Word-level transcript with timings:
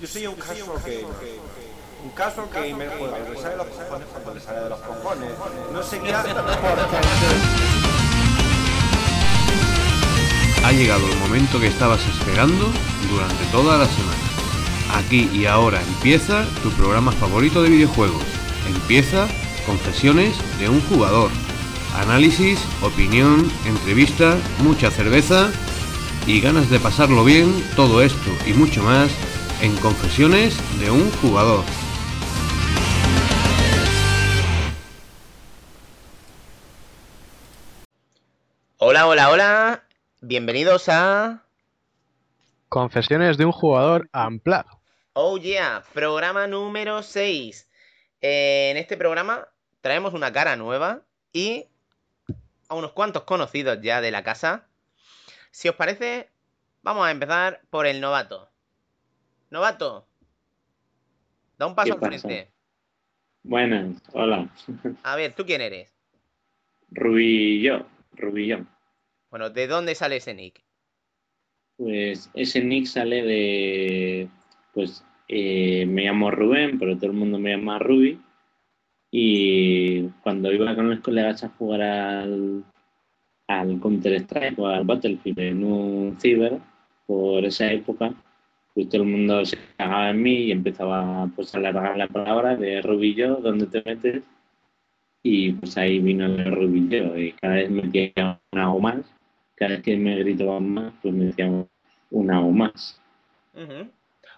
Yo 0.00 0.06
soy 0.06 0.26
un 0.26 0.34
caso 0.36 0.82
que... 0.84 1.04
Un 2.04 2.10
caso 2.10 2.48
que 2.50 2.72
me 2.74 2.86
juega, 2.86 3.18
le 3.18 3.36
sale 3.36 3.50
de 3.50 3.56
los 3.56 3.66
cojones 3.66 4.06
cuando 4.12 4.34
le 4.34 4.40
sale 4.40 4.60
de 4.60 4.68
los 4.70 4.78
cojones. 4.80 5.30
No 5.72 5.82
seguirá. 5.82 6.24
Ha 10.64 10.72
llegado 10.72 11.06
el 11.06 11.16
momento 11.18 11.58
que 11.60 11.68
estabas 11.68 12.00
esperando 12.06 12.70
durante 13.08 13.44
toda 13.50 13.78
la 13.78 13.86
semana. 13.86 14.18
Aquí 14.96 15.30
y 15.32 15.46
ahora 15.46 15.80
empieza 15.80 16.44
tu 16.62 16.70
programa 16.72 17.10
favorito 17.12 17.62
de 17.62 17.70
videojuegos. 17.70 18.22
Empieza 18.66 19.28
Confesiones 19.66 20.34
de 20.58 20.68
un 20.68 20.80
jugador. 20.82 21.30
Análisis, 21.94 22.58
opinión, 22.80 23.50
entrevista, 23.66 24.36
mucha 24.62 24.90
cerveza 24.90 25.50
y 26.26 26.40
ganas 26.40 26.70
de 26.70 26.80
pasarlo 26.80 27.22
bien, 27.22 27.52
todo 27.76 28.00
esto 28.00 28.30
y 28.46 28.54
mucho 28.54 28.82
más 28.82 29.10
en 29.60 29.76
Confesiones 29.78 30.56
de 30.78 30.90
un 30.90 31.10
jugador. 31.20 31.64
Hola, 38.78 39.08
hola, 39.08 39.30
hola. 39.30 39.84
Bienvenidos 40.20 40.88
a 40.88 41.42
Confesiones 42.68 43.36
de 43.36 43.46
un 43.46 43.52
jugador 43.52 44.08
Unplugged. 44.12 44.70
Oh 45.14 45.38
Yeah, 45.38 45.82
programa 45.92 46.46
número 46.46 47.02
6. 47.02 47.68
en 48.20 48.76
este 48.76 48.96
programa 48.96 49.48
traemos 49.80 50.14
una 50.14 50.32
cara 50.32 50.54
nueva 50.54 51.02
y 51.32 51.66
a 52.68 52.74
unos 52.74 52.92
cuantos 52.92 53.24
conocidos 53.24 53.78
ya 53.82 54.00
de 54.00 54.12
la 54.12 54.22
casa. 54.22 54.66
Si 55.50 55.68
os 55.68 55.74
parece, 55.74 56.28
vamos 56.82 57.04
a 57.06 57.10
empezar 57.10 57.62
por 57.70 57.86
el 57.86 58.00
novato. 58.00 58.47
Novato, 59.50 60.06
da 61.58 61.66
un 61.66 61.74
paso 61.74 61.94
al 61.94 62.00
pasa? 62.00 62.18
frente. 62.18 62.50
Buenas, 63.42 64.02
hola. 64.12 64.48
A 65.02 65.16
ver, 65.16 65.34
¿tú 65.34 65.44
quién 65.46 65.60
eres? 65.60 65.94
Rubillo, 66.90 67.86
Rubillo. 68.12 68.66
Bueno, 69.30 69.50
¿de 69.50 69.66
dónde 69.66 69.94
sale 69.94 70.16
ese 70.16 70.34
nick? 70.34 70.62
Pues 71.76 72.30
ese 72.34 72.62
nick 72.62 72.86
sale 72.86 73.22
de. 73.22 74.28
Pues 74.74 75.04
eh, 75.28 75.86
me 75.86 76.04
llamo 76.04 76.30
Rubén, 76.30 76.78
pero 76.78 76.96
todo 76.96 77.06
el 77.06 77.16
mundo 77.16 77.38
me 77.38 77.50
llama 77.50 77.78
Ruby. 77.78 78.20
Y 79.10 80.02
cuando 80.22 80.52
iba 80.52 80.74
con 80.74 80.90
los 80.90 81.00
colegas 81.00 81.42
a 81.42 81.48
jugar 81.50 81.80
al, 81.80 82.64
al 83.46 83.80
Counter-Strike 83.80 84.58
o 84.58 84.66
al 84.66 84.84
Battlefield 84.84 85.38
en 85.38 85.64
un 85.64 86.20
ciber, 86.20 86.58
por 87.06 87.44
esa 87.44 87.72
época, 87.72 88.12
pues 88.78 88.90
todo 88.90 89.02
el 89.02 89.08
mundo 89.08 89.44
se 89.44 89.58
cagaba 89.76 90.10
en 90.10 90.22
mí 90.22 90.34
y 90.34 90.52
empezaba 90.52 91.28
pues, 91.34 91.52
a 91.52 91.58
alargar 91.58 91.96
la 91.96 92.06
palabra 92.06 92.54
de 92.54 92.80
Rubillo, 92.80 93.38
¿dónde 93.42 93.66
te 93.66 93.82
metes? 93.84 94.22
Y 95.24 95.50
pues 95.50 95.76
ahí 95.76 95.98
vino 95.98 96.26
el 96.26 96.54
Rubillo 96.54 97.18
y 97.18 97.32
cada 97.32 97.54
vez 97.54 97.70
metía 97.70 98.40
una 98.52 98.72
o 98.72 98.78
más. 98.78 99.00
Cada 99.56 99.72
vez 99.72 99.82
que 99.82 99.96
me 99.96 100.16
gritaban 100.20 100.70
más, 100.70 100.94
pues 101.02 101.12
me 101.12 101.24
decían 101.24 101.68
una 102.12 102.40
o 102.40 102.52
más. 102.52 103.02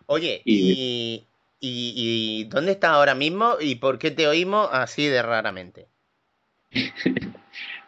Oye, 0.07 0.41
y... 0.47 1.27
Y, 1.63 1.93
y 1.95 2.45
dónde 2.45 2.73
estás 2.73 2.93
ahora 2.93 3.15
mismo 3.15 3.57
y 3.61 3.75
por 3.75 3.99
qué 3.99 4.11
te 4.11 4.27
oímos 4.27 4.71
así 4.73 5.07
de 5.07 5.21
raramente? 5.21 5.89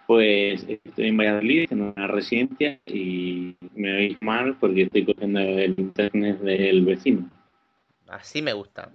Pues 0.06 0.66
estoy 0.68 1.08
en 1.08 1.16
Valladolid, 1.16 1.72
en 1.72 1.82
una 1.82 2.06
residencia, 2.06 2.80
y 2.86 3.56
me 3.74 3.96
oís 3.96 4.18
mal 4.20 4.56
porque 4.58 4.82
estoy 4.82 5.06
cogiendo 5.06 5.40
el 5.40 5.74
internet 5.78 6.40
del 6.40 6.84
vecino. 6.84 7.30
Así 8.08 8.42
me 8.42 8.52
gusta. 8.52 8.90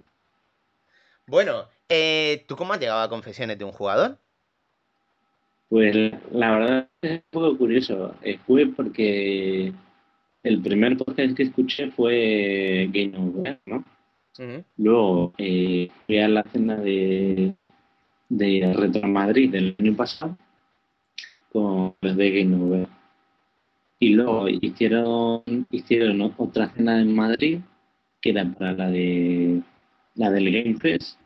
Bueno, 1.26 1.64
eh, 1.88 2.44
¿tú 2.46 2.56
cómo 2.56 2.72
has 2.72 2.80
llegado 2.80 3.02
a 3.02 3.08
confesiones 3.08 3.58
de 3.58 3.64
un 3.64 3.72
jugador? 3.72 4.18
Pues 5.68 6.12
la 6.30 6.50
verdad 6.52 6.88
es 7.02 7.12
un 7.12 7.22
poco 7.30 7.58
curioso. 7.58 8.14
Fue 8.46 8.66
porque 8.66 9.72
el 10.42 10.62
primer 10.62 10.96
podcast 10.96 11.36
que 11.36 11.42
escuché 11.42 11.90
fue 11.90 12.88
Game 12.92 13.12
Over, 13.18 13.60
¿no? 13.66 13.84
Luego 14.76 15.34
eh, 15.36 15.90
fui 16.06 16.18
a 16.20 16.28
la 16.28 16.44
cena 16.44 16.76
de, 16.76 17.54
de 18.28 18.72
Retro 18.76 19.08
Madrid 19.08 19.50
del 19.50 19.74
año 19.78 19.96
pasado 19.96 20.38
con 21.52 21.94
los 22.00 22.16
de 22.16 22.30
Game 22.30 22.56
Over. 22.56 22.88
Y 24.00 24.14
luego 24.14 24.48
hicieron, 24.48 25.42
hicieron 25.70 26.34
otra 26.36 26.68
cena 26.70 27.00
en 27.00 27.14
Madrid 27.14 27.60
que 28.20 28.30
era 28.30 28.44
para 28.52 28.72
la 28.72 28.90
de 28.90 29.62
la 30.14 30.30
del 30.30 30.52
Game 30.52 30.78
Fest 30.78 31.18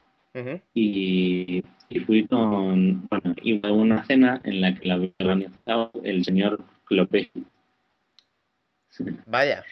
y, 0.75 1.63
y 1.89 2.01
fui 2.01 2.27
con, 2.27 3.07
bueno, 3.09 3.35
iba 3.43 3.69
a 3.69 3.73
una 3.73 4.05
cena 4.05 4.41
en 4.45 4.61
la 4.61 4.75
que 4.75 4.89
la 4.89 4.95
había 4.95 5.13
organizado 5.21 5.93
el 6.05 6.25
señor 6.25 6.65
Clopé. 6.85 7.31
Vaya. 9.27 9.65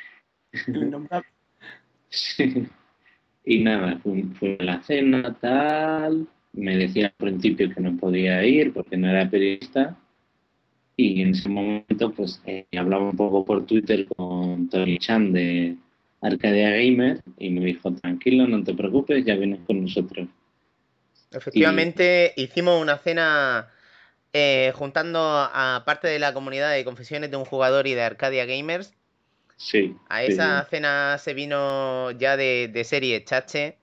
Sí. 2.09 2.67
Y 3.45 3.63
nada, 3.63 3.99
fue, 4.03 4.25
fue 4.39 4.57
a 4.61 4.65
la 4.65 4.83
cena, 4.83 5.35
tal. 5.41 6.27
Me 6.53 6.77
decía 6.77 7.07
al 7.07 7.13
principio 7.13 7.73
que 7.73 7.81
no 7.81 7.97
podía 7.97 8.45
ir 8.45 8.73
porque 8.73 8.97
no 8.97 9.09
era 9.09 9.31
periodista. 9.31 9.97
Y 11.01 11.23
en 11.23 11.31
ese 11.31 11.49
momento, 11.49 12.13
pues, 12.13 12.43
eh, 12.45 12.67
hablaba 12.77 13.05
un 13.05 13.17
poco 13.17 13.43
por 13.43 13.65
Twitter 13.65 14.07
con 14.07 14.69
Tony 14.69 14.99
Chan 14.99 15.33
de 15.33 15.77
Arcadia 16.21 16.73
Gamer 16.73 17.23
y 17.39 17.49
me 17.49 17.65
dijo, 17.65 17.91
tranquilo, 17.95 18.47
no 18.47 18.63
te 18.63 18.75
preocupes, 18.75 19.25
ya 19.25 19.35
vienes 19.37 19.61
con 19.67 19.83
nosotros. 19.83 20.29
Efectivamente, 21.33 22.35
hicimos 22.37 22.83
una 22.83 22.99
cena 22.99 23.71
eh, 24.35 24.73
juntando 24.75 25.21
a 25.23 25.85
parte 25.87 26.07
de 26.07 26.19
la 26.19 26.35
comunidad 26.35 26.71
de 26.71 26.85
confesiones 26.85 27.31
de 27.31 27.39
un 27.39 27.47
jugador 27.47 27.87
y 27.87 27.95
de 27.95 28.03
Arcadia 28.03 28.45
Gamers. 28.45 28.93
Sí. 29.57 29.97
A 30.11 30.21
sí, 30.21 30.33
esa 30.33 30.67
cena 30.69 31.17
se 31.17 31.33
vino 31.33 32.11
ya 32.11 32.37
de, 32.37 32.69
de 32.71 32.85
serie 32.85 33.25
chache, 33.25 33.79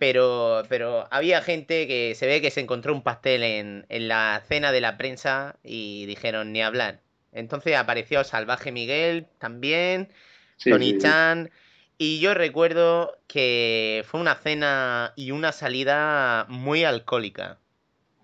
pero, 0.00 0.62
pero 0.70 1.06
había 1.10 1.42
gente 1.42 1.86
que 1.86 2.14
se 2.14 2.26
ve 2.26 2.40
que 2.40 2.50
se 2.50 2.60
encontró 2.60 2.94
un 2.94 3.02
pastel 3.02 3.42
en, 3.42 3.84
en 3.90 4.08
la 4.08 4.42
cena 4.48 4.72
de 4.72 4.80
la 4.80 4.96
prensa 4.96 5.56
y 5.62 6.06
dijeron 6.06 6.52
ni 6.52 6.62
hablar. 6.62 7.02
Entonces 7.32 7.76
apareció 7.76 8.24
Salvaje 8.24 8.72
Miguel 8.72 9.26
también, 9.38 10.08
sí, 10.56 10.70
Tony 10.70 10.86
sí, 10.86 10.92
sí. 10.92 10.98
Chan, 11.00 11.50
y 11.98 12.18
yo 12.18 12.32
recuerdo 12.32 13.18
que 13.28 14.02
fue 14.06 14.20
una 14.20 14.36
cena 14.36 15.12
y 15.16 15.32
una 15.32 15.52
salida 15.52 16.46
muy 16.48 16.82
alcohólica. 16.84 17.58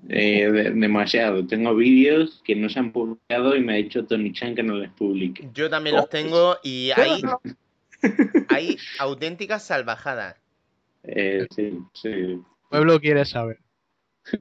Eh, 0.08 0.50
de- 0.50 0.70
demasiado. 0.70 1.46
Tengo 1.46 1.74
vídeos 1.74 2.40
que 2.42 2.56
no 2.56 2.70
se 2.70 2.78
han 2.78 2.90
publicado 2.90 3.54
y 3.54 3.60
me 3.60 3.74
ha 3.74 3.76
dicho 3.76 4.06
Tony 4.06 4.32
Chan 4.32 4.54
que 4.54 4.62
no 4.62 4.76
les 4.76 4.90
publique. 4.92 5.46
Yo 5.52 5.68
también 5.68 5.96
los 5.96 6.08
tengo 6.08 6.56
y 6.62 6.90
hay, 6.92 7.22
hay 8.48 8.78
auténticas 8.98 9.62
salvajadas. 9.66 10.45
Eh, 11.06 11.46
sí, 11.54 11.78
sí. 11.94 12.08
El 12.08 12.44
pueblo 12.70 13.00
quiere 13.00 13.24
saber. 13.24 13.58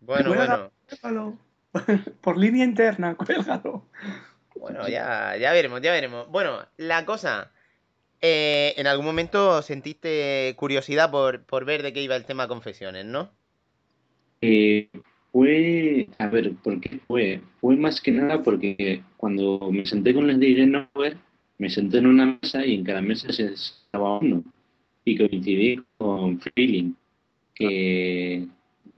Bueno, 0.02 0.30
Bueno, 0.30 0.36
bueno. 0.36 0.72
Cuélgalo. 1.02 1.38
Por 2.22 2.38
línea 2.38 2.64
interna, 2.66 3.16
cuélgalo. 3.16 3.86
Bueno, 4.56 4.88
ya, 4.88 5.36
ya 5.38 5.52
veremos, 5.52 5.82
ya 5.82 5.92
veremos. 5.92 6.28
Bueno, 6.30 6.60
la 6.78 7.06
cosa. 7.06 7.52
eh, 8.22 8.74
en 8.78 8.88
algún 8.88 9.06
momento 9.06 9.62
sentiste 9.62 10.56
curiosidad 10.58 11.12
por, 11.12 11.44
por 11.46 11.66
ver 11.66 11.84
de 11.84 11.94
qué 11.94 12.02
iba 12.02 12.16
el 12.16 12.26
tema 12.26 12.48
confesiones, 12.48 13.06
¿no? 13.06 13.32
Eh, 14.42 14.90
fue, 15.32 16.08
a 16.18 16.28
ver, 16.28 16.54
¿por 16.64 16.80
qué 16.80 17.00
fue? 17.08 17.42
Fue 17.62 17.76
más 17.76 18.00
que 18.02 18.12
nada 18.12 18.42
porque 18.42 19.04
cuando 19.18 19.60
me 19.72 19.86
senté 19.86 20.14
con 20.14 20.28
los 20.28 20.40
de 20.40 20.54
Genover, 20.56 21.18
me 21.58 21.70
senté 21.70 21.98
en 22.00 22.08
una 22.08 22.40
mesa 22.42 22.66
y 22.66 22.76
en 22.76 22.84
cada 22.86 23.02
mesa 23.02 23.32
se 23.34 23.54
estaba 23.54 24.20
uno. 24.20 24.44
Y 25.06 25.18
coincidí 25.18 25.80
con 25.98 26.40
Feeling, 26.42 26.94
que, 27.54 28.48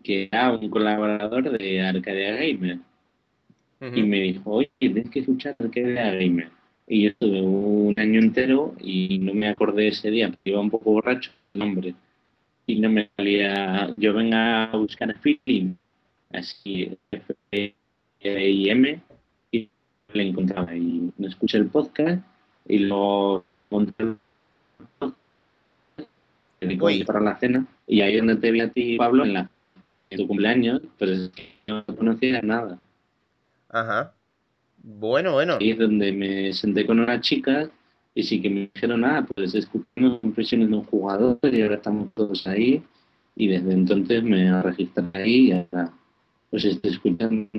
que 0.03 0.29
era 0.31 0.53
un 0.53 0.69
colaborador 0.69 1.57
de 1.57 1.81
Arcadia 1.81 2.35
Gamer. 2.35 2.79
Y 3.93 4.01
me 4.01 4.21
dijo, 4.21 4.51
oye, 4.51 4.71
tienes 4.79 5.09
que 5.09 5.19
escuchar 5.19 5.55
Arcadia 5.59 6.11
Gamer. 6.13 6.49
Y 6.87 7.03
yo 7.03 7.09
estuve 7.09 7.41
un 7.41 7.93
año 7.97 8.21
entero 8.21 8.73
y 8.79 9.19
no 9.19 9.33
me 9.33 9.49
acordé 9.49 9.89
ese 9.89 10.09
día, 10.09 10.29
porque 10.29 10.51
iba 10.51 10.61
un 10.61 10.71
poco 10.71 10.93
borracho 10.93 11.31
el 11.53 11.59
nombre. 11.59 11.93
Y 12.65 12.79
no 12.79 12.89
me 12.89 13.09
salía, 13.17 13.93
yo 13.97 14.13
venga 14.13 14.63
a 14.63 14.77
buscar 14.77 15.13
feeling, 15.19 15.73
así, 16.31 16.97
F 17.11 17.35
I 18.21 18.69
M, 18.69 18.99
y 19.51 19.69
le 20.13 20.23
encontraba. 20.29 20.73
Y 20.75 21.11
no 21.17 21.27
escuché 21.27 21.57
el 21.57 21.67
podcast 21.67 22.25
y 22.65 22.79
lo 22.79 23.43
encontré 23.69 24.15
Uy. 26.61 27.03
para 27.03 27.19
la 27.19 27.37
cena. 27.39 27.65
Y 27.85 28.01
ahí 28.01 28.15
es 28.15 28.19
donde 28.19 28.37
te 28.37 28.51
vi 28.51 28.61
a 28.61 28.69
ti, 28.69 28.97
Pablo, 28.97 29.23
en, 29.23 29.33
la, 29.33 29.49
en 30.09 30.17
tu 30.17 30.27
cumpleaños, 30.27 30.81
pero 30.97 31.11
es 31.13 31.29
que 31.29 31.47
no 31.67 31.85
conocía 31.85 32.41
nada. 32.41 32.79
Ajá. 33.69 34.13
Bueno, 34.77 35.33
bueno. 35.33 35.57
Ahí 35.59 35.71
es 35.71 35.77
donde 35.77 36.11
me 36.11 36.53
senté 36.53 36.85
con 36.85 36.99
una 36.99 37.19
chica 37.19 37.69
Y 38.15 38.23
sí 38.23 38.41
que 38.41 38.49
me 38.49 38.71
dijeron, 38.73 39.03
ah, 39.05 39.25
pues 39.35 39.53
escuchando 39.53 40.19
confesiones 40.21 40.69
de 40.69 40.75
un 40.75 40.85
jugador 40.85 41.39
y 41.43 41.61
ahora 41.61 41.75
estamos 41.75 42.13
todos 42.13 42.47
ahí. 42.47 42.83
Y 43.35 43.47
desde 43.47 43.73
entonces 43.73 44.23
me 44.23 44.61
registré 44.61 45.03
ahí 45.13 45.49
y 45.49 45.51
ahora 45.51 45.93
pues 46.49 46.65
estoy 46.65 46.91
escuchando. 46.91 47.49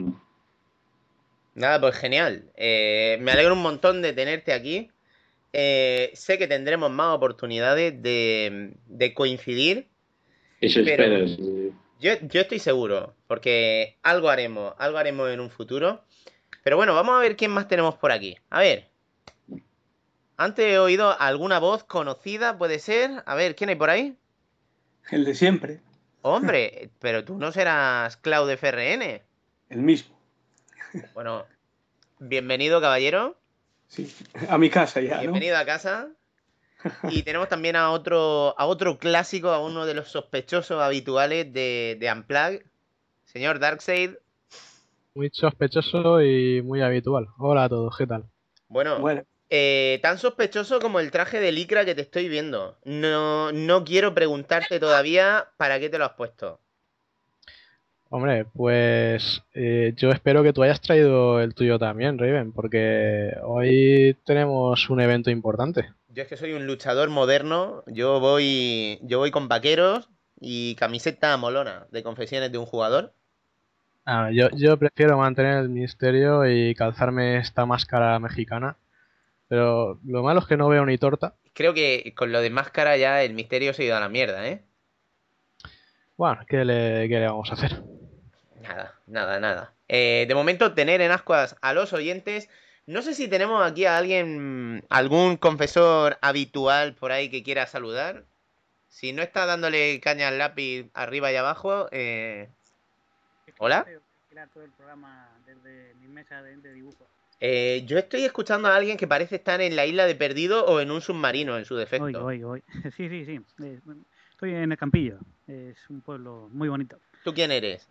Nada, 1.54 1.80
pues 1.80 1.96
genial. 1.96 2.44
Eh, 2.56 3.18
me 3.20 3.32
alegro 3.32 3.54
un 3.54 3.62
montón 3.62 4.00
de 4.02 4.12
tenerte 4.12 4.52
aquí. 4.52 4.90
Eh, 5.52 6.10
sé 6.14 6.38
que 6.38 6.46
tendremos 6.46 6.90
más 6.90 7.14
oportunidades 7.16 8.00
de, 8.02 8.72
de 8.86 9.14
coincidir. 9.14 9.88
Eso 10.60 10.80
Pero- 10.84 11.16
espero. 11.24 11.74
Yo, 12.00 12.12
yo 12.28 12.40
estoy 12.42 12.60
seguro, 12.60 13.14
porque 13.26 13.96
algo 14.04 14.28
haremos, 14.30 14.72
algo 14.78 14.98
haremos 14.98 15.30
en 15.30 15.40
un 15.40 15.50
futuro. 15.50 16.04
Pero 16.62 16.76
bueno, 16.76 16.94
vamos 16.94 17.16
a 17.16 17.20
ver 17.20 17.36
quién 17.36 17.50
más 17.50 17.66
tenemos 17.66 17.96
por 17.96 18.12
aquí. 18.12 18.36
A 18.50 18.60
ver. 18.60 18.88
Antes 20.36 20.66
he 20.66 20.78
oído 20.78 21.18
alguna 21.20 21.58
voz 21.58 21.82
conocida, 21.82 22.56
puede 22.58 22.78
ser. 22.78 23.22
A 23.26 23.34
ver, 23.34 23.56
¿quién 23.56 23.70
hay 23.70 23.76
por 23.76 23.90
ahí? 23.90 24.16
El 25.10 25.24
de 25.24 25.34
siempre, 25.34 25.80
Hombre, 26.22 26.90
pero 27.00 27.24
tú 27.24 27.38
no 27.38 27.50
serás 27.50 28.16
Claude 28.18 28.56
FRN. 28.56 29.22
el 29.70 29.78
mismo. 29.78 30.16
Bueno, 31.14 31.46
bienvenido, 32.18 32.80
caballero. 32.80 33.37
Sí, 33.88 34.12
a 34.48 34.58
mi 34.58 34.70
casa 34.70 35.00
ya, 35.00 35.16
¿no? 35.16 35.20
Bienvenido 35.22 35.56
a 35.56 35.64
casa. 35.64 36.08
Y 37.10 37.22
tenemos 37.24 37.48
también 37.48 37.74
a 37.76 37.90
otro, 37.90 38.54
a 38.58 38.66
otro 38.66 38.98
clásico, 38.98 39.50
a 39.50 39.64
uno 39.64 39.86
de 39.86 39.94
los 39.94 40.08
sospechosos 40.08 40.80
habituales 40.80 41.52
de, 41.52 41.96
de 41.98 42.12
Unplug. 42.12 42.62
Señor 43.24 43.58
Darkseid. 43.58 44.12
Muy 45.14 45.30
sospechoso 45.32 46.22
y 46.22 46.62
muy 46.62 46.80
habitual. 46.82 47.26
Hola 47.38 47.64
a 47.64 47.68
todos, 47.68 47.96
¿qué 47.96 48.06
tal? 48.06 48.24
Bueno, 48.68 49.00
Bueno, 49.00 49.24
eh, 49.50 49.98
tan 50.02 50.18
sospechoso 50.18 50.80
como 50.80 51.00
el 51.00 51.10
traje 51.10 51.40
de 51.40 51.52
licra 51.52 51.84
que 51.84 51.94
te 51.94 52.02
estoy 52.02 52.28
viendo. 52.28 52.78
No, 52.84 53.50
no 53.52 53.84
quiero 53.84 54.14
preguntarte 54.14 54.78
todavía 54.78 55.48
para 55.56 55.80
qué 55.80 55.88
te 55.88 55.98
lo 55.98 56.04
has 56.04 56.12
puesto. 56.12 56.60
Hombre, 58.10 58.46
pues 58.46 59.42
eh, 59.52 59.92
yo 59.96 60.10
espero 60.10 60.42
que 60.42 60.54
tú 60.54 60.62
hayas 60.62 60.80
traído 60.80 61.40
el 61.40 61.54
tuyo 61.54 61.78
también, 61.78 62.18
Raven, 62.18 62.52
porque 62.52 63.36
hoy 63.42 64.16
tenemos 64.24 64.88
un 64.88 65.00
evento 65.00 65.30
importante. 65.30 65.90
Yo 66.08 66.22
es 66.22 66.28
que 66.28 66.38
soy 66.38 66.54
un 66.54 66.66
luchador 66.66 67.10
moderno. 67.10 67.84
Yo 67.86 68.18
voy, 68.18 68.98
yo 69.02 69.18
voy 69.18 69.30
con 69.30 69.48
vaqueros 69.48 70.08
y 70.40 70.74
camiseta 70.76 71.36
molona 71.36 71.86
de 71.90 72.02
confesiones 72.02 72.50
de 72.50 72.56
un 72.56 72.64
jugador. 72.64 73.12
Ah, 74.06 74.30
yo, 74.32 74.48
yo 74.56 74.78
prefiero 74.78 75.18
mantener 75.18 75.58
el 75.58 75.68
misterio 75.68 76.46
y 76.46 76.74
calzarme 76.74 77.36
esta 77.36 77.66
máscara 77.66 78.18
mexicana, 78.18 78.78
pero 79.48 80.00
lo 80.06 80.22
malo 80.22 80.40
es 80.40 80.46
que 80.46 80.56
no 80.56 80.70
veo 80.70 80.86
ni 80.86 80.96
torta. 80.96 81.34
Creo 81.52 81.74
que 81.74 82.14
con 82.16 82.32
lo 82.32 82.40
de 82.40 82.48
máscara 82.48 82.96
ya 82.96 83.22
el 83.22 83.34
misterio 83.34 83.74
se 83.74 83.82
ha 83.82 83.86
ido 83.86 83.96
a 83.96 84.00
la 84.00 84.08
mierda, 84.08 84.48
¿eh? 84.48 84.62
Bueno, 86.16 86.40
¿qué 86.48 86.64
le, 86.64 87.06
qué 87.06 87.20
le 87.20 87.26
vamos 87.26 87.50
a 87.50 87.54
hacer? 87.54 87.82
Nada, 88.68 88.94
nada, 89.06 89.40
nada. 89.40 89.72
Eh, 89.88 90.26
de 90.28 90.34
momento, 90.34 90.74
tener 90.74 91.00
en 91.00 91.10
ascuas 91.10 91.56
a 91.62 91.72
los 91.72 91.92
oyentes. 91.92 92.48
No 92.86 93.02
sé 93.02 93.14
si 93.14 93.28
tenemos 93.28 93.64
aquí 93.64 93.84
a 93.84 93.96
alguien, 93.98 94.84
algún 94.88 95.36
confesor 95.36 96.18
habitual 96.22 96.94
por 96.94 97.12
ahí 97.12 97.28
que 97.30 97.42
quiera 97.42 97.66
saludar. 97.66 98.24
Si 98.88 99.12
no 99.12 99.22
está 99.22 99.44
dándole 99.46 100.00
caña 100.00 100.28
al 100.28 100.38
lápiz 100.38 100.86
arriba 100.94 101.30
y 101.32 101.36
abajo, 101.36 101.88
eh, 101.92 102.48
Hola. 103.58 103.86
todo 104.54 104.64
el 104.64 104.70
programa 104.70 105.28
desde 105.46 105.94
mi 105.96 106.08
mesa 106.08 106.42
de, 106.42 106.56
de 106.56 106.72
dibujo. 106.72 107.06
eh, 107.40 107.82
yo 107.86 107.98
estoy 107.98 108.24
escuchando 108.24 108.68
a 108.68 108.76
alguien 108.76 108.96
que 108.96 109.06
parece 109.06 109.36
estar 109.36 109.60
en 109.60 109.76
la 109.76 109.84
isla 109.84 110.06
de 110.06 110.14
Perdido 110.14 110.64
o 110.64 110.80
en 110.80 110.90
un 110.90 111.00
submarino 111.00 111.58
en 111.58 111.64
su 111.64 111.76
defecto. 111.76 112.04
Oigo, 112.04 112.24
oigo, 112.24 112.50
oigo. 112.50 112.66
Sí, 112.96 113.08
sí, 113.08 113.24
sí. 113.24 113.40
Eh, 113.62 113.80
Estoy 114.30 114.54
en 114.54 114.70
el 114.72 114.78
Campillo. 114.78 115.18
Es 115.48 115.76
un 115.90 116.00
pueblo 116.00 116.48
muy 116.52 116.68
bonito. 116.68 116.98
¿Tú 117.24 117.34
quién 117.34 117.50
eres? 117.50 117.88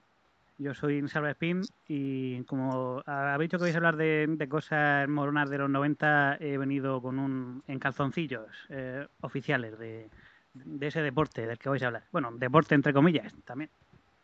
Yo 0.60 0.74
soy 0.74 1.08
Salva 1.08 1.32
Spin 1.32 1.62
y 1.88 2.44
como 2.46 3.04
habéis 3.06 3.50
dicho 3.50 3.58
que 3.58 3.66
vais 3.66 3.76
a 3.76 3.78
hablar 3.78 3.96
de, 3.96 4.26
de 4.28 4.50
cosas 4.50 5.08
moronas 5.08 5.50
de 5.52 5.60
los 5.60 5.70
90, 5.70 6.38
he 6.40 6.58
venido 6.58 7.00
con 7.02 7.20
un 7.20 7.64
en 7.68 7.78
calzoncillos 7.78 8.48
eh, 8.70 9.06
oficiales 9.22 9.78
de, 9.78 10.10
de 10.54 10.88
ese 10.88 11.02
deporte 11.04 11.46
del 11.46 11.60
que 11.60 11.70
vais 11.70 11.84
a 11.84 11.88
hablar. 11.88 12.04
Bueno, 12.12 12.32
deporte 12.34 12.74
entre 12.74 12.92
comillas 12.92 13.32
también. 13.46 13.70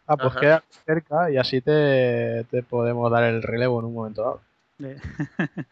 Ah, 0.07 0.17
pues 0.17 0.31
Ajá. 0.31 0.39
queda 0.39 0.63
cerca 0.85 1.29
y 1.31 1.37
así 1.37 1.61
te, 1.61 2.45
te 2.49 2.63
podemos 2.63 3.11
dar 3.11 3.23
el 3.25 3.43
relevo 3.43 3.79
en 3.79 3.85
un 3.85 3.93
momento 3.93 4.21
dado. 4.23 4.41
Eh, 4.79 4.97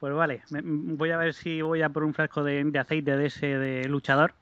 pues 0.00 0.14
vale, 0.14 0.42
voy 0.50 1.10
a 1.10 1.18
ver 1.18 1.34
si 1.34 1.60
voy 1.60 1.82
a 1.82 1.90
por 1.90 2.04
un 2.04 2.14
frasco 2.14 2.42
de, 2.42 2.64
de 2.64 2.78
aceite 2.78 3.16
de 3.16 3.26
ese 3.26 3.46
de 3.46 3.86
luchador. 3.88 4.32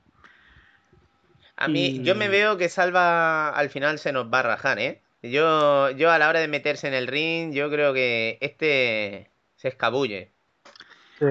A 1.57 1.67
mí, 1.67 1.91
Y- 1.95 2.03
yo 2.03 2.15
me 2.15 2.27
veo 2.29 2.57
que 2.57 2.69
Salva 2.69 3.49
al 3.49 3.69
final 3.69 3.99
se 3.99 4.11
nos 4.13 4.31
va 4.33 4.39
a 4.39 4.43
rajar, 4.43 4.79
¿eh? 4.79 5.01
Yo, 5.31 5.91
yo 5.91 6.11
a 6.11 6.17
la 6.19 6.29
hora 6.29 6.39
de 6.39 6.47
meterse 6.47 6.87
en 6.87 6.93
el 6.93 7.07
ring, 7.07 7.53
yo 7.53 7.69
creo 7.69 7.93
que 7.93 8.37
este 8.41 9.31
se 9.55 9.67
escabulle. 9.69 10.33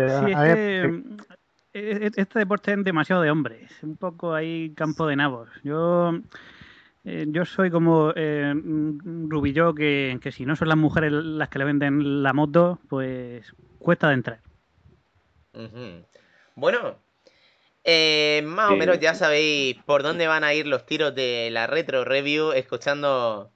Sí, 0.07 0.31
es 0.31 0.41
que 0.41 0.87
mm, 0.89 1.17
e- 1.73 2.11
este 2.17 2.39
deporte 2.39 2.73
es 2.73 2.85
demasiado 2.85 3.23
de 3.23 3.31
hombres, 3.31 3.71
un 3.83 3.97
poco 3.97 4.35
ahí 4.35 4.73
campo 4.75 5.07
de 5.07 5.17
nabos. 5.17 5.49
Yo, 5.63 6.13
eh, 7.05 7.27
yo 7.29 7.45
soy 7.45 7.71
como 7.71 8.13
eh, 8.17 8.55
Rubilló, 9.05 9.75
que, 9.75 10.19
que 10.23 10.33
si 10.33 10.47
no 10.47 10.57
son 10.57 10.69
las 10.69 10.79
mujeres 10.79 11.13
las 11.13 11.49
que 11.49 11.59
le 11.61 11.67
venden 11.67 12.23
la 12.23 12.33
moto, 12.33 12.81
pues 12.89 13.55
cuesta 13.79 14.09
de 14.09 14.15
entrar. 14.15 14.41
Bueno, 16.57 17.03
eh, 17.85 18.43
más 18.47 18.73
o 18.73 18.73
Eh, 18.75 18.79
menos 18.79 19.01
ya 19.01 19.15
sabéis 19.17 19.79
por 19.87 20.05
dónde 20.05 20.29
van 20.29 20.45
a 20.45 20.55
ir 20.55 20.67
los 20.69 20.87
tiros 20.87 21.15
de 21.17 21.51
la 21.53 21.69
retro 21.69 22.05
review, 22.07 22.53
escuchando 22.53 23.54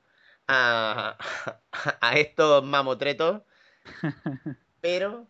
a, 0.48 1.16
a 2.00 2.18
estos 2.18 2.64
mamotretos. 2.64 3.42
Pero 4.80 5.26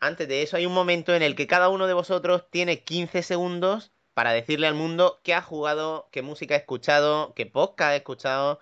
antes 0.00 0.28
de 0.28 0.42
eso 0.42 0.56
hay 0.56 0.66
un 0.66 0.74
momento 0.74 1.14
en 1.14 1.22
el 1.22 1.36
que 1.36 1.46
cada 1.46 1.68
uno 1.68 1.86
de 1.86 1.94
vosotros 1.94 2.50
tiene 2.50 2.82
15 2.82 3.22
segundos 3.22 3.92
para 4.14 4.32
decirle 4.32 4.66
al 4.66 4.74
mundo 4.74 5.20
qué 5.22 5.32
ha 5.34 5.42
jugado, 5.42 6.08
qué 6.10 6.22
música 6.22 6.54
ha 6.54 6.58
escuchado, 6.58 7.34
qué 7.34 7.46
podcast 7.46 7.92
ha 7.92 7.96
escuchado 7.96 8.60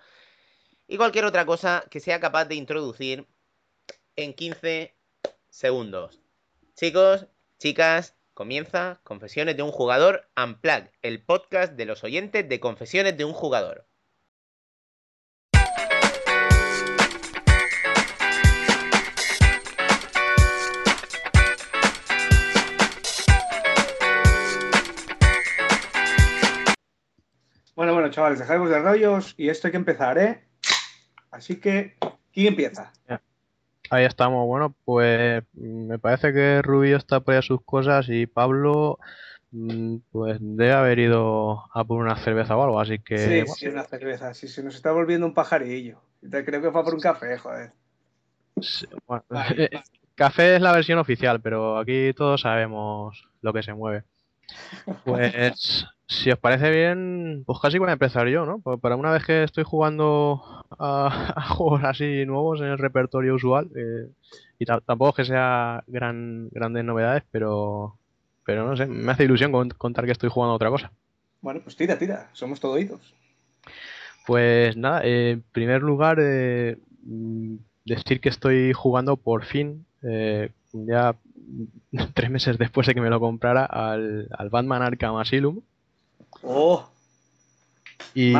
y 0.87 0.97
cualquier 0.97 1.25
otra 1.25 1.45
cosa 1.45 1.85
que 1.89 1.99
sea 1.99 2.19
capaz 2.19 2.45
de 2.45 2.55
introducir 2.55 3.25
en 4.15 4.33
15 4.33 4.93
segundos. 5.49 6.19
Chicos, 6.75 7.27
chicas, 7.57 8.15
comienza 8.33 8.99
Confesiones 9.03 9.57
de 9.57 9.63
un 9.63 9.71
jugador 9.71 10.29
Unplug, 10.35 10.89
el 11.01 11.23
podcast 11.23 11.73
de 11.73 11.85
los 11.85 12.03
oyentes 12.03 12.47
de 12.47 12.59
Confesiones 12.59 13.17
de 13.17 13.25
un 13.25 13.33
jugador. 13.33 13.87
Bueno, 28.11 28.15
chavales, 28.15 28.39
dejademos 28.39 28.69
de 28.69 28.79
rollos 28.79 29.35
y 29.37 29.47
esto 29.47 29.67
hay 29.67 29.71
que 29.71 29.77
empezar, 29.77 30.17
¿eh? 30.17 30.43
Así 31.31 31.61
que, 31.61 31.95
¿quién 32.33 32.47
empieza? 32.47 32.91
Ahí 33.89 34.03
estamos. 34.03 34.45
Bueno, 34.47 34.75
pues 34.83 35.43
mm, 35.53 35.87
me 35.87 35.97
parece 35.97 36.33
que 36.33 36.61
Rubio 36.61 36.97
está 36.97 37.21
por 37.21 37.33
ahí 37.33 37.39
a 37.39 37.41
sus 37.41 37.63
cosas 37.63 38.07
y 38.09 38.27
Pablo 38.27 38.99
mm, 39.51 39.97
pues 40.11 40.37
debe 40.41 40.73
haber 40.73 40.99
ido 40.99 41.63
a 41.73 41.85
por 41.85 42.01
una 42.01 42.17
cerveza 42.17 42.57
o 42.57 42.63
algo, 42.63 42.81
así 42.81 42.99
que 42.99 43.17
sí, 43.17 43.29
bueno, 43.29 43.53
sí, 43.55 43.67
una 43.67 43.83
cerveza. 43.85 44.33
Sí, 44.33 44.49
se 44.49 44.61
nos 44.61 44.75
está 44.75 44.91
volviendo 44.91 45.25
un 45.25 45.33
pajarillo. 45.33 46.01
Creo 46.21 46.61
que 46.61 46.71
fue 46.71 46.83
por 46.83 46.93
un 46.93 46.99
café, 46.99 47.37
joder. 47.37 47.71
sí, 48.59 48.87
bueno, 49.07 49.23
Vale, 49.29 49.69
café 50.15 50.57
es 50.57 50.61
la 50.61 50.73
versión 50.73 50.99
oficial, 50.99 51.39
pero 51.39 51.77
aquí 51.77 52.13
todos 52.13 52.41
sabemos 52.41 53.29
lo 53.41 53.53
que 53.53 53.63
se 53.63 53.73
mueve. 53.73 54.03
Pues 55.03 55.85
si 56.07 56.29
os 56.31 56.37
parece 56.39 56.69
bien, 56.69 57.43
pues 57.45 57.59
casi 57.59 57.77
voy 57.79 57.89
a 57.89 57.93
empezar 57.93 58.27
yo, 58.27 58.45
¿no? 58.45 58.59
Pues 58.59 58.79
para 58.79 58.95
una 58.95 59.11
vez 59.11 59.25
que 59.25 59.43
estoy 59.43 59.63
jugando 59.63 60.43
a, 60.77 61.33
a 61.35 61.41
juegos 61.49 61.83
así 61.83 62.25
nuevos 62.25 62.59
en 62.61 62.67
el 62.67 62.77
repertorio 62.77 63.35
usual, 63.35 63.69
eh, 63.75 64.09
y 64.59 64.65
ta- 64.65 64.81
tampoco 64.81 65.09
es 65.11 65.15
que 65.15 65.25
sea 65.33 65.83
gran, 65.87 66.49
grandes 66.49 66.83
novedades, 66.83 67.23
pero, 67.31 67.97
pero 68.45 68.65
no 68.67 68.75
sé, 68.75 68.85
me 68.87 69.11
hace 69.11 69.23
ilusión 69.23 69.51
con- 69.51 69.69
contar 69.69 70.05
que 70.05 70.11
estoy 70.11 70.29
jugando 70.29 70.53
a 70.53 70.55
otra 70.55 70.69
cosa. 70.69 70.91
Bueno, 71.41 71.61
pues 71.63 71.75
tira, 71.75 71.97
tira. 71.97 72.29
Somos 72.33 72.59
todo 72.59 72.73
oídos. 72.73 73.15
Pues 74.27 74.77
nada, 74.77 75.01
eh, 75.03 75.31
en 75.31 75.43
primer 75.51 75.81
lugar, 75.81 76.17
eh, 76.21 76.77
mm, 77.03 77.55
decir 77.85 78.21
que 78.21 78.29
estoy 78.29 78.73
jugando 78.73 79.17
por 79.17 79.45
fin, 79.45 79.85
ya 80.73 81.15
tres 82.13 82.29
meses 82.29 82.57
después 82.57 82.87
de 82.87 82.93
que 82.93 83.01
me 83.01 83.09
lo 83.09 83.19
comprara, 83.19 83.65
al, 83.65 84.27
al 84.31 84.49
Batman 84.49 84.81
Arkham 84.81 85.17
Asylum. 85.17 85.61
¡Oh! 86.43 86.89
Y, 88.13 88.33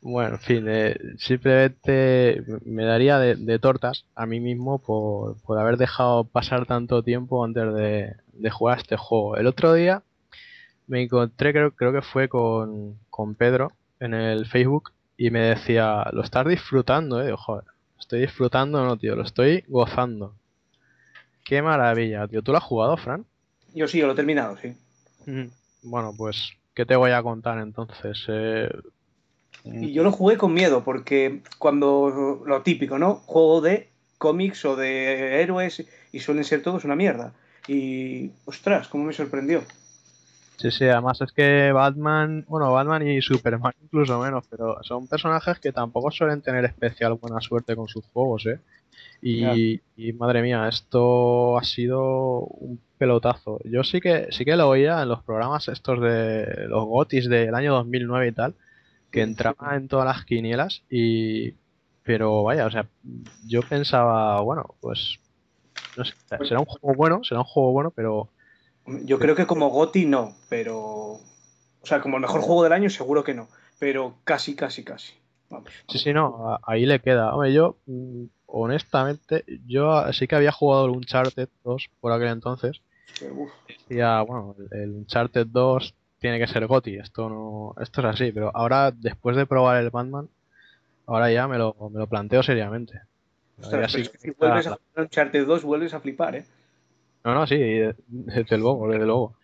Bueno, 0.00 0.36
en 0.36 0.40
fin, 0.40 0.64
eh, 0.68 0.96
simplemente 1.18 2.40
me 2.64 2.84
daría 2.84 3.18
de, 3.18 3.34
de 3.34 3.58
tortas 3.58 4.04
a 4.14 4.24
mí 4.24 4.38
mismo 4.38 4.78
por, 4.78 5.36
por 5.42 5.58
haber 5.58 5.76
dejado 5.78 6.22
pasar 6.24 6.64
tanto 6.64 7.02
tiempo 7.02 7.44
antes 7.44 7.74
de, 7.74 8.14
de 8.32 8.50
jugar 8.50 8.78
a 8.78 8.80
este 8.80 8.96
juego. 8.96 9.36
El 9.36 9.48
otro 9.48 9.72
día 9.74 10.02
me 10.86 11.02
encontré, 11.02 11.52
creo, 11.52 11.72
creo 11.72 11.92
que 11.92 12.02
fue 12.02 12.28
con, 12.28 12.98
con 13.10 13.34
Pedro 13.34 13.72
en 13.98 14.14
el 14.14 14.46
Facebook 14.46 14.92
y 15.16 15.30
me 15.30 15.40
decía, 15.40 16.04
lo 16.12 16.22
estás 16.22 16.46
disfrutando, 16.46 17.20
eh. 17.26 17.34
Joder, 17.36 17.64
estoy 17.98 18.20
disfrutando, 18.20 18.84
no, 18.84 18.96
tío, 18.96 19.16
lo 19.16 19.22
estoy 19.22 19.64
gozando. 19.66 20.34
Qué 21.46 21.62
maravilla, 21.62 22.26
tío. 22.26 22.42
¿Tú 22.42 22.50
lo 22.50 22.58
has 22.58 22.64
jugado, 22.64 22.96
Fran? 22.96 23.24
Yo 23.72 23.86
sí, 23.86 23.98
yo 23.98 24.06
lo 24.06 24.12
he 24.14 24.16
terminado, 24.16 24.56
sí. 24.56 24.74
Ujú. 25.26 25.48
Bueno, 25.82 26.12
pues, 26.16 26.50
¿qué 26.74 26.84
te 26.84 26.96
voy 26.96 27.12
a 27.12 27.22
contar 27.22 27.58
entonces? 27.58 28.24
Eh, 28.28 28.68
Y 29.64 29.92
yo 29.92 30.02
lo 30.02 30.10
jugué 30.10 30.36
con 30.36 30.52
miedo, 30.52 30.82
porque 30.82 31.42
cuando 31.58 32.42
lo 32.44 32.62
típico, 32.62 32.98
¿no? 32.98 33.22
Juego 33.26 33.60
de 33.60 33.88
cómics 34.18 34.64
o 34.64 34.74
de 34.74 35.40
héroes 35.40 35.86
y 36.10 36.18
suelen 36.18 36.42
ser 36.42 36.62
todos 36.62 36.84
una 36.84 36.96
mierda. 36.96 37.32
Y, 37.68 38.32
ostras, 38.44 38.88
cómo 38.88 39.04
me 39.04 39.12
sorprendió. 39.12 39.62
Sí, 40.56 40.70
sí, 40.70 40.84
además 40.84 41.20
es 41.20 41.30
que 41.32 41.70
Batman, 41.70 42.44
bueno, 42.48 42.72
Batman 42.72 43.06
y 43.06 43.20
Superman 43.20 43.74
incluso 43.82 44.18
menos, 44.18 44.44
pero 44.50 44.82
son 44.82 45.06
personajes 45.06 45.60
que 45.60 45.70
tampoco 45.70 46.10
suelen 46.10 46.40
tener 46.42 46.64
especial 46.64 47.14
buena 47.14 47.40
suerte 47.40 47.76
con 47.76 47.86
sus 47.88 48.04
juegos, 48.06 48.46
¿eh? 48.46 48.58
Y, 49.22 49.80
y, 49.96 50.12
madre 50.12 50.42
mía, 50.42 50.68
esto 50.68 51.58
ha 51.58 51.64
sido 51.64 52.40
un 52.40 52.80
pelotazo. 52.98 53.58
Yo 53.64 53.82
sí 53.82 54.00
que 54.00 54.28
sí 54.30 54.44
que 54.44 54.56
lo 54.56 54.68
oía 54.68 55.02
en 55.02 55.08
los 55.08 55.22
programas 55.22 55.68
estos 55.68 56.00
de 56.00 56.66
los 56.68 56.84
GOTIS 56.84 57.28
del 57.28 57.54
año 57.54 57.72
2009 57.74 58.28
y 58.28 58.32
tal, 58.32 58.54
que 59.10 59.22
entraba 59.22 59.74
en 59.74 59.88
todas 59.88 60.06
las 60.06 60.24
quinielas 60.24 60.82
y 60.90 61.54
pero 62.06 62.44
vaya, 62.44 62.66
o 62.66 62.70
sea, 62.70 62.86
yo 63.48 63.62
pensaba, 63.62 64.40
bueno, 64.40 64.76
pues 64.80 65.18
no 65.96 66.04
sé, 66.04 66.14
será 66.44 66.60
un 66.60 66.66
juego 66.66 66.94
bueno, 66.94 67.24
será 67.24 67.40
un 67.40 67.46
juego 67.46 67.72
bueno, 67.72 67.90
pero 67.90 68.28
Yo 68.86 69.18
creo 69.18 69.34
que 69.34 69.46
como 69.46 69.70
GOTI 69.70 70.06
no, 70.06 70.36
pero. 70.48 70.78
O 70.78 71.88
sea, 71.88 72.00
como 72.00 72.16
el 72.16 72.22
mejor 72.22 72.42
juego 72.42 72.62
del 72.62 72.72
año, 72.72 72.90
seguro 72.90 73.24
que 73.24 73.34
no. 73.34 73.48
Pero 73.78 74.14
casi, 74.24 74.54
casi, 74.54 74.84
casi. 74.84 75.14
Vamos. 75.50 75.70
Sí, 75.88 75.98
sí, 75.98 76.12
no, 76.12 76.58
ahí 76.64 76.86
le 76.86 77.00
queda. 77.00 77.34
Hombre, 77.34 77.52
yo, 77.52 77.76
mm, 77.86 78.24
honestamente, 78.46 79.44
yo 79.66 80.12
sí 80.12 80.26
que 80.26 80.36
había 80.36 80.52
jugado 80.52 80.86
el 80.86 80.92
Uncharted 80.92 81.48
2 81.64 81.90
por 82.00 82.12
aquel 82.12 82.28
entonces. 82.28 82.80
Uf, 83.32 83.50
Decía, 83.68 84.22
bueno, 84.22 84.54
el, 84.70 84.90
Uncharted 84.90 85.46
2 85.48 85.94
tiene 86.18 86.38
que 86.38 86.46
ser 86.46 86.66
GOTY, 86.66 86.96
esto 86.96 87.28
no, 87.28 87.74
esto 87.82 88.00
es 88.00 88.06
así, 88.06 88.32
pero 88.32 88.50
ahora, 88.54 88.90
después 88.90 89.36
de 89.36 89.46
probar 89.46 89.76
el 89.82 89.90
Batman, 89.90 90.28
ahora 91.06 91.30
ya 91.30 91.46
me 91.46 91.58
lo, 91.58 91.76
me 91.92 91.98
lo 91.98 92.06
planteo 92.06 92.42
seriamente. 92.42 93.00
ostras, 93.60 93.92
sí 93.92 94.04
si 94.18 94.30
vuelves 94.30 94.66
está- 94.66 94.74
a 94.74 94.78
jugar 94.90 95.04
Uncharted 95.04 95.46
2, 95.46 95.62
vuelves 95.64 95.94
a 95.94 96.00
flipar, 96.00 96.36
¿eh? 96.36 96.44
No, 97.24 97.34
no, 97.34 97.46
sí, 97.46 97.56
desde 98.08 98.56
luego, 98.58 98.88
desde 98.88 99.04
luego. 99.04 99.34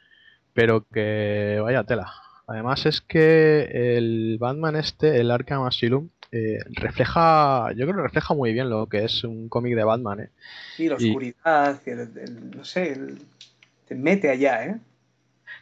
Pero 0.54 0.84
que 0.92 1.58
vaya 1.62 1.82
tela. 1.84 2.12
Además 2.46 2.86
es 2.86 3.00
que 3.00 3.96
el 3.96 4.36
Batman 4.38 4.76
este, 4.76 5.20
el 5.20 5.30
Arkham 5.30 5.64
Asylum, 5.64 6.08
eh, 6.32 6.58
refleja, 6.70 7.70
yo 7.72 7.84
creo 7.86 7.96
que 7.96 8.02
refleja 8.02 8.34
muy 8.34 8.52
bien 8.52 8.70
lo 8.70 8.86
que 8.88 9.04
es 9.04 9.22
un 9.24 9.48
cómic 9.48 9.74
de 9.76 9.84
Batman, 9.84 10.20
¿eh? 10.20 10.30
Sí, 10.76 10.88
la 10.88 10.96
Y- 10.98 11.08
oscuridad, 11.10 11.80
el- 11.86 12.00
el- 12.18 12.50
no 12.56 12.64
sé, 12.64 12.92
el- 12.92 13.18
te 13.86 13.94
mete 13.94 14.30
allá, 14.30 14.64
¿eh? 14.66 14.76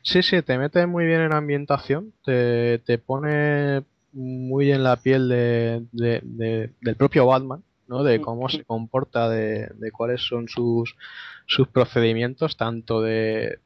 Sí, 0.03 0.23
sí, 0.23 0.41
te 0.43 0.57
mete 0.57 0.87
muy 0.87 1.05
bien 1.07 1.21
en 1.21 1.33
ambientación, 1.35 2.13
te, 2.25 2.79
te 2.79 2.99
pone 2.99 3.83
muy 4.13 4.73
en 4.73 4.83
la 4.83 4.97
piel 4.97 5.29
de, 5.29 5.83
de- 5.93 6.21
de- 6.23 6.71
del 6.81 6.97
propio 6.97 7.27
Batman, 7.27 7.63
¿no? 7.89 8.03
De 8.05 8.21
cómo 8.21 8.49
se 8.49 8.65
comporta, 8.65 9.29
de, 9.29 9.69
de 9.75 9.91
cuáles 9.93 10.23
son 10.23 10.49
sus, 10.49 10.95
sus 11.47 11.67
procedimientos, 11.69 12.57
tanto 12.57 13.03
de, 13.03 13.59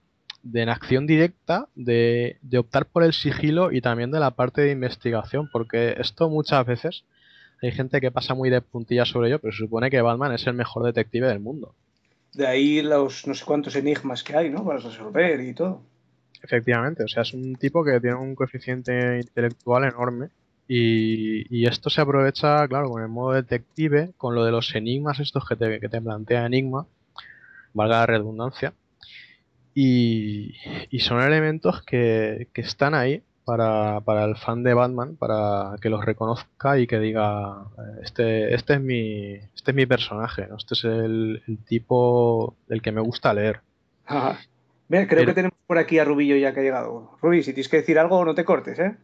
de 0.45 0.63
en 0.63 0.69
acción 0.69 1.07
directa, 1.07 1.69
de, 1.75 2.39
de 2.43 2.59
optar 2.59 2.87
por 2.87 3.03
el 3.03 3.13
sigilo 3.13 3.73
y 3.73 3.81
también 3.81 4.11
de 4.11 4.21
la 4.21 4.31
parte 4.31 4.61
de 4.61 4.71
investigación, 4.73 5.49
porque 5.51 5.97
esto 5.99 6.29
muchas 6.29 6.65
veces 6.67 7.05
hay 7.63 7.73
gente 7.73 8.01
que 8.01 8.11
pasa 8.11 8.35
muy 8.35 8.51
de 8.51 8.61
puntillas 8.61 9.09
sobre 9.09 9.29
ello, 9.29 9.39
pero 9.41 9.53
se 9.53 9.65
supone 9.65 9.91
que 9.91 10.03
Batman 10.03 10.33
es 10.33 10.47
el 10.47 10.55
mejor 10.55 10.85
detective 10.85 11.27
del 11.27 11.41
mundo. 11.41 11.75
De 12.35 12.47
ahí 12.47 12.83
los 12.83 13.27
no 13.27 13.35
sé 13.35 13.45
cuántos 13.45 13.75
enigmas 13.75 14.23
que 14.23 14.37
hay, 14.37 14.51
¿no? 14.51 14.65
Para 14.65 14.81
resolver 14.81 15.41
y 15.41 15.55
todo. 15.55 15.81
Efectivamente, 16.43 17.05
o 17.05 17.09
sea, 17.09 17.23
es 17.23 17.33
un 17.33 17.57
tipo 17.57 17.83
que 17.83 17.99
tiene 18.01 18.17
un 18.17 18.35
coeficiente 18.35 19.19
intelectual 19.19 19.85
enorme 19.85 20.29
y, 20.69 21.47
y 21.57 21.67
esto 21.67 21.89
se 21.89 22.03
aprovecha, 22.03 22.69
claro, 22.69 22.91
con 22.91 23.03
el 23.03 23.09
modo 23.09 23.33
detective, 23.33 24.11
con 24.19 24.35
lo 24.35 24.45
de 24.45 24.51
los 24.53 24.75
enigmas 24.75 25.21
estos 25.21 25.49
que 25.49 25.57
te, 25.57 25.81
que 25.81 25.89
te 25.89 26.03
plantea 26.03 26.45
Enigma, 26.45 26.87
valga 27.73 28.01
la 28.01 28.07
redundancia, 28.07 28.75
y, 29.75 30.55
y 30.91 31.01
son 31.01 31.21
elementos 31.23 31.83
que, 31.83 32.49
que 32.53 32.61
están 32.63 32.95
ahí 32.95 33.23
para, 33.45 34.01
para 34.01 34.25
el 34.25 34.37
fan 34.37 34.63
de 34.63 34.73
Batman, 34.75 35.17
para 35.17 35.77
que 35.81 35.91
los 35.91 36.05
reconozca 36.05 36.79
y 36.79 36.87
que 36.87 36.99
diga, 36.99 37.65
eh, 37.79 38.01
este, 38.03 38.55
este 38.55 38.75
es 38.75 38.81
mi, 38.81 39.33
este 39.55 39.71
es 39.73 39.75
mi 39.75 39.87
personaje, 39.87 40.47
¿no? 40.49 40.57
este 40.57 40.75
es 40.75 40.85
el, 40.85 41.43
el 41.47 41.59
tipo 41.59 42.57
del 42.69 42.81
que 42.81 42.93
me 42.93 43.01
gusta 43.03 43.35
leer. 43.35 43.61
Ajá. 44.07 44.39
Mira, 44.89 45.07
creo 45.07 45.21
Pero- 45.21 45.31
que 45.31 45.35
tenemos 45.35 45.59
por 45.67 45.79
aquí 45.79 45.99
a 45.99 46.05
Rubillo 46.05 46.37
ya 46.37 46.53
que 46.55 46.61
ha 46.61 46.63
llegado. 46.63 47.17
Rubi, 47.23 47.43
si 47.43 47.53
tienes 47.53 47.69
que 47.69 47.79
decir 47.79 47.99
algo, 47.99 48.25
no 48.25 48.35
te 48.35 48.45
cortes, 48.45 48.79
¿eh? 48.79 48.97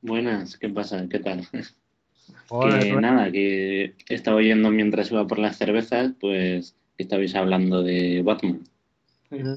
Buenas, 0.00 0.56
¿qué 0.56 0.68
pasa? 0.68 1.06
¿Qué 1.08 1.18
tal? 1.18 1.46
Hola, 2.50 2.78
que 2.78 2.92
nada, 2.94 3.30
que 3.30 3.94
estaba 4.08 4.36
oyendo 4.38 4.70
mientras 4.70 5.10
iba 5.10 5.26
por 5.26 5.38
las 5.38 5.56
cervezas, 5.56 6.12
pues 6.20 6.76
que 6.96 7.02
estabais 7.04 7.34
hablando 7.34 7.82
de 7.82 8.22
Batman. 8.24 8.60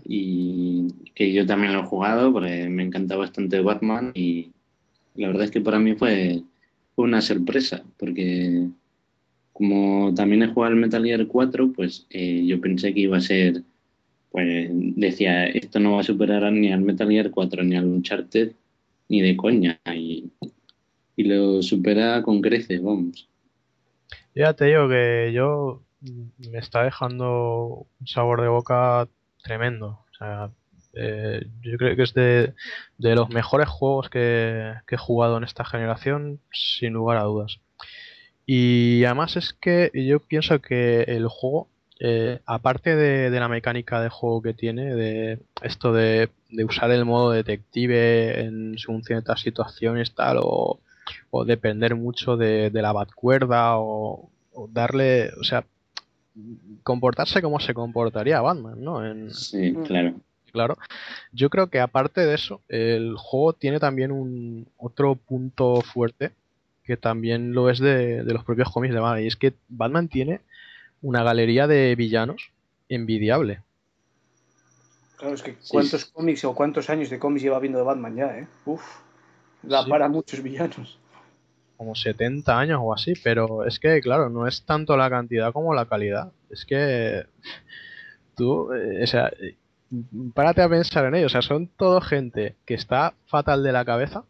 Y 0.06 0.88
que 1.16 1.32
yo 1.32 1.46
también 1.46 1.74
lo 1.74 1.82
he 1.82 1.86
jugado 1.86 2.34
porque 2.34 2.68
me 2.70 2.84
encanta 2.84 3.16
bastante 3.16 3.62
Batman 3.62 4.12
y 4.14 4.52
la 5.16 5.28
verdad 5.28 5.46
es 5.46 5.52
que 5.52 5.62
para 5.62 5.80
mí 5.80 5.96
fue, 5.96 6.44
una 6.96 7.22
sorpresa 7.22 7.84
porque 7.98 8.68
como 9.54 10.14
también 10.14 10.44
he 10.44 10.48
jugado 10.48 10.74
al 10.74 10.80
Metal 10.80 11.04
Gear 11.04 11.26
4, 11.26 11.74
pues 11.74 12.06
eh, 12.10 12.44
yo 12.46 12.62
pensé 12.62 12.94
que 12.94 13.02
iba 13.02 13.18
a 13.18 13.22
ser, 13.22 13.64
pues 14.30 14.70
decía, 14.72 15.48
esto 15.48 15.80
no 15.80 15.94
va 15.94 16.02
a 16.02 16.04
superar 16.04 16.52
ni 16.52 16.72
al 16.72 16.82
Metal 16.82 17.10
Gear 17.10 17.32
4 17.32 17.64
ni 17.64 17.76
al 17.76 17.86
Uncharted 17.86 18.52
ni 19.10 19.22
de 19.22 19.36
coña 19.36 19.80
y, 19.94 20.32
y 21.16 21.24
lo 21.24 21.62
supera 21.62 22.22
con 22.22 22.42
creces, 22.42 22.82
vamos. 22.82 23.28
Ya 24.36 24.54
te 24.54 24.66
digo 24.66 24.88
que 24.88 25.32
yo 25.34 25.82
me 26.52 26.60
está 26.60 26.84
dejando 26.84 27.88
un 28.00 28.08
sabor 28.08 28.42
de 28.42 28.48
boca 28.48 29.08
tremendo. 29.44 30.06
O 30.12 30.16
sea, 30.18 30.52
eh, 30.94 31.46
yo 31.62 31.78
creo 31.78 31.96
que 31.96 32.04
es 32.04 32.14
de, 32.14 32.54
de 32.98 33.16
los 33.16 33.30
mejores 33.30 33.70
juegos 33.70 34.10
que, 34.10 34.74
he 34.90 34.98
jugado 34.98 35.38
en 35.38 35.44
esta 35.44 35.66
generación, 35.66 36.40
sin 36.52 36.94
lugar 36.94 37.18
a 37.18 37.24
dudas. 37.24 37.60
Y 38.46 39.04
además 39.06 39.38
es 39.38 39.54
que 39.54 39.92
yo 39.94 40.20
pienso 40.20 40.62
que 40.62 41.04
el 41.04 41.28
juego, 41.28 41.70
eh, 42.00 42.40
aparte 42.46 42.96
de, 42.96 43.30
de 43.30 43.40
la 43.40 43.48
mecánica 43.48 44.02
de 44.02 44.10
juego 44.10 44.42
que 44.42 44.54
tiene, 44.54 44.96
de 44.96 45.40
esto 45.62 45.94
de, 45.94 46.30
de 46.50 46.66
usar 46.66 46.92
el 46.92 47.06
modo 47.06 47.32
detective 47.32 48.42
en 48.42 48.78
según 48.78 49.04
ciertas 49.04 49.42
situaciones 49.42 50.14
tal, 50.16 50.40
o, 50.42 50.80
o 51.30 51.46
depender 51.46 51.96
mucho 51.96 52.38
de, 52.38 52.70
de 52.72 52.82
la 52.82 52.92
batcuerda, 52.92 53.78
o, 53.78 54.30
o 54.54 54.68
darle, 54.68 55.32
o 55.40 55.44
sea, 55.44 55.66
comportarse 56.84 57.42
como 57.42 57.60
se 57.60 57.74
comportaría 57.74 58.42
Batman, 58.42 58.84
¿no? 58.84 59.06
En, 59.06 59.34
Sí, 59.34 59.74
claro. 59.86 60.16
Claro. 60.52 60.78
Yo 61.32 61.50
creo 61.50 61.68
que 61.68 61.80
aparte 61.80 62.26
de 62.26 62.36
eso, 62.36 62.62
el 62.68 63.16
juego 63.18 63.54
tiene 63.54 63.80
también 63.80 64.12
un 64.12 64.68
otro 64.78 65.16
punto 65.16 65.82
fuerte 65.82 66.32
que 66.84 66.98
también 66.98 67.54
lo 67.54 67.70
es 67.70 67.80
de, 67.80 68.24
de 68.24 68.34
los 68.34 68.44
propios 68.44 68.70
cómics 68.70 68.94
de 68.94 69.00
Batman. 69.00 69.24
Y 69.24 69.28
es 69.28 69.38
que 69.38 69.54
Batman 69.70 70.10
tiene 70.10 70.42
una 71.02 71.24
galería 71.24 71.68
de 71.68 71.96
villanos 71.96 72.52
envidiable. 72.90 73.62
Claro, 75.18 75.36
es 75.36 75.44
que 75.44 75.56
cuántos 75.70 76.02
sí. 76.02 76.12
cómics 76.12 76.44
o 76.44 76.56
cuántos 76.56 76.90
años 76.90 77.10
de 77.10 77.20
cómics 77.20 77.44
lleva 77.44 77.60
viendo 77.60 77.78
de 77.80 77.86
Batman 77.86 78.16
ya, 78.16 78.38
¿eh? 78.40 78.48
Uf, 78.66 78.82
da 79.62 79.84
Sí. 79.84 79.90
para 79.90 80.10
muchos 80.10 80.42
villanos. 80.42 80.98
Como 81.82 81.96
70 81.96 82.60
años 82.60 82.80
o 82.80 82.94
así, 82.94 83.14
pero 83.24 83.66
es 83.66 83.80
que, 83.80 84.02
claro, 84.02 84.30
no 84.30 84.46
es 84.48 84.64
tanto 84.68 84.96
la 84.96 85.10
cantidad 85.10 85.52
como 85.52 85.74
la 85.74 85.88
calidad. 85.88 86.32
Es 86.52 86.64
que 86.64 87.26
tú, 88.36 88.72
eh, 88.72 89.02
o 89.04 89.08
sea, 89.08 89.32
párate 90.36 90.62
a 90.62 90.70
pensar 90.70 91.06
en 91.06 91.16
ello. 91.16 91.26
O 91.26 91.30
sea, 91.30 91.42
son 91.42 91.66
todo 91.66 92.00
gente 92.00 92.56
que 92.68 92.76
está 92.76 93.16
fatal 93.26 93.64
de 93.64 93.72
la 93.72 93.84
cabeza. 93.84 94.26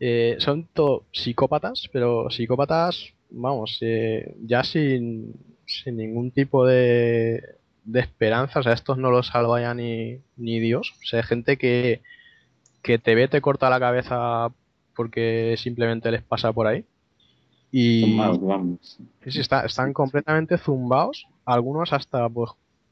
Eh, 0.00 0.34
son 0.40 0.66
todo 0.66 1.04
psicópatas, 1.12 1.88
pero 1.92 2.28
psicópatas, 2.28 3.14
vamos, 3.30 3.78
eh, 3.82 4.34
ya 4.42 4.64
sin, 4.64 5.32
sin 5.64 5.96
ningún 5.96 6.32
tipo 6.32 6.66
de, 6.66 7.40
de 7.84 8.00
esperanza. 8.00 8.58
O 8.58 8.62
sea, 8.64 8.72
estos 8.72 8.98
no 8.98 9.12
los 9.12 9.28
salva 9.28 9.60
ya 9.60 9.74
ni, 9.74 10.18
ni 10.36 10.58
Dios. 10.58 10.92
O 11.04 11.06
sea, 11.06 11.22
gente 11.22 11.56
que, 11.56 12.02
que 12.82 12.98
te 12.98 13.14
ve, 13.14 13.28
te 13.28 13.40
corta 13.40 13.70
la 13.70 13.78
cabeza 13.78 14.50
porque 14.96 15.54
simplemente 15.58 16.10
les 16.10 16.22
pasa 16.22 16.52
por 16.52 16.66
ahí. 16.66 16.84
Y 17.70 18.00
Zumbaos, 18.00 18.40
vamos. 18.40 18.78
sí, 19.22 19.30
sí, 19.30 19.40
está- 19.40 19.64
están 19.66 19.92
completamente 19.92 20.56
zumbados, 20.58 21.26
algunos 21.44 21.92
hasta, 21.92 22.28
pues, 22.28 22.50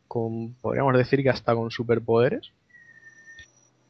con, 0.09 0.55
podríamos 0.61 0.97
decir 0.97 1.23
que 1.23 1.31
hasta 1.31 1.55
con 1.55 1.71
superpoderes. 1.71 2.51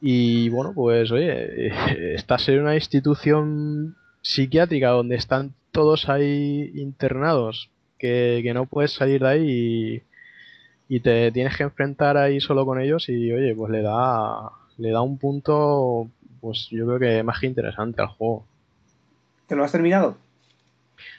Y 0.01 0.49
bueno, 0.51 0.73
pues 0.75 1.11
oye, 1.11 1.69
estás 2.15 2.49
en 2.49 2.61
una 2.61 2.75
institución 2.75 3.97
psiquiátrica 4.23 4.91
donde 4.91 5.17
están 5.17 5.55
todos 5.73 6.09
ahí 6.09 6.71
internados, 6.75 7.71
que, 7.99 8.41
que 8.43 8.55
no 8.55 8.67
puedes 8.67 8.93
salir 8.93 9.23
de 9.23 9.29
ahí 9.29 10.03
y, 10.89 10.97
y 10.97 11.01
te 11.01 11.33
tienes 11.33 11.57
que 11.57 11.63
enfrentar 11.63 12.17
ahí 12.17 12.41
solo 12.41 12.65
con 12.67 12.81
ellos 12.81 13.09
y 13.09 13.33
oye, 13.33 13.55
pues 13.55 13.71
le 13.71 13.83
da, 13.83 14.51
le 14.77 14.91
da 14.91 15.01
un 15.03 15.19
punto, 15.19 16.09
pues 16.45 16.69
yo 16.71 16.85
creo 16.87 16.99
que 16.99 17.23
más 17.23 17.41
que 17.41 17.47
interesante 17.47 18.03
al 18.03 18.09
juego. 18.09 18.45
¿Te 19.47 19.57
lo 19.57 19.65
has 19.65 19.73
terminado? 19.73 20.17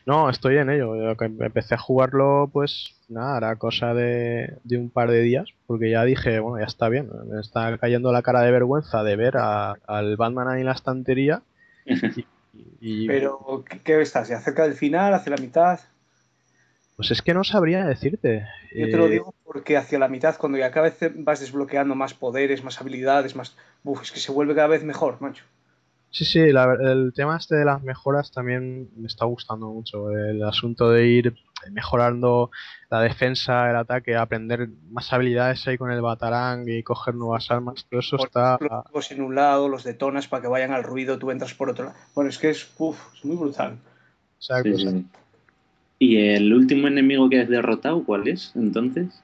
No, 0.06 0.30
estoy 0.30 0.58
en 0.58 0.70
ello. 0.70 0.96
Yo 0.96 1.16
empecé 1.20 1.74
a 1.74 1.80
jugarlo, 1.80 2.48
pues 2.54 2.96
nada, 3.10 3.38
era 3.38 3.56
cosa 3.56 3.96
de, 3.96 4.58
de 4.64 4.78
un 4.78 4.92
par 4.92 5.10
de 5.10 5.22
días, 5.22 5.50
porque 5.66 5.90
ya 5.90 6.04
dije, 6.04 6.40
bueno, 6.40 6.60
ya 6.60 6.68
está 6.68 6.90
bien. 6.90 7.10
Me 7.28 7.42
está 7.42 7.76
cayendo 7.80 8.12
la 8.12 8.22
cara 8.22 8.42
de 8.42 8.52
vergüenza 8.52 9.04
de 9.04 9.16
ver 9.16 9.38
a- 9.38 9.78
al 9.88 10.16
Batman 10.16 10.48
ahí 10.48 10.60
en 10.62 10.68
la 10.68 10.74
estantería. 10.74 11.42
Y, 12.80 13.04
y- 13.04 13.08
Pero, 13.08 13.66
¿qué, 13.70 13.80
qué 13.82 14.02
estás? 14.02 14.30
¿Ya 14.30 14.40
cerca 14.40 14.64
del 14.64 14.76
final? 14.76 15.14
¿Hacia 15.14 15.32
la 15.36 15.42
mitad? 15.42 15.80
Pues 16.96 17.12
es 17.12 17.22
que 17.22 17.34
no 17.34 17.44
sabría 17.44 17.86
decirte. 17.86 18.48
Yo 18.74 18.90
te 18.90 18.98
lo 18.98 19.08
Eh, 19.08 19.12
digo 19.12 19.34
porque 19.44 19.78
hacia 19.78 20.00
la 20.00 20.08
mitad, 20.08 20.38
cuando 20.38 20.58
ya 20.58 20.72
cada 20.72 20.90
vez 20.90 20.98
vas 21.16 21.40
desbloqueando 21.40 21.96
más 21.96 22.14
poderes, 22.14 22.64
más 22.64 22.80
habilidades, 22.82 23.36
más... 23.36 23.56
Uf, 23.84 24.02
es 24.04 24.12
que 24.12 24.20
se 24.20 24.32
vuelve 24.32 24.56
cada 24.56 24.68
vez 24.68 24.84
mejor, 24.84 25.22
macho. 25.22 25.44
Sí, 26.10 26.24
sí, 26.24 26.52
la 26.52 26.78
el 26.82 27.12
tema 27.14 27.36
este 27.36 27.56
de 27.58 27.66
las 27.66 27.84
mejoras 27.84 28.32
también 28.32 28.90
me 28.96 29.08
está 29.08 29.26
gustando 29.26 29.68
mucho. 29.68 30.10
El 30.12 30.42
asunto 30.44 30.90
de 30.90 31.08
ir 31.08 31.36
mejorando 31.72 32.52
la 32.90 33.02
defensa, 33.02 33.70
el 33.70 33.76
ataque, 33.76 34.16
aprender 34.16 34.70
más 34.90 35.12
habilidades 35.12 35.68
ahí 35.68 35.78
con 35.78 35.92
el 35.92 36.02
Batarang 36.02 36.70
y 36.70 36.84
coger 36.84 37.16
nuevas 37.16 37.52
armas, 37.52 37.86
todo 37.90 38.00
eso 38.00 38.16
está... 38.16 38.54
explosivos 38.54 39.12
en 39.12 39.22
un 39.24 39.36
lado, 39.36 39.68
los 39.68 39.84
detonas 39.84 40.28
para 40.30 40.42
que 40.42 40.48
vayan 40.48 40.72
al 40.72 40.84
ruido, 40.84 41.20
tú 41.20 41.32
entras 41.32 41.54
por 41.54 41.70
otro 41.70 41.86
lado. 41.86 41.98
Bueno, 42.14 42.30
es 42.30 42.38
que 42.38 42.50
es, 42.52 42.72
uf, 42.78 42.98
es 43.14 43.26
muy 43.26 43.36
brutal. 43.36 43.78
o 44.40 44.42
sea, 44.42 44.62
Sí, 44.64 44.74
sí, 44.78 44.88
sí. 44.90 45.06
¿Y 46.00 46.18
el 46.18 46.54
último 46.54 46.88
enemigo 46.88 47.30
que 47.30 47.42
has 47.42 47.50
derrotado, 47.50 48.04
cuál 48.04 48.28
es 48.28 48.52
entonces? 48.56 49.22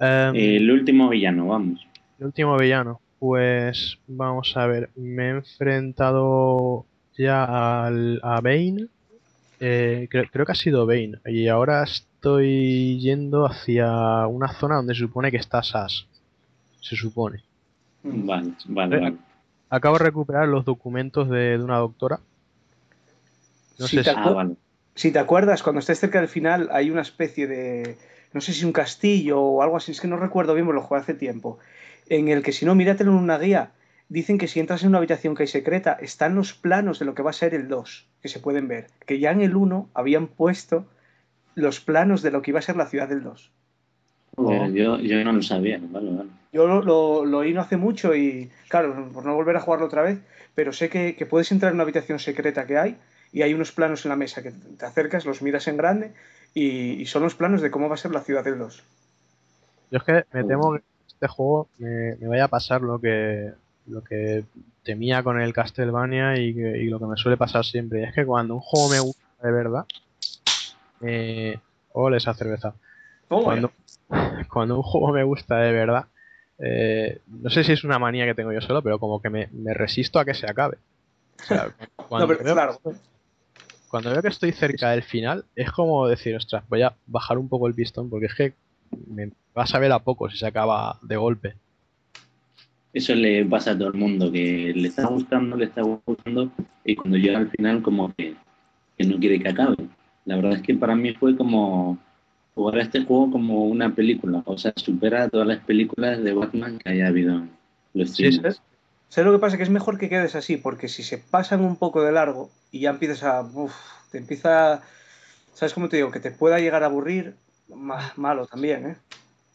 em, 0.00 0.34
El 0.34 0.70
último 0.70 1.08
villano, 1.08 1.48
vamos. 1.48 1.86
El 2.18 2.26
último 2.26 2.56
villano. 2.56 3.00
Pues 3.18 3.98
vamos 4.06 4.56
a 4.56 4.66
ver, 4.66 4.90
me 4.94 5.26
he 5.26 5.30
enfrentado 5.30 6.86
ya 7.16 7.84
al, 7.86 8.20
a 8.22 8.40
Bane. 8.40 8.86
eh, 9.60 10.06
creo, 10.08 10.24
creo 10.30 10.46
que 10.46 10.52
ha 10.52 10.54
sido 10.54 10.86
Bane. 10.86 11.18
Y 11.26 11.48
ahora 11.48 11.82
estoy 11.82 13.00
yendo 13.00 13.44
hacia 13.44 14.26
una 14.28 14.52
zona 14.52 14.76
donde 14.76 14.94
se 14.94 15.00
supone 15.00 15.30
que 15.32 15.36
está 15.38 15.62
Sash. 15.64 16.04
Se 16.80 16.94
supone. 16.94 17.42
Vale, 18.04 18.52
vale, 18.66 18.96
Eh, 18.96 19.00
vale. 19.00 19.16
Acabo 19.68 19.98
de 19.98 20.04
recuperar 20.04 20.46
los 20.48 20.64
documentos 20.64 21.28
de, 21.28 21.58
de 21.58 21.64
una 21.64 21.78
doctora. 21.78 22.20
No 23.78 23.86
sé 23.88 24.02
si- 24.04 24.10
Ah, 24.10 24.30
vale. 24.30 24.54
Si 24.98 25.12
te 25.12 25.20
acuerdas, 25.20 25.62
cuando 25.62 25.78
estés 25.78 26.00
cerca 26.00 26.18
del 26.18 26.26
final 26.26 26.70
hay 26.72 26.90
una 26.90 27.02
especie 27.02 27.46
de, 27.46 27.96
no 28.32 28.40
sé 28.40 28.52
si 28.52 28.64
un 28.64 28.72
castillo 28.72 29.40
o 29.40 29.62
algo 29.62 29.76
así, 29.76 29.92
es 29.92 30.00
que 30.00 30.08
no 30.08 30.16
recuerdo 30.16 30.54
bien, 30.54 30.66
porque 30.66 30.80
lo 30.80 30.84
jugué 30.84 31.00
hace 31.00 31.14
tiempo, 31.14 31.60
en 32.08 32.26
el 32.26 32.42
que 32.42 32.50
si 32.50 32.66
no, 32.66 32.74
míratelo 32.74 33.12
en 33.12 33.18
una 33.18 33.38
guía, 33.38 33.70
dicen 34.08 34.38
que 34.38 34.48
si 34.48 34.58
entras 34.58 34.82
en 34.82 34.88
una 34.88 34.98
habitación 34.98 35.36
que 35.36 35.44
hay 35.44 35.46
secreta, 35.46 35.96
están 36.00 36.34
los 36.34 36.52
planos 36.52 36.98
de 36.98 37.04
lo 37.04 37.14
que 37.14 37.22
va 37.22 37.30
a 37.30 37.32
ser 37.32 37.54
el 37.54 37.68
2, 37.68 38.08
que 38.20 38.28
se 38.28 38.40
pueden 38.40 38.66
ver, 38.66 38.88
que 39.06 39.20
ya 39.20 39.30
en 39.30 39.40
el 39.40 39.54
1 39.54 39.88
habían 39.94 40.26
puesto 40.26 40.84
los 41.54 41.78
planos 41.78 42.22
de 42.22 42.32
lo 42.32 42.42
que 42.42 42.50
iba 42.50 42.58
a 42.58 42.62
ser 42.62 42.74
la 42.74 42.86
ciudad 42.86 43.08
del 43.08 43.22
2. 43.22 43.52
Joder, 44.34 44.72
yo, 44.72 44.98
yo 44.98 45.22
no 45.22 45.30
lo 45.30 45.42
sabía, 45.42 45.78
vale, 45.80 46.10
vale. 46.10 46.30
Yo 46.52 46.66
lo, 46.66 46.82
lo, 46.82 47.24
lo 47.24 47.38
oí 47.38 47.54
no 47.54 47.60
hace 47.60 47.76
mucho 47.76 48.16
y, 48.16 48.50
claro, 48.66 49.10
por 49.12 49.24
no 49.24 49.36
volver 49.36 49.54
a 49.58 49.60
jugarlo 49.60 49.86
otra 49.86 50.02
vez, 50.02 50.18
pero 50.56 50.72
sé 50.72 50.88
que, 50.88 51.14
que 51.14 51.24
puedes 51.24 51.52
entrar 51.52 51.70
en 51.70 51.76
una 51.76 51.84
habitación 51.84 52.18
secreta 52.18 52.66
que 52.66 52.78
hay 52.78 52.96
y 53.32 53.42
hay 53.42 53.54
unos 53.54 53.72
planos 53.72 54.04
en 54.04 54.10
la 54.10 54.16
mesa 54.16 54.42
que 54.42 54.50
te 54.52 54.86
acercas, 54.86 55.24
los 55.26 55.42
miras 55.42 55.68
en 55.68 55.76
grande 55.76 56.12
y, 56.54 57.00
y 57.00 57.06
son 57.06 57.22
los 57.22 57.34
planos 57.34 57.60
de 57.62 57.70
cómo 57.70 57.88
va 57.88 57.94
a 57.94 57.98
ser 57.98 58.10
la 58.12 58.22
ciudad 58.22 58.44
del 58.44 58.58
2. 58.58 58.82
Yo 59.90 59.98
es 59.98 60.04
que 60.04 60.24
me 60.32 60.44
temo 60.44 60.74
que 60.74 60.82
este 61.06 61.28
juego 61.28 61.68
me, 61.78 62.16
me 62.16 62.28
vaya 62.28 62.44
a 62.44 62.48
pasar 62.48 62.82
lo 62.82 63.00
que 63.00 63.52
lo 63.86 64.04
que 64.04 64.44
temía 64.84 65.22
con 65.22 65.40
el 65.40 65.54
Castlevania 65.54 66.38
y, 66.38 66.54
que- 66.54 66.78
y 66.78 66.84
lo 66.90 66.98
que 66.98 67.06
me 67.06 67.16
suele 67.16 67.38
pasar 67.38 67.64
siempre. 67.64 68.00
Y 68.00 68.04
es 68.04 68.14
que 68.14 68.26
cuando 68.26 68.54
un 68.54 68.60
juego 68.60 68.90
me 68.90 69.00
gusta 69.00 69.22
de 69.42 69.50
verdad, 69.52 69.86
eh, 71.00 71.60
ole 71.92 72.18
esa 72.18 72.34
cerveza. 72.34 72.74
Toma 73.28 73.44
Cuando, 73.44 73.72
cuando 74.52 74.76
un 74.76 74.82
juego 74.82 75.12
me 75.12 75.24
gusta 75.24 75.58
de 75.58 75.72
verdad, 75.72 76.06
eh, 76.58 77.20
no 77.28 77.50
sé 77.50 77.64
si 77.64 77.72
es 77.72 77.84
una 77.84 77.98
manía 77.98 78.26
que 78.26 78.34
tengo 78.34 78.52
yo 78.52 78.60
solo, 78.60 78.82
pero 78.82 78.98
como 78.98 79.20
que 79.22 79.30
me, 79.30 79.48
me 79.52 79.74
resisto 79.74 80.18
a 80.18 80.24
que 80.24 80.34
se 80.34 80.46
acabe. 80.46 80.78
O 81.40 81.44
sea, 81.44 81.68
cuando, 82.08 82.26
No, 82.26 82.32
pero 82.32 82.44
veo, 82.44 82.54
claro, 82.54 82.80
cuando 83.88 84.10
veo 84.10 84.22
que 84.22 84.28
estoy 84.28 84.52
cerca 84.52 84.90
del 84.90 85.02
final, 85.02 85.44
es 85.56 85.70
como 85.72 86.06
decir, 86.06 86.36
ostras, 86.36 86.64
voy 86.68 86.82
a 86.82 86.94
bajar 87.06 87.38
un 87.38 87.48
poco 87.48 87.66
el 87.66 87.74
pistón 87.74 88.10
porque 88.10 88.26
es 88.26 88.34
que 88.34 88.52
me 89.06 89.28
va 89.56 89.64
a 89.64 89.66
saber 89.66 89.92
a 89.92 89.98
poco 89.98 90.30
si 90.30 90.36
se 90.36 90.46
acaba 90.46 90.98
de 91.02 91.16
golpe. 91.16 91.54
Eso 92.92 93.14
le 93.14 93.44
pasa 93.44 93.72
a 93.72 93.78
todo 93.78 93.88
el 93.88 93.94
mundo, 93.94 94.32
que 94.32 94.72
le 94.74 94.88
está 94.88 95.06
gustando, 95.06 95.56
le 95.56 95.66
está 95.66 95.82
gustando, 95.82 96.50
y 96.84 96.96
cuando 96.96 97.18
llega 97.18 97.38
al 97.38 97.50
final 97.50 97.82
como 97.82 98.14
que, 98.14 98.34
que 98.96 99.06
no 99.06 99.18
quiere 99.18 99.40
que 99.40 99.48
acabe. 99.48 99.76
La 100.24 100.36
verdad 100.36 100.54
es 100.54 100.62
que 100.62 100.74
para 100.74 100.94
mí 100.94 101.12
fue 101.14 101.36
como 101.36 101.98
jugar 102.54 102.78
a 102.78 102.82
este 102.82 103.04
juego 103.04 103.30
como 103.30 103.64
una 103.66 103.94
película, 103.94 104.42
o 104.44 104.58
sea, 104.58 104.72
supera 104.76 105.28
todas 105.28 105.46
las 105.46 105.58
películas 105.60 106.22
de 106.22 106.32
Batman 106.32 106.78
que 106.78 106.90
haya 106.90 107.08
habido 107.08 107.34
en 107.34 107.50
los 107.94 108.10
Sí, 108.10 108.32
cines. 108.32 108.60
¿Sabes 109.08 109.26
lo 109.26 109.32
que 109.32 109.40
pasa? 109.40 109.56
Que 109.56 109.62
es 109.62 109.70
mejor 109.70 109.98
que 109.98 110.08
quedes 110.08 110.34
así, 110.34 110.56
porque 110.56 110.88
si 110.88 111.02
se 111.02 111.18
pasan 111.18 111.60
un 111.62 111.76
poco 111.76 112.02
de 112.02 112.12
largo 112.12 112.50
y 112.70 112.80
ya 112.80 112.90
empiezas 112.90 113.22
a. 113.24 113.40
uf, 113.42 113.74
te 114.10 114.18
empieza. 114.18 114.82
¿Sabes 115.54 115.74
cómo 115.74 115.88
te 115.88 115.96
digo? 115.96 116.10
Que 116.10 116.20
te 116.20 116.30
pueda 116.30 116.58
llegar 116.60 116.82
a 116.82 116.86
aburrir, 116.86 117.34
ma- 117.68 118.12
malo 118.16 118.46
también, 118.46 118.86
¿eh? 118.90 118.96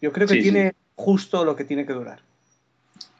Yo 0.01 0.11
creo 0.11 0.27
que 0.27 0.33
Sí, 0.35 0.41
sí. 0.41 0.51
tiene 0.51 0.73
justo 0.95 1.45
lo 1.45 1.55
que 1.55 1.63
tiene 1.65 1.85
que 1.85 1.93
durar. 1.93 2.19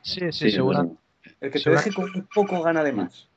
Sí, 0.01 0.19
sí, 0.19 0.31
Sí, 0.31 0.47
es 0.47 0.53
segura- 0.55 0.79
verdad. 0.81 0.95
El 1.39 1.51
que 1.51 1.59
te 1.59 1.69
deje 1.69 1.93
con 1.93 2.05
un 2.13 2.27
poco 2.33 2.61
gana 2.61 2.83
de 2.83 2.91
más. 2.91 3.29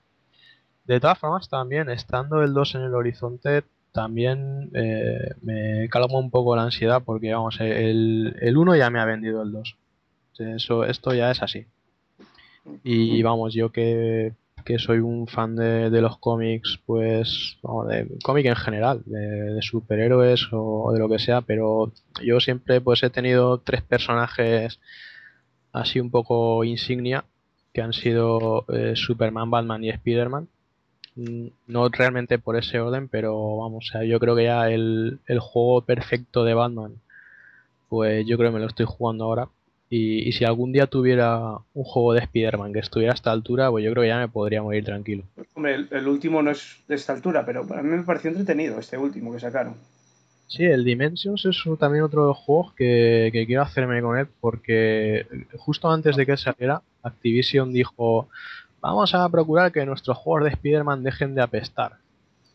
De 0.85 0.99
todas 0.99 1.19
formas, 1.19 1.49
también 1.49 1.89
estando 1.91 2.43
el 2.43 2.53
2 2.55 2.75
en 2.75 2.83
el 2.83 2.95
horizonte, 2.95 3.63
también 3.93 4.71
eh, 4.75 5.35
me 5.43 5.89
calma 5.89 6.19
un 6.19 6.31
poco 6.31 6.57
la 6.57 6.63
ansiedad 6.63 7.03
porque, 7.05 7.33
vamos, 7.33 7.59
el, 7.61 8.37
el 8.41 8.57
1 8.57 8.75
ya 8.77 8.91
me 8.91 9.01
ha 9.01 9.05
vendido 9.05 9.43
el 9.43 9.53
2. 9.53 9.77
Eso, 10.39 10.85
esto 10.85 11.15
ya 11.15 11.31
es 11.31 11.43
así. 11.43 11.67
Y 12.83 13.23
vamos, 13.23 13.55
yo 13.55 13.71
que, 13.73 14.35
que 14.65 14.79
soy 14.79 14.99
un 14.99 15.27
fan 15.27 15.57
de, 15.57 15.91
de 15.91 16.01
los 16.01 16.19
cómics, 16.19 16.81
pues, 16.87 17.59
vamos, 17.63 17.89
de 17.89 18.09
cómic 18.25 18.47
en 18.47 18.57
general, 18.57 19.03
de, 19.07 19.19
de 19.55 19.63
superhéroes 19.63 20.53
o, 20.53 20.85
o 20.85 20.93
de 20.93 20.99
lo 21.01 21.09
que 21.09 21.19
sea, 21.19 21.43
pero 21.43 21.93
yo 22.25 22.41
siempre 22.41 22.81
pues 22.81 23.03
he 23.03 23.11
tenido 23.11 23.59
tres 23.59 23.83
personajes 23.83 24.81
así 25.73 26.01
un 26.01 26.11
poco 26.11 26.65
insignia, 26.65 27.25
que 27.73 27.83
han 27.83 27.93
sido 27.93 28.65
eh, 28.69 28.95
Superman, 28.97 29.51
Batman 29.51 29.85
y 29.85 29.91
Spider-Man. 29.91 30.49
Mm, 31.17 31.49
No 31.69 31.89
realmente 31.91 32.39
por 32.39 32.57
ese 32.57 32.81
orden, 32.81 33.09
pero 33.09 33.59
vamos, 33.59 33.87
o 33.89 33.93
sea, 33.93 34.05
yo 34.05 34.21
creo 34.21 34.37
que 34.37 34.45
ya 34.45 34.71
el, 34.71 35.21
el 35.27 35.41
juego 35.41 35.83
perfecto 35.83 36.45
de 36.45 36.55
Batman, 36.55 36.95
pues 37.89 38.27
yo 38.27 38.37
creo 38.39 38.51
que 38.51 38.55
me 38.57 38.61
lo 38.63 38.69
estoy 38.69 38.87
jugando 38.89 39.25
ahora. 39.25 39.49
Y, 39.89 40.29
y 40.29 40.33
si 40.33 40.45
algún 40.45 40.73
día 40.73 40.89
tuviera 40.89 41.59
un 41.75 41.85
juego 41.85 42.13
de 42.13 42.21
Spider-Man 42.21 42.73
que 42.73 42.81
estuviera 42.81 43.13
a 43.13 43.15
esta 43.15 43.31
altura, 43.31 43.71
pues 43.71 43.85
yo 43.85 43.93
creo 43.93 44.03
que 44.03 44.09
ya 44.09 44.19
me 44.19 44.29
podría 44.29 44.63
morir 44.63 44.85
tranquilo. 44.85 45.25
Hombre, 45.55 45.75
el, 45.75 45.89
el 45.93 46.09
último 46.09 46.43
no 46.43 46.51
es 46.51 46.79
de 46.89 46.97
esta 46.97 47.13
altura, 47.13 47.47
pero 47.47 47.63
a 47.63 47.83
mí 47.83 47.97
me 47.97 48.03
pareció 48.03 48.31
entretenido 48.31 48.79
este 48.79 48.99
último 48.99 49.33
que 49.33 49.41
sacaron. 49.41 49.75
Sí, 50.49 50.65
el 50.65 50.85
Dimensions 50.85 51.45
es 51.45 51.57
también 51.79 52.05
otro 52.05 52.23
de 52.23 52.29
los 52.29 52.37
juegos 52.37 52.73
que, 52.75 53.31
que 53.33 53.47
quiero 53.47 53.63
hacerme 53.63 54.01
con 54.01 54.17
él 54.17 54.29
porque 54.41 55.27
justo 55.57 55.91
antes 55.91 56.17
de 56.17 56.25
que 56.25 56.37
saliera, 56.37 56.83
Activision 57.03 57.73
dijo, 57.73 58.29
vamos 58.81 59.15
a 59.15 59.29
procurar 59.29 59.73
que 59.73 59.85
nuestros 59.85 60.17
juegos 60.17 60.45
de 60.45 60.51
Spider-Man 60.51 61.03
dejen 61.03 61.35
de 61.35 61.43
apestar. 61.43 61.97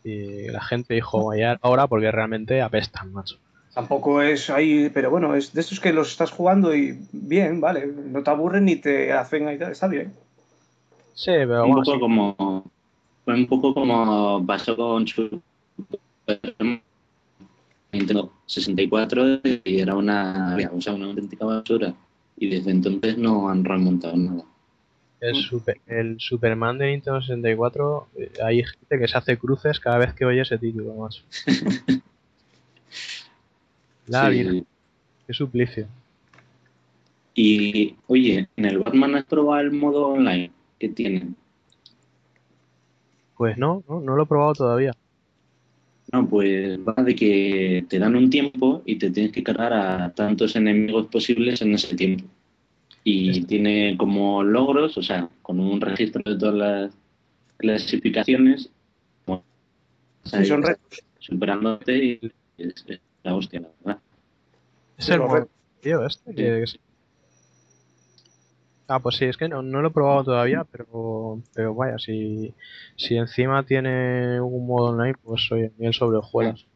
Y 0.04 0.48
la 0.48 0.62
gente 0.62 0.94
dijo, 0.94 1.34
ya 1.34 1.52
era 1.52 1.60
hora 1.62 1.86
porque 1.86 2.10
realmente 2.10 2.62
apestan, 2.62 3.12
macho. 3.12 3.36
Tampoco 3.74 4.20
es 4.20 4.50
ahí, 4.50 4.90
pero 4.92 5.10
bueno, 5.10 5.34
es 5.34 5.52
de 5.52 5.60
estos 5.62 5.80
que 5.80 5.92
los 5.92 6.10
estás 6.10 6.30
jugando 6.30 6.74
y 6.74 6.98
bien, 7.12 7.60
vale, 7.60 7.86
no 7.86 8.22
te 8.22 8.30
aburren 8.30 8.66
ni 8.66 8.76
te 8.76 9.12
hacen 9.12 9.48
ahí, 9.48 9.58
está 9.60 9.88
bien. 9.88 10.12
Sí, 11.14 11.32
pero 11.32 11.64
un 11.64 11.76
poco 11.76 11.94
sí. 11.94 12.00
como 12.00 12.64
fue 13.24 13.34
un 13.34 13.46
poco 13.46 13.72
como 13.72 14.44
pasó 14.46 14.76
con 14.76 15.06
su 15.06 15.40
Nintendo 17.92 18.32
64 18.46 19.40
y 19.64 19.80
era 19.80 19.94
una, 19.94 20.56
o 20.72 20.80
sea, 20.80 20.94
una 20.94 21.06
auténtica 21.06 21.44
basura 21.44 21.94
y 22.36 22.48
desde 22.48 22.72
entonces 22.72 23.16
no 23.16 23.48
han 23.48 23.64
remontado 23.64 24.16
nada. 24.16 24.44
El, 25.20 25.36
super, 25.36 25.80
el 25.86 26.16
Superman 26.18 26.78
de 26.78 26.90
Nintendo 26.90 27.20
64, 27.20 28.08
eh, 28.16 28.32
hay 28.44 28.64
gente 28.64 28.98
que 28.98 29.06
se 29.06 29.16
hace 29.16 29.38
cruces 29.38 29.78
cada 29.78 29.98
vez 29.98 30.14
que 30.14 30.24
oye 30.24 30.40
ese 30.40 30.58
título, 30.58 30.94
más. 30.94 31.22
La 34.06 34.30
Sí. 34.30 34.64
qué 35.26 35.32
suplicio. 35.32 35.86
Y, 37.34 37.96
oye, 38.08 38.48
¿en 38.56 38.64
el 38.64 38.78
Batman 38.78 39.14
has 39.16 39.24
probado 39.24 39.60
el 39.60 39.72
modo 39.72 40.08
online 40.08 40.50
que 40.78 40.88
tienen? 40.88 41.34
Pues 43.36 43.56
no, 43.56 43.82
no, 43.88 44.00
no 44.00 44.16
lo 44.16 44.22
he 44.24 44.26
probado 44.26 44.52
todavía. 44.54 44.92
No, 46.12 46.28
pues 46.28 46.78
va 46.80 47.02
de 47.02 47.14
que 47.14 47.86
te 47.88 47.98
dan 47.98 48.16
un 48.16 48.28
tiempo 48.28 48.82
y 48.84 48.96
te 48.96 49.10
tienes 49.10 49.32
que 49.32 49.42
cargar 49.42 49.72
a 49.72 50.12
tantos 50.12 50.54
enemigos 50.56 51.06
posibles 51.06 51.62
en 51.62 51.72
ese 51.74 51.96
tiempo. 51.96 52.24
Y 53.04 53.44
tiene 53.44 53.96
como 53.96 54.42
logros, 54.42 54.96
o 54.98 55.02
sea, 55.02 55.28
con 55.40 55.58
un 55.58 55.80
registro 55.80 56.22
de 56.24 56.38
todas 56.38 56.54
las 56.54 56.92
clasificaciones, 57.56 58.70
Sí, 60.24 60.44
son 60.44 60.62
retos. 60.62 61.02
superándote 61.18 61.96
y 61.96 62.20
es, 62.58 62.84
es 62.86 63.00
la 63.22 63.34
hostia, 63.34 63.60
la 63.60 63.68
verdad. 63.84 64.02
Es 64.98 65.08
el 65.08 65.18
lo 65.18 65.26
modo 65.28 65.36
re- 65.40 65.46
tío, 65.80 66.04
este 66.06 66.34
que-. 66.34 66.64
Ah, 68.88 69.00
pues 69.00 69.16
sí, 69.16 69.24
es 69.24 69.36
que 69.36 69.48
no, 69.48 69.62
no 69.62 69.80
lo 69.80 69.88
he 69.88 69.92
probado 69.92 70.24
todavía, 70.24 70.64
pero, 70.70 71.40
pero 71.54 71.74
vaya, 71.74 71.98
si, 71.98 72.52
si 72.96 73.16
encima 73.16 73.62
tiene 73.62 74.40
un 74.40 74.66
modo 74.66 74.90
online, 74.90 75.14
pues 75.22 75.50
oye, 75.50 75.72
bien 75.78 75.92
sobre 75.92 76.18
hojuelas. 76.18 76.66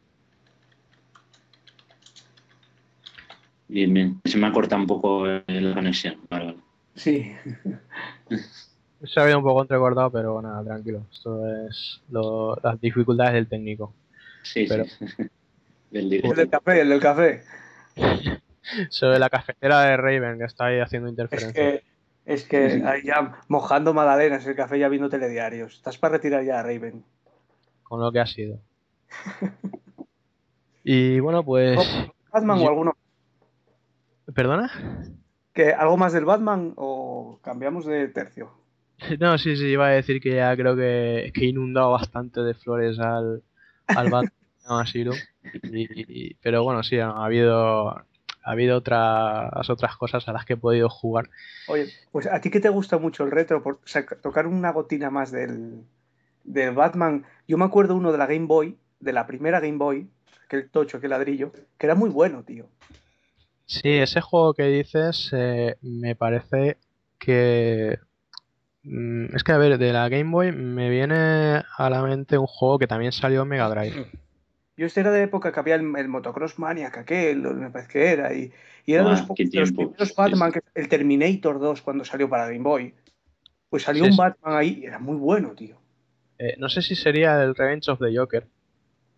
Bien, 3.68 3.92
bien. 3.92 4.20
Se 4.24 4.38
me 4.38 4.46
ha 4.46 4.52
cortado 4.52 4.80
un 4.80 4.86
poco 4.86 5.26
la 5.26 5.74
conexión. 5.74 6.16
Vale, 6.30 6.44
vale. 6.46 6.58
Sí. 6.94 7.32
Se 9.04 9.20
ha 9.20 9.24
habido 9.24 9.38
un 9.38 9.44
poco 9.44 9.60
entrecortado, 9.62 10.10
pero 10.10 10.40
nada, 10.40 10.64
tranquilo. 10.64 11.02
Esto 11.12 11.46
es 11.66 12.00
lo- 12.10 12.56
las 12.62 12.80
dificultades 12.80 13.34
del 13.34 13.46
técnico. 13.48 13.92
Sí, 14.42 14.64
Pero- 14.68 14.84
sí. 14.86 15.04
Del 15.90 16.12
El 16.12 16.34
del 16.34 16.50
café, 16.50 16.80
el 16.80 16.88
del 16.88 17.00
café. 17.00 17.42
Sobre 18.90 19.18
la 19.18 19.30
cafetera 19.30 19.82
de 19.82 19.96
Raven, 19.96 20.38
que 20.38 20.44
está 20.44 20.66
ahí 20.66 20.80
haciendo 20.80 21.08
Es 21.08 21.12
interferencia. 21.12 21.52
que, 21.54 21.82
es 22.24 22.44
que 22.44 22.82
ahí 22.84 23.02
ya 23.04 23.38
mojando 23.48 23.94
magdalenas 23.94 24.44
el 24.46 24.56
café 24.56 24.78
ya 24.78 24.88
viendo 24.88 25.08
telediarios. 25.08 25.74
Estás 25.74 25.96
para 25.98 26.14
retirar 26.14 26.42
ya 26.44 26.58
a 26.58 26.62
Raven. 26.62 27.04
Con 27.84 28.00
lo 28.00 28.10
que 28.12 28.20
ha 28.20 28.26
sido. 28.26 28.58
Y 30.88 31.18
bueno, 31.20 31.44
pues. 31.44 31.78
¿Batman 32.32 32.58
Yo- 32.60 32.64
o 32.66 32.68
alguno? 32.68 32.96
¿Perdona? 34.34 34.70
¿Que 35.52 35.72
¿Algo 35.72 35.96
más 35.96 36.12
del 36.12 36.24
Batman 36.24 36.74
o 36.76 37.40
cambiamos 37.42 37.86
de 37.86 38.08
tercio? 38.08 38.52
No, 39.20 39.36
sí, 39.36 39.56
sí, 39.56 39.66
iba 39.66 39.86
a 39.88 39.90
decir 39.90 40.20
que 40.20 40.36
ya 40.36 40.56
creo 40.56 40.74
que, 40.76 41.30
que 41.34 41.44
he 41.44 41.48
inundado 41.48 41.90
bastante 41.92 42.40
de 42.42 42.54
flores 42.54 42.98
al, 42.98 43.42
al 43.88 44.10
Batman 44.10 44.32
Asylum. 44.68 45.16
Y, 45.62 46.28
y- 46.30 46.34
pero 46.42 46.62
bueno, 46.64 46.82
sí, 46.82 46.98
ha 46.98 47.10
habido, 47.10 47.88
ha 47.90 48.04
habido 48.44 48.76
otras, 48.78 49.68
otras 49.70 49.96
cosas 49.96 50.26
a 50.28 50.32
las 50.32 50.44
que 50.44 50.54
he 50.54 50.56
podido 50.56 50.88
jugar. 50.88 51.28
Oye, 51.68 51.86
pues 52.12 52.26
a 52.26 52.40
ti 52.40 52.50
que 52.50 52.60
te 52.60 52.68
gusta 52.68 52.98
mucho 52.98 53.24
el 53.24 53.30
retro, 53.30 53.62
por 53.62 53.80
tocar 54.22 54.46
una 54.46 54.72
gotina 54.72 55.10
más 55.10 55.32
del, 55.32 55.82
del 56.44 56.74
Batman. 56.74 57.24
Yo 57.48 57.58
me 57.58 57.64
acuerdo 57.64 57.96
uno 57.96 58.12
de 58.12 58.18
la 58.18 58.26
Game 58.26 58.46
Boy, 58.46 58.76
de 59.00 59.12
la 59.12 59.26
primera 59.26 59.60
Game 59.60 59.78
Boy, 59.78 60.08
aquel 60.46 60.70
tocho, 60.70 60.98
aquel 60.98 61.10
ladrillo, 61.10 61.52
que 61.78 61.86
era 61.86 61.94
muy 61.94 62.10
bueno, 62.10 62.42
tío. 62.44 62.68
Sí, 63.66 63.88
ese 63.98 64.20
juego 64.20 64.54
que 64.54 64.64
dices 64.64 65.30
eh, 65.32 65.76
me 65.82 66.14
parece 66.14 66.78
que... 67.18 67.98
mm, 68.84 69.34
Es 69.34 69.42
que, 69.42 69.52
a 69.52 69.58
ver, 69.58 69.76
de 69.78 69.92
la 69.92 70.08
Game 70.08 70.30
Boy 70.30 70.52
me 70.52 70.88
viene 70.88 71.62
a 71.76 71.90
la 71.90 72.02
mente 72.02 72.38
un 72.38 72.46
juego 72.46 72.78
que 72.78 72.86
también 72.86 73.10
salió 73.12 73.42
en 73.42 73.48
Mega 73.48 73.68
Drive. 73.68 74.06
Yo 74.76 74.86
este 74.86 75.00
era 75.00 75.10
de 75.10 75.22
época 75.22 75.52
que 75.52 75.60
había 75.60 75.74
el, 75.76 75.82
el 75.96 76.08
Motocross 76.08 76.58
Maniac, 76.58 76.98
aquel, 76.98 77.38
me 77.42 77.70
parece 77.70 77.90
que 77.92 78.12
era, 78.12 78.34
y, 78.34 78.52
y 78.84 78.92
era 78.92 79.04
de 79.04 79.10
Buah, 79.10 79.26
los, 79.28 79.50
de 79.50 79.60
los 79.60 79.72
primeros 79.72 80.14
Batman, 80.16 80.52
que- 80.52 80.60
el 80.74 80.88
Terminator 80.88 81.58
2 81.58 81.82
cuando 81.82 82.04
salió 82.04 82.28
para 82.28 82.46
Game 82.46 82.60
Boy. 82.60 82.94
Pues 83.70 83.84
salió 83.84 84.04
Sí, 84.04 84.10
un. 84.10 84.16
Batman 84.16 84.54
ahí, 84.54 84.80
y 84.82 84.86
era 84.86 84.98
muy 84.98 85.16
bueno, 85.16 85.54
tío. 85.54 85.76
Eh, 86.38 86.54
no 86.58 86.68
sé 86.68 86.82
si 86.82 86.94
sería 86.94 87.42
el 87.42 87.54
Revenge 87.54 87.90
of 87.90 87.98
the 87.98 88.14
Joker. 88.14 88.46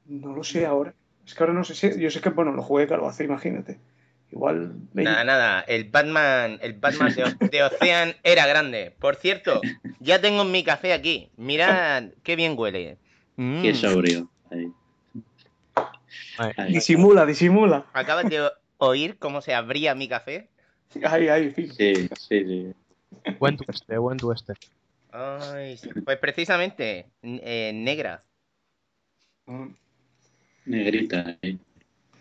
No 0.07 0.35
lo 0.35 0.43
sé 0.45 0.65
ahora. 0.65 0.95
Es 1.27 1.35
que 1.35 1.43
ahora 1.43 1.53
no 1.53 1.65
sé 1.65 1.75
si. 1.75 2.01
Yo 2.01 2.11
sé 2.11 2.21
que, 2.21 2.31
bueno, 2.31 2.53
lo 2.53 2.63
jugué 2.63 2.87
claro 2.87 3.09
hace, 3.09 3.25
imagínate. 3.25 3.79
Igual. 4.31 4.75
Nada, 4.95 5.25
nada. 5.25 5.61
El 5.63 5.85
Batman, 5.91 6.59
el 6.63 6.75
Batman 6.75 7.15
de, 7.51 7.63
Ocean 7.63 8.15
era 8.23 8.47
grande. 8.47 8.95
Por 8.99 9.17
cierto, 9.17 9.61
ya 10.01 10.21
tengo 10.21 10.45
mi 10.45 10.65
café 10.65 10.93
aquí. 10.93 11.31
Mirad 11.37 12.05
qué 12.23 12.37
bien 12.37 12.55
huele. 12.57 12.99
Mm. 13.37 13.63
Qué 13.63 13.75
sobrio. 13.75 14.31
Ahí. 14.51 14.73
Ay. 16.39 16.73
Disimula, 16.73 17.27
disimula. 17.27 17.87
¿Acabas 17.93 18.29
de 18.29 18.51
oír 18.79 19.19
cómo 19.19 19.41
se 19.41 19.55
abría 19.55 19.95
mi 19.95 20.09
café? 20.09 20.49
Ahí, 21.05 21.29
ahí, 21.29 21.53
sí. 21.55 21.69
Sí, 21.69 22.09
sí, 22.17 22.45
sí. 22.45 22.75
Buen 23.39 23.57
tueste, 23.57 23.99
buen 23.99 24.19
tueste. 24.19 24.55
Ay, 25.11 25.77
sí. 25.77 25.89
Pues 26.05 26.19
precisamente, 26.19 27.07
eh, 27.23 27.73
negra. 27.75 28.23
Mm. 29.47 29.69
Negrita. 30.67 31.39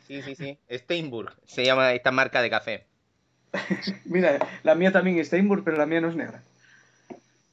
Sí, 0.07 0.21
sí, 0.21 0.35
sí. 0.35 0.57
Steinburg 0.71 1.35
se 1.45 1.65
llama 1.65 1.91
esta 1.93 2.11
marca 2.11 2.41
de 2.41 2.49
café. 2.49 2.85
Mira, 4.05 4.39
la 4.63 4.75
mía 4.75 4.91
también 4.91 5.19
es 5.19 5.27
Steinburg, 5.27 5.63
pero 5.63 5.77
la 5.77 5.85
mía 5.85 6.01
no 6.01 6.09
es 6.09 6.15
negra. 6.15 6.41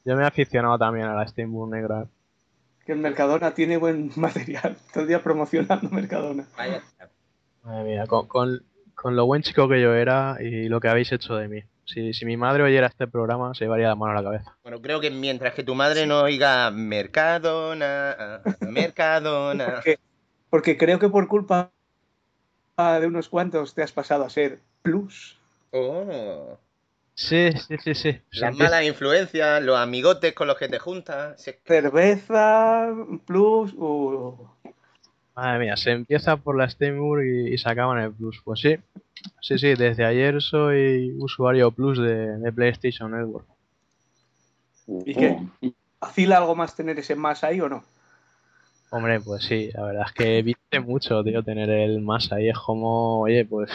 Yo 0.04 0.16
me 0.16 0.22
he 0.22 0.26
aficionado 0.26 0.78
también 0.78 1.06
a 1.06 1.14
la 1.14 1.26
Steamboat 1.26 1.70
negra. 1.70 2.06
Que 2.86 2.92
el 2.92 2.98
Mercadona 2.98 3.54
tiene 3.54 3.76
buen 3.76 4.10
material. 4.16 4.76
Todo 4.92 5.02
el 5.02 5.08
día 5.08 5.22
promocionando 5.22 5.88
Mercadona. 5.90 6.46
Vaya. 6.56 6.82
Madre 7.62 7.84
mía, 7.84 8.06
con, 8.06 8.26
con- 8.28 8.62
con 8.94 9.16
lo 9.16 9.26
buen 9.26 9.42
chico 9.42 9.68
que 9.68 9.80
yo 9.82 9.92
era 9.94 10.36
y 10.40 10.68
lo 10.68 10.80
que 10.80 10.88
habéis 10.88 11.10
hecho 11.12 11.34
de 11.34 11.48
mí. 11.48 11.62
Si, 11.86 12.14
si 12.14 12.24
mi 12.24 12.36
madre 12.36 12.62
oyera 12.62 12.86
este 12.86 13.06
programa, 13.06 13.54
se 13.54 13.64
llevaría 13.64 13.88
la 13.88 13.94
mano 13.94 14.12
a 14.12 14.22
la 14.22 14.30
cabeza. 14.30 14.56
Bueno, 14.62 14.80
creo 14.80 15.00
que 15.00 15.10
mientras 15.10 15.52
que 15.52 15.62
tu 15.64 15.74
madre 15.74 16.06
no 16.06 16.22
oiga 16.22 16.70
Mercadona, 16.70 18.40
Mercadona. 18.60 19.66
Porque, 19.74 19.98
porque 20.50 20.76
creo 20.78 20.98
que 20.98 21.08
por 21.08 21.26
culpa 21.28 21.70
de 22.78 23.06
unos 23.06 23.28
cuantos 23.28 23.74
te 23.74 23.82
has 23.82 23.92
pasado 23.92 24.24
a 24.24 24.30
ser 24.30 24.60
plus. 24.82 25.38
Oh, 25.72 26.56
Sí, 27.14 27.52
sí, 27.52 27.76
sí, 27.82 27.94
sí. 27.94 28.20
Las 28.32 28.56
malas 28.56 28.84
influencias, 28.84 29.62
los 29.62 29.76
amigotes 29.78 30.32
con 30.34 30.48
los 30.48 30.58
que 30.58 30.68
te 30.68 30.78
juntas. 30.78 31.40
si 31.40 31.50
es 31.50 31.56
que- 31.56 31.62
Cerveza, 31.80 32.92
plus. 33.24 33.72
uh. 33.76 34.48
Madre 35.36 35.58
mía, 35.60 35.76
se 35.76 35.90
empieza 35.90 36.36
por 36.36 36.56
la 36.56 36.68
Steamboat 36.68 37.24
y, 37.24 37.54
y 37.54 37.58
se 37.58 37.68
acaba 37.68 37.96
en 37.98 38.04
el 38.04 38.12
Plus. 38.12 38.40
Pues 38.44 38.60
sí, 38.60 38.76
sí, 39.40 39.58
sí, 39.58 39.74
desde 39.74 40.04
ayer 40.04 40.40
soy 40.40 41.12
usuario 41.18 41.70
Plus 41.72 41.98
de, 41.98 42.38
de 42.38 42.52
PlayStation 42.52 43.10
Network. 43.10 43.46
¿Y 44.86 45.14
qué? 45.14 45.38
¿Afila 46.00 46.38
algo 46.38 46.54
más 46.54 46.76
tener 46.76 46.98
ese 46.98 47.14
más 47.16 47.42
ahí 47.42 47.60
o 47.60 47.68
no? 47.68 47.84
Hombre, 48.90 49.20
pues 49.20 49.42
sí, 49.44 49.70
la 49.74 49.82
verdad 49.86 50.04
es 50.06 50.12
que 50.12 50.42
viste 50.42 50.78
mucho, 50.78 51.24
tío, 51.24 51.42
tener 51.42 51.68
el 51.68 52.00
más 52.00 52.30
ahí. 52.30 52.48
Es 52.48 52.58
como, 52.58 53.22
oye, 53.22 53.44
pues 53.44 53.70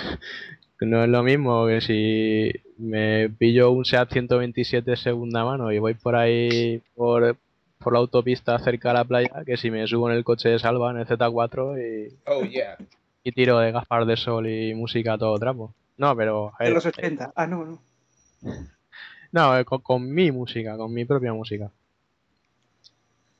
no 0.81 1.03
es 1.03 1.09
lo 1.09 1.23
mismo 1.23 1.67
que 1.67 1.81
si 1.81 2.51
me 2.77 3.29
pillo 3.29 3.71
un 3.71 3.85
SEAT 3.85 4.11
127 4.11 4.95
segunda 4.95 5.43
mano 5.43 5.71
y 5.71 5.79
voy 5.79 5.93
por 5.93 6.15
ahí 6.15 6.81
por, 6.95 7.35
por 7.79 7.93
la 7.93 7.99
autopista 7.99 8.57
cerca 8.59 8.89
de 8.89 8.93
la 8.95 9.03
playa, 9.03 9.43
que 9.45 9.57
si 9.57 9.69
me 9.71 9.85
subo 9.87 10.09
en 10.09 10.15
el 10.17 10.23
coche 10.23 10.49
de 10.49 10.59
salva, 10.59 10.91
en 10.91 10.97
el 10.99 11.07
Z4 11.07 11.77
y, 11.77 12.13
Oh, 12.25 12.43
yeah. 12.43 12.77
y 13.23 13.31
tiro 13.31 13.59
de 13.59 13.71
Gaspar 13.71 14.05
de 14.05 14.15
Sol 14.17 14.47
y 14.47 14.73
música 14.73 15.13
a 15.13 15.17
todo 15.17 15.37
trapo. 15.37 15.73
No, 15.97 16.15
pero... 16.15 16.53
ver, 16.59 16.71
los 16.73 16.85
80. 16.85 17.33
Ah, 17.35 17.47
no, 17.47 17.65
no. 17.65 17.81
No, 19.31 19.55
eh, 19.59 19.63
con, 19.63 19.81
con 19.81 20.11
mi 20.11 20.31
música, 20.31 20.75
con 20.75 20.91
mi 20.91 21.05
propia 21.05 21.31
música. 21.33 21.69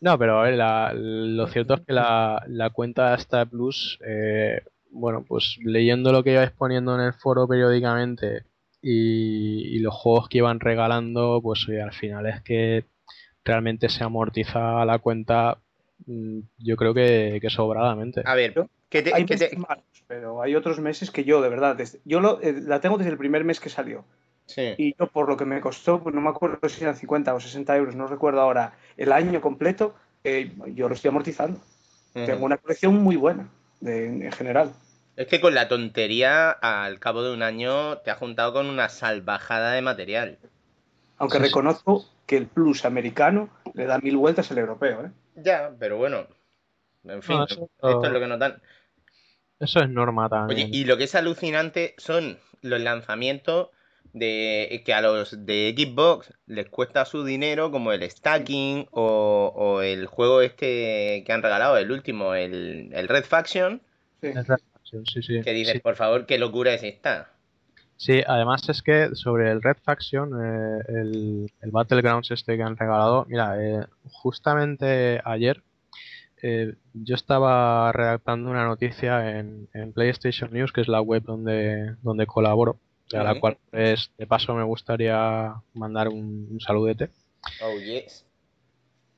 No, 0.01 0.17
pero 0.17 0.39
a 0.39 0.43
ver, 0.43 0.53
la- 0.55 0.93
lo 0.93 1.47
cierto 1.47 1.73
es 1.73 1.81
que 1.81 1.93
la, 1.93 2.43
la 2.47 2.69
cuenta 2.69 3.13
esta 3.15 3.45
Plus, 3.45 3.99
eh, 4.05 4.61
bueno, 4.91 5.23
pues 5.27 5.57
leyendo 5.63 6.11
lo 6.11 6.23
que 6.23 6.33
ibais 6.33 6.51
poniendo 6.51 6.95
en 6.95 7.01
el 7.01 7.13
foro 7.13 7.47
periódicamente 7.47 8.43
y, 8.81 9.75
y 9.75 9.79
los 9.79 9.93
juegos 9.93 10.29
que 10.29 10.39
iban 10.39 10.59
regalando, 10.59 11.39
pues 11.41 11.67
oye, 11.67 11.81
al 11.81 11.93
final 11.93 12.25
es 12.27 12.41
que 12.41 12.85
realmente 13.43 13.89
se 13.89 14.03
amortiza 14.03 14.85
la 14.85 14.99
cuenta, 14.99 15.59
mm, 16.05 16.39
yo 16.59 16.75
creo 16.75 16.93
que, 16.93 17.39
que 17.41 17.49
sobradamente. 17.49 18.21
A 18.25 18.35
ver, 18.35 18.53
¿qué 18.89 19.01
te, 19.01 19.13
Hay 19.13 19.25
te- 19.25 19.55
malos, 19.57 19.83
pero 20.07 20.41
hay 20.41 20.55
otros 20.55 20.79
meses 20.79 21.11
que 21.11 21.23
yo, 21.23 21.41
de 21.41 21.49
verdad, 21.49 21.75
desde- 21.75 21.99
yo 22.05 22.19
lo- 22.19 22.41
eh, 22.41 22.53
la 22.61 22.79
tengo 22.81 22.97
desde 22.97 23.11
el 23.11 23.17
primer 23.17 23.43
mes 23.43 23.59
que 23.59 23.69
salió. 23.69 24.05
Sí. 24.45 24.73
Y 24.77 24.95
yo, 24.97 25.07
por 25.07 25.27
lo 25.29 25.37
que 25.37 25.45
me 25.45 25.61
costó, 25.61 26.01
pues 26.01 26.15
no 26.15 26.21
me 26.21 26.29
acuerdo 26.29 26.67
si 26.69 26.83
eran 26.83 26.95
50 26.95 27.33
o 27.35 27.39
60 27.39 27.77
euros, 27.77 27.95
no 27.95 28.07
recuerdo 28.07 28.41
ahora, 28.41 28.73
el 28.97 29.11
año 29.11 29.41
completo, 29.41 29.93
eh, 30.23 30.51
yo 30.73 30.87
lo 30.89 30.95
estoy 30.95 31.09
amortizando. 31.09 31.59
Tengo 32.13 32.45
una 32.45 32.57
colección 32.57 32.95
muy 32.95 33.15
buena, 33.15 33.49
de- 33.79 34.05
en 34.05 34.31
general. 34.31 34.73
Es 35.15 35.27
que 35.27 35.41
con 35.41 35.53
la 35.53 35.67
tontería, 35.67 36.49
al 36.51 36.99
cabo 36.99 37.23
de 37.23 37.33
un 37.33 37.43
año, 37.43 37.97
te 37.99 38.11
has 38.11 38.17
juntado 38.17 38.53
con 38.53 38.67
una 38.67 38.89
salvajada 38.89 39.71
de 39.73 39.81
material. 39.81 40.37
Aunque 41.17 41.37
Sí, 41.37 41.43
sí. 41.43 41.49
reconozco 41.49 42.05
que 42.25 42.37
el 42.37 42.47
plus 42.47 42.85
americano 42.85 43.49
le 43.73 43.85
da 43.85 43.97
mil 43.99 44.15
vueltas 44.17 44.49
al 44.51 44.59
europeo, 44.59 45.05
¿eh? 45.05 45.11
Ya, 45.35 45.71
pero 45.77 45.97
bueno. 45.97 46.25
En 47.03 47.21
fin, 47.23 47.37
No, 47.37 47.45
eso- 47.45 47.69
esto 47.81 48.05
es 48.05 48.11
lo 48.11 48.19
que 48.19 48.27
nos 48.27 48.39
dan. 48.39 48.61
Eso 49.59 49.79
es 49.81 49.89
norma 49.89 50.25
Oye, 50.27 50.29
también. 50.29 50.69
y 50.73 50.85
lo 50.85 50.97
que 50.97 51.03
es 51.05 51.15
alucinante 51.15 51.95
son 51.97 52.39
los 52.61 52.79
lanzamientos 52.79 53.69
de 54.13 54.81
que 54.85 54.93
a 54.93 55.01
los 55.01 55.45
de 55.45 55.73
Xbox 55.77 56.33
les 56.47 56.69
cuesta 56.69 57.05
su 57.05 57.23
dinero, 57.23 57.71
como 57.71 57.91
el 57.93 58.09
stacking 58.09 58.87
o, 58.91 59.51
o 59.55 59.81
el 59.81 60.07
juego 60.07 60.41
este 60.41 61.23
que 61.25 61.31
han 61.33 61.43
regalado, 61.43 61.77
el 61.77 61.91
último, 61.91 62.33
el, 62.35 62.89
el 62.93 63.07
Red 63.07 63.25
Faction, 63.25 63.81
Sí. 64.21 65.01
Sí, 65.05 65.21
sí. 65.21 65.41
que 65.41 65.53
dices, 65.53 65.73
Sí, 65.73 65.79
por 65.79 65.95
favor, 65.95 66.25
qué 66.25 66.37
locura 66.39 66.73
es 66.73 66.83
esta. 66.83 67.33
sí, 67.97 68.21
además 68.25 68.67
es 68.69 68.81
que 68.81 69.09
sobre 69.15 69.51
el 69.51 69.61
Red 69.61 69.77
Faction, 69.83 70.31
eh, 70.43 70.83
el, 70.87 71.51
el 71.61 71.71
Battlegrounds 71.71 72.31
este 72.31 72.57
que 72.57 72.63
han 72.63 72.77
regalado, 72.77 73.25
mira, 73.27 73.55
eh, 73.63 73.85
justamente 74.11 75.21
ayer 75.25 75.63
eh, 76.41 76.75
yo 76.93 77.15
estaba 77.15 77.91
redactando 77.91 78.49
una 78.49 78.65
noticia 78.65 79.39
en, 79.39 79.69
en 79.73 79.93
PlayStation 79.93 80.51
News, 80.53 80.71
que 80.71 80.81
es 80.81 80.87
la 80.87 81.01
web 81.01 81.23
donde, 81.23 81.95
donde 82.01 82.25
colaboro, 82.27 82.79
y 83.11 83.15
a 83.15 83.23
la 83.23 83.39
cual 83.39 83.57
pues, 83.71 84.11
de 84.17 84.27
paso 84.27 84.53
me 84.53 84.63
gustaría 84.63 85.53
mandar 85.73 86.09
un, 86.09 86.47
un 86.51 86.59
saludete. 86.59 87.09
Oh, 87.61 87.77
yes. 87.79 88.25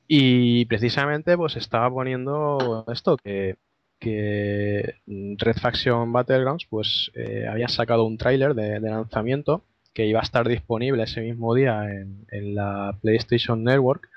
Y 0.08 0.64
precisamente 0.66 1.36
pues 1.36 1.56
estaba 1.56 1.90
poniendo 1.90 2.84
esto, 2.92 3.16
que, 3.16 3.56
que 3.98 4.96
Red 5.06 5.56
Faction 5.56 6.12
Battlegrounds 6.12 6.66
pues 6.68 7.10
eh, 7.14 7.46
había 7.48 7.68
sacado 7.68 8.04
un 8.04 8.18
tráiler 8.18 8.54
de, 8.54 8.80
de 8.80 8.90
lanzamiento 8.90 9.64
que 9.94 10.06
iba 10.06 10.20
a 10.20 10.24
estar 10.24 10.48
disponible 10.48 11.02
ese 11.02 11.20
mismo 11.20 11.54
día 11.54 11.84
en, 11.84 12.26
en 12.30 12.54
la 12.54 12.96
PlayStation 13.00 13.62
Network, 13.62 14.08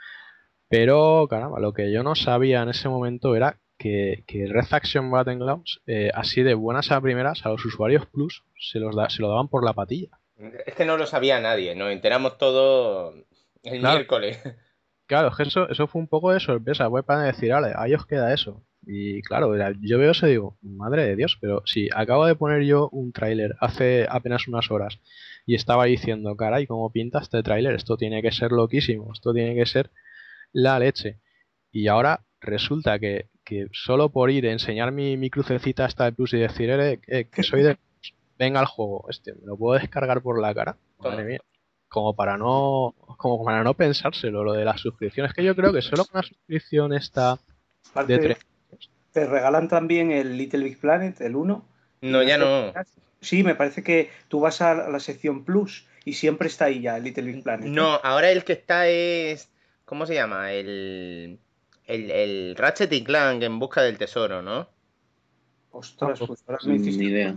pero 0.69 1.27
caramba, 1.29 1.59
lo 1.59 1.73
que 1.73 1.91
yo 1.91 2.01
no 2.01 2.15
sabía 2.15 2.61
en 2.61 2.69
ese 2.69 2.89
momento 2.89 3.35
era 3.35 3.57
que, 3.85 4.23
que 4.25 4.47
Red 4.47 4.65
Faction 4.65 5.11
Battlegrounds, 5.11 5.81
eh, 5.85 6.09
así 6.15 6.41
de 6.41 6.55
buenas 6.55 6.91
a 6.91 6.99
primeras, 6.99 7.45
a 7.45 7.49
los 7.49 7.63
usuarios 7.63 8.07
Plus 8.07 8.43
se, 8.59 8.79
los 8.79 8.95
da- 8.95 9.09
se 9.11 9.21
lo 9.21 9.29
daban 9.29 9.47
por 9.47 9.63
la 9.63 9.73
patilla. 9.73 10.09
Es 10.65 10.73
que 10.73 10.85
no 10.85 10.97
lo 10.97 11.05
sabía 11.05 11.39
nadie, 11.39 11.75
nos 11.75 11.91
enteramos 11.91 12.39
todo 12.39 13.13
el 13.63 13.79
Claro. 13.79 13.95
miércoles. 13.97 14.39
Claro, 15.07 15.27
es 15.27 15.35
que 15.35 15.43
eso, 15.43 15.69
eso 15.69 15.85
fue 15.85 16.01
un 16.01 16.07
poco 16.07 16.31
de 16.31 16.39
sorpresa, 16.39 16.89
fue 16.89 17.03
para 17.03 17.21
decir, 17.21 17.51
vale, 17.51 17.73
ahí 17.75 17.93
os 17.93 18.07
queda 18.07 18.33
eso. 18.33 18.63
Y 18.87 19.21
claro, 19.21 19.55
yo 19.81 19.99
veo 19.99 20.11
eso 20.11 20.25
y 20.27 20.31
digo, 20.31 20.57
madre 20.63 21.05
de 21.05 21.15
Dios, 21.15 21.37
pero 21.39 21.61
si 21.65 21.89
acabo 21.93 22.25
de 22.25 22.33
poner 22.35 22.63
yo 22.63 22.89
un 22.91 23.11
tráiler 23.11 23.55
hace 23.59 24.07
apenas 24.09 24.47
unas 24.47 24.71
horas 24.71 24.99
y 25.45 25.53
estaba 25.53 25.85
diciendo, 25.85 26.35
caray, 26.35 26.65
¿cómo 26.65 26.91
pinta 26.91 27.19
este 27.19 27.43
tráiler? 27.43 27.75
Esto 27.75 27.97
tiene 27.97 28.23
que 28.23 28.31
ser 28.31 28.51
loquísimo, 28.51 29.11
esto 29.13 29.31
tiene 29.31 29.53
que 29.53 29.67
ser 29.67 29.91
la 30.53 30.79
leche. 30.79 31.19
Y 31.71 31.87
ahora 31.87 32.25
resulta 32.41 32.97
que, 32.99 33.29
que 33.45 33.67
solo 33.71 34.09
por 34.09 34.31
ir 34.31 34.47
a 34.47 34.51
enseñar 34.51 34.91
mi, 34.91 35.15
mi 35.15 35.29
crucecita 35.29 35.85
hasta 35.85 36.07
el 36.07 36.13
plus 36.13 36.33
y 36.33 36.39
decir, 36.39 36.69
"Eh, 36.71 36.99
eh, 37.07 37.25
que 37.31 37.43
soy 37.43 37.63
de... 37.63 37.77
Venga 38.37 38.59
al 38.59 38.65
juego, 38.65 39.05
este, 39.09 39.33
¿me 39.33 39.45
lo 39.45 39.55
puedo 39.55 39.79
descargar 39.79 40.21
por 40.21 40.41
la 40.41 40.53
cara? 40.53 40.75
Madre 40.99 41.23
mía 41.23 41.39
como 41.87 42.13
para 42.13 42.37
no 42.37 42.93
como 43.15 43.45
para 43.45 43.63
no 43.63 43.73
pensárselo 43.73 44.43
lo 44.43 44.51
de 44.51 44.65
las 44.65 44.81
suscripciones 44.81 45.33
que 45.33 45.45
yo 45.45 45.55
creo 45.55 45.71
que 45.71 45.81
solo 45.81 46.03
con 46.03 46.19
la 46.19 46.27
suscripción 46.27 46.91
Aparte, 46.91 48.13
de 48.13 48.19
tres 48.19 48.37
te 49.15 49.25
regalan 49.25 49.69
también 49.69 50.11
el 50.11 50.37
Little 50.37 50.65
Big 50.65 50.77
Planet, 50.77 51.21
el 51.21 51.37
1. 51.37 51.65
No, 52.01 52.23
ya 52.23 52.37
no. 52.37 52.73
Sí, 53.21 53.43
me 53.43 53.55
parece 53.55 53.81
que 53.81 54.11
tú 54.27 54.41
vas 54.41 54.59
a 54.59 54.89
la 54.89 54.99
sección 54.99 55.45
Plus 55.45 55.87
y 56.03 56.13
siempre 56.15 56.49
está 56.49 56.65
ahí 56.65 56.81
ya 56.81 56.97
el 56.97 57.05
Little 57.05 57.23
Big 57.23 57.41
Planet. 57.41 57.65
No, 57.65 57.97
ahora 58.03 58.29
el 58.29 58.43
que 58.43 58.51
está 58.51 58.89
es. 58.89 59.49
¿Cómo 59.85 60.05
se 60.05 60.15
llama? 60.15 60.51
El. 60.51 61.39
El, 61.87 62.09
el 62.11 62.55
Ratchet 62.57 62.91
y 62.93 63.03
Clank 63.03 63.43
en 63.43 63.59
busca 63.59 63.81
del 63.81 63.97
tesoro, 63.97 64.41
¿no? 64.41 64.67
Ostras, 65.71 66.19
pues 66.25 66.43
ahora 66.47 66.59
me 66.65 66.73
Ni 66.77 66.87
hiciste- 66.87 67.03
idea. 67.03 67.35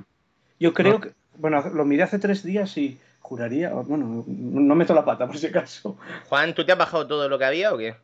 Yo 0.60 0.72
creo 0.72 1.00
que. 1.00 1.12
Bueno, 1.36 1.62
lo 1.72 1.84
miré 1.84 2.02
hace 2.02 2.18
tres 2.18 2.42
días 2.42 2.76
y 2.78 2.98
juraría. 3.20 3.70
Bueno, 3.70 4.24
no 4.26 4.74
meto 4.74 4.94
la 4.94 5.04
pata 5.04 5.26
por 5.26 5.38
si 5.38 5.46
acaso. 5.46 5.96
Juan, 6.28 6.54
¿tú 6.54 6.64
te 6.64 6.72
has 6.72 6.78
bajado 6.78 7.06
todo 7.06 7.28
lo 7.28 7.38
que 7.38 7.44
había 7.44 7.72
o 7.72 7.78
qué? 7.78 7.94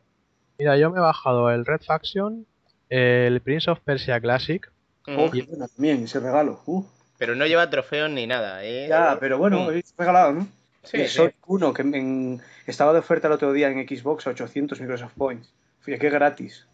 mira 0.57 0.77
yo 0.77 0.89
me 0.89 0.99
he 0.99 1.01
bajado 1.01 1.51
el 1.51 1.65
Red 1.65 1.81
Faction 1.81 2.45
el 2.87 3.41
Prince 3.41 3.69
of 3.69 3.81
Persia 3.81 4.21
Classic 4.21 4.71
Oh, 5.05 5.29
qué 5.29 5.41
buena 5.43 5.67
también, 5.67 6.03
ese 6.05 6.19
regalo. 6.21 6.61
Uh, 6.65 6.81
Pero 7.17 7.35
no 7.35 7.45
lleva 7.45 7.69
trofeos 7.69 8.09
ni 8.09 8.25
nada, 8.25 8.63
¿eh? 8.63 8.87
ya, 8.87 9.17
pero 9.19 9.37
bueno, 9.37 9.65
Mm. 9.69 9.73
es 9.77 9.93
regalado, 9.97 10.31
¿no? 10.31 10.47
Sí, 10.83 10.97
el 11.01 11.07
sí. 11.09 11.17
Sonic 11.17 11.35
1, 11.45 11.73
que 11.73 11.81
en- 11.81 12.41
estaba 12.67 12.93
de 12.93 12.99
oferta 12.99 13.27
el 13.27 13.33
otro 13.33 13.51
día 13.51 13.69
en 13.69 13.85
Xbox 13.87 14.25
a 14.27 14.29
800 14.31 14.79
Microsoft 14.79 15.13
Points. 15.17 15.51
Fíjate 15.85 15.99
que 16.01 16.09
gratis. 16.09 16.67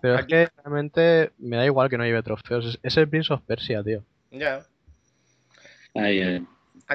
pero 0.00 0.14
Aquí- 0.16 0.34
es 0.34 0.48
que 0.48 0.54
realmente 0.62 1.32
me 1.38 1.56
da 1.56 1.64
igual 1.66 1.88
que 1.90 1.98
no 1.98 2.04
lleve 2.04 2.22
trofeos 2.22 2.64
es, 2.66 2.78
es 2.82 2.96
el 2.96 3.08
Prince 3.08 3.32
of 3.32 3.42
Persia 3.42 3.82
tío 3.82 4.04
Ya. 4.30 4.62
Ay, 5.94 6.20
ay. 6.22 6.46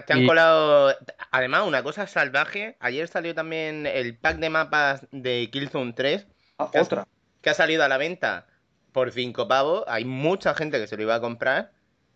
Te 0.07 0.13
han 0.13 0.23
Y- 0.23 0.25
colado. 0.27 0.95
Además, 1.31 1.67
una 1.67 1.83
cosa 1.83 2.07
salvaje. 2.07 2.77
Ayer 2.79 3.07
salió 3.07 3.35
también 3.35 3.85
el 3.85 4.15
pack 4.17 4.37
de 4.37 4.49
mapas 4.49 5.05
de 5.11 5.49
Killzone 5.51 5.93
3. 5.93 6.25
Ah, 6.57 6.69
¿Qué 6.71 6.79
has- 6.79 6.87
otra. 6.87 7.07
que 7.41 7.49
ha 7.49 7.53
salido 7.53 7.83
a 7.83 7.87
la 7.89 7.97
venta 7.97 8.47
por 8.91 9.11
5 9.11 9.47
pavos. 9.47 9.83
Hay 9.87 10.05
mucha 10.05 10.53
gente 10.55 10.79
que 10.79 10.87
se 10.87 10.95
lo 10.97 11.03
iba 11.03 11.15
a 11.15 11.21
comprar. 11.21 11.71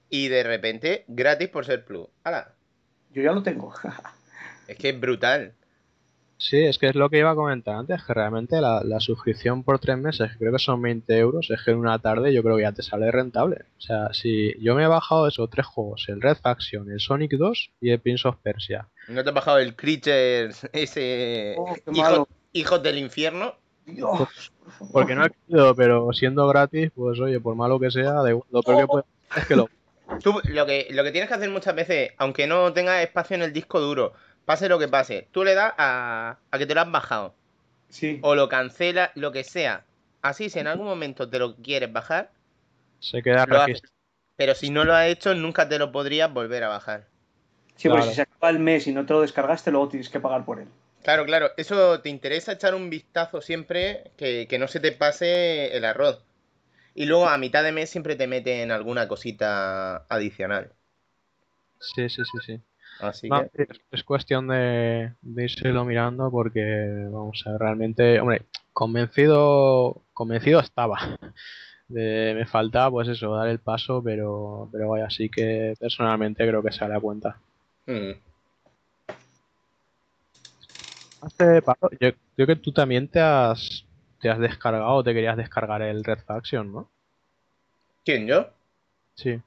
Y 0.09 0.29
de 0.29 0.41
repente, 0.43 1.03
gratis 1.07 1.49
por 1.49 1.65
ser 1.65 1.83
Plus. 1.85 2.07
¡Hala! 2.23 2.53
Yo 3.11 3.21
ya 3.21 3.31
lo 3.33 3.43
tengo. 3.43 3.73
Es 4.67 4.77
que 4.77 4.89
es 4.89 4.99
brutal. 4.99 5.53
Sí 6.39 6.57
es 6.63 6.77
que 6.77 6.87
es 6.89 6.95
lo 6.95 7.09
que 7.09 7.17
iba 7.19 7.31
a 7.31 7.35
comentar 7.35 7.75
antes 7.75 8.03
que 8.03 8.13
realmente 8.13 8.61
la, 8.61 8.83
la 8.83 8.99
suscripción 8.99 9.63
por 9.63 9.79
tres 9.79 9.97
meses 9.97 10.31
creo 10.37 10.51
que 10.51 10.59
son 10.59 10.81
20 10.81 11.17
euros 11.17 11.49
es 11.49 11.61
que 11.63 11.71
en 11.71 11.77
una 11.77 11.97
tarde 11.99 12.33
yo 12.33 12.43
creo 12.43 12.57
que 12.57 12.61
ya 12.63 12.71
te 12.71 12.83
sale 12.83 13.09
rentable 13.11 13.65
o 13.77 13.81
sea 13.81 14.13
si 14.13 14.53
yo 14.61 14.75
me 14.75 14.83
he 14.83 14.87
bajado 14.87 15.27
esos 15.27 15.49
tres 15.49 15.65
juegos 15.65 16.05
el 16.09 16.21
Red 16.21 16.37
Faction 16.37 16.91
el 16.91 16.99
Sonic 16.99 17.31
2 17.33 17.71
y 17.81 17.89
el 17.89 17.99
Prince 17.99 18.27
of 18.27 18.37
Persia 18.43 18.87
¿No 19.07 19.23
te 19.23 19.29
has 19.29 19.35
bajado 19.35 19.57
el 19.59 19.75
Creatures, 19.75 20.69
ese 20.73 21.55
Oh, 21.57 21.75
hijo- 22.53 22.79
del 22.79 22.97
infierno? 22.97 23.55
Dios. 23.85 24.51
Porque 24.91 25.15
no 25.15 25.25
he 25.25 25.29
querido, 25.29 25.73
pero 25.75 26.11
siendo 26.11 26.45
gratis, 26.47 26.91
pues 26.93 27.17
oye, 27.21 27.39
por 27.39 27.55
malo 27.55 27.79
que 27.79 27.89
sea, 27.89 28.15
igual. 28.27 28.43
lo 28.51 28.61
peor 28.63 28.77
que 28.81 28.87
puede 28.87 29.03
es 29.37 29.45
que 29.45 29.55
lo. 29.55 29.69
Tú 30.21 30.41
lo 30.49 30.65
que, 30.65 30.87
lo 30.91 31.03
que 31.05 31.11
tienes 31.11 31.29
que 31.29 31.35
hacer 31.35 31.49
muchas 31.49 31.73
veces, 31.75 32.11
aunque 32.17 32.47
no 32.47 32.73
tengas 32.73 33.01
espacio 33.01 33.35
en 33.35 33.43
el 33.43 33.53
disco 33.53 33.79
duro, 33.79 34.11
pase 34.47 34.69
lo 34.69 34.79
que 34.79 34.87
pase, 34.89 35.29
tú 35.31 35.43
le 35.45 35.53
das 35.55 35.73
a, 35.77 36.39
a 36.51 36.57
que 36.59 36.65
te 36.65 36.73
lo 36.75 36.81
has 36.81 36.91
bajado. 36.91 37.35
Sí. 37.89 38.19
O 38.23 38.35
lo 38.35 38.49
cancelas, 38.49 39.11
lo 39.15 39.31
que 39.31 39.43
sea. 39.43 39.85
Así, 40.23 40.49
si 40.49 40.59
en 40.59 40.67
algún 40.67 40.87
momento 40.87 41.29
te 41.29 41.39
lo 41.39 41.55
quieres 41.57 41.93
bajar, 41.93 42.31
Se 42.99 43.21
queda 43.23 43.45
registrado. 43.47 43.93
pero 44.37 44.55
si 44.55 44.69
no 44.69 44.85
lo 44.85 44.95
has 44.95 45.07
hecho, 45.07 45.35
nunca 45.35 45.67
te 45.69 45.79
lo 45.79 45.91
podrías 45.91 46.33
volver 46.33 46.63
a 46.63 46.69
bajar. 46.69 47.07
Sí, 47.75 47.89
porque 47.89 48.03
Claro. 48.03 48.09
si 48.09 48.15
se 48.15 48.21
acaba 48.23 48.49
el 48.49 48.59
mes 48.59 48.87
y 48.87 48.93
no 48.93 49.05
te 49.05 49.13
lo 49.13 49.21
descargaste, 49.21 49.71
luego 49.71 49.89
tienes 49.89 50.09
que 50.09 50.19
pagar 50.19 50.45
por 50.45 50.59
él. 50.59 50.67
Claro, 51.03 51.25
claro, 51.25 51.51
eso 51.57 52.01
te 52.01 52.09
interesa 52.09 52.51
echar 52.53 52.75
un 52.75 52.89
vistazo 52.89 53.41
siempre 53.41 54.11
que, 54.17 54.47
que 54.49 54.59
no 54.59 54.67
se 54.67 54.79
te 54.79 54.91
pase 54.91 55.75
el 55.75 55.85
arroz. 55.85 56.23
Y 56.95 57.05
luego 57.05 57.27
a 57.29 57.37
mitad 57.37 57.63
de 57.63 57.71
mes 57.73 57.89
siempre 57.89 58.15
te 58.17 58.27
meten 58.27 58.71
alguna 58.71 59.07
cosita 59.07 60.05
adicional. 60.09 60.73
Sí, 61.79 62.07
sí, 62.09 62.23
sí, 62.25 62.37
sí. 62.45 62.61
Así 62.99 63.29
No, 63.29 63.43
que. 63.51 63.63
es, 63.63 63.67
es 63.91 64.03
cuestión 64.03 64.47
de, 64.47 65.13
de 65.21 65.43
írselo 65.43 65.85
mirando 65.85 66.31
porque, 66.31 67.07
vamos 67.11 67.43
a 67.45 67.51
ver, 67.51 67.59
realmente, 67.61 68.19
hombre, 68.19 68.43
convencido, 68.73 70.03
convencido 70.13 70.59
estaba. 70.59 70.97
De- 71.87 72.33
me 72.35 72.45
faltaba, 72.45 72.91
pues 72.91 73.07
eso, 73.07 73.33
dar 73.33 73.47
el 73.47 73.59
paso, 73.59 74.03
pero, 74.03 74.67
pero 74.71 74.89
vaya, 74.89 75.09
sí 75.09 75.29
que 75.29 75.73
personalmente 75.79 76.45
creo 76.47 76.61
que 76.61 76.71
sale 76.71 76.95
a 76.95 76.99
cuenta. 76.99 77.39
Mm. 77.87 78.11
Hace, 81.21 81.61
Pablo, 81.61 81.89
yo 81.99 82.11
creo 82.35 82.47
que 82.47 82.55
tú 82.57 82.71
también 82.71 83.07
te 83.07 83.19
has, 83.19 83.85
te 84.19 84.29
has 84.29 84.39
descargado, 84.39 85.03
te 85.03 85.13
querías 85.13 85.37
descargar 85.37 85.81
el 85.81 86.03
Red 86.03 86.19
Faction, 86.25 86.71
¿no? 86.71 86.89
¿Quién, 88.03 88.27
yo? 88.27 88.47
Sí. 89.15 89.41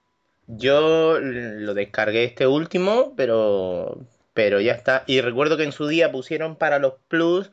Yo 0.56 1.18
lo 1.20 1.74
descargué 1.74 2.24
este 2.24 2.46
último, 2.46 3.14
pero, 3.16 3.98
pero 4.34 4.60
ya 4.60 4.72
está. 4.72 5.04
Y 5.06 5.20
recuerdo 5.20 5.56
que 5.56 5.64
en 5.64 5.72
su 5.72 5.86
día 5.86 6.10
pusieron 6.10 6.56
para 6.56 6.78
los 6.78 6.94
Plus 7.08 7.50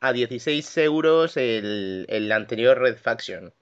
a 0.00 0.12
16 0.12 0.76
euros 0.78 1.36
el, 1.36 2.06
el 2.08 2.32
anterior 2.32 2.78
Red 2.78 2.96
Faction. 2.98 3.52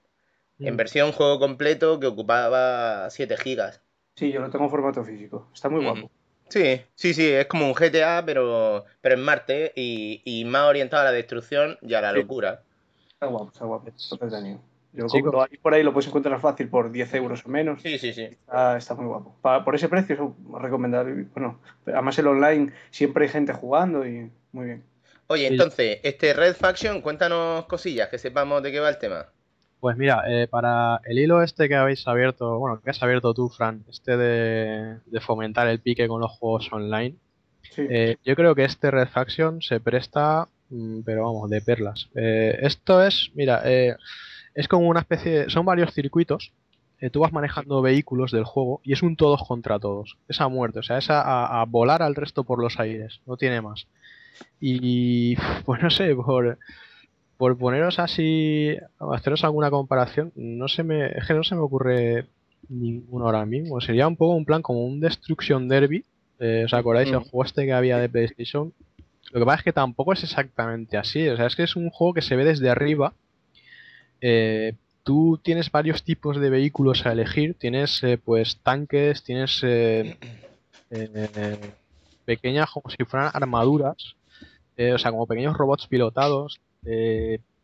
En 0.59 0.73
Mm. 0.73 0.77
versión 0.77 1.11
juego 1.13 1.39
completo 1.39 1.99
que 1.99 2.07
ocupaba 2.07 3.09
7 3.09 3.37
gigas. 3.37 3.81
Sí, 4.15 4.31
yo 4.31 4.41
lo 4.41 4.49
tengo 4.49 4.65
en 4.65 4.71
formato 4.71 5.03
físico. 5.03 5.49
Está 5.53 5.69
muy 5.69 5.81
Mm. 5.81 5.85
guapo. 5.85 6.11
Sí, 6.49 6.81
sí, 6.95 7.13
sí, 7.13 7.27
es 7.27 7.45
como 7.45 7.67
un 7.67 7.75
GTA, 7.75 8.23
pero, 8.25 8.83
pero 9.01 9.15
en 9.15 9.21
Marte 9.21 9.71
y, 9.75 10.21
y 10.25 10.43
más 10.45 10.63
orientado 10.63 11.03
a 11.03 11.05
la 11.05 11.11
destrucción 11.11 11.77
y 11.81 11.93
a 11.93 12.01
la 12.01 12.11
Sí. 12.11 12.17
locura. 12.17 12.63
Está 13.13 13.27
guapo, 13.27 13.51
está 13.51 13.65
guapo. 13.65 13.87
Está. 13.87 14.17
Yo 14.91 15.05
por 15.61 15.73
ahí, 15.73 15.83
lo 15.83 15.93
puedes 15.93 16.07
encontrar 16.07 16.39
fácil 16.39 16.67
por 16.67 16.91
10 16.91 17.13
euros 17.13 17.45
o 17.45 17.49
menos. 17.49 17.81
Sí, 17.81 17.99
sí, 17.99 18.11
sí. 18.11 18.23
Está, 18.23 18.77
está 18.77 18.95
muy 18.95 19.05
guapo. 19.05 19.35
Pa- 19.41 19.63
por 19.63 19.75
ese 19.75 19.87
precio 19.87 20.15
es 20.15 20.61
recomendable. 20.61 21.25
Bueno, 21.33 21.59
además 21.85 22.17
el 22.17 22.27
online 22.27 22.73
siempre 22.89 23.25
hay 23.25 23.29
gente 23.29 23.53
jugando 23.53 24.05
y 24.05 24.31
muy 24.51 24.65
bien. 24.65 24.83
Oye, 25.27 25.47
entonces, 25.47 25.99
este 26.01 26.33
Red 26.33 26.55
Faction, 26.55 27.01
cuéntanos 27.01 27.65
cosillas, 27.65 28.09
que 28.09 28.17
sepamos 28.17 28.63
de 28.63 28.71
qué 28.71 28.79
va 28.79 28.89
el 28.89 28.97
tema. 28.97 29.27
Pues 29.79 29.95
mira, 29.95 30.23
eh, 30.27 30.47
para 30.47 30.99
el 31.05 31.19
hilo 31.19 31.41
este 31.43 31.69
que 31.69 31.75
habéis 31.75 32.05
abierto, 32.07 32.57
bueno, 32.57 32.81
que 32.81 32.89
has 32.89 33.01
abierto 33.03 33.33
tú, 33.33 33.47
Fran, 33.47 33.83
este 33.89 34.17
de, 34.17 34.97
de 35.05 35.19
fomentar 35.21 35.67
el 35.67 35.79
pique 35.79 36.07
con 36.07 36.19
los 36.19 36.31
juegos 36.31 36.67
online, 36.73 37.15
Sí. 37.61 37.85
eh, 37.89 38.17
yo 38.25 38.35
creo 38.35 38.55
que 38.55 38.63
este 38.65 38.89
Red 38.89 39.09
Faction 39.09 39.61
se 39.61 39.79
presta, 39.79 40.47
mm, 40.69 41.01
pero 41.05 41.25
vamos, 41.25 41.49
de 41.49 41.61
perlas. 41.61 42.09
Eh, 42.15 42.57
esto 42.61 43.03
es, 43.03 43.29
mira, 43.35 43.61
eh, 43.65 43.95
es 44.55 44.67
como 44.67 44.87
una 44.87 45.01
especie, 45.01 45.31
de- 45.31 45.49
son 45.49 45.65
varios 45.65 45.93
circuitos. 45.93 46.51
eh, 47.01 47.09
tú 47.09 47.21
vas 47.21 47.31
manejando 47.31 47.81
vehículos 47.81 48.29
del 48.31 48.43
juego 48.43 48.81
y 48.83 48.91
es 48.91 49.01
un 49.03 49.15
todos 49.15 49.41
contra 49.47 49.79
todos. 49.79 50.17
Es 50.27 50.41
a 50.41 50.49
muerte, 50.49 50.79
o 50.79 50.83
sea, 50.83 50.97
es 50.97 51.09
a, 51.09 51.21
a- 51.21 51.61
a 51.61 51.65
volar 51.65 52.01
al 52.01 52.13
resto 52.15 52.43
por 52.43 52.61
los 52.61 52.77
aires, 52.77 53.21
no 53.25 53.37
tiene 53.37 53.61
más. 53.61 53.87
Y 54.59 55.35
pues 55.65 55.81
no 55.81 55.89
sé, 55.89 56.13
por, 56.15 56.57
por 57.37 57.57
poneros 57.57 57.99
así, 57.99 58.75
haceros 58.99 59.43
alguna 59.45 59.69
comparación, 59.71 60.31
no 60.35 60.67
se 60.67 60.83
me, 60.83 61.07
es 61.17 61.25
que 61.25 61.33
no 61.33 61.43
se 61.45 61.55
me 61.55 61.61
ocurre 61.61 62.25
ninguno 62.67 63.25
ahora 63.25 63.45
mismo. 63.45 63.79
Sería 63.79 64.07
un 64.07 64.17
poco 64.17 64.35
un 64.35 64.43
plan 64.45 64.61
como 64.61 64.85
un 64.85 64.99
Destruction 64.99 65.67
Derby. 65.69 66.03
eh, 66.39 66.63
¿Os 66.65 66.73
acordáis 66.73 67.09
el 67.09 67.19
Mm. 67.19 67.23
juego 67.23 67.45
este 67.45 67.65
que 67.65 67.73
había 67.73 67.97
de 67.97 68.09
PlayStation? 68.09 68.73
Lo 69.31 69.39
que 69.39 69.45
pasa 69.45 69.59
es 69.59 69.63
que 69.63 69.73
tampoco 69.73 70.11
es 70.13 70.23
exactamente 70.23 70.97
así. 70.97 71.27
O 71.29 71.37
sea, 71.37 71.45
es 71.45 71.55
que 71.55 71.63
es 71.63 71.75
un 71.77 71.89
juego 71.89 72.13
que 72.13 72.21
se 72.21 72.35
ve 72.35 72.43
desde 72.43 72.69
arriba. 72.69 73.13
Eh, 74.21 74.73
tú 75.03 75.39
tienes 75.43 75.71
varios 75.71 76.03
tipos 76.03 76.39
de 76.39 76.49
vehículos 76.49 77.05
a 77.05 77.11
elegir. 77.11 77.55
Tienes 77.55 78.03
eh, 78.03 78.17
pues 78.17 78.57
tanques, 78.63 79.23
tienes 79.23 79.59
eh, 79.63 80.17
eh, 80.91 81.71
pequeñas 82.25 82.69
como 82.71 82.89
si 82.89 83.03
fueran 83.05 83.31
armaduras. 83.33 84.15
eh, 84.77 84.93
o 84.93 84.97
sea, 84.97 85.11
como 85.11 85.27
pequeños 85.27 85.57
robots 85.57 85.87
pilotados. 85.87 86.59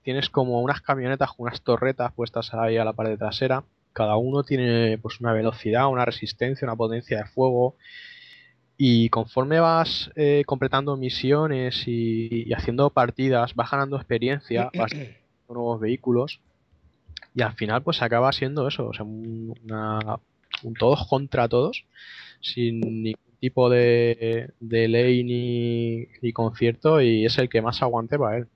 tienes 0.03 0.29
como 0.29 0.61
unas 0.61 0.81
camionetas 0.81 1.29
con 1.33 1.47
unas 1.47 1.61
torretas 1.61 2.13
puestas 2.13 2.53
ahí 2.53 2.77
a 2.77 2.85
la 2.85 2.93
pared 2.93 3.17
trasera. 3.17 3.63
Cada 3.93 4.17
uno 4.17 4.43
tiene 4.43 4.97
pues 5.01 5.19
una 5.21 5.31
velocidad, 5.33 5.87
una 5.87 6.03
resistencia, 6.05 6.65
una 6.67 6.75
potencia 6.75 7.17
de 7.19 7.25
fuego. 7.25 7.75
Y 8.77 9.07
conforme 9.09 9.59
vas 9.61 10.11
eh, 10.15 10.43
completando 10.45 10.97
misiones 10.97 11.87
y, 11.87 12.43
y 12.49 12.53
haciendo 12.53 12.89
partidas, 12.89 13.55
vas 13.55 13.71
ganando 13.71 13.95
experiencia, 13.95 14.69
vas 14.77 14.91
nuevos 15.49 15.79
vehículos. 15.79 16.39
Y 17.33 17.41
al 17.41 17.53
final 17.53 17.83
pues 17.83 18.01
acaba 18.01 18.31
siendo 18.31 18.67
eso, 18.67 18.87
o 18.87 18.93
sea, 18.93 19.03
un, 19.05 19.53
una- 19.65 20.19
un 20.63 20.73
todos 20.73 21.05
contra 21.07 21.47
todos, 21.49 21.85
sin 22.41 22.79
ningún 23.03 23.37
tipo 23.39 23.69
de, 23.69 24.51
de 24.59 24.87
ley 24.87 25.23
ni, 25.23 26.07
ni 26.21 26.31
concierto 26.33 27.01
y 27.01 27.25
es 27.25 27.37
el 27.37 27.49
que 27.49 27.61
más 27.61 27.81
aguante 27.81 28.17
para 28.17 28.37
él. 28.37 28.47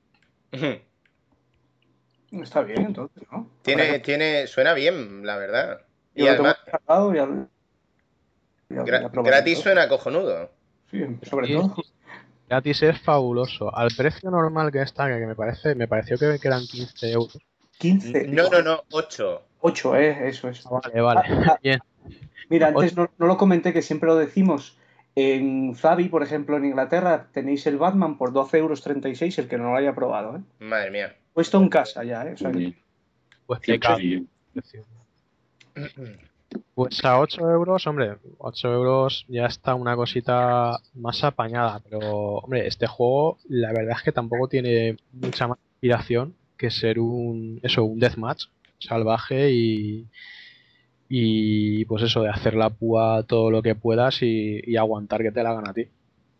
Está 2.32 2.62
bien, 2.62 2.82
entonces, 2.86 3.24
¿no? 3.32 3.50
tiene, 3.64 4.00
tiene, 4.00 4.48
suena 4.48 4.74
bien, 4.74 5.26
la 5.26 5.38
verdad. 5.38 5.82
Y 6.16 6.22
además, 6.28 6.58
y 7.14 7.18
al- 7.18 7.50
y 8.70 8.76
al- 8.78 8.86
gra- 8.86 9.02
y 9.02 9.06
a 9.06 9.10
probar 9.12 9.32
gratis 9.32 9.58
suena 9.64 9.88
cojonudo. 9.90 10.52
Sí, 10.92 11.00
sobre 11.24 11.48
todo. 11.54 11.76
Gratis 12.50 12.82
es 12.82 13.00
fabuloso. 13.00 13.76
Al 13.76 13.90
precio 13.96 14.32
normal 14.32 14.72
que 14.72 14.82
está, 14.82 15.08
que 15.08 15.26
me 15.28 15.36
parece, 15.36 15.76
me 15.76 15.88
pareció 15.88 16.18
que, 16.18 16.40
eran 16.48 16.66
15 16.66 17.12
euros. 17.12 17.38
15. 17.78 18.28
No, 18.28 18.50
no, 18.50 18.62
no, 18.64 18.84
8. 18.92 19.44
8, 19.62 19.96
¿eh? 19.98 20.30
Eso 20.30 20.50
es. 20.50 20.64
Vale, 20.64 21.00
vale. 21.00 21.22
Ah, 21.26 21.44
ah, 21.52 21.60
Bien. 21.62 21.80
Mira, 22.50 22.70
antes 22.70 22.96
no, 22.96 23.10
no 23.20 23.28
lo 23.28 23.38
comenté, 23.38 23.72
que 23.72 23.84
siempre 23.84 24.08
lo 24.08 24.16
decimos. 24.16 24.76
En 25.16 25.76
Zavi, 25.76 26.10
por 26.10 26.24
ejemplo, 26.24 26.58
en 26.58 26.66
Inglaterra, 26.66 27.28
tenéis 27.32 27.68
el 27.68 27.78
Batman 27.78 28.18
por 28.18 28.32
12,36 28.34 28.56
euros, 28.58 29.38
el 29.38 29.48
que 29.48 29.58
no 29.58 29.72
lo 29.72 29.76
haya 29.76 29.94
probado. 29.94 30.38
¿eh? 30.38 30.42
Madre 30.60 30.90
mía. 30.90 31.16
Puesto 31.34 31.62
en 31.62 31.70
casa 31.70 32.04
ya, 32.04 32.26
¿eh? 32.26 32.34
O 32.34 32.38
sea, 32.38 32.52
que- 32.52 32.74
Sí, 33.64 33.78
Pues. 34.56 34.76
Pues 36.74 37.04
a 37.06 37.20
8 37.20 37.42
euros, 37.52 37.86
hombre, 37.88 38.18
8 38.38 38.74
euros 38.74 39.26
ya 39.28 39.46
está 39.46 39.76
una 39.76 39.96
cosita 39.96 40.80
más 40.96 41.24
apañada, 41.24 41.82
pero 41.88 42.38
hombre, 42.38 42.68
este 42.68 42.88
juego 42.88 43.38
la 43.48 43.72
verdad 43.72 43.98
es 43.98 44.04
que 44.04 44.12
tampoco 44.12 44.48
tiene 44.48 44.98
mucha 45.12 45.48
más 45.48 45.60
inspiración 45.74 46.34
que 46.58 46.72
ser 46.72 47.00
un, 47.00 47.60
eso, 47.64 47.84
un 47.84 48.00
deathmatch 48.00 48.46
salvaje 48.80 49.52
y, 49.52 50.08
y 51.10 51.86
pues 51.86 52.04
eso, 52.04 52.22
de 52.24 52.30
hacer 52.30 52.56
la 52.56 52.70
púa 52.70 53.24
todo 53.28 53.52
lo 53.52 53.62
que 53.62 53.76
puedas 53.76 54.22
y, 54.22 54.62
y 54.66 54.78
aguantar 54.78 55.22
que 55.22 55.32
te 55.32 55.44
la 55.44 55.52
hagan 55.52 55.68
a 55.70 55.74
ti. 55.74 55.88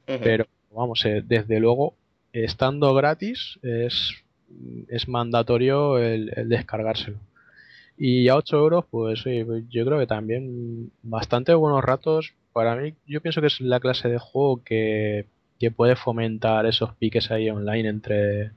Pero 0.06 0.46
vamos, 0.74 1.06
eh, 1.06 1.22
desde 1.26 1.60
luego, 1.60 1.94
estando 2.34 2.94
gratis, 2.96 3.60
es, 3.62 4.16
es 4.88 5.08
mandatorio 5.08 6.00
el, 6.00 6.32
el 6.36 6.50
descargárselo. 6.50 7.18
Y 8.02 8.30
a 8.30 8.38
8 8.38 8.58
euros, 8.58 8.86
pues 8.90 9.22
sí, 9.24 9.44
pues 9.44 9.66
yo 9.70 9.86
creo 9.86 10.00
que 10.00 10.08
también 10.08 10.90
bastante 11.04 11.54
buenos 11.54 11.84
ratos. 11.84 12.34
Para 12.54 12.76
mí, 12.78 12.94
yo 13.06 13.20
pienso 13.22 13.42
que 13.42 13.48
es 13.48 13.60
la 13.60 13.82
clase 13.82 14.08
de 14.08 14.18
juego 14.18 14.64
que, 14.64 15.26
que 15.60 15.70
puede 15.70 15.98
fomentar 15.98 16.66
esos 16.66 16.96
piques 16.96 17.30
ahí 17.30 17.50
online 17.50 17.90
entre, 17.90 18.52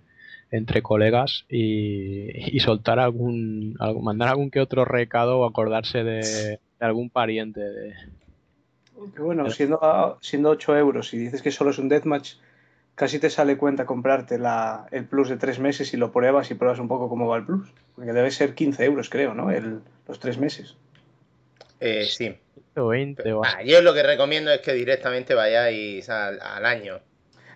entre 0.52 0.80
colegas 0.82 1.44
y, 1.48 2.56
y 2.56 2.60
soltar 2.60 3.00
algún, 3.00 3.74
algún- 3.80 4.04
mandar 4.04 4.28
algún 4.28 4.48
que 4.50 4.60
otro 4.60 4.84
recado 4.84 5.40
o 5.40 5.44
acordarse 5.44 6.04
de, 6.04 6.20
de 6.20 6.58
algún 6.86 7.10
pariente. 7.10 7.60
De, 7.60 7.94
bueno, 9.18 9.50
siendo, 9.50 10.18
siendo 10.20 10.50
8 10.50 10.76
euros 10.76 11.12
y 11.14 11.18
dices 11.18 11.42
que 11.42 11.50
solo 11.50 11.70
es 11.72 11.78
un 11.78 11.88
deathmatch, 11.88 12.34
casi 12.94 13.18
te 13.18 13.30
sale 13.30 13.56
cuenta 13.56 13.86
comprarte 13.86 14.38
la, 14.38 14.86
el 14.90 15.06
plus 15.06 15.28
de 15.28 15.36
3 15.36 15.58
meses 15.60 15.94
y 15.94 15.96
lo 15.96 16.12
pruebas 16.12 16.50
y 16.50 16.54
pruebas 16.54 16.78
un 16.78 16.88
poco 16.88 17.08
cómo 17.08 17.26
va 17.28 17.38
el 17.38 17.44
plus. 17.44 17.72
Porque 17.94 18.12
debe 18.12 18.30
ser 18.30 18.54
15 18.54 18.84
euros, 18.84 19.10
creo, 19.10 19.34
¿no? 19.34 19.50
El, 19.50 19.80
los 20.06 20.18
3 20.18 20.38
meses. 20.38 20.76
Eh, 21.80 22.04
sí. 22.04 22.38
o 22.76 22.88
20 22.88 23.32
o 23.32 23.44
así. 23.44 23.56
Ah, 23.58 23.62
yo 23.62 23.82
lo 23.82 23.92
que 23.92 24.02
recomiendo 24.02 24.52
es 24.52 24.60
que 24.60 24.72
directamente 24.72 25.34
vayáis 25.34 26.08
al, 26.08 26.40
al 26.40 26.64
año. 26.64 27.00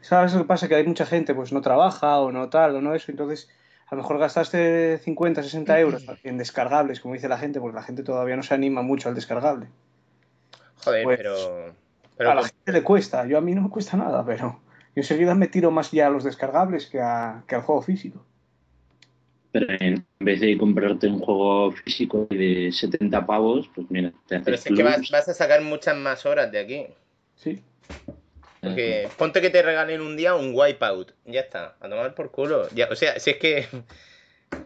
¿Sabes 0.01 0.33
lo 0.35 0.41
que 0.41 0.47
pasa? 0.47 0.69
Que 0.69 0.77
hay 0.77 0.87
mucha 0.87 1.07
gente 1.07 1.35
pues 1.35 1.53
no 1.53 1.61
trabaja 1.61 2.19
o 2.21 2.33
no 2.33 2.49
tal 2.49 2.77
o 2.77 2.81
no 2.81 2.95
eso, 2.95 3.11
entonces 3.11 3.49
a 3.89 3.95
lo 3.95 4.03
mejor 4.03 4.19
gastaste 4.19 4.99
50, 4.99 5.43
60 5.43 5.81
euros 5.81 6.05
en 6.25 6.39
descargables, 6.39 7.01
como 7.01 7.15
dice 7.15 7.29
la 7.29 7.39
gente, 7.39 7.61
porque 7.61 7.77
la 7.77 7.83
gente 7.83 8.03
todavía 8.03 8.37
no 8.37 8.43
se 8.43 8.55
anima 8.55 8.83
mucho 8.83 9.09
al 9.09 9.15
descargable. 9.15 9.69
Joder, 10.85 11.05
Pues, 11.05 11.19
pero. 11.19 11.75
Pero 12.17 12.31
a 12.31 12.35
la 12.35 12.43
gente 12.45 12.73
le 12.73 12.83
cuesta, 12.83 13.27
yo 13.27 13.37
a 13.37 13.43
mí 13.43 13.55
no 13.55 13.63
me 13.63 13.69
cuesta 13.69 13.97
nada, 13.97 14.25
pero 14.25 14.61
yo 14.97 15.03
enseguida 15.03 15.35
me 15.35 15.47
tiro 15.47 15.71
más 15.71 15.93
ya 15.93 16.07
a 16.07 16.11
los 16.11 16.25
descargables 16.25 16.87
que, 16.87 17.01
a- 17.03 17.45
que 17.47 17.55
al 17.55 17.61
juego 17.61 17.83
físico. 17.83 18.25
Pero 19.53 19.67
en 19.79 20.07
vez 20.21 20.41
de 20.41 20.57
comprarte 20.57 21.07
un 21.07 21.21
juego 21.21 21.71
físico 21.73 22.27
de 22.31 22.73
70 22.73 23.27
pavos, 23.27 23.69
pues 23.75 23.91
mira, 23.91 24.11
te 24.27 24.41
pero 24.41 24.55
haces 24.55 24.63
si 24.63 24.73
es 24.73 24.77
que 24.77 24.83
vas, 24.83 25.29
a 25.29 25.35
sacar 25.35 25.61
muchas 25.61 25.99
más 25.99 26.25
horas 26.25 26.51
de 26.51 26.59
aquí. 26.61 26.87
Sí. 27.35 27.63
Porque 28.63 29.11
ponte 29.19 29.43
que 29.43 29.51
te 29.51 29.63
regalen 29.63 30.01
un 30.01 30.17
día 30.17 30.35
un 30.35 30.53
wipeout. 30.55 31.13
Ya 31.27 31.41
está, 31.41 31.77
a 31.79 31.89
tomar 31.91 32.15
por 32.15 32.31
culo. 32.31 32.67
Ya, 32.75 32.89
o 32.91 32.97
sea, 32.97 33.21
si 33.21 33.31
es 33.33 33.37
que. 33.37 33.67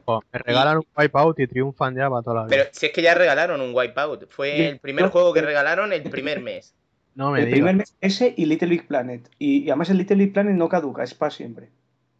Jo, 0.06 0.22
me 0.32 0.38
regalan 0.38 0.78
un 0.78 0.86
wipeout 0.96 1.40
y 1.40 1.46
triunfan 1.48 1.96
ya 1.96 2.08
para 2.08 2.22
toda 2.22 2.36
la 2.42 2.46
vida. 2.46 2.56
Pero 2.56 2.70
si 2.72 2.86
es 2.86 2.92
que 2.92 3.02
ya 3.02 3.14
regalaron 3.14 3.60
un 3.60 3.74
wipeout. 3.74 4.28
Fue 4.28 4.68
el 4.68 4.78
primer 4.78 5.08
juego 5.08 5.34
que 5.34 5.42
regalaron 5.42 5.92
el 5.92 6.04
primer 6.04 6.40
mes. 6.40 6.74
No 7.14 7.30
me 7.32 7.40
El 7.40 7.46
digas. 7.46 7.56
primer 7.58 7.74
mes 7.76 7.96
ese 8.00 8.34
y 8.36 8.46
Little 8.46 8.68
Big 8.68 8.86
Planet. 8.86 9.28
Y, 9.38 9.64
y 9.64 9.70
además 9.70 9.90
el 9.90 9.98
Little 9.98 10.16
Big 10.16 10.32
Planet 10.32 10.54
no 10.54 10.68
caduca, 10.68 11.02
es 11.02 11.14
para 11.14 11.30
siempre. 11.30 11.68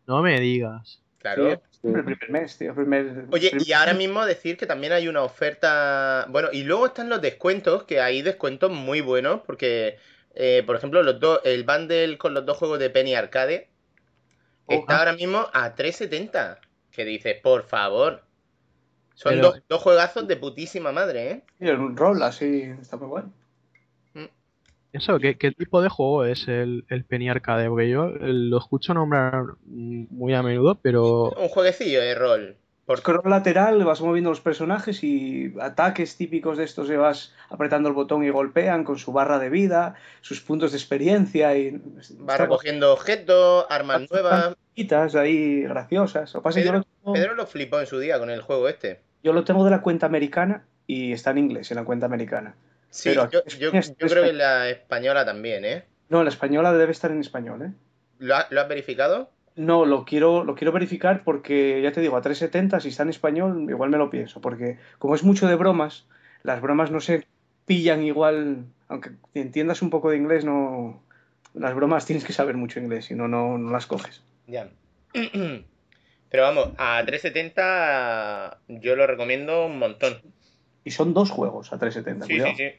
No 0.07 0.23
me 0.23 0.39
digas. 0.41 1.03
Claro. 1.19 1.51
Sí, 1.51 1.79
siempre 1.83 2.01
el 2.01 2.05
primer 2.19 2.31
mes, 2.31 2.57
tío. 2.59 2.71
el 2.71 2.75
primer- 2.77 3.27
Oye, 3.31 3.51
primer- 3.51 3.69
y 3.69 3.73
ahora 3.73 3.95
mismo 3.95 4.25
decir 4.25 4.57
que 4.57 4.67
también 4.67 4.93
hay 4.93 5.07
una 5.09 5.23
oferta. 5.23 6.27
Bueno, 6.31 6.49
y 6.53 6.65
luego 6.65 6.87
están 6.87 7.09
los 7.09 7.21
descuentos, 7.21 7.85
que 7.85 8.01
hay 8.01 8.23
descuentos 8.23 8.71
muy 8.73 9.01
buenos, 9.03 9.41
porque, 9.47 9.97
eh, 10.35 10.63
por 10.67 10.77
ejemplo, 10.77 11.03
los 11.03 11.21
dos, 11.21 11.41
el 11.45 11.65
bundle 11.65 12.17
con 12.19 12.35
los 12.35 12.45
dos 12.47 12.57
juegos 12.57 12.79
de 12.79 12.91
Penny 12.91 13.15
Arcade 13.15 13.69
está 14.69 14.99
ahora 14.99 15.13
mismo 15.13 15.47
a 15.53 15.75
3.70. 15.75 16.59
Que 16.91 17.05
dices, 17.05 17.37
por 17.43 17.63
favor. 17.65 18.25
Son 19.15 19.33
Pero- 19.35 19.43
dos, 19.53 19.63
dos 19.69 19.83
juegazos 19.83 20.27
de 20.27 20.37
putísima 20.37 20.91
madre, 20.93 21.31
¿eh? 21.31 21.43
Sí, 21.61 21.69
un 21.69 21.97
rol 21.97 22.23
así, 22.23 22.63
está 22.81 22.97
muy 22.97 23.09
bueno. 23.09 23.33
Eso, 24.93 25.19
¿qué, 25.21 25.37
qué 25.39 25.53
tipo 25.53 25.83
de 25.83 25.89
juego 25.89 26.25
es 26.25 26.49
el, 26.49 26.85
el 26.89 27.05
Penny 27.05 27.29
Arcade? 27.29 27.69
Porque 27.69 27.89
yo 27.89 28.09
eh, 28.09 28.19
lo 28.21 28.59
escucho 28.59 28.93
nombrar 28.93 29.45
mm, 29.65 30.07
muy 30.11 30.35
a 30.35 30.43
menudo, 30.43 30.77
pero 30.83 31.31
Un 31.31 31.49
jueguecillo 31.49 32.01
de 32.01 32.15
rol. 32.15 32.57
Por... 32.87 32.99
Scroll 32.99 33.31
lateral, 33.31 33.85
vas 33.85 34.01
moviendo 34.01 34.31
los 34.31 34.41
personajes 34.41 35.05
y 35.05 35.55
ataques 35.61 36.17
típicos 36.17 36.59
de 36.59 36.65
estos 36.65 36.89
vas 36.97 37.33
apretando 37.49 37.89
el 37.89 37.95
botón 37.95 38.25
y 38.25 38.31
golpean 38.31 38.83
con 38.83 38.99
su 38.99 39.13
barra 39.13 39.39
de 39.39 39.49
vida, 39.49 39.95
sus 40.23 40.41
puntos 40.41 40.73
de 40.73 40.79
experiencia 40.79 41.57
y 41.57 41.81
Va 42.29 42.37
recogiendo 42.37 42.93
objetos, 42.93 43.67
armas 43.71 44.11
nuevas. 44.11 44.57
ahí 45.15 45.63
graciosas. 45.63 46.33
Que 46.33 46.41
pasa 46.41 46.59
yo, 46.59 46.65
Pedro, 46.65 46.79
lo 46.79 46.85
tengo, 46.85 47.13
Pedro 47.13 47.35
lo 47.37 47.47
flipó 47.47 47.79
en 47.79 47.87
su 47.87 48.01
día 48.01 48.19
con 48.19 48.29
el 48.29 48.41
juego 48.41 48.69
este. 48.69 48.99
yo 49.23 49.33
lo 49.33 49.45
tengo 49.45 49.65
de 49.65 49.71
la 49.71 49.83
cuenta 49.83 50.07
americana 50.07 50.65
y 50.89 51.13
está 51.13 51.31
en 51.31 51.39
inglés 51.39 51.71
en 51.71 51.77
la 51.77 51.85
cuenta 51.85 52.07
americana. 52.07 52.57
Sí, 52.91 53.11
Pero 53.11 53.31
yo, 53.31 53.43
creo 53.45 54.25
que 54.25 54.33
la 54.33 54.69
española 54.69 55.25
también, 55.25 55.65
¿eh? 55.65 55.85
No, 56.09 56.23
la 56.25 56.29
española 56.29 56.73
debe 56.73 56.93
estar 56.93 57.11
en 57.13 57.21
español, 57.21 57.63
¿eh? 57.63 57.73
¿Lo, 58.19 58.37
ha- 58.37 58.49
lo 58.51 58.61
has 58.61 58.69
verificado? 58.69 59.31
No, 59.57 59.85
lo 59.85 60.05
quiero, 60.05 60.45
lo 60.45 60.55
quiero 60.55 60.73
verificar 60.73 61.23
porque, 61.25 61.81
ya 61.83 61.93
te 61.93 62.01
digo, 62.01 62.17
a 62.17 62.23
3.70, 62.23 62.81
si 62.81 62.89
está 62.89 63.05
en 63.05 63.11
español, 63.11 63.67
igual 63.69 63.91
me 63.91 63.99
lo 63.99 64.11
pienso, 64.11 64.41
porque 64.41 64.79
como 64.99 65.15
es 65.15 65.23
mucho 65.23 65.47
de 65.47 65.55
bromas, 65.55 66.07
las 66.43 66.61
bromas 66.61 66.91
no 66.91 67.01
se 67.01 67.27
pillan 67.67 68.03
igual, 68.03 68.65
aunque 68.89 69.11
entiendas 69.35 69.83
un 69.83 69.91
poco 69.91 70.11
de 70.11 70.17
inglés, 70.17 70.45
no... 70.45 71.03
Las 71.55 71.75
bromas 71.75 72.07
tienes 72.07 72.25
que 72.25 72.33
saber 72.33 72.57
mucho 72.57 72.79
inglés, 72.79 73.07
si 73.07 73.15
no, 73.15 73.27
no 73.27 73.59
no 73.59 73.71
las 73.71 73.87
coges. 73.87 74.23
Ya. 74.47 74.69
Pero 76.31 76.43
vamos, 76.45 76.71
a 76.79 77.03
370 77.05 78.59
yo 78.69 78.95
lo 78.95 79.07
recomiendo 79.07 79.67
un 79.67 79.79
montón. 79.79 80.21
Y 80.85 80.91
son 80.91 81.13
dos 81.15 81.31
juegos 81.31 81.73
a 81.73 81.79
3.70, 81.79 82.27
Sí, 82.27 82.33
cuidado. 82.35 82.55
sí, 82.57 82.65
sí. 82.69 82.73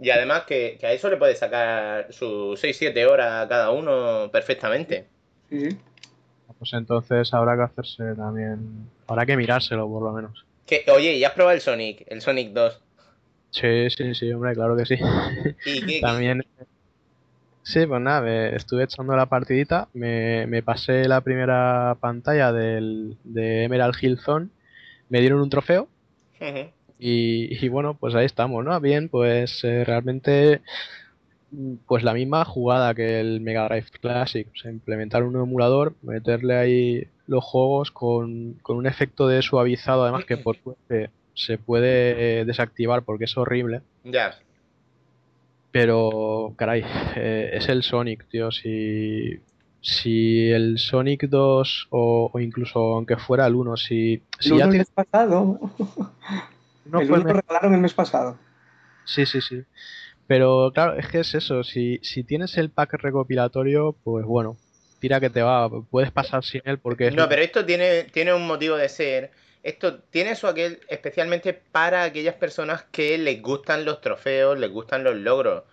Y 0.00 0.10
además 0.10 0.44
que, 0.44 0.78
que 0.80 0.86
a 0.86 0.92
eso 0.92 1.08
le 1.10 1.16
puedes 1.16 1.38
sacar 1.38 2.12
sus 2.12 2.60
6-7 2.60 3.06
horas 3.06 3.44
a 3.44 3.48
cada 3.48 3.70
uno 3.70 4.30
perfectamente. 4.32 5.06
Sí, 5.48 5.70
sí. 5.70 5.78
Pues 6.58 6.72
entonces 6.74 7.32
habrá 7.34 7.56
que 7.56 7.62
hacerse 7.62 8.14
también. 8.14 8.88
Habrá 9.06 9.26
que 9.26 9.36
mirárselo, 9.36 9.88
por 9.88 10.02
lo 10.02 10.12
menos. 10.12 10.44
Que, 10.66 10.84
oye, 10.94 11.14
¿y 11.14 11.24
has 11.24 11.32
probado 11.32 11.54
el 11.54 11.60
Sonic? 11.60 12.04
El 12.06 12.20
Sonic 12.20 12.52
2. 12.52 12.80
Sí, 13.50 13.90
sí, 13.90 14.14
sí, 14.14 14.32
hombre, 14.32 14.54
claro 14.54 14.76
que 14.76 14.86
sí. 14.86 14.96
¿Y 15.66 15.86
qué, 15.86 16.00
También. 16.00 16.44
Sí, 17.64 17.86
pues 17.86 18.00
nada, 18.00 18.22
me 18.22 18.56
estuve 18.56 18.84
echando 18.84 19.14
la 19.14 19.26
partidita, 19.26 19.88
me, 19.92 20.46
me 20.46 20.62
pasé 20.62 21.06
la 21.06 21.20
primera 21.20 21.96
pantalla 22.00 22.52
del, 22.52 23.18
de 23.22 23.64
Emerald 23.64 23.94
Hill 24.00 24.18
Zone, 24.18 24.48
me 25.08 25.20
dieron 25.20 25.40
un 25.40 25.48
trofeo 25.48 25.88
Ujú. 26.40 26.70
Y, 27.02 27.64
y 27.64 27.68
bueno, 27.68 27.94
pues 27.98 28.14
ahí 28.14 28.24
estamos, 28.26 28.64
¿no? 28.64 28.78
Bien, 28.80 29.08
pues 29.08 29.64
eh, 29.64 29.84
realmente 29.84 30.60
mm, 31.50 31.74
pues 31.86 32.04
la 32.04 32.14
misma 32.14 32.44
jugada 32.44 32.94
que 32.94 33.18
el 33.20 33.40
Mega 33.40 33.66
Drive 33.68 33.86
Classic, 34.00 34.46
o 34.52 34.56
sea, 34.56 34.70
implementar 34.70 35.22
un 35.24 35.34
emulador, 35.36 35.94
meterle 36.02 36.56
ahí 36.56 37.06
los 37.26 37.42
juegos 37.44 37.90
con, 37.90 38.54
con 38.62 38.76
un 38.76 38.86
efecto 38.86 39.26
de 39.26 39.42
suavizado, 39.42 40.02
además 40.04 40.24
que 40.24 40.36
por 40.36 40.56
suerte 40.62 41.10
se 41.34 41.56
puede 41.58 42.40
eh, 42.40 42.44
desactivar 42.44 43.02
porque 43.02 43.24
es 43.24 43.36
horrible. 43.36 43.80
Ya. 44.04 44.34
Pero, 45.70 46.52
caray, 46.56 46.84
eh, 47.16 47.50
es 47.54 47.68
el 47.68 47.82
Sonic, 47.82 48.26
tío. 48.28 48.50
Si, 48.52 49.40
si 49.80 50.50
el 50.50 50.78
Sonic 50.78 51.24
2 51.30 51.86
o, 51.90 52.30
o 52.32 52.38
incluso 52.40 52.78
aunque 52.96 53.16
fuera 53.16 53.46
el 53.46 53.54
1, 53.54 53.76
si, 53.78 54.20
si 54.38 54.50
el 54.52 54.58
ya 54.58 54.64
uno 54.64 54.64
el 54.64 54.70
tiene- 54.70 54.78
mes 54.80 54.90
pasado. 54.90 55.58
No 56.84 57.00
el 57.00 57.08
fue 57.08 57.18
uno 57.18 57.28
el 57.28 57.34
lo 57.34 57.40
regalaron 57.40 57.74
el 57.74 57.80
mes 57.80 57.94
pasado. 57.94 58.38
Sí, 59.04 59.26
sí, 59.26 59.40
sí. 59.40 59.64
Pero 60.26 60.70
claro, 60.72 60.96
es 60.96 61.08
que 61.08 61.20
es 61.20 61.34
eso. 61.34 61.62
Si, 61.64 61.98
si 62.02 62.24
tienes 62.24 62.56
el 62.56 62.70
pack 62.70 62.94
recopilatorio, 62.94 63.96
pues 64.04 64.24
bueno, 64.24 64.56
tira 65.00 65.20
que 65.20 65.30
te 65.30 65.42
va. 65.42 65.68
Puedes 65.90 66.10
pasar 66.10 66.44
sin 66.44 66.62
él 66.64 66.78
porque 66.78 67.08
es 67.08 67.14
No, 67.14 67.28
pero 67.28 67.42
esto 67.42 67.64
tiene, 67.64 68.04
tiene 68.04 68.32
un 68.32 68.46
motivo 68.46 68.76
de 68.76 68.88
ser. 68.88 69.32
Esto 69.62 70.00
tiene 70.00 70.32
eso 70.32 70.48
aquel 70.48 70.80
especialmente 70.88 71.52
para 71.52 72.04
aquellas 72.04 72.34
personas 72.34 72.84
que 72.84 73.16
les 73.18 73.40
gustan 73.42 73.84
los 73.84 74.00
trofeos, 74.00 74.58
les 74.58 74.70
gustan 74.70 75.04
los 75.04 75.16
logros. 75.16 75.64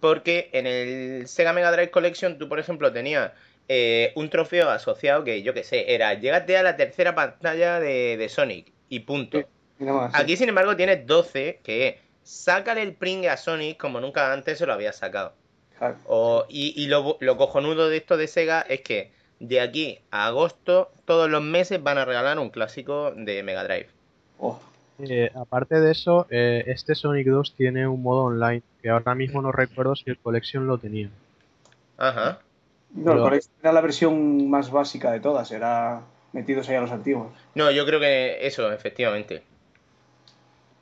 Porque 0.00 0.50
en 0.52 0.66
el 0.66 1.26
Sega 1.26 1.52
Mega 1.52 1.72
Drive 1.72 1.90
Collection 1.90 2.38
tú, 2.38 2.48
por 2.48 2.58
ejemplo, 2.58 2.92
tenías 2.92 3.32
eh, 3.68 4.12
un 4.16 4.28
trofeo 4.28 4.68
asociado 4.68 5.24
que, 5.24 5.42
yo 5.42 5.54
que 5.54 5.64
sé, 5.64 5.94
era 5.94 6.12
llégate 6.14 6.56
a 6.56 6.62
la 6.62 6.76
tercera 6.76 7.14
pantalla 7.14 7.80
de, 7.80 8.16
de 8.16 8.28
Sonic 8.28 8.72
y 8.88 9.00
punto. 9.00 9.38
Sí. 9.38 9.44
Sí. 9.78 9.84
Aquí, 10.14 10.36
sin 10.36 10.48
embargo, 10.48 10.74
tienes 10.76 11.06
12 11.06 11.60
que 11.62 11.88
es 11.88 11.94
sácale 12.22 12.82
el 12.82 12.94
pringue 12.94 13.28
a 13.28 13.36
Sonic 13.36 13.76
como 13.78 14.00
nunca 14.00 14.32
antes 14.32 14.58
se 14.58 14.66
lo 14.66 14.72
había 14.72 14.92
sacado. 14.92 15.32
Claro. 15.78 15.96
O- 16.06 16.46
y 16.48 16.72
y 16.82 16.86
lo, 16.88 17.18
lo 17.20 17.36
cojonudo 17.36 17.88
de 17.88 17.98
esto 17.98 18.16
de 18.16 18.26
Sega 18.26 18.62
es 18.62 18.80
que 18.80 19.10
de 19.38 19.60
aquí 19.60 19.98
a 20.10 20.26
agosto, 20.28 20.90
todos 21.04 21.28
los 21.28 21.42
meses 21.42 21.82
van 21.82 21.98
a 21.98 22.04
regalar 22.06 22.38
un 22.38 22.48
clásico 22.50 23.12
de 23.14 23.42
Mega 23.42 23.64
Drive. 23.64 23.88
Oh, 24.38 24.58
Eh, 24.98 25.30
aparte 25.34 25.78
de 25.78 25.92
eso, 25.92 26.26
eh, 26.30 26.64
este 26.68 26.94
Sonic 26.94 27.26
2 27.26 27.54
tiene 27.54 27.86
un 27.86 28.02
modo 28.02 28.24
online, 28.24 28.62
que 28.80 28.88
ahora 28.88 29.14
mismo 29.14 29.42
no 29.42 29.52
recuerdo 29.52 29.94
si 29.94 30.08
el 30.08 30.16
Collection 30.18 30.66
lo 30.66 30.78
tenía. 30.78 31.10
Ajá. 31.98 32.40
No, 32.94 33.12
el 33.12 33.18
Collection 33.18 33.52
era 33.62 33.72
la 33.72 33.82
versión 33.82 34.48
más 34.48 34.70
básica 34.70 35.12
de 35.12 35.20
todas, 35.20 35.50
era 35.50 36.00
metidos 36.32 36.68
ahí 36.70 36.76
a 36.76 36.80
los 36.80 36.90
antiguos. 36.92 37.28
No, 37.54 37.70
yo 37.70 37.84
creo 37.84 38.00
que 38.00 38.46
eso, 38.46 38.72
efectivamente. 38.72 39.42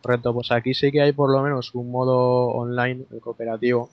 Correcto, 0.05 0.35
pues 0.35 0.53
aquí 0.53 0.75
sí 0.75 0.93
que 0.93 1.01
hay 1.01 1.13
por 1.13 1.33
lo 1.33 1.41
menos 1.41 1.75
un 1.75 1.91
modo 1.91 2.49
online 2.49 3.07
eh, 3.11 3.21
cooperativo 3.21 3.89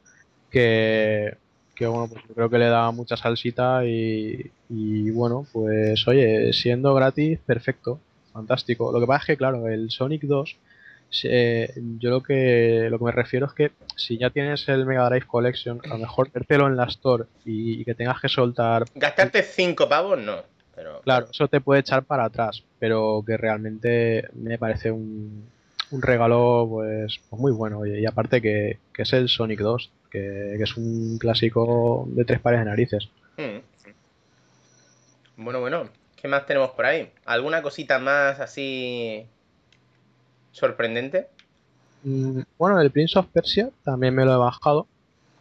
que, 0.49 1.37
que, 1.73 1.87
bueno, 1.87 2.09
pues 2.09 2.21
yo 2.27 2.35
creo 2.35 2.49
que 2.49 2.57
le 2.57 2.65
da 2.65 2.91
mucha 2.91 3.15
salsita 3.15 3.85
y, 3.85 4.51
y, 4.67 5.09
bueno, 5.11 5.47
pues 5.53 6.05
oye, 6.09 6.51
siendo 6.51 6.93
gratis, 6.93 7.39
perfecto, 7.45 8.01
fantástico. 8.33 8.91
Lo 8.91 8.99
que 8.99 9.07
pasa 9.07 9.21
es 9.21 9.27
que, 9.27 9.37
claro, 9.37 9.69
el 9.69 9.89
Sonic 9.89 10.23
2, 10.23 10.57
eh, 11.23 11.73
yo 11.97 12.09
lo 12.09 12.21
que, 12.21 12.89
lo 12.91 12.99
que 12.99 13.05
me 13.05 13.11
refiero 13.13 13.45
es 13.45 13.53
que 13.53 13.71
si 13.95 14.17
ya 14.17 14.31
tienes 14.31 14.67
el 14.67 14.85
Mega 14.85 15.07
Drive 15.07 15.27
Collection, 15.27 15.79
a 15.85 15.87
lo 15.87 15.99
mejor 15.99 16.29
vértelo 16.29 16.67
en 16.67 16.75
la 16.75 16.87
Store 16.87 17.23
y, 17.45 17.79
y 17.79 17.85
que 17.85 17.95
tengas 17.95 18.19
que 18.19 18.27
soltar 18.27 18.83
Gastarte 18.95 19.43
5 19.43 19.87
pavos, 19.87 20.19
no. 20.19 20.43
Pero 20.75 20.99
Claro, 21.03 21.27
eso 21.31 21.47
te 21.47 21.61
puede 21.61 21.79
echar 21.79 22.03
para 22.03 22.25
atrás, 22.25 22.65
pero 22.79 23.23
que 23.25 23.37
realmente 23.37 24.27
me 24.33 24.57
parece 24.57 24.91
un, 24.91 25.45
un 25.91 26.01
regalo 26.01 26.67
pues, 26.69 27.19
pues 27.29 27.41
muy 27.41 27.51
bueno. 27.51 27.79
oye, 27.79 27.99
y 28.01 28.05
aparte 28.05 28.41
que, 28.41 28.79
que 28.93 29.01
es 29.03 29.13
el 29.13 29.29
Sonic 29.29 29.59
2, 29.59 29.91
que, 30.09 30.55
que 30.57 30.63
es 30.63 30.77
un 30.77 31.17
clásico 31.19 32.05
de 32.09 32.25
tres 32.25 32.39
pares 32.41 32.59
de 32.61 32.65
narices. 32.65 33.09
Hmm. 33.37 33.61
Bueno, 35.35 35.59
bueno. 35.59 35.89
¿Qué 36.15 36.27
más 36.27 36.45
tenemos 36.45 36.71
por 36.71 36.85
ahí? 36.85 37.11
¿Alguna 37.25 37.63
cosita 37.63 37.97
más 37.97 38.39
así 38.39 39.27
sorprendente? 40.51 41.29
Mm, 42.03 42.41
Bueno, 42.57 42.79
el 42.81 42.91
Prince 42.91 43.17
of 43.19 43.27
Persia 43.27 43.71
también 43.83 44.15
me 44.15 44.25
lo 44.25 44.33
he 44.33 44.37
bajado 44.37 44.87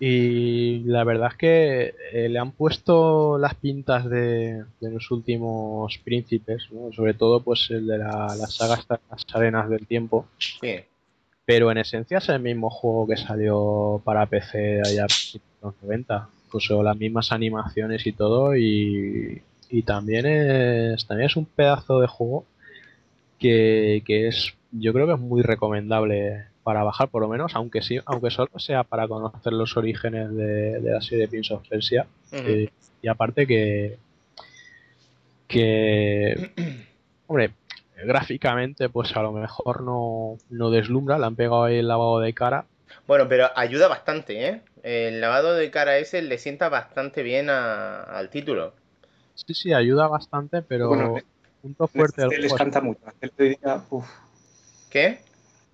y 0.02 0.78
la 0.84 1.04
verdad 1.04 1.28
es 1.32 1.36
que 1.36 1.94
eh, 2.12 2.28
le 2.30 2.38
han 2.38 2.52
puesto 2.52 3.36
las 3.36 3.54
pintas 3.54 4.08
de, 4.08 4.64
de 4.80 4.90
los 4.90 5.10
últimos 5.10 5.98
príncipes, 5.98 6.68
¿no? 6.72 6.90
sobre 6.90 7.12
todo 7.12 7.42
pues 7.42 7.68
el 7.70 7.86
de 7.86 7.98
la, 7.98 8.34
la 8.34 8.46
saga 8.46 8.76
de 8.76 8.98
las 9.10 9.26
arenas 9.34 9.68
del 9.68 9.86
tiempo. 9.86 10.26
Sí. 10.38 10.76
Pero 11.44 11.70
en 11.70 11.76
esencia 11.76 12.16
es 12.16 12.30
el 12.30 12.40
mismo 12.40 12.70
juego 12.70 13.08
que 13.08 13.18
salió 13.18 14.00
para 14.02 14.24
PC 14.24 14.80
allá 14.82 15.02
en 15.34 15.40
los 15.60 15.74
90. 15.82 16.28
Incluso 16.46 16.82
las 16.82 16.96
mismas 16.96 17.30
animaciones 17.30 18.06
y 18.06 18.12
todo. 18.12 18.56
Y, 18.56 19.42
y 19.68 19.82
también, 19.82 20.24
es, 20.24 21.06
también 21.06 21.28
es 21.28 21.36
un 21.36 21.44
pedazo 21.44 22.00
de 22.00 22.06
juego 22.06 22.46
que, 23.38 24.02
que 24.06 24.28
es, 24.28 24.54
yo 24.72 24.94
creo 24.94 25.06
que 25.06 25.14
es 25.14 25.20
muy 25.20 25.42
recomendable 25.42 26.49
para 26.62 26.82
bajar, 26.84 27.08
por 27.08 27.22
lo 27.22 27.28
menos, 27.28 27.54
aunque 27.54 27.82
sí, 27.82 27.98
aunque 28.06 28.30
solo 28.30 28.50
sea 28.58 28.84
para 28.84 29.08
conocer 29.08 29.52
los 29.52 29.76
orígenes 29.76 30.34
de, 30.34 30.80
de 30.80 30.90
la 30.90 31.00
serie 31.00 31.28
Prince 31.28 31.54
of 31.54 31.66
Persia. 31.68 32.06
Eh, 32.32 32.68
y 33.02 33.08
aparte 33.08 33.46
que, 33.46 33.96
que, 35.48 36.50
hombre, 37.26 37.52
gráficamente 38.04 38.88
pues 38.88 39.14
a 39.16 39.22
lo 39.22 39.32
mejor 39.32 39.82
no, 39.82 40.36
no 40.50 40.70
deslumbra, 40.70 41.18
le 41.18 41.26
han 41.26 41.36
pegado 41.36 41.64
ahí 41.64 41.78
el 41.78 41.88
lavado 41.88 42.20
de 42.20 42.32
cara. 42.34 42.64
Bueno, 43.06 43.28
pero 43.28 43.48
ayuda 43.56 43.88
bastante, 43.88 44.46
¿eh? 44.48 44.60
El 44.82 45.20
lavado 45.20 45.54
de 45.54 45.70
cara 45.70 45.98
ese 45.98 46.22
le 46.22 46.38
sienta 46.38 46.68
bastante 46.68 47.22
bien 47.22 47.48
a- 47.50 48.02
al 48.02 48.30
título. 48.30 48.74
Sí, 49.34 49.54
sí, 49.54 49.72
ayuda 49.72 50.06
bastante, 50.08 50.62
pero 50.62 50.88
Bueno, 50.88 51.14
punto 51.62 51.86
fuerte 51.88 52.22
del 52.22 52.30
les 52.30 52.38
juego 52.52 52.56
es- 52.56 52.58
canta 52.62 52.80
mucho. 52.80 53.00
de. 53.38 53.58
¿Qué? 54.90 55.18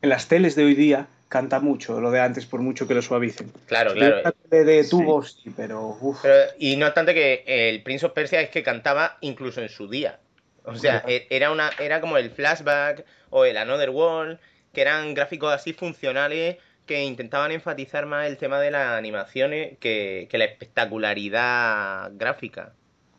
En 0.06 0.10
las 0.10 0.28
teles 0.28 0.54
de 0.54 0.62
hoy 0.62 0.76
día 0.76 1.08
canta 1.26 1.58
mucho 1.58 2.00
lo 2.00 2.12
de 2.12 2.20
antes, 2.20 2.46
por 2.46 2.60
mucho 2.60 2.86
que 2.86 2.94
lo 2.94 3.02
suavicen. 3.02 3.50
Claro, 3.66 3.90
Si 3.90 3.96
claro. 3.98 4.32
de 4.48 4.84
tubos, 4.84 5.40
sí, 5.42 5.50
pero 5.56 5.98
uf. 6.00 6.20
Pero, 6.22 6.52
y 6.60 6.76
no 6.76 6.86
obstante 6.86 7.12
que 7.12 7.42
el 7.44 7.82
Prince 7.82 8.06
of 8.06 8.12
Persia 8.12 8.40
es 8.40 8.50
que 8.50 8.62
cantaba 8.62 9.18
incluso 9.20 9.60
en 9.60 9.68
su 9.68 9.88
día. 9.88 10.20
O 10.62 10.76
sea, 10.76 11.02
e- 11.08 11.26
era 11.28 11.50
una, 11.50 11.72
era 11.80 12.00
como 12.00 12.18
el 12.18 12.30
flashback 12.30 13.04
o 13.30 13.44
el 13.46 13.56
Another 13.56 13.90
World, 13.90 14.38
que 14.72 14.82
eran 14.82 15.12
gráficos 15.12 15.52
así 15.52 15.72
funcionales 15.72 16.58
que 16.86 17.02
intentaban 17.02 17.50
enfatizar 17.50 18.06
más 18.06 18.28
el 18.28 18.36
tema 18.36 18.60
de 18.60 18.70
las 18.70 18.96
animaciones 18.96 19.76
que, 19.80 20.28
que 20.30 20.38
la 20.38 20.44
espectacularidad 20.44 22.12
gráfica. 22.14 22.74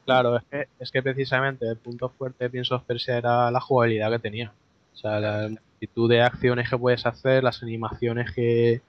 Claro, 0.06 0.38
es 0.38 0.44
que, 0.50 0.68
es 0.80 0.90
que 0.90 1.04
precisamente 1.04 1.68
el 1.68 1.76
punto 1.76 2.08
fuerte 2.08 2.46
de 2.46 2.50
Prince 2.50 2.74
of 2.74 2.84
Persia 2.86 3.18
era 3.18 3.52
la 3.52 3.60
jugabilidad 3.60 4.10
que 4.10 4.20
tenía. 4.20 4.54
O 4.94 4.98
sea, 4.98 5.20
la 5.20 5.50
multitud 5.78 6.10
de 6.10 6.22
acciones 6.22 6.70
que 6.70 6.78
puedes 6.78 7.06
hacer, 7.06 7.44
las 7.44 7.62
animaciones 7.62 8.32
que, 8.32 8.82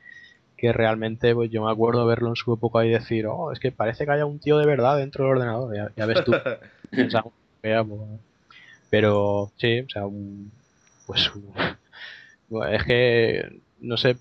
que 0.57 0.72
realmente, 0.72 1.34
pues 1.34 1.51
yo 1.51 1.64
me 1.64 1.70
acuerdo 1.70 2.07
verlo 2.07 2.28
en 2.30 2.36
su 2.36 2.53
época 2.55 2.84
y 2.86 2.91
decir, 2.91 3.26
oh, 3.26 3.53
es 3.53 3.61
que 3.61 3.70
parece 3.72 4.07
que 4.07 4.12
haya 4.12 4.24
un 4.24 4.39
tío 4.39 4.59
de 4.59 4.66
verdad 4.66 4.97
dentro 4.97 5.24
del 5.24 5.34
ordenador. 5.34 5.76
Ya, 5.76 5.91
ya 5.97 6.07
ves 6.07 6.24
tú. 6.24 6.32
Pues, 6.91 7.14
pero 8.89 9.51
sí, 9.59 9.80
o 9.80 9.89
sea, 9.91 10.07
un- 10.07 10.51
pues 11.07 11.30
un- 11.34 11.53
bueno, 12.49 12.72
es 12.74 12.84
que 12.84 13.61
no 13.80 13.97
sé, 13.99 14.16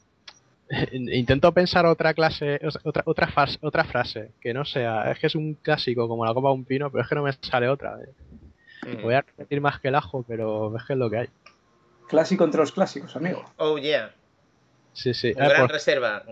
Intento 0.91 1.53
pensar 1.53 1.85
otra 1.85 2.13
clase, 2.13 2.59
otra, 2.83 3.01
otra, 3.05 3.27
frase, 3.27 3.57
otra 3.61 3.85
frase, 3.85 4.31
que 4.41 4.53
no 4.53 4.65
sea, 4.65 5.09
es 5.11 5.17
que 5.19 5.27
es 5.27 5.35
un 5.35 5.53
clásico 5.53 6.09
como 6.09 6.25
la 6.25 6.33
copa 6.33 6.49
de 6.49 6.55
un 6.55 6.65
pino, 6.65 6.91
pero 6.91 7.03
es 7.03 7.07
que 7.09 7.15
no 7.15 7.23
me 7.23 7.31
sale 7.31 7.69
otra. 7.69 7.97
Mm. 8.85 9.01
Voy 9.01 9.13
a 9.13 9.21
repetir 9.21 9.61
más 9.61 9.79
que 9.79 9.87
el 9.87 9.95
ajo, 9.95 10.25
pero 10.27 10.75
es 10.75 10.83
que 10.83 10.91
es 10.93 10.99
lo 10.99 11.09
que 11.09 11.17
hay. 11.19 11.27
Clásico 12.07 12.43
entre 12.43 12.59
los 12.61 12.71
clásicos, 12.71 13.15
amigo. 13.15 13.43
Oh, 13.57 13.77
yeah. 13.77 14.13
Sí, 14.93 15.13
sí. 15.13 15.33
Un 15.35 15.41
Ah, 15.41 15.47
gran 15.49 15.61
por, 15.61 15.71
reserva. 15.71 16.23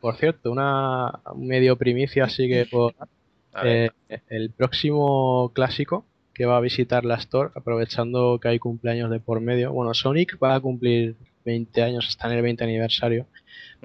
por 0.00 0.16
cierto, 0.16 0.50
una 0.50 1.20
medio 1.36 1.76
primicia 1.76 2.24
así 2.24 2.48
que 2.48 2.66
ver. 3.62 3.92
Eh, 4.08 4.20
el 4.28 4.50
próximo 4.50 5.52
clásico 5.54 6.06
que 6.34 6.46
va 6.46 6.56
a 6.56 6.60
visitar 6.60 7.04
la 7.04 7.16
Store, 7.16 7.50
aprovechando 7.54 8.38
que 8.40 8.48
hay 8.48 8.58
cumpleaños 8.58 9.10
de 9.10 9.20
por 9.20 9.40
medio. 9.40 9.72
Bueno, 9.72 9.92
Sonic 9.92 10.38
va 10.42 10.54
a 10.54 10.60
cumplir 10.60 11.14
20 11.44 11.82
años, 11.82 12.08
está 12.08 12.28
en 12.28 12.34
el 12.38 12.42
20 12.42 12.64
aniversario. 12.64 13.26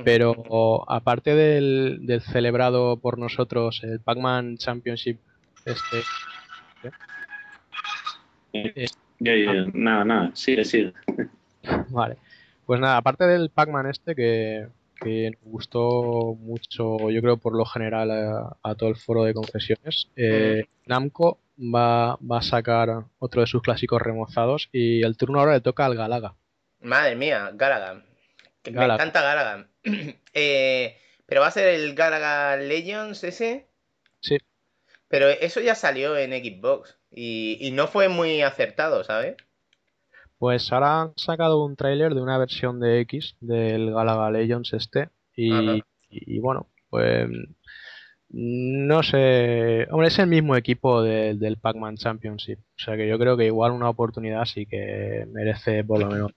Pero 0.05 0.85
aparte 0.89 1.33
del, 1.35 1.99
del 2.03 2.21
celebrado 2.21 2.97
por 2.97 3.17
nosotros, 3.17 3.81
el 3.83 3.99
Pac-Man 3.99 4.57
Championship, 4.57 5.17
este, 5.65 6.03
Ya, 9.20 9.36
ya, 9.36 9.65
nada, 9.74 10.05
nada, 10.05 10.32
sigue, 10.36 10.63
sigue. 10.65 10.93
Vale. 11.89 12.18
Pues 12.65 12.80
nada, 12.80 12.97
aparte 12.97 13.26
del 13.26 13.49
Pac-Man 13.49 13.88
este 13.88 14.13
que, 14.15 14.68
que 15.01 15.32
nos 15.32 15.41
gustó 15.51 16.36
mucho, 16.39 17.09
yo 17.09 17.22
creo 17.22 17.38
por 17.38 17.55
lo 17.55 17.65
general 17.65 18.11
a, 18.11 18.57
a 18.61 18.76
todo 18.76 18.89
el 18.89 18.95
foro 18.95 19.24
de 19.24 19.34
confesiones, 19.34 20.09
eh, 20.15 20.65
Namco 20.86 21.39
va, 21.57 22.18
va 22.18 22.39
a 22.39 22.41
sacar 22.41 23.05
otro 23.20 23.41
de 23.41 23.47
sus 23.47 23.61
clásicos 23.61 24.01
remozados 24.01 24.70
y 24.72 25.01
el 25.03 25.15
turno 25.18 25.39
ahora 25.39 25.53
le 25.53 25.61
toca 25.61 25.86
al 25.86 25.95
Galaga. 25.95 26.36
Madre 26.82 27.15
mía, 27.15 27.51
Galaga. 27.53 28.03
Me 28.65 28.72
Galaga. 28.72 28.95
encanta 28.95 29.22
Galaga. 29.22 29.68
Eh, 30.39 30.95
pero 31.26 31.41
va 31.41 31.47
a 31.47 31.51
ser 31.51 31.68
el 31.74 31.95
Galaga 31.95 32.57
Legends 32.57 33.24
ese. 33.24 33.65
Sí. 34.20 34.38
Pero 35.10 35.30
eso 35.30 35.60
ya 35.62 35.76
salió 35.76 36.18
en 36.18 36.32
Xbox. 36.32 36.97
Y, 37.12 37.58
y 37.62 37.72
no 37.72 37.88
fue 37.88 38.10
muy 38.10 38.41
acertado, 38.41 39.03
¿sabes? 39.03 39.38
Pues 40.39 40.72
ahora 40.72 41.01
han 41.01 41.14
sacado 41.18 41.64
un 41.66 41.76
tráiler 41.76 42.14
de 42.14 42.22
una 42.22 42.38
versión 42.38 42.80
de 42.80 42.99
X 43.01 43.36
del 43.39 43.91
Galaga 43.91 44.30
Legends 44.32 44.74
este 44.74 45.10
y, 45.36 45.51
Ajá. 45.51 45.76
y- 46.10 46.36
y 46.38 46.39
bueno, 46.39 46.68
pues 46.89 47.28
no 48.30 49.03
sé, 49.03 49.88
hombre, 49.89 50.10
es 50.10 50.20
el 50.20 50.28
mismo 50.28 50.55
equipo 50.55 51.01
de- 51.01 51.36
del 51.36 51.58
Pac-Man 51.58 51.95
Championship, 51.95 52.60
o 52.60 52.80
sea 52.80 52.97
que 52.97 53.08
yo 53.08 53.18
creo 53.18 53.38
que 53.38 53.45
igual 53.45 53.72
una 53.72 53.89
oportunidad 53.89 54.45
sí 54.45 54.66
que 54.66 55.26
merece 55.32 55.84
por 55.84 55.99
lo 55.99 56.08
menos. 56.08 56.32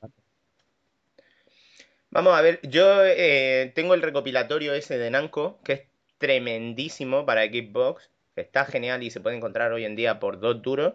Vamos 2.11 2.35
a 2.37 2.43
ver, 2.43 2.61
yo 2.63 3.05
eh, 3.05 3.73
tengo 3.75 3.95
el 3.95 4.03
recopilatorio 4.03 4.75
ese 4.75 4.99
de 4.99 5.11
Namco, 5.11 5.61
que 5.65 5.73
es 5.73 5.83
tremendísimo 6.19 7.25
para 7.25 7.45
Xbox, 7.45 8.11
está 8.37 8.65
genial 8.67 9.03
y 9.03 9.11
se 9.11 9.21
puede 9.21 9.37
encontrar 9.37 9.73
hoy 9.73 9.85
en 9.85 9.97
día 9.97 10.21
por 10.21 10.41
dos 10.41 10.63
duros, 10.63 10.95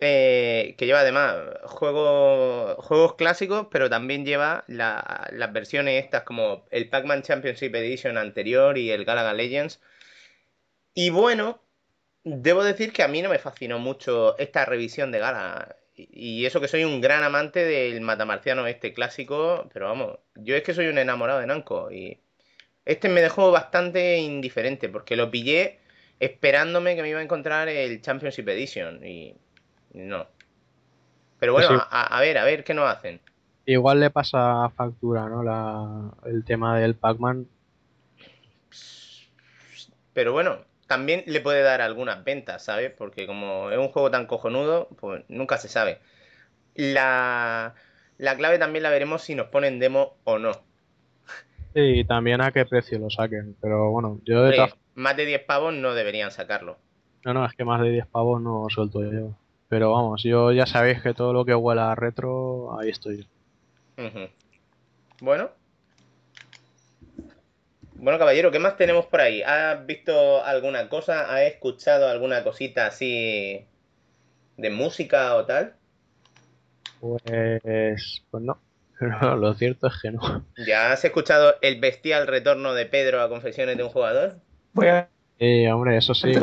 eh, 0.00 0.74
que 0.78 0.86
lleva 0.86 1.00
además 1.00 1.36
juegos, 1.64 2.76
juegos 2.84 3.14
clásicos, 3.16 3.68
pero 3.70 3.90
también 3.90 4.24
lleva 4.26 4.64
la- 4.68 5.28
las 5.32 5.52
versiones 5.52 6.04
estas 6.04 6.24
como 6.24 6.66
el 6.70 6.88
Pac-Man 6.90 7.22
Championship 7.22 7.74
Edition 7.74 8.18
anterior 8.18 8.78
y 8.78 8.90
el 8.90 9.04
Galaga 9.04 9.32
Legends. 9.34 9.80
Y 10.94 11.10
bueno, 11.10 11.60
debo 12.24 12.64
decir 12.64 12.92
que 12.92 13.02
a 13.04 13.08
mí 13.08 13.22
no 13.22 13.30
me 13.30 13.38
fascinó 13.38 13.78
mucho 13.78 14.38
esta 14.38 14.64
revisión 14.64 15.12
de 15.12 15.20
Galaga. 15.20 15.76
Y 15.96 16.42
y 16.42 16.46
eso 16.46 16.60
que 16.60 16.68
soy 16.68 16.84
un 16.84 17.00
gran 17.00 17.24
amante 17.24 17.64
del 17.64 18.00
matamarciano 18.02 18.66
este 18.66 18.92
clásico, 18.94 19.68
pero 19.72 19.86
vamos, 19.88 20.18
yo 20.36 20.56
es 20.56 20.62
que 20.64 20.74
soy 20.74 20.88
un 20.88 20.98
enamorado 20.98 21.40
de 21.40 21.46
Namco 21.46 21.90
y 21.92 22.20
este 22.86 23.08
me 23.10 23.22
dejó 23.22 23.50
bastante 23.52 24.18
indiferente 24.18 24.88
porque 24.90 25.16
lo 25.16 25.30
pillé 25.30 25.80
esperándome 26.20 26.96
que 26.96 27.02
me 27.02 27.10
iba 27.10 27.20
a 27.20 27.22
encontrar 27.22 27.68
el 27.68 28.00
Championship 28.02 28.48
Edition 28.48 29.04
y 29.06 29.34
no. 29.94 30.26
Pero 31.38 31.52
bueno, 31.52 31.68
Pues 31.68 31.80
sí. 31.80 31.86
a, 31.90 32.16
a 32.18 32.20
ver, 32.20 32.38
a 32.38 32.44
ver 32.44 32.64
qué 32.64 32.74
nos 32.74 32.88
hacen. 32.90 33.20
Igual 33.66 34.00
le 34.00 34.10
pasa 34.10 34.70
factura, 34.70 35.28
¿no? 35.28 35.42
La, 35.42 36.12
el 36.30 36.44
tema 36.44 36.78
del 36.78 36.96
Pac-Man. 36.96 37.46
Pero 40.12 40.32
bueno, 40.32 40.58
también 40.86 41.24
le 41.26 41.40
puede 41.40 41.62
dar 41.62 41.80
algunas 41.80 42.24
ventas, 42.24 42.64
¿sabes? 42.64 42.92
Porque 42.96 43.26
como 43.26 43.70
es 43.70 43.78
un 43.78 43.88
juego 43.88 44.10
tan 44.10 44.26
cojonudo, 44.26 44.88
pues 45.00 45.24
nunca 45.28 45.58
se 45.58 45.68
sabe. 45.68 46.00
La, 46.74 47.74
la 48.18 48.36
clave 48.36 48.58
también 48.58 48.82
la 48.84 48.90
veremos 48.90 49.22
si 49.22 49.34
nos 49.34 49.48
ponen 49.48 49.78
demo 49.80 50.16
o 50.24 50.38
no. 50.38 50.52
Y 51.74 52.04
también 52.04 52.40
a 52.40 52.52
qué 52.52 52.64
precio 52.66 52.98
lo 52.98 53.10
saquen, 53.10 53.56
pero 53.60 53.90
bueno, 53.90 54.20
yo 54.24 54.42
de 54.44 54.52
todas 54.52 54.74
más 54.94 55.16
de 55.16 55.26
10 55.26 55.44
pavos 55.44 55.74
no 55.74 55.94
deberían 55.94 56.30
sacarlo. 56.30 56.78
No, 57.24 57.34
no, 57.34 57.46
es 57.46 57.54
que 57.54 57.64
más 57.64 57.80
de 57.80 57.90
10 57.90 58.06
pavos 58.06 58.40
no 58.40 58.66
suelto 58.68 59.02
yo. 59.02 59.36
Pero 59.68 59.92
vamos, 59.92 60.22
yo 60.22 60.52
ya 60.52 60.66
sabéis 60.66 61.02
que 61.02 61.14
todo 61.14 61.32
lo 61.32 61.44
que 61.44 61.54
huela 61.54 61.92
a 61.92 61.94
retro, 61.94 62.78
ahí 62.78 62.90
estoy 62.90 63.22
yo. 63.22 63.24
Bueno. 65.20 65.50
Bueno, 67.94 68.18
caballero, 68.18 68.50
¿qué 68.50 68.58
más 68.58 68.76
tenemos 68.76 69.06
por 69.06 69.20
ahí? 69.20 69.42
¿Has 69.42 69.86
visto 69.86 70.44
alguna 70.44 70.88
cosa? 70.88 71.34
¿Has 71.34 71.42
escuchado 71.42 72.08
alguna 72.08 72.44
cosita 72.44 72.86
así 72.86 73.66
de 74.56 74.70
música 74.70 75.34
o 75.36 75.46
tal? 75.46 75.74
Pues, 77.00 78.22
pues 78.30 78.42
no. 78.42 78.60
Pero 78.98 79.36
lo 79.36 79.54
cierto 79.54 79.88
es 79.88 79.94
que 80.00 80.10
no. 80.10 80.46
¿Ya 80.66 80.92
has 80.92 81.04
escuchado 81.04 81.56
el 81.62 81.80
bestial 81.80 82.26
retorno 82.26 82.74
de 82.74 82.86
Pedro 82.86 83.22
a 83.22 83.28
Confesiones 83.28 83.76
de 83.76 83.82
un 83.82 83.88
jugador? 83.88 84.40
Voy 84.74 84.88
a 84.88 85.08
Eh, 85.38 85.72
hombre, 85.72 85.96
eso 85.96 86.14
sí. 86.14 86.32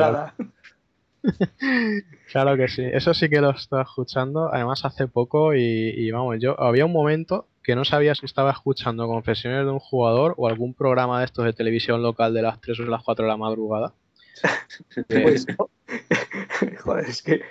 Claro 2.32 2.56
que 2.56 2.66
sí. 2.66 2.82
Eso 2.82 3.14
sí 3.14 3.28
que 3.28 3.40
lo 3.40 3.50
estaba 3.50 3.82
escuchando. 3.82 4.52
Además, 4.52 4.84
hace 4.84 5.06
poco 5.06 5.54
y, 5.54 5.60
y 5.60 6.10
vamos, 6.10 6.38
yo 6.40 6.60
había 6.60 6.84
un 6.84 6.92
momento 6.92 7.46
que 7.62 7.76
no 7.76 7.84
sabía 7.84 8.14
si 8.14 8.26
estaba 8.26 8.50
escuchando 8.50 9.06
confesiones 9.06 9.64
de 9.64 9.70
un 9.70 9.78
jugador 9.78 10.34
o 10.36 10.48
algún 10.48 10.74
programa 10.74 11.20
de 11.20 11.26
estos 11.26 11.44
de 11.44 11.52
televisión 11.52 12.02
local 12.02 12.34
de 12.34 12.42
las 12.42 12.60
3 12.60 12.80
o 12.80 12.82
las 12.84 13.04
4 13.04 13.24
de 13.24 13.28
la 13.28 13.36
madrugada. 13.36 13.92
Pues, 15.08 15.46
joder, 16.82 17.08
es 17.08 17.22
que 17.22 17.42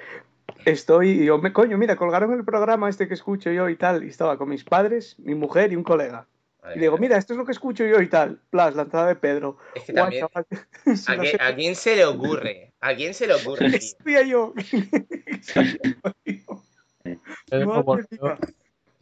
estoy. 0.65 1.25
Yo 1.25 1.37
me, 1.37 1.53
coño, 1.53 1.77
mira, 1.77 1.95
colgaron 1.95 2.33
el 2.33 2.43
programa 2.43 2.89
este 2.89 3.07
que 3.07 3.13
escucho 3.13 3.51
yo 3.51 3.69
y 3.69 3.75
tal. 3.75 4.03
Y 4.03 4.07
estaba 4.07 4.37
con 4.37 4.49
mis 4.49 4.63
padres, 4.63 5.15
mi 5.19 5.35
mujer 5.35 5.71
y 5.71 5.75
un 5.75 5.83
colega. 5.83 6.27
Madre 6.61 6.75
Y 6.75 6.79
le 6.79 6.85
digo, 6.85 6.97
mira, 6.97 7.17
esto 7.17 7.33
es 7.33 7.37
lo 7.37 7.45
que 7.45 7.51
escucho 7.53 7.85
yo 7.85 8.01
y 8.01 8.07
tal. 8.07 8.39
Plas, 8.49 8.75
la 8.75 8.83
entrada 8.83 9.07
de 9.07 9.15
Pedro. 9.15 9.57
Es 9.75 9.83
que 9.83 9.93
también, 9.93 10.27
chaval. 10.27 10.45
Si 10.95 11.03
¿a, 11.11 11.15
no 11.15 11.23
qué- 11.23 11.31
sé- 11.31 11.37
a 11.39 11.55
quién 11.55 11.75
se 11.75 11.95
le 11.95 12.05
ocurre? 12.05 12.73
¿A 12.79 12.95
quién 12.95 13.13
se 13.13 13.27
le 13.27 13.33
ocurre, 13.35 13.69
tío? 14.05 14.21
Yo. 14.23 14.53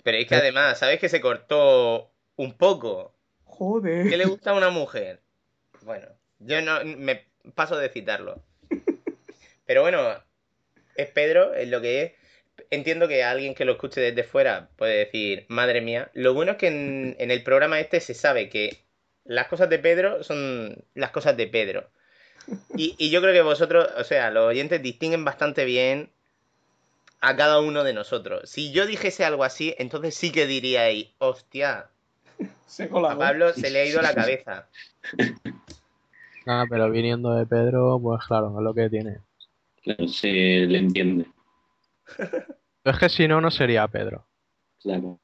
Pero 0.04 0.18
es 0.18 0.28
que 0.28 0.36
además, 0.36 0.80
¿sabes 0.80 1.00
que 1.00 1.10
se 1.10 1.22
cortó 1.22 2.12
un 2.38 2.58
poco? 2.58 3.14
¿Qué 3.46 3.46
Joder. 3.46 4.18
le 4.18 4.26
gusta 4.26 4.52
a 4.52 4.56
una 4.56 4.70
mujer? 4.70 5.22
Bueno, 5.84 6.08
yo 6.40 6.62
no 6.62 6.84
me 6.86 7.26
paso 7.56 7.78
de 7.78 7.90
citarlo. 7.90 8.42
Pero 9.66 9.82
bueno, 9.82 10.02
es 10.96 11.10
Pedro, 11.12 11.54
es 11.54 11.68
lo 11.70 11.82
que 11.82 12.04
es. 12.04 12.12
Entiendo 12.72 13.08
que 13.08 13.24
alguien 13.24 13.56
que 13.56 13.66
lo 13.66 13.74
escuche 13.74 14.00
desde 14.00 14.24
fuera 14.24 14.70
puede 14.76 14.98
decir, 14.98 15.46
madre 15.48 15.82
mía. 15.82 16.12
Lo 16.14 16.34
bueno 16.34 16.52
es 16.54 16.58
que 16.58 16.68
en, 16.68 17.16
en 17.20 17.32
el 17.32 17.44
programa 17.44 17.80
este 17.80 18.00
se 18.00 18.14
sabe 18.14 18.50
que 18.50 18.84
las 19.26 19.48
cosas 19.48 19.70
de 19.70 19.80
Pedro 19.80 20.24
son 20.24 20.84
las 20.94 21.12
cosas 21.12 21.38
de 21.38 21.48
Pedro. 21.48 21.90
Y, 22.76 22.96
y 22.98 23.12
yo 23.12 23.22
creo 23.22 23.34
que 23.34 23.42
vosotros, 23.42 23.88
o 23.98 24.04
sea, 24.04 24.32
los 24.32 24.46
oyentes 24.46 24.82
distinguen 24.82 25.24
bastante 25.24 25.66
bien 25.66 26.10
a 27.22 27.36
cada 27.36 27.60
uno 27.60 27.84
de 27.84 27.94
nosotros. 27.94 28.50
Si 28.50 28.72
yo 28.72 28.88
dijese 28.88 29.26
algo 29.26 29.44
así, 29.44 29.76
entonces 29.78 30.16
sí 30.16 30.32
que 30.32 30.48
diríais, 30.48 31.10
hostia, 31.20 31.90
Se 32.66 32.86
a. 32.86 33.18
Pablo 33.18 33.54
se 33.54 33.70
le 33.70 33.82
ha 33.82 33.86
ido 33.86 34.02
la 34.02 34.14
cabeza. 34.16 34.68
Nada, 36.46 36.66
pero 36.70 36.90
viniendo 36.90 37.34
de 37.34 37.46
Pedro, 37.46 38.00
pues 38.02 38.26
claro, 38.26 38.56
es 38.58 38.64
lo 38.64 38.74
que 38.74 38.90
tiene. 38.90 39.20
Se 40.08 40.28
le 40.28 40.78
entiende. 40.78 41.26
Pero 42.90 42.98
es 42.98 43.00
que 43.02 43.10
si 43.10 43.28
no, 43.28 43.40
no 43.40 43.52
sería 43.52 43.88
Pedro. 43.88 44.26
Claro. 44.82 45.20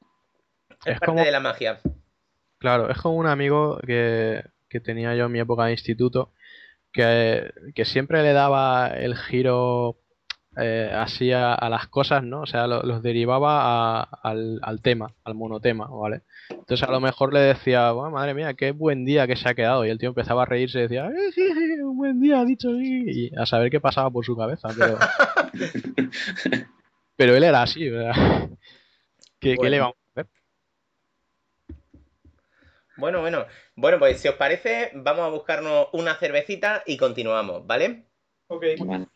Es, 0.70 0.76
Es 0.94 1.00
parte 1.00 1.06
como- 1.06 1.24
de 1.24 1.30
la 1.32 1.40
magia. 1.40 1.80
Claro, 2.58 2.88
es 2.90 2.96
como 2.98 3.16
un 3.16 3.26
amigo 3.26 3.80
que, 3.84 4.44
que 4.68 4.78
tenía 4.80 5.16
yo 5.16 5.24
en 5.26 5.32
mi 5.32 5.40
época 5.40 5.64
de 5.64 5.72
instituto, 5.72 6.32
que, 6.92 7.50
que 7.74 7.84
siempre 7.84 8.22
le 8.22 8.32
daba 8.32 8.86
el 8.88 9.16
giro 9.16 9.98
eh, 10.56 10.90
así 10.94 11.32
a, 11.32 11.54
a 11.54 11.68
las 11.68 11.88
cosas, 11.88 12.22
¿no? 12.22 12.42
O 12.42 12.46
sea, 12.46 12.68
lo- 12.68 12.82
los 12.84 13.02
derivaba 13.02 14.00
a- 14.00 14.02
al, 14.22 14.60
al 14.62 14.80
tema, 14.80 15.12
al 15.24 15.34
monotema, 15.34 15.86
¿vale? 15.88 16.22
Entonces 16.50 16.88
a 16.88 16.92
lo 16.92 17.00
mejor 17.00 17.34
le 17.34 17.40
decía, 17.40 17.90
"Buah, 17.90 18.10
madre 18.10 18.32
mía, 18.32 18.54
qué 18.54 18.70
buen 18.70 19.04
día 19.04 19.26
que 19.26 19.34
se 19.36 19.48
ha 19.48 19.54
quedado. 19.54 19.84
Y 19.84 19.90
el 19.90 19.98
tío 19.98 20.10
empezaba 20.10 20.44
a 20.44 20.46
reírse 20.46 20.78
y 20.78 20.82
decía, 20.82 21.08
"Eh, 21.08 21.32
sí, 21.34 21.42
sí, 21.52 21.80
un 21.82 21.96
buen 21.98 22.20
día, 22.20 22.40
ha 22.40 22.44
dicho 22.44 22.70
sí. 22.78 23.04
Y 23.06 23.36
a 23.36 23.44
saber 23.44 23.70
qué 23.70 23.80
pasaba 23.80 24.08
por 24.10 24.24
su 24.24 24.36
cabeza, 24.36 24.68
pero... 24.78 24.96
pero 27.16 27.34
él 27.34 27.44
era 27.44 27.62
así, 27.62 27.88
¿verdad? 27.88 28.14
¿Qué, 29.40 29.56
le 29.56 29.80
vamos 29.80 29.96
a 29.96 30.20
hacer? 30.20 30.30
Bueno, 32.96 33.20
bueno. 33.20 33.46
Bueno, 33.74 33.98
pues 33.98 34.20
si 34.20 34.28
os 34.28 34.34
parece, 34.36 34.90
vamos 34.94 35.24
a 35.24 35.28
buscarnos 35.28 35.88
una 35.92 36.14
cervecita 36.16 36.82
y 36.86 36.96
continuamos, 36.96 37.66
¿vale? 37.66 38.06
Ok. 38.48 38.64
Vale. 38.84 39.06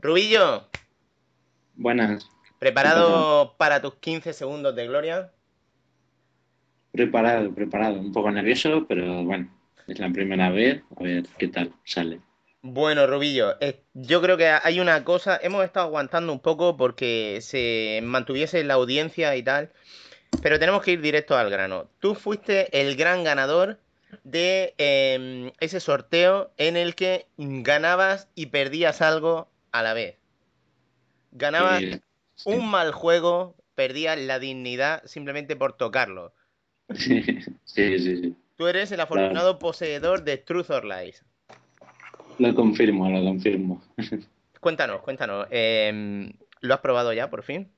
Rubillo, 0.00 0.68
Buenas. 1.74 2.28
¿Preparado 2.58 3.54
para 3.56 3.80
tus 3.80 3.94
15 3.96 4.32
segundos 4.32 4.74
de 4.74 4.86
gloria? 4.86 5.32
Preparado, 6.92 7.54
preparado. 7.54 8.00
Un 8.00 8.12
poco 8.12 8.30
nervioso, 8.30 8.86
pero 8.88 9.24
bueno, 9.24 9.48
es 9.86 9.98
la 9.98 10.10
primera 10.10 10.50
vez. 10.50 10.82
A 10.96 11.02
ver 11.02 11.24
qué 11.38 11.48
tal 11.48 11.72
sale. 11.84 12.20
Bueno, 12.62 13.06
Rubillo, 13.06 13.56
eh, 13.60 13.82
yo 13.94 14.20
creo 14.20 14.36
que 14.36 14.48
hay 14.48 14.80
una 14.80 15.04
cosa, 15.04 15.38
hemos 15.40 15.64
estado 15.64 15.86
aguantando 15.86 16.32
un 16.32 16.40
poco 16.40 16.76
porque 16.76 17.38
se 17.40 18.00
mantuviese 18.02 18.64
la 18.64 18.74
audiencia 18.74 19.36
y 19.36 19.44
tal, 19.44 19.70
pero 20.42 20.58
tenemos 20.58 20.82
que 20.82 20.92
ir 20.92 21.00
directo 21.00 21.36
al 21.36 21.50
grano. 21.50 21.88
Tú 22.00 22.16
fuiste 22.16 22.80
el 22.80 22.96
gran 22.96 23.22
ganador 23.22 23.78
de 24.24 24.74
eh, 24.78 25.52
ese 25.60 25.78
sorteo 25.78 26.50
en 26.56 26.76
el 26.76 26.96
que 26.96 27.26
ganabas 27.36 28.28
y 28.34 28.46
perdías 28.46 29.02
algo 29.02 29.48
a 29.70 29.82
la 29.82 29.94
vez. 29.94 30.16
Ganabas 31.30 31.82
Un 32.44 32.70
mal 32.70 32.92
juego, 32.92 33.56
perdías 33.74 34.18
la 34.18 34.38
dignidad 34.38 35.02
simplemente 35.04 35.56
por 35.56 35.76
tocarlo. 35.76 36.32
sí, 36.94 37.22
sí, 37.64 37.98
sí, 37.98 38.16
sí. 38.22 38.36
Tú 38.56 38.66
eres 38.66 38.90
el 38.92 39.00
afortunado 39.00 39.58
poseedor 39.58 40.24
de 40.24 40.38
Truth 40.38 40.70
or 40.70 40.84
Lies. 40.84 41.24
Lo 42.38 42.54
confirmo, 42.54 43.08
lo 43.10 43.22
confirmo. 43.22 43.82
Cuéntanos, 44.60 45.00
cuéntanos. 45.02 45.46
em, 45.50 46.32
¿Lo 46.60 46.74
has 46.74 46.80
probado 46.80 47.12
ya, 47.12 47.30
por 47.30 47.42
fin? 47.44 47.70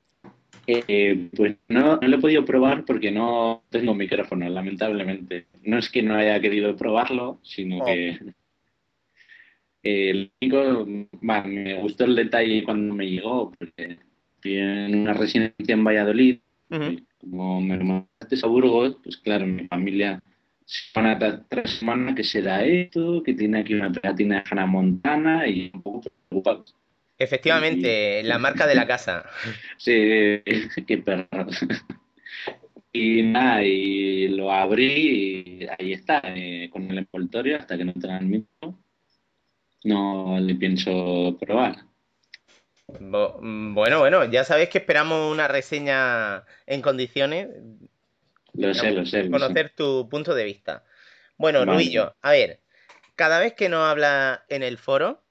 Eh, 0.66 1.28
pues 1.36 1.56
no, 1.68 1.96
no 1.96 2.08
lo 2.08 2.16
he 2.16 2.20
podido 2.20 2.44
probar 2.44 2.84
porque 2.84 3.10
no 3.10 3.64
tengo 3.70 3.94
micrófono, 3.94 4.48
lamentablemente. 4.48 5.46
No 5.62 5.78
es 5.78 5.90
que 5.90 6.02
no 6.02 6.14
haya 6.14 6.40
querido 6.40 6.74
probarlo, 6.76 7.40
sino 7.42 7.78
Oh. 7.80 7.84
que 7.84 8.18
eh, 9.82 10.10
el 10.10 10.32
único, 10.40 10.86
me 11.20 11.74
gustó 11.80 12.04
el 12.04 12.14
detalle 12.16 12.64
cuando 12.64 12.94
me 12.94 13.06
llegó, 13.06 13.50
porque 13.52 13.98
en 14.44 15.00
una 15.00 15.14
residencia 15.14 15.72
en 15.74 15.84
Valladolid, 15.84 16.38
y 16.70 17.04
como 17.18 17.60
me 17.60 17.76
lo 17.76 17.84
mandaste 17.84 18.38
a 18.42 18.48
Burgos, 18.48 18.96
pues 19.02 19.16
claro, 19.18 19.46
mi 19.46 19.66
familia 19.66 20.22
semana 20.64 21.44
tras 21.48 21.70
semana 21.78 22.14
que 22.14 22.22
será 22.22 22.64
esto, 22.64 23.22
que 23.22 23.34
tiene 23.34 23.58
aquí 23.58 23.74
una 23.74 23.90
pegatina 23.90 24.36
de 24.36 24.44
Hannah 24.50 24.66
Montana 24.66 25.48
y 25.48 25.70
un 25.74 25.82
poco 25.82 26.02
preocupado. 26.28 26.64
Efectivamente, 27.18 28.22
la 28.22 28.38
marca 28.38 28.66
de 28.66 28.74
la 28.74 28.86
casa. 28.86 29.24
Sí, 29.76 29.92
qué 30.86 30.98
perro. 30.98 31.28
Y 32.92 33.22
nada, 33.22 33.62
y 33.62 34.26
lo 34.26 34.50
abrí 34.50 35.60
y 35.62 35.66
ahí 35.78 35.92
está, 35.92 36.20
eh, 36.24 36.68
con 36.72 36.90
el 36.90 36.98
envoltorio 36.98 37.56
hasta 37.56 37.78
que 37.78 37.84
no 37.84 37.92
transmito. 37.92 38.80
No 39.84 40.40
le 40.40 40.56
pienso 40.56 41.36
probar. 41.38 41.89
Bo- 42.98 43.38
mm, 43.40 43.74
Bueno, 43.74 43.98
bueno, 44.00 44.24
ya 44.26 44.44
sabéis 44.44 44.68
que 44.70 44.78
esperamos 44.78 45.30
una 45.32 45.48
reseña 45.48 46.44
en 46.66 46.82
condiciones. 46.82 47.48
Lo 48.52 48.72
sé, 48.74 48.92
lo 48.92 49.04
sé. 49.06 49.24
lo 49.24 49.38
sé. 49.40 49.54
Conocer 49.54 49.70
tu 49.70 50.08
punto 50.10 50.34
de 50.34 50.44
vista. 50.44 50.84
Bueno, 51.38 51.64
Vale. 51.64 51.70
Rubillo, 51.72 52.16
a 52.22 52.32
ver, 52.32 52.60
cada 53.16 53.40
vez 53.40 53.54
que 53.54 53.68
nos 53.70 53.84
hablas 53.86 54.40
en 54.48 54.62
el 54.62 54.78
foro, 54.78 55.22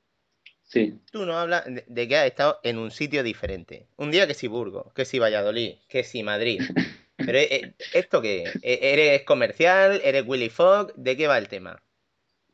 Sí, 0.64 0.99
tú 1.12 1.26
nos 1.26 1.36
hablas 1.36 1.66
de, 1.66 1.84
de 1.88 2.07
que 2.07 2.18
has 2.18 2.26
estado 2.26 2.60
en 2.64 2.78
un 2.80 2.89
sitio 2.91 3.22
diferente. 3.24 3.88
Un 3.97 4.10
día 4.12 4.26
que 4.28 4.34
si 4.34 4.47
Burgos, 4.47 4.91
que 4.93 5.05
si 5.05 5.20
Valladolid, 5.20 5.76
que 5.88 6.03
si 6.03 6.24
Madrid. 6.24 6.66
Pero 7.24 7.39
eh, 7.39 7.76
¿esto 7.91 8.22
qué? 8.22 8.49
es? 8.49 8.60
¿E- 8.62 8.93
¿Eres 8.93 9.24
comercial? 9.24 10.01
¿Eres 10.03 10.26
Willy 10.28 10.49
Fogg? 10.49 10.93
¿De 10.95 11.18
qué 11.18 11.28
va 11.28 11.38
el 11.38 11.47
tema? 11.49 11.82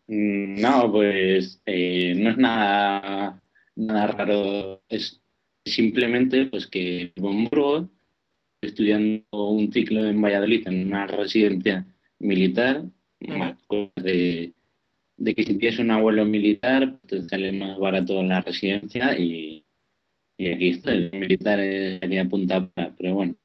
Mm, 0.07 0.59
No, 0.61 0.91
pues 0.91 1.61
eh, 1.65 2.13
no 2.15 2.29
es 2.31 2.37
nada, 2.37 3.41
nada 3.75 4.07
raro. 4.07 4.83
Es 4.89 5.21
simplemente 5.65 6.45
pues 6.45 6.67
que 6.67 7.13
en 7.15 7.43
estoy 7.45 7.89
estudiando 8.61 9.49
un 9.49 9.71
ciclo 9.71 10.05
en 10.05 10.21
Valladolid 10.21 10.67
en 10.67 10.87
una 10.87 11.07
residencia 11.07 11.85
militar, 12.19 12.83
más 13.19 13.57
de, 13.95 14.53
de 15.17 15.35
que 15.35 15.43
si 15.43 15.57
tienes 15.57 15.79
un 15.79 15.91
abuelo 15.91 16.25
militar, 16.25 16.99
te 17.07 17.21
sale 17.23 17.51
más 17.51 17.77
barato 17.77 18.21
la 18.23 18.41
residencia 18.41 19.17
y, 19.17 19.65
y 20.37 20.51
aquí 20.51 20.69
estoy. 20.69 21.09
El 21.11 21.19
militar 21.19 21.59
sería 21.59 22.25
punta, 22.25 22.67
para, 22.67 22.95
pero 22.95 23.13
bueno. 23.15 23.35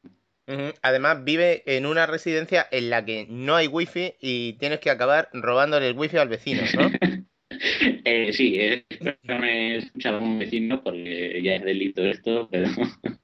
Además, 0.82 1.22
vive 1.22 1.62
en 1.66 1.86
una 1.86 2.06
residencia 2.06 2.66
en 2.72 2.90
la 2.90 3.04
que 3.04 3.26
no 3.28 3.54
hay 3.54 3.68
wifi 3.68 4.14
y 4.20 4.54
tienes 4.54 4.80
que 4.80 4.90
acabar 4.90 5.28
robándole 5.32 5.86
el 5.86 5.96
wifi 5.96 6.16
al 6.16 6.28
vecino, 6.28 6.62
¿no? 6.76 6.90
Eh, 8.04 8.32
sí, 8.32 8.54
eh, 8.58 8.86
espero 8.88 9.16
que 9.22 9.28
no 9.34 9.38
me 9.38 9.76
escuche 9.76 10.08
algún 10.08 10.38
vecino 10.38 10.82
porque 10.82 11.40
ya 11.42 11.56
es 11.56 11.62
delito 11.64 12.02
esto, 12.04 12.48
pero 12.50 12.68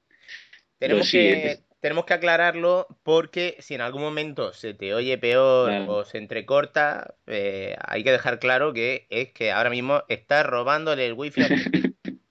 Tenemos 0.79 1.09
sí, 1.09 1.19
que, 1.19 1.47
es- 1.53 1.65
tenemos 1.81 2.05
que 2.05 2.15
aclararlo 2.15 2.87
porque 3.03 3.57
si 3.61 3.75
en 3.75 3.81
algún 3.81 4.03
momento 4.03 4.53
se 4.53 4.75
te 4.75 4.93
oye 4.95 5.17
peor 5.19 5.71
Claro. 5.71 5.93
o 5.97 6.05
se 6.05 6.19
entrecorta, 6.19 7.15
eh, 7.27 7.77
hay 7.87 8.05
que 8.05 8.13
dejar 8.13 8.39
claro 8.39 8.73
que 8.75 9.07
es 9.11 9.33
que 9.33 9.53
ahora 9.53 9.71
mismo 9.71 10.03
estás 10.09 10.45
robándole 10.45 11.07
el 11.07 11.15
wifi 11.15 11.41
vecino. 11.41 11.95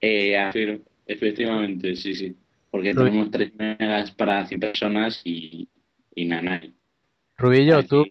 eh, 0.00 0.36
afirmo, 0.38 0.84
efectivamente, 1.06 1.96
sí, 1.96 2.14
sí. 2.14 2.36
Porque 2.70 2.90
Pero- 2.92 3.06
tenemos 3.06 3.30
3 3.30 3.52
megas 3.54 4.10
para 4.12 4.46
100 4.46 4.60
personas 4.60 5.20
y, 5.24 5.68
y 6.14 6.24
nada. 6.26 6.60
Rubillo, 7.36 7.82
tú 7.84 8.04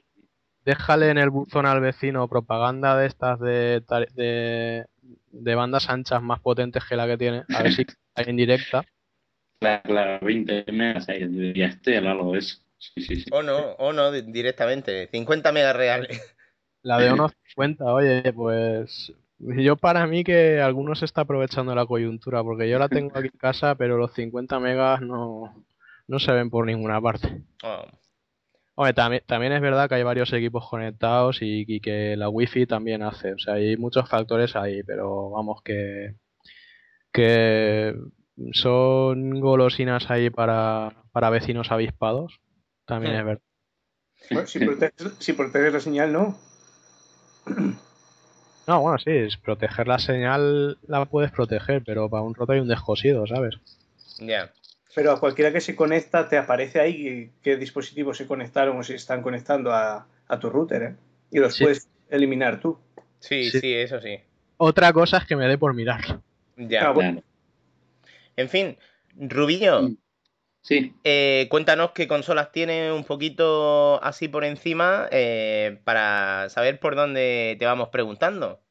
déjale 0.66 1.09
en 1.09 1.18
el 1.18 1.30
buzón 1.30 1.66
al 1.66 1.82
vecino 1.82 2.28
propaganda 2.28 2.97
de 2.97 3.07
estas 3.07 3.39
de, 3.39 3.84
de, 4.16 4.86
de 5.32 5.55
bandas 5.55 5.89
anchas 5.89 6.22
más 6.22 6.39
potentes 6.39 6.84
que 6.86 6.95
la 6.95 7.07
que 7.07 7.18
tiene, 7.18 7.43
a 7.53 7.64
ver 7.64 7.74
si 7.74 7.86
hay 8.16 8.26
en 8.28 8.36
directa. 8.38 8.84
Claro, 9.59 9.84
claro, 9.84 10.26
20 10.26 10.66
megas 10.72 11.07
ahí, 11.07 11.53
estar 11.55 12.03
o 12.05 12.09
algo 12.09 12.34
de 12.34 12.39
eso. 12.39 12.57
Sí, 12.78 13.01
sí, 13.01 13.16
sí. 13.22 13.30
O 13.32 13.41
no, 13.41 13.57
o 13.57 13.93
no, 13.93 14.11
di- 14.11 14.24
directamente. 14.24 15.07
50 15.07 15.51
megas 15.53 15.76
reales. 15.76 16.36
La 16.82 16.99
de 16.99 17.14
unos 17.14 17.32
50, 17.47 17.86
oye, 17.86 18.34
pues 18.34 19.14
yo 19.39 19.78
para 19.78 20.05
mí 20.05 20.26
que 20.26 20.59
algunos 20.59 20.99
se 20.99 21.05
está 21.05 21.22
aprovechando 21.22 21.74
la 21.74 21.86
coyuntura, 21.86 22.43
porque 22.43 22.70
yo 22.70 22.78
la 22.78 22.89
tengo 22.89 23.18
aquí 23.18 23.30
en 23.32 23.39
casa, 23.39 23.76
pero 23.76 23.97
los 23.97 24.14
50 24.14 24.59
megas 24.59 25.01
no, 25.01 25.64
no 26.07 26.20
se 26.20 26.34
ven 26.34 26.49
por 26.49 26.66
ninguna 26.66 26.99
parte. 26.99 27.41
Oh, 27.64 27.86
Hombre, 28.76 28.93
también, 28.93 29.24
también 29.28 29.53
es 29.53 29.61
verdad 29.61 29.88
que 29.88 29.95
hay 29.95 30.03
varios 30.03 30.34
equipos 30.34 30.67
conectados 30.67 31.41
y, 31.41 31.63
y 31.67 31.80
que 31.80 32.15
la 32.17 32.30
wifi 32.30 32.65
también 32.65 33.03
hace, 33.03 33.34
o 33.34 33.38
sea, 33.38 33.55
hay 33.55 33.78
muchos 33.78 34.09
factores 34.09 34.55
ahí, 34.55 34.82
pero 34.84 35.30
vamos 35.30 35.61
que, 35.63 36.15
que 37.11 37.95
son 38.51 39.39
golosinas 39.39 40.09
ahí 40.09 40.30
para, 40.32 41.03
para 41.11 41.30
vecinos 41.30 41.71
avispados, 41.71 42.39
también 42.86 43.13
Hmm. 43.13 43.19
es 43.19 43.26
verdad. 43.26 43.41
Bueno, 44.32 44.47
si, 44.47 44.59
proteges, 44.59 45.13
si 45.19 45.34
proteges 45.34 45.74
la 45.74 45.80
señal, 45.80 46.13
no. 46.13 46.38
No, 48.65 48.80
bueno, 48.80 48.97
sí, 48.97 49.11
es 49.11 49.36
proteger 49.36 49.89
la 49.89 49.99
señal 49.99 50.78
la 50.88 51.03
puedes 51.03 51.32
proteger, 51.32 51.84
pero 51.86 52.09
para 52.09 52.24
un 52.24 52.34
roto 52.34 52.53
hay 52.53 52.61
un 52.61 52.69
descosido, 52.69 53.28
¿sabes? 53.28 53.55
ya. 54.19 54.53
Pero 54.96 55.12
a 55.12 55.20
cualquiera 55.20 55.52
que 55.52 55.62
se 55.62 55.76
conecta 55.76 56.28
te 56.28 56.38
aparece 56.38 56.80
ahí 56.80 57.32
qué, 57.41 57.58
dispositivos 57.58 58.18
se 58.18 58.28
conectaron 58.28 58.78
o 58.78 58.84
se 58.84 58.96
están 58.96 59.22
conectando 59.22 59.72
a, 59.74 60.08
a 60.28 60.39
tu 60.39 60.50
router, 60.50 60.82
¿eh? 60.84 60.96
Y 61.32 61.39
los 61.39 61.56
Sí. 61.56 61.64
puedes 61.64 61.88
eliminar 62.10 62.60
tú. 62.60 62.78
Sí, 63.20 63.50
Sí. 63.50 63.60
sí, 63.60 63.74
eso 63.74 64.00
sí. 64.00 64.20
Otra 64.58 64.94
cosa 64.94 65.18
es 65.18 65.26
que 65.26 65.36
me 65.36 65.48
dé 65.48 65.58
por 65.58 65.74
mirar. 65.74 66.22
Ya. 66.58 66.88
Ah, 66.88 66.91
bueno. 66.91 67.22
Claro. 67.22 67.28
En 68.36 68.50
fin, 68.50 68.78
Rubillo. 69.18 69.89
Sí, 70.62 70.94
eh, 71.04 71.48
cuéntanos 71.50 71.91
qué 71.91 72.08
consolas 72.08 72.54
tienes 72.54 72.94
un 72.94 73.04
poquito 73.04 74.02
así 74.02 74.30
por 74.30 74.46
encima 74.46 75.08
eh, 75.12 75.80
para 75.84 76.48
saber 76.50 76.80
por 76.80 76.96
dónde 76.96 77.58
te 77.60 77.66
vamos 77.66 77.89
preguntando. 77.89 78.62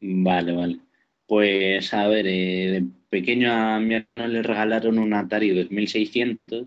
vale, 0.00 0.52
vale. 0.52 0.78
Pues 1.26 1.92
a 1.94 2.06
ver, 2.08 2.26
eh, 2.28 2.82
pequeño 3.08 3.52
a 3.52 3.80
mi 3.80 3.94
hermano 3.94 4.32
le 4.32 4.42
regalaron 4.42 4.98
un 4.98 5.14
Atari 5.14 5.50
2600 5.50 6.66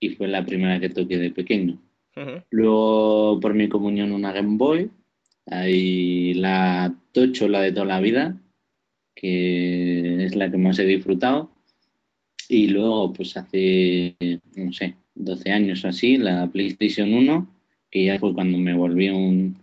y 0.00 0.10
fue 0.10 0.28
la 0.28 0.44
primera 0.44 0.80
que 0.80 0.88
toqué 0.88 1.18
de 1.18 1.30
pequeño. 1.30 1.80
Luego, 2.50 3.38
por 3.40 3.54
mi 3.54 3.68
comunión, 3.68 4.12
una 4.12 4.32
Game 4.32 4.56
Boy. 4.56 4.90
Ahí 5.46 6.34
la 6.34 6.94
Tocho, 7.12 7.48
la 7.48 7.62
de 7.62 7.72
toda 7.72 7.86
la 7.86 8.00
vida, 8.00 8.40
que 9.14 10.24
es 10.24 10.34
la 10.34 10.50
que 10.50 10.58
más 10.58 10.78
he 10.78 10.84
disfrutado. 10.84 11.50
Y 12.48 12.68
luego, 12.68 13.12
pues 13.12 13.36
hace, 13.36 14.16
no 14.56 14.72
sé, 14.72 14.96
12 15.14 15.50
años 15.52 15.84
o 15.84 15.88
así, 15.88 16.16
la 16.16 16.50
PlayStation 16.50 17.12
1, 17.14 17.48
que 17.90 18.04
ya 18.04 18.18
fue 18.18 18.34
cuando 18.34 18.58
me 18.58 18.74
volví 18.74 19.10
un, 19.10 19.56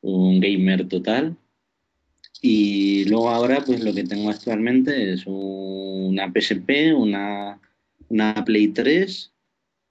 un 0.00 0.40
gamer 0.40 0.88
total. 0.88 1.36
Y 2.42 3.04
luego 3.06 3.30
ahora, 3.30 3.62
pues 3.64 3.82
lo 3.82 3.94
que 3.94 4.04
tengo 4.04 4.30
actualmente 4.30 5.12
es 5.12 5.24
una 5.26 6.30
PSP, 6.32 6.94
una, 6.94 7.60
una 8.08 8.44
Play 8.44 8.68
3 8.68 9.32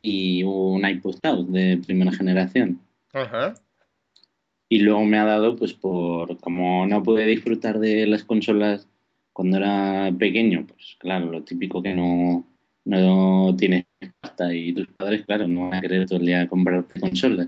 y 0.01 0.43
un 0.43 0.87
iPod 0.87 1.19
Touch 1.19 1.47
de 1.47 1.77
primera 1.85 2.11
generación. 2.11 2.79
Ajá. 3.13 3.55
Y 4.69 4.79
luego 4.79 5.03
me 5.05 5.17
ha 5.17 5.25
dado, 5.25 5.55
pues 5.55 5.73
por 5.73 6.37
como 6.39 6.85
no 6.87 7.03
pude 7.03 7.25
disfrutar 7.25 7.79
de 7.79 8.05
las 8.07 8.23
consolas 8.23 8.87
cuando 9.33 9.57
era 9.57 10.11
pequeño, 10.17 10.65
pues 10.65 10.95
claro, 10.99 11.31
lo 11.31 11.43
típico 11.43 11.81
que 11.81 11.93
no, 11.93 12.45
no 12.85 13.55
tienes 13.57 13.85
pasta 14.21 14.53
y 14.53 14.73
tus 14.73 14.87
padres, 14.87 15.25
claro, 15.25 15.47
no 15.47 15.69
van 15.69 15.75
a 15.75 15.81
querer 15.81 16.05
todo 16.05 16.19
el 16.19 16.25
día 16.25 16.47
comprar 16.47 16.85
consolas. 16.99 17.47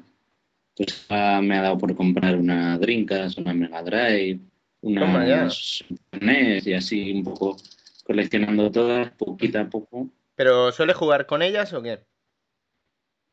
Pues 0.76 1.06
ah, 1.10 1.40
me 1.42 1.56
ha 1.58 1.62
dado 1.62 1.78
por 1.78 1.96
comprar 1.96 2.38
una 2.38 2.78
Dreamcast, 2.78 3.40
una 3.40 3.54
Mega 3.54 3.82
Drive, 3.82 4.40
Toma 4.82 5.26
ya. 5.28 5.36
una 5.42 5.50
Super 5.50 6.24
NES 6.24 6.68
y 6.68 6.74
así 6.74 7.12
un 7.12 7.24
poco 7.24 7.58
coleccionando 8.04 8.72
todas, 8.72 9.12
poquito 9.12 9.60
a 9.60 9.66
poco. 9.66 10.10
¿Pero 10.36 10.72
sueles 10.72 10.96
jugar 10.96 11.26
con 11.26 11.42
ellas 11.42 11.74
o 11.74 11.82
qué? 11.82 12.06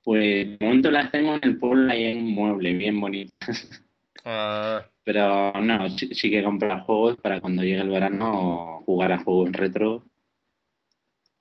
Pues 0.03 0.59
de 0.59 0.59
momento 0.61 0.91
las 0.91 1.11
tengo 1.11 1.35
en 1.35 1.41
el 1.45 1.59
pueblo 1.59 1.91
ahí 1.91 2.05
en 2.05 2.19
un 2.19 2.35
mueble 2.35 2.75
bien 2.75 3.01
bonito. 3.01 3.33
Ah, 4.27 4.83
Pero 5.05 5.53
no, 5.61 5.89
sí, 5.91 6.15
sí 6.15 6.31
que 6.31 6.43
comprar 6.43 6.81
juegos 6.81 7.19
para 7.19 7.41
cuando 7.41 7.63
llegue 7.63 7.83
el 7.83 7.91
verano 7.91 8.83
jugar 8.87 9.13
a 9.13 9.19
juegos 9.23 9.53
retro, 9.53 10.03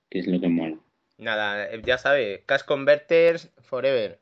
que 0.10 0.20
es 0.20 0.28
lo 0.28 0.39
que 0.39 0.47
mola. 0.49 0.78
nada, 1.18 1.72
eh, 1.72 1.82
ya 1.86 1.97
sabes, 1.97 2.41
Cash 2.45 2.64
Converters 2.66 3.49
Forever. 3.62 4.20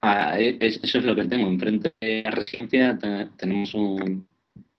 Ah, 0.00 0.38
e- 0.38 0.56
es- 0.60 0.80
eso 0.82 0.98
es 0.98 1.04
lo 1.04 1.14
que 1.14 1.24
tengo. 1.24 1.48
Enfrente 1.48 1.92
de 2.00 2.22
la 2.24 2.30
residencia 2.30 2.98
te- 2.98 3.26
tenemos 3.36 3.74
un- 3.74 4.26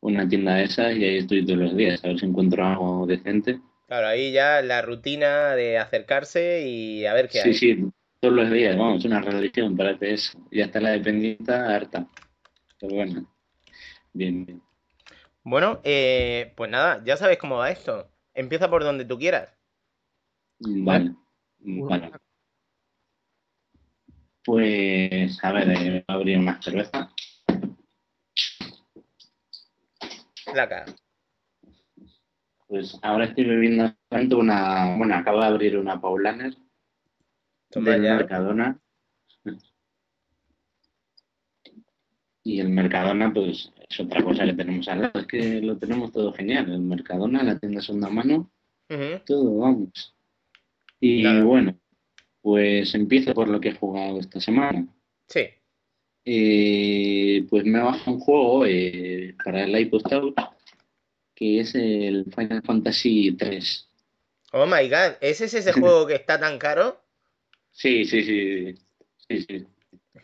una 0.07 0.27
tienda 0.27 0.55
de 0.55 0.63
esas 0.63 0.95
y 0.95 1.03
ahí 1.03 1.17
estoy 1.17 1.45
todos 1.45 1.59
los 1.59 1.75
días 1.75 2.03
a 2.03 2.07
ver 2.07 2.19
si 2.19 2.25
encuentro 2.25 2.65
algo 2.65 3.05
decente. 3.05 3.59
Claro, 3.87 4.07
ahí 4.07 4.31
ya 4.31 4.61
la 4.61 4.81
rutina 4.81 5.55
de 5.55 5.77
acercarse 5.77 6.67
y 6.67 7.05
a 7.05 7.13
ver 7.13 7.29
qué 7.29 7.39
Sí, 7.41 7.49
hay. 7.49 7.53
sí, 7.53 7.85
todos 8.19 8.33
los 8.35 8.51
días, 8.51 8.77
vamos, 8.77 9.05
una 9.05 9.21
religión 9.21 9.77
para 9.77 9.91
eso. 10.01 10.39
Y 10.51 10.61
hasta 10.61 10.79
la 10.81 10.91
dependiente 10.91 11.53
harta. 11.53 12.07
Pero 12.79 12.95
bueno, 12.95 13.27
bien, 14.13 14.45
bien. 14.45 14.61
Bueno, 15.43 15.79
eh, 15.83 16.53
pues 16.57 16.69
nada, 16.69 17.01
ya 17.05 17.15
sabes 17.15 17.37
cómo 17.37 17.57
va 17.57 17.71
esto. 17.71 18.09
Empieza 18.33 18.69
por 18.69 18.83
donde 18.83 19.05
tú 19.05 19.17
quieras. 19.17 19.49
Vale, 20.59 21.15
vale. 21.59 22.11
Pues, 24.43 25.43
a 25.43 25.51
ver, 25.51 25.69
eh, 25.69 25.89
voy 25.91 26.03
a 26.07 26.13
abrir 26.13 26.39
más 26.39 26.63
cerveza. 26.63 27.11
La 30.57 30.67
cara. 30.67 30.85
Pues 32.67 32.97
ahora 33.03 33.25
estoy 33.25 33.45
bebiendo 33.45 33.93
tanto 34.09 34.39
una, 34.39 34.97
bueno, 34.97 35.13
acabo 35.13 35.39
de 35.39 35.45
abrir 35.45 35.77
una 35.77 36.01
Paulaner 36.01 36.55
Toma 37.69 37.91
del 37.91 38.03
ya. 38.03 38.15
Mercadona. 38.15 38.79
Y 42.41 42.59
el 42.59 42.69
Mercadona, 42.69 43.31
pues, 43.31 43.71
es 43.87 43.99
otra 43.99 44.23
cosa 44.23 44.45
que 44.45 44.53
tenemos 44.53 44.87
al 44.87 45.03
lado. 45.03 45.19
Es 45.19 45.27
que 45.27 45.61
lo 45.61 45.77
tenemos 45.77 46.11
todo 46.11 46.33
genial. 46.33 46.71
El 46.71 46.79
Mercadona, 46.79 47.43
la 47.43 47.59
tienda 47.59 47.79
segunda 47.79 48.09
mano, 48.09 48.49
todo, 49.27 49.59
vamos. 49.59 50.15
Y 50.99 51.23
bueno, 51.43 51.79
pues 52.41 52.95
empiezo 52.95 53.35
por 53.35 53.47
lo 53.47 53.61
que 53.61 53.69
he 53.69 53.75
jugado 53.75 54.19
esta 54.19 54.39
semana. 54.39 54.87
Sí. 55.27 55.41
Eh, 56.30 57.45
pues 57.49 57.63
me 57.63 57.80
baja 57.80 58.11
un 58.11 58.19
juego 58.19 58.65
eh, 58.65 59.34
para 59.45 59.63
el 59.63 59.80
iPod 59.80 60.01
Touch 60.01 60.36
que 61.34 61.61
es 61.61 61.73
el 61.73 62.25
Final 62.36 62.61
Fantasy 62.63 63.32
3. 63.38 63.89
Oh 64.51 64.65
my 64.65 64.89
god, 64.89 65.15
¿ese 65.21 65.45
es 65.45 65.53
ese 65.53 65.71
juego 65.71 66.05
que 66.05 66.15
está 66.15 66.39
tan 66.39 66.59
caro? 66.59 67.01
Sí, 67.71 68.05
sí, 68.05 68.23
sí. 68.23 68.75
sí, 69.30 69.45
sí. 69.47 69.67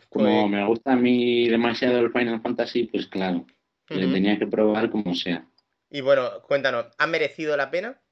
Como 0.08 0.48
me 0.48 0.66
gusta 0.66 0.94
a 0.94 0.96
mí 0.96 1.48
demasiado 1.48 2.00
el 2.00 2.10
Final 2.10 2.42
Fantasy, 2.42 2.84
pues 2.84 3.06
claro, 3.06 3.46
le 3.90 4.08
tenía 4.08 4.36
que 4.36 4.48
probar 4.48 4.90
como 4.90 5.14
sea. 5.14 5.46
Y 5.88 6.00
bueno, 6.00 6.42
cuéntanos, 6.48 6.86
¿ha 6.98 7.06
merecido 7.06 7.56
la 7.56 7.70
pena? 7.70 8.02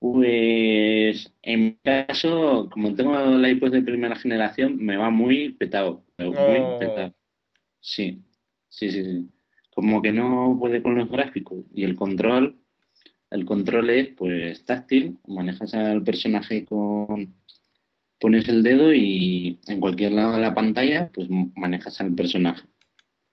Pues 0.00 1.30
en 1.42 1.62
mi 1.64 1.76
caso, 1.84 2.70
como 2.72 2.94
tengo 2.94 3.18
el 3.20 3.46
iPod 3.50 3.70
de 3.72 3.82
primera 3.82 4.16
generación, 4.16 4.78
me 4.78 4.96
va 4.96 5.10
muy 5.10 5.50
petado, 5.52 6.04
muy 6.18 6.26
Oh. 6.58 6.78
petado. 6.78 7.14
Sí, 7.80 8.22
sí, 8.68 8.90
sí, 8.90 9.04
sí. 9.04 9.28
Como 9.74 10.02
que 10.02 10.12
no 10.12 10.56
puede 10.58 10.82
con 10.82 10.96
los 10.96 11.10
gráficos 11.10 11.64
y 11.74 11.84
el 11.84 11.96
control, 11.96 12.58
el 13.30 13.44
control 13.46 13.90
es 13.90 14.08
pues 14.16 14.64
táctil, 14.64 15.18
manejas 15.26 15.74
al 15.74 16.02
personaje 16.02 16.64
con, 16.64 17.34
pones 18.20 18.48
el 18.48 18.62
dedo 18.62 18.94
y 18.94 19.60
en 19.68 19.80
cualquier 19.80 20.12
lado 20.12 20.34
de 20.36 20.42
la 20.42 20.54
pantalla 20.54 21.10
pues 21.14 21.28
manejas 21.56 22.00
al 22.00 22.14
personaje. 22.14 22.66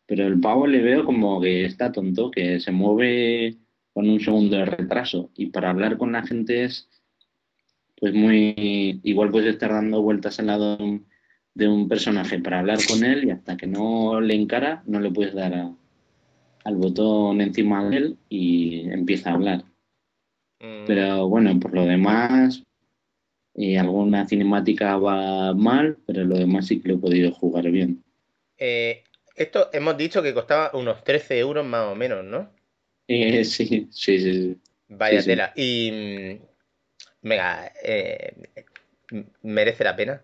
Pero 0.07 0.27
el 0.27 0.39
pavo 0.39 0.67
le 0.67 0.81
veo 0.81 1.05
como 1.05 1.41
que 1.41 1.65
está 1.65 1.91
tonto, 1.91 2.31
que 2.31 2.59
se 2.59 2.71
mueve 2.71 3.57
con 3.97 4.07
un 4.09 4.19
segundo 4.19 4.57
de 4.57 4.65
retraso. 4.65 5.31
Y 5.35 5.47
para 5.47 5.71
hablar 5.71 5.97
con 5.97 6.11
la 6.11 6.21
gente 6.23 6.63
es 6.65 6.87
pues 7.99 8.13
muy 8.13 8.53
igual 9.03 9.31
puedes 9.31 9.53
estar 9.53 9.71
dando 9.71 10.01
vueltas 10.01 10.39
al 10.39 10.47
lado 10.47 10.77
de 10.77 10.83
un, 10.83 11.07
de 11.55 11.67
un 11.67 11.87
personaje 11.89 12.39
para 12.39 12.59
hablar 12.59 12.77
con 12.87 13.03
él 13.03 13.25
y 13.25 13.31
hasta 13.31 13.57
que 13.57 13.67
no 13.67 14.21
le 14.21 14.35
encara 14.35 14.83
no 14.85 14.99
le 14.99 15.11
puedes 15.11 15.33
dar 15.33 15.53
a- 15.55 15.75
al 16.65 16.75
botón 16.75 17.41
encima 17.41 17.89
de 17.89 17.97
él 17.97 18.17
y 18.29 18.89
empieza 18.91 19.31
a 19.31 19.33
hablar. 19.33 19.63
Mm, 20.59 20.85
Pero 20.85 21.27
bueno, 21.27 21.59
por 21.59 21.73
lo 21.73 21.85
demás, 21.85 22.63
eh, 23.55 23.79
alguna 23.79 24.27
cinemática 24.27 24.97
va 24.97 25.53
mal, 25.53 25.97
pero 26.05 26.23
lo 26.25 26.37
demás 26.37 26.67
sí 26.67 26.81
que 26.81 26.89
lo 26.89 26.95
he 26.95 26.99
podido 26.99 27.31
jugar 27.31 27.69
bien. 27.71 28.03
eh, 28.57 29.03
esto 29.35 29.69
hemos 29.73 29.97
dicho 29.97 30.23
que 30.23 30.33
costaba 30.33 30.71
unos 30.73 31.03
13 31.03 31.37
euros 31.39 31.65
más 31.65 31.85
o 31.91 31.95
menos, 31.95 32.23
¿no? 32.25 32.49
Eh, 33.07 33.43
sí, 33.45 33.65
sí, 33.65 33.87
sí, 33.91 34.19
sí. 34.19 34.57
Vaya 34.89 35.21
Sí, 35.21 35.23
sí. 35.23 35.29
tela. 35.31 35.53
Y. 35.55 35.91
mm, 36.41 36.47
Venga, 37.21 37.71
eh, 37.83 38.33
¿merece 39.41 39.83
la 39.83 39.95
pena? 39.95 40.21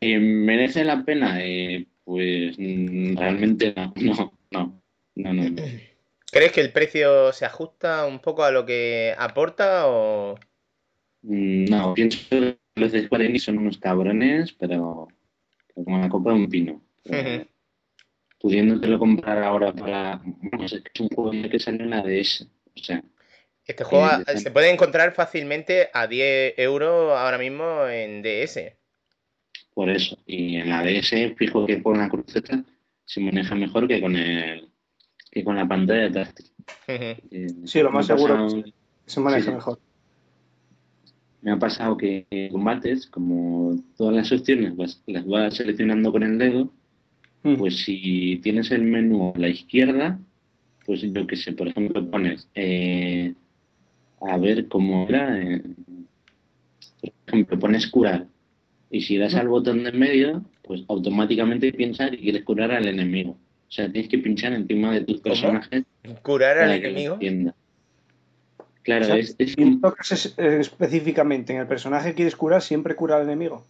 Eh, 0.00 0.18
¿merece 0.18 0.84
la 0.84 1.04
pena? 1.04 1.38
Eh, 1.42 1.86
pues 2.04 2.56
mm, 2.58 3.16
realmente 3.16 3.74
no, 3.76 3.92
no, 4.50 4.82
no, 5.16 5.32
no, 5.32 5.32
no. 5.32 5.62
¿Crees 6.32 6.52
que 6.52 6.60
el 6.60 6.72
precio 6.72 7.32
se 7.32 7.44
ajusta 7.44 8.06
un 8.06 8.20
poco 8.20 8.44
a 8.44 8.50
lo 8.50 8.64
que 8.64 9.14
aporta 9.18 9.88
o.? 9.88 10.36
Mm, 11.22 11.64
No, 11.64 11.94
pienso 11.94 12.18
que 12.28 12.58
los 12.76 12.92
de 12.92 13.04
Square 13.04 13.38
son 13.38 13.58
unos 13.58 13.78
cabrones, 13.78 14.52
pero 14.52 15.08
pero 15.74 15.84
como 15.84 15.98
la 15.98 16.08
copa 16.08 16.30
de 16.32 16.36
un 16.36 16.48
pino. 16.48 16.82
Eh, 17.06 17.46
pudiéndotelo 18.40 18.98
comprar 18.98 19.42
ahora 19.42 19.72
para... 19.72 20.20
Es 20.62 20.80
un 21.00 21.08
juego 21.08 21.30
que 21.50 21.58
sale 21.58 21.82
en 21.84 21.90
la 21.90 22.02
DS. 22.02 22.42
O 22.76 22.82
sea, 22.82 23.02
Este 23.66 23.84
juego 23.84 24.06
Eh, 24.26 24.38
se 24.38 24.50
puede 24.50 24.70
encontrar 24.70 25.12
fácilmente 25.12 25.90
a 25.92 26.06
10 26.06 26.54
euros 26.58 27.12
ahora 27.16 27.38
mismo 27.38 27.86
en 27.86 28.22
DS. 28.22 28.76
por 29.74 29.88
eso. 29.90 30.18
Y 30.26 30.56
en 30.56 30.68
la 30.70 30.82
DS, 30.82 31.34
fijo 31.36 31.66
que 31.66 31.82
con 31.82 31.98
la 31.98 32.08
cruceta 32.08 32.64
se 33.04 33.20
maneja 33.20 33.54
mejor 33.54 33.86
que 33.88 34.00
con 34.00 34.16
el 34.16 34.68
que 35.30 35.44
con 35.44 35.54
la 35.56 35.66
pantalla 35.68 36.10
táctil. 36.10 36.50
Eh, 36.88 37.16
Sí, 37.64 37.80
lo 37.82 37.90
más 37.92 38.06
seguro 38.06 38.34
pasado- 38.34 38.64
que 38.64 38.72
se 39.06 39.20
maneja 39.20 39.42
Sí, 39.42 39.48
sí. 39.48 39.54
mejor. 39.54 39.78
Me 41.42 41.52
ha 41.52 41.56
pasado 41.58 41.96
que 41.96 42.26
en 42.30 42.50
combates, 42.52 43.06
como 43.06 43.76
todas 43.96 44.14
las 44.14 44.30
opciones 44.32 44.76
las, 44.76 45.02
las 45.06 45.26
vas 45.26 45.54
seleccionando 45.54 46.10
con 46.12 46.22
el 46.24 46.36
dedo, 46.36 46.72
Mm. 47.42 47.56
pues 47.56 47.84
si 47.84 48.38
tienes 48.42 48.70
el 48.70 48.82
menú 48.82 49.32
a 49.34 49.38
la 49.38 49.48
izquierda, 49.48 50.18
pues 50.84 51.00
yo 51.00 51.26
que 51.26 51.36
sé, 51.36 51.52
por 51.52 51.68
ejemplo, 51.68 52.04
pones, 52.10 52.48
eh, 52.54 53.32
a 54.20 54.36
ver 54.36 54.68
cómo 54.68 55.08
era, 55.08 55.40
eh, 55.40 55.62
por 57.00 57.12
ejemplo, 57.28 57.58
pones 57.58 57.86
curar, 57.86 58.26
y 58.90 59.00
si 59.02 59.16
das 59.16 59.34
al 59.34 59.48
botón 59.48 59.84
de 59.84 59.90
en 59.90 59.98
medio, 59.98 60.44
pues 60.62 60.82
automáticamente 60.88 61.72
piensa 61.72 62.10
que 62.10 62.18
quieres 62.18 62.44
curar 62.44 62.72
al 62.72 62.86
enemigo. 62.88 63.32
O 63.32 63.72
sea, 63.72 63.90
tienes 63.90 64.10
que 64.10 64.18
pinchar 64.18 64.52
encima 64.52 64.92
de 64.92 65.02
tus 65.02 65.20
personajes 65.20 65.84
¿Curar 66.22 66.58
al 66.58 66.72
enemigo? 66.72 67.18
Claro, 68.82 69.04
O 69.04 69.06
sea, 69.06 69.16
es, 69.16 69.36
es 69.38 69.52
Si 69.52 69.64
no 69.64 69.80
tocas 69.80 70.10
es- 70.12 70.34
eh, 70.38 70.58
específicamente 70.60 71.52
en 71.52 71.60
el 71.60 71.66
personaje 71.66 72.10
que 72.10 72.14
quieres 72.16 72.34
curar, 72.36 72.62
siempre 72.62 72.96
cura 72.96 73.16
al 73.16 73.22
enemigo. 73.22 73.64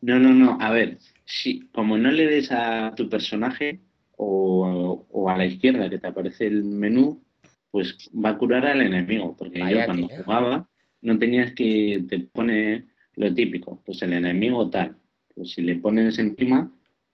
No, 0.00 0.18
no, 0.18 0.32
no. 0.32 0.56
A 0.60 0.70
ver, 0.70 0.98
si 1.30 1.60
como 1.72 1.96
no 1.96 2.10
le 2.10 2.26
des 2.26 2.50
a 2.52 2.92
tu 2.96 3.08
personaje 3.08 3.80
o, 4.16 5.06
o 5.10 5.30
a 5.30 5.36
la 5.36 5.46
izquierda 5.46 5.88
que 5.88 5.98
te 5.98 6.06
aparece 6.08 6.46
el 6.46 6.64
menú, 6.64 7.22
pues 7.70 8.10
va 8.12 8.30
a 8.30 8.38
curar 8.38 8.66
al 8.66 8.82
enemigo. 8.82 9.36
Porque 9.36 9.60
Vaya 9.60 9.80
yo 9.80 9.86
cuando 9.86 10.08
tela. 10.08 10.22
jugaba 10.24 10.68
no 11.02 11.18
tenías 11.18 11.52
que 11.54 12.04
te 12.08 12.20
pone 12.20 12.86
lo 13.14 13.32
típico, 13.32 13.82
pues 13.86 14.02
el 14.02 14.12
enemigo 14.12 14.68
tal. 14.68 14.96
Pues 15.34 15.52
si 15.52 15.62
le 15.62 15.76
pones 15.76 16.18
encima, 16.18 16.70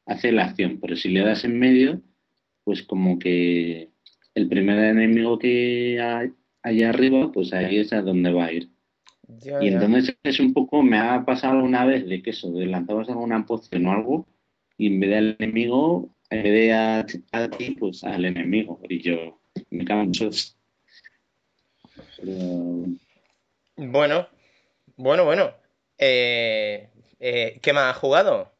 hace 0.06 0.32
la 0.32 0.46
acción, 0.46 0.78
pero 0.80 0.96
si 0.96 1.10
le 1.10 1.20
das 1.20 1.44
en 1.44 1.58
medio, 1.58 2.00
pues 2.64 2.82
como 2.82 3.18
que 3.18 3.90
el 4.34 4.48
primer 4.48 4.78
enemigo 4.78 5.38
que 5.38 6.00
hay 6.00 6.30
allá 6.62 6.88
arriba, 6.90 7.30
pues 7.32 7.52
ahí 7.52 7.78
es 7.78 7.92
a 7.92 8.02
donde 8.02 8.32
va 8.32 8.46
a 8.46 8.52
ir. 8.52 8.68
Ya, 9.28 9.60
Y 9.62 9.70
ya. 9.70 9.82
entonces 9.82 10.16
es 10.22 10.40
un 10.40 10.52
poco, 10.52 10.82
me 10.82 10.98
ha 10.98 11.24
pasado 11.24 11.62
una 11.62 11.84
vez 11.84 12.06
de 12.08 12.22
que 12.22 12.30
eso, 12.30 12.50
de 12.52 12.66
lanzabas 12.66 13.08
alguna 13.08 13.44
poción 13.46 13.86
o 13.86 13.92
algo, 13.92 14.26
y 14.78 14.86
en 14.88 15.00
vez 15.00 15.10
de 15.10 15.16
al 15.16 15.36
enemigo, 15.38 16.10
en 16.30 16.42
vez 16.42 16.52
de 16.52 16.72
a, 16.72 17.06
a 17.32 17.50
ti, 17.50 17.72
pues 17.78 18.04
al 18.04 18.24
enemigo. 18.24 18.80
Y 18.88 19.00
yo 19.00 19.40
me 19.70 19.84
canso. 19.84 20.30
Pero 22.16 22.86
Bueno, 23.76 24.28
bueno, 24.96 25.24
bueno. 25.24 25.52
Eh, 25.98 26.90
eh, 27.20 27.58
¿qué 27.62 27.72
más 27.72 27.94
has 27.94 27.98
jugado? 28.00 28.52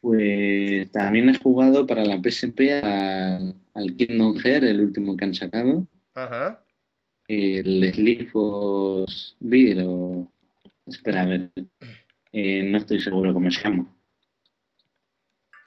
Pues 0.00 0.90
también 0.92 1.28
he 1.28 1.36
jugado 1.38 1.86
para 1.86 2.04
la 2.04 2.20
PSP 2.22 2.82
al, 2.82 3.54
al 3.74 3.96
Kingdom 3.96 4.36
Hearts, 4.38 4.66
el 4.66 4.80
último 4.80 5.16
que 5.16 5.24
han 5.24 5.34
sacado, 5.34 5.86
Ajá. 6.14 6.65
El 7.28 7.92
Sleep 7.94 8.30
of 8.34 9.10
Beer 9.40 9.84
o... 9.86 10.30
Espera, 10.86 11.22
a 11.22 11.26
ver, 11.26 11.50
eh, 12.32 12.62
no 12.62 12.78
estoy 12.78 13.00
seguro 13.00 13.34
cómo 13.34 13.50
se 13.50 13.60
llama. 13.62 13.92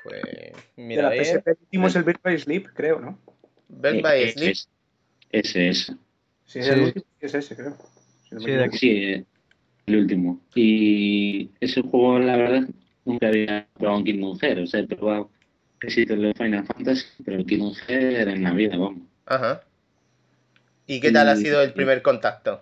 Pues 0.03 0.21
De 0.23 0.53
mira, 0.77 1.01
la 1.03 1.07
a 1.09 1.11
ver. 1.11 1.25
PSP 1.25 1.47
el 1.51 1.57
último 1.61 1.87
es 1.87 1.95
el 1.95 2.03
Birth 2.03 2.21
by 2.23 2.39
Sleep, 2.39 2.67
creo, 2.73 2.99
¿no? 2.99 3.19
Eh, 3.83 4.01
by 4.01 4.31
Sleep. 4.31 4.51
es- 4.51 4.69
Ese 5.31 5.69
es. 5.69 5.93
Sí, 6.45 6.59
es 6.59 6.65
Sí. 6.65 6.71
el 6.71 6.79
último, 6.81 7.05
sí 7.19 7.25
es 7.25 7.33
ese, 7.35 7.55
creo. 7.55 7.77
Si 8.27 8.35
no 8.35 8.41
me 8.41 8.45
Sí, 8.45 8.51
de. 8.51 8.71
Sí, 8.71 8.89
eh, 8.89 9.25
el 9.87 9.95
último. 9.97 10.41
Y 10.55 11.51
ese 11.59 11.81
juego, 11.81 12.17
la 12.19 12.35
verdad, 12.37 12.67
nunca 13.05 13.27
había 13.27 13.67
probado 13.77 13.99
un 13.99 14.05
Kingdom 14.05 14.39
Hearts. 14.39 14.61
O 14.61 14.67
sea, 14.67 14.79
he 14.79 14.87
probado 14.87 15.29
éxitos 15.81 16.19
de 16.19 16.33
Final 16.33 16.65
Fantasy, 16.65 17.05
pero 17.25 17.37
el 17.37 17.45
Kingdom 17.45 17.73
Hearts 17.73 18.27
en 18.33 18.43
la 18.43 18.53
vida, 18.53 18.77
vamos. 18.77 19.01
Ajá. 19.25 19.63
¿Y 20.89 20.99
qué 20.99 21.11
tal 21.11 21.29
ha 21.29 21.35
sido 21.35 21.61
el 21.61 21.71
primer 21.71 22.01
contacto? 22.01 22.61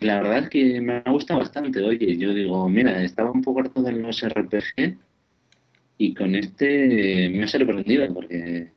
La 0.00 0.22
verdad 0.22 0.44
es 0.44 0.48
que 0.48 0.80
me 0.80 1.02
ha 1.04 1.10
gustado 1.10 1.40
bastante. 1.40 1.82
Oye, 1.82 2.16
yo 2.16 2.32
digo, 2.32 2.66
mira, 2.66 3.02
estaba 3.02 3.30
un 3.30 3.42
poco 3.42 3.60
harto 3.60 3.82
de 3.82 3.92
los 3.92 4.22
RPG 4.22 4.96
y 5.98 6.14
con 6.14 6.34
este 6.34 7.28
me 7.28 7.44
ha 7.44 7.46
sorprendido 7.46 8.10
porque 8.14 8.72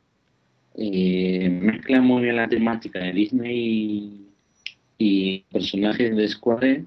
eh, 0.75 1.49
mezcla 1.49 2.01
muy 2.01 2.23
bien 2.23 2.35
la 2.35 2.49
temática 2.49 2.99
de 2.99 3.13
Disney 3.13 3.57
y, 3.57 4.27
y 4.97 5.39
personajes 5.49 6.13
de 6.13 6.27
Square 6.27 6.83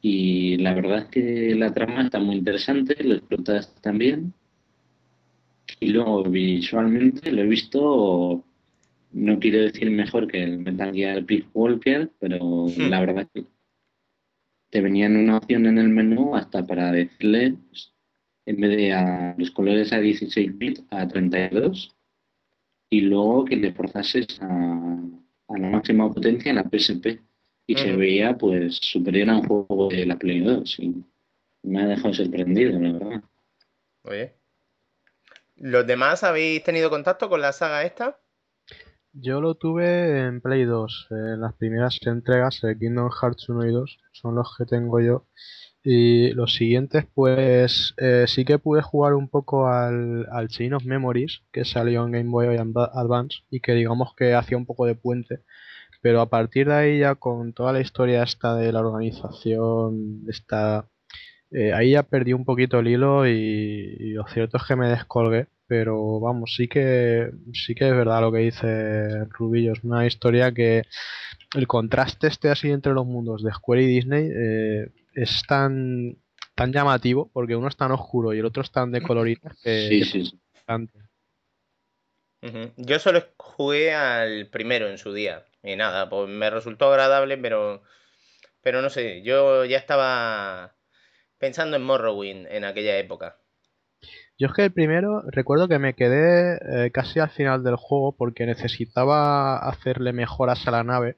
y 0.00 0.56
la 0.56 0.74
verdad 0.74 0.98
es 0.98 1.04
que 1.10 1.54
la 1.54 1.72
trama 1.72 2.02
está 2.02 2.18
muy 2.18 2.34
interesante, 2.34 2.96
lo 3.04 3.14
explotas 3.14 3.72
también 3.82 4.34
y 5.78 5.90
luego 5.90 6.24
visualmente 6.24 7.30
lo 7.30 7.42
he 7.42 7.46
visto 7.46 8.44
no 9.12 9.38
quiero 9.38 9.60
decir 9.62 9.90
mejor 9.90 10.26
que 10.28 10.42
el 10.42 10.58
Metal 10.58 10.92
Gear 10.94 11.24
Peace 11.24 11.46
Walker, 11.54 12.10
pero 12.20 12.66
Hmm. 12.76 12.88
la 12.88 13.00
verdad 13.00 13.28
es 13.34 13.42
que 13.44 13.50
te 14.70 14.80
venían 14.80 15.16
una 15.16 15.36
opción 15.36 15.66
en 15.66 15.78
el 15.78 15.88
menú 15.88 16.34
hasta 16.34 16.66
para 16.66 16.90
decirle, 16.92 17.56
pues, 17.68 17.92
en 18.46 18.60
vez 18.60 18.76
de 18.76 18.92
a 18.92 19.34
los 19.38 19.50
colores 19.50 19.92
a 19.92 20.00
16 20.00 20.56
bits, 20.58 20.82
a 20.90 21.06
32, 21.06 21.94
y 22.90 23.02
luego 23.02 23.44
que 23.46 23.56
le 23.56 23.72
forzases 23.72 24.26
a, 24.42 24.98
a 25.48 25.58
la 25.58 25.70
máxima 25.70 26.12
potencia 26.12 26.50
en 26.50 26.56
la 26.56 26.64
PSP. 26.64 27.20
Y 27.66 27.76
se 27.76 27.92
Ujú. 27.92 27.98
veía 27.98 28.36
pues 28.38 28.76
superior 28.76 29.30
a 29.30 29.38
un 29.38 29.48
juego 29.48 29.88
de 29.90 30.06
la 30.06 30.18
Play 30.18 30.40
2. 30.40 30.78
Y 30.80 30.94
me 31.64 31.82
ha 31.82 31.86
dejado 31.88 32.14
sorprendido, 32.14 32.78
la 32.80 32.92
verdad. 32.92 33.24
Oye. 34.04 34.34
¿Los 35.56 35.86
demás 35.86 36.24
habéis 36.24 36.62
tenido 36.62 36.90
contacto 36.90 37.30
con 37.30 37.40
la 37.40 37.54
saga 37.54 37.84
esta? 37.84 38.20
Yo 39.14 39.40
lo 39.40 39.54
tuve 39.54 40.20
en 40.26 40.40
Play 40.40 40.64
2. 40.64 41.06
eh, 41.10 41.36
las 41.38 41.54
primeras 41.54 41.98
entregas 42.06 42.60
de 42.62 42.78
Kingdom 42.78 43.10
Hearts 43.10 43.48
1 43.48 43.66
y 43.66 43.72
2 43.72 43.98
son 44.12 44.34
los 44.36 44.54
que 44.56 44.64
tengo 44.64 45.00
yo. 45.00 45.26
Y 45.84 46.32
los 46.34 46.54
siguientes, 46.54 47.06
pues 47.14 47.94
eh, 47.98 48.24
sí 48.28 48.44
que 48.44 48.58
pude 48.58 48.82
jugar 48.82 49.14
un 49.14 49.28
poco 49.28 49.68
al, 49.68 50.26
al 50.32 50.48
Chain 50.48 50.74
of 50.74 50.84
Memories 50.84 51.42
que 51.52 51.64
salió 51.64 52.04
en 52.06 52.12
Game 52.12 52.30
Boy 52.30 52.46
Adva- 52.56 52.90
Advance 52.94 53.38
y 53.50 53.60
que 53.60 53.72
digamos 53.74 54.14
que 54.16 54.34
hacía 54.34 54.56
un 54.58 54.66
poco 54.66 54.86
de 54.86 54.94
puente. 54.96 55.40
Pero 56.02 56.20
a 56.20 56.30
partir 56.30 56.68
de 56.68 56.74
ahí 56.74 56.98
ya 57.00 57.14
con 57.16 57.52
toda 57.54 57.72
la 57.72 57.80
historia 57.80 58.22
esta 58.24 58.56
de 58.56 58.72
la 58.72 58.80
organización, 58.80 60.22
esta, 60.28 60.88
eh, 61.50 61.72
ahí 61.72 61.92
ya 61.92 62.02
perdí 62.04 62.32
un 62.32 62.44
poquito 62.44 62.78
el 62.80 62.88
hilo 62.88 63.26
y, 63.26 63.32
y 63.32 64.10
lo 64.14 64.26
cierto 64.28 64.56
es 64.58 64.64
que 64.66 64.76
me 64.76 64.88
descolgué. 64.88 65.48
Pero 65.72 66.20
vamos, 66.20 66.54
sí 66.54 66.68
que 66.68 67.30
sí 67.54 67.74
que 67.74 67.88
es 67.88 67.96
verdad 67.96 68.20
lo 68.20 68.30
que 68.30 68.40
dice 68.40 69.24
Rubillo. 69.30 69.72
Es 69.72 69.82
una 69.82 70.06
historia 70.06 70.52
que 70.52 70.82
el 71.54 71.66
contraste 71.66 72.26
este 72.26 72.50
así 72.50 72.70
entre 72.70 72.92
los 72.92 73.06
mundos 73.06 73.42
de 73.42 73.54
Square 73.54 73.82
y 73.82 73.86
Disney 73.86 74.30
eh, 74.30 74.90
es 75.14 75.42
tan 75.48 76.18
tan 76.54 76.74
llamativo 76.74 77.30
porque 77.32 77.56
uno 77.56 77.68
es 77.68 77.76
tan 77.78 77.90
oscuro 77.90 78.34
y 78.34 78.40
el 78.40 78.44
otro 78.44 78.62
es 78.62 78.70
tan 78.70 78.92
de 78.92 79.00
coloritas 79.00 79.58
que, 79.62 79.88
Sí, 79.88 80.00
que 80.00 80.04
sí, 80.04 80.26
sí. 80.26 80.40
bastante. 80.52 80.98
Yo 82.76 82.98
solo 82.98 83.24
jugué 83.38 83.94
al 83.94 84.48
primero 84.48 84.90
en 84.90 84.98
su 84.98 85.14
día. 85.14 85.46
Y 85.62 85.76
nada, 85.76 86.10
pues 86.10 86.28
me 86.28 86.50
resultó 86.50 86.90
agradable, 86.90 87.38
pero. 87.38 87.82
Pero 88.60 88.82
no 88.82 88.90
sé, 88.90 89.22
yo 89.22 89.64
ya 89.64 89.78
estaba 89.78 90.76
pensando 91.38 91.78
en 91.78 91.82
Morrowind 91.82 92.46
en 92.50 92.66
aquella 92.66 92.98
época. 92.98 93.41
Yo 94.42 94.48
es 94.48 94.54
que 94.54 94.64
el 94.64 94.72
primero 94.72 95.22
recuerdo 95.30 95.68
que 95.68 95.78
me 95.78 95.94
quedé 95.94 96.86
eh, 96.86 96.90
casi 96.90 97.20
al 97.20 97.30
final 97.30 97.62
del 97.62 97.76
juego 97.76 98.10
porque 98.10 98.44
necesitaba 98.44 99.56
hacerle 99.58 100.12
mejoras 100.12 100.66
a 100.66 100.72
la 100.72 100.82
nave 100.82 101.16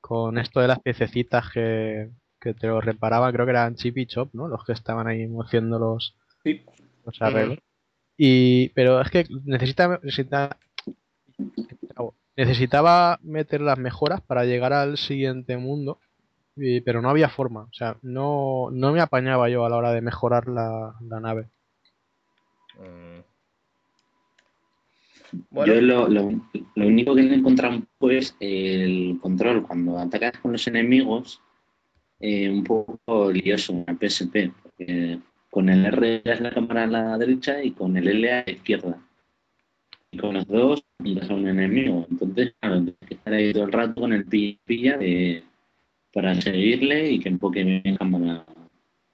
con 0.00 0.38
esto 0.38 0.60
de 0.60 0.68
las 0.68 0.78
piececitas 0.80 1.50
que, 1.52 2.08
que 2.40 2.54
te 2.54 2.66
lo 2.68 2.80
reparaban, 2.80 3.32
creo 3.34 3.44
que 3.44 3.50
eran 3.50 3.74
Chip 3.74 3.98
y 3.98 4.06
Chop, 4.06 4.30
¿no? 4.32 4.48
Los 4.48 4.64
que 4.64 4.72
estaban 4.72 5.06
ahí 5.06 5.28
haciendo 5.44 5.78
los, 5.78 6.16
Sí. 6.44 6.64
los 7.04 7.20
arreglos. 7.20 7.58
Y, 8.16 8.70
pero 8.70 9.02
es 9.02 9.10
que 9.10 9.26
necesita, 9.44 10.00
necesita- 10.02 10.56
necesitaba 12.36 13.18
meter 13.22 13.60
las 13.60 13.78
mejoras 13.78 14.20
para 14.22 14.44
llegar 14.44 14.72
al 14.72 14.96
siguiente 14.96 15.56
mundo, 15.58 15.98
y- 16.56 16.80
pero 16.80 17.02
no 17.02 17.10
había 17.10 17.28
forma. 17.28 17.62
O 17.64 17.72
sea, 17.72 17.96
no, 18.02 18.68
no 18.72 18.92
me 18.92 19.00
apañaba 19.00 19.48
yo 19.50 19.64
a 19.64 19.68
la 19.68 19.76
hora 19.76 19.92
de 19.92 20.00
mejorar 20.00 20.48
la, 20.48 20.94
la 21.00 21.20
nave. 21.20 21.48
Mm. 22.78 23.20
Yo 25.32 25.38
Bueno, 25.50 25.74
lo, 25.80 26.08
lo, 26.08 26.30
lo 26.76 26.86
único 26.86 27.14
que 27.14 27.22
no 27.22 27.32
he 27.32 27.36
encontrado 27.36 27.76
un 27.76 27.86
poco 27.98 28.10
es 28.12 28.36
el 28.40 29.18
control. 29.20 29.66
Cuando 29.66 29.98
atacas 29.98 30.38
con 30.38 30.52
los 30.52 30.66
enemigos, 30.68 31.40
eh, 32.20 32.48
un 32.48 32.62
poco 32.64 33.32
lioso 33.32 33.72
en 33.72 33.84
la 33.86 33.94
PSP. 33.94 34.52
Porque 34.62 35.18
con 35.50 35.68
el 35.68 35.84
R 35.86 36.22
es 36.24 36.40
la 36.40 36.50
cámara 36.50 36.84
a 36.84 36.86
la 36.86 37.18
derecha 37.18 37.62
y 37.62 37.72
con 37.72 37.96
el 37.96 38.08
L 38.08 38.32
a 38.32 38.44
la 38.46 38.52
izquierda. 38.52 38.98
Y 40.12 40.18
con 40.18 40.34
los 40.34 40.46
dos 40.46 40.84
apuntas 41.00 41.28
a 41.28 41.34
un 41.34 41.48
enemigo. 41.48 42.06
Entonces, 42.10 42.54
claro, 42.60 42.76
tienes 42.76 42.96
que 43.08 43.14
estar 43.14 43.32
ahí 43.32 43.52
todo 43.52 43.64
el 43.64 43.72
rato 43.72 44.00
con 44.00 44.12
el 44.12 44.24
pilla, 44.24 44.58
pilla 44.64 44.96
de- 44.98 45.42
para 46.12 46.40
seguirle 46.40 47.10
y 47.10 47.18
que 47.18 47.28
enfoque 47.28 47.62
bien 47.64 47.82
en 47.84 47.96
cámara. 47.96 48.46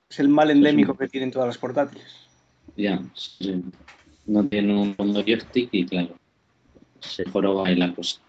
Es 0.09 0.21
el 0.21 0.29
mal 0.29 0.51
endémico 0.51 0.97
que 0.97 1.09
tienen 1.09 1.31
todas 1.31 1.49
las 1.49 1.59
portátiles. 1.59 2.22
Ya, 2.77 3.03
sí. 3.15 3.63
no 4.27 4.47
tiene 4.49 4.75
un 4.75 4.95
fondo 4.95 5.23
joystick 5.23 5.69
y 5.73 5.87
claro, 5.87 6.17
se 7.01 7.25
joroba 7.25 7.69
ahí 7.69 7.77
la 7.77 7.95
cosa. 7.95 8.21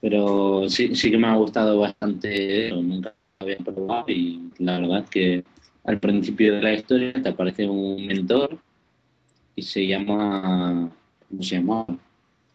Pero 0.00 0.68
sí, 0.68 0.94
sí 0.94 1.10
que 1.10 1.16
me 1.16 1.28
ha 1.28 1.36
gustado 1.36 1.78
bastante, 1.78 2.70
nunca 2.72 3.14
lo 3.40 3.46
había 3.46 3.58
probado 3.58 4.04
y 4.08 4.50
la 4.58 4.80
verdad 4.80 4.98
es 5.04 5.10
que 5.10 5.44
al 5.84 5.98
principio 5.98 6.54
de 6.54 6.62
la 6.62 6.74
historia 6.74 7.12
te 7.12 7.28
aparece 7.28 7.66
un 7.68 8.06
mentor 8.06 8.58
y 9.56 9.62
se 9.62 9.86
llama, 9.86 10.90
¿cómo 11.28 11.42
se 11.42 11.56
llama? 11.56 11.86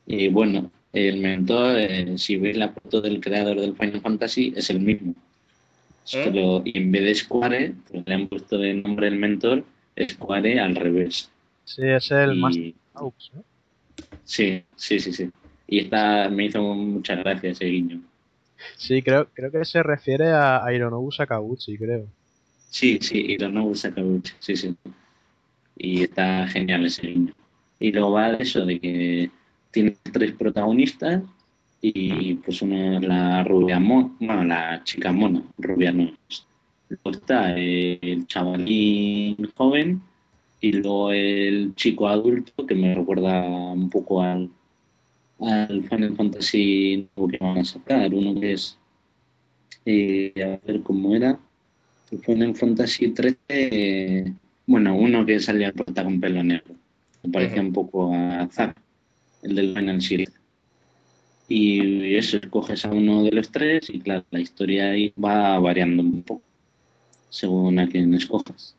Y 0.06 0.28
bueno, 0.28 0.72
el 0.94 1.20
mentor, 1.20 1.78
eh, 1.78 2.18
si 2.18 2.38
veis 2.38 2.58
la 2.58 2.70
foto 2.70 3.02
del 3.02 3.20
creador 3.20 3.60
del 3.60 3.76
Final 3.76 4.02
Fantasy, 4.02 4.54
es 4.56 4.70
el 4.70 4.80
mismo. 4.80 5.14
¿Eh? 6.14 6.22
Pero 6.26 6.62
y 6.66 6.78
en 6.78 6.92
vez 6.92 7.04
de 7.04 7.16
Square, 7.16 7.76
pues 7.90 8.04
le 8.06 8.14
han 8.14 8.28
puesto 8.28 8.58
de 8.58 8.74
nombre 8.74 9.08
el 9.08 9.18
mentor 9.18 9.64
Square 10.08 10.60
al 10.60 10.76
revés. 10.76 11.30
Sí, 11.66 11.82
es 11.84 12.12
el 12.12 12.36
Y- 12.36 12.42
Master 12.42 12.74
Aux, 12.94 13.32
¿no? 13.34 13.44
Sí, 14.24 14.64
sí, 14.76 15.00
sí, 15.00 15.12
sí. 15.14 15.30
Y 15.68 15.80
esta 15.80 16.30
me 16.30 16.46
hizo 16.46 16.62
muchas 16.62 17.20
gracias 17.20 17.58
ese 17.58 17.66
guiño. 17.66 18.02
Sí, 18.78 19.02
creo, 19.02 19.30
creo 19.34 19.52
que 19.52 19.66
se 19.66 19.82
refiere 19.84 20.32
a 20.32 20.64
Hironobu 20.72 21.12
Sakaguchi, 21.12 21.78
creo. 21.78 22.08
Sí, 22.70 23.00
sí, 23.02 23.38
nuevos 23.38 23.80
Sakaguchi, 23.80 24.34
sí, 24.40 24.56
sí. 24.56 24.76
Y 25.78 26.04
está 26.04 26.48
genial 26.48 26.86
ese 26.86 27.08
guiño. 27.08 27.34
Y 27.80 27.92
luego 27.92 28.12
va 28.12 28.32
de 28.32 28.44
eso, 28.44 28.66
de 28.66 28.80
que 28.80 29.32
tiene 29.72 29.98
tres 30.12 30.34
protagonistas 30.34 31.24
y 31.82 32.36
pues 32.36 32.62
una 32.62 32.98
es 32.98 33.04
la 33.04 33.44
rubia 33.44 33.80
mona, 33.80 34.12
bueno, 34.20 34.44
la 34.44 34.84
chica 34.84 35.12
mona, 35.12 35.42
rubia 35.58 35.92
no 35.92 36.12
es. 36.30 36.46
Luego 36.90 37.12
está 37.12 37.54
eh, 37.56 38.00
el 38.02 38.26
chavalín 38.26 39.38
joven 39.56 40.02
Y 40.60 40.72
luego 40.72 41.12
el 41.12 41.76
chico 41.76 42.08
adulto, 42.08 42.66
que 42.66 42.74
me 42.76 42.96
recuerda 42.96 43.48
un 43.48 43.90
poco 43.90 44.22
al, 44.24 44.50
al 45.40 45.84
Final 45.84 46.16
Fantasy 46.16 47.08
que 47.16 47.38
van 47.38 47.60
a 47.60 47.64
sacar, 47.66 48.14
uno 48.14 48.40
que 48.40 48.54
es, 48.54 48.78
eh, 49.86 50.34
a 50.38 50.66
ver 50.66 50.82
cómo 50.82 51.16
era, 51.16 51.40
el 52.12 52.20
Final 52.20 52.56
Fantasy 52.56 53.10
13, 53.10 53.38
eh, 53.50 54.34
bueno, 54.66 54.96
uno 54.96 55.26
que 55.26 55.40
salía 55.40 55.72
puerta 55.72 56.04
con 56.04 56.20
pelo 56.20 56.44
negro, 56.44 56.76
me 57.24 57.32
parecía 57.32 57.62
un 57.62 57.72
poco 57.72 58.14
a 58.14 58.48
Zack, 58.52 58.76
el 59.44 59.56
del 59.56 59.76
Final 59.76 60.02
Series. 60.02 60.34
Y 61.48 62.16
eso, 62.16 62.38
escoges 62.38 62.86
a 62.86 62.92
uno 62.92 63.24
de 63.24 63.32
los 63.32 63.52
tres 63.52 63.90
y 63.90 64.00
claro, 64.00 64.26
la 64.32 64.40
historia 64.40 64.92
ahí 64.92 65.14
va 65.18 65.58
variando 65.60 66.04
un 66.04 66.22
poco 66.24 66.49
según 67.30 67.80
a 67.80 67.88
quien 67.88 68.14
escojas. 68.14 68.76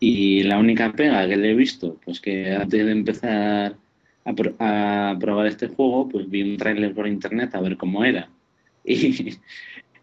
Y 0.00 0.42
la 0.44 0.58
única 0.58 0.92
pega 0.92 1.26
que 1.28 1.36
le 1.36 1.50
he 1.50 1.54
visto, 1.54 1.96
pues 2.04 2.20
que 2.20 2.52
antes 2.54 2.84
de 2.86 2.92
empezar 2.92 3.76
a, 4.24 4.32
pro- 4.32 4.54
a 4.60 5.16
probar 5.18 5.46
este 5.48 5.66
juego, 5.68 6.08
pues 6.08 6.28
vi 6.30 6.42
un 6.42 6.56
tráiler 6.56 6.94
por 6.94 7.06
internet 7.08 7.54
a 7.54 7.60
ver 7.60 7.76
cómo 7.76 8.04
era. 8.04 8.28
Y, 8.84 9.36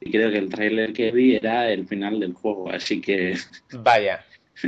y 0.01 0.11
creo 0.11 0.29
que 0.29 0.37
el 0.37 0.49
tráiler 0.49 0.93
que 0.93 1.11
vi 1.11 1.35
era 1.35 1.71
el 1.71 1.87
final 1.87 2.19
del 2.19 2.33
juego, 2.33 2.69
así 2.69 3.01
que 3.01 3.35
Vaya. 3.71 4.23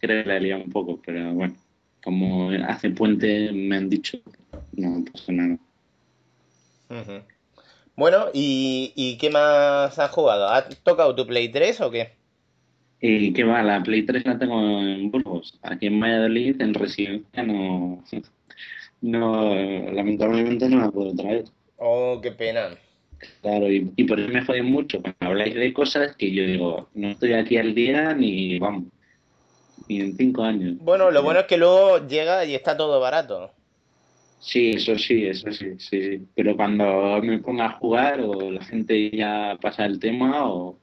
creo 0.00 0.22
que 0.22 0.28
la 0.28 0.36
he 0.36 0.40
liado 0.40 0.62
un 0.62 0.70
poco, 0.70 1.00
pero 1.04 1.32
bueno, 1.32 1.56
como 2.04 2.50
hace 2.50 2.90
puente 2.90 3.50
me 3.52 3.76
han 3.78 3.88
dicho, 3.88 4.20
no 4.72 5.02
pasa 5.10 5.32
nada. 5.32 5.58
Bueno, 7.96 8.26
¿y, 8.32 8.92
y 8.96 9.18
qué 9.18 9.30
más 9.30 9.98
has 9.98 10.10
jugado? 10.10 10.48
¿Has 10.48 10.68
tocado 10.82 11.14
tu 11.14 11.26
Play 11.26 11.50
3 11.50 11.80
o 11.82 11.90
qué? 11.90 12.12
¿Y 13.00 13.32
qué 13.32 13.44
va? 13.44 13.62
La 13.62 13.82
Play 13.82 14.04
3 14.04 14.26
la 14.26 14.38
tengo 14.38 14.60
en 14.80 15.10
Burgos. 15.10 15.58
Aquí 15.62 15.86
en 15.86 16.00
Valladolid, 16.00 16.60
en 16.60 16.74
residencia, 16.74 17.42
no, 17.42 18.02
no 19.00 19.54
lamentablemente 19.92 20.68
no 20.68 20.80
la 20.80 20.90
puedo 20.90 21.14
traer. 21.14 21.44
Oh, 21.76 22.20
qué 22.22 22.32
pena. 22.32 22.76
Claro, 23.42 23.70
y, 23.70 23.90
y 23.96 24.04
por 24.04 24.18
eso 24.18 24.28
me 24.30 24.44
jode 24.44 24.62
mucho 24.62 25.00
cuando 25.00 25.18
habláis 25.20 25.54
de 25.54 25.72
cosas 25.72 26.16
que 26.16 26.32
yo 26.32 26.44
digo, 26.44 26.88
no 26.94 27.08
estoy 27.08 27.34
aquí 27.34 27.58
al 27.58 27.74
día 27.74 28.14
ni, 28.14 28.58
vamos, 28.58 28.84
ni 29.88 30.00
en 30.00 30.16
cinco 30.16 30.42
años. 30.42 30.76
Bueno, 30.80 31.10
lo 31.10 31.22
bueno 31.22 31.40
es 31.40 31.46
que 31.46 31.58
luego 31.58 32.06
llega 32.06 32.44
y 32.44 32.54
está 32.54 32.76
todo 32.76 33.00
barato. 33.00 33.50
Sí, 34.40 34.70
eso 34.70 34.96
sí, 34.96 35.26
eso 35.26 35.52
sí, 35.52 35.78
sí, 35.78 36.00
sí. 36.00 36.26
Pero 36.34 36.56
cuando 36.56 37.20
me 37.22 37.38
ponga 37.38 37.66
a 37.66 37.78
jugar 37.78 38.20
o 38.20 38.50
la 38.50 38.64
gente 38.64 39.10
ya 39.10 39.58
pasa 39.60 39.84
el 39.84 40.00
tema 40.00 40.50
o... 40.50 40.78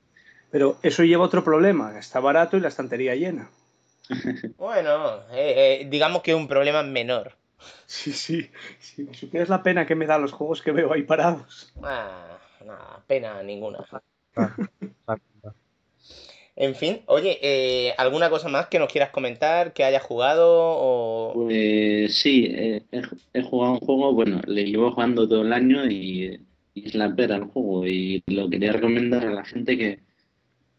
Pero 0.51 0.77
eso 0.83 1.03
lleva 1.03 1.25
otro 1.25 1.43
problema, 1.43 1.91
que 1.91 1.99
está 1.99 2.19
barato 2.19 2.55
y 2.55 2.61
la 2.61 2.69
estantería 2.69 3.15
llena. 3.15 3.49
Bueno, 4.57 5.17
eh, 5.31 5.81
eh, 5.81 5.87
digamos 5.89 6.21
que 6.21 6.31
es 6.31 6.37
un 6.37 6.47
problema 6.47 6.81
menor. 6.83 7.33
Sí, 7.85 8.13
sí. 8.13 8.49
Me 8.97 9.13
supieras 9.13 9.49
la 9.49 9.63
pena 9.63 9.85
que 9.85 9.95
me 9.95 10.05
dan 10.05 10.21
los 10.21 10.31
juegos 10.31 10.61
que 10.61 10.71
veo 10.71 10.93
ahí 10.93 11.03
parados. 11.03 11.73
Ah, 11.83 12.37
nada, 12.65 13.03
pena 13.07 13.41
ninguna. 13.43 13.79
En 16.59 16.73
fin, 16.73 17.01
oye, 17.05 17.37
eh, 17.43 17.93
¿alguna 17.99 18.31
cosa 18.31 18.49
más 18.49 18.67
que 18.67 18.79
nos 18.79 18.91
quieras 18.91 19.11
comentar, 19.11 19.73
que 19.73 19.83
hayas 19.83 20.01
jugado 20.01 20.47
o... 20.49 21.33
Pues 21.35 22.17
sí, 22.17 22.47
eh, 22.49 22.81
he, 22.91 23.01
he 23.33 23.43
jugado 23.43 23.73
un 23.73 23.79
juego, 23.79 24.13
bueno, 24.13 24.41
le 24.47 24.65
llevo 24.65 24.91
jugando 24.91 25.29
todo 25.29 25.43
el 25.43 25.53
año 25.53 25.85
y, 25.85 26.41
y 26.73 26.87
es 26.87 26.95
la 26.95 27.15
pera 27.15 27.35
el 27.35 27.43
juego 27.43 27.85
y 27.85 28.23
lo 28.25 28.49
quería 28.49 28.71
recomendar 28.71 29.25
a 29.25 29.31
la 29.31 29.45
gente 29.45 29.77
que 29.77 29.99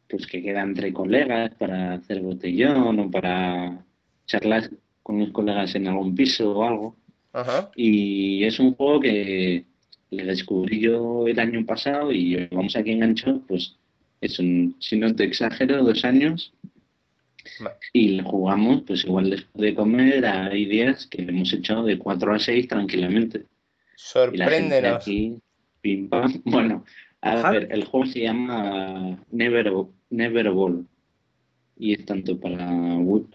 pues 0.08 0.26
que 0.26 0.42
queda 0.42 0.62
entre 0.62 0.92
colegas 0.92 1.52
para 1.58 1.94
hacer 1.94 2.22
botellón 2.22 2.98
o 2.98 3.10
para 3.10 3.84
charlar 4.26 4.70
con 5.02 5.20
los 5.20 5.30
colegas 5.30 5.74
en 5.74 5.86
algún 5.86 6.14
piso 6.14 6.52
o 6.52 6.64
algo. 6.64 6.96
Ajá. 7.32 7.70
Y 7.76 8.42
es 8.44 8.58
un 8.58 8.74
juego 8.74 9.00
que 9.00 9.64
le 10.10 10.24
descubrí 10.24 10.80
yo 10.80 11.26
el 11.28 11.38
año 11.38 11.64
pasado 11.64 12.10
y 12.10 12.36
llevamos 12.36 12.74
aquí 12.74 12.92
enganchado, 12.92 13.42
pues 13.46 13.77
es 14.20 14.38
un, 14.38 14.76
si 14.80 14.96
no 14.98 15.14
te 15.14 15.24
exagero, 15.24 15.82
dos 15.84 16.04
años. 16.04 16.52
Vale. 17.60 17.76
Y 17.92 18.20
jugamos, 18.22 18.82
pues 18.86 19.04
igual 19.04 19.30
después 19.30 19.62
de 19.62 19.74
comer, 19.74 20.26
hay 20.26 20.66
días 20.66 21.06
que 21.06 21.22
hemos 21.22 21.52
echado 21.52 21.84
de 21.84 21.98
4 21.98 22.34
a 22.34 22.38
6 22.38 22.68
tranquilamente. 22.68 23.44
Sorpréndenos. 23.96 24.96
aquí, 25.02 25.36
pim 25.80 26.08
pam. 26.08 26.32
Bueno, 26.44 26.84
a 27.20 27.32
Ajá. 27.32 27.50
ver, 27.50 27.68
el 27.70 27.84
juego 27.84 28.06
se 28.06 28.20
llama 28.20 29.18
Never, 29.30 29.72
Never 30.10 30.50
Ball. 30.50 30.86
Y 31.76 31.92
es 31.94 32.04
tanto 32.06 32.38
para, 32.38 32.70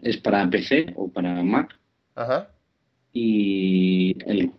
es 0.02 0.18
para 0.18 0.50
PC 0.50 0.94
o 0.96 1.10
para 1.10 1.42
Mac. 1.44 1.78
Ajá. 2.16 2.50
Y 3.14 4.16
el- 4.30 4.52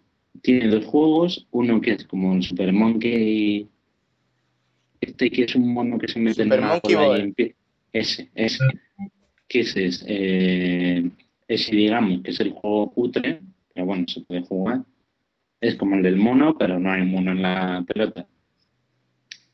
tiene 0.43 0.68
dos 0.68 0.85
juegos, 0.87 1.47
uno 1.53 1.81
que 1.81 1.93
es 1.93 2.05
como 2.07 2.35
el 2.35 2.43
Super 2.43 2.72
Monkey, 2.72 3.68
este 5.05 5.31
que 5.31 5.45
es 5.45 5.55
un 5.55 5.73
mono 5.73 5.99
que 5.99 6.09
se 6.09 6.19
mete 6.19 6.43
Super 6.45 6.59
en 6.59 6.65
una 6.65 6.81
cola 6.81 7.19
y 7.19 7.23
empie- 7.23 7.55
ese, 7.93 8.31
ese, 8.35 8.65
que 9.49 9.61
ese 9.61 9.87
es, 9.87 10.05
eh, 10.07 11.11
ese 11.49 11.77
digamos 11.77 12.23
que 12.23 12.31
es 12.31 12.41
el 12.41 12.51
juego 12.53 12.91
cutre, 12.91 13.41
pero 13.73 13.87
bueno, 13.87 14.05
se 14.09 14.21
puede 14.23 14.43
jugar, 14.43 14.83
es 15.61 15.77
como 15.77 15.97
el 15.97 16.03
del 16.03 16.17
mono, 16.17 16.57
pero 16.59 16.79
no 16.79 16.91
hay 16.91 17.03
mono 17.05 17.33
en 17.33 17.43
la 17.43 17.85
pelota. 17.87 18.27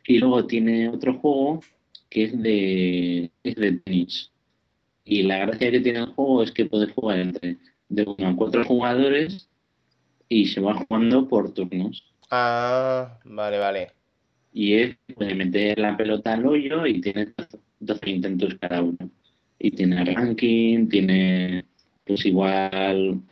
Y 0.07 0.19
luego 0.19 0.47
tiene 0.47 0.89
otro 0.89 1.15
juego 1.19 1.61
que 2.09 2.25
es 2.25 2.43
de, 2.43 3.31
es 3.45 3.55
de 3.55 3.73
tenis. 3.85 4.33
Y 5.05 5.23
la 5.23 5.39
gracia 5.39 5.71
que 5.71 5.81
tiene 5.81 6.01
el 6.01 6.07
juego 6.07 6.43
es 6.43 6.51
que 6.53 6.67
puedes 6.67 6.93
jugar 6.93 7.19
entre 7.21 7.59
de 7.89 8.03
uno 8.05 8.29
a 8.29 8.37
cuatro 8.37 8.65
jugadores 8.65 9.49
y 10.29 10.47
se 10.47 10.61
va 10.61 10.75
jugando 10.75 11.29
por 11.29 11.53
turnos. 11.53 12.05
Ah, 12.31 13.19
vale, 13.25 13.59
vale. 13.59 13.93
Y 14.53 14.75
es 14.75 14.97
puede 15.15 15.35
meter 15.35 15.79
la 15.79 15.97
pelota 15.97 16.35
al 16.35 16.47
hoyo 16.47 16.87
y 16.87 17.01
tiene 17.01 17.35
12 17.79 18.11
intentos 18.11 18.55
cada 18.61 18.83
uno. 18.83 18.99
Y 19.59 19.71
tiene 19.73 20.05
ranking, 20.05 20.89
tiene 20.89 21.67
pues 22.05 22.25
igual 22.27 23.23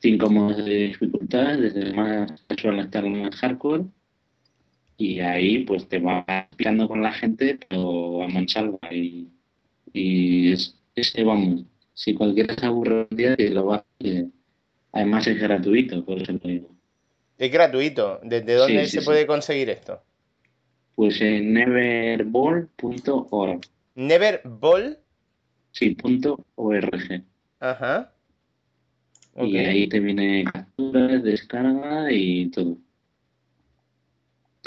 cinco 0.00 0.30
modos 0.30 0.64
de 0.64 0.88
dificultad, 0.88 1.58
desde 1.58 1.80
el 1.82 1.94
más 1.94 2.32
casual 2.48 2.80
hasta 2.80 3.00
el 3.00 3.10
más 3.10 3.36
hardcore. 3.36 3.84
Y 4.96 5.20
ahí 5.20 5.64
pues 5.64 5.88
te 5.88 5.98
va 5.98 6.24
picando 6.56 6.88
con 6.88 7.02
la 7.02 7.12
gente, 7.12 7.58
pero 7.68 8.22
a 8.22 8.28
mansalva. 8.28 8.78
Y, 8.92 9.28
y 9.92 10.52
es, 10.52 10.76
ese 10.94 11.24
vamos, 11.24 11.64
si 11.94 12.14
cualquiera 12.14 12.54
se 12.56 12.66
aburre 12.66 13.08
un 13.10 13.16
día, 13.16 13.36
que 13.36 13.50
lo 13.50 13.66
va. 13.66 13.84
Además 14.92 15.26
es 15.26 15.38
gratuito, 15.38 16.02
por 16.04 16.22
eso 16.22 16.32
lo 16.32 16.38
digo. 16.48 16.70
Es 17.36 17.52
gratuito. 17.52 18.20
¿Desde 18.22 18.54
dónde 18.54 18.86
Sí, 18.86 18.88
sí, 18.88 18.92
se 18.94 19.00
sí. 19.00 19.04
puede 19.04 19.26
conseguir 19.26 19.68
esto? 19.68 20.02
Pues 20.94 21.20
en 21.20 21.54
neverball.org. 21.54 23.60
Neverball. 23.94 24.98
Sí, 25.70 25.94
punto 25.94 26.44
org. 26.54 27.24
Ajá. 27.60 28.12
Y 29.36 29.56
ahí 29.56 29.88
te 29.88 30.00
viene 30.00 30.44
capturas, 30.44 31.22
descarga 31.22 32.12
y 32.12 32.50
todo. 32.50 32.76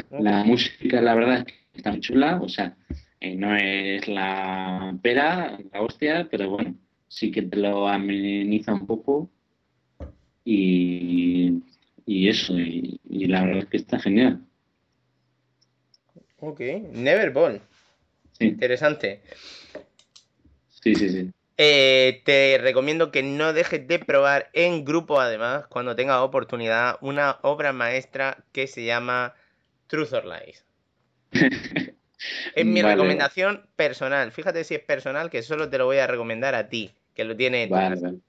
La 0.10 0.44
música, 0.44 1.02
la 1.02 1.14
verdad, 1.14 1.40
es 1.40 1.46
que 1.46 1.54
está 1.76 1.92
muy 1.92 2.00
chula. 2.00 2.40
O 2.42 2.50
sea, 2.50 2.76
eh, 3.20 3.36
no 3.36 3.56
es 3.56 4.08
la 4.08 4.98
pera, 5.02 5.58
la 5.72 5.82
hostia, 5.82 6.28
pero 6.30 6.50
bueno, 6.50 6.76
sí 7.08 7.32
que 7.32 7.44
te 7.44 7.58
lo 7.58 7.88
ameniza 7.88 8.74
un 8.74 8.88
poco. 8.88 9.30
Y, 10.44 11.62
y 12.06 12.30
eso, 12.30 12.58
y, 12.60 13.00
y 13.10 13.26
la 13.26 13.44
verdad 13.44 13.64
es 13.64 13.70
que 13.70 13.78
está 13.78 14.00
genial. 14.00 14.42
Ok. 16.40 16.60
Neverball. 16.92 17.62
Sí, 18.34 18.46
Interesante. 18.46 19.22
sí, 20.70 20.96
sí. 20.96 21.10
sí. 21.10 21.32
Eh, 21.58 22.22
te 22.26 22.58
recomiendo 22.62 23.12
que 23.12 23.24
no 23.24 23.54
dejes 23.54 23.88
de 23.88 24.00
probar 24.00 24.50
en 24.52 24.84
grupo, 24.84 25.22
además, 25.22 25.66
cuando 25.68 25.96
tengas 25.96 26.20
oportunidad, 26.20 26.98
una 27.00 27.40
obra 27.44 27.72
maestra 27.72 28.44
que 28.52 28.68
se 28.68 28.84
llama 28.84 29.34
Truth 29.88 30.14
or 30.14 30.26
Lies. 30.26 30.66
Es 32.56 32.66
mi 32.66 32.82
Vale. 32.82 32.96
recomendación 32.96 33.68
personal. 33.76 34.32
Fíjate 34.32 34.64
si 34.64 34.74
es 34.74 34.82
personal, 34.82 35.30
que 35.30 35.44
solo 35.44 35.70
te 35.70 35.78
lo 35.78 35.86
voy 35.86 35.98
a 35.98 36.08
recomendar 36.08 36.56
a 36.56 36.70
ti, 36.70 36.92
que 37.14 37.24
lo 37.24 37.36
tiene 37.36 37.68
vale. 37.68 38.20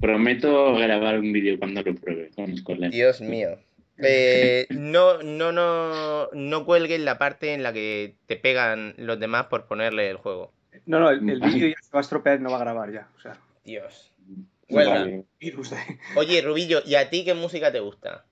Prometo 0.00 0.74
grabar 0.76 1.18
un 1.18 1.32
vídeo 1.32 1.58
cuando 1.58 1.82
lo 1.82 1.94
pruebe 1.94 2.30
con 2.34 2.50
mis 2.50 2.62
colegas. 2.62 2.92
Dios 2.92 3.20
mío. 3.20 3.58
Eh, 4.02 4.66
no, 4.70 5.22
no, 5.22 5.52
no, 5.52 6.28
no 6.32 6.64
cuelgues 6.64 7.00
la 7.00 7.18
parte 7.18 7.54
en 7.54 7.62
la 7.62 7.72
que 7.72 8.16
te 8.26 8.36
pegan 8.36 8.94
los 8.96 9.18
demás 9.20 9.46
por 9.46 9.66
ponerle 9.66 10.10
el 10.10 10.16
juego. 10.16 10.52
No, 10.86 11.00
no, 11.00 11.10
el, 11.10 11.28
el 11.28 11.40
vídeo 11.40 11.68
ya 11.68 11.82
se 11.82 11.90
va 11.92 12.00
a 12.00 12.02
estropear 12.02 12.40
y 12.40 12.42
no 12.42 12.50
va 12.50 12.56
a 12.56 12.60
grabar 12.60 12.92
ya. 12.92 13.08
O 13.16 13.20
sea, 13.20 13.38
Dios. 13.64 14.12
Huelga. 14.68 15.24
Oye, 16.16 16.42
Rubillo, 16.42 16.80
¿y 16.86 16.94
a 16.94 17.10
ti 17.10 17.24
qué 17.24 17.34
música 17.34 17.72
te 17.72 17.80
gusta? 17.80 18.24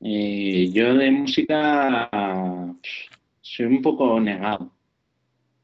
Eh, 0.00 0.70
yo 0.72 0.94
de 0.94 1.10
música 1.10 2.10
soy 3.40 3.66
un 3.66 3.82
poco 3.82 4.20
negado. 4.20 4.72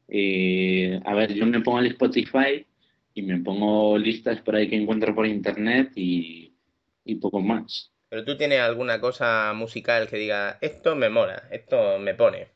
Eh, 0.07 0.99
a 1.05 1.13
ver, 1.13 1.33
yo 1.33 1.45
me 1.45 1.61
pongo 1.61 1.79
el 1.79 1.87
Spotify 1.87 2.65
y 3.13 3.21
me 3.21 3.39
pongo 3.39 3.97
listas 3.97 4.41
por 4.41 4.55
ahí 4.55 4.69
que 4.69 4.75
encuentro 4.75 5.15
por 5.15 5.25
internet 5.25 5.91
y, 5.95 6.53
y 7.05 7.15
poco 7.15 7.39
más. 7.39 7.91
Pero 8.11 8.25
tú 8.25 8.35
tienes 8.35 8.59
alguna 8.59 8.99
cosa 8.99 9.53
musical 9.55 10.09
que 10.09 10.17
diga, 10.17 10.57
esto 10.59 10.97
me 10.97 11.07
mola, 11.09 11.43
esto 11.49 11.97
me 11.97 12.13
pone. 12.13 12.49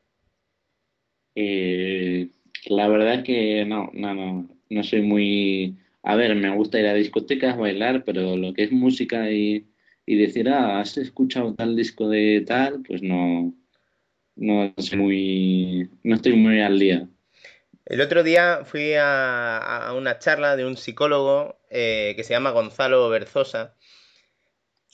Eh, 1.33 2.27
la 2.65 2.89
verdad 2.89 3.23
que 3.23 3.63
no, 3.63 3.89
no, 3.93 4.13
no, 4.13 4.49
no 4.69 4.83
soy 4.83 5.01
muy... 5.01 5.77
A 6.03 6.17
ver, 6.17 6.35
me 6.35 6.53
gusta 6.53 6.77
ir 6.77 6.87
a 6.87 6.93
discotecas, 6.93 7.57
bailar, 7.57 8.03
pero 8.03 8.35
lo 8.35 8.53
que 8.53 8.63
es 8.63 8.73
música 8.73 9.31
y, 9.31 9.65
y 10.05 10.17
decir, 10.17 10.49
ah, 10.49 10.81
has 10.81 10.97
escuchado 10.97 11.55
tal 11.55 11.77
disco 11.77 12.09
de 12.09 12.43
tal, 12.45 12.83
pues 12.85 13.01
no, 13.01 13.55
no 14.35 14.73
soy 14.77 14.97
muy, 14.99 15.89
no 16.03 16.15
estoy 16.15 16.33
muy 16.33 16.59
al 16.59 16.79
día. 16.79 17.07
El 17.85 18.01
otro 18.01 18.23
día 18.23 18.65
fui 18.65 18.95
a, 18.95 19.87
a 19.87 19.93
una 19.93 20.19
charla 20.19 20.57
de 20.57 20.65
un 20.65 20.75
psicólogo 20.75 21.57
eh, 21.69 22.11
que 22.17 22.25
se 22.25 22.33
llama 22.33 22.51
Gonzalo 22.51 23.07
Berzosa 23.07 23.73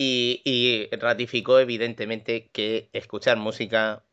y, 0.04 0.41
y 0.43 0.95
ratificó 0.95 1.60
evidentemente 1.60 2.49
que 2.49 2.89
escuchar 2.91 3.38
música 3.38 4.04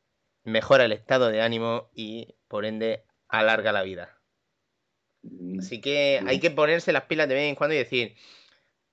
mejora 0.44 0.84
el 0.84 0.92
estado 0.92 1.30
de 1.30 1.40
ánimo 1.40 1.88
y 1.94 2.34
por 2.46 2.66
ende 2.66 3.06
alarga 3.26 3.72
la 3.72 3.82
vida. 3.84 4.20
Mm, 5.22 5.60
Así 5.60 5.80
que 5.80 6.20
hay 6.26 6.40
que 6.40 6.50
ponerse 6.50 6.92
las 6.92 7.04
pilas 7.04 7.26
de 7.26 7.36
vez 7.36 7.48
en 7.48 7.54
cuando 7.54 7.74
y 7.74 7.78
decir, 7.78 8.16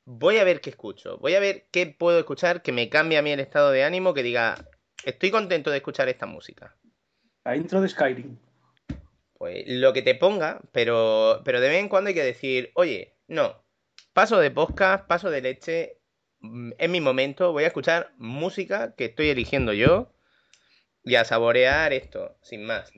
voy 0.06 0.38
a 0.38 0.46
ver 0.46 0.62
qué 0.62 0.70
escucho, 0.70 1.18
voy 1.18 1.36
a 1.36 1.42
ver 1.42 1.68
qué 1.70 1.86
puedo 1.86 2.18
escuchar 2.18 2.62
que 2.62 2.72
me 2.72 2.88
cambie 2.88 3.18
a 3.18 3.22
mí 3.22 3.32
el 3.32 3.42
estado 3.42 3.72
de 3.72 3.84
ánimo, 3.84 4.14
que 4.14 4.24
diga, 4.24 4.70
estoy 5.04 5.32
contento 5.32 5.72
de 5.72 5.78
escuchar 5.78 6.08
esta 6.08 6.26
música. 6.26 6.78
La 7.44 7.58
intro 7.58 7.82
de 7.82 7.90
Skyrim. 7.90 8.38
Pues 9.34 9.66
lo 9.68 9.92
que 9.92 10.02
te 10.02 10.16
ponga, 10.16 10.62
pero, 10.72 11.42
pero 11.44 11.60
de 11.60 11.68
vez 11.68 11.80
en 11.80 11.90
cuando 11.90 12.08
hay 12.08 12.14
que 12.14 12.24
decir, 12.24 12.72
oye, 12.76 13.18
no, 13.28 13.66
paso 14.14 14.40
de 14.40 14.50
podcast, 14.50 15.06
paso 15.08 15.30
de 15.30 15.42
leche, 15.42 16.00
mm, 16.46 16.74
es 16.78 16.90
mi 16.90 17.02
momento, 17.02 17.52
voy 17.52 17.64
a 17.64 17.68
escuchar 17.68 18.12
música 18.18 18.94
que 18.96 19.06
estoy 19.06 19.30
eligiendo 19.30 19.74
yo 19.74 20.12
y 21.04 21.16
a 21.16 21.26
saborear 21.26 21.94
esto, 21.94 22.36
sin 22.42 22.66
más. 22.66 22.92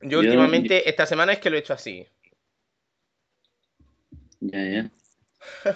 Yo 0.00 0.08
Yo- 0.10 0.20
últimamente, 0.20 0.88
esta 0.88 1.06
semana 1.06 1.32
es 1.32 1.38
que 1.38 1.50
lo 1.50 1.56
he 1.56 1.60
hecho 1.60 1.72
así. 1.72 2.06
Ya, 4.40 4.62
ya. 4.64 4.90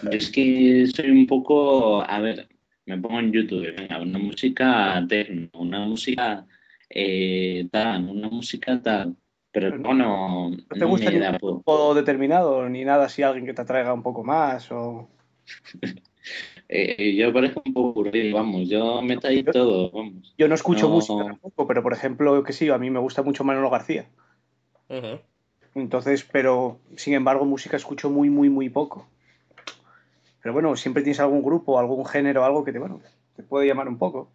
Yo 0.02 0.10
es 0.10 0.30
que 0.30 0.86
soy 0.94 1.10
un 1.10 1.26
poco, 1.26 2.02
a 2.02 2.20
ver, 2.20 2.48
me 2.86 2.98
pongo 2.98 3.18
en 3.20 3.32
YouTube, 3.32 3.74
venga, 3.76 4.00
una 4.00 4.18
música 4.18 5.02
techno, 5.08 5.48
una 5.54 5.80
música 5.86 6.46
eh, 6.90 7.66
tal, 7.72 8.08
una 8.08 8.28
música 8.28 8.80
tal, 8.82 9.16
pero 9.50 9.76
no, 9.78 9.94
no, 9.94 10.50
¿No 10.50 10.56
te 10.68 10.84
gusta 10.84 11.10
me 11.10 11.16
ni 11.18 11.22
da 11.24 11.30
un 11.32 11.38
por- 11.38 11.52
grupo 11.54 11.94
determinado 11.94 12.68
ni 12.68 12.84
nada 12.84 13.06
así, 13.06 13.22
alguien 13.22 13.46
que 13.46 13.54
te 13.54 13.62
atraiga 13.62 13.92
un 13.94 14.02
poco 14.02 14.22
más? 14.24 14.70
O... 14.72 15.08
Eh, 16.70 17.14
yo 17.16 17.32
parezco 17.32 17.62
un 17.64 17.72
poco 17.72 18.00
aburrido, 18.00 18.36
vamos, 18.36 18.68
yo 18.68 19.00
meto 19.00 19.26
ahí 19.28 19.42
todo, 19.42 19.90
vamos. 19.90 20.34
Yo 20.36 20.48
no 20.48 20.54
escucho 20.54 20.86
No. 20.86 20.96
música 20.96 21.24
tampoco, 21.24 21.66
pero 21.66 21.82
por 21.82 21.94
ejemplo, 21.94 22.42
que 22.44 22.52
sí, 22.52 22.68
a 22.68 22.76
mí 22.76 22.90
me 22.90 22.98
gusta 22.98 23.22
mucho 23.22 23.42
Manolo 23.42 23.70
García. 23.70 24.10
Entonces, 25.74 26.28
pero 26.30 26.78
sin 26.96 27.14
embargo, 27.14 27.46
música 27.46 27.78
escucho 27.78 28.10
muy, 28.10 28.28
muy, 28.28 28.50
muy 28.50 28.68
poco. 28.68 29.08
Pero 30.42 30.52
bueno, 30.52 30.76
siempre 30.76 31.02
tienes 31.02 31.20
algún 31.20 31.42
grupo, 31.42 31.78
algún 31.78 32.04
género, 32.04 32.44
algo 32.44 32.64
que 32.64 32.72
te, 32.72 32.78
bueno, 32.78 33.00
te 33.34 33.42
puede 33.42 33.66
llamar 33.66 33.88
un 33.88 33.96
poco. 33.98 34.30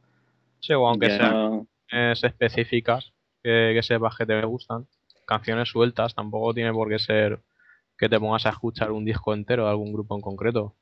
Sí, 0.60 0.74
o 0.74 0.88
aunque 0.88 1.10
Ya- 1.10 1.18
sean 1.18 1.68
canciones 1.88 2.24
específicas 2.24 3.14
que, 3.44 3.74
que 3.76 3.84
sepas 3.84 4.16
que 4.18 4.26
te 4.26 4.44
gustan, 4.44 4.88
canciones 5.28 5.70
sueltas, 5.70 6.16
tampoco 6.16 6.54
tiene 6.54 6.74
por 6.74 6.90
qué 6.90 6.98
ser 6.98 7.42
que 7.98 8.10
te 8.10 8.20
pongas 8.20 8.46
a 8.48 8.50
escuchar 8.50 8.92
un 8.92 9.06
disco 9.06 9.34
entero 9.36 9.66
de 9.66 9.70
algún 9.70 9.94
grupo 9.94 10.16
en 10.16 10.22
concreto. 10.22 10.74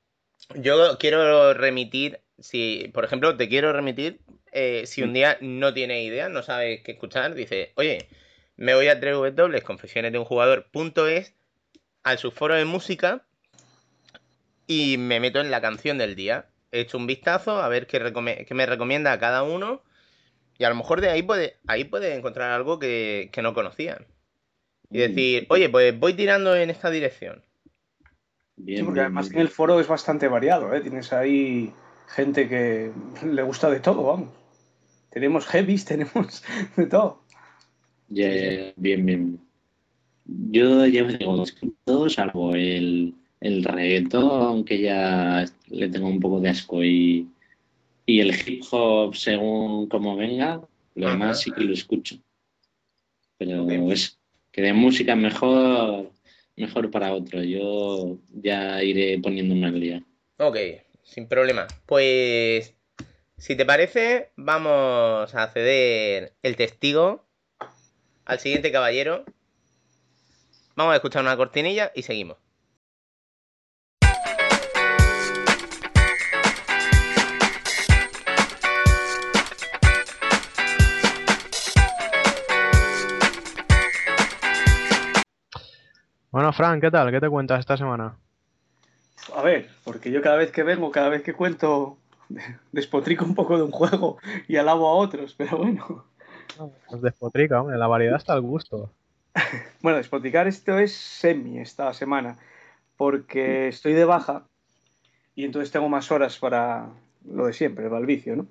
Yo 0.55 0.97
quiero 0.97 1.53
remitir, 1.53 2.19
si, 2.39 2.89
por 2.93 3.05
ejemplo, 3.05 3.37
te 3.37 3.47
quiero 3.47 3.71
remitir, 3.73 4.19
eh, 4.51 4.83
si 4.85 5.01
un 5.01 5.13
día 5.13 5.37
no 5.41 5.73
tienes 5.73 6.05
idea, 6.05 6.29
no 6.29 6.43
sabes 6.43 6.81
qué 6.81 6.91
escuchar, 6.91 7.35
dices, 7.35 7.69
oye, 7.75 8.07
me 8.57 8.75
voy 8.75 8.87
a 8.89 8.99
www.confesiones 8.99 10.11
de 10.11 10.19
un 10.19 10.25
jugador.es 10.25 11.33
al 12.03 12.17
subforo 12.17 12.55
de 12.55 12.65
música 12.65 13.25
y 14.67 14.97
me 14.97 15.19
meto 15.19 15.39
en 15.39 15.51
la 15.51 15.61
canción 15.61 15.97
del 15.97 16.15
día. 16.15 16.47
He 16.71 16.81
hecho 16.81 16.97
un 16.97 17.07
vistazo 17.07 17.61
a 17.61 17.67
ver 17.69 17.87
qué, 17.87 17.99
qué 18.47 18.53
me 18.53 18.65
recomienda 18.65 19.11
a 19.11 19.19
cada 19.19 19.43
uno 19.43 19.83
y 20.57 20.63
a 20.63 20.69
lo 20.69 20.75
mejor 20.75 21.01
de 21.01 21.09
ahí 21.09 21.23
puede, 21.23 21.57
ahí 21.67 21.85
puede 21.85 22.13
encontrar 22.13 22.51
algo 22.51 22.77
que, 22.77 23.29
que 23.31 23.41
no 23.41 23.53
conocían. 23.53 24.05
Y 24.91 24.99
decir, 24.99 25.45
oye, 25.49 25.69
pues 25.69 25.97
voy 25.97 26.13
tirando 26.13 26.55
en 26.55 26.69
esta 26.69 26.89
dirección. 26.89 27.43
Bien, 28.63 28.79
Sí, 28.79 28.83
porque 28.85 28.99
bien, 28.99 29.05
además 29.07 29.29
bien. 29.29 29.35
en 29.35 29.41
el 29.41 29.49
foro 29.49 29.79
es 29.79 29.87
bastante 29.87 30.27
variado, 30.27 30.73
¿eh? 30.73 30.81
Tienes 30.81 31.13
ahí 31.13 31.73
gente 32.07 32.47
que 32.49 32.91
le 33.25 33.43
gusta 33.43 33.69
de 33.69 33.79
todo, 33.79 34.03
vamos. 34.03 34.29
Tenemos 35.09 35.45
heavies, 35.47 35.85
tenemos 35.91 36.43
de 36.77 36.85
todo. 36.87 37.19
Ya, 38.09 38.73
bien, 38.75 39.05
bien. 39.05 39.39
Yo 40.25 40.85
ya 40.85 41.03
me 41.03 41.17
digo, 41.17 41.43
escucho 41.43 41.73
todo 41.85 42.09
salvo 42.09 42.53
el, 42.55 43.15
el 43.39 43.63
reggaetón, 43.63 44.65
que 44.65 44.81
ya 44.81 45.45
le 45.67 45.89
tengo 45.89 46.07
un 46.07 46.19
poco 46.19 46.39
de 46.39 46.49
asco, 46.49 46.83
y, 46.83 47.27
y 48.05 48.19
el 48.19 48.31
hip 48.31 48.63
hop 48.71 49.15
según 49.15 49.87
como 49.87 50.15
venga, 50.15 50.61
lo 50.95 51.09
demás 51.09 51.41
sí 51.41 51.51
que 51.51 51.63
lo 51.63 51.73
escucho. 51.73 52.17
Pero 53.37 53.63
Ok. 53.63 53.71
es 53.91 54.19
que 54.51 54.61
de 54.61 54.73
música 54.73 55.15
mejor, 55.15 56.10
mejor 56.61 56.91
para 56.91 57.13
otro. 57.13 57.43
Yo 57.43 58.17
ya 58.31 58.83
iré 58.83 59.19
poniéndome 59.19 59.67
al 59.67 59.79
día. 59.79 60.03
Ok, 60.37 60.57
sin 61.03 61.27
problema. 61.27 61.67
Pues, 61.85 62.75
si 63.37 63.55
te 63.55 63.65
parece, 63.65 64.31
vamos 64.35 65.33
a 65.35 65.47
ceder 65.47 66.33
el 66.43 66.55
testigo 66.55 67.25
al 68.25 68.39
siguiente 68.39 68.71
caballero. 68.71 69.25
Vamos 70.75 70.93
a 70.93 70.95
escuchar 70.95 71.23
una 71.23 71.35
cortinilla 71.35 71.91
y 71.93 72.03
seguimos. 72.03 72.37
Bueno, 86.31 86.53
Fran, 86.53 86.79
¿qué 86.79 86.89
tal? 86.89 87.11
¿Qué 87.11 87.19
te 87.19 87.29
cuentas 87.29 87.59
esta 87.59 87.75
semana? 87.77 88.15
A 89.35 89.41
ver, 89.41 89.69
porque 89.83 90.11
yo 90.11 90.21
cada 90.21 90.37
vez 90.37 90.51
que 90.51 90.63
vengo, 90.63 90.91
cada 90.91 91.09
vez 91.09 91.21
que 91.23 91.33
cuento, 91.33 91.97
despotrico 92.71 93.25
un 93.25 93.35
poco 93.35 93.57
de 93.57 93.63
un 93.63 93.71
juego 93.71 94.17
y 94.47 94.55
alabo 94.57 94.87
a 94.87 94.93
otros, 94.95 95.35
pero 95.37 95.57
bueno. 95.57 96.05
Pues 96.87 97.01
despotrica, 97.01 97.61
hombre, 97.61 97.77
la 97.77 97.87
variedad 97.87 98.17
está 98.17 98.33
al 98.33 98.41
gusto. 98.41 98.91
Bueno, 99.81 99.97
despotricar 99.97 100.47
esto 100.47 100.77
es 100.77 100.93
semi 100.93 101.59
esta 101.59 101.93
semana, 101.93 102.37
porque 102.97 103.67
estoy 103.69 103.93
de 103.93 104.05
baja 104.05 104.45
y 105.35 105.45
entonces 105.45 105.71
tengo 105.71 105.89
más 105.89 106.11
horas 106.11 106.37
para 106.37 106.89
lo 107.25 107.47
de 107.47 107.53
siempre, 107.53 107.87
el 107.87 108.05
vicio, 108.05 108.35
¿no? 108.35 108.47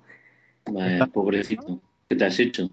Vaya, 0.65 1.05
pobrecito. 1.07 1.79
¿Qué 2.09 2.15
te 2.15 2.25
has 2.25 2.39
hecho? 2.39 2.69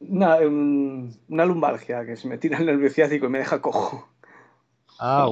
Una, 0.00 0.36
un- 0.38 1.16
una 1.28 1.46
lumbalgia 1.46 2.04
que 2.04 2.16
se 2.16 2.26
me 2.28 2.38
tira 2.38 2.58
el 2.58 2.66
nervio 2.66 2.90
ciático 2.90 3.26
y 3.26 3.30
me 3.30 3.38
deja 3.38 3.60
cojo. 3.60 4.08
Ah, 5.06 5.30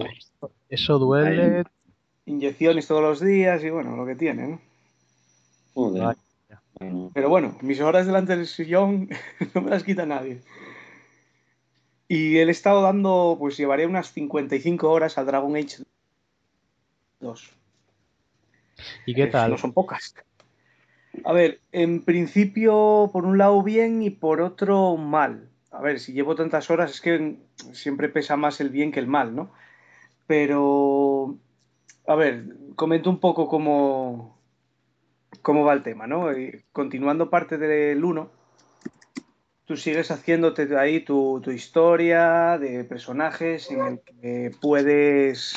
eso 0.68 0.98
duele. 0.98 1.64
Inyecciones 2.26 2.86
todos 2.86 3.00
los 3.00 3.20
días 3.20 3.64
y 3.64 3.70
bueno, 3.70 3.96
lo 3.96 4.04
que 4.04 4.14
tiene, 4.14 4.46
¿no? 4.48 4.60
Joder. 5.72 6.16
Pero 7.14 7.28
bueno, 7.30 7.56
mis 7.62 7.80
horas 7.80 8.06
delante 8.06 8.36
del 8.36 8.46
sillón 8.46 9.08
no 9.54 9.62
me 9.62 9.70
las 9.70 9.82
quita 9.82 10.04
nadie. 10.04 10.42
Y 12.06 12.36
él 12.36 12.50
he 12.50 12.52
estado 12.52 12.82
dando, 12.82 13.36
pues 13.38 13.56
llevaré 13.56 13.86
unas 13.86 14.12
55 14.12 14.90
horas 14.90 15.16
a 15.16 15.24
Dragon 15.24 15.56
Age 15.56 15.84
2. 17.20 17.50
¿Y 19.06 19.14
qué 19.14 19.22
Eh, 19.22 19.28
tal? 19.28 19.52
No 19.52 19.56
son 19.56 19.72
pocas. 19.72 20.14
A 21.24 21.32
ver, 21.32 21.60
en 21.72 22.02
principio, 22.02 23.08
por 23.10 23.24
un 23.24 23.38
lado 23.38 23.62
bien 23.62 24.02
y 24.02 24.10
por 24.10 24.42
otro 24.42 24.98
mal. 24.98 25.48
A 25.70 25.80
ver, 25.80 25.98
si 26.00 26.12
llevo 26.12 26.34
tantas 26.34 26.68
horas 26.70 26.90
es 26.90 27.00
que 27.00 27.36
siempre 27.72 28.10
pesa 28.10 28.36
más 28.36 28.60
el 28.60 28.68
bien 28.68 28.92
que 28.92 29.00
el 29.00 29.06
mal, 29.06 29.34
¿no? 29.34 29.50
Pero, 30.26 31.36
a 32.06 32.14
ver, 32.14 32.44
comento 32.76 33.10
un 33.10 33.18
poco 33.18 33.48
cómo, 33.48 34.38
cómo 35.42 35.64
va 35.64 35.72
el 35.72 35.82
tema, 35.82 36.06
¿no? 36.06 36.26
Continuando 36.72 37.30
parte 37.30 37.58
del 37.58 38.04
1, 38.04 38.30
tú 39.64 39.76
sigues 39.76 40.10
haciéndote 40.10 40.76
ahí 40.76 41.00
tu, 41.00 41.40
tu 41.42 41.50
historia 41.50 42.58
de 42.58 42.84
personajes 42.84 43.70
en 43.70 43.80
el 43.80 44.00
que 44.00 44.52
puedes 44.60 45.56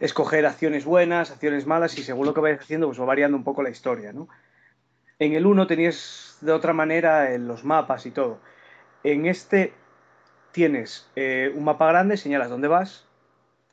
escoger 0.00 0.46
acciones 0.46 0.84
buenas, 0.84 1.30
acciones 1.30 1.66
malas 1.66 1.96
y 1.98 2.02
según 2.02 2.26
lo 2.26 2.34
que 2.34 2.40
vayas 2.40 2.60
haciendo 2.60 2.86
pues 2.88 3.00
va 3.00 3.04
variando 3.04 3.36
un 3.36 3.44
poco 3.44 3.62
la 3.62 3.70
historia, 3.70 4.12
¿no? 4.12 4.28
En 5.18 5.32
el 5.32 5.46
1 5.46 5.66
tenías 5.66 6.38
de 6.40 6.52
otra 6.52 6.72
manera 6.72 7.32
en 7.32 7.46
los 7.46 7.64
mapas 7.64 8.06
y 8.06 8.10
todo. 8.10 8.40
en 9.02 9.26
este 9.26 9.72
tienes 10.52 11.10
eh, 11.16 11.52
un 11.54 11.64
mapa 11.64 11.86
grande, 11.88 12.16
señalas 12.16 12.48
dónde 12.48 12.68
vas, 12.68 13.06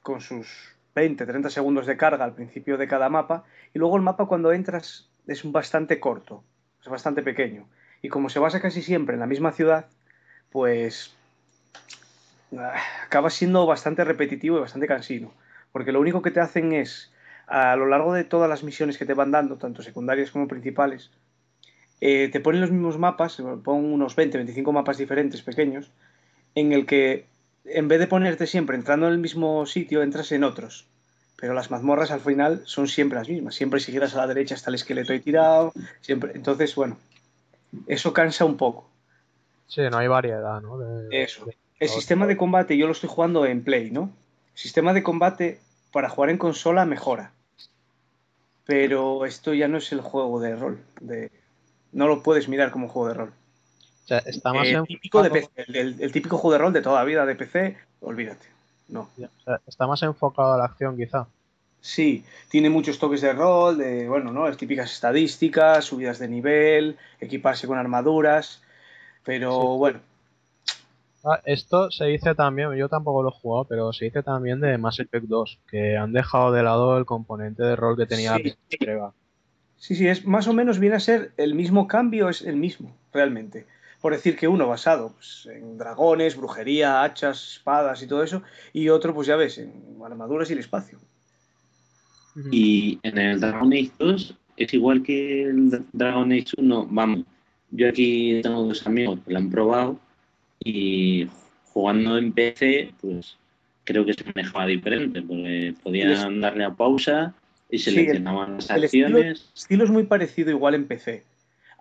con 0.02 0.22
sus 0.22 0.76
20, 0.96 1.26
30 1.26 1.50
segundos 1.50 1.86
de 1.86 1.98
carga 1.98 2.26
al 2.26 2.34
principio 2.34 2.78
de 2.78 2.88
cada 2.88 3.10
mapa, 3.10 3.44
y 3.74 3.80
luego 3.80 3.96
el 3.96 4.02
mapa 4.02 4.26
cuando 4.26 4.52
entras 4.52 5.10
es 5.28 5.50
bastante 5.52 6.00
corto, 6.00 6.44
es 6.82 6.88
bastante 6.88 7.22
pequeño. 7.22 7.68
Y 8.02 8.10
como 8.10 8.30
se 8.30 8.40
basa 8.40 8.62
casi 8.62 8.82
siempre 8.82 9.14
en 9.14 9.20
la 9.20 9.28
misma 9.28 9.52
ciudad, 9.52 9.86
pues 10.52 11.16
ah, 12.58 12.74
acaba 13.06 13.30
siendo 13.30 13.66
bastante 13.66 14.04
repetitivo 14.04 14.58
y 14.58 14.62
bastante 14.62 14.88
cansino. 14.88 15.34
Porque 15.72 15.92
lo 15.92 16.00
único 16.02 16.22
que 16.22 16.32
te 16.32 16.40
hacen 16.40 16.74
es, 16.74 17.14
a 17.48 17.76
lo 17.76 17.86
largo 17.86 18.14
de 18.14 18.24
todas 18.24 18.50
las 18.50 18.64
misiones 18.64 18.98
que 18.98 19.06
te 19.06 19.14
van 19.14 19.32
dando, 19.32 19.58
tanto 19.58 19.84
secundarias 19.84 20.32
como 20.32 20.48
principales, 20.48 21.12
eh, 22.02 22.30
te 22.30 22.40
ponen 22.40 22.62
los 22.62 22.72
mismos 22.72 22.98
mapas, 22.98 23.42
ponen 23.64 23.94
unos 23.94 24.16
20, 24.16 24.38
25 24.40 24.74
mapas 24.74 24.98
diferentes, 24.98 25.44
pequeños, 25.44 25.92
en 26.56 26.74
el 26.74 26.86
que 26.86 27.28
en 27.66 27.88
vez 27.88 28.00
de 28.00 28.08
ponerte 28.08 28.48
siempre 28.48 28.76
entrando 28.76 29.08
en 29.08 29.14
el 29.14 29.20
mismo 29.20 29.66
sitio, 29.66 30.02
entras 30.02 30.32
en 30.32 30.44
otros. 30.44 30.88
Pero 31.38 31.54
las 31.54 31.72
mazmorras 31.72 32.12
al 32.12 32.22
final 32.22 32.62
son 32.66 32.88
siempre 32.88 33.18
las 33.18 33.28
mismas. 33.28 33.56
Siempre 33.56 33.80
si 33.80 33.92
giras 33.92 34.14
a 34.14 34.18
la 34.20 34.28
derecha 34.28 34.54
está 34.56 34.70
el 34.70 34.76
esqueleto 34.76 35.12
ahí 35.14 35.20
tirado. 35.20 35.74
Siempre. 36.02 36.34
Entonces, 36.36 36.76
bueno, 36.76 36.98
eso 37.88 38.14
cansa 38.14 38.46
un 38.46 38.58
poco. 38.58 38.88
Sí, 39.68 39.82
no 39.90 39.98
hay 39.98 40.08
variedad, 40.08 40.62
¿no? 40.62 40.78
De- 40.78 41.24
Eso. 41.24 41.46
El 41.80 41.90
sistema 41.90 42.28
de 42.28 42.38
combate 42.38 42.78
yo 42.78 42.86
lo 42.86 42.92
estoy 42.92 43.10
jugando 43.10 43.46
en 43.48 43.64
Play, 43.64 43.90
¿no? 43.90 44.12
El 44.54 44.60
sistema 44.60 44.94
de 44.94 45.02
combate 45.02 45.60
para 45.92 46.10
jugar 46.10 46.30
en 46.30 46.38
consola 46.38 46.86
mejora. 46.86 47.32
Pero 48.66 49.26
esto 49.26 49.54
ya 49.54 49.68
no 49.68 49.78
es 49.80 49.92
el 49.92 50.02
juego 50.02 50.40
de 50.40 50.56
rol. 50.56 50.80
De... 51.00 51.32
No 51.92 52.08
lo 52.08 52.22
puedes 52.22 52.48
mirar 52.48 52.72
como 52.72 52.88
juego 52.88 53.08
de 53.08 53.14
rol. 53.16 53.34
O 54.04 54.08
sea, 54.08 54.20
está 54.20 54.54
más 54.54 54.68
Eh, 54.68 54.72
enfocado- 54.72 54.86
típico 54.88 55.24
de 55.24 55.30
PC. 55.32 55.50
El, 55.56 55.76
el- 55.76 56.02
el 56.02 56.12
típico 56.12 56.38
juego 56.38 56.54
de 56.54 56.58
rol 56.60 56.74
de 56.74 56.82
toda 56.82 57.00
la 57.00 57.06
vida 57.06 57.26
de 57.26 57.36
PC, 57.36 57.78
olvídate. 58.02 58.46
No. 58.90 59.10
o 59.18 59.44
sea, 59.46 59.62
está 59.68 59.88
más 59.88 60.02
enfocado 60.04 60.54
a 60.54 60.58
la 60.58 60.66
acción, 60.66 60.98
quizá. 60.98 61.26
Sí, 61.80 62.26
tiene 62.50 62.70
muchos 62.70 63.00
toques 63.00 63.22
de 63.22 63.32
rol, 63.34 63.78
de, 63.78 64.08
bueno, 64.10 64.32
¿no? 64.34 64.46
Las 64.48 64.58
típicas 64.58 64.92
estadísticas, 64.92 65.86
subidas 65.86 66.20
de 66.20 66.28
nivel, 66.28 66.98
equiparse 67.20 67.68
con 67.68 67.78
armaduras. 67.78 68.62
Pero 69.24 69.52
Sí. 69.62 69.78
bueno, 69.78 70.00
Ah, 71.24 71.40
esto 71.46 71.92
se 71.92 72.06
dice 72.06 72.34
también, 72.34 72.74
yo 72.74 72.90
tampoco 72.90 73.22
lo 73.22 73.30
he 73.30 73.32
jugado, 73.32 73.66
pero 73.66 73.94
se 73.94 74.06
dice 74.06 74.24
también 74.24 74.60
de 74.60 74.76
Mass 74.80 75.00
Effect 75.00 75.28
2, 75.28 75.60
que 75.70 75.96
han 75.96 76.14
dejado 76.14 76.52
de 76.52 76.64
lado 76.64 76.98
el 76.98 77.06
componente 77.06 77.62
de 77.62 77.76
rol 77.76 77.96
que 77.96 78.08
tenía 78.08 78.32
la 78.32 78.38
Sí. 78.38 78.42
primera 78.42 78.62
entrega. 78.72 79.12
Sí, 79.78 79.96
sí, 79.96 80.08
es 80.08 80.26
más 80.26 80.48
o 80.48 80.54
menos 80.54 80.80
viene 80.80 80.96
a 80.96 81.00
ser 81.00 81.32
el 81.38 81.54
mismo 81.54 81.88
cambio, 81.88 82.28
es 82.30 82.42
el 82.42 82.56
mismo, 82.56 82.96
realmente. 83.14 83.68
Por 84.02 84.14
decir 84.14 84.36
que 84.36 84.48
uno 84.48 84.68
basado 84.68 85.14
pues, 85.14 85.48
en 85.52 85.78
dragones, 85.78 86.36
brujería, 86.36 87.04
hachas, 87.04 87.54
espadas 87.58 88.02
y 88.02 88.08
todo 88.08 88.24
eso, 88.24 88.42
y 88.74 88.90
otro, 88.90 89.14
pues 89.14 89.28
ya 89.28 89.36
ves, 89.36 89.58
en 89.60 89.72
armaduras 90.04 90.50
y 90.50 90.54
el 90.54 90.60
espacio. 90.60 91.00
Y 92.52 92.98
en 93.04 93.18
el 93.18 93.40
Dragon 93.40 93.72
Age 93.74 93.92
2 94.00 94.36
es 94.58 94.74
igual 94.74 95.04
que 95.04 95.44
el 95.44 95.86
Dragon 95.92 96.32
Age 96.32 96.46
1. 96.58 96.88
Vamos, 96.90 97.26
yo 97.72 97.90
aquí 97.90 98.40
tengo 98.42 98.64
dos 98.64 98.86
amigos 98.88 99.20
que 99.26 99.34
lo 99.34 99.38
han 99.40 99.50
probado 99.50 100.00
y 100.64 101.28
jugando 101.74 102.18
en 102.18 102.32
PC, 102.32 102.94
pues 103.02 103.38
creo 103.84 104.06
que 104.06 104.14
se 104.14 104.24
manejaba 104.24 104.66
diferente, 104.68 105.22
porque 105.22 105.74
podían 105.84 106.40
darle 106.40 106.64
a 106.64 106.72
pausa 106.74 107.34
y 107.70 107.78
Sí, 107.80 107.90
el- 107.90 107.96
seleccionaban 107.96 108.56
las 108.56 108.70
el 108.70 108.84
estilo- 108.86 109.08
acciones. 109.18 109.40
El 109.42 109.54
estilo 109.56 109.84
es 109.84 109.90
muy 109.90 110.04
parecido 110.04 110.52
igual 110.52 110.76
en 110.76 110.88
PC 110.88 111.24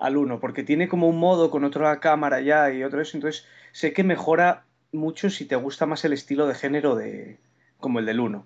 al 0.01 0.17
1, 0.17 0.41
porque 0.41 0.63
tiene 0.65 0.89
como 0.89 1.09
un 1.09 1.19
modo 1.19 1.51
con 1.51 1.63
otra 1.65 2.01
cámara 2.01 2.41
ya 2.41 2.73
y 2.73 2.83
otro 2.83 3.01
eso, 3.01 3.17
entonces 3.17 3.47
sé 3.73 3.93
que 3.93 4.03
mejora 4.03 4.65
mucho 4.93 5.31
si 5.31 5.45
te 5.45 5.57
gusta 5.57 5.87
más 5.87 6.05
el 6.05 6.13
estilo 6.13 6.47
de 6.47 6.55
género 6.55 6.97
de 6.97 7.39
como 7.79 7.99
el 7.99 8.07
del 8.07 8.21
1. 8.21 8.45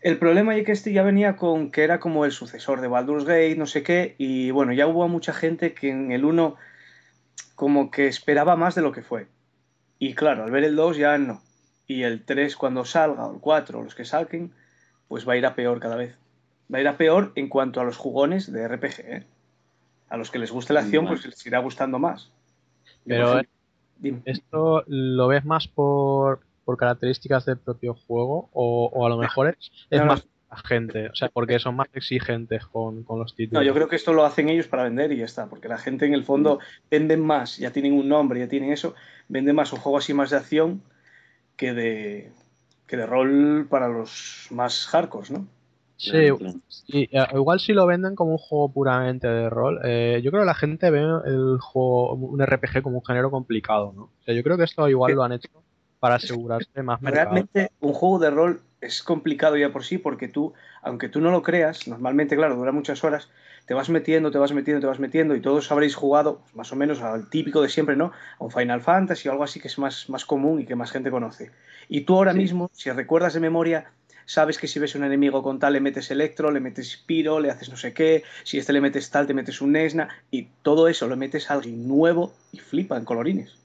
El 0.00 0.18
problema 0.18 0.54
es 0.54 0.64
que 0.64 0.72
este 0.72 0.92
ya 0.92 1.02
venía 1.02 1.36
con 1.36 1.72
que 1.72 1.82
era 1.82 1.98
como 1.98 2.24
el 2.24 2.30
sucesor 2.30 2.80
de 2.80 2.86
Baldur's 2.86 3.24
Gate, 3.24 3.56
no 3.56 3.66
sé 3.66 3.82
qué, 3.82 4.14
y 4.18 4.52
bueno, 4.52 4.72
ya 4.72 4.86
hubo 4.86 5.08
mucha 5.08 5.32
gente 5.32 5.74
que 5.74 5.90
en 5.90 6.12
el 6.12 6.24
1 6.24 6.54
como 7.56 7.90
que 7.90 8.06
esperaba 8.06 8.54
más 8.54 8.76
de 8.76 8.82
lo 8.82 8.92
que 8.92 9.02
fue. 9.02 9.26
Y 9.98 10.14
claro, 10.14 10.44
al 10.44 10.52
ver 10.52 10.62
el 10.62 10.76
2 10.76 10.96
ya 10.98 11.18
no. 11.18 11.42
Y 11.86 12.04
el 12.04 12.24
3 12.24 12.54
cuando 12.56 12.84
salga, 12.84 13.26
o 13.26 13.34
el 13.34 13.40
4, 13.40 13.80
o 13.80 13.82
los 13.82 13.96
que 13.96 14.04
salquen, 14.04 14.52
pues 15.08 15.26
va 15.28 15.32
a 15.32 15.36
ir 15.36 15.46
a 15.46 15.56
peor 15.56 15.80
cada 15.80 15.96
vez. 15.96 16.16
Va 16.72 16.78
a 16.78 16.80
ir 16.80 16.88
a 16.88 16.96
peor 16.96 17.32
en 17.34 17.48
cuanto 17.48 17.80
a 17.80 17.84
los 17.84 17.96
jugones 17.96 18.52
de 18.52 18.68
RPG. 18.68 19.00
¿eh? 19.00 19.26
A 20.10 20.16
los 20.16 20.30
que 20.30 20.38
les 20.38 20.50
guste 20.50 20.72
la 20.72 20.80
acción, 20.80 21.04
Vale. 21.04 21.16
pues 21.16 21.26
les 21.26 21.46
irá 21.46 21.58
gustando 21.58 21.98
más. 21.98 22.30
Yo, 22.84 22.92
Pero, 23.06 23.32
ejemplo, 23.32 23.50
dime. 23.98 24.22
¿Esto 24.24 24.84
lo 24.86 25.28
ves 25.28 25.44
más 25.44 25.68
por, 25.68 26.40
por 26.64 26.76
características 26.76 27.44
del 27.44 27.58
propio 27.58 27.94
juego 27.94 28.48
o, 28.52 28.90
o 28.92 29.06
a 29.06 29.08
lo 29.08 29.18
mejor 29.18 29.48
es, 29.48 29.70
es 29.90 29.98
No, 30.00 30.06
no. 30.06 30.12
más 30.14 30.26
gente? 30.64 31.08
O 31.08 31.14
sea, 31.14 31.28
porque 31.28 31.58
son 31.58 31.76
más 31.76 31.88
exigentes 31.92 32.64
con, 32.66 33.02
con 33.04 33.18
los 33.18 33.32
No, 33.32 33.36
títulos. 33.36 33.66
yo 33.66 33.74
creo 33.74 33.88
que 33.88 33.96
esto 33.96 34.12
lo 34.14 34.24
hacen 34.24 34.48
ellos 34.48 34.66
para 34.66 34.84
vender 34.84 35.12
y 35.12 35.18
ya 35.18 35.24
está, 35.26 35.46
porque 35.48 35.68
la 35.68 35.76
gente 35.78 36.06
en 36.06 36.14
el 36.14 36.24
fondo 36.24 36.58
venden 36.90 37.20
más, 37.20 37.58
ya 37.58 37.70
tienen 37.70 37.92
un 37.92 38.08
nombre, 38.08 38.40
ya 38.40 38.48
tienen 38.48 38.72
eso, 38.72 38.94
venden 39.28 39.56
más 39.56 39.72
un 39.74 39.80
juego 39.80 39.98
así 39.98 40.14
más 40.14 40.30
de 40.30 40.36
acción 40.38 40.82
que 41.56 41.74
de, 41.74 42.32
que 42.86 42.96
de 42.96 43.04
rol 43.06 43.66
para 43.68 43.88
los 43.88 44.46
más 44.50 44.86
hardcore, 44.86 45.28
¿no? 45.30 45.46
Sí, 45.98 46.10
y, 46.86 47.02
eh, 47.16 47.26
igual 47.34 47.58
si 47.58 47.72
lo 47.72 47.84
venden 47.84 48.14
como 48.14 48.30
un 48.32 48.38
juego 48.38 48.72
puramente 48.72 49.26
de 49.26 49.50
rol, 49.50 49.80
eh, 49.84 50.20
yo 50.22 50.30
creo 50.30 50.42
que 50.42 50.46
la 50.46 50.54
gente 50.54 50.90
ve 50.90 51.00
el 51.00 51.58
juego, 51.60 52.14
un 52.14 52.40
RPG 52.40 52.82
como 52.82 52.98
un 52.98 53.04
género 53.04 53.32
complicado, 53.32 53.92
¿no? 53.94 54.02
O 54.04 54.22
sea, 54.24 54.32
yo 54.32 54.44
creo 54.44 54.56
que 54.56 54.62
esto 54.62 54.88
igual 54.88 55.14
lo 55.14 55.24
han 55.24 55.32
hecho 55.32 55.48
para 55.98 56.14
asegurarse 56.14 56.82
más 56.84 57.02
mercado. 57.02 57.30
Realmente 57.34 57.72
un 57.80 57.92
juego 57.92 58.20
de 58.20 58.30
rol 58.30 58.60
es 58.80 59.02
complicado 59.02 59.56
ya 59.56 59.72
por 59.72 59.84
sí 59.84 59.98
porque 59.98 60.28
tú, 60.28 60.54
aunque 60.82 61.08
tú 61.08 61.20
no 61.20 61.32
lo 61.32 61.42
creas, 61.42 61.88
normalmente, 61.88 62.36
claro, 62.36 62.54
dura 62.54 62.70
muchas 62.70 63.02
horas, 63.02 63.28
te 63.66 63.74
vas 63.74 63.90
metiendo, 63.90 64.30
te 64.30 64.38
vas 64.38 64.52
metiendo, 64.52 64.80
te 64.80 64.86
vas 64.86 65.00
metiendo 65.00 65.34
y 65.34 65.40
todos 65.40 65.70
habréis 65.72 65.96
jugado 65.96 66.38
pues, 66.38 66.54
más 66.54 66.72
o 66.72 66.76
menos 66.76 67.02
al 67.02 67.28
típico 67.28 67.60
de 67.60 67.68
siempre, 67.68 67.96
¿no? 67.96 68.12
A 68.38 68.44
un 68.44 68.52
Final 68.52 68.82
Fantasy 68.82 69.28
o 69.28 69.32
algo 69.32 69.42
así 69.42 69.58
que 69.58 69.66
es 69.66 69.78
más, 69.78 70.08
más 70.08 70.24
común 70.24 70.60
y 70.60 70.64
que 70.64 70.76
más 70.76 70.92
gente 70.92 71.10
conoce. 71.10 71.50
Y 71.88 72.02
tú 72.02 72.14
ahora 72.14 72.32
Sí. 72.32 72.38
mismo, 72.38 72.70
si 72.72 72.88
recuerdas 72.92 73.34
de 73.34 73.40
memoria, 73.40 73.90
sabes 74.28 74.58
que 74.58 74.68
si 74.68 74.78
ves 74.78 74.94
un 74.94 75.04
enemigo 75.04 75.42
con 75.42 75.58
tal 75.58 75.72
le 75.72 75.80
metes 75.80 76.10
electro, 76.10 76.50
le 76.50 76.60
metes 76.60 76.98
piro, 76.98 77.40
le 77.40 77.50
haces 77.50 77.70
no 77.70 77.78
sé 77.78 77.94
qué, 77.94 78.24
si 78.44 78.58
este 78.58 78.74
le 78.74 78.82
metes 78.82 79.08
tal, 79.10 79.26
te 79.26 79.32
metes 79.32 79.62
un 79.62 79.72
Nesna 79.72 80.08
y 80.30 80.48
todo 80.62 80.86
eso 80.86 81.08
lo 81.08 81.16
metes 81.16 81.50
a 81.50 81.54
alguien 81.54 81.88
nuevo 81.88 82.34
y 82.52 82.58
flipa 82.58 82.98
en 82.98 83.06
colorines. 83.06 83.56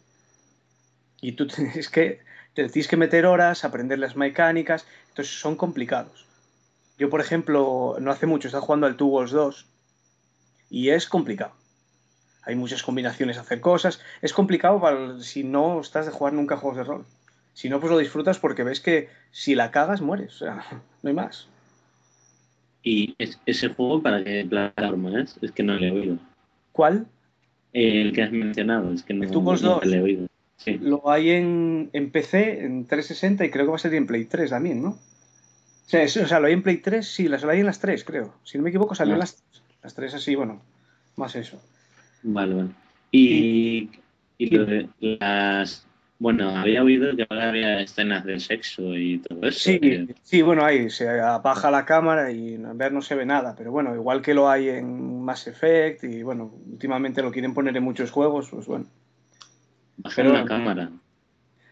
Y 1.20 1.34
tú 1.34 1.48
tienes 1.54 1.90
que, 1.90 2.22
te 2.54 2.70
tienes 2.70 2.88
que 2.88 2.96
meter 2.96 3.26
horas, 3.26 3.66
aprender 3.66 4.00
las 4.00 4.16
mecánicas, 4.16 4.88
entonces 5.10 5.38
son 5.38 5.58
complicados. 5.58 6.26
Yo, 6.98 7.10
por 7.10 7.20
ejemplo, 7.20 7.98
no 8.00 8.12
hace 8.12 8.26
mucho 8.26 8.48
estaba 8.48 8.66
jugando 8.66 8.88
al 8.88 8.96
Two 8.96 9.08
Walls 9.08 9.32
2 9.32 9.66
y 10.70 10.92
es 10.92 11.08
complicado. 11.10 11.52
Hay 12.44 12.56
muchas 12.56 12.84
combinaciones 12.84 13.38
hacer 13.38 13.60
cosas. 13.60 14.00
Es 14.22 14.32
complicado 14.32 14.80
para 14.80 15.20
si 15.20 15.44
no 15.44 15.82
estás 15.82 16.06
de 16.06 16.14
jugar 16.14 16.32
nunca 16.32 16.56
juegos 16.56 16.78
de 16.78 16.84
rol. 16.86 17.06
Si 17.54 17.70
no, 17.70 17.80
pues 17.80 17.92
lo 17.92 17.98
disfrutas 18.00 18.40
porque 18.40 18.64
ves 18.64 18.80
que 18.82 19.10
si 19.32 19.56
la 19.56 19.72
cagas, 19.72 20.02
mueres. 20.02 20.36
O 20.36 20.46
sea, 20.46 20.66
no 21.04 21.08
hay 21.10 21.14
más. 21.16 21.48
Y 22.82 23.16
es- 23.18 23.40
ese 23.46 23.70
juego, 23.70 24.02
¿para 24.02 24.24
qué 24.24 24.46
plataforma 24.50 25.22
es? 25.22 25.38
Es 25.42 25.52
que 25.52 25.64
no 25.64 25.76
le 25.76 25.88
he 25.88 25.92
oído. 25.92 26.18
¿Cuál? 26.72 27.08
El 27.72 28.12
que 28.14 28.24
has 28.24 28.32
mencionado, 28.32 28.92
es 28.94 29.04
que 29.04 29.14
no, 29.14 29.24
El 29.24 29.32
Two 29.32 29.42
Walls 29.42 29.62
nunca 29.64 29.76
2. 29.82 29.86
le 29.86 29.98
he 29.98 30.02
oído. 30.02 30.28
Sí. 30.58 30.78
Lo 30.82 31.10
hay 31.10 31.32
en, 31.32 31.90
en 31.94 32.12
PC, 32.12 32.64
en 32.66 32.86
360 32.86 33.46
y 33.46 33.50
creo 33.50 33.66
que 33.66 33.70
va 33.72 33.76
a 33.76 33.80
ser 33.80 33.94
en 33.96 34.06
Play 34.06 34.26
3 34.26 34.50
también, 34.52 34.82
¿no? 34.84 34.90
O 34.90 35.00
sea, 35.90 36.04
es- 36.04 36.16
o 36.18 36.28
sea, 36.28 36.40
lo 36.40 36.48
hay 36.48 36.54
en 36.54 36.64
Play 36.64 36.78
3, 36.78 37.06
sí, 37.08 37.28
las 37.28 37.44
lo 37.44 37.50
hay 37.50 37.60
en 37.62 37.66
las 37.66 37.80
3, 37.80 38.04
creo. 38.04 38.34
Si 38.44 38.58
no 38.58 38.64
me 38.64 38.70
equivoco, 38.70 38.96
salió 38.96 39.14
en 39.14 39.18
Ah. 39.18 39.24
las 39.24 39.36
3. 39.36 39.64
Las 39.82 39.94
3 39.96 40.14
así, 40.14 40.36
bueno, 40.36 40.62
más 41.16 41.36
eso. 41.36 41.62
Vale, 42.24 42.54
vale. 42.56 42.70
Y, 43.12 43.90
y 44.38 44.50
lo 44.56 44.66
de 44.66 44.88
las... 45.00 45.86
Bueno, 46.24 46.56
había 46.56 46.82
oído 46.82 47.14
que 47.18 47.28
ahora 47.30 47.50
había 47.50 47.82
escenas 47.82 48.24
de 48.24 48.40
sexo 48.40 48.96
y 48.96 49.18
todo 49.20 49.46
eso. 49.46 49.60
Sí, 49.60 49.78
que- 49.78 50.16
sí, 50.24 50.42
bueno, 50.42 50.64
ahí 50.64 50.90
se 50.90 51.20
apaga 51.20 51.70
la 51.70 51.84
cámara 51.84 52.32
y 52.32 52.56
a 52.64 52.72
ver 52.72 52.94
no 52.94 53.02
se 53.02 53.14
ve 53.16 53.26
nada, 53.26 53.56
pero 53.58 53.74
bueno, 53.74 53.94
igual 53.94 54.22
que 54.22 54.34
lo 54.34 54.50
hay 54.50 54.70
en 54.70 55.22
Mass 55.22 55.48
Effect 55.48 56.06
y 56.06 56.24
bueno, 56.24 56.50
últimamente 56.72 57.22
lo 57.22 57.30
quieren 57.30 57.54
poner 57.54 57.76
en 57.76 57.84
muchos 57.84 58.10
juegos, 58.10 58.50
pues 58.50 58.68
bueno. 58.68 58.86
bajar 59.98 60.24
pero- 60.24 60.34
la 60.38 60.46
cámara. 60.46 60.92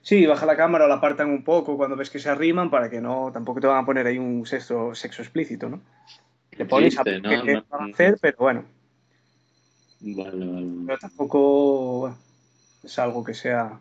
Sí, 0.01 0.25
baja 0.25 0.45
la 0.45 0.57
cámara 0.57 0.83
o 0.83 0.87
la 0.89 0.95
apartan 0.95 1.29
un 1.29 1.45
poco 1.45 1.77
cuando 1.77 1.95
ves 1.95 2.09
que 2.09 2.19
se 2.19 2.27
arriman 2.29 2.69
para 2.69 2.89
que 2.89 2.99
no, 2.99 3.31
tampoco 3.31 3.61
te 3.61 3.67
van 3.67 3.81
a 3.81 3.85
poner 3.85 4.05
ahí 4.05 4.17
un 4.17 4.45
sexo, 4.45 4.93
sexo 4.93 5.21
explícito, 5.21 5.69
¿no? 5.69 5.79
Le 6.57 6.65
pones 6.65 6.99
a 6.99 7.03
¿no? 7.05 7.45
van 7.69 7.81
a 7.89 7.93
hacer, 7.93 8.17
pero 8.19 8.35
bueno, 8.39 8.65
Vale, 10.01 10.45
vale. 10.45 10.67
pero 10.87 10.97
tampoco 10.97 11.99
bueno, 11.99 12.17
es 12.83 12.99
algo 12.99 13.23
que 13.23 13.33
sea... 13.33 13.79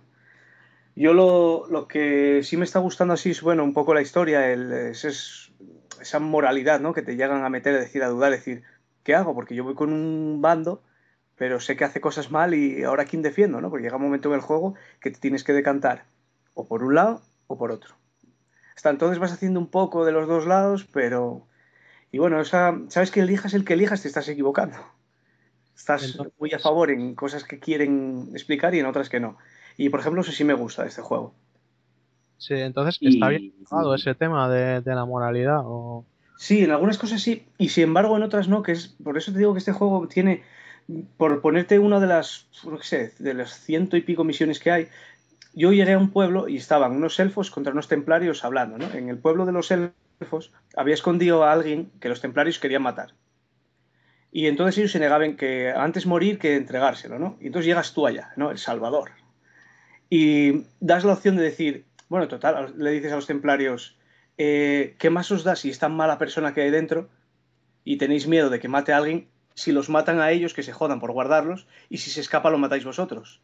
Yo 0.97 1.15
lo, 1.15 1.67
lo 1.71 1.89
que 1.89 2.43
sí 2.43 2.57
me 2.57 2.65
está 2.65 2.79
gustando 2.79 3.15
así 3.15 3.31
es, 3.31 3.43
bueno, 3.43 3.65
un 3.65 3.73
poco 3.73 3.95
la 3.95 4.03
historia, 4.03 4.51
el, 4.53 4.73
es, 4.73 5.05
es- 5.05 5.53
esa 6.01 6.19
moralidad, 6.19 6.81
¿no? 6.81 6.93
Que 6.95 7.03
te 7.03 7.17
llegan 7.17 7.45
a 7.45 7.49
meter, 7.51 7.75
a 7.75 7.81
decir, 7.81 8.03
a 8.03 8.09
dudar, 8.09 8.33
decir, 8.33 8.63
¿qué 9.03 9.15
hago? 9.15 9.35
Porque 9.35 9.55
yo 9.55 9.65
voy 9.65 9.75
con 9.75 9.93
un 9.93 10.41
bando, 10.41 10.83
pero 11.37 11.61
sé 11.61 11.77
que 11.77 11.85
hace 11.85 12.01
cosas 12.01 12.31
mal 12.31 12.55
y 12.55 12.83
ahora 12.85 13.05
quién 13.05 13.23
defiendo, 13.23 13.61
¿no? 13.61 13.69
Porque 13.71 13.83
llega 13.85 13.97
un 13.97 14.03
momento 14.03 14.29
en 14.31 14.35
el 14.37 14.41
juego 14.41 14.75
que 15.01 15.11
te 15.11 15.21
tienes 15.21 15.45
que 15.45 15.53
decantar 15.53 16.05
o 16.55 16.67
por 16.67 16.83
un 16.83 16.95
lado 16.95 17.23
o 17.47 17.59
por 17.59 17.71
otro. 17.71 17.95
Hasta 18.75 18.91
entonces 18.91 19.19
vas 19.19 19.33
haciendo 19.33 19.61
un 19.61 19.69
poco 19.71 20.05
de 20.07 20.13
los 20.13 20.27
dos 20.27 20.47
lados, 20.47 20.87
pero... 20.93 21.47
Y 22.13 22.19
bueno, 22.19 22.41
esa, 22.41 22.77
sabes 22.89 23.11
que 23.11 23.21
elijas 23.21 23.53
el 23.55 23.65
que 23.65 23.75
elijas 23.75 24.03
te 24.03 24.09
estás 24.09 24.29
equivocando. 24.29 24.77
Estás 25.77 26.03
Entonces- 26.05 26.33
muy 26.39 26.53
a 26.53 26.59
favor 26.59 26.91
en 26.91 27.15
cosas 27.15 27.45
que 27.45 27.59
quieren 27.61 28.31
explicar 28.33 28.75
y 28.75 28.81
en 28.81 28.87
otras 28.87 29.09
que 29.11 29.21
no. 29.21 29.37
Y 29.83 29.89
por 29.89 30.01
ejemplo, 30.01 30.21
eso 30.21 30.33
sí 30.33 30.45
me 30.45 30.53
gusta 30.53 30.83
de 30.83 30.89
este 30.91 31.01
juego. 31.01 31.35
Sí, 32.37 32.55
entonces 32.55 32.99
Y- 33.01 33.09
está 33.15 33.29
bien 33.29 33.53
tocado 33.65 33.95
ese 33.95 34.15
tema 34.15 34.49
de, 34.51 34.83
de 34.83 34.95
la 34.95 35.07
moralidad. 35.07 35.63
O... 35.65 36.05
Sí, 36.37 36.65
en 36.65 36.71
algunas 36.71 36.99
cosas 36.99 37.23
sí, 37.23 37.47
y 37.59 37.69
sin 37.71 37.85
embargo 37.85 38.17
en 38.17 38.23
otras 38.23 38.47
no, 38.49 38.63
que 38.63 38.73
es 38.73 38.89
por 39.03 39.17
eso 39.17 39.33
te 39.33 39.39
digo 39.39 39.53
que 39.55 39.59
este 39.59 39.73
juego 39.73 40.07
tiene, 40.09 40.43
por 41.17 41.41
ponerte 41.41 41.79
una 41.79 41.99
de 42.01 42.07
las, 42.07 42.49
no 42.65 42.81
sé, 42.83 43.13
de 43.19 43.35
las 43.35 43.61
ciento 43.61 43.97
y 43.97 44.03
pico 44.03 44.25
misiones 44.25 44.59
que 44.61 44.71
hay, 44.71 44.89
yo 45.55 45.73
llegué 45.73 45.95
a 45.95 45.99
un 45.99 46.11
pueblo 46.11 46.49
y 46.49 46.57
estaban 46.57 46.93
unos 46.93 47.21
elfos 47.21 47.51
contra 47.51 47.73
unos 47.73 47.89
templarios 47.89 48.45
hablando, 48.45 48.79
¿no? 48.79 48.93
En 48.93 49.09
el 49.09 49.19
pueblo 49.19 49.47
de 49.47 49.53
los 49.53 49.71
elfos 49.71 50.53
había 50.77 50.95
escondido 50.95 51.45
a 51.45 51.53
alguien 51.53 51.91
que 52.01 52.09
los 52.11 52.21
templarios 52.21 52.59
querían 52.59 52.83
matar. 52.83 53.15
Y 54.33 54.47
entonces 54.49 54.79
ellos 54.79 54.91
se 54.93 54.99
negaban 54.99 55.37
que 55.37 55.71
antes 55.71 56.05
morir 56.07 56.39
que 56.41 56.57
entregárselo, 56.57 57.19
¿no? 57.21 57.37
Y 57.41 57.47
entonces 57.47 57.67
llegas 57.67 57.95
tú 57.95 58.07
allá, 58.09 58.33
¿no? 58.37 58.51
El 58.51 58.59
Salvador. 58.59 59.11
Y 60.11 60.67
das 60.81 61.05
la 61.05 61.13
opción 61.13 61.37
de 61.37 61.45
decir, 61.45 61.87
bueno, 62.09 62.27
total, 62.27 62.75
le 62.77 62.91
dices 62.91 63.13
a 63.13 63.17
los 63.17 63.29
templarios, 63.29 63.97
eh, 64.37 64.97
¿qué 64.99 65.09
más 65.09 65.31
os 65.31 65.45
da 65.45 65.55
si 65.55 65.71
es 65.71 65.79
tan 65.79 65.95
mala 65.95 66.19
persona 66.19 66.53
que 66.53 66.63
hay 66.63 66.71
dentro 66.71 67.09
y 67.85 67.97
tenéis 67.97 68.27
miedo 68.27 68.51
de 68.51 68.59
que 68.59 68.69
mate 68.69 68.93
a 68.93 68.97
alguien? 68.97 69.29
Si 69.55 69.71
los 69.71 69.89
matan 69.89 70.21
a 70.21 70.33
ellos, 70.33 70.53
que 70.53 70.65
se 70.65 70.73
jodan 70.73 70.99
por 70.99 71.13
guardarlos, 71.13 71.69
y 71.89 71.99
si 71.99 72.11
se 72.11 72.21
escapa, 72.21 72.51
lo 72.51 72.59
matáis 72.59 72.85
vosotros. 72.85 73.41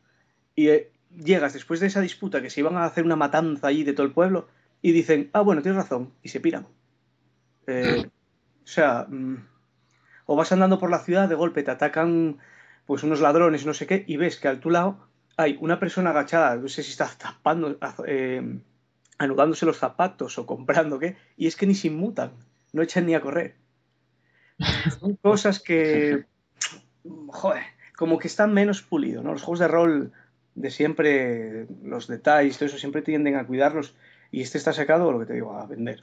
Y 0.57 0.69
eh, 0.69 0.91
llegas 1.17 1.53
después 1.53 1.79
de 1.79 1.87
esa 1.87 2.01
disputa 2.01 2.43
que 2.43 2.51
se 2.51 2.61
iban 2.61 2.77
a 2.77 2.85
hacer 2.85 3.05
una 3.05 3.17
matanza 3.17 3.69
allí 3.69 3.85
de 3.85 3.93
todo 3.93 4.07
el 4.07 4.13
pueblo, 4.13 4.49
y 4.83 4.91
dicen, 4.91 5.31
ah, 5.35 5.43
bueno, 5.43 5.63
tienes 5.63 5.81
razón, 5.81 6.13
y 6.23 6.31
se 6.31 6.41
piran. 6.41 6.67
Eh, 7.69 8.07
o 8.07 8.67
sea, 8.67 9.07
mm, 9.09 9.47
o 10.27 10.35
vas 10.35 10.51
andando 10.51 10.81
por 10.81 10.91
la 10.91 10.99
ciudad, 10.99 11.29
de 11.29 11.35
golpe 11.37 11.63
te 11.63 11.71
atacan 11.71 12.39
pues 12.87 13.03
unos 13.03 13.21
ladrones, 13.21 13.67
no 13.67 13.75
sé 13.75 13.87
qué, 13.87 14.05
y 14.07 14.17
ves 14.17 14.39
que 14.39 14.49
a 14.49 14.61
tu 14.61 14.71
lado 14.71 15.06
hay 15.37 15.59
una 15.61 15.79
persona 15.79 16.11
agachada, 16.11 16.57
no 16.57 16.69
sé 16.69 16.83
si 16.83 16.91
está 16.91 17.11
tapando, 17.17 17.79
eh, 18.07 18.61
anudándose 19.19 19.67
los 19.67 19.79
zapatos 19.79 20.39
o 20.39 20.47
comprando 20.47 20.99
qué, 20.99 21.17
y 21.37 21.47
es 21.47 21.57
que 21.57 21.67
ni 21.67 21.75
se 21.75 21.89
inmutan, 21.89 22.33
no 22.73 22.83
echan 22.83 23.07
ni 23.07 23.15
a 23.15 23.21
correr. 23.21 23.55
Son 24.99 25.17
cosas 25.23 25.61
que, 25.61 26.25
joder, 27.29 27.63
como 27.97 28.19
que 28.19 28.29
están 28.29 28.55
menos 28.55 28.83
pulidos, 28.83 29.25
¿no? 29.25 29.33
Los 29.33 29.43
juegos 29.43 29.61
de 29.61 29.69
rol 29.69 30.13
de 30.55 30.71
siempre, 30.71 31.67
los 31.83 32.07
detalles, 32.07 32.57
todo 32.57 32.67
eso, 32.67 32.79
siempre 32.79 33.03
tienden 33.03 33.37
a 33.37 33.47
cuidarlos, 33.47 33.95
y 34.31 34.41
este 34.41 34.59
está 34.59 34.73
sacado, 34.73 35.13
lo 35.13 35.21
que 35.21 35.27
te 35.27 35.35
digo, 35.35 35.55
a 35.55 35.67
vender. 35.67 36.03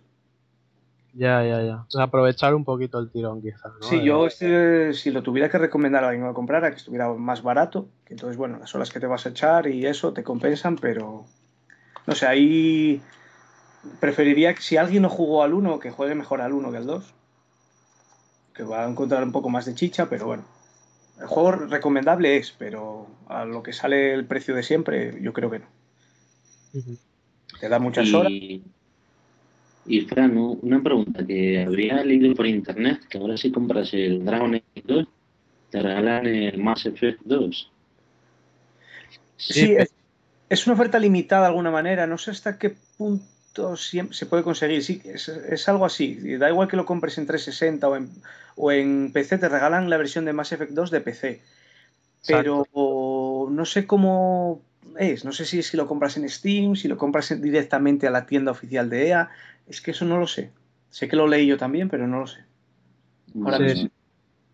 Ya, 1.14 1.44
ya, 1.44 1.62
ya. 1.62 1.76
O 1.78 1.90
sea, 1.90 2.04
aprovechar 2.04 2.56
un 2.56 2.66
poquito 2.66 3.00
el 3.00 3.12
tirón, 3.12 3.42
quizás. 3.42 3.72
¿no? 3.80 3.88
Sí, 3.88 3.98
De- 3.98 4.06
yo 4.06 4.26
este, 4.26 4.94
si 4.94 5.12
lo 5.12 5.22
tuviera 5.22 5.50
que 5.50 5.58
recomendar 5.58 6.04
a 6.04 6.08
alguien 6.08 6.24
que 6.24 6.30
lo 6.30 6.34
comprara, 6.34 6.72
que 6.72 6.78
estuviera 6.78 7.12
más 7.14 7.44
barato, 7.44 7.88
que 8.06 8.14
entonces, 8.14 8.38
bueno, 8.38 8.58
las 8.58 8.74
horas 8.74 8.90
que 8.92 9.00
te 9.00 9.08
vas 9.08 9.26
a 9.26 9.30
echar 9.30 9.68
y 9.68 9.86
eso 9.86 10.14
te 10.14 10.24
compensan, 10.24 10.76
pero 10.78 11.26
no 12.08 12.16
sé, 12.16 12.26
ahí 12.26 13.02
preferiría 14.00 14.54
que 14.56 14.62
si 14.62 14.78
alguien 14.78 15.04
no 15.04 15.10
jugó 15.10 15.44
al 15.44 15.54
1, 15.54 15.80
que 15.80 15.92
juegue 15.92 16.16
mejor 16.16 16.42
al 16.42 16.54
1 16.54 16.72
que 16.72 16.78
al 16.78 16.88
2, 16.88 17.14
que 18.54 18.64
va 18.64 18.86
a 18.86 18.90
encontrar 18.90 19.24
un 19.24 19.32
poco 19.32 19.50
más 19.50 19.66
de 19.66 19.76
chicha, 19.76 20.08
pero 20.10 20.26
bueno, 20.26 20.44
el 21.20 21.28
juego 21.28 21.52
recomendable 21.52 22.38
es, 22.38 22.52
pero 22.52 23.08
a 23.28 23.46
lo 23.46 23.62
que 23.62 23.74
sale 23.74 24.14
el 24.14 24.26
precio 24.26 24.56
de 24.56 24.64
siempre, 24.64 25.20
yo 25.22 25.34
creo 25.34 25.50
que 25.52 25.60
no. 25.60 25.66
Te 27.60 27.70
da 27.70 27.78
muchas 27.80 28.14
horas. 28.14 28.32
Y, 29.86 30.02
Fran, 30.02 30.38
una 30.38 30.82
pregunta 30.82 31.26
que 31.26 31.64
había 31.64 32.04
leído 32.04 32.34
por 32.34 32.48
internet, 32.48 33.02
que 33.10 33.18
ahora 33.18 33.36
si 33.36 33.52
compras 33.52 33.94
el 33.94 34.24
Dragon 34.24 34.56
Age 34.56 34.84
2, 34.86 35.08
te 35.70 35.82
regalan 35.82 36.26
el 36.26 36.58
Mass 36.58 36.86
Effect 36.86 37.22
2. 37.26 37.72
Sí, 39.38 39.76
es, 39.78 39.94
es 40.50 40.68
una 40.68 40.76
oferta 40.76 41.00
limitada 41.00 41.42
de 41.44 41.48
alguna 41.48 41.72
manera. 41.72 42.08
No 42.08 42.18
sé 42.18 42.32
hasta 42.32 42.58
qué 42.58 42.76
punto 42.98 43.76
se 43.76 44.26
puede 44.26 44.44
conseguir. 44.44 44.84
Sí, 44.84 45.02
es, 45.04 45.28
es 45.28 45.68
algo 45.70 45.86
así. 45.86 46.16
Da 46.38 46.50
igual 46.50 46.68
que 46.68 46.78
lo 46.78 46.86
compres 46.86 47.18
en 47.18 47.28
360 47.28 47.90
o 47.90 47.96
en, 47.96 48.10
o 48.56 48.72
en 48.72 49.12
PC, 49.12 49.38
te 49.38 49.50
regalan 49.50 49.90
la 49.90 49.98
versión 49.98 50.26
de 50.26 50.34
Mass 50.34 50.54
Effect 50.54 50.72
2 50.72 50.92
de 50.92 51.02
PC. 51.02 51.42
Pero 52.26 52.66
no 53.52 53.66
sé 53.66 53.86
cómo 53.86 54.62
es. 54.98 55.26
No 55.26 55.32
sé 55.34 55.46
si, 55.46 55.62
si 55.62 55.76
lo 55.76 55.88
compras 55.88 56.18
en 56.18 56.30
Steam, 56.30 56.76
si 56.76 56.88
lo 56.88 56.98
compras 56.98 57.32
en- 57.32 57.42
directamente 57.42 58.08
a 58.08 58.12
la 58.12 58.26
tienda 58.26 58.52
oficial 58.52 58.90
de 58.90 59.08
EA. 59.08 59.30
Es 59.68 59.82
que 59.82 59.92
eso 59.92 60.06
no 60.06 60.18
lo 60.20 60.28
sé. 60.28 60.52
Sé 60.90 61.08
que 61.08 61.16
lo 61.16 61.28
leí 61.28 61.48
yo 61.48 61.58
también, 61.58 61.90
pero 61.90 62.08
no 62.08 62.20
lo 62.22 62.28
sé. 62.28 62.40
Ahora 63.44 63.58
Sí, 63.58 63.64
mismo. 63.64 63.90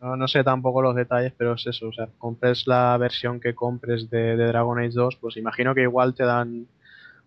No, 0.02 0.16
no 0.16 0.28
sé 0.30 0.44
tampoco 0.46 0.82
los 0.82 0.96
detalles, 0.96 1.34
pero 1.38 1.56
es 1.56 1.68
eso. 1.68 1.90
O 1.90 1.94
sea, 1.94 2.08
compres 2.18 2.68
la 2.68 2.98
versión 2.98 3.40
que 3.42 3.54
compres 3.54 4.10
de, 4.10 4.38
de 4.38 4.46
Dragon 4.48 4.80
Age 4.80 4.92
2, 4.94 5.18
pues 5.18 5.36
imagino 5.36 5.76
que 5.76 5.82
igual 5.82 6.14
te 6.16 6.24
dan, 6.24 6.68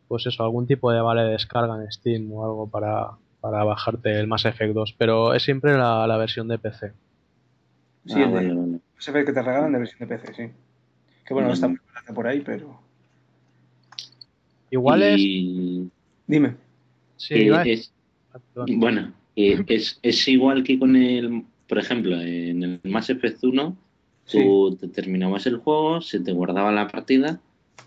pues 0.09 0.27
eso, 0.27 0.43
algún 0.43 0.67
tipo 0.67 0.91
de 0.91 1.03
vale 1.03 1.23
de 1.23 1.33
descarga 1.33 1.75
en 1.77 1.91
Steam 1.93 2.33
o 2.33 2.45
algo 2.47 2.67
para, 2.71 3.11
para 3.43 3.63
bajarte 3.65 4.19
el 4.19 4.27
Mass 4.27 4.47
Effect 4.47 4.73
2. 4.73 4.95
Pero 4.97 5.35
es 5.35 5.43
siempre 5.43 5.77
la, 5.77 6.07
la 6.07 6.17
versión 6.17 6.49
de 6.49 6.59
PC. 6.59 6.93
Sí, 8.07 8.15
Ah, 8.17 8.23
el 8.25 8.29
de- 8.31 8.35
vale, 8.37 8.55
vale. 8.55 8.81
Mass 8.97 9.09
Effect 9.09 9.27
que 9.27 9.33
te 9.35 9.43
regalan 9.43 9.73
de 9.73 9.79
versión 9.79 10.09
de 10.09 10.17
PC, 10.17 10.33
sí. 10.35 10.53
Que 11.27 11.35
bueno, 11.35 11.49
no 11.49 11.55
está 11.55 11.69
muy 11.69 11.79
barata 11.95 12.15
por 12.15 12.27
ahí, 12.27 12.41
pero. 12.41 12.81
Igual 14.71 15.03
es. 15.03 15.21
Dime. 16.27 16.57
Sí, 17.23 17.35
eh, 17.35 17.63
es, 17.67 17.93
bueno, 18.77 19.13
eh, 19.37 19.63
es, 19.69 20.01
es 20.03 20.27
igual 20.27 20.65
que 20.65 20.77
con 20.77 20.97
el, 20.97 21.45
por 21.69 21.79
ejemplo, 21.79 22.21
en 22.21 22.63
el 22.65 22.81
Mass 22.83 23.11
Effect 23.11 23.45
1, 23.45 23.77
tú 24.27 24.77
te 24.81 24.89
terminabas 24.89 25.47
el 25.47 25.59
juego, 25.59 26.01
se 26.01 26.19
te 26.19 26.33
guardaba 26.33 26.73
la 26.73 26.89
partida 26.89 27.41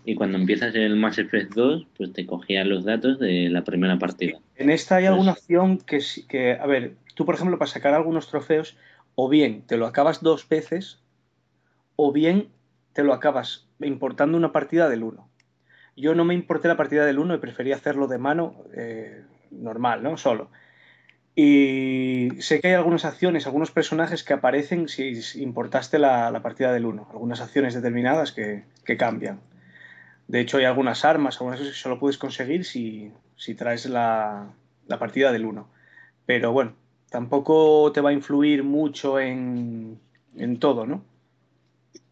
y 0.06 0.14
cuando 0.14 0.38
empiezas 0.38 0.74
el 0.74 0.96
Mass 0.96 1.18
Effect 1.18 1.52
2, 1.54 1.86
pues 1.98 2.14
te 2.14 2.24
cogía 2.24 2.64
los 2.64 2.84
datos 2.84 3.18
de 3.18 3.50
la 3.50 3.62
primera 3.62 3.98
partida. 3.98 4.38
En 4.54 4.70
esta 4.70 4.96
hay 4.96 5.04
alguna 5.06 5.32
Pues- 5.32 5.42
opción 5.42 5.78
que, 5.78 6.00
sí- 6.00 6.26
que, 6.26 6.52
a 6.52 6.64
ver, 6.66 6.94
tú 7.14 7.26
por 7.26 7.34
ejemplo 7.34 7.58
para 7.58 7.70
sacar 7.70 7.92
algunos 7.92 8.28
trofeos, 8.28 8.74
o 9.16 9.28
bien 9.28 9.62
te 9.66 9.76
lo 9.76 9.86
acabas 9.86 10.22
dos 10.22 10.48
veces, 10.48 10.98
o 11.96 12.10
bien 12.10 12.48
te 12.94 13.02
lo 13.04 13.12
acabas 13.12 13.66
importando 13.82 14.38
una 14.38 14.52
partida 14.52 14.88
del 14.88 15.02
1. 15.02 15.28
Yo 15.96 16.14
no 16.14 16.24
me 16.24 16.34
importé 16.34 16.68
la 16.68 16.76
partida 16.76 17.06
del 17.06 17.18
1 17.18 17.34
y 17.34 17.38
preferí 17.38 17.72
hacerlo 17.72 18.06
de 18.06 18.18
mano 18.18 18.54
eh, 18.74 19.24
normal, 19.50 20.02
¿no? 20.02 20.16
Solo. 20.16 20.50
Y 21.34 22.28
sé 22.38 22.60
que 22.60 22.68
hay 22.68 22.74
algunas 22.74 23.04
acciones, 23.04 23.46
algunos 23.46 23.70
personajes 23.70 24.22
que 24.22 24.32
aparecen 24.34 24.88
si 24.88 25.20
importaste 25.40 25.98
la, 25.98 26.30
la 26.30 26.42
partida 26.42 26.72
del 26.72 26.86
1. 26.86 27.08
Algunas 27.10 27.40
acciones 27.40 27.74
determinadas 27.74 28.32
que, 28.32 28.64
que 28.84 28.96
cambian. 28.96 29.40
De 30.28 30.40
hecho, 30.40 30.58
hay 30.58 30.64
algunas 30.64 31.04
armas, 31.04 31.36
algunas 31.36 31.60
cosas 31.60 31.74
que 31.74 31.80
solo 31.80 31.98
puedes 31.98 32.18
conseguir 32.18 32.64
si, 32.64 33.12
si 33.36 33.54
traes 33.54 33.86
la, 33.86 34.50
la 34.86 34.98
partida 34.98 35.32
del 35.32 35.44
1. 35.44 35.68
Pero 36.24 36.52
bueno, 36.52 36.74
tampoco 37.10 37.92
te 37.92 38.00
va 38.00 38.10
a 38.10 38.14
influir 38.14 38.64
mucho 38.64 39.20
en, 39.20 40.00
en 40.36 40.58
todo, 40.58 40.86
¿no? 40.86 41.04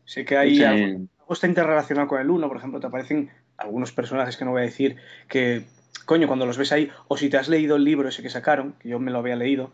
Sé 0.04 0.24
que 0.24 0.36
hay 0.36 0.56
sea, 0.56 0.70
algo, 0.70 1.08
algo 1.18 1.32
está 1.32 1.46
interrelacionado 1.46 2.08
con 2.08 2.20
el 2.20 2.30
1, 2.30 2.46
por 2.46 2.56
ejemplo, 2.58 2.78
te 2.78 2.86
aparecen 2.86 3.30
algunos 3.56 3.92
personajes 3.92 4.36
que 4.36 4.44
no 4.44 4.50
voy 4.52 4.62
a 4.62 4.64
decir 4.64 4.96
que, 5.28 5.64
coño, 6.06 6.26
cuando 6.26 6.46
los 6.46 6.58
ves 6.58 6.72
ahí, 6.72 6.90
o 7.08 7.16
si 7.16 7.28
te 7.28 7.36
has 7.36 7.48
leído 7.48 7.76
el 7.76 7.84
libro 7.84 8.08
ese 8.08 8.22
que 8.22 8.30
sacaron, 8.30 8.72
que 8.80 8.88
yo 8.88 8.98
me 8.98 9.10
lo 9.10 9.18
había 9.18 9.36
leído, 9.36 9.72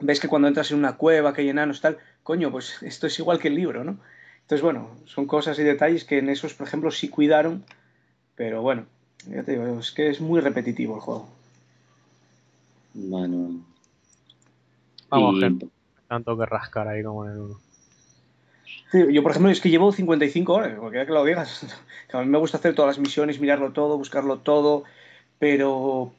ves 0.00 0.20
que 0.20 0.28
cuando 0.28 0.48
entras 0.48 0.70
en 0.70 0.78
una 0.78 0.96
cueva 0.96 1.32
que 1.32 1.42
hay 1.42 1.48
enanos 1.48 1.80
tal, 1.80 1.98
coño, 2.22 2.50
pues 2.50 2.82
esto 2.82 3.06
es 3.06 3.18
igual 3.18 3.38
que 3.38 3.48
el 3.48 3.54
libro, 3.54 3.84
¿no? 3.84 3.98
Entonces, 4.42 4.62
bueno, 4.62 4.90
son 5.06 5.26
cosas 5.26 5.58
y 5.58 5.62
detalles 5.62 6.04
que 6.04 6.18
en 6.18 6.28
esos, 6.28 6.54
por 6.54 6.66
ejemplo, 6.66 6.90
sí 6.90 7.08
cuidaron, 7.08 7.64
pero 8.34 8.60
bueno, 8.62 8.86
ya 9.26 9.42
te 9.42 9.52
digo, 9.52 9.78
es 9.78 9.92
que 9.92 10.08
es 10.10 10.20
muy 10.20 10.40
repetitivo 10.40 10.96
el 10.96 11.00
juego. 11.00 11.28
bueno, 12.94 13.60
Vamos, 15.08 15.36
y- 15.36 15.40
gente. 15.40 15.68
Tanto 16.08 16.36
que 16.36 16.44
rascar 16.44 16.88
ahí 16.88 17.02
como 17.02 17.24
en 17.24 17.32
el 17.32 17.38
1. 17.38 17.60
Yo, 18.92 19.22
por 19.22 19.30
ejemplo, 19.32 19.50
es 19.50 19.60
que 19.60 19.70
llevo 19.70 19.90
55 19.92 20.52
horas, 20.52 20.78
cualquiera 20.78 21.06
que 21.06 21.12
lo 21.12 21.24
digas. 21.24 21.66
Que 22.08 22.18
a 22.18 22.20
mí 22.20 22.26
me 22.26 22.38
gusta 22.38 22.58
hacer 22.58 22.74
todas 22.74 22.96
las 22.96 22.98
misiones, 22.98 23.40
mirarlo 23.40 23.72
todo, 23.72 23.96
buscarlo 23.96 24.40
todo, 24.40 24.84
pero 25.38 26.12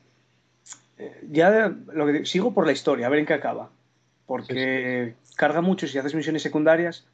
eh, 0.98 1.22
ya 1.30 1.70
lo 1.94 2.08
que 2.08 2.26
sigo 2.26 2.54
por 2.54 2.66
la 2.66 2.72
historia, 2.72 3.06
a 3.06 3.10
ver 3.10 3.20
en 3.20 3.26
qué 3.28 3.34
acaba. 3.36 3.70
Porque 4.26 5.14
carga 5.36 5.62
mucho 5.62 5.88
si 5.88 5.98
haces 6.00 6.16
misiones 6.16 6.42
secundarias. 6.42 7.06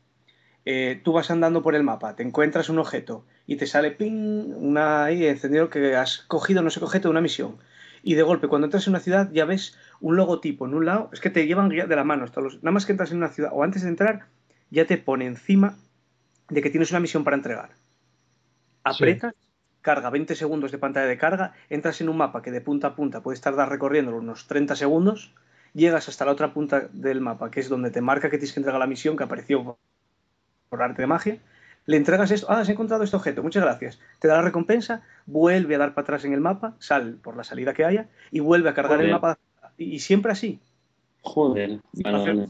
eh, 0.65 1.01
tú 1.03 1.13
vas 1.13 1.31
andando 1.31 1.61
por 1.61 1.75
el 1.75 1.83
mapa, 1.83 2.15
te 2.15 2.23
encuentras 2.23 2.69
un 2.69 2.79
objeto 2.79 3.25
y 3.47 3.55
te 3.55 3.65
sale 3.65 3.91
ping, 3.91 4.53
una 4.55 5.05
ahí 5.05 5.25
encendido 5.25 5.69
que 5.69 5.95
has 5.95 6.19
cogido 6.19 6.61
no 6.61 6.69
sé 6.69 6.79
qué 6.79 6.85
objeto 6.85 7.07
de 7.07 7.11
una 7.11 7.21
misión. 7.21 7.57
Y 8.03 8.15
de 8.15 8.23
golpe, 8.23 8.47
cuando 8.47 8.65
entras 8.65 8.87
en 8.87 8.91
una 8.93 8.99
ciudad, 9.01 9.29
ya 9.33 9.45
ves 9.45 9.77
un 9.99 10.15
logotipo 10.15 10.65
en 10.65 10.73
un 10.73 10.85
lado, 10.85 11.09
es 11.11 11.19
que 11.19 11.29
te 11.29 11.47
llevan 11.47 11.69
de 11.69 11.95
la 11.95 12.03
mano. 12.03 12.23
Hasta 12.25 12.41
los, 12.41 12.55
nada 12.63 12.71
más 12.71 12.85
que 12.85 12.93
entras 12.93 13.11
en 13.11 13.17
una 13.17 13.29
ciudad 13.29 13.51
o 13.53 13.63
antes 13.63 13.83
de 13.83 13.89
entrar, 13.89 14.27
ya 14.69 14.85
te 14.85 14.97
pone 14.97 15.25
encima 15.25 15.75
de 16.49 16.61
que 16.61 16.69
tienes 16.69 16.91
una 16.91 16.99
misión 16.99 17.23
para 17.23 17.35
entregar. 17.35 17.71
Apretas, 18.83 19.33
carga 19.81 20.09
20 20.09 20.35
segundos 20.35 20.71
de 20.71 20.77
pantalla 20.77 21.07
de 21.07 21.17
carga, 21.17 21.53
entras 21.69 22.01
en 22.01 22.09
un 22.09 22.17
mapa 22.17 22.41
que 22.41 22.51
de 22.51 22.61
punta 22.61 22.87
a 22.87 22.95
punta 22.95 23.21
puedes 23.21 23.41
tardar 23.41 23.69
recorriendo 23.69 24.15
unos 24.15 24.47
30 24.47 24.75
segundos, 24.75 25.33
llegas 25.73 26.09
hasta 26.09 26.25
la 26.25 26.31
otra 26.31 26.53
punta 26.53 26.89
del 26.91 27.21
mapa, 27.21 27.51
que 27.51 27.59
es 27.59 27.69
donde 27.69 27.91
te 27.91 28.01
marca 28.01 28.29
que 28.29 28.37
tienes 28.37 28.53
que 28.53 28.59
entregar 28.59 28.79
la 28.79 28.87
misión 28.87 29.17
que 29.17 29.23
apareció 29.23 29.77
por 30.69 30.81
arte 30.81 31.01
de 31.01 31.07
magia, 31.07 31.39
le 31.85 31.97
entregas 31.97 32.29
esto, 32.31 32.47
ah, 32.49 32.59
has 32.59 32.69
encontrado 32.69 33.03
este 33.03 33.15
objeto, 33.15 33.41
muchas 33.41 33.63
gracias, 33.63 33.99
te 34.19 34.27
da 34.27 34.35
la 34.35 34.41
recompensa, 34.43 35.01
vuelve 35.25 35.75
a 35.75 35.79
dar 35.79 35.93
para 35.93 36.03
atrás 36.03 36.25
en 36.25 36.33
el 36.33 36.41
mapa, 36.41 36.75
sal 36.79 37.17
por 37.21 37.35
la 37.35 37.43
salida 37.43 37.73
que 37.73 37.85
haya 37.85 38.07
y 38.31 38.41
vuelve 38.41 38.69
a 38.69 38.73
cargar 38.73 39.01
el 39.01 39.11
mapa 39.11 39.39
y 39.77 39.99
siempre 39.99 40.31
así. 40.31 40.59
Joder. 41.21 41.79
Vale. 41.93 42.49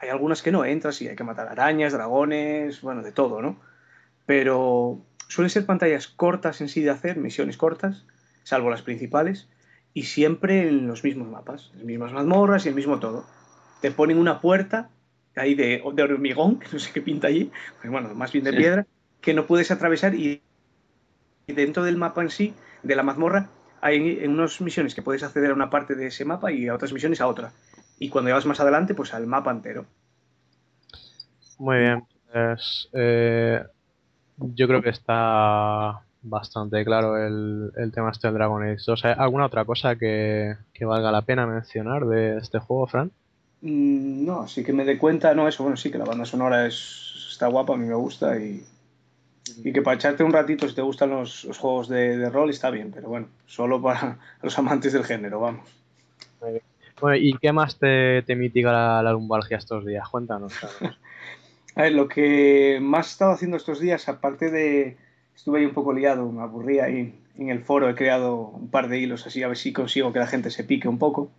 Hay 0.00 0.08
algunas 0.08 0.42
que 0.42 0.52
no 0.52 0.64
entras 0.64 1.00
y 1.02 1.08
hay 1.08 1.16
que 1.16 1.24
matar 1.24 1.48
arañas, 1.48 1.92
dragones, 1.92 2.80
bueno, 2.80 3.02
de 3.02 3.12
todo, 3.12 3.42
¿no? 3.42 3.60
Pero 4.26 5.00
suelen 5.28 5.50
ser 5.50 5.66
pantallas 5.66 6.08
cortas 6.08 6.60
en 6.60 6.68
sí 6.68 6.82
de 6.82 6.90
hacer, 6.90 7.16
misiones 7.16 7.56
cortas, 7.56 8.04
salvo 8.44 8.70
las 8.70 8.82
principales, 8.82 9.48
y 9.94 10.04
siempre 10.04 10.68
en 10.68 10.86
los 10.86 11.04
mismos 11.04 11.28
mapas, 11.28 11.70
las 11.74 11.84
mismas 11.84 12.12
mazmorras 12.12 12.64
y 12.64 12.68
el 12.70 12.74
mismo 12.74 12.98
todo. 12.98 13.26
Te 13.80 13.90
ponen 13.90 14.18
una 14.18 14.40
puerta 14.40 14.90
ahí 15.36 15.54
de, 15.54 15.82
de 15.94 16.02
hormigón, 16.02 16.58
que 16.60 16.68
no 16.72 16.78
sé 16.78 16.92
qué 16.92 17.02
pinta 17.02 17.28
allí, 17.28 17.50
bueno, 17.84 18.14
más 18.14 18.32
bien 18.32 18.44
de 18.44 18.52
Sí. 18.52 18.56
piedra, 18.56 18.86
que 19.20 19.34
no 19.34 19.46
puedes 19.46 19.70
atravesar 19.70 20.14
y, 20.14 20.42
y 21.46 21.52
dentro 21.52 21.84
del 21.84 21.96
mapa 21.96 22.22
en 22.22 22.30
sí, 22.30 22.54
de 22.82 22.96
la 22.96 23.02
mazmorra, 23.02 23.50
hay 23.80 24.18
en 24.22 24.32
unas 24.32 24.60
misiones 24.60 24.94
que 24.94 25.02
puedes 25.02 25.22
acceder 25.22 25.50
a 25.50 25.54
una 25.54 25.70
parte 25.70 25.94
de 25.94 26.06
ese 26.06 26.24
mapa 26.24 26.50
y 26.52 26.68
a 26.68 26.74
otras 26.74 26.92
misiones 26.92 27.20
a 27.20 27.26
otra. 27.26 27.52
Y 27.98 28.08
cuando 28.10 28.28
llevas 28.30 28.46
más 28.46 28.60
adelante, 28.60 28.94
pues 28.94 29.14
al 29.14 29.26
mapa 29.26 29.50
entero. 29.50 29.86
Muy 31.58 31.78
bien. 31.78 32.06
Pues, 32.32 32.88
eh, 32.92 33.62
yo 34.36 34.68
creo 34.68 34.82
que 34.82 34.90
está 34.90 36.02
bastante 36.22 36.84
claro 36.84 37.16
el, 37.16 37.72
el 37.76 37.92
tema 37.92 38.10
este 38.10 38.28
del 38.28 38.34
Dragon 38.34 38.62
Age 38.62 38.82
2. 38.86 39.04
¿Hay 39.04 39.14
alguna 39.18 39.46
otra 39.46 39.64
cosa 39.64 39.96
que, 39.96 40.56
que 40.72 40.84
valga 40.84 41.12
la 41.12 41.22
pena 41.22 41.46
mencionar 41.46 42.06
de 42.06 42.38
este 42.38 42.58
juego, 42.58 42.86
Fran? 42.86 43.12
Mm, 43.60 44.24
No, 44.26 44.46
sí 44.48 44.64
que 44.64 44.72
me 44.72 44.84
dé 44.84 44.98
cuenta, 44.98 45.34
no, 45.34 45.48
eso, 45.48 45.62
bueno, 45.62 45.76
sí 45.76 45.90
que 45.90 45.98
la 45.98 46.04
banda 46.04 46.24
sonora 46.24 46.66
es, 46.66 47.28
está 47.30 47.48
guapa, 47.48 47.74
a 47.74 47.76
mí 47.76 47.86
me 47.86 47.94
gusta 47.94 48.38
y, 48.38 48.64
y 49.64 49.72
que 49.72 49.82
para 49.82 49.96
echarte 49.96 50.24
un 50.24 50.32
ratito, 50.32 50.68
si 50.68 50.74
te 50.74 50.82
gustan 50.82 51.10
los, 51.10 51.44
los 51.44 51.58
juegos 51.58 51.88
de, 51.88 52.18
de 52.18 52.30
rol, 52.30 52.50
está 52.50 52.70
bien, 52.70 52.92
pero 52.92 53.08
bueno, 53.08 53.28
solo 53.46 53.80
para 53.82 54.18
los 54.42 54.58
amantes 54.58 54.92
del 54.92 55.04
género, 55.04 55.40
vamos. 55.40 55.68
Bueno, 57.00 57.16
¿y 57.16 57.36
qué 57.38 57.52
más 57.52 57.78
te, 57.78 58.22
te 58.22 58.34
mitiga 58.36 58.72
la, 58.72 59.02
la 59.02 59.12
lumbalgia 59.12 59.56
estos 59.56 59.84
días? 59.84 60.08
Cuéntanos. 60.08 60.52
A 61.78 61.82
ver, 61.82 61.92
lo 61.92 62.08
que 62.08 62.78
más 62.82 63.06
he 63.06 63.10
estado 63.10 63.32
haciendo 63.32 63.56
estos 63.56 63.78
días, 63.78 64.08
aparte 64.08 64.50
de. 64.50 64.96
Estuve 65.36 65.60
ahí 65.60 65.64
un 65.64 65.74
poco 65.74 65.92
liado, 65.92 66.30
me 66.32 66.42
aburría 66.42 66.86
ahí 66.86 67.14
en 67.36 67.50
el 67.50 67.62
foro, 67.62 67.88
he 67.88 67.94
creado 67.94 68.48
un 68.48 68.68
par 68.68 68.88
de 68.88 68.98
hilos 68.98 69.24
así, 69.28 69.44
a 69.44 69.48
ver 69.48 69.56
si 69.56 69.72
consigo 69.72 70.12
que 70.12 70.18
la 70.18 70.26
gente 70.26 70.50
se 70.50 70.64
pique 70.64 70.88
un 70.88 70.98
poco. 70.98 71.30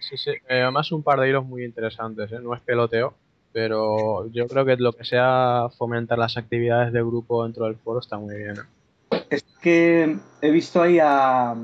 Sí, 0.00 0.16
sí. 0.16 0.32
Eh, 0.48 0.62
además, 0.62 0.90
un 0.90 1.04
par 1.04 1.20
de 1.20 1.28
hilos 1.28 1.46
muy 1.46 1.64
interesantes, 1.64 2.32
¿eh? 2.32 2.40
No 2.42 2.54
es 2.54 2.60
peloteo, 2.60 3.14
pero 3.52 4.28
yo 4.32 4.48
creo 4.48 4.64
que 4.64 4.76
lo 4.76 4.92
que 4.92 5.04
sea 5.04 5.68
fomentar 5.78 6.18
las 6.18 6.36
actividades 6.36 6.92
de 6.92 7.00
grupo 7.00 7.44
dentro 7.44 7.66
del 7.66 7.76
foro 7.76 8.00
está 8.00 8.18
muy 8.18 8.34
bien. 8.34 8.56
¿eh? 8.56 9.24
Es 9.30 9.44
que 9.62 10.16
he 10.42 10.50
visto 10.50 10.82
ahí 10.82 10.98
a. 11.00 11.54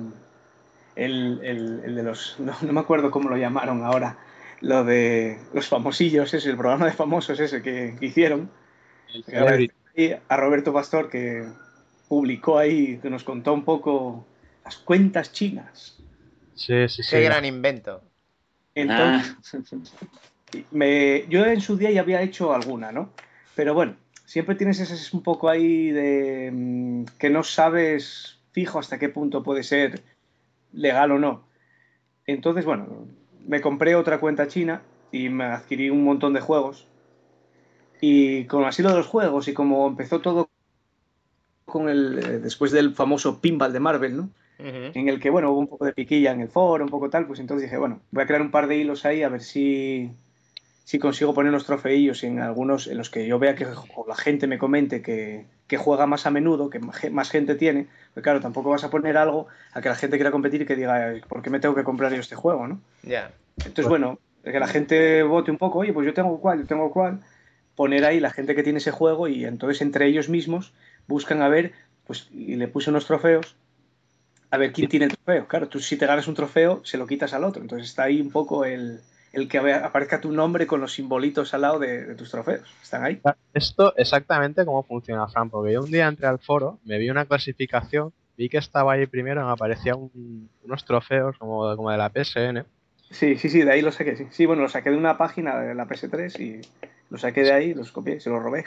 El, 1.04 1.40
el- 1.42 1.80
el 1.84 1.94
de 1.96 2.02
los. 2.02 2.38
No, 2.38 2.54
no 2.62 2.72
me 2.72 2.80
acuerdo 2.80 3.10
cómo 3.10 3.28
lo 3.30 3.36
llamaron 3.36 3.82
ahora. 3.84 4.18
Lo 4.60 4.84
de 4.84 5.38
los 5.54 5.66
famosillos, 5.68 6.34
ese, 6.34 6.50
el 6.50 6.56
programa 6.56 6.84
de 6.86 6.92
famosos 6.92 7.40
ese 7.40 7.62
que, 7.62 7.96
que 7.98 8.06
hicieron. 8.06 8.50
El 9.14 9.24
Que 9.24 9.36
agradecer 9.38 9.74
ahí 9.96 10.16
a 10.28 10.36
Roberto 10.36 10.72
Pastor 10.72 11.08
que 11.08 11.46
publicó 12.08 12.58
ahí, 12.58 12.98
que 12.98 13.08
nos 13.08 13.24
contó 13.24 13.54
un 13.54 13.64
poco 13.64 14.26
las 14.64 14.76
cuentas 14.76 15.32
chinas. 15.32 15.96
Sí, 16.54 16.88
sí, 16.88 17.02
sí. 17.02 17.10
Qué 17.10 17.22
gran 17.22 17.44
invento. 17.46 18.02
Entonces, 18.74 19.34
Ah, 19.54 19.58
me, 20.70 21.26
yo 21.28 21.46
en 21.46 21.60
su 21.60 21.76
día 21.76 21.90
ya 21.90 22.02
había 22.02 22.22
hecho 22.22 22.52
alguna, 22.52 22.92
¿no? 22.92 23.12
Pero 23.54 23.72
bueno, 23.74 23.96
siempre 24.26 24.54
tienes 24.54 24.80
ese 24.80 25.16
un 25.16 25.22
poco 25.22 25.48
ahí 25.48 25.90
de 25.90 26.50
mm, 26.52 27.04
que 27.18 27.30
no 27.30 27.42
sabes 27.42 28.38
fijo 28.52 28.78
hasta 28.78 28.98
qué 28.98 29.08
punto 29.08 29.42
puede 29.42 29.62
ser 29.62 30.02
legal 30.72 31.12
o 31.12 31.18
no. 31.18 31.44
Entonces, 32.26 32.64
bueno, 32.64 33.06
me 33.46 33.60
compré 33.60 33.94
otra 33.94 34.20
cuenta 34.20 34.48
china 34.48 34.82
y 35.12 35.28
me 35.28 35.44
adquirí 35.44 35.90
un 35.90 36.04
montón 36.04 36.32
de 36.32 36.40
juegos. 36.40 36.86
Y 38.00 38.44
con 38.44 38.64
así 38.64 38.82
lo 38.82 38.90
de 38.90 38.96
los 38.96 39.06
juegos 39.06 39.48
y 39.48 39.52
como 39.52 39.86
empezó 39.86 40.20
todo 40.20 40.48
con 41.66 41.88
el 41.88 42.18
eh, 42.18 42.38
después 42.38 42.72
del 42.72 42.94
famoso 42.94 43.40
pinball 43.40 43.72
de 43.72 43.80
Marvel, 43.80 44.16
¿no? 44.16 44.30
En 44.62 45.08
el 45.08 45.20
que, 45.20 45.30
bueno, 45.30 45.50
hubo 45.52 45.58
un 45.58 45.68
poco 45.68 45.86
de 45.86 45.94
piquilla 45.94 46.32
en 46.32 46.42
el 46.42 46.48
foro, 46.48 46.84
un 46.84 46.90
poco 46.90 47.08
tal, 47.08 47.26
pues 47.26 47.40
entonces 47.40 47.62
dije, 47.62 47.78
bueno, 47.78 48.02
voy 48.10 48.24
a 48.24 48.26
crear 48.26 48.42
un 48.42 48.50
par 48.50 48.66
de 48.66 48.76
hilos 48.76 49.06
ahí 49.06 49.22
a 49.22 49.30
ver 49.30 49.40
si, 49.40 50.10
si 50.84 50.98
consigo 50.98 51.34
poner 51.34 51.50
unos 51.50 51.66
trofeillos 51.66 52.24
en 52.24 52.40
algunos 52.40 52.86
en 52.88 52.98
los 52.98 53.10
que 53.10 53.26
yo 53.26 53.38
vea 53.38 53.54
que 53.54 53.66
o 53.94 54.04
la 54.08 54.16
gente 54.16 54.46
me 54.46 54.58
comente 54.58 55.02
que, 55.02 55.46
que 55.68 55.76
juega 55.76 56.06
más 56.06 56.26
a 56.26 56.30
menudo, 56.30 56.68
que 56.70 56.80
más 56.80 56.96
ge- 56.96 57.10
más 57.10 57.30
gente 57.30 57.54
tiene, 57.54 57.86
porque 58.14 58.22
claro, 58.24 58.40
tampoco 58.40 58.70
vas 58.70 58.82
a 58.84 58.90
poner 58.90 59.16
algo 59.16 59.46
a 59.72 59.80
que 59.80 59.88
la 59.88 59.94
gente 59.94 60.16
quiera 60.16 60.30
competir 60.32 60.62
y 60.62 60.66
que 60.66 60.76
diga, 60.76 60.94
"Ay, 61.10 61.20
¿por 61.28 61.42
qué 61.42 61.50
me 61.50 61.60
tengo 61.60 61.74
que 61.74 61.84
comprar 61.84 62.12
yo 62.12 62.20
este 62.20 62.34
juego, 62.34 62.66
no? 62.66 62.80
Ya. 63.02 63.30
Entonces, 63.56 63.88
bueno, 63.88 64.18
que 64.42 64.58
la 64.58 64.66
gente 64.66 65.22
vote 65.22 65.50
un 65.50 65.58
poco, 65.58 65.78
oye, 65.80 65.92
pues 65.92 66.06
yo 66.06 66.14
tengo 66.14 66.40
cuál, 66.40 66.60
yo 66.60 66.66
tengo 66.66 66.90
cuál, 66.90 67.20
poner 67.76 68.04
ahí 68.04 68.18
la 68.20 68.30
gente 68.30 68.54
que 68.54 68.62
tiene 68.62 68.78
ese 68.78 68.90
juego 68.90 69.28
y 69.28 69.44
entonces 69.44 69.80
entre 69.82 70.06
ellos 70.06 70.28
mismos 70.28 70.72
buscan 71.06 71.40
a 71.42 71.48
ver, 71.48 71.72
pues, 72.06 72.28
y 72.32 72.56
le 72.56 72.68
puse 72.68 72.90
unos 72.90 73.06
trofeos, 73.06 73.56
a 74.50 74.56
ver 74.58 74.72
quién 74.72 74.88
tiene 74.88 75.06
el 75.06 75.12
trofeo. 75.12 75.46
Claro, 75.46 75.68
tú 75.68 75.78
si 75.78 75.96
te 75.96 76.06
ganas 76.06 76.26
un 76.28 76.34
trofeo, 76.34 76.80
se 76.84 76.98
lo 76.98 77.06
quitas 77.06 77.32
al 77.34 77.44
otro. 77.44 77.62
Entonces 77.62 77.88
está 77.88 78.04
ahí 78.04 78.20
un 78.20 78.30
poco 78.30 78.64
el, 78.64 79.00
el 79.32 79.48
que 79.48 79.58
aparezca 79.58 80.20
tu 80.20 80.32
nombre 80.32 80.66
con 80.66 80.80
los 80.80 80.92
simbolitos 80.94 81.54
al 81.54 81.60
lado 81.62 81.78
de, 81.78 82.04
de 82.06 82.14
tus 82.14 82.30
trofeos. 82.30 82.68
Están 82.82 83.04
ahí. 83.04 83.20
Esto 83.54 83.94
exactamente 83.96 84.64
cómo 84.64 84.82
funciona, 84.82 85.28
Fran, 85.28 85.50
porque 85.50 85.72
yo 85.74 85.82
un 85.82 85.90
día 85.90 86.08
entré 86.08 86.26
al 86.26 86.38
foro, 86.38 86.78
me 86.84 86.98
vi 86.98 87.10
una 87.10 87.24
clasificación, 87.26 88.12
vi 88.36 88.48
que 88.48 88.58
estaba 88.58 88.92
ahí 88.94 89.06
primero, 89.06 89.44
me 89.46 89.52
aparecían 89.52 89.96
un- 89.98 90.48
unos 90.64 90.84
trofeos 90.84 91.36
como, 91.38 91.76
como 91.76 91.90
de 91.90 91.98
la 91.98 92.10
PSN. 92.10 92.64
Sí, 93.10 93.36
sí, 93.36 93.48
sí, 93.48 93.62
de 93.62 93.72
ahí 93.72 93.82
lo 93.82 93.92
saqué. 93.92 94.16
Sí, 94.16 94.26
sí 94.30 94.46
bueno, 94.46 94.62
lo 94.62 94.68
saqué 94.68 94.90
de 94.90 94.96
una 94.96 95.18
página 95.18 95.60
de 95.60 95.74
la 95.74 95.86
PS3 95.86 96.38
y 96.38 96.60
lo 97.10 97.18
saqué 97.18 97.42
de 97.42 97.52
ahí, 97.52 97.74
los 97.74 97.90
copié, 97.92 98.20
se 98.20 98.30
los 98.30 98.42
robé. 98.42 98.64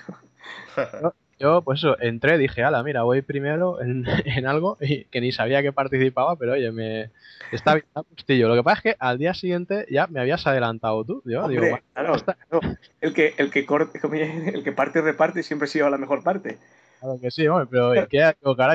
Yo, 1.44 1.61
pues 1.61 1.80
eso, 1.80 1.99
entré, 1.99 2.38
dije, 2.38 2.64
ala, 2.64 2.82
mira, 2.84 3.03
voy 3.03 3.22
primero 3.22 3.82
en, 3.82 4.06
en 4.26 4.48
algo 4.48 4.78
y 4.80 5.03
que 5.06 5.20
ni 5.20 5.34
sabía 5.34 5.61
que 5.61 5.74
participaba, 5.74 6.38
pero 6.38 6.53
oye, 6.53 6.72
me 6.72 7.10
está 7.52 7.74
bien, 7.74 7.86
está 7.86 7.99
gustillo. 8.10 8.48
Lo 8.48 8.56
que 8.56 8.64
pasa 8.64 8.78
es 8.78 8.84
que 8.84 8.95
al 8.98 9.18
día 9.18 9.34
siguiente 9.34 9.86
ya 9.91 10.07
me 10.07 10.22
habías 10.22 10.48
adelantado 10.48 11.03
tú. 11.03 11.22
Yo 11.26 11.45
digo, 11.49 11.64
Hombre, 11.64 11.70
"Bueno, 11.72 11.86
claro, 11.94 12.14
claro. 12.49 12.78
El 13.02 13.14
que, 13.14 13.34
el 13.38 13.52
que 13.52 13.65
corte, 13.65 13.99
el 14.53 14.64
que 14.64 14.72
parte 14.72 15.02
reparte 15.02 15.44
siempre 15.44 15.65
ha 15.65 15.68
sido 15.68 15.90
la 15.90 15.98
mejor 15.98 16.24
parte. 16.24 16.60
claro 17.02 17.20
que 17.20 17.30
sí, 17.30 17.45
hombre, 17.45 17.68
pero 17.70 17.94
es 17.94 18.07
que, 18.07 18.20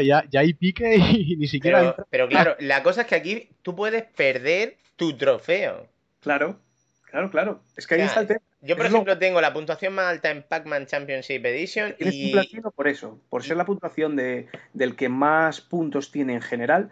ya, 0.04 0.24
ya 0.28 0.40
hay 0.40 0.52
pique 0.52 0.94
y, 0.94 1.36
ni 1.38 1.46
siquiera 1.46 1.96
Pero, 2.10 2.28
claro, 2.28 2.54
la 2.60 2.82
cosa 2.82 3.00
es 3.00 3.06
que 3.06 3.14
aquí 3.14 3.48
tú 3.62 3.74
puedes 3.74 4.04
perder 4.04 4.76
tu 4.96 5.16
trofeo. 5.16 5.86
Claro, 6.20 6.58
claro, 7.10 7.30
claro. 7.30 7.60
Es 7.78 7.86
que 7.86 7.94
ahí 7.94 8.00
Ya, 8.00 8.06
está 8.08 8.20
el 8.20 8.26
tema. 8.26 8.40
Yo, 8.60 8.76
por 8.76 8.86
Es 8.86 8.92
lo- 8.92 8.98
ejemplo, 8.98 9.18
tengo 9.18 9.40
la 9.40 9.52
puntuación 9.52 9.94
más 9.94 10.06
alta 10.06 10.30
en 10.30 10.42
Pac-Man 10.42 10.86
Championship 10.86 11.44
Edition 11.46 11.94
Tienes 11.96 12.16
un 12.22 12.30
y 12.30 12.32
platino 12.32 12.70
por 12.70 12.88
eso, 12.88 13.20
por 13.28 13.42
ser 13.42 13.56
la 13.56 13.64
puntuación 13.64 14.16
de, 14.16 14.48
del 14.72 14.96
que 14.96 15.08
más 15.08 15.60
puntos 15.60 16.10
tiene 16.10 16.34
en 16.34 16.42
general, 16.42 16.90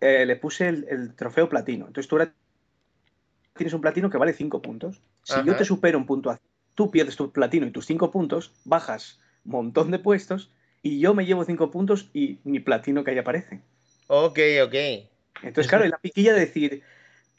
eh, 0.00 0.24
le 0.26 0.36
puse 0.36 0.68
el, 0.68 0.86
el 0.88 1.14
trofeo 1.14 1.48
platino. 1.48 1.86
Entonces 1.86 2.08
tú 2.08 2.16
ahora 2.16 2.32
tienes 3.56 3.74
un 3.74 3.80
platino 3.82 4.08
que 4.10 4.16
vale 4.18 4.32
5 4.32 4.62
puntos. 4.62 5.02
Si 5.22 5.42
yo 5.42 5.54
te 5.56 5.64
supero 5.64 5.98
en 5.98 6.06
puntuación, 6.06 6.48
tú 6.74 6.90
pierdes 6.90 7.16
tu 7.16 7.30
platino 7.32 7.66
y 7.66 7.70
tus 7.72 7.86
5 7.86 8.10
puntos, 8.10 8.54
bajas 8.64 9.20
un 9.44 9.52
montón 9.52 9.90
de 9.90 9.98
puestos 9.98 10.50
y 10.82 11.00
yo 11.00 11.14
me 11.14 11.26
llevo 11.26 11.44
5 11.44 11.70
puntos 11.70 12.10
y 12.14 12.38
mi 12.44 12.60
platino 12.60 13.04
que 13.04 13.10
ahí 13.10 13.18
aparece. 13.18 13.62
Ok, 14.08 14.38
ok. 14.62 14.76
Entonces, 15.42 15.68
claro, 15.68 15.84
y 15.86 15.88
la 15.88 15.98
piquilla 15.98 16.32
de 16.34 16.40
decir, 16.40 16.82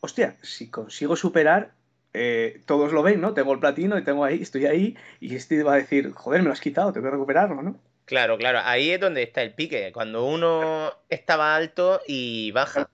hostia, 0.01 0.37
si 0.41 0.69
consigo 0.69 1.15
superar, 1.15 1.75
eh, 2.13 2.61
todos 2.65 2.91
lo 2.91 3.03
ven, 3.03 3.21
¿no? 3.21 3.33
Tengo 3.33 3.53
el 3.53 3.59
platino 3.59 3.97
y 3.97 4.03
tengo 4.03 4.23
ahí, 4.23 4.41
estoy 4.41 4.65
ahí, 4.65 4.97
y 5.19 5.35
este 5.35 5.63
va 5.63 5.73
a 5.73 5.77
decir, 5.77 6.11
joder, 6.13 6.41
me 6.41 6.47
lo 6.47 6.53
has 6.53 6.61
quitado, 6.61 6.91
tengo 6.91 7.05
que 7.05 7.11
recuperarlo, 7.11 7.61
¿no? 7.61 7.79
Claro, 8.05 8.39
claro. 8.39 8.59
Ahí 8.63 8.89
es 8.89 8.99
donde 8.99 9.21
está 9.21 9.43
el 9.43 9.53
pique. 9.53 9.91
Cuando 9.93 10.25
uno 10.25 10.91
estaba 11.09 11.55
alto 11.55 12.01
y 12.07 12.51
baja. 12.51 12.89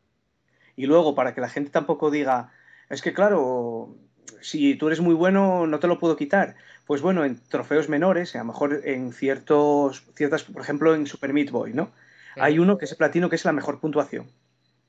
Y 0.76 0.88
luego, 0.88 1.16
para 1.16 1.34
que 1.34 1.40
la 1.40 1.48
gente 1.48 1.72
tampoco 1.72 2.12
diga, 2.12 2.52
es 2.90 3.02
que 3.02 3.14
claro, 3.14 3.96
si 4.42 4.76
tú 4.76 4.88
eres 4.88 5.00
muy 5.00 5.16
bueno, 5.16 5.68
no 5.68 5.80
te 5.80 5.88
lo 5.88 6.00
puedo 6.00 6.18
quitar. 6.18 6.56
Pues 6.86 7.02
bueno, 7.02 7.24
en 7.24 7.40
trofeos 7.48 7.88
menores, 7.88 8.36
a 8.36 8.40
lo 8.40 8.46
mejor 8.46 8.82
en 8.84 9.14
ciertos, 9.14 10.04
ciertas, 10.16 10.44
por 10.44 10.62
ejemplo, 10.62 10.94
en 10.94 11.08
Super 11.08 11.32
Meat 11.32 11.50
Boy, 11.50 11.74
¿no? 11.74 11.94
Hay 12.36 12.60
uno 12.60 12.78
que 12.78 12.84
es 12.84 12.92
el 12.92 12.98
platino 12.98 13.30
que 13.30 13.38
es 13.38 13.46
la 13.46 13.54
mejor 13.54 13.80
puntuación. 13.80 14.30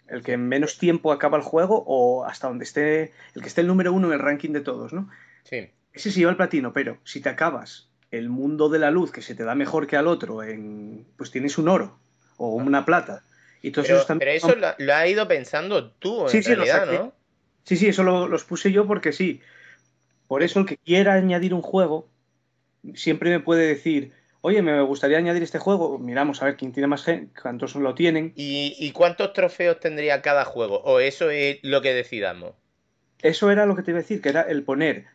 El 0.09 0.23
que 0.23 0.33
en 0.35 0.49
menos 0.49 0.79
tiempo 0.79 1.13
acaba 1.13 1.37
el 1.39 1.43
juego 1.45 1.85
o 1.87 2.25
hasta 2.25 2.49
donde 2.49 2.65
esté, 2.65 3.13
el 3.35 3.43
que 3.43 3.49
esté 3.49 3.61
el 3.63 3.67
número 3.67 3.93
uno 3.93 4.09
en 4.09 4.15
el 4.15 4.21
ranking 4.21 4.51
de 4.53 4.61
todos, 4.61 4.93
¿no? 4.93 5.09
Sí. 5.45 5.71
Ese 5.93 6.11
sí 6.11 6.21
lleva 6.21 6.31
el 6.33 6.37
platino, 6.37 6.73
pero 6.73 6.99
si 7.05 7.21
te 7.21 7.29
acabas 7.29 7.89
el 8.11 8.29
mundo 8.29 8.69
de 8.69 8.79
la 8.79 8.91
luz 8.91 9.11
que 9.13 9.23
se 9.23 9.35
te 9.35 9.45
da 9.45 9.55
mejor 9.55 9.87
que 9.87 9.97
al 9.97 10.07
otro, 10.07 10.43
en, 10.43 11.07
pues 11.17 11.31
tienes 11.31 11.59
un 11.59 11.69
oro 11.69 11.99
o 12.37 12.55
una 12.55 12.85
plata. 12.85 13.23
Y 13.63 13.71
todos 13.73 13.87
Pero, 13.87 13.97
esos 13.97 14.07
también 14.07 14.29
pero 14.29 14.37
eso 14.37 14.55
lo, 14.57 14.69
lo 14.79 14.95
has 14.95 15.09
ido 15.09 15.27
pensando 15.29 15.91
tú, 15.93 16.29
en 16.29 16.43
Sí, 16.43 16.43
realidad. 16.43 16.87
¿no? 16.87 17.13
Sí, 17.65 17.77
sí, 17.77 17.89
eso 17.89 18.03
lo- 18.05 18.29
los 18.29 18.45
puse 18.45 18.71
yo 18.73 18.87
porque 18.87 19.13
sí. 19.13 19.41
Por 20.29 20.43
eso 20.43 20.61
el 20.61 20.67
que 20.67 20.79
quiera 20.79 21.15
añadir 21.15 21.55
un 21.55 21.63
juego 21.63 22.09
siempre 22.95 23.31
me 23.31 23.41
puede 23.41 23.67
decir, 23.69 24.13
oye, 24.41 24.63
me 24.63 24.81
gustaría 24.83 25.19
añadir 25.19 25.43
este 25.43 25.59
juego. 25.59 25.99
Miramos 25.99 26.43
a 26.43 26.47
ver 26.47 26.57
quién 26.57 26.73
tiene 26.73 26.87
más 26.87 27.05
gente, 27.05 27.33
cuántos 27.41 27.75
lo 27.75 27.95
tienen. 27.95 28.33
¿Y, 28.37 28.77
y 28.79 28.93
cuántos 28.93 29.33
trofeos 29.33 29.81
tendría 29.81 30.23
cada 30.23 30.45
juego? 30.45 30.81
¿O 30.85 31.01
eso 31.01 31.31
es 31.31 31.59
lo 31.63 31.83
que 31.83 31.95
decidamos? 31.95 32.55
Eso 33.23 33.51
era 33.51 33.67
lo 33.67 33.77
que 33.77 33.83
te 33.83 33.91
iba 33.91 33.99
a 33.99 34.03
decir, 34.03 34.21
que 34.21 34.29
era 34.29 34.43
el 34.43 34.63
poner 34.63 35.07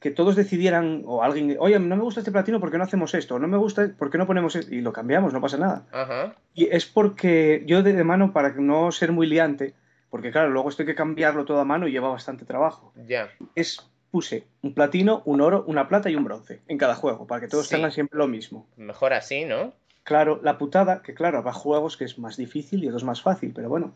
que 0.00 0.10
todos 0.10 0.34
decidieran, 0.34 1.02
o 1.04 1.22
alguien, 1.22 1.56
oye, 1.60 1.78
no 1.78 1.94
me 1.94 2.02
gusta 2.02 2.20
este 2.20 2.32
platino, 2.32 2.58
¿por 2.58 2.70
qué 2.70 2.78
no 2.78 2.84
hacemos 2.84 3.14
esto? 3.14 3.38
No 3.38 3.46
me 3.48 3.58
gusta, 3.58 3.90
¿por 3.98 4.10
qué 4.10 4.16
no 4.16 4.26
ponemos 4.26 4.56
esto? 4.56 4.74
Y 4.74 4.80
lo 4.80 4.94
cambiamos, 4.94 5.34
no 5.34 5.42
pasa 5.42 5.58
nada. 5.58 5.86
Ajá. 5.92 6.36
Y 6.54 6.74
es 6.74 6.86
porque 6.86 7.62
yo 7.66 7.82
de, 7.82 7.92
de 7.92 8.02
mano, 8.02 8.32
para 8.32 8.54
no 8.54 8.90
ser 8.92 9.12
muy 9.12 9.26
liante, 9.26 9.74
porque 10.08 10.32
claro, 10.32 10.48
luego 10.48 10.70
esto 10.70 10.82
hay 10.82 10.86
que 10.86 10.94
cambiarlo 10.94 11.44
todo 11.44 11.60
a 11.60 11.66
mano 11.66 11.86
y 11.86 11.92
lleva 11.92 12.08
bastante 12.08 12.46
trabajo. 12.46 12.94
Ya. 13.06 13.28
Es, 13.54 13.89
puse 14.10 14.44
un 14.62 14.74
platino, 14.74 15.22
un 15.24 15.40
oro, 15.40 15.64
una 15.66 15.88
plata 15.88 16.10
y 16.10 16.16
un 16.16 16.24
bronce 16.24 16.60
en 16.68 16.78
cada 16.78 16.94
juego, 16.94 17.26
para 17.26 17.40
que 17.40 17.48
todos 17.48 17.66
Sí. 17.68 17.74
tengan 17.76 17.92
siempre 17.92 18.18
lo 18.18 18.26
mismo. 18.28 18.66
Mejor 18.76 19.12
así, 19.12 19.44
¿no? 19.44 19.72
Claro, 20.02 20.40
la 20.42 20.58
putada, 20.58 21.02
que 21.02 21.14
claro, 21.14 21.38
habrá 21.38 21.52
juegos 21.52 21.96
que 21.96 22.04
es 22.04 22.18
más 22.18 22.36
difícil 22.36 22.82
y 22.82 22.88
otros 22.88 23.04
más 23.04 23.22
fácil, 23.22 23.52
pero 23.54 23.68
bueno. 23.68 23.92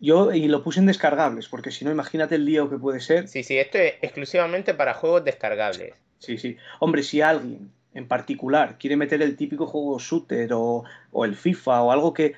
Yo, 0.00 0.32
y 0.32 0.46
lo 0.46 0.62
puse 0.62 0.78
en 0.78 0.86
descargables, 0.86 1.48
porque 1.48 1.72
si 1.72 1.84
no, 1.84 1.90
imagínate 1.90 2.36
el 2.36 2.44
lío 2.44 2.70
que 2.70 2.78
puede 2.78 3.00
ser. 3.00 3.26
Sí, 3.26 3.42
sí, 3.42 3.58
esto 3.58 3.78
es 3.78 3.94
exclusivamente 4.00 4.72
para 4.74 4.94
juegos 4.94 5.24
descargables. 5.24 5.94
Sí, 6.20 6.38
sí. 6.38 6.56
Hombre, 6.78 7.02
si 7.02 7.20
alguien 7.20 7.72
en 7.94 8.06
particular 8.06 8.78
quiere 8.78 8.96
meter 8.96 9.22
el 9.22 9.34
típico 9.36 9.66
juego 9.66 9.98
shooter 9.98 10.52
o, 10.52 10.84
o 11.10 11.24
el 11.24 11.34
FIFA 11.34 11.82
o 11.82 11.90
algo 11.90 12.14
que. 12.14 12.36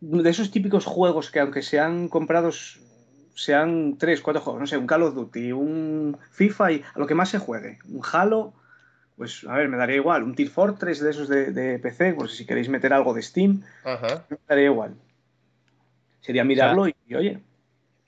De 0.00 0.28
esos 0.30 0.50
típicos 0.50 0.84
juegos 0.84 1.30
que, 1.30 1.38
aunque 1.38 1.62
sean 1.62 2.08
comprados, 2.08 2.80
sean 3.34 3.96
tres, 3.98 4.20
cuatro 4.20 4.42
juegos, 4.42 4.60
no 4.60 4.66
sé, 4.66 4.76
un 4.76 4.86
Call 4.86 5.02
of 5.02 5.14
Duty, 5.14 5.52
un 5.52 6.18
FIFA 6.30 6.72
y 6.72 6.82
a 6.94 6.98
lo 6.98 7.06
que 7.06 7.14
más 7.14 7.30
se 7.30 7.38
juegue. 7.38 7.78
Un 7.88 8.02
Halo, 8.12 8.52
pues 9.16 9.44
a 9.48 9.56
ver, 9.56 9.68
me 9.68 9.76
daría 9.76 9.96
igual. 9.96 10.22
Un 10.22 10.34
Team 10.34 10.50
Fortress 10.50 11.00
de 11.00 11.10
esos 11.10 11.28
de, 11.28 11.52
de 11.52 11.78
PC, 11.78 12.14
pues 12.14 12.32
si 12.32 12.46
queréis 12.46 12.68
meter 12.68 12.92
algo 12.92 13.14
de 13.14 13.22
Steam, 13.22 13.62
Ajá. 13.84 14.24
me 14.28 14.36
daría 14.48 14.66
igual. 14.66 14.94
Sería 16.20 16.44
mirarlo 16.44 16.86
y, 16.88 16.94
y, 17.08 17.14
oye, 17.14 17.40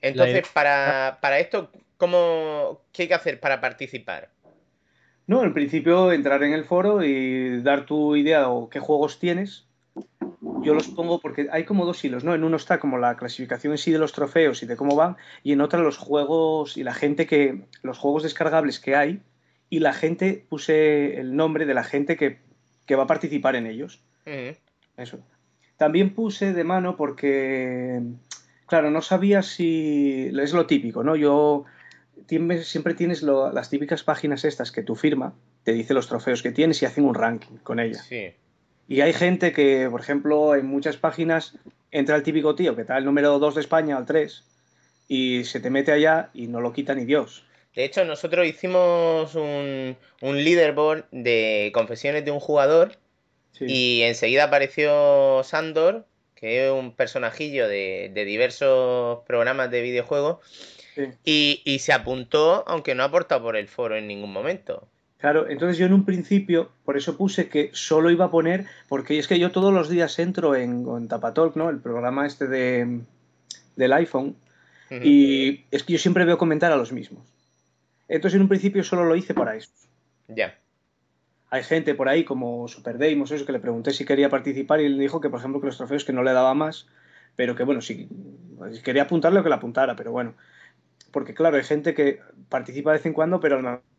Entonces, 0.01 0.47
para, 0.53 1.17
para 1.21 1.39
esto, 1.39 1.69
¿cómo, 1.97 2.81
¿qué 2.91 3.03
hay 3.03 3.07
que 3.09 3.13
hacer 3.13 3.39
para 3.39 3.59
participar? 3.59 4.29
No, 5.27 5.43
en 5.43 5.53
principio 5.53 6.11
entrar 6.11 6.43
en 6.43 6.53
el 6.53 6.65
foro 6.65 7.03
y 7.03 7.61
dar 7.61 7.85
tu 7.85 8.15
idea 8.15 8.49
o 8.49 8.69
qué 8.69 8.79
juegos 8.79 9.19
tienes. 9.19 9.65
Yo 10.65 10.73
los 10.73 10.87
pongo 10.87 11.19
porque 11.19 11.47
hay 11.51 11.63
como 11.63 11.85
dos 11.85 12.03
hilos, 12.03 12.23
¿no? 12.23 12.33
En 12.35 12.43
uno 12.43 12.57
está 12.57 12.79
como 12.79 12.97
la 12.97 13.15
clasificación 13.17 13.73
en 13.73 13.77
sí 13.77 13.91
de 13.91 13.99
los 13.99 14.11
trofeos 14.13 14.63
y 14.63 14.65
de 14.65 14.75
cómo 14.75 14.95
van, 14.95 15.17
y 15.43 15.51
en 15.53 15.61
otra 15.61 15.79
los 15.79 15.97
juegos 15.97 16.77
y 16.77 16.83
la 16.83 16.93
gente 16.93 17.25
que. 17.27 17.63
los 17.83 17.97
juegos 17.97 18.23
descargables 18.23 18.79
que 18.79 18.95
hay, 18.95 19.21
y 19.69 19.79
la 19.79 19.93
gente, 19.93 20.45
puse 20.49 21.19
el 21.19 21.35
nombre 21.35 21.65
de 21.65 21.73
la 21.73 21.83
gente 21.83 22.17
que, 22.17 22.39
que 22.85 22.95
va 22.95 23.03
a 23.03 23.07
participar 23.07 23.55
en 23.55 23.67
ellos. 23.67 24.01
Ujú. 24.25 24.55
Eso. 24.97 25.19
También 25.77 26.13
puse 26.13 26.53
de 26.53 26.63
mano 26.63 26.95
porque, 26.95 28.01
claro, 28.67 28.91
no 28.91 29.01
sabía 29.01 29.41
si. 29.41 30.31
Es 30.39 30.53
lo 30.53 30.65
típico, 30.65 31.03
¿no? 31.03 31.15
Yo. 31.15 31.65
tienes- 32.27 32.67
siempre 32.67 32.93
tienes 32.93 33.21
lo- 33.23 33.51
las 33.51 33.69
típicas 33.69 34.01
páginas 34.03 34.45
estas 34.45 34.71
que 34.71 34.81
tu 34.83 34.95
firma 34.95 35.33
te 35.63 35.73
dice 35.73 35.93
los 35.93 36.07
trofeos 36.07 36.41
que 36.41 36.51
tienes 36.51 36.81
y 36.81 36.85
hacen 36.85 37.03
un 37.03 37.13
ranking 37.13 37.57
con 37.57 37.79
ella. 37.79 38.01
Sí. 38.01 38.31
Y 38.87 39.01
hay 39.01 39.13
gente 39.13 39.51
que, 39.51 39.87
por 39.89 40.01
ejemplo, 40.01 40.55
en 40.55 40.65
muchas 40.65 40.97
páginas 40.97 41.53
entra 41.91 42.15
el 42.15 42.23
típico 42.23 42.55
tío 42.55 42.75
que 42.75 42.81
está 42.81 42.97
el 42.97 43.05
número 43.05 43.39
2 43.39 43.55
de 43.55 43.61
España 43.61 43.97
al 43.97 44.05
3 44.05 44.43
y 45.07 45.43
se 45.45 45.59
te 45.59 45.69
mete 45.69 45.91
allá 45.91 46.29
y 46.33 46.47
no 46.47 46.61
lo 46.61 46.73
quita 46.73 46.93
ni 46.93 47.05
Dios. 47.05 47.43
De 47.75 47.83
hecho, 47.83 48.05
nosotros 48.05 48.45
hicimos 48.47 49.35
un, 49.35 49.97
un 50.21 50.43
leaderboard 50.43 51.05
de 51.11 51.71
confesiones 51.73 52.23
de 52.25 52.31
un 52.31 52.39
jugador 52.39 52.97
Sí. 53.51 53.65
y 53.69 54.01
enseguida 54.01 54.43
apareció 54.45 55.41
Sandor, 55.45 56.05
que 56.35 56.65
es 56.65 56.71
un 56.73 56.93
personajillo 56.93 57.69
de, 57.69 58.11
de 58.13 58.25
diversos 58.25 59.19
programas 59.25 59.71
de 59.71 59.81
videojuegos, 59.81 60.39
Sí. 60.93 61.03
y, 61.23 61.61
y 61.63 61.79
se 61.79 61.93
apuntó, 61.93 62.65
aunque 62.67 62.95
no 62.95 63.03
ha 63.03 63.05
aportado 63.07 63.41
por 63.43 63.55
el 63.55 63.67
foro 63.69 63.95
en 63.95 64.07
ningún 64.07 64.33
momento. 64.33 64.87
Claro, 65.25 65.49
entonces 65.49 65.79
yo 65.79 65.87
en 65.87 65.93
un 65.93 66.05
principio, 66.05 66.69
por 66.83 66.97
eso 66.97 67.17
puse 67.17 67.49
que 67.49 67.71
solo 67.73 68.11
iba 68.11 68.25
a 68.25 68.29
poner, 68.29 68.67
porque 68.87 69.17
es 69.17 69.27
que 69.27 69.39
yo 69.39 69.51
todos 69.51 69.73
los 69.73 69.89
días 69.89 70.19
entro 70.19 70.55
en, 70.55 70.85
en 70.87 71.07
Tapatalk, 71.07 71.55
¿no? 71.55 71.71
El 71.71 71.79
programa 71.79 72.27
este 72.27 72.45
de, 72.45 73.01
del 73.75 73.93
iPhone, 73.93 74.35
y 74.91 75.65
es 75.71 75.81
que 75.81 75.93
yo 75.93 75.97
siempre 75.97 76.25
veo 76.25 76.37
comentar 76.37 76.71
a 76.71 76.75
los 76.75 76.91
mismos. 76.91 77.23
Entonces 78.07 78.35
en 78.35 78.43
un 78.43 78.49
principio 78.49 78.83
solo 78.83 79.03
lo 79.03 79.15
hice 79.15 79.33
para 79.33 79.55
eso. 79.55 79.71
Ya. 80.27 80.59
Hay 81.49 81.63
gente 81.63 81.95
por 81.95 82.07
ahí 82.07 82.23
como 82.23 82.67
Super 82.67 82.99
Deimos, 82.99 83.31
eso 83.31 83.47
que 83.47 83.51
le 83.51 83.59
pregunté 83.59 83.93
si 83.93 84.05
quería 84.05 84.29
participar 84.29 84.79
y 84.79 84.85
él 84.85 84.99
dijo 84.99 85.21
que, 85.21 85.31
por 85.31 85.39
ejemplo, 85.39 85.59
que 85.59 85.65
los 85.65 85.77
trofeos 85.77 86.05
que 86.05 86.13
no 86.13 86.21
le 86.21 86.33
daba 86.33 86.53
más, 86.53 86.85
pero 87.35 87.55
que 87.55 87.63
bueno, 87.63 87.81
si, 87.81 88.07
si 88.73 88.81
quería 88.83 89.01
apuntarle, 89.01 89.41
que 89.41 89.49
le 89.49 89.55
apuntara, 89.55 89.95
pero 89.95 90.11
bueno. 90.11 90.35
Porque 91.09 91.33
claro, 91.33 91.57
hay 91.57 91.63
gente 91.63 91.95
que 91.95 92.19
participa 92.47 92.91
de 92.91 92.97
vez 92.97 93.05
en 93.07 93.13
cuando, 93.13 93.39
pero 93.39 93.55
a 93.55 93.61
lo 93.61 93.94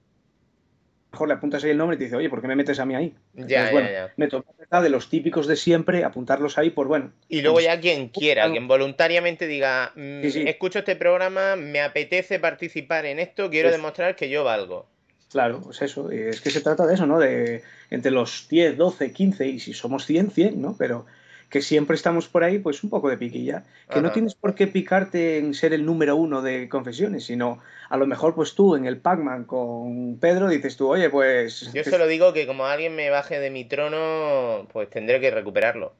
mejor 1.17 1.29
le 1.29 1.35
apuntas 1.35 1.65
ahí 1.65 1.71
el 1.71 1.79
nombre 1.79 1.95
y 1.97 1.99
te 1.99 2.05
dice, 2.05 2.17
oye, 2.17 2.29
¿por 2.29 2.43
qué 2.43 2.47
me 2.49 2.57
metes 2.57 2.79
a 2.79 2.85
mí 2.85 2.95
ahí? 2.95 3.15
Ya, 3.33 3.41
Entonces, 3.41 3.67
ya, 3.67 3.71
bueno, 3.73 3.89
ya. 3.91 4.13
me 4.19 4.29
toca 4.29 4.83
de 4.83 4.91
los 4.91 5.09
típicos 5.09 5.47
de 5.47 5.57
siempre, 5.57 6.05
apuntarlos 6.05 6.59
ahí 6.59 6.69
por 6.71 6.89
bueno. 6.89 7.11
Y 7.31 7.41
luego 7.41 7.57
pues, 7.57 7.65
ya 7.65 7.81
quien 7.81 8.09
quiera, 8.09 8.51
quien 8.51 8.69
voluntariamente 8.69 9.47
diga, 9.47 9.93
"Mm, 9.97 10.21
Sí, 10.23 10.31
sí. 10.31 10.43
escucho 10.47 10.81
este 10.81 10.95
programa, 10.95 11.57
me 11.57 11.81
apetece 11.81 12.39
participar 12.39 13.07
en 13.07 13.19
esto, 13.19 13.49
quiero 13.49 13.69
Pues- 13.71 13.79
demostrar 13.79 14.15
que 14.15 14.29
yo 14.29 14.45
valgo. 14.45 14.87
Claro, 15.31 15.61
pues 15.63 15.81
eso, 15.83 16.11
es 16.11 16.41
que 16.43 16.51
se 16.51 16.61
trata 16.61 16.87
de 16.87 16.95
eso, 16.95 17.07
¿no? 17.07 17.19
De 17.19 17.63
entre 17.91 18.11
los 18.13 18.47
10, 18.49 18.77
12, 18.77 19.13
15 19.13 19.47
y 19.49 19.59
si 19.59 19.73
somos 19.73 20.05
100, 20.05 20.31
100, 20.31 20.61
¿no? 20.61 20.77
Pero 20.79 21.07
que 21.49 21.63
siempre 21.63 21.95
estamos 21.95 22.29
por 22.29 22.43
ahí, 22.43 22.59
pues 22.59 22.83
un 22.83 22.91
poco 22.91 23.09
de 23.09 23.17
piquilla. 23.17 23.65
Que 23.93 24.01
no 24.01 24.11
tienes 24.11 24.35
por 24.35 24.55
qué 24.55 24.67
picarte 24.67 25.39
en 25.39 25.55
ser 25.55 25.73
el 25.73 25.85
número 25.85 26.17
uno 26.17 26.43
de 26.43 26.69
confesiones, 26.69 27.25
sino 27.25 27.61
a 27.89 27.97
lo 27.97 28.07
mejor 28.07 28.35
pues 28.35 28.55
tú 28.55 28.75
en 28.75 28.87
el 28.87 28.99
Pac-Man 28.99 29.45
con 29.45 30.19
Pedro 30.19 30.49
dices 30.49 30.77
tú, 30.77 30.89
oye, 30.89 31.09
pues... 31.09 31.73
Yo 31.73 31.85
solo 31.85 32.07
digo 32.07 32.33
que 32.33 32.47
como 32.47 32.67
alguien 32.67 32.97
me 32.97 33.11
baje 33.11 33.39
de 33.39 33.51
mi 33.51 33.65
trono, 33.65 34.67
pues 34.73 34.91
tendré 34.91 35.21
que 35.21 35.31
recuperarlo. 35.31 35.95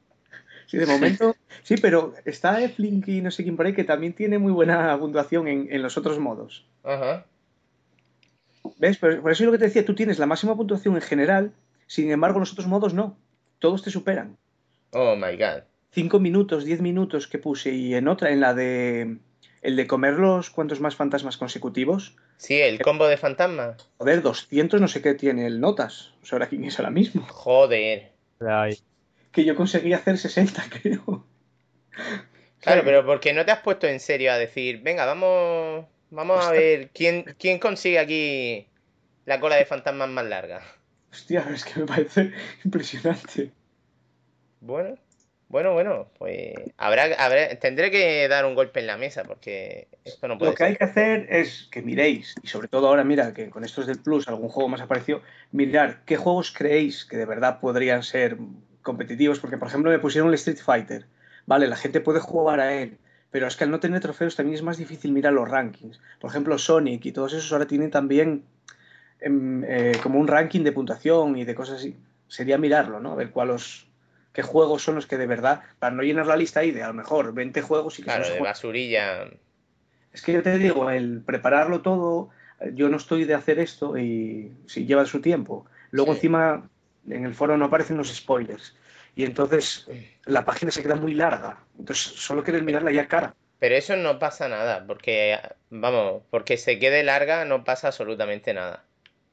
Sí, 0.65 0.77
de 0.77 0.85
momento, 0.85 1.33
sí, 1.63 1.75
pero 1.77 2.13
está 2.25 2.61
Eflink 2.61 3.07
y 3.07 3.21
no 3.21 3.31
sé 3.31 3.43
quién 3.43 3.55
por 3.55 3.65
ahí 3.65 3.73
que 3.73 3.85
también 3.85 4.11
tiene 4.11 4.37
muy 4.37 4.51
buena 4.51 4.97
puntuación 4.99 5.47
en, 5.47 5.67
en 5.71 5.81
los 5.81 5.97
otros 5.97 6.19
modos. 6.19 6.65
Ajá. 6.83 7.25
¿Ves? 8.77 8.97
Por, 8.97 9.21
por 9.21 9.31
eso 9.31 9.43
es 9.43 9.45
lo 9.45 9.53
que 9.53 9.59
te 9.59 9.65
decía, 9.65 9.85
tú 9.85 9.95
tienes 9.95 10.19
la 10.19 10.25
máxima 10.25 10.57
puntuación 10.57 10.95
en 10.95 11.01
general, 11.01 11.53
sin 11.87 12.11
embargo 12.11 12.39
los 12.39 12.51
otros 12.51 12.67
modos 12.67 12.93
no, 12.93 13.17
todos 13.59 13.81
te 13.81 13.91
superan. 13.91 14.35
Oh 14.91 15.15
my 15.15 15.35
god. 15.37 15.63
5 15.91 16.19
minutos, 16.19 16.65
10 16.65 16.81
minutos 16.81 17.27
que 17.27 17.39
puse 17.39 17.71
y 17.71 17.95
en 17.95 18.07
otra, 18.07 18.31
en 18.31 18.39
la 18.39 18.53
de 18.53 19.17
el 19.61 19.75
de 19.75 19.87
comer 19.87 20.13
los 20.13 20.49
cuantos 20.49 20.79
más 20.79 20.95
fantasmas 20.95 21.37
consecutivos, 21.37 22.15
Sí, 22.37 22.61
el 22.61 22.79
combo 22.79 23.07
de 23.07 23.17
fantasmas. 23.17 23.89
joder, 23.97 24.21
200 24.21 24.79
no 24.79 24.87
sé 24.87 25.01
qué 25.01 25.15
tiene 25.15 25.47
el 25.47 25.59
notas, 25.59 26.13
o 26.21 26.25
sea, 26.25 26.35
ahora 26.35 26.47
quién 26.47 26.63
es 26.65 26.77
ahora 26.79 26.91
mismo, 26.91 27.25
Joder. 27.27 28.11
Que 29.31 29.43
yo 29.43 29.55
conseguí 29.55 29.93
hacer 29.93 30.17
60 30.17 30.63
creo. 30.81 31.25
Claro, 32.59 32.81
pero 32.83 33.05
porque 33.05 33.33
no 33.33 33.45
te 33.45 33.51
has 33.51 33.61
puesto 33.61 33.87
en 33.87 33.99
serio 33.99 34.31
a 34.31 34.37
decir, 34.37 34.81
venga, 34.83 35.05
vamos, 35.05 35.85
vamos 36.11 36.45
a 36.45 36.51
ver 36.51 36.89
quién, 36.93 37.35
quién 37.39 37.59
consigue 37.59 37.97
aquí 37.99 38.67
la 39.25 39.39
cola 39.39 39.55
de 39.55 39.65
fantasmas 39.65 40.09
más 40.09 40.25
larga. 40.25 40.61
Hostia, 41.11 41.45
es 41.53 41.65
que 41.65 41.79
me 41.79 41.85
parece 41.85 42.31
impresionante. 42.63 43.51
Bueno, 44.61 44.95
bueno, 45.49 45.73
bueno, 45.73 46.07
pues 46.17 46.53
habrá, 46.77 47.03
habrá, 47.17 47.55
tendré 47.59 47.89
que 47.89 48.27
dar 48.27 48.45
un 48.45 48.53
golpe 48.53 48.81
en 48.81 48.87
la 48.87 48.97
mesa 48.97 49.23
porque 49.23 49.87
esto 50.03 50.27
no 50.27 50.37
puede 50.37 50.51
Lo 50.51 50.55
que 50.57 50.63
hay 50.65 50.75
que 50.75 50.83
hacer 50.83 51.27
es 51.29 51.69
que 51.71 51.81
miréis, 51.81 52.35
y 52.43 52.47
sobre 52.47 52.67
todo 52.67 52.87
ahora, 52.87 53.05
mira, 53.05 53.33
que 53.33 53.49
con 53.49 53.63
estos 53.63 53.87
del 53.87 54.01
Plus 54.01 54.27
algún 54.27 54.49
juego 54.49 54.67
más 54.67 54.81
apareció, 54.81 55.21
mirar 55.51 56.01
qué 56.05 56.17
juegos 56.17 56.51
creéis 56.51 57.05
que 57.05 57.15
de 57.15 57.25
verdad 57.25 57.61
podrían 57.61 58.03
ser 58.03 58.37
competitivos, 58.81 59.39
porque 59.39 59.57
por 59.57 59.69
ejemplo 59.69 59.89
me 59.89 59.99
pusieron 59.99 60.29
el 60.29 60.35
Street 60.35 60.57
Fighter, 60.57 61.05
vale, 61.45 61.67
la 61.67 61.77
gente 61.77 62.01
puede 62.01 62.19
jugar 62.19 62.59
a 62.59 62.73
él, 62.73 62.97
pero 63.31 63.47
es 63.47 63.55
que 63.55 63.63
al 63.63 63.71
no 63.71 63.79
tener 63.79 64.01
trofeos 64.01 64.35
también 64.35 64.55
es 64.55 64.63
más 64.63 64.77
difícil 64.77 65.11
mirar 65.13 65.33
los 65.33 65.49
rankings. 65.49 65.99
Por 66.19 66.29
ejemplo, 66.29 66.57
Sonic 66.57 67.05
y 67.05 67.11
todos 67.11 67.33
esos 67.33 67.51
ahora 67.51 67.67
tienen 67.67 67.91
también 67.91 68.43
em, 69.19 69.63
eh, 69.65 69.93
como 70.03 70.19
un 70.19 70.27
ranking 70.27 70.63
de 70.63 70.71
puntuación 70.71 71.37
y 71.37 71.45
de 71.45 71.55
cosas 71.55 71.79
así. 71.79 71.97
Sería 72.27 72.57
mirarlo, 72.57 72.99
¿no? 72.99 73.11
A 73.11 73.15
ver 73.15 73.31
cuáles 73.31 73.86
qué 74.37 74.43
juegos 74.43 74.83
son 74.83 74.93
los 74.93 75.07
que 75.07 75.17
de 75.17 75.25
verdad, 75.25 75.61
para 75.79 75.95
no 75.95 76.03
llenar 76.03 76.27
la 76.27 76.37
lista 76.37 76.59
ahí 76.59 76.69
de 76.69 76.83
a 76.83 76.89
lo 76.89 76.93
mejor 76.93 77.33
20 77.33 77.59
juegos 77.63 77.97
y 77.97 78.03
que 78.03 78.05
Claro, 78.05 78.21
de 78.23 78.29
juegan 78.29 78.43
basurilla. 78.43 79.25
es 80.13 80.21
que 80.21 80.31
yo 80.31 80.43
te 80.43 80.59
digo, 80.59 80.91
el 80.91 81.23
prepararlo 81.25 81.81
todo, 81.81 82.29
yo 82.75 82.87
no 82.87 82.97
estoy 82.97 83.23
de 83.25 83.33
hacer 83.33 83.57
esto 83.57 83.97
y 83.97 84.51
si 84.67 84.85
lleva 84.85 85.05
su 85.05 85.21
tiempo. 85.21 85.65
Luego 85.89 86.11
Sí. 86.11 86.17
encima 86.17 86.69
en 87.09 87.25
el 87.25 87.33
foro 87.33 87.57
no 87.57 87.65
aparecen 87.65 87.97
los 87.97 88.13
spoilers. 88.13 88.75
Y 89.15 89.23
entonces 89.25 89.87
la 90.25 90.45
página 90.45 90.69
se 90.69 90.83
queda 90.83 90.95
muy 90.95 91.15
larga. 91.15 91.57
Entonces 91.79 92.05
solo 92.05 92.43
quieres 92.43 92.61
mirarla 92.61 92.91
ya 92.91 93.07
cara. 93.07 93.33
Pero 93.57 93.73
eso 93.73 93.95
no 93.95 94.19
pasa 94.19 94.47
nada, 94.47 94.85
porque, 94.85 95.39
vamos, 95.71 96.21
porque 96.29 96.57
se 96.57 96.77
quede 96.77 97.01
larga 97.01 97.43
no 97.43 97.63
pasa 97.63 97.87
absolutamente 97.87 98.53
nada. 98.53 98.83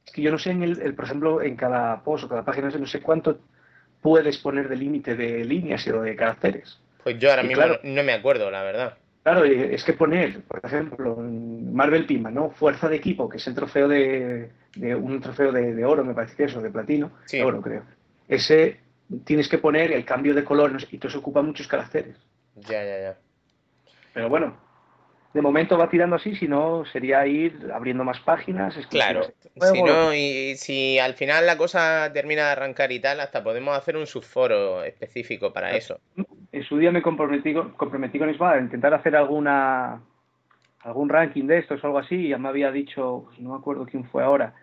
Es 0.06 0.12
que 0.12 0.22
yo 0.22 0.30
no 0.30 0.38
sé, 0.38 0.52
en 0.52 0.62
el, 0.62 0.80
el, 0.80 0.94
por 0.94 1.04
ejemplo, 1.04 1.42
en 1.42 1.56
cada 1.56 2.02
post 2.02 2.24
o 2.24 2.28
cada 2.30 2.42
página, 2.42 2.70
no 2.70 2.86
sé 2.86 3.02
cuánto 3.02 3.38
puedes 4.04 4.36
poner 4.36 4.68
de 4.68 4.76
límite 4.76 5.16
de 5.16 5.42
líneas 5.46 5.86
o 5.88 6.02
de 6.02 6.14
caracteres. 6.14 6.78
Pues 7.02 7.18
yo 7.18 7.30
ahora 7.30 7.42
Y 7.42 7.48
mismo 7.48 7.64
claro. 7.64 7.80
no, 7.82 8.02
me 8.02 8.12
acuerdo, 8.12 8.50
la 8.50 8.62
verdad. 8.62 8.98
Claro, 9.22 9.44
es 9.46 9.82
que 9.82 9.94
poner, 9.94 10.42
por 10.42 10.60
ejemplo, 10.62 11.16
Marvel 11.16 12.04
Pima, 12.04 12.30
¿no? 12.30 12.50
Fuerza 12.50 12.90
de 12.90 12.96
equipo, 12.96 13.30
que 13.30 13.38
es 13.38 13.46
el 13.46 13.54
trofeo 13.54 13.88
de, 13.88 14.50
de 14.76 14.94
un 14.94 15.22
trofeo 15.22 15.50
de, 15.52 15.74
de 15.74 15.84
oro, 15.86 16.04
me 16.04 16.12
parece 16.12 16.36
que 16.36 16.44
es, 16.44 16.54
o 16.54 16.60
de 16.60 16.68
platino, 16.68 17.12
Sí. 17.24 17.38
de 17.38 17.44
oro 17.44 17.62
creo. 17.62 17.82
Ese 18.28 18.78
tienes 19.24 19.48
que 19.48 19.56
poner 19.56 19.90
el 19.92 20.04
cambio 20.04 20.34
de 20.34 20.44
color 20.44 20.70
y 20.90 21.00
eso 21.02 21.18
ocupa 21.18 21.40
muchos 21.40 21.66
caracteres. 21.66 22.18
Ya, 22.56 22.84
ya, 22.84 23.00
ya. 23.00 23.18
Pero 24.12 24.28
bueno, 24.28 24.54
de 25.34 25.42
momento 25.42 25.76
va 25.76 25.90
tirando 25.90 26.16
así, 26.16 26.36
si 26.36 26.46
no 26.46 26.84
sería 26.86 27.26
ir 27.26 27.70
abriendo 27.74 28.04
más 28.04 28.20
páginas. 28.20 28.74
Claro, 28.88 29.26
de 29.54 29.60
si 29.60 29.82
no, 29.82 30.14
y 30.14 30.54
si 30.56 30.98
al 30.98 31.14
final 31.14 31.44
la 31.44 31.58
cosa 31.58 32.10
termina 32.12 32.44
de 32.46 32.52
arrancar 32.52 32.92
y 32.92 33.00
tal, 33.00 33.20
hasta 33.20 33.42
podemos 33.42 33.76
hacer 33.76 33.96
un 33.96 34.06
subforo 34.06 34.84
específico 34.84 35.52
para 35.52 35.76
eso. 35.76 35.98
En 36.52 36.62
su 36.62 36.78
día 36.78 36.92
me 36.92 37.02
comprometí, 37.02 37.52
con- 37.52 37.72
comprometí 37.72 38.18
con 38.18 38.30
Ismael 38.30 38.60
a 38.60 38.62
intentar 38.62 38.94
hacer 38.94 39.16
alguna 39.16 40.00
algún 40.82 41.08
ranking 41.08 41.46
de 41.46 41.58
estos 41.58 41.82
o 41.82 41.86
algo 41.86 41.98
así, 41.98 42.14
y 42.14 42.28
ya 42.28 42.38
me 42.38 42.48
había 42.48 42.70
dicho, 42.70 43.24
pues 43.26 43.40
no 43.40 43.50
me 43.50 43.56
acuerdo 43.56 43.86
quién 43.86 44.04
fue 44.04 44.22
ahora, 44.22 44.54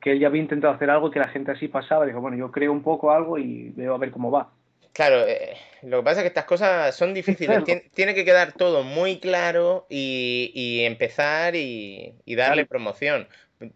que 0.00 0.12
él 0.12 0.18
ya 0.20 0.26
había 0.26 0.42
intentado 0.42 0.74
hacer 0.74 0.90
algo 0.90 1.10
que 1.10 1.20
la 1.20 1.28
gente 1.28 1.52
así 1.52 1.68
pasaba, 1.68 2.04
dijo, 2.04 2.20
bueno, 2.20 2.36
yo 2.36 2.50
creo 2.50 2.72
un 2.72 2.82
poco 2.82 3.12
algo 3.12 3.38
y 3.38 3.70
veo 3.70 3.94
a 3.94 3.98
ver 3.98 4.10
cómo 4.10 4.30
va. 4.30 4.50
Claro, 4.92 5.26
eh, 5.28 5.56
lo 5.82 5.98
que 5.98 6.04
pasa 6.04 6.20
es 6.20 6.24
que 6.24 6.28
estas 6.28 6.44
cosas 6.44 6.96
son 6.96 7.14
difíciles. 7.14 7.62
Tien- 7.64 7.84
tiene 7.94 8.14
que 8.14 8.24
quedar 8.24 8.52
todo 8.52 8.82
muy 8.82 9.20
claro 9.20 9.86
y, 9.88 10.50
y 10.54 10.84
empezar 10.84 11.54
y, 11.54 12.14
y 12.24 12.34
darle 12.34 12.62
Claro. 12.62 12.68
promoción. 12.68 13.28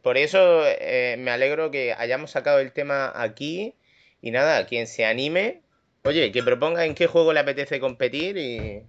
Por 0.02 0.16
eso 0.16 0.62
eh, 0.66 1.16
me 1.18 1.30
alegro 1.30 1.70
que 1.70 1.92
hayamos 1.92 2.30
sacado 2.32 2.60
el 2.60 2.72
tema 2.72 3.12
aquí 3.14 3.74
y 4.20 4.30
nada, 4.30 4.66
quien 4.66 4.86
se 4.86 5.04
anime, 5.04 5.60
oye, 6.04 6.32
que 6.32 6.42
proponga 6.42 6.84
en 6.86 6.94
qué 6.94 7.06
juego 7.06 7.32
le 7.32 7.40
apetece 7.40 7.80
competir 7.80 8.36
y... 8.36 8.82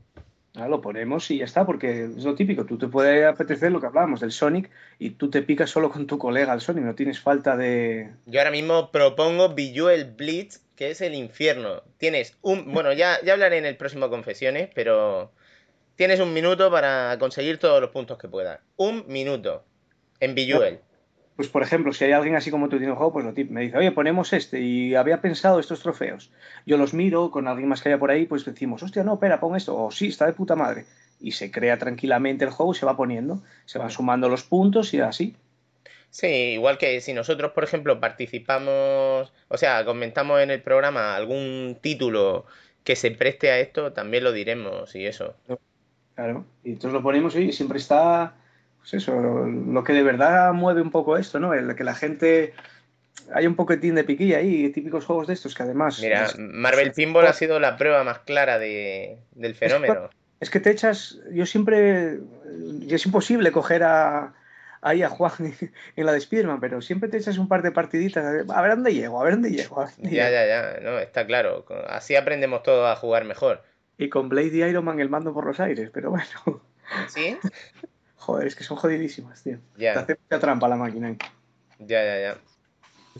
Ah, 0.56 0.68
lo 0.68 0.82
ponemos 0.82 1.32
y 1.32 1.40
ya 1.40 1.45
está, 1.45 1.66
porque 1.66 2.04
es 2.04 2.24
lo 2.24 2.36
típico, 2.36 2.66
tú 2.66 2.78
te 2.78 2.88
puede 2.88 3.26
apetecer 3.26 3.72
lo 3.72 3.82
que 3.82 3.88
hablábamos 3.88 4.20
del 4.20 4.32
Sonic 4.32 4.70
y 5.00 5.10
tú 5.12 5.32
te 5.32 5.41
picas 5.41 5.72
solo 5.72 5.90
con 5.90 6.06
tu 6.06 6.20
colega 6.20 6.54
al 6.54 6.62
Sonic, 6.62 6.84
no 6.84 6.94
tienes 6.94 7.20
falta 7.20 7.58
de... 7.58 8.12
Yo 8.28 8.40
ahora 8.40 8.52
mismo 8.52 8.91
propongo 8.91 9.56
Bejeweled 9.56 10.16
Blitz, 10.16 10.62
que 10.76 10.91
es 10.91 11.02
el 11.02 11.14
infierno. 11.14 11.84
Tienes 11.98 12.38
un... 12.41 12.74
Bueno, 12.74 12.94
ya, 12.94 13.20
ya 13.24 13.34
hablaré 13.34 13.58
en 13.58 13.66
el 13.66 13.78
próximo 13.78 14.10
Confesiones, 14.10 14.70
pero 14.74 15.32
tienes 15.95 16.20
un 16.20 16.34
minuto 16.34 16.72
para 16.72 17.18
conseguir 17.20 17.58
todos 17.60 17.80
los 17.80 17.91
puntos 17.91 18.18
que 18.18 18.28
puedas. 18.28 18.60
Un 18.76 19.06
minuto 19.08 19.64
en 20.20 20.36
Bejeweled. 20.36 20.80
Pues 21.36 21.48
por 21.48 21.64
ejemplo, 21.64 21.91
si 21.94 22.06
hay 22.06 22.12
alguien 22.12 22.36
así 22.36 22.52
como 22.52 22.70
tú 22.70 22.78
tiene 22.78 22.91
un 22.91 22.98
juego, 22.98 23.14
pues 23.14 23.26
lo 23.26 23.34
tip- 23.34 23.50
me 23.50 23.62
dice, 23.62 23.78
oye, 23.78 23.91
ponemos 23.91 24.34
este 24.34 24.60
y 24.60 24.94
había 24.94 25.20
pensado 25.20 25.60
estos 25.60 25.82
trofeos. 25.82 26.32
Yo 26.66 26.78
los 26.78 26.94
miro 26.94 27.32
con 27.32 27.48
alguien 27.48 27.70
más 27.70 27.82
que 27.82 27.90
haya 27.90 27.98
por 27.98 28.12
ahí, 28.12 28.28
pues 28.28 28.45
decimos, 28.45 28.84
hostia, 28.84 29.04
no, 29.04 29.16
espera, 29.16 29.40
pon 29.40 29.56
esto, 29.56 29.76
o 29.76 29.90
sí, 29.90 30.10
está 30.10 30.28
de 30.28 30.34
puta 30.34 30.56
madre. 30.56 30.86
Y 31.20 31.32
se 31.32 31.50
crea 31.50 31.80
tranquilamente 31.80 32.45
el 32.45 32.52
juego 32.52 32.74
se 32.76 32.86
va 32.86 32.95
poniendo, 32.95 33.41
se 33.66 33.80
van 33.80 33.90
sumando 33.90 34.30
los 34.30 34.44
puntos 34.44 34.94
y 34.94 35.00
así. 35.00 35.36
Sí, 36.14 36.27
igual 36.27 36.77
que 36.77 37.02
si 37.02 37.11
nosotros, 37.11 37.53
por 37.53 37.64
ejemplo, 37.64 37.99
participamos, 37.99 39.34
o 39.48 39.57
sea, 39.57 39.84
comentamos 39.84 40.41
en 40.41 40.52
el 40.52 40.61
programa 40.61 41.15
algún 41.15 41.80
título 41.81 42.45
que 42.84 42.95
se 42.95 43.10
preste 43.10 43.49
a 43.49 43.57
esto, 43.57 43.94
también 43.94 44.23
lo 44.23 44.31
diremos 44.31 44.94
y 44.95 45.07
eso. 45.07 45.35
Claro. 46.14 46.45
Y 46.64 46.73
entonces 46.73 46.94
lo 46.94 47.02
ponemos 47.02 47.35
y 47.35 47.52
siempre 47.52 47.80
está, 47.80 48.35
pues 48.77 48.94
eso, 48.94 49.15
lo 49.15 49.84
que 49.84 49.94
de 49.94 50.03
verdad 50.03 50.53
mueve 50.53 50.81
un 50.84 50.91
poco 50.91 51.18
esto, 51.18 51.40
¿no? 51.40 51.56
El 51.56 51.76
que 51.76 51.84
la 51.84 51.95
gente... 51.95 52.53
Hay 53.34 53.48
un 53.48 53.56
poquitín 53.56 53.95
de 53.95 54.03
piquilla 54.03 54.38
ahí, 54.38 54.69
típicos 54.69 55.06
juegos 55.06 55.26
de 55.26 55.34
estos 55.34 55.56
que 55.56 55.64
además... 55.64 55.99
Mira, 55.99 56.26
es- 56.26 56.38
Marvel 56.38 56.91
Pinball 56.91 57.26
ha 57.26 57.34
sido 57.34 57.60
la 57.60 57.76
prueba 57.76 58.03
más 58.03 58.19
clara 58.19 58.60
de, 58.60 59.18
del 59.31 59.56
fenómeno. 59.56 60.11
Es 60.40 60.52
que 60.52 60.60
te 60.60 60.69
echas, 60.69 61.18
yo 61.31 61.48
siempre, 61.48 62.19
y 62.81 62.94
es 62.94 63.03
imposible 63.07 63.52
coger 63.52 63.81
a, 63.81 64.35
ahí 64.84 65.01
a 65.03 65.10
Juan 65.10 65.31
en 65.95 66.05
la 66.05 66.11
de 66.11 66.19
Spiderman, 66.22 66.60
pero 66.60 66.81
siempre 66.81 67.10
te 67.10 67.18
echas 67.18 67.38
un 67.38 67.47
par 67.47 67.61
de 67.64 67.72
partiditas, 67.72 68.23
a 68.49 68.61
ver 68.61 68.72
dónde 68.72 68.93
llego, 68.93 69.19
a 69.19 69.23
ver 69.23 69.34
dónde 69.34 69.51
llego. 69.51 69.80
a 69.80 69.85
ver 69.85 69.93
dónde 69.95 70.10
Ya, 70.15 70.30
llego. 70.30 70.45
ya, 70.45 70.73
ya, 70.73 70.80
no, 70.81 70.99
está 70.99 71.26
claro. 71.26 71.65
Así 71.88 72.15
aprendemos 72.15 72.64
todos 72.64 72.88
a 72.89 72.95
jugar 72.95 73.26
mejor. 73.26 73.64
Y 73.97 74.10
con 74.10 74.30
Blade 74.30 74.51
y 74.57 74.64
Iron 74.64 74.85
Man 74.85 74.99
el 74.99 75.10
mando 75.10 75.34
por 75.34 75.45
los 75.45 75.60
aires, 75.60 75.89
pero 75.93 76.10
bueno, 76.10 76.26
¿Sí? 77.07 77.38
joder, 78.15 78.47
es 78.47 78.55
que 78.55 78.64
son 78.64 78.77
jodidísimas, 78.77 79.43
tío. 79.43 79.57
Te 79.76 79.81
Ya, 79.84 79.99
hace 79.99 80.18
mucha 80.22 80.39
trampa 80.39 80.68
la 80.68 80.76
máquina. 80.76 81.11
¿eh? 81.11 81.18
ya, 81.80 82.03
ya, 82.03 82.19
ya. 82.22 82.38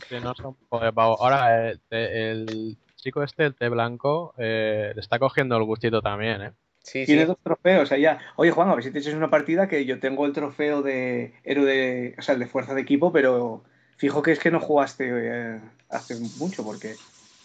Sí, 0.08 0.16
no 0.20 0.34
son. 0.34 0.56
Ahora, 0.70 1.70
eh, 1.70 1.78
te- 1.88 2.30
el 2.32 2.76
chico 2.96 3.22
este, 3.22 3.44
el 3.44 3.54
té 3.54 3.68
blanco, 3.68 4.34
eh, 4.38 4.92
le 4.94 5.00
está 5.00 5.18
cogiendo 5.18 5.56
el 5.56 5.64
gustito 5.64 6.02
también, 6.02 6.42
¿eh? 6.42 6.52
Sí, 6.84 7.06
Tiene 7.06 7.22
sí. 7.22 7.28
dos 7.28 7.38
trofeos 7.42 7.90
allá. 7.92 8.18
Oye, 8.36 8.50
Juan, 8.50 8.68
a 8.68 8.74
ver 8.74 8.84
si 8.84 8.90
te 8.90 8.98
echas 8.98 9.14
una 9.14 9.30
partida 9.30 9.68
que 9.68 9.86
yo 9.86 9.98
tengo 10.00 10.26
el 10.26 10.34
trofeo 10.34 10.82
de 10.82 11.32
héroe 11.42 11.64
de, 11.64 12.14
o 12.18 12.22
sea, 12.22 12.34
el 12.34 12.40
de 12.40 12.46
fuerza 12.46 12.74
de 12.74 12.82
equipo, 12.82 13.10
pero 13.10 13.64
fijo 13.96 14.22
que 14.22 14.32
es 14.32 14.38
que 14.38 14.50
no 14.50 14.60
jugaste 14.60 15.08
eh, 15.10 15.60
hace 15.88 16.16
mucho, 16.38 16.62
porque 16.62 16.94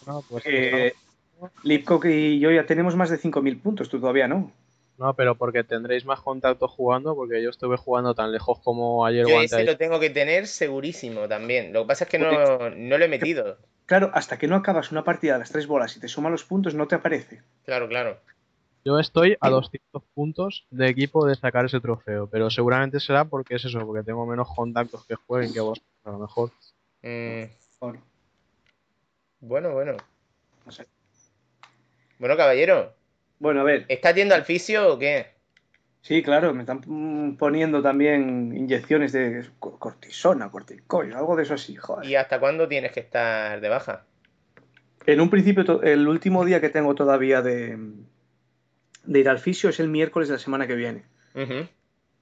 No, 0.06 0.22
pues 0.28 0.44
eh, 0.46 0.94
Lipcock 1.64 2.06
y 2.06 2.40
yo 2.40 2.52
ya 2.52 2.66
tenemos 2.66 2.98
más 2.98 3.10
de 3.10 3.18
5.000 3.18 3.62
puntos, 3.62 3.88
tú 3.88 4.02
todavía 4.02 4.28
no. 4.28 4.52
no, 4.98 5.14
pero 5.14 5.36
porque 5.36 5.64
tendréis 5.64 6.04
más 6.04 6.20
contacto 6.20 6.68
jugando, 6.68 7.16
porque 7.16 7.42
yo 7.42 7.50
estuve 7.50 7.78
jugando 7.78 8.14
tan 8.14 8.34
lejos 8.34 8.60
como 8.60 9.06
ayer 9.06 9.26
o 9.26 9.30
Yo 9.30 9.42
ese 9.42 9.64
lo 9.64 9.78
tengo 9.78 10.02
que 10.02 10.10
tener 10.10 10.48
segurísimo 10.48 11.30
también. 11.30 11.72
Lo 11.72 11.84
que 11.84 11.88
pasa 11.88 12.04
es 12.04 12.10
que 12.10 12.20
no, 12.20 12.70
no 12.72 12.98
lo 12.98 13.06
he 13.06 13.08
metido. 13.08 13.58
Claro, 13.86 14.12
hasta 14.14 14.38
que 14.38 14.48
no 14.48 14.58
acabas 14.58 14.92
una 14.92 15.06
partida 15.06 15.34
de 15.34 15.40
las 15.40 15.52
tres 15.52 15.66
bolas 15.66 15.96
y 15.96 16.02
te 16.02 16.10
suman 16.10 16.34
los 16.34 16.44
puntos, 16.44 16.76
no 16.76 16.90
te 16.90 16.96
aparece. 16.96 17.42
Claro, 17.64 17.88
claro. 17.88 18.20
Yo 18.90 18.98
estoy 18.98 19.38
a 19.40 19.52
200 19.52 20.02
puntos 20.16 20.66
de 20.72 20.88
equipo 20.90 21.24
de 21.28 21.36
sacar 21.36 21.64
ese 21.64 21.80
trofeo, 21.80 22.26
pero 22.26 22.50
seguramente 22.50 23.00
será 23.00 23.24
porque 23.24 23.54
es 23.54 23.66
eso, 23.66 23.86
porque 23.86 24.02
tengo 24.02 24.26
menos 24.26 24.48
contactos 24.56 25.06
que 25.06 25.14
jueguen 25.14 25.54
que 25.54 25.60
vos, 25.60 25.80
a 26.04 26.10
lo 26.10 26.18
mejor. 26.18 26.50
Mm, 27.04 27.44
Bueno, 27.80 28.02
bueno, 29.42 29.74
bueno. 29.74 29.98
no 30.66 30.72
sé. 30.72 30.88
Bueno, 32.18 32.36
caballero, 32.36 32.96
Bueno, 33.38 33.62
a 33.62 33.64
ver, 33.64 33.86
¿estás 33.90 34.16
yendo 34.16 34.34
al 34.34 34.44
fisio 34.44 34.96
o 34.96 34.98
qué? 34.98 35.28
sí, 36.02 36.24
claro, 36.24 36.52
me 36.56 36.62
están 36.64 37.36
poniendo 37.38 37.84
también 37.84 38.56
inyecciones 38.58 39.12
de 39.12 39.48
co- 39.60 39.78
cortisona, 39.78 40.50
corticoid, 40.50 41.14
algo 41.14 41.36
de 41.36 41.44
eso 41.44 41.54
así, 41.54 41.76
joder. 41.76 42.10
¿Y 42.10 42.16
hasta 42.16 42.40
cuándo 42.40 42.68
tienes 42.68 42.92
que 42.92 43.02
estar 43.02 43.62
de 43.62 43.70
baja? 43.70 44.06
En 45.06 45.22
un 45.22 45.30
principio, 45.30 45.80
el 45.84 46.08
último 46.08 46.44
día 46.44 46.60
que 46.60 46.70
tengo 46.70 46.96
todavía 46.96 47.44
de, 47.44 47.78
de 49.10 49.20
ir 49.20 49.28
al 49.30 49.40
fisio 49.40 49.72
es 49.72 49.80
el 49.80 49.90
miércoles 49.90 50.30
de 50.30 50.36
la 50.36 50.40
semana 50.40 50.68
que 50.68 50.76
viene. 50.76 51.04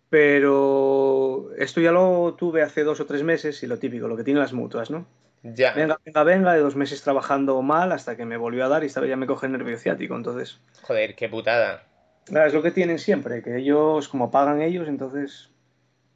Pero 0.10 1.50
esto 1.58 1.82
ya 1.82 1.92
lo 1.92 2.36
tuve 2.38 2.62
hace 2.62 2.84
dos 2.84 3.02
o 3.02 3.06
tres 3.06 3.24
meses 3.24 3.62
y 3.62 3.68
lo 3.68 3.78
típico, 3.78 4.08
lo 4.08 4.16
que 4.16 4.24
tienen 4.24 4.42
las 4.42 4.54
mutuas, 4.54 4.90
¿no? 4.90 5.06
Ya. 5.44 5.74
Venga, 5.74 6.00
venga, 6.06 6.24
venga, 6.24 6.54
de 6.54 6.62
dos 6.62 6.76
meses 6.76 7.02
trabajando 7.02 7.62
mal 7.62 7.92
hasta 7.92 8.16
que 8.16 8.26
me 8.26 8.38
volvió 8.38 8.66
a 8.66 8.70
dar 8.70 8.84
y 8.84 8.88
esta 8.88 9.02
vez 9.02 9.10
ya 9.10 9.18
me 9.18 9.28
coge 9.28 9.48
el 9.48 9.52
nervio 9.52 9.78
ciático. 9.78 10.16
Entonces, 10.16 10.60
Joder, 10.84 11.16
qué 11.16 11.28
putada. 11.28 11.84
es 12.28 12.54
lo 12.54 12.62
que 12.64 12.72
tienen 12.72 13.00
siempre, 13.00 13.44
que 13.44 13.58
ellos, 13.58 14.08
como 14.08 14.32
pagan 14.32 14.62
ellos, 14.62 14.88
entonces, 14.88 15.50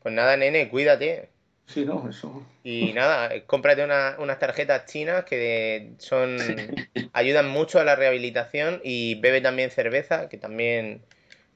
Pues 0.02 0.16
nada, 0.16 0.38
nene, 0.38 0.70
cuídate. 0.70 1.30
Sí, 1.68 1.86
no, 1.86 2.08
eso. 2.10 2.44
Y 2.64 2.94
nada, 2.94 3.34
eh, 3.34 3.46
cómprate 3.46 3.84
una- 3.84 4.16
unas 4.20 4.40
tarjetas 4.40 4.86
chinas 4.86 5.26
que 5.26 5.94
son 6.00 6.76
ayudan 7.14 7.50
mucho 7.50 7.80
a 7.80 7.84
la 7.84 7.96
rehabilitación 7.96 8.82
y 8.84 9.16
bebe 9.20 9.42
también 9.42 9.72
cerveza, 9.72 10.30
que 10.30 10.38
también 10.38 11.04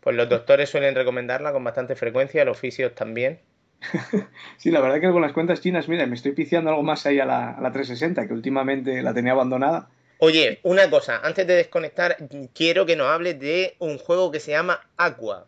pues 0.02 0.15
los 0.15 0.30
doctores 0.30 0.69
suelen 0.69 0.95
recomendarla 0.95 1.52
con 1.52 1.64
bastante 1.64 1.95
frecuencia, 1.95 2.45
los 2.45 2.60
fisios 2.60 2.94
también. 2.95 3.41
Sí, 4.57 4.72
la 4.72 4.82
verdad 4.82 4.99
que 5.02 5.11
con 5.11 5.22
las 5.22 5.34
cuentas 5.34 5.61
chinas, 5.61 5.88
mira, 5.88 6.06
me 6.06 6.15
estoy 6.15 6.32
piciando 6.34 6.69
algo 6.69 6.84
más 6.84 7.06
ahí 7.06 7.19
a 7.19 7.26
la, 7.26 7.52
a 7.52 7.61
la 7.61 7.72
360, 7.72 8.27
que 8.27 8.34
últimamente 8.34 9.02
la 9.02 9.14
tenía 9.14 9.34
abandonada. 9.34 9.90
Oye, 10.18 10.60
una 10.64 10.90
cosa, 10.90 11.19
antes 11.23 11.48
de 11.48 11.56
desconectar, 11.56 12.18
quiero 12.53 12.86
que 12.86 12.95
nos 12.98 13.07
hables 13.07 13.40
de 13.40 13.76
un 13.80 13.98
juego 13.98 14.30
que 14.32 14.40
se 14.41 14.52
llama 14.52 14.82
Aqua. 14.98 15.48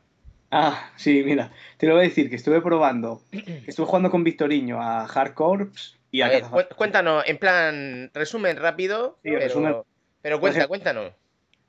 Ah, 0.50 0.92
sí, 0.96 1.24
mira, 1.26 1.52
te 1.78 1.88
lo 1.88 1.94
voy 1.96 2.06
a 2.06 2.08
decir, 2.08 2.30
que 2.30 2.38
estuve 2.38 2.62
probando, 2.62 3.22
que 3.32 3.64
estuve 3.68 3.86
jugando 3.86 4.10
con 4.10 4.24
Victoriño 4.24 4.82
a 4.82 5.04
Hard 5.06 5.34
Corps 5.34 5.98
y 6.10 6.22
a, 6.22 6.28
A 6.28 6.30
ver, 6.30 6.44
Cazafa- 6.44 6.68
cu- 6.70 6.76
cuéntanos, 6.76 7.24
en 7.28 7.38
plan, 7.38 8.12
resumen 8.14 8.56
rápido, 8.58 9.18
Sí, 9.24 9.30
pero, 9.32 9.40
resumen. 9.40 9.76
pero 10.22 10.36
Por 10.38 10.42
cuenta, 10.42 10.58
ejemplo, 10.60 10.68
cuéntanos. 10.70 11.14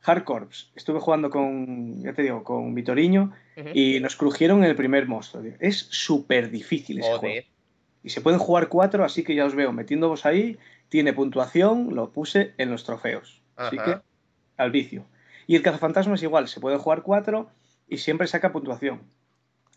Hard 0.04 0.22
Corps. 0.24 0.70
Estuve 0.76 1.00
jugando 1.00 1.28
con, 1.28 2.00
ya 2.02 2.12
te 2.12 2.22
digo, 2.22 2.44
con 2.44 2.72
Vitoriño 2.74 3.32
y 3.74 3.98
nos 3.98 4.14
crujieron 4.14 4.62
el 4.62 4.76
primer 4.76 5.06
monstruo. 5.08 5.42
tío. 5.42 5.54
Es 5.58 5.76
súper 5.90 6.50
difícil 6.50 7.00
ese 7.00 7.12
juego. 7.14 7.34
Y 8.04 8.10
se 8.10 8.20
pueden 8.20 8.38
jugar 8.38 8.68
cuatro, 8.68 9.04
así 9.04 9.24
que 9.24 9.34
ya 9.34 9.44
os 9.44 9.56
veo 9.56 9.72
metiéndovos 9.72 10.24
ahí. 10.24 10.56
Tiene 10.88 11.12
puntuación, 11.12 11.96
lo 11.96 12.12
puse 12.12 12.54
en 12.58 12.70
los 12.70 12.84
trofeos. 12.84 13.42
Así 13.56 13.76
que 13.76 13.98
al 14.56 14.70
vicio. 14.70 15.04
Y 15.48 15.56
el 15.56 15.62
cazafantasma 15.62 16.14
es 16.14 16.22
igual, 16.22 16.46
se 16.46 16.60
puede 16.60 16.78
jugar 16.78 17.02
cuatro 17.02 17.50
y 17.88 17.98
siempre 17.98 18.26
saca 18.26 18.52
puntuación. 18.52 19.00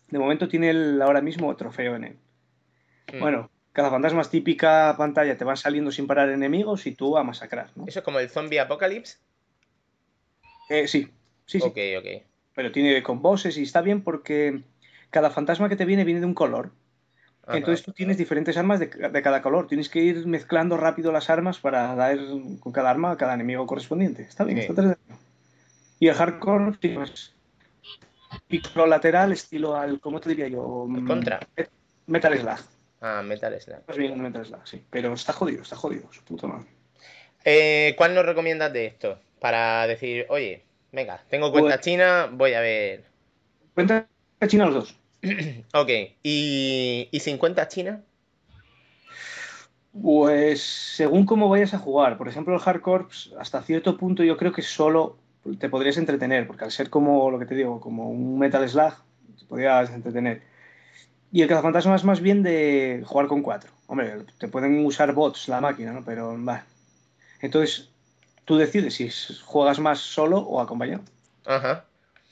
De 0.08 0.18
momento 0.18 0.48
tiene 0.48 0.70
el, 0.70 1.00
ahora 1.00 1.20
mismo 1.22 1.54
trofeo 1.56 1.96
en 1.96 2.04
él. 2.04 2.16
Mm. 3.12 3.20
Bueno, 3.20 3.50
cazafantasmas 3.72 4.30
típica 4.30 4.94
pantalla, 4.96 5.36
te 5.36 5.44
van 5.44 5.56
saliendo 5.56 5.90
sin 5.90 6.06
parar 6.06 6.28
enemigos 6.30 6.86
y 6.86 6.94
tú 6.94 7.16
a 7.16 7.24
masacrar, 7.24 7.70
¿no? 7.74 7.86
Eso 7.86 8.00
es 8.00 8.04
como 8.04 8.18
el 8.18 8.28
zombie 8.28 8.60
apocalypse. 8.60 9.18
Eh, 10.68 10.86
sí, 10.86 11.08
sí, 11.46 11.60
sí. 11.60 11.66
Ok, 11.66 11.78
ok. 11.98 12.22
Pero 12.54 12.72
tiene 12.72 13.02
con 13.02 13.22
bosses 13.22 13.56
y 13.56 13.62
está 13.62 13.80
bien 13.80 14.02
porque 14.02 14.62
cada 15.10 15.30
fantasma 15.30 15.68
que 15.68 15.76
te 15.76 15.84
viene 15.84 16.04
viene 16.04 16.20
de 16.20 16.26
un 16.26 16.34
color. 16.34 16.72
Ajá. 17.44 17.56
Entonces 17.56 17.84
tú 17.84 17.92
tienes 17.92 18.18
diferentes 18.18 18.56
armas 18.56 18.78
de, 18.78 18.86
de 18.86 19.22
cada 19.22 19.42
color. 19.42 19.66
Tienes 19.66 19.88
que 19.88 20.00
ir 20.00 20.26
mezclando 20.26 20.76
rápido 20.76 21.10
las 21.10 21.28
armas 21.28 21.58
para 21.58 21.94
dar 21.94 22.18
con 22.60 22.72
cada 22.72 22.90
arma 22.90 23.10
a 23.10 23.16
cada 23.16 23.34
enemigo 23.34 23.66
correspondiente. 23.66 24.22
Está 24.22 24.44
bien, 24.44 24.58
Sí. 24.58 24.66
está. 24.68 24.96
Y 25.98 26.08
el 26.08 26.14
hardcore, 26.14 26.76
sí, 26.80 26.88
pues, 26.88 27.34
pico 28.46 28.86
lateral, 28.86 29.32
estilo 29.32 29.76
al, 29.76 30.00
¿cómo 30.00 30.20
te 30.20 30.30
diría 30.30 30.48
yo? 30.48 30.86
El 30.88 31.02
Mm, 31.02 31.06
Contra. 31.06 31.40
Metal 32.06 32.38
Slug. 32.38 32.58
Ah, 33.00 33.22
Metal 33.22 33.60
Slug. 33.60 33.78
Más 33.86 33.96
bien 33.96 34.20
Metal 34.20 34.44
Slug, 34.44 34.66
sí. 34.66 34.84
Pero 34.90 35.12
está 35.14 35.32
jodido, 35.32 35.62
está 35.62 35.76
jodido, 35.76 36.12
su 36.12 36.22
puta 36.24 36.46
madre. 36.46 36.66
Eh, 37.44 37.94
¿Cuál 37.96 38.14
nos 38.14 38.24
recomiendas 38.26 38.72
de 38.72 38.86
esto? 38.86 39.18
Para 39.40 39.86
decir, 39.86 40.26
oye, 40.28 40.64
venga, 40.92 41.22
tengo 41.28 41.50
cuenta 41.50 41.74
Pues- 41.76 41.80
china, 41.84 42.28
voy 42.32 42.54
a 42.54 42.60
ver. 42.60 43.04
Cuenta 43.74 44.06
China 44.46 44.66
los 44.66 44.74
dos. 44.74 44.98
Ok, 45.74 45.88
¿y, 46.22 47.08
y 47.10 47.20
sin 47.20 47.38
cuenta 47.38 47.68
china? 47.68 48.02
Pues 50.00 50.62
según 50.62 51.26
cómo 51.26 51.48
vayas 51.48 51.74
a 51.74 51.78
jugar, 51.78 52.16
por 52.16 52.26
ejemplo 52.28 52.54
el 52.54 52.60
hardcore, 52.60 53.04
pues, 53.04 53.30
hasta 53.38 53.62
cierto 53.62 53.96
punto 53.98 54.24
yo 54.24 54.36
creo 54.38 54.52
que 54.52 54.62
solo 54.62 55.18
te 55.58 55.68
podrías 55.68 55.96
entretener, 55.96 56.46
porque 56.46 56.64
al 56.64 56.70
ser 56.70 56.90
como 56.90 57.30
lo 57.30 57.38
que 57.38 57.46
te 57.46 57.54
digo, 57.54 57.80
como 57.80 58.10
un 58.10 58.38
Metal 58.38 58.68
Slug, 58.68 58.94
te 59.38 59.44
podrías 59.46 59.90
entretener. 59.90 60.42
Y 61.32 61.42
el 61.42 61.48
cazafantasma 61.48 61.96
es 61.96 62.04
más 62.04 62.20
bien 62.20 62.42
de 62.42 63.02
jugar 63.06 63.26
con 63.26 63.42
cuatro. 63.42 63.70
Hombre, 63.86 64.18
te 64.38 64.48
pueden 64.48 64.84
usar 64.84 65.12
bots 65.14 65.48
la 65.48 65.60
máquina, 65.60 65.92
¿no? 65.92 66.04
Pero 66.04 66.42
va. 66.44 66.64
Entonces, 67.40 67.88
tú 68.44 68.56
decides 68.56 68.94
si 68.94 69.10
juegas 69.42 69.80
más 69.80 69.98
solo 69.98 70.38
o 70.38 70.60
acompañado. 70.60 71.02
Ajá. 71.46 71.86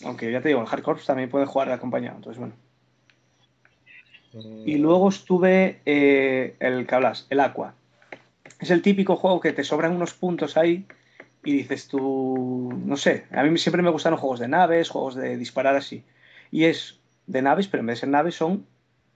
Aunque 0.05 0.31
ya 0.31 0.41
te 0.41 0.49
digo, 0.49 0.61
el 0.61 0.67
hardcore 0.67 1.01
también 1.05 1.31
puede 1.31 1.47
jugar 1.47 1.71
acompañado, 1.73 2.17
entonces 2.17 2.39
bueno. 2.39 2.55
Y 4.65 4.77
luego 4.77 5.09
estuve 5.09 5.81
eh, 5.85 6.55
el 6.61 6.87
que 6.87 6.95
hablas, 6.95 7.27
el 7.31 7.41
Aqua. 7.41 7.75
Es 8.61 8.71
el 8.71 8.83
típico 8.83 9.17
juego 9.17 9.41
que 9.41 9.53
te 9.53 9.65
sobran 9.65 9.93
unos 9.93 10.15
puntos 10.15 10.57
ahí 10.57 10.87
y 11.45 11.53
dices 11.53 11.89
tú, 11.89 12.73
no 12.85 12.97
sé, 12.97 13.25
a 13.31 13.43
mí 13.43 13.59
siempre 13.59 13.83
me 13.83 13.91
gustan 13.91 14.13
los 14.13 14.21
juegos 14.21 14.41
de 14.41 14.49
naves, 14.49 14.91
juegos 14.91 15.15
de 15.15 15.37
disparar 15.37 15.77
así. 15.77 16.05
Y 16.51 16.65
es 16.65 17.01
de 17.27 17.43
naves, 17.43 17.69
pero 17.69 17.81
en 17.81 17.87
vez 17.87 17.97
de 17.97 18.01
ser 18.01 18.09
naves 18.11 18.35
son 18.35 18.67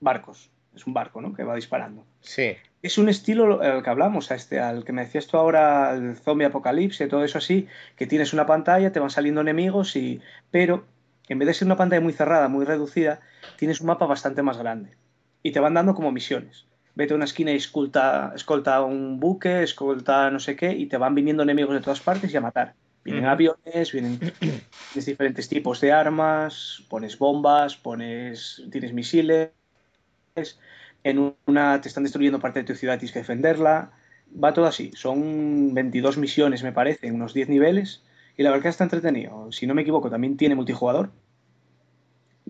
barcos. 0.00 0.50
Es 0.74 0.86
un 0.86 0.94
barco, 0.94 1.20
¿no? 1.20 1.34
Que 1.34 1.44
va 1.44 1.54
disparando. 1.54 2.04
Sí. 2.20 2.56
Es 2.82 2.98
un 2.98 3.08
estilo 3.08 3.60
al 3.60 3.82
que 3.82 3.90
hablamos, 3.90 4.30
a 4.30 4.34
este, 4.34 4.60
al 4.60 4.84
que 4.84 4.92
me 4.92 5.02
decías 5.02 5.26
tú 5.26 5.36
ahora, 5.36 5.94
el 5.94 6.16
zombie 6.16 6.46
apocalipsis, 6.46 7.08
todo 7.08 7.24
eso 7.24 7.38
así, 7.38 7.68
que 7.96 8.06
tienes 8.06 8.32
una 8.32 8.46
pantalla, 8.46 8.92
te 8.92 9.00
van 9.00 9.10
saliendo 9.10 9.40
enemigos 9.40 9.96
y. 9.96 10.20
Pero 10.50 10.84
en 11.28 11.38
vez 11.38 11.46
de 11.46 11.54
ser 11.54 11.66
una 11.66 11.76
pantalla 11.76 12.00
muy 12.00 12.12
cerrada, 12.12 12.48
muy 12.48 12.64
reducida, 12.64 13.20
tienes 13.56 13.80
un 13.80 13.86
mapa 13.86 14.06
bastante 14.06 14.42
más 14.42 14.58
grande. 14.58 14.96
Y 15.42 15.52
te 15.52 15.60
van 15.60 15.74
dando 15.74 15.94
como 15.94 16.10
misiones. 16.10 16.66
Vete 16.94 17.12
a 17.12 17.16
una 17.16 17.24
esquina 17.24 17.52
y 17.52 17.56
escolta, 17.56 18.32
escolta 18.34 18.82
un 18.82 19.18
buque, 19.18 19.62
escolta 19.62 20.30
no 20.30 20.38
sé 20.38 20.54
qué, 20.54 20.72
y 20.72 20.86
te 20.86 20.96
van 20.96 21.14
viniendo 21.14 21.42
enemigos 21.42 21.74
de 21.74 21.80
todas 21.80 22.00
partes 22.00 22.32
y 22.32 22.36
a 22.36 22.40
matar. 22.40 22.74
Vienen 23.04 23.26
aviones, 23.26 23.92
vienen 23.92 24.18
tienes 24.18 25.06
diferentes 25.06 25.48
tipos 25.48 25.80
de 25.80 25.92
armas, 25.92 26.82
pones 26.88 27.18
bombas, 27.18 27.76
pones, 27.76 28.62
tienes 28.70 28.94
misiles, 28.94 29.50
en 31.04 31.34
una 31.46 31.80
te 31.80 31.88
están 31.88 32.04
destruyendo 32.04 32.40
parte 32.40 32.60
de 32.60 32.64
tu 32.64 32.74
ciudad 32.74 32.94
y 32.94 32.98
tienes 32.98 33.12
que 33.12 33.18
defenderla. 33.18 33.92
Va 34.42 34.54
todo 34.54 34.66
así. 34.66 34.90
Son 34.94 35.74
22 35.74 36.16
misiones, 36.16 36.62
me 36.62 36.72
parece, 36.72 37.06
en 37.06 37.14
unos 37.14 37.34
10 37.34 37.48
niveles. 37.48 38.02
Y 38.36 38.42
la 38.42 38.50
verdad 38.50 38.62
que 38.62 38.68
está 38.70 38.84
entretenido. 38.84 39.52
Si 39.52 39.66
no 39.66 39.74
me 39.74 39.82
equivoco, 39.82 40.10
también 40.10 40.36
tiene 40.36 40.54
multijugador. 40.54 41.10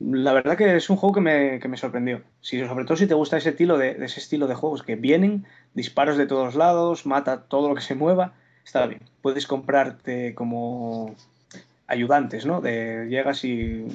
La 0.00 0.32
verdad 0.32 0.56
que 0.56 0.76
es 0.76 0.90
un 0.90 0.96
juego 0.96 1.14
que 1.14 1.20
me, 1.20 1.60
que 1.60 1.68
me 1.68 1.76
sorprendió. 1.76 2.22
Si, 2.40 2.64
sobre 2.66 2.84
todo 2.84 2.96
si 2.96 3.06
te 3.06 3.14
gusta 3.14 3.36
ese 3.36 3.50
estilo 3.50 3.78
de, 3.78 3.94
de 3.94 4.06
ese 4.06 4.20
estilo 4.20 4.46
de 4.46 4.54
juegos 4.54 4.82
que 4.82 4.96
vienen, 4.96 5.46
disparos 5.72 6.16
de 6.16 6.26
todos 6.26 6.56
lados, 6.56 7.06
mata 7.06 7.42
todo 7.42 7.68
lo 7.68 7.74
que 7.74 7.80
se 7.80 7.94
mueva, 7.94 8.34
está 8.64 8.86
bien. 8.86 9.02
Puedes 9.22 9.46
comprarte 9.46 10.34
como 10.34 11.14
ayudantes, 11.86 12.46
¿no? 12.46 12.60
De, 12.60 13.06
llegas 13.08 13.44
y 13.44 13.86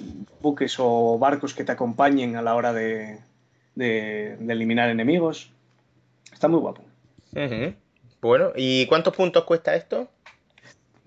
buques 0.41 0.76
o 0.80 1.17
barcos 1.19 1.53
que 1.53 1.63
te 1.63 1.71
acompañen 1.71 2.35
a 2.35 2.41
la 2.41 2.55
hora 2.55 2.73
de, 2.73 3.19
de, 3.76 4.38
de 4.39 4.53
eliminar 4.53 4.89
enemigos. 4.89 5.51
Está 6.31 6.47
muy 6.47 6.59
guapo. 6.59 6.84
Bueno, 8.21 8.51
¿y 8.55 8.85
cuántos 8.88 9.15
puntos 9.15 9.43
cuesta 9.45 9.76
esto? 9.76 10.09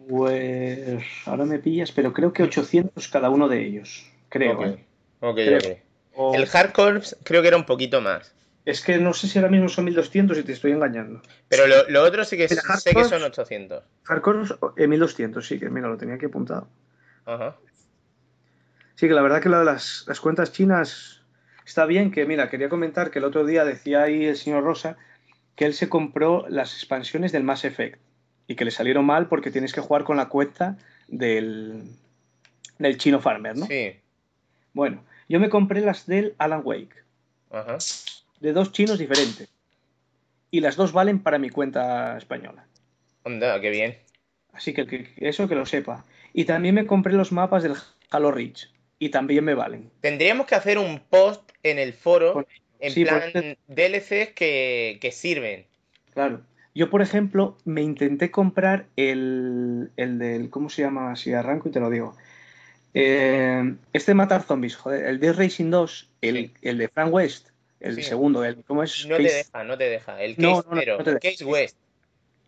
Pues 0.09 1.03
ahora 1.27 1.45
me 1.45 1.59
pillas, 1.59 1.93
pero 1.93 2.13
creo 2.13 2.33
que 2.33 2.43
800 2.43 3.09
cada 3.09 3.31
uno 3.31 3.49
de 3.49 3.65
ellos. 3.65 4.12
Creo. 4.33 4.53
Ok, 5.21 5.39
¿eh? 5.39 5.59
Creo. 5.61 5.77
O- 6.15 6.35
El 6.35 6.47
Hardcore 6.47 7.01
creo 7.23 7.43
que 7.43 7.49
era 7.49 7.57
un 7.57 7.67
poquito 7.67 8.01
más. 8.01 8.35
Es 8.65 8.81
que 8.81 8.97
no 8.99 9.13
sé 9.13 9.29
si 9.29 9.39
ahora 9.39 9.51
mismo 9.51 9.69
son 9.69 9.85
1200 9.85 10.39
y 10.39 10.43
te 10.43 10.53
estoy 10.53 10.73
engañando. 10.73 11.21
Pero 11.49 11.67
lo, 11.67 11.89
lo 11.91 12.03
otro 12.03 12.25
sí 12.25 12.37
que 12.37 12.49
sé 12.49 12.95
que 12.95 13.05
son 13.05 13.23
800. 13.23 13.85
Hardcore 14.05 14.45
eh, 14.77 14.87
1200, 14.87 15.47
sí, 15.47 15.59
que 15.59 15.69
mira, 15.69 15.89
lo 15.89 15.97
tenía 15.99 16.15
aquí 16.15 16.27
apuntado. 16.27 16.69
Ajá. 17.27 17.57
Sí, 18.95 19.09
que 19.09 19.15
la 19.15 19.23
verdad 19.23 19.43
que 19.43 19.49
lo 19.49 19.59
de 19.59 19.65
las, 19.65 20.05
las 20.07 20.21
cuentas 20.21 20.53
chinas 20.53 21.23
está 21.67 21.87
bien, 21.87 22.11
que 22.11 22.25
mira, 22.25 22.49
quería 22.49 22.69
comentar 22.69 23.11
que 23.11 23.19
el 23.19 23.25
otro 23.25 23.45
día 23.45 23.65
decía 23.65 24.03
ahí 24.03 24.25
el 24.27 24.37
señor 24.37 24.65
Rosa 24.65 24.97
que 25.57 25.65
él 25.67 25.75
se 25.75 25.89
compró 25.89 26.47
las 26.49 26.73
expansiones 26.75 27.33
del 27.33 27.45
Mass 27.45 27.65
Effect 27.65 28.01
y 28.47 28.55
que 28.55 28.65
le 28.65 28.71
salieron 28.71 29.05
mal 29.05 29.29
porque 29.29 29.51
tienes 29.51 29.73
que 29.73 29.81
jugar 29.81 30.05
con 30.05 30.17
la 30.17 30.29
cuenta 30.29 30.77
del, 31.09 31.83
del 32.79 32.97
chino 32.99 33.21
farmer, 33.21 33.57
¿no? 33.57 33.67
Sí. 33.67 33.97
Bueno, 34.73 35.03
yo 35.29 35.41
me 35.41 35.49
compré 35.51 35.81
las 35.81 36.07
del 36.07 36.35
Alan 36.39 36.63
Wake, 36.65 36.95
Ajá. 37.51 37.79
de 38.41 38.53
dos 38.53 38.73
chinos 38.73 38.99
diferentes. 38.99 39.49
Y 40.51 40.61
las 40.61 40.77
dos 40.77 40.93
valen 40.93 41.19
para 41.21 41.39
mi 41.39 41.49
cuenta 41.51 42.17
española. 42.19 42.67
Onda, 43.23 43.61
qué 43.61 43.71
bien. 43.71 43.99
Así 44.53 44.75
que, 44.75 45.09
eso 45.17 45.49
que 45.49 45.55
lo 45.55 45.65
sepa. 45.65 46.05
Y 46.35 46.45
también 46.45 46.75
me 46.75 46.87
compré 46.87 47.15
los 47.15 47.33
mapas 47.33 47.63
del 47.63 47.75
Halo 48.11 48.33
Reach. 48.33 48.69
Y 48.99 49.09
también 49.09 49.45
me 49.45 49.55
valen. 49.55 49.91
Tendríamos 50.01 50.47
que 50.47 50.55
hacer 50.55 50.79
un 50.79 51.01
post 51.01 51.43
en 51.63 51.79
el 51.79 51.93
foro 51.95 52.35
Por- 52.35 52.47
en 52.81 52.93
sí, 52.93 53.05
plan 53.05 53.23
este- 53.25 53.59
DLCs 53.69 54.33
que, 54.35 54.99
que 55.01 55.11
sirven. 55.13 55.67
Claro. 56.13 56.43
Yo, 56.75 56.89
por 56.91 57.03
ejemplo, 57.03 57.57
me 57.65 57.83
intenté 57.83 58.31
comprar 58.31 58.87
el, 58.97 59.91
el 59.97 60.19
del. 60.19 60.51
¿Cómo 60.51 60.69
se 60.71 60.83
llama? 60.83 61.17
Si 61.17 61.33
arranco 61.33 61.69
y 61.69 61.73
te 61.73 61.81
lo 61.81 61.91
digo. 61.91 62.17
Eh, 62.95 63.75
este 63.93 64.11
de 64.13 64.15
matar 64.15 64.43
zombies, 64.43 64.77
joder. 64.77 65.07
El 65.07 65.21
Death 65.21 65.37
Racing 65.37 65.71
2, 65.71 66.11
el, 66.21 66.37
Sí. 66.37 66.53
el 66.63 66.79
de 66.79 66.89
Frank 66.89 67.13
West, 67.13 67.49
el 67.81 67.95
Sí. 67.97 68.03
segundo, 68.03 68.45
el, 68.45 68.63
¿cómo 68.65 68.83
es? 68.83 69.07
No 69.07 69.17
te 69.17 69.25
Case- 69.25 69.37
deja, 69.37 69.65
no 69.65 69.79
te 69.79 69.85
deja. 69.89 70.21
El 70.23 70.37
Case 70.37 70.43
no, 70.43 70.63
no, 70.63 70.75
no 70.99 71.05
te 71.05 71.11
deja. 71.15 71.19
Case 71.21 71.45
West. 71.45 71.77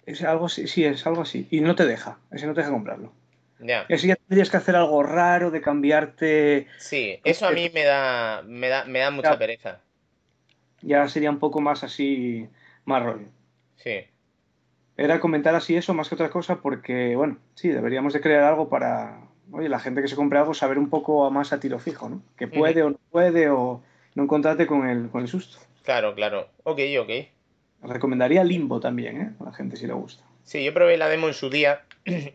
Es 0.07 0.23
algo 0.23 0.47
así, 0.47 0.67
sí, 0.69 0.85
es 0.85 1.07
algo 1.07 1.23
así. 1.23 1.49
Y 1.51 1.61
no 1.61 1.75
te 1.75 1.87
deja. 1.87 2.19
Ese 2.31 2.47
no 2.47 2.53
te 2.55 2.61
deja 2.61 2.71
comprarlo. 2.73 3.11
Ya. 3.59 3.87
Y 3.89 3.95
así 3.95 4.09
ya 4.09 4.17
tendrías 4.17 4.51
que 4.51 4.59
hacer 4.59 4.77
algo 4.77 5.03
raro 5.03 5.51
de 5.51 5.63
cambiarte. 5.63 6.67
Sí, 6.79 7.19
eso 7.25 7.47
a 7.47 7.53
mí 7.53 7.71
me 7.73 7.85
da, 7.85 8.43
me 8.45 8.69
da, 8.69 8.85
me 8.85 8.99
da 8.99 9.11
mucha 9.11 9.33
Ya. 9.33 9.39
pereza. 9.39 9.81
Ya 10.83 11.09
sería 11.09 11.31
un 11.31 11.39
poco 11.39 11.63
más 11.63 11.83
así, 11.85 12.47
más 12.85 13.03
rollo. 13.03 13.29
Sí. 13.77 14.01
Era 14.99 15.19
comentar 15.21 15.55
así 15.55 15.75
eso 15.77 15.95
más 15.95 16.11
que 16.11 16.15
otra 16.17 16.29
cosa 16.29 16.57
porque, 16.57 17.17
bueno, 17.17 17.39
sí, 17.55 17.71
deberíamos 17.71 18.13
de 18.13 18.21
crear 18.21 18.43
algo 18.43 18.69
para, 18.69 19.19
oye, 19.53 19.69
la 19.69 19.79
gente 19.79 20.03
que 20.03 20.09
se 20.09 20.17
compre 20.17 20.39
algo 20.39 20.55
saber 20.55 20.79
un 20.79 20.91
poco 20.91 21.31
más 21.31 21.53
a 21.53 21.61
tiro 21.61 21.79
fijo, 21.79 22.09
¿no? 22.09 22.23
Que 22.37 22.49
puede 22.49 22.83
o 22.83 22.91
no 22.91 22.99
puede 23.11 23.49
o 23.51 23.83
no 24.15 24.23
encontrarte 24.23 24.67
con 24.67 24.89
el, 24.89 25.09
con 25.11 25.23
el 25.23 25.29
susto. 25.29 25.59
Claro, 25.83 26.15
claro. 26.15 26.49
Ok, 26.63 26.81
ok. 27.01 27.11
Recomendaría 27.83 28.45
Limbo 28.45 28.81
también, 28.81 29.21
¿eh? 29.21 29.31
A 29.41 29.45
la 29.45 29.53
gente 29.53 29.77
si 29.77 29.87
le 29.87 29.93
gusta. 29.93 30.25
Sí, 30.45 30.65
yo 30.65 30.73
probé 30.73 30.97
la 30.97 31.09
demo 31.09 31.29
en 31.29 31.35
su 31.35 31.51
día 31.51 31.83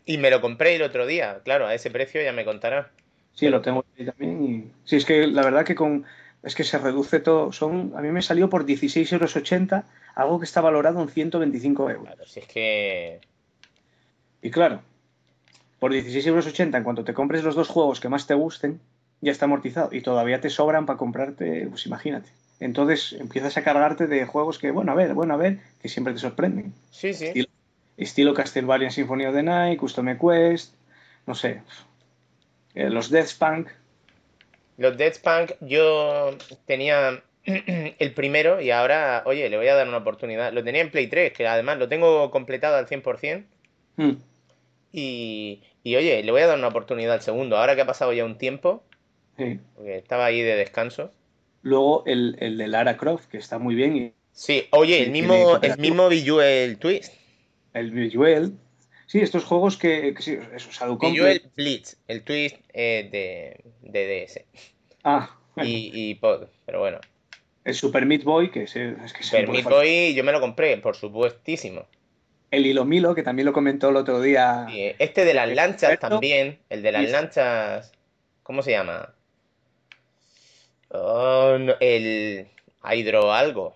y 0.06 0.18
me 0.18 0.30
lo 0.30 0.41
compré 0.41 0.76
el 0.76 0.84
otro 0.84 1.06
día. 1.06 1.41
Claro, 1.44 1.68
a 1.68 1.73
ese 1.73 1.91
precio 1.91 2.22
ya 2.22 2.34
me 2.34 2.45
contará. 2.45 2.91
Sí, 3.34 3.48
lo 3.48 3.61
tengo 3.61 3.86
ahí 3.98 4.06
también 4.06 4.44
y... 4.44 4.72
Sí, 4.84 4.98
es 4.98 5.06
que 5.06 5.27
la 5.27 5.44
verdad 5.44 5.65
que 5.65 5.76
con... 5.76 6.06
Es 6.44 6.56
que 6.56 6.64
se 6.64 6.77
reduce 6.77 7.19
todo. 7.19 7.52
Son... 7.52 7.94
A 7.95 8.02
mí 8.02 8.10
me 8.10 8.22
salió 8.22 8.49
por 8.49 8.65
16,80 8.65 9.14
euros, 9.14 9.86
algo 10.15 10.40
que 10.40 10.45
está 10.45 10.61
valorado 10.61 11.02
en 11.02 11.10
125 11.10 11.90
euros. 11.90 12.06
Claro, 12.06 12.26
si 12.26 12.40
es 12.40 12.48
que. 12.48 13.22
Y 14.41 14.52
claro, 14.52 14.81
por 15.80 15.93
16,80 15.93 16.27
euros, 16.27 16.60
en 16.60 16.84
cuanto 16.84 17.03
te 17.03 17.14
compres 17.14 17.43
los 17.43 17.56
dos 17.56 17.68
juegos 17.68 17.99
que 17.99 18.10
más 18.10 18.27
te 18.27 18.34
gusten, 18.34 18.80
ya 19.22 19.31
está 19.31 19.45
amortizado. 19.45 19.89
Y 19.91 20.01
todavía 20.01 20.41
te 20.41 20.49
sobran 20.49 20.85
para 20.85 20.97
comprarte, 20.97 21.68
pues 21.69 21.85
imagínate. 21.85 22.30
Entonces 22.60 23.14
empiezas 23.14 23.56
a 23.57 23.64
cargarte 23.64 24.07
de 24.07 24.26
juegos 24.26 24.60
que, 24.60 24.72
bueno, 24.72 24.91
a 24.91 24.95
ver, 24.95 25.14
bueno, 25.14 25.34
a 25.34 25.38
ver, 25.38 25.60
que 25.81 25.88
siempre 25.88 26.14
te 26.14 26.19
sorprenden. 26.19 26.73
Sí, 26.91 27.14
sí. 27.14 27.27
Estilo, 27.27 27.47
estilo 27.97 28.34
Castlevania 28.34 28.91
Symphony 28.91 29.26
of 29.26 29.35
the 29.35 29.43
Night, 29.43 29.80
Custom 29.80 30.18
Quest, 30.18 30.73
no 31.26 31.35
sé. 31.35 31.61
Eh, 32.76 32.89
los 32.89 33.10
Death 33.10 33.27
Spunk. 33.27 33.69
Los 34.77 34.97
Dead 34.97 35.14
Spunk 35.14 35.51
yo 35.61 36.38
tenía 36.65 37.22
el 37.43 38.14
primero 38.14 38.61
y 38.61 38.72
ahora, 38.72 39.23
oye, 39.26 39.49
le 39.49 39.57
voy 39.57 39.68
a 39.68 39.76
dar 39.76 39.88
una 39.88 39.97
oportunidad. 39.97 40.53
Lo 40.53 40.64
tenía 40.64 40.81
en 40.81 40.91
Play 40.91 41.07
3, 41.07 41.34
que 41.34 41.47
además 41.47 41.77
lo 41.77 41.89
tengo 41.89 42.31
completado 42.31 42.77
al 42.77 42.88
100%. 42.88 43.43
Hmm. 43.97 44.11
Y, 44.91 45.61
y 45.84 45.95
oye, 45.95 46.23
le 46.23 46.31
voy 46.31 46.41
a 46.41 46.47
dar 46.47 46.57
una 46.57 46.68
oportunidad 46.68 47.14
al 47.14 47.22
segundo. 47.22 47.57
Ahora 47.57 47.76
que 47.76 47.81
ha 47.81 47.85
pasado 47.88 48.14
ya 48.14 48.26
un 48.26 48.38
tiempo, 48.38 48.84
Sí. 49.38 49.60
porque 49.76 49.97
estaba 49.97 50.26
ahí 50.26 50.41
de 50.41 50.56
descanso. 50.56 51.11
Luego 51.61 52.03
el, 52.06 52.35
el 52.39 52.57
de 52.57 52.68
Lara 52.68 52.97
Croft, 52.97 53.27
que 53.30 53.38
está 53.38 53.57
muy 53.60 53.76
bien. 53.76 53.95
Y 53.97 54.14
Sí, 54.31 54.65
oye, 54.72 55.01
el 55.03 55.11
mismo, 55.11 55.57
el 55.61 55.77
mismo 55.77 56.07
Bejeweled 56.10 56.77
Twist. 56.77 57.14
el 57.73 57.91
Visual. 57.91 58.53
Sí, 59.07 59.19
estos 59.22 59.43
juegos 59.43 59.76
que, 59.76 60.14
que 60.14 60.22
sí, 60.22 60.38
eso, 60.56 60.69
Shadow 60.72 60.97
Blitz, 61.56 61.97
el 62.07 62.23
Twist 62.23 62.57
eh, 62.73 63.10
de, 63.11 63.89
de 63.89 64.26
DS. 64.26 64.41
Ah, 65.03 65.35
bueno, 65.56 65.69
Y, 65.69 65.91
y 65.93 66.15
Pod, 66.15 66.47
pero 66.65 66.80
bueno. 66.80 66.99
el 67.65 67.73
Super 67.73 68.06
Meat 68.06 68.23
Boy, 68.23 68.51
que 68.51 68.64
es, 68.64 68.76
es 68.76 69.11
que 69.14 69.23
Super 69.23 69.47
Meat. 69.49 69.64
Boy 69.64 70.14
yo 70.14 70.23
me 70.23 70.31
lo 70.31 70.39
compré, 70.39 70.77
por 70.77 70.95
supuestísimo. 70.95 71.85
El 72.51 72.65
Hilo 72.65 72.85
Milo, 72.85 73.13
que 73.15 73.23
también 73.23 73.45
lo 73.45 73.53
comentó 73.53 73.89
el 73.89 73.95
otro 73.97 74.21
día. 74.21 74.65
Eh, 74.71 74.95
este 74.99 75.23
de 75.26 75.34
las 75.34 75.47
lanchas 75.49 75.91
Experto. 75.91 76.09
también, 76.09 76.59
el 76.69 76.81
de 76.81 76.91
las 76.91 77.05
Sí. 77.05 77.11
lanchas, 77.11 77.91
¿cómo 78.43 78.61
se 78.63 78.71
llama? 78.71 79.13
Oh, 80.89 81.57
no, 81.59 81.73
el 81.80 82.47
Hydro 82.84 83.31
algo. 83.34 83.76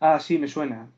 Ah, 0.00 0.20
sí, 0.20 0.38
me 0.38 0.48
suena. 0.48 0.88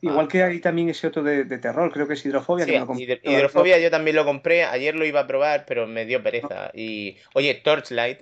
Igual 0.00 0.28
que 0.28 0.42
hay 0.42 0.60
también 0.60 0.90
ese 0.90 1.06
otro 1.06 1.22
de, 1.22 1.44
de 1.44 1.58
terror, 1.58 1.90
creo 1.90 2.06
que 2.06 2.12
es 2.14 2.24
Hidrofobia. 2.24 2.66
Sí, 2.66 2.72
que 2.72 2.78
me 2.80 2.84
lo 2.86 2.92
hidro- 2.94 3.20
hidrofobia 3.22 3.78
yo 3.78 3.90
también 3.90 4.16
lo 4.16 4.24
compré, 4.24 4.64
ayer 4.64 4.94
lo 4.94 5.06
iba 5.06 5.20
a 5.20 5.26
probar, 5.26 5.64
pero 5.66 5.86
me 5.86 6.04
dio 6.04 6.22
pereza. 6.22 6.70
Y, 6.74 7.16
oye, 7.32 7.54
Torchlight, 7.54 8.20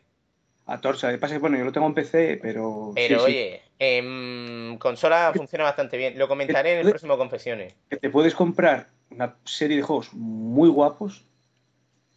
A 0.67 0.81
que 0.81 1.19
pasa 1.19 1.35
que, 1.35 1.39
bueno, 1.41 1.59
yo 1.59 1.65
lo 1.65 1.73
tengo 1.73 1.89
en 1.89 1.95
PC, 1.95 2.39
pero. 2.41 2.93
pero 2.95 3.19
sí, 3.19 3.25
sí, 3.27 3.33
oye, 3.33 3.63
en 3.83 4.79
consola 4.79 5.33
funciona 5.35 5.65
bastante 5.65 5.97
bien. 5.97 6.17
Lo 6.17 6.29
comentaré 6.29 6.75
en 6.75 6.79
el 6.81 6.89
próximo 6.89 7.19
Confesiones. 7.19 7.75
que 7.91 7.97
te 7.97 8.11
puedes 8.11 8.33
comprar 8.35 8.89
una 9.11 9.35
serie 9.45 9.77
de 9.77 9.83
juegos 9.83 10.13
muy 10.13 10.69
guapos 10.69 11.25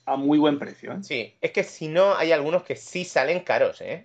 a 0.05 0.15
muy 0.15 0.37
buen 0.37 0.59
precio, 0.59 0.93
¿eh? 0.93 0.97
Sí, 1.01 1.33
es 1.41 1.51
que 1.51 1.63
si 1.63 1.87
no, 1.87 2.15
hay 2.15 2.31
algunos 2.31 2.61
que 2.61 2.75
sí 2.75 3.03
salen 3.03 3.39
caros, 3.39 3.81
¿eh? 3.81 4.03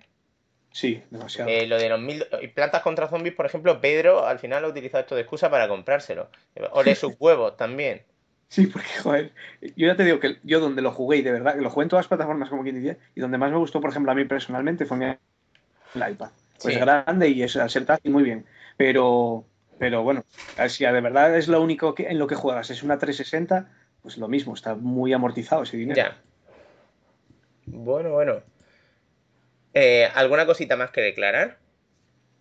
Sí, 0.71 1.03
demasiado. 1.11 1.51
Eh, 1.51 1.67
lo 1.67 1.77
de 1.77 1.89
los 1.89 1.99
mil... 1.99 2.25
Plantas 2.55 2.81
contra 2.81 3.07
zombies, 3.07 3.35
por 3.35 3.45
ejemplo, 3.45 3.79
Pedro 3.79 4.25
al 4.25 4.39
final 4.39 4.65
ha 4.65 4.67
utilizado 4.67 5.01
esto 5.01 5.15
de 5.15 5.21
excusa 5.21 5.51
para 5.51 5.67
comprárselo. 5.67 6.29
O 6.71 6.83
de 6.83 6.95
sus 6.95 7.13
huevos 7.19 7.57
también. 7.57 8.01
Sí, 8.47 8.65
porque, 8.65 8.89
joder, 9.03 9.31
yo 9.61 9.87
ya 9.87 9.95
te 9.95 10.03
digo 10.03 10.19
que 10.19 10.37
yo 10.43 10.59
donde 10.59 10.81
lo 10.81 10.91
jugué, 10.91 11.17
y 11.17 11.21
de 11.21 11.31
verdad, 11.31 11.55
que 11.55 11.61
lo 11.61 11.69
jugué 11.69 11.83
en 11.83 11.89
todas 11.89 12.05
las 12.05 12.09
plataformas, 12.09 12.49
como 12.49 12.63
quien 12.63 12.81
dice, 12.81 12.97
y 13.13 13.21
donde 13.21 13.37
más 13.37 13.51
me 13.51 13.57
gustó, 13.57 13.79
por 13.79 13.91
ejemplo, 13.91 14.11
a 14.11 14.15
mí 14.15 14.25
personalmente, 14.25 14.85
fue 14.85 14.97
mi 14.97 15.05
el 15.05 16.11
iPad. 16.11 16.31
Pues 16.61 16.75
Sí. 16.75 16.79
grande 16.79 17.29
y 17.29 17.43
es 17.43 17.53
ser 17.53 17.85
táctil 17.85 18.11
muy 18.11 18.23
bien. 18.23 18.45
Pero, 18.77 19.45
pero 19.79 20.03
bueno, 20.03 20.23
si 20.67 20.83
de 20.85 21.01
verdad 21.01 21.35
es 21.35 21.47
lo 21.47 21.61
único 21.61 21.95
que, 21.95 22.07
en 22.07 22.19
lo 22.19 22.27
que 22.27 22.35
juegas, 22.35 22.69
es 22.69 22.83
una 22.83 22.97
360, 22.97 23.71
pues 24.01 24.17
lo 24.17 24.27
mismo, 24.27 24.53
está 24.53 24.75
muy 24.75 25.13
amortizado 25.13 25.63
ese 25.63 25.77
dinero. 25.77 25.97
Ya. 25.97 26.21
Bueno, 27.65 28.11
bueno. 28.11 28.41
Eh, 29.73 30.07
¿alguna 30.13 30.45
cosita 30.45 30.75
más 30.75 30.91
que 30.91 31.01
declarar? 31.01 31.57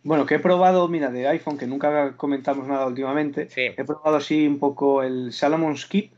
Bueno, 0.02 0.26
que 0.26 0.36
he 0.36 0.38
probado, 0.38 0.88
mira, 0.88 1.10
de 1.10 1.28
iPhone, 1.28 1.59
que 1.59 1.66
nunca 1.66 2.16
comentamos 2.16 2.66
nada 2.66 2.86
últimamente, 2.86 3.48
Sí. 3.51 3.66
he 3.76 3.84
probado 3.84 4.16
así 4.16 4.47
un 4.47 4.59
poco 4.59 5.02
el 5.02 5.32
Salomon 5.32 5.76
Skip 5.76 6.12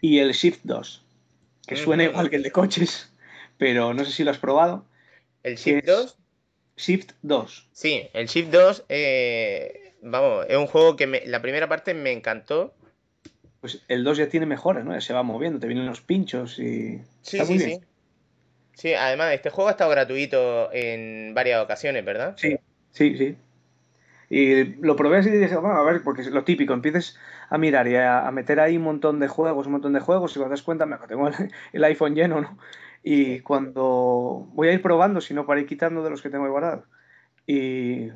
y 0.00 0.18
el 0.18 0.32
Shift 0.32 0.60
2, 0.64 1.04
que 1.66 1.76
suena 1.76 2.04
igual 2.04 2.28
que 2.30 2.36
el 2.36 2.42
de 2.42 2.52
coches, 2.52 3.12
pero 3.56 3.94
no 3.94 4.04
sé 4.04 4.12
si 4.12 4.22
lo 4.22 4.30
has 4.30 4.38
probado. 4.38 4.84
¿El 5.42 5.56
Shift 5.56 5.78
es- 5.78 5.86
2? 5.86 6.18
Shift 6.78 7.12
2. 7.22 7.68
Sí, 7.72 8.08
el 8.14 8.26
Shift 8.26 8.50
2, 8.50 8.84
eh, 8.88 9.94
vamos, 10.02 10.46
es 10.48 10.56
un 10.56 10.66
juego 10.66 10.96
que 10.96 11.06
me- 11.06 11.26
la 11.26 11.42
primera 11.42 11.68
parte 11.68 11.92
me 11.92 12.12
encantó. 12.12 12.74
Pues 13.60 13.82
el 13.88 14.04
2 14.04 14.18
ya 14.18 14.28
tiene 14.28 14.46
mejoras, 14.46 14.84
¿no? 14.84 14.94
Ya 14.94 15.00
se 15.00 15.12
va 15.12 15.22
moviendo, 15.22 15.58
te 15.58 15.66
vienen 15.66 15.86
los 15.86 16.00
pinchos 16.00 16.58
y. 16.58 17.00
Sí, 17.22 17.38
está 17.38 17.44
sí, 17.44 17.52
muy 17.52 17.58
sí. 17.58 17.66
bien. 17.66 17.86
Sí, 18.74 18.94
además, 18.94 19.34
este 19.34 19.50
juego 19.50 19.68
ha 19.68 19.72
estado 19.72 19.90
gratuito 19.90 20.72
en 20.72 21.34
varias 21.34 21.60
ocasiones, 21.62 22.04
¿verdad? 22.04 22.36
Sí, 22.36 22.56
sí, 22.92 23.16
sí. 23.18 23.36
Y 24.30 24.64
lo 24.82 24.94
probé 24.94 25.18
así 25.18 25.30
y 25.30 25.32
dije, 25.32 25.56
bueno, 25.56 25.76
a 25.76 25.82
ver, 25.82 26.02
porque 26.02 26.20
es 26.22 26.28
lo 26.28 26.44
típico, 26.44 26.74
empieces 26.74 27.18
a 27.48 27.58
mirar 27.58 27.88
y 27.88 27.96
a, 27.96 28.26
a 28.28 28.30
meter 28.30 28.60
ahí 28.60 28.76
un 28.76 28.84
montón 28.84 29.18
de 29.18 29.26
juegos, 29.26 29.66
un 29.66 29.72
montón 29.72 29.94
de 29.94 30.00
juegos, 30.00 30.32
y 30.32 30.34
cuando 30.34 30.50
te 30.54 30.58
das 30.58 30.62
cuenta, 30.62 30.86
me 30.86 30.96
tengo 31.08 31.26
el, 31.28 31.34
el 31.72 31.84
iPhone 31.84 32.14
lleno, 32.14 32.40
¿no? 32.40 32.58
Y 33.02 33.40
cuando 33.40 34.48
voy 34.52 34.68
a 34.68 34.72
ir 34.72 34.82
probando, 34.82 35.20
si 35.20 35.34
no, 35.34 35.46
para 35.46 35.60
ir 35.60 35.66
quitando 35.66 36.02
de 36.02 36.10
los 36.10 36.22
que 36.22 36.30
tengo 36.30 36.44
ahí 36.44 36.50
guardados. 36.50 36.84
Y. 37.46 38.10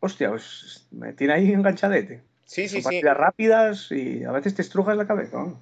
Hostia, 0.00 0.30
pues 0.30 0.88
me 0.90 1.12
tiene 1.12 1.34
ahí 1.34 1.52
enganchadete. 1.52 2.22
Sí, 2.44 2.68
sí, 2.68 2.82
Son 2.82 2.90
sí. 2.90 2.96
partidas 2.96 3.16
rápidas 3.16 3.92
y 3.92 4.24
a 4.24 4.32
veces 4.32 4.54
te 4.54 4.62
estrujas 4.62 4.96
la 4.96 5.06
cabeza. 5.06 5.38
¿no? 5.38 5.60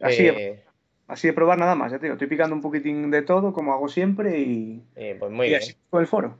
Así, 0.00 0.26
Eh, 0.26 0.64
así 1.06 1.26
de 1.28 1.32
probar 1.32 1.58
nada 1.58 1.74
más, 1.74 1.92
ya 1.92 1.98
te 1.98 2.06
digo, 2.06 2.14
estoy 2.14 2.28
picando 2.28 2.54
un 2.54 2.62
poquitín 2.62 3.10
de 3.10 3.22
todo, 3.22 3.52
como 3.52 3.72
hago 3.72 3.88
siempre, 3.88 4.40
y, 4.40 4.82
eh, 4.94 5.16
pues 5.18 5.30
muy 5.30 5.46
y 5.46 5.50
bien. 5.50 5.62
así 5.62 5.76
con 5.90 6.00
el 6.00 6.06
foro. 6.06 6.38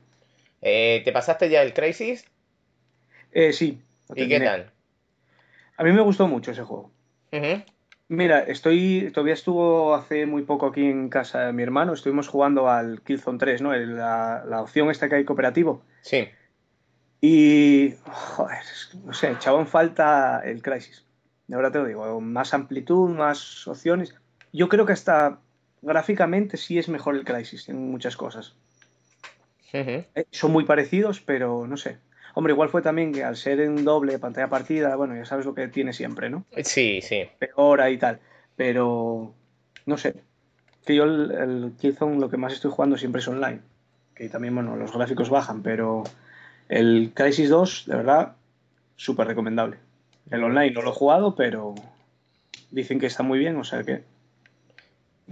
Eh, 0.61 1.01
¿te 1.05 1.11
pasaste 1.11 1.49
ya 1.49 1.61
el 1.61 1.73
Crisis? 1.73 2.25
Eh, 3.31 3.53
sí. 3.53 3.81
¿Y 4.15 4.27
qué 4.27 4.39
tal? 4.39 4.71
A 5.77 5.83
mí 5.83 5.91
me 5.91 6.01
gustó 6.01 6.27
mucho 6.27 6.51
ese 6.51 6.63
juego. 6.63 6.91
Ujú. 7.31 7.63
Mira, 8.09 8.39
estoy, 8.39 9.11
todavía 9.13 9.33
estuvo 9.33 9.93
hace 9.93 10.25
muy 10.25 10.43
poco 10.43 10.67
aquí 10.67 10.85
en 10.85 11.09
casa 11.09 11.41
de 11.47 11.53
mi 11.53 11.63
hermano, 11.63 11.93
estuvimos 11.93 12.29
jugando 12.29 12.69
al 12.69 13.01
Killzone 13.01 13.37
3, 13.37 13.61
¿no? 13.61 13.73
El- 13.73 13.97
La, 13.97 14.45
la 14.47 14.61
opción 14.61 14.89
esta 14.89 15.09
que 15.09 15.15
hay 15.15 15.25
cooperativo. 15.25 15.81
Sí. 16.01 16.29
Y, 17.19 17.95
joder, 18.05 18.59
no 19.03 19.13
sé, 19.13 19.31
echaba 19.31 19.59
en 19.59 19.67
falta 19.67 20.41
el 20.45 20.61
Crisis. 20.61 21.03
De 21.47 21.55
verdad 21.55 21.71
te 21.71 21.79
lo 21.79 21.85
digo, 21.85 22.21
más 22.21 22.53
amplitud, 22.53 23.09
más 23.09 23.67
opciones. 23.67 24.15
Yo 24.53 24.69
creo 24.69 24.85
que 24.85 24.93
hasta 24.93 25.39
gráficamente 25.81 26.57
sí 26.57 26.77
es 26.77 26.87
mejor 26.89 27.15
el 27.15 27.25
Crisis 27.25 27.67
en 27.69 27.89
muchas 27.91 28.15
cosas. 28.15 28.55
Eh, 30.15 30.25
son 30.31 30.51
muy 30.51 30.63
parecidos, 30.63 31.19
pero 31.19 31.67
no 31.67 31.75
sé. 31.75 31.97
Hombre, 32.37 32.53
igual 32.53 32.69
fue 32.69 32.83
también 32.83 33.11
que 33.13 33.23
al 33.23 33.35
ser 33.35 33.59
en 33.61 33.83
doble 33.83 34.19
pantalla 34.19 34.47
partida, 34.47 34.95
bueno, 34.95 35.15
ya 35.15 35.25
sabes 35.25 35.43
lo 35.47 35.55
que 35.55 35.67
tiene 35.69 35.91
siempre, 35.91 36.29
¿no? 36.29 36.45
Sí, 36.63 37.01
sí. 37.01 37.23
Peor 37.39 37.81
y 37.89 37.97
tal. 37.97 38.19
Pero, 38.55 39.33
no 39.87 39.97
sé. 39.97 40.13
Que 40.85 40.93
yo 40.93 41.05
el, 41.05 41.31
el 41.31 41.71
Killzone 41.81 42.19
lo 42.19 42.29
que 42.29 42.37
más 42.37 42.53
estoy 42.53 42.69
jugando 42.69 42.95
siempre 42.95 43.21
es 43.21 43.27
online. 43.27 43.61
Que 44.13 44.29
también, 44.29 44.53
bueno, 44.53 44.75
los 44.75 44.93
gráficos 44.93 45.31
bajan, 45.31 45.63
pero 45.63 46.03
el 46.69 47.11
Crisis 47.15 47.49
2, 47.49 47.85
de 47.87 47.95
verdad, 47.95 48.35
súper 48.97 49.25
recomendable. 49.25 49.77
El 50.29 50.43
online 50.43 50.69
no 50.73 50.83
lo 50.83 50.91
he 50.91 50.93
jugado, 50.93 51.33
pero 51.33 51.73
dicen 52.69 52.99
que 52.99 53.07
está 53.07 53.23
muy 53.23 53.39
bien, 53.39 53.55
o 53.55 53.63
sea 53.63 53.81
que 53.83 54.03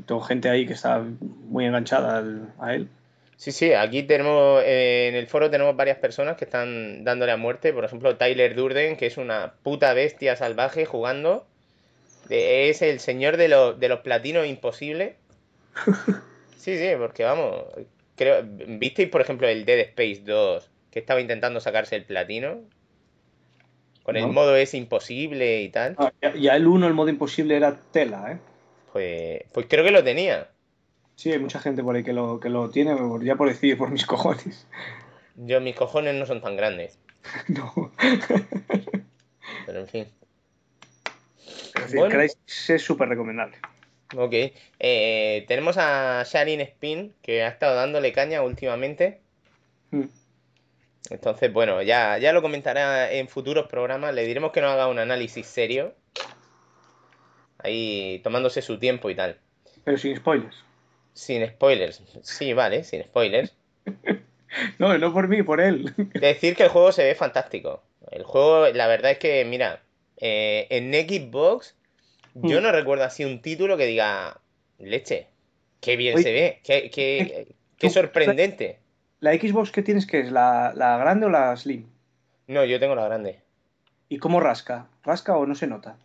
tengo 0.08 0.22
gente 0.22 0.50
ahí 0.50 0.66
que 0.66 0.74
está 0.74 1.04
muy 1.48 1.66
enganchada 1.66 2.18
al- 2.18 2.52
a 2.58 2.74
él. 2.74 2.90
Sí, 3.38 3.52
sí, 3.52 3.74
aquí 3.74 4.04
tenemos, 4.04 4.64
eh, 4.64 5.08
en 5.10 5.16
el 5.16 5.28
foro 5.28 5.50
tenemos 5.50 5.76
varias 5.76 5.98
personas 5.98 6.38
que 6.38 6.46
están 6.46 7.04
dándole 7.04 7.32
a 7.32 7.38
muerte. 7.38 7.74
Por 7.74 7.84
ejemplo, 7.84 8.16
Tyler 8.16 8.56
Durden, 8.56 8.96
que 8.96 9.08
es 9.08 9.18
una 9.18 9.54
puta 9.62 9.94
bestia 9.94 10.36
salvaje 10.36 10.86
jugando. 10.86 11.46
Eh, 12.30 12.70
Es 12.70 12.82
el 12.82 13.00
señor 13.00 13.38
de, 13.38 13.50
los 13.50 13.80
de 13.80 13.90
los 13.90 14.00
platinos 14.02 14.48
imposibles. 14.48 15.16
Sí, 16.58 16.80
sí, 16.80 16.88
porque 16.98 17.24
vamos, 17.24 17.64
creo, 18.16 18.42
¿visteis 18.44 19.08
por 19.10 19.22
ejemplo 19.22 19.48
el 19.48 19.66
Dead 19.66 19.82
Space 19.82 20.24
2 20.26 20.72
que 20.90 20.98
estaba 20.98 21.22
intentando 21.22 21.60
sacarse 21.60 21.96
el 21.96 22.06
platino? 22.06 22.62
Con 24.02 24.16
el 24.18 24.26
modo 24.26 24.56
es 24.56 24.74
imposible 24.74 25.62
y 25.62 25.70
tal. 25.70 25.94
Ah, 26.00 26.12
ya, 26.24 26.34
ya 26.34 26.56
el 26.56 26.66
1, 26.66 26.88
el 26.88 26.96
modo 26.96 27.10
imposible, 27.10 27.56
era 27.56 27.80
tela, 27.92 28.32
¿eh? 28.32 28.38
Pues, 28.92 29.44
pues 29.52 29.68
creo 29.70 29.84
que 29.84 29.92
lo 29.92 30.04
tenía. 30.04 30.48
Sí, 31.16 31.32
hay 31.32 31.40
mucha 31.40 31.60
gente 31.60 31.82
por 31.82 31.96
ahí 31.96 32.04
que 32.04 32.14
lo, 32.14 32.40
que 32.40 32.50
lo 32.50 32.70
tiene, 32.70 32.96
ya 33.22 33.36
por 33.36 33.48
decir, 33.48 33.78
por 33.78 33.90
mis 33.90 34.06
cojones. 34.08 34.68
Yo, 35.36 35.60
mis 35.62 35.76
cojones 35.76 36.16
no 36.16 36.26
son 36.26 36.42
tan 36.42 36.56
grandes. 36.56 37.00
No. 37.48 37.92
Pero 39.66 39.80
en 39.80 39.88
fin. 39.88 40.08
Pero 41.74 41.88
sí, 41.88 41.98
Bueno. 41.98 42.22
es 42.22 42.38
súper 42.82 43.10
recomendable. 43.10 43.58
Ok. 44.16 44.34
Eh, 44.80 45.46
tenemos 45.48 45.78
a 45.78 46.24
Sharin 46.24 46.62
Spin, 46.62 47.14
que 47.22 47.44
ha 47.44 47.48
estado 47.48 47.76
dándole 47.76 48.14
caña 48.14 48.42
últimamente. 48.44 49.22
Mm. 49.92 50.04
Entonces, 51.10 51.52
bueno, 51.52 51.82
ya, 51.82 52.18
ya 52.18 52.32
lo 52.34 52.42
comentará 52.42 53.12
en 53.12 53.28
futuros 53.28 53.68
programas. 53.68 54.14
Le 54.14 54.26
diremos 54.26 54.52
que 54.52 54.62
nos 54.62 54.72
haga 54.72 54.88
un 54.88 55.00
análisis 55.00 55.46
serio. 55.46 55.94
Ahí 57.60 58.20
tomándose 58.24 58.62
su 58.62 58.78
tiempo 58.80 59.10
y 59.10 59.16
tal. 59.16 59.40
Pero 59.84 59.98
sin 59.98 60.16
spoilers. 60.16 60.65
Sin 61.16 61.48
spoilers. 61.48 62.04
Sí, 62.22 62.54
vale, 62.54 62.84
sin 62.84 63.04
spoilers. 63.04 63.56
No, 64.80 64.98
no 64.98 65.12
por 65.12 65.28
mí, 65.28 65.44
por 65.44 65.60
él. 65.60 65.94
Decir 66.14 66.56
que 66.56 66.64
el 66.64 66.70
juego 66.70 66.94
se 66.94 67.04
ve 67.04 67.14
fantástico. 67.14 67.84
El 68.10 68.24
juego, 68.24 68.68
la 68.70 68.88
verdad 68.88 69.12
es 69.12 69.18
que, 69.18 69.44
mira, 69.44 69.82
eh, 70.16 70.68
en 70.70 70.94
Xbox 70.94 71.76
yo 72.36 72.60
Mm. 72.60 72.64
no 72.64 72.72
recuerdo 72.72 73.04
así 73.04 73.26
un 73.26 73.42
título 73.42 73.76
que 73.76 73.86
diga, 73.86 74.40
leche, 74.80 75.28
qué 75.82 75.98
bien 75.98 76.16
Oye, 76.16 76.24
se 76.24 76.32
ve, 76.32 76.62
qué, 76.64 76.90
qué, 77.78 77.90
sorprendente. 77.90 78.80
¿La 79.20 79.34
Xbox 79.34 79.72
que 79.72 79.82
tienes 79.82 80.06
que 80.06 80.20
es? 80.22 80.32
¿La, 80.32 80.72
la 80.76 80.98
grande 80.98 81.26
o 81.26 81.30
la 81.30 81.56
Slim? 81.58 81.86
No, 82.48 82.64
yo 82.64 82.80
tengo 82.80 82.96
la 82.96 83.06
grande. 83.06 83.42
¿Y 84.08 84.20
cómo 84.20 84.40
rasca? 84.40 84.88
¿Rasca 85.04 85.36
o 85.38 85.46
no 85.46 85.56
se 85.56 85.68
nota? 85.68 85.98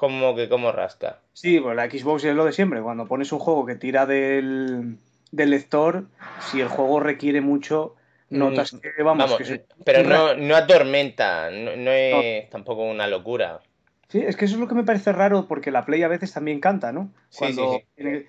Como 0.00 0.34
que 0.34 0.48
como 0.48 0.72
rasca. 0.72 1.20
Sí, 1.34 1.60
pues 1.60 1.76
la 1.76 1.90
Xbox 1.90 2.24
es 2.24 2.34
lo 2.34 2.46
de 2.46 2.52
siempre. 2.52 2.80
Cuando 2.80 3.06
pones 3.06 3.32
un 3.32 3.38
juego 3.38 3.66
que 3.66 3.74
tira 3.74 4.06
del, 4.06 4.96
del 5.30 5.50
lector, 5.50 6.06
si 6.50 6.58
el 6.58 6.68
juego 6.68 7.00
requiere 7.00 7.42
mucho, 7.42 7.96
notas 8.30 8.72
Mm, 8.72 8.78
que, 8.78 9.02
vamos, 9.02 9.24
Vamos, 9.24 9.36
que 9.36 9.44
se- 9.44 9.66
pero 9.84 10.08
no, 10.08 10.34
no 10.36 10.56
atormenta, 10.56 11.50
no, 11.50 11.76
no 11.76 11.90
es 11.90 12.48
tampoco 12.48 12.84
una 12.84 13.06
locura. 13.08 13.60
Sí, 14.08 14.22
es 14.26 14.36
que 14.36 14.46
eso 14.46 14.54
es 14.54 14.60
lo 14.60 14.68
que 14.68 14.74
me 14.74 14.84
parece 14.84 15.12
raro, 15.12 15.46
porque 15.46 15.70
la 15.70 15.84
Play 15.84 16.02
a 16.02 16.08
veces 16.08 16.32
también 16.32 16.60
canta, 16.60 16.92
¿no? 16.92 17.12
Cuando 17.36 17.70
sí, 17.72 17.84
sí. 17.98 18.26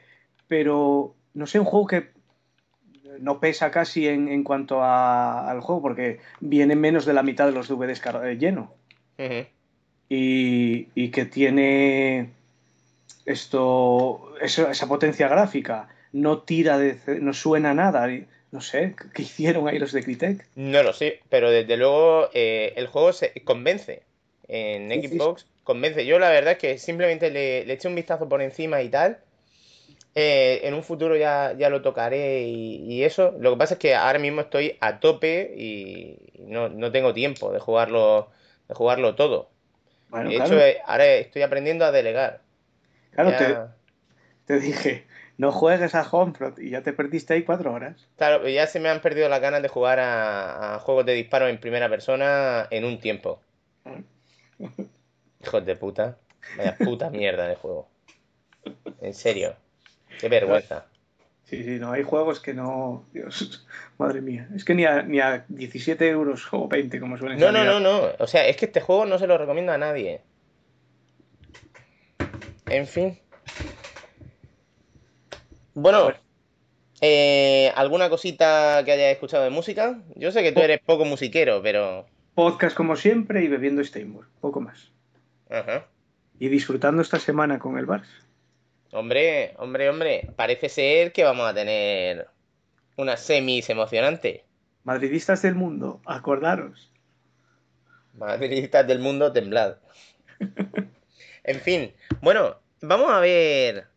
Pero, 0.49 1.15
no 1.33 1.47
sé, 1.47 1.57
un 1.57 1.65
juego 1.65 1.87
que 1.87 2.11
no 3.21 3.39
pesa 3.39 3.71
casi 3.71 4.09
en, 4.09 4.27
en 4.27 4.43
cuanto 4.43 4.83
a- 4.83 5.49
al 5.49 5.61
juego, 5.61 5.81
porque 5.81 6.19
viene 6.41 6.75
menos 6.75 7.05
de 7.05 7.13
la 7.13 7.23
mitad 7.23 7.45
de 7.45 7.53
los 7.53 7.69
DVDs 7.69 8.01
eh, 8.25 8.37
lleno. 8.37 8.73
Y, 10.13 10.89
y 10.93 11.09
que 11.09 11.23
tiene 11.23 12.31
esto, 13.25 14.33
eso- 14.41 14.69
esa 14.69 14.87
potencia 14.87 15.29
gráfica, 15.29 15.87
no 16.11 16.39
tira 16.39 16.77
de, 16.77 16.97
no 17.21 17.33
suena 17.33 17.73
nada. 17.73 18.09
no 18.51 18.59
sé, 18.59 18.95
¿qué 19.13 19.21
hicieron 19.21 19.69
ahí 19.69 19.79
los 19.79 19.93
de 19.93 20.03
Crytek? 20.03 20.45
No 20.55 20.83
lo 20.83 20.91
sé, 20.91 21.21
pero 21.29 21.49
desde 21.49 21.77
luego 21.77 22.29
eh, 22.33 22.73
el 22.75 22.87
juego 22.87 23.13
se 23.13 23.31
convence. 23.45 24.03
En 24.49 24.89
Xbox 24.91 25.47
convence. 25.63 26.05
Yo 26.05 26.19
la 26.19 26.29
verdad 26.29 26.53
es 26.53 26.57
que 26.57 26.77
simplemente 26.77 27.31
le, 27.31 27.65
le 27.65 27.73
eché 27.73 27.87
un 27.87 27.95
vistazo 27.95 28.27
por 28.27 28.41
encima 28.41 28.81
y 28.81 28.89
tal. 28.89 29.19
Eh, 30.13 30.61
en 30.63 30.73
un 30.73 30.83
futuro 30.83 31.15
ya, 31.15 31.55
ya 31.57 31.69
lo 31.69 31.81
tocaré 31.81 32.43
y, 32.43 32.83
y 32.83 33.03
eso. 33.03 33.33
Lo 33.39 33.51
que 33.51 33.57
pasa 33.57 33.75
es 33.75 33.79
que 33.79 33.95
ahora 33.95 34.19
mismo 34.19 34.41
estoy 34.41 34.77
a 34.81 34.99
tope 34.99 35.53
y 35.57 36.17
no, 36.39 36.67
no 36.67 36.91
tengo 36.91 37.13
tiempo 37.13 37.53
de 37.53 37.59
jugarlo, 37.59 38.29
de 38.67 38.75
jugarlo 38.75 39.15
todo. 39.15 39.50
Bueno, 40.11 40.29
De 40.29 40.35
claro, 40.35 40.55
hecho, 40.55 40.61
eh, 40.61 40.77
ahora 40.85 41.05
estoy 41.05 41.41
aprendiendo 41.41 41.85
a 41.85 41.91
delegar. 41.91 42.41
claro, 43.11 43.31
Ya- 43.31 43.75
te, 44.45 44.53
te 44.53 44.59
dije, 44.59 45.07
no 45.37 45.51
juegues 45.51 45.95
a 45.95 46.07
Homefront 46.09 46.59
y 46.59 46.69
ya 46.69 46.81
te 46.83 46.93
perdiste 46.93 47.33
ahí 47.33 47.43
cuatro 47.43 47.73
horas. 47.73 48.07
Claro, 48.17 48.47
ya 48.47 48.67
se 48.67 48.79
me 48.79 48.89
han 48.89 49.01
perdido 49.01 49.29
las 49.29 49.41
ganas 49.41 49.61
de 49.61 49.69
jugar 49.69 49.99
a, 49.99 50.75
a 50.75 50.79
juegos 50.79 51.05
de 51.05 51.13
disparo 51.13 51.47
en 51.47 51.59
primera 51.59 51.89
persona 51.89 52.67
en 52.69 52.85
un 52.85 52.99
tiempo. 52.99 53.41
Hijos 55.43 55.65
de 55.65 55.75
puta. 55.75 56.17
Vaya 56.57 56.75
puta 56.77 57.09
mierda 57.09 57.47
de 57.47 57.55
juego. 57.55 57.87
En 59.01 59.13
serio. 59.13 59.55
Qué 60.19 60.27
vergüenza. 60.29 60.85
Sí, 61.51 61.63
sí, 61.65 61.79
no, 61.79 61.91
hay 61.91 62.03
juegos 62.03 62.39
que 62.39 62.53
no. 62.53 63.05
Dios, 63.11 63.67
madre 63.97 64.21
mía. 64.21 64.47
Es 64.55 64.63
que 64.63 64.73
ni 64.73 64.85
a, 64.85 65.03
ni 65.03 65.19
a 65.19 65.43
17 65.49 66.07
euros 66.07 66.47
o 66.53 66.69
20, 66.69 66.97
como 67.01 67.17
suelen 67.17 67.37
No, 67.39 67.51
no, 67.51 67.57
salir. 67.59 67.71
no, 67.73 67.79
no. 67.81 68.07
O 68.19 68.25
sea, 68.25 68.47
es 68.47 68.55
que 68.55 68.65
este 68.67 68.79
juego 68.79 69.05
no 69.05 69.19
se 69.19 69.27
lo 69.27 69.37
recomiendo 69.37 69.73
a 69.73 69.77
nadie. 69.77 70.21
En 72.67 72.87
fin. 72.87 73.19
Bueno, 75.73 76.13
eh, 77.01 77.71
¿alguna 77.75 78.09
cosita 78.09 78.83
que 78.85 78.93
hayas 78.93 79.11
escuchado 79.11 79.43
de 79.43 79.49
música? 79.49 79.99
Yo 80.15 80.31
sé 80.31 80.43
que 80.43 80.53
tú 80.53 80.61
eres 80.61 80.79
poco 80.79 81.03
musiquero, 81.03 81.61
pero... 81.61 82.05
Podcast 82.33 82.77
como 82.77 82.95
siempre 82.95 83.43
y 83.43 83.49
bebiendo 83.49 83.83
Steinburg, 83.83 84.29
poco 84.39 84.61
más. 84.61 84.89
Ajá. 85.49 85.87
Y 86.39 86.47
disfrutando 86.47 87.01
esta 87.01 87.19
semana 87.19 87.59
con 87.59 87.77
el 87.77 87.85
Barça. 87.85 88.23
Hombre, 88.91 89.53
hombre, 89.57 89.89
hombre, 89.89 90.29
parece 90.35 90.67
ser 90.67 91.13
que 91.13 91.23
vamos 91.23 91.49
a 91.49 91.53
tener 91.53 92.27
unas 92.97 93.21
semis 93.21 93.69
emocionantes. 93.69 94.41
Madridistas 94.83 95.41
del 95.41 95.55
mundo, 95.55 96.01
acordaros. 96.05 96.91
Madridistas 98.13 98.85
del 98.85 98.99
mundo, 98.99 99.31
temblad. 99.31 99.77
En 101.43 101.59
fin, 101.59 101.91
bueno, 102.21 102.59
vamos 102.81 103.11
a 103.11 103.19
ver 103.19 103.87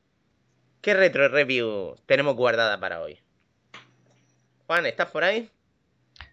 qué 0.81 0.95
retro 0.95 1.29
review 1.29 1.95
tenemos 2.07 2.37
guardada 2.37 2.81
para 2.81 3.03
hoy. 3.03 3.19
Juan, 4.67 4.87
¿estás 4.87 5.11
por 5.11 5.25
ahí? 5.25 5.51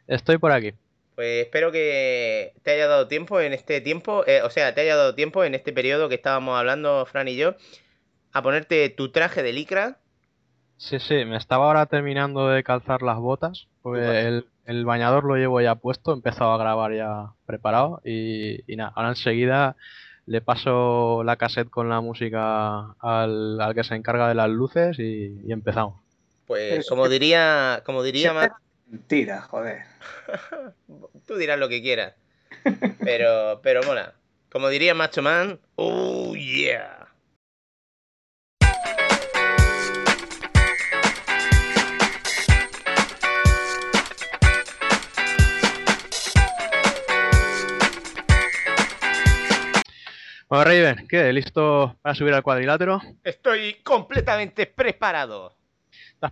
Estoy 0.07 0.37
por 0.37 0.53
aquí. 0.53 0.73
Pues 1.15 1.43
espero 1.45 1.73
que 1.73 2.53
te 2.63 2.71
haya 2.71 2.87
dado 2.87 3.09
tiempo 3.09 3.41
en 3.41 3.51
este 3.51 3.81
tiempo, 3.81 4.23
eh, 4.25 4.41
o 4.41 4.49
sea, 4.49 4.73
te 4.73 4.81
haya 4.81 4.95
dado 4.95 5.13
tiempo 5.13 5.43
en 5.43 5.53
este 5.53 5.73
periodo 5.73 6.07
que 6.07 6.15
estábamos 6.15 6.57
hablando, 6.57 7.05
Fran 7.05 7.27
y 7.27 7.35
yo, 7.35 7.55
a 8.33 8.41
ponerte 8.41 8.89
tu 8.89 9.11
traje 9.11 9.43
de 9.43 9.53
licra. 9.53 9.97
Sí, 10.77 10.99
sí, 10.99 11.25
me 11.25 11.37
estaba 11.37 11.65
ahora 11.65 11.85
terminando 11.85 12.47
de 12.49 12.63
calzar 12.63 13.01
las 13.03 13.17
botas. 13.17 13.67
Pues 13.83 14.07
el, 14.25 14.47
el 14.65 14.85
bañador 14.85 15.23
lo 15.25 15.35
llevo 15.35 15.61
ya 15.61 15.75
puesto, 15.75 16.11
he 16.11 16.15
empezado 16.15 16.51
a 16.53 16.57
grabar 16.57 16.93
ya 16.95 17.33
preparado. 17.45 18.01
Y, 18.03 18.71
y 18.71 18.75
nada, 18.77 18.91
ahora 18.95 19.09
enseguida 19.09 19.75
le 20.25 20.41
paso 20.41 21.23
la 21.23 21.35
cassette 21.35 21.69
con 21.69 21.89
la 21.89 21.99
música 22.01 22.93
al, 22.99 23.59
al 23.61 23.73
que 23.75 23.83
se 23.83 23.95
encarga 23.95 24.27
de 24.27 24.35
las 24.35 24.49
luces 24.49 24.97
y, 24.99 25.39
y 25.45 25.51
empezamos. 25.51 25.99
Pues 26.47 26.87
como 26.89 27.07
diría, 27.09 27.81
como 27.85 28.01
diría 28.03 28.31
Siempre- 28.31 28.49
Ma- 28.49 28.61
Mentira, 28.89 29.41
joder. 29.43 29.83
Tú 31.27 31.35
dirás 31.37 31.57
lo 31.59 31.69
que 31.69 31.81
quieras. 31.81 32.13
Pero, 32.99 33.61
pero 33.63 33.81
mola. 33.83 34.13
Como 34.51 34.67
diría 34.69 34.93
Macho 34.93 35.21
Man, 35.21 35.59
oh 35.75 36.35
yeah. 36.35 37.07
Bueno, 50.51 50.65
Raven, 50.65 51.07
¿qué? 51.07 51.31
¿Listo 51.31 51.95
para 52.01 52.13
subir 52.13 52.33
al 52.33 52.43
cuadrilátero? 52.43 53.01
Estoy 53.23 53.75
completamente 53.83 54.65
preparado. 54.67 55.55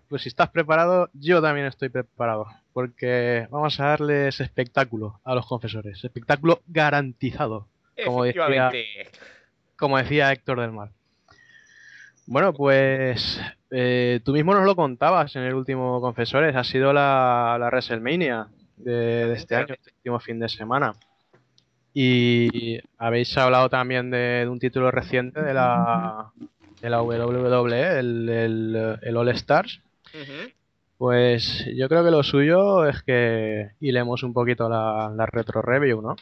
Pues 0.09 0.23
si 0.23 0.27
estás 0.27 0.49
preparado, 0.49 1.09
yo 1.13 1.41
también 1.41 1.67
estoy 1.67 1.87
preparado. 1.87 2.45
Porque 2.73 3.47
vamos 3.49 3.79
a 3.79 3.85
darles 3.85 4.41
espectáculo 4.41 5.21
a 5.23 5.33
los 5.35 5.45
confesores. 5.47 6.03
Espectáculo 6.03 6.61
garantizado. 6.67 7.69
Como 8.05 8.25
decía- 8.25 8.41
Efectivamente. 8.43 8.85
como 9.77 9.97
decía 9.97 10.33
Héctor 10.33 10.59
del 10.59 10.73
Mar. 10.73 10.91
Bueno, 12.25 12.53
pues 12.53 13.39
eh, 13.71 14.19
tú 14.25 14.33
mismo 14.33 14.53
nos 14.53 14.65
lo 14.65 14.75
contabas 14.75 15.33
en 15.37 15.43
el 15.43 15.53
último 15.53 16.01
Confesores, 16.01 16.57
ha 16.57 16.65
sido 16.65 16.91
la, 16.91 17.55
la 17.57 17.67
WrestleMania 17.67 18.49
de, 18.75 18.91
de 19.27 19.33
este 19.33 19.55
año, 19.55 19.73
este 19.75 19.91
último 19.95 20.19
fin 20.19 20.39
de 20.39 20.49
semana. 20.49 20.91
Y 21.93 22.79
habéis 22.97 23.35
hablado 23.37 23.69
también 23.69 24.11
de, 24.11 24.17
de 24.17 24.47
un 24.47 24.59
título 24.59 24.91
reciente 24.91 25.41
de 25.41 25.53
la, 25.53 26.31
de 26.81 26.89
la 26.89 27.01
WWE, 27.01 27.99
el, 27.99 28.29
el, 28.29 28.99
el 29.01 29.17
All 29.17 29.29
Stars. 29.29 29.81
Pues 30.97 31.65
yo 31.75 31.87
creo 31.87 32.03
que 32.03 32.11
lo 32.11 32.23
suyo 32.23 32.85
es 32.85 33.01
que 33.03 33.71
hilemos 33.79 34.23
un 34.23 34.33
poquito 34.33 34.67
la, 34.67 35.11
la 35.15 35.25
retro 35.25 35.61
review, 35.61 36.01
¿no? 36.01 36.15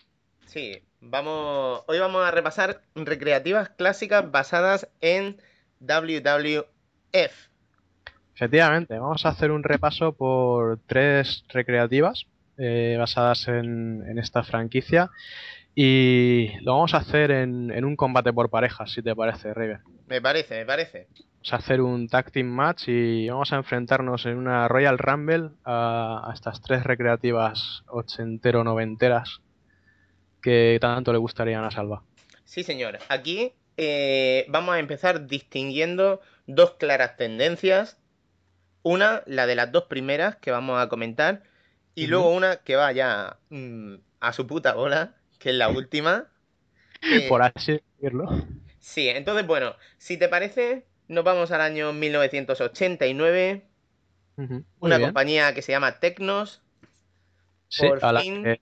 Sí, 0.46 0.82
vamos. 1.02 1.84
Hoy 1.88 2.00
vamos 2.00 2.24
a 2.24 2.32
repasar 2.32 2.82
recreativas 2.96 3.70
clásicas 3.70 4.30
basadas 4.30 4.88
en 5.02 5.38
WWF. 5.80 6.68
Efectivamente, 8.36 9.00
vamos 9.00 9.26
a 9.26 9.30
hacer 9.30 9.52
un 9.52 9.64
repaso 9.64 10.14
por 10.14 10.80
tres 10.86 11.44
recreativas 11.50 12.28
eh, 12.60 12.96
basadas 13.00 13.48
en, 13.48 14.04
en 14.08 14.20
esta 14.20 14.44
franquicia 14.44 15.10
y 15.80 16.60
lo 16.62 16.74
vamos 16.74 16.96
a 16.96 16.98
hacer 16.98 17.30
en, 17.30 17.70
en 17.70 17.86
un 17.86 17.96
combate 17.96 18.34
por 18.34 18.50
parejas, 18.50 18.92
si 18.92 19.04
te 19.04 19.16
parece, 19.16 19.54
River. 19.54 19.82
Me 20.08 20.20
parece, 20.20 20.56
me 20.56 20.66
parece. 20.66 21.08
Vamos 21.14 21.54
a 21.54 21.56
hacer 21.58 21.82
un 21.82 22.08
tag 22.08 22.32
team 22.32 22.48
match 22.48 22.88
y 22.88 23.30
vamos 23.30 23.54
a 23.54 23.58
enfrentarnos 23.58 24.26
en 24.26 24.38
una 24.38 24.68
Royal 24.68 24.98
Rumble 24.98 25.52
a, 25.64 26.28
a 26.28 26.34
estas 26.34 26.64
tres 26.64 26.84
recreativas 26.84 27.84
ochentero-noventeras 27.90 29.42
que 30.42 30.80
tanto 30.82 31.12
le 31.14 31.20
gustarían 31.20 31.64
a 31.64 31.70
Salva. 31.70 32.02
Sí, 32.44 32.64
señor. 32.64 32.98
Aquí 33.10 33.54
eh, 33.78 34.48
vamos 34.50 34.74
a 34.74 34.80
empezar 34.80 35.28
distinguiendo 35.28 36.22
dos 36.48 36.72
claras 36.80 37.18
tendencias. 37.18 38.00
Una, 38.82 39.22
la 39.28 39.46
de 39.46 39.54
las 39.54 39.72
dos 39.72 39.84
primeras 39.84 40.38
que 40.38 40.50
vamos 40.50 40.82
a 40.82 40.90
comentar. 40.90 41.44
Y 41.94 42.08
luego 42.08 42.34
una 42.34 42.56
que 42.58 42.76
va 42.76 42.92
ya 42.94 43.38
mm, 43.52 43.94
a 44.22 44.34
su 44.34 44.48
puta 44.48 44.74
bola, 44.74 45.14
que 45.40 45.50
es 45.52 45.56
la 45.56 45.70
última. 45.70 46.32
Eh, 47.10 47.30
Por 47.30 47.42
así 47.42 47.80
decirlo. 48.00 48.28
Sí, 48.80 49.08
entonces, 49.10 49.46
bueno, 49.48 49.76
si 49.98 50.18
te 50.18 50.30
parece, 50.30 50.88
nos 51.08 51.24
vamos 51.24 51.52
al 51.52 51.62
año 51.62 51.94
1989. 51.94 53.70
Ujú, 54.38 54.66
muy 54.80 54.92
Una 54.92 54.96
bien. 54.96 55.16
compañía 55.16 55.54
que 55.54 55.62
se 55.62 55.72
llama 55.74 56.00
Tecnos. 56.00 56.64
Sí, 57.70 57.88
por 57.88 58.00
a 58.02 58.12
la, 58.12 58.24
fin- 58.24 58.36
que, 58.42 58.60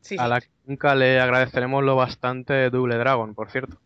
Sí, 0.00 0.18
a 0.18 0.26
sí. 0.26 0.28
la 0.28 0.40
que 0.40 0.48
nunca 0.64 0.94
le 0.94 1.20
agradeceremos 1.20 1.84
lo 1.84 1.96
bastante 1.96 2.70
Double 2.70 2.96
Dragon, 2.96 3.34
por 3.34 3.50
cierto. 3.50 3.76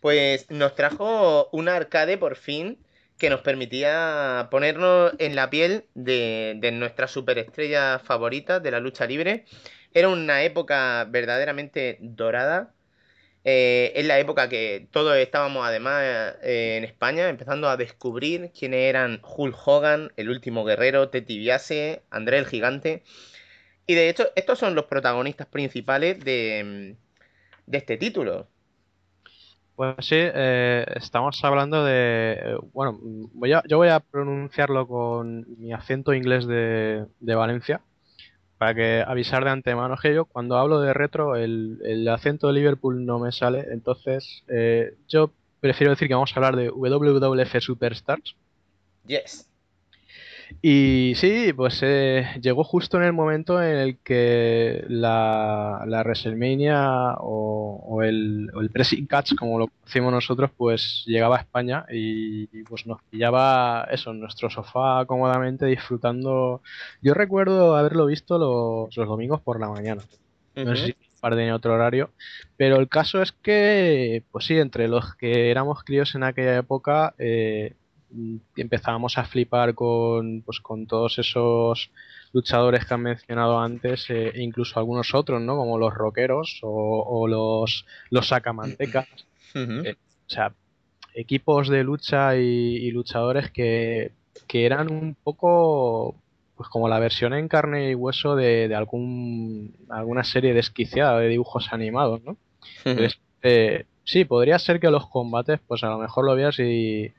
Pues 0.00 0.50
nos 0.50 0.74
trajo 0.74 1.48
un 1.52 1.68
arcade 1.68 2.18
por 2.18 2.36
fin 2.36 2.83
que 3.18 3.30
nos 3.30 3.40
permitía 3.40 4.48
ponernos 4.50 5.12
en 5.18 5.36
la 5.36 5.50
piel 5.50 5.84
de, 5.94 6.54
de 6.58 6.72
nuestras 6.72 7.10
superestrellas 7.10 8.02
favoritas 8.02 8.62
de 8.62 8.70
la 8.70 8.80
lucha 8.80 9.06
libre. 9.06 9.44
Era 9.92 10.08
una 10.08 10.42
época 10.42 11.04
verdaderamente 11.08 11.98
dorada. 12.00 12.74
Eh, 13.44 13.92
es 13.96 14.06
la 14.06 14.18
época 14.18 14.48
que 14.48 14.88
todos 14.90 15.16
estábamos 15.18 15.66
además 15.66 16.02
eh, 16.42 16.76
en 16.78 16.84
España 16.84 17.28
empezando 17.28 17.68
a 17.68 17.76
descubrir 17.76 18.50
quiénes 18.58 18.80
eran 18.80 19.20
Hulk 19.22 19.56
Hogan, 19.66 20.12
el 20.16 20.30
último 20.30 20.64
guerrero, 20.64 21.10
Ted 21.10 21.24
DiBiase, 21.24 22.02
André 22.10 22.38
el 22.38 22.46
Gigante. 22.46 23.04
Y 23.86 23.94
de 23.94 24.08
hecho, 24.08 24.30
estos 24.34 24.58
son 24.58 24.74
los 24.74 24.86
protagonistas 24.86 25.46
principales 25.46 26.18
de 26.24 26.96
este 27.70 27.96
título. 27.98 28.48
Pues 29.76 29.94
sí, 30.06 30.16
eh, 30.16 30.86
estamos 30.94 31.42
hablando 31.44 31.84
de. 31.84 32.58
Bueno, 32.72 33.00
yo 33.68 33.76
voy 33.76 33.88
a 33.88 34.00
pronunciarlo 34.00 34.86
con 34.86 35.44
mi 35.58 35.72
acento 35.72 36.14
inglés 36.14 36.46
de, 36.46 37.06
de 37.18 37.34
Valencia, 37.34 37.80
para 38.58 38.74
que 38.74 39.04
avisar 39.06 39.44
de 39.44 39.50
antemano 39.50 39.96
que 40.00 40.14
yo 40.14 40.26
cuando 40.26 40.56
hablo 40.56 40.80
de 40.80 40.94
retro 40.94 41.36
el, 41.36 41.80
el 41.84 42.08
acento 42.08 42.46
de 42.46 42.54
Liverpool 42.54 43.04
no 43.04 43.18
me 43.18 43.32
sale, 43.32 43.66
entonces 43.72 44.44
eh, 44.48 44.94
yo 45.08 45.30
prefiero 45.60 45.90
decir 45.90 46.08
que 46.08 46.14
vamos 46.14 46.32
a 46.32 46.36
hablar 46.36 46.56
de 46.56 46.70
WWF 46.70 47.60
Superstars. 47.60 48.36
Yes. 49.06 49.50
Y 50.62 51.12
sí, 51.16 51.52
pues 51.52 51.80
eh, 51.82 52.26
llegó 52.40 52.64
justo 52.64 52.96
en 52.96 53.04
el 53.04 53.12
momento 53.12 53.62
en 53.62 53.76
el 53.76 53.98
que 53.98 54.84
la, 54.88 55.84
la 55.86 56.02
WrestleMania 56.02 57.14
o, 57.18 57.82
o 57.86 58.02
el, 58.02 58.50
o 58.54 58.60
el 58.60 58.70
Pressing 58.70 59.06
Catch, 59.06 59.34
como 59.34 59.58
lo 59.58 59.68
conocimos 59.68 60.12
nosotros, 60.12 60.50
pues 60.56 61.04
llegaba 61.06 61.36
a 61.36 61.40
España 61.40 61.86
y, 61.90 62.48
y, 62.52 62.62
pues 62.64 62.86
nos 62.86 63.02
pillaba 63.10 63.86
eso, 63.90 64.10
en 64.10 64.20
nuestro 64.20 64.50
sofá 64.50 65.04
cómodamente 65.06 65.66
disfrutando. 65.66 66.62
Yo 67.02 67.14
recuerdo 67.14 67.76
haberlo 67.76 68.06
visto 68.06 68.38
los, 68.38 68.96
los 68.96 69.08
domingos 69.08 69.40
por 69.40 69.60
la 69.60 69.68
mañana. 69.68 70.02
No 70.56 70.76
sé 70.76 70.86
si 70.86 70.94
par 71.24 71.36
de 71.36 71.52
otro 71.54 71.72
horario, 71.72 72.10
pero 72.58 72.76
el 72.76 72.90
caso 72.90 73.22
es 73.22 73.32
que, 73.32 74.24
pues 74.30 74.44
sí, 74.44 74.58
entre 74.58 74.88
los 74.88 75.14
que 75.14 75.50
éramos 75.50 75.82
críos 75.82 76.14
en 76.14 76.22
aquella 76.22 76.58
época, 76.58 77.14
eh, 77.16 77.76
empezábamos 78.56 79.18
a 79.18 79.24
flipar 79.24 79.74
con, 79.74 80.42
pues, 80.42 80.60
con 80.60 80.86
todos 80.86 81.18
esos 81.18 81.90
luchadores 82.32 82.84
que 82.84 82.94
han 82.94 83.02
mencionado 83.02 83.60
antes, 83.60 84.10
eh, 84.10 84.32
e 84.34 84.42
incluso 84.42 84.78
algunos 84.78 85.14
otros, 85.14 85.40
¿no? 85.40 85.56
Como 85.56 85.78
los 85.78 85.94
rockeros 85.94 86.60
o, 86.62 87.04
o 87.06 87.28
los, 87.28 87.86
los 88.10 88.28
sacamantecas. 88.28 89.06
Eh, 89.56 89.94
o 90.26 90.30
sea, 90.30 90.52
equipos 91.14 91.68
de 91.68 91.84
lucha 91.84 92.36
y, 92.36 92.40
y 92.40 92.90
luchadores 92.90 93.52
que, 93.52 94.10
que 94.48 94.66
eran 94.66 94.90
un 94.90 95.14
poco 95.14 96.16
pues 96.56 96.68
como 96.68 96.88
la 96.88 96.98
versión 96.98 97.34
en 97.34 97.48
carne 97.48 97.90
y 97.90 97.94
hueso 97.94 98.36
de, 98.36 98.68
de 98.68 98.74
algún 98.74 99.74
alguna 99.88 100.24
serie 100.24 100.54
desquiciada 100.54 101.18
de 101.20 101.28
dibujos 101.28 101.72
animados, 101.72 102.22
¿no? 102.24 102.36
Entonces, 102.84 103.20
eh, 103.42 103.86
sí, 104.04 104.24
podría 104.24 104.58
ser 104.58 104.80
que 104.80 104.90
los 104.90 105.08
combates, 105.08 105.60
pues 105.66 105.82
a 105.84 105.88
lo 105.88 105.98
mejor 105.98 106.24
lo 106.24 106.34
veas 106.34 106.58
y, 106.58 107.12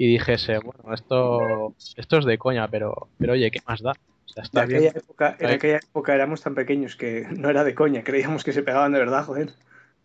y 0.00 0.06
dijese, 0.06 0.56
bueno, 0.60 0.94
esto, 0.94 1.74
esto 1.94 2.16
es 2.16 2.24
de 2.24 2.38
coña, 2.38 2.66
pero, 2.68 3.08
pero 3.18 3.34
oye, 3.34 3.50
¿qué 3.50 3.60
más 3.66 3.82
da? 3.82 3.92
O 3.92 4.28
sea, 4.32 4.44
En 4.62 4.66
bien. 4.66 4.78
aquella, 4.78 4.98
época, 4.98 5.36
en 5.38 5.46
Ahí. 5.46 5.54
aquella 5.56 5.76
época 5.76 6.14
éramos 6.14 6.40
tan 6.40 6.54
pequeños 6.54 6.96
que 6.96 7.26
no 7.36 7.50
era 7.50 7.64
de 7.64 7.74
coña, 7.74 8.02
creíamos 8.02 8.42
que 8.42 8.54
se 8.54 8.62
pegaban 8.62 8.92
de 8.94 8.98
verdad, 8.98 9.26
joder. 9.26 9.50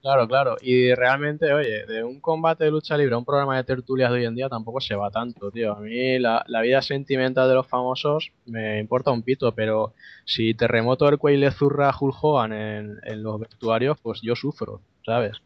Claro, 0.02 0.28
claro. 0.28 0.58
Y 0.62 0.94
realmente, 0.94 1.54
oye, 1.54 1.86
de 1.86 2.04
un 2.04 2.20
combate 2.20 2.66
de 2.66 2.72
lucha 2.72 2.98
libre 2.98 3.16
a 3.16 3.20
un 3.20 3.24
programa 3.24 3.56
de 3.56 3.64
tertulias 3.64 4.12
de 4.12 4.18
hoy 4.18 4.26
en 4.26 4.36
día 4.36 4.50
tampoco 4.50 4.82
se 4.82 4.96
va 4.96 5.10
tanto, 5.10 5.50
tío. 5.50 5.72
A 5.72 5.80
mí 5.80 6.20
la, 6.20 6.44
la 6.50 6.60
vida 6.60 6.82
sentimental 6.82 7.48
de 7.48 7.56
los 7.56 7.66
famosos 7.66 8.34
me 8.48 8.80
importa 8.80 9.12
un 9.12 9.24
pito, 9.24 9.56
pero 9.56 9.94
si 10.26 10.54
Terremoto 10.56 11.08
el 11.08 11.40
le 11.40 11.52
zurra 11.52 11.90
a 11.90 11.96
Hulk 11.98 12.22
Hogan 12.22 12.52
en, 12.52 12.98
en 13.02 13.24
los 13.24 13.40
vestuarios, 13.40 13.98
pues 14.02 14.20
yo 14.22 14.36
sufro, 14.36 14.82
¿sabes? 15.06 15.38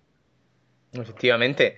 Efectivamente. 0.92 1.78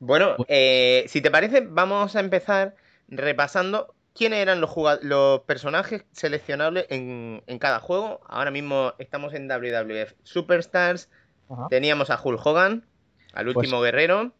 Bueno, 0.00 0.34
eh, 0.48 1.04
si 1.08 1.20
te 1.20 1.30
parece, 1.30 1.60
vamos 1.60 2.16
a 2.16 2.20
empezar 2.20 2.74
repasando 3.08 3.94
quiénes 4.14 4.40
eran 4.40 4.60
los, 4.60 5.40
personajes 5.46 6.04
seleccionables 6.12 6.86
en, 6.88 7.42
en 7.46 7.58
cada 7.58 7.80
juego. 7.80 8.20
Ahora 8.26 8.50
mismo 8.50 8.94
estamos 8.98 9.34
en 9.34 9.46
WWF 9.46 10.14
Superstars. 10.22 11.10
Ajá. 11.50 11.66
Teníamos 11.68 12.10
a 12.10 12.18
Hulk 12.22 12.44
Hogan, 12.44 12.86
al 13.34 13.44
Pues- 13.44 13.56
último 13.56 13.80
guerrero. 13.82 14.32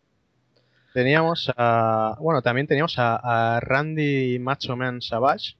Teníamos 0.92 1.52
a. 1.56 2.16
Bueno, 2.18 2.42
también 2.42 2.66
teníamos 2.66 2.98
a, 2.98 3.56
a 3.56 3.60
Randy 3.60 4.40
Macho 4.40 4.76
Man 4.76 5.00
Savage, 5.00 5.56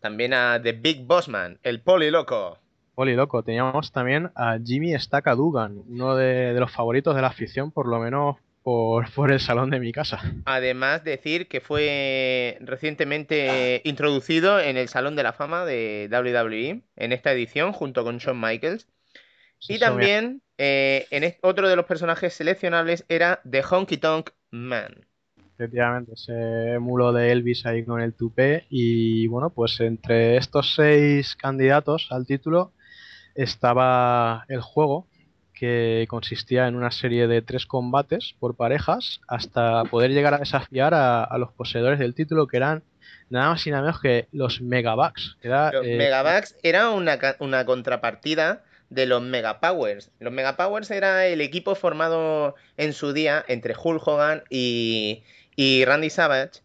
También 0.00 0.34
a 0.34 0.60
The 0.60 0.72
Big 0.72 1.06
Boss 1.06 1.28
Man, 1.28 1.60
el 1.62 1.80
poli 1.80 2.10
loco. 2.10 2.58
Poli 2.96 3.14
Loco. 3.16 3.42
Teníamos 3.42 3.90
también 3.92 4.30
a 4.36 4.58
Jimmy 4.64 4.96
Staka 4.98 5.34
Dugan, 5.34 5.82
uno 5.88 6.14
de, 6.16 6.54
de 6.54 6.60
los 6.60 6.70
favoritos 6.72 7.14
de 7.16 7.22
la 7.22 7.28
afición, 7.28 7.70
por 7.72 7.86
lo 7.88 7.98
menos 7.98 8.36
por, 8.64 9.08
por 9.14 9.30
el 9.30 9.38
salón 9.38 9.70
de 9.70 9.78
mi 9.78 9.92
casa. 9.92 10.20
Además, 10.46 11.04
decir 11.04 11.46
que 11.46 11.60
fue 11.60 12.58
recientemente 12.62 13.80
introducido 13.84 14.58
en 14.58 14.76
el 14.76 14.88
Salón 14.88 15.14
de 15.14 15.22
la 15.22 15.32
Fama 15.32 15.64
de 15.64 16.08
WWE 16.10 16.82
en 16.96 17.12
esta 17.12 17.30
edición, 17.32 17.72
junto 17.72 18.02
con 18.02 18.18
Shawn 18.18 18.40
Michaels. 18.40 18.88
Y 19.68 19.74
Eso 19.74 19.84
también, 19.86 20.42
eh, 20.58 21.06
en 21.10 21.34
otro 21.42 21.68
de 21.68 21.76
los 21.76 21.86
personajes 21.86 22.34
seleccionables 22.34 23.04
era 23.08 23.40
The 23.48 23.62
Honky 23.62 23.98
Tonk 23.98 24.30
Man. 24.50 25.06
Efectivamente, 25.54 26.12
ese 26.14 26.78
mulo 26.80 27.12
de 27.12 27.30
Elvis 27.30 27.64
ahí 27.64 27.84
con 27.84 28.00
el 28.00 28.14
tupé. 28.14 28.66
Y 28.70 29.26
bueno, 29.28 29.50
pues 29.50 29.78
entre 29.80 30.36
estos 30.36 30.74
seis 30.74 31.36
candidatos 31.36 32.08
al 32.10 32.26
título 32.26 32.72
estaba 33.34 34.44
el 34.48 34.60
juego, 34.60 35.06
que 35.54 36.06
consistía 36.08 36.66
en 36.66 36.74
una 36.74 36.90
serie 36.90 37.26
de 37.28 37.40
tres 37.42 37.64
combates 37.66 38.34
por 38.40 38.56
parejas 38.56 39.20
hasta 39.28 39.84
poder 39.84 40.10
llegar 40.10 40.34
a 40.34 40.38
desafiar 40.38 40.94
a, 40.94 41.22
a 41.24 41.38
los 41.38 41.52
poseedores 41.52 41.98
del 41.98 42.14
título, 42.14 42.46
que 42.46 42.56
eran 42.58 42.82
nada 43.30 43.50
más 43.50 43.66
y 43.66 43.70
nada 43.70 43.82
menos 43.82 44.00
que 44.00 44.26
los 44.32 44.60
Megabucks. 44.60 45.36
era, 45.42 45.72
Los 45.72 45.86
eh, 45.86 45.96
Megabucks 45.96 46.56
era 46.62 46.90
una, 46.90 47.18
una 47.38 47.64
contrapartida 47.64 48.64
de 48.90 49.06
los 49.06 49.22
Megapowers. 49.22 50.10
Los 50.20 50.32
Megapowers 50.32 50.90
era 50.90 51.26
el 51.26 51.40
equipo 51.40 51.74
formado 51.74 52.54
en 52.76 52.92
su 52.92 53.12
día 53.12 53.44
entre 53.48 53.74
Hulk 53.80 54.06
Hogan 54.06 54.42
y, 54.50 55.22
y 55.56 55.84
Randy 55.84 56.10
Savage. 56.10 56.60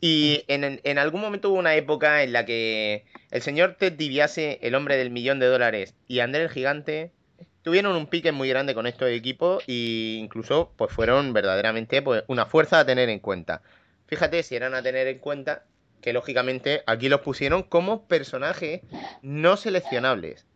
Y 0.00 0.44
en, 0.48 0.62
en- 0.64 0.80
en 0.84 0.98
algún 0.98 1.20
momento 1.20 1.50
hubo 1.50 1.58
una 1.58 1.74
época 1.74 2.22
en 2.22 2.32
la 2.32 2.44
que 2.44 3.04
el 3.30 3.42
señor 3.42 3.74
Ted 3.78 3.94
DiBiase, 3.94 4.60
el 4.62 4.74
hombre 4.74 4.96
del 4.96 5.10
millón 5.10 5.40
de 5.40 5.46
dólares, 5.46 5.94
y 6.06 6.20
André 6.20 6.42
el 6.44 6.48
Gigante 6.50 7.10
tuvieron 7.68 7.96
un 7.96 8.06
pique 8.06 8.32
muy 8.32 8.48
grande 8.48 8.74
con 8.74 8.86
estos 8.86 9.10
equipos 9.10 9.62
e 9.68 10.16
incluso 10.18 10.72
pues 10.76 10.90
fueron 10.90 11.34
verdaderamente 11.34 12.00
pues, 12.00 12.24
una 12.26 12.46
fuerza 12.46 12.80
a 12.80 12.86
tener 12.86 13.10
en 13.10 13.18
cuenta. 13.18 13.60
Fíjate 14.06 14.42
si 14.42 14.56
eran 14.56 14.72
a 14.74 14.82
tener 14.82 15.06
en 15.06 15.18
cuenta 15.18 15.66
que 16.00 16.14
lógicamente 16.14 16.82
aquí 16.86 17.10
los 17.10 17.20
pusieron 17.20 17.62
como 17.62 18.08
personajes 18.08 18.80
no 19.20 19.58
seleccionables. 19.58 20.46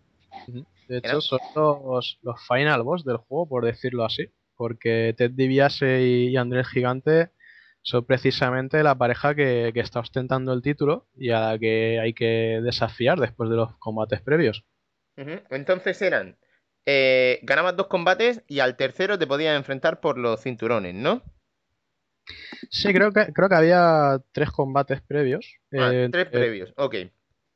De 0.88 0.96
hecho, 0.98 1.20
son 1.20 1.40
los, 1.54 2.18
los 2.22 2.46
final 2.48 2.82
boss 2.82 3.04
del 3.04 3.18
juego, 3.18 3.46
por 3.46 3.66
decirlo 3.66 4.06
así. 4.06 4.32
Porque 4.56 5.14
Ted 5.14 5.32
DiBiase 5.32 6.00
y, 6.00 6.36
Andrés 6.38 6.66
Gigante 6.68 7.28
son 7.82 8.06
precisamente 8.06 8.82
la 8.82 8.94
pareja 8.94 9.34
que, 9.34 9.72
que 9.74 9.80
está 9.80 10.00
ostentando 10.00 10.54
el 10.54 10.62
título 10.62 11.08
y 11.14 11.28
a 11.28 11.40
la 11.40 11.58
que 11.58 12.00
hay 12.00 12.14
que 12.14 12.60
desafiar 12.62 13.20
después 13.20 13.50
de 13.50 13.56
los 13.56 13.76
combates 13.76 14.22
previos. 14.22 14.64
Entonces 15.16 16.00
eran, 16.00 16.38
eh, 16.86 17.40
ganabas 17.42 17.76
dos 17.76 17.86
combates 17.86 18.42
y 18.48 18.60
al 18.60 18.76
tercero 18.76 19.18
te 19.18 19.26
podías 19.26 19.56
enfrentar 19.56 20.00
por 20.00 20.18
los 20.18 20.40
cinturones, 20.40 20.94
¿no? 20.94 21.22
Sí, 22.70 22.92
creo 22.92 23.12
que, 23.12 23.32
creo 23.32 23.48
que 23.48 23.54
había 23.54 24.20
tres 24.32 24.50
combates 24.50 25.00
previos. 25.02 25.46
Ah, 25.72 25.90
eh, 25.92 26.08
tres 26.10 26.26
entre- 26.26 26.40
previos, 26.40 26.72
ok. 26.76 26.94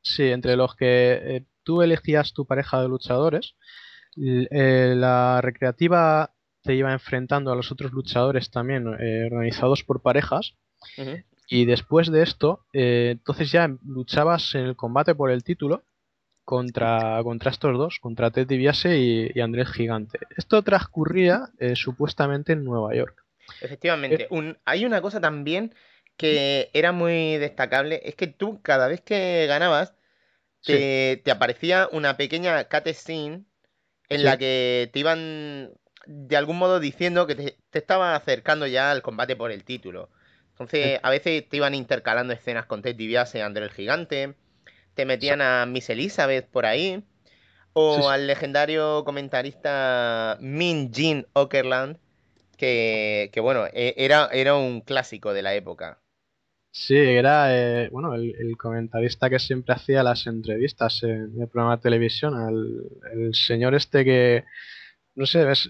Sí, 0.01 0.23
entre 0.29 0.55
los 0.55 0.75
que 0.75 1.13
eh, 1.13 1.45
tú 1.63 1.81
elegías 1.81 2.33
tu 2.33 2.45
pareja 2.45 2.81
de 2.81 2.87
luchadores. 2.87 3.55
eh, 4.19 4.93
la 4.95 5.41
recreativa 5.41 6.33
te 6.63 6.75
iba 6.75 6.91
enfrentando 6.91 7.51
a 7.51 7.55
los 7.55 7.71
otros 7.71 7.91
luchadores 7.91 8.49
también, 8.51 8.87
eh, 8.99 9.25
organizados 9.31 9.83
por 9.83 10.01
parejas. 10.01 10.55
Y 11.49 11.65
después 11.65 12.11
de 12.11 12.23
esto, 12.23 12.65
eh, 12.73 13.09
entonces 13.11 13.51
ya 13.51 13.69
luchabas 13.85 14.53
en 14.55 14.65
el 14.65 14.75
combate 14.75 15.15
por 15.15 15.31
el 15.31 15.43
título 15.43 15.83
contra, 16.47 17.19
contra 17.23 17.51
estos 17.51 17.77
dos, 17.77 17.99
contra 17.99 18.31
Ted 18.31 18.47
DiBiase 18.47 18.97
y, 18.97 19.31
y 19.35 19.41
Andrés 19.41 19.67
Gigante. 19.69 20.17
Esto 20.37 20.61
transcurría 20.63 21.49
eh, 21.59 21.75
supuestamente 21.75 22.53
en 22.53 22.63
Nueva 22.63 22.95
York. 22.95 23.21
Efectivamente. 23.59 24.23
Eh. 24.23 24.27
Un- 24.29 24.57
hay 24.63 24.85
una 24.85 25.01
cosa 25.01 25.19
también 25.19 25.75
que 26.15 26.69
era 26.71 26.93
muy 26.93 27.35
destacable, 27.35 27.99
es 28.05 28.15
que 28.15 28.27
tú 28.27 28.61
cada 28.61 28.87
vez 28.87 29.01
que 29.01 29.45
ganabas 29.45 29.93
Sí. 30.61 30.71
te, 30.71 31.31
aparecía 31.31 31.89
una 31.91 32.15
pequeña 32.15 32.63
cutscene 32.69 33.43
en 34.07 34.17
Sí. 34.19 34.23
la 34.23 34.37
que 34.37 34.89
te 34.93 34.99
iban 34.99 35.71
de 36.05 36.37
algún 36.37 36.57
modo 36.57 36.79
diciendo 36.79 37.27
que 37.27 37.35
te, 37.35 37.57
te 37.69 37.83
acercando 37.93 38.67
ya 38.67 38.89
al 38.91 39.01
combate 39.01 39.35
por 39.35 39.51
el 39.51 39.65
título. 39.65 40.09
Entonces, 40.51 41.01
a 41.03 41.09
veces 41.09 41.47
te 41.49 41.57
iban 41.57 41.75
intercalando 41.75 42.31
escenas 42.31 42.65
con 42.67 42.81
Ted 42.81 42.95
DiBiase, 42.95 43.43
André 43.43 43.65
el 43.65 43.71
Gigante, 43.71 44.35
te 44.97 45.05
metían 45.05 45.41
a 45.41 45.65
Miss 45.67 45.89
Elizabeth 45.91 46.49
por 46.49 46.67
ahí, 46.67 47.05
o 47.73 47.85
Sí, 47.89 48.01
al 48.09 48.27
legendario 48.27 49.03
comentarista 49.05 50.37
Min 50.41 50.93
Jin 50.93 51.27
Okerland, 51.33 51.97
que, 52.57 53.29
que 53.33 53.41
bueno, 53.41 53.67
e- 53.73 53.95
era, 53.97 54.29
era 54.33 54.55
un 54.57 54.81
clásico 54.81 55.33
de 55.33 55.43
la 55.43 55.55
época. 55.55 56.01
Sí, 56.71 56.95
era 56.95 57.55
eh, 57.85 57.89
bueno 57.91 58.13
el, 58.13 58.35
el 58.39 58.55
comentarista 58.57 59.29
que 59.29 59.39
siempre 59.39 59.73
hacía 59.73 60.03
las 60.03 60.27
entrevistas 60.27 61.01
en 61.03 61.33
el 61.41 61.47
programa 61.49 61.75
de 61.77 61.81
televisión, 61.81 62.35
al- 62.35 62.83
el 63.13 63.33
señor 63.33 63.73
este 63.73 64.05
que, 64.05 64.45
no 65.15 65.25
sé, 65.25 65.45
ves, 65.45 65.69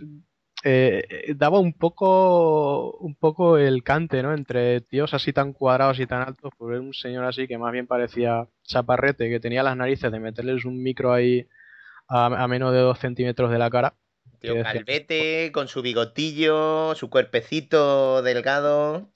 eh, 0.64 1.34
daba 1.38 1.60
un 1.60 1.74
poco, 1.74 2.92
un 3.00 3.16
poco 3.16 3.58
el 3.58 3.84
cante, 3.84 4.24
¿no? 4.24 4.34
Entre 4.34 4.82
tíos 4.82 5.14
así 5.14 5.34
tan 5.34 5.54
cuadrados 5.54 6.00
y 6.00 6.08
tan 6.08 6.24
altos, 6.28 6.52
por 6.58 6.74
un 6.74 6.94
señor 6.94 7.26
así 7.26 7.48
que 7.48 7.58
más 7.58 7.72
bien 7.74 7.88
parecía 7.88 8.48
chaparrete, 8.68 9.30
que 9.30 9.40
tenía 9.40 9.64
las 9.64 9.76
narices 9.76 10.12
de 10.12 10.20
meterles 10.20 10.66
un 10.66 10.84
micro 10.84 11.12
ahí 11.14 11.48
a, 12.08 12.26
a 12.28 12.48
menos 12.48 12.72
de 12.74 12.80
dos 12.80 13.00
centímetros 13.00 13.50
de 13.52 13.58
la 13.58 13.70
cara. 13.72 13.96
Tío 14.40 14.54
que 14.54 14.58
decía- 14.60 14.74
calvete, 14.74 15.52
con 15.52 15.68
su 15.68 15.82
bigotillo, 15.82 16.94
su 16.96 17.10
cuerpecito 17.10 18.22
delgado. 18.22 19.10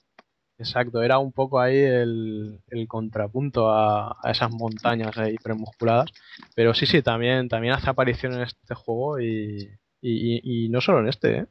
Exacto, 0.57 1.01
era 1.01 1.17
un 1.17 1.31
poco 1.31 1.59
ahí 1.59 1.77
el, 1.77 2.59
el 2.69 2.87
contrapunto 2.87 3.71
a, 3.71 4.15
a 4.21 4.31
esas 4.31 4.51
montañas 4.51 5.17
ahí 5.17 5.35
premusculadas. 5.37 6.09
Pero 6.55 6.73
sí, 6.75 6.85
sí, 6.85 7.01
también, 7.01 7.49
también 7.49 7.73
hace 7.73 7.89
aparición 7.89 8.33
en 8.33 8.41
este 8.41 8.75
juego 8.75 9.19
y, 9.19 9.69
y, 10.01 10.37
y- 10.37 10.65
y 10.65 10.69
no 10.69 10.79
solo 10.81 10.99
en 10.99 11.07
este, 11.07 11.37
¿eh? 11.37 11.45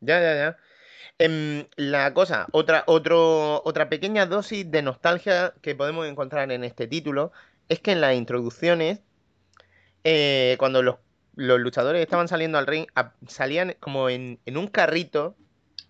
Ya, 0.00 0.20
ya, 0.20 0.34
ya. 0.36 0.56
Em, 1.24 1.66
la 1.76 2.12
cosa, 2.14 2.48
otra, 2.50 2.82
otro, 2.88 3.62
otra 3.64 3.88
pequeña 3.88 4.26
dosis 4.26 4.68
de 4.68 4.82
nostalgia 4.82 5.54
que 5.62 5.76
podemos 5.76 6.08
encontrar 6.08 6.50
en 6.50 6.64
este 6.64 6.88
título 6.88 7.30
es 7.68 7.78
que 7.78 7.92
en 7.92 8.00
las 8.00 8.16
introducciones, 8.16 9.02
eh, 10.02 10.56
cuando 10.58 10.82
los, 10.82 10.96
los 11.36 11.60
luchadores 11.60 12.02
estaban 12.02 12.26
saliendo 12.26 12.58
al 12.58 12.66
ring, 12.66 12.86
salían 13.28 13.76
como 13.78 14.08
en, 14.08 14.40
en 14.46 14.56
un 14.56 14.66
carrito 14.66 15.36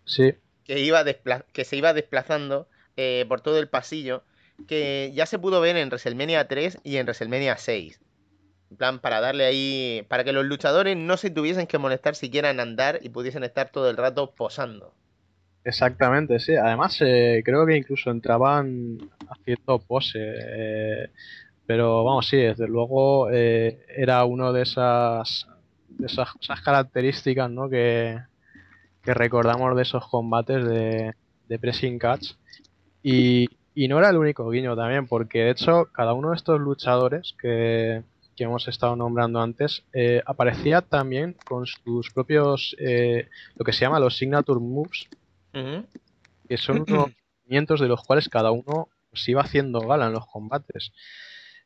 Sí, 0.04 0.34
que, 0.64 0.80
iba 0.80 1.02
que 1.04 1.64
se 1.64 1.76
iba 1.76 1.94
desplazando 1.94 2.68
eh, 2.98 3.24
por 3.26 3.40
todo 3.40 3.58
el 3.58 3.70
pasillo, 3.70 4.24
que 4.68 5.12
ya 5.14 5.24
se 5.24 5.38
pudo 5.38 5.62
ver 5.62 5.78
en 5.78 5.88
WrestleMania 5.88 6.46
3 6.46 6.80
y 6.84 6.98
en 6.98 7.06
WrestleMania 7.06 7.56
6. 7.56 8.00
En 8.70 8.76
plan, 8.76 8.98
para 9.00 9.22
darle 9.22 9.46
ahí, 9.46 10.04
para 10.08 10.24
que 10.24 10.32
los 10.32 10.44
luchadores 10.44 10.94
no 10.94 11.16
se 11.16 11.30
tuviesen 11.30 11.66
que 11.66 11.78
molestar 11.78 12.16
siquiera 12.16 12.50
en 12.50 12.60
andar 12.60 13.00
y 13.02 13.08
pudiesen 13.08 13.44
estar 13.44 13.70
todo 13.70 13.88
el 13.88 13.96
rato 13.96 14.34
posando. 14.34 14.94
Exactamente, 15.64 16.38
sí. 16.40 16.54
Además, 16.56 16.98
eh, 17.00 17.42
creo 17.44 17.66
que 17.66 17.76
incluso 17.76 18.10
entraban 18.10 18.98
haciendo 19.28 19.78
pose. 19.78 20.18
eh, 20.20 21.10
pero 21.66 22.04
vamos, 22.04 22.28
sí, 22.28 22.36
desde 22.36 22.66
luego 22.68 23.30
eh, 23.30 23.84
era 23.96 24.24
uno 24.24 24.52
de 24.52 24.62
esas, 24.62 25.46
de 25.88 26.06
esas, 26.06 26.28
características, 26.64 27.50
¿no? 27.50 27.68
que, 27.68 28.18
que 29.02 29.14
recordamos 29.14 29.74
de 29.76 29.82
esos 29.82 30.06
combates 30.08 30.64
de, 30.64 31.14
de 31.48 31.58
pressing 31.58 31.98
catch. 31.98 32.32
Y, 33.02 33.48
y 33.74 33.88
no 33.88 33.98
era 33.98 34.10
el 34.10 34.18
único 34.18 34.48
guiño 34.50 34.76
también, 34.76 35.06
porque 35.06 35.44
de 35.44 35.50
hecho 35.50 35.86
cada 35.92 36.12
uno 36.14 36.30
de 36.30 36.36
estos 36.36 36.60
luchadores 36.60 37.34
que, 37.40 38.02
que 38.36 38.44
hemos 38.44 38.66
estado 38.68 38.96
nombrando 38.96 39.40
antes 39.40 39.84
eh, 39.92 40.22
aparecía 40.26 40.80
también 40.80 41.36
con 41.44 41.66
sus 41.66 42.10
propios, 42.10 42.76
eh, 42.78 43.28
lo 43.56 43.64
que 43.64 43.72
se 43.72 43.80
llama 43.80 44.00
los 44.00 44.16
signature 44.16 44.60
moves, 44.60 45.08
Que 46.48 46.56
son 46.56 46.84
unos 46.88 47.08
movimientos 47.44 47.80
de 47.80 47.88
los 47.88 48.02
cuales 48.04 48.28
cada 48.28 48.50
uno 48.50 48.88
se 49.12 49.30
iba 49.32 49.42
haciendo 49.42 49.80
gala 49.80 50.06
en 50.06 50.12
los 50.12 50.26
combates. 50.26 50.92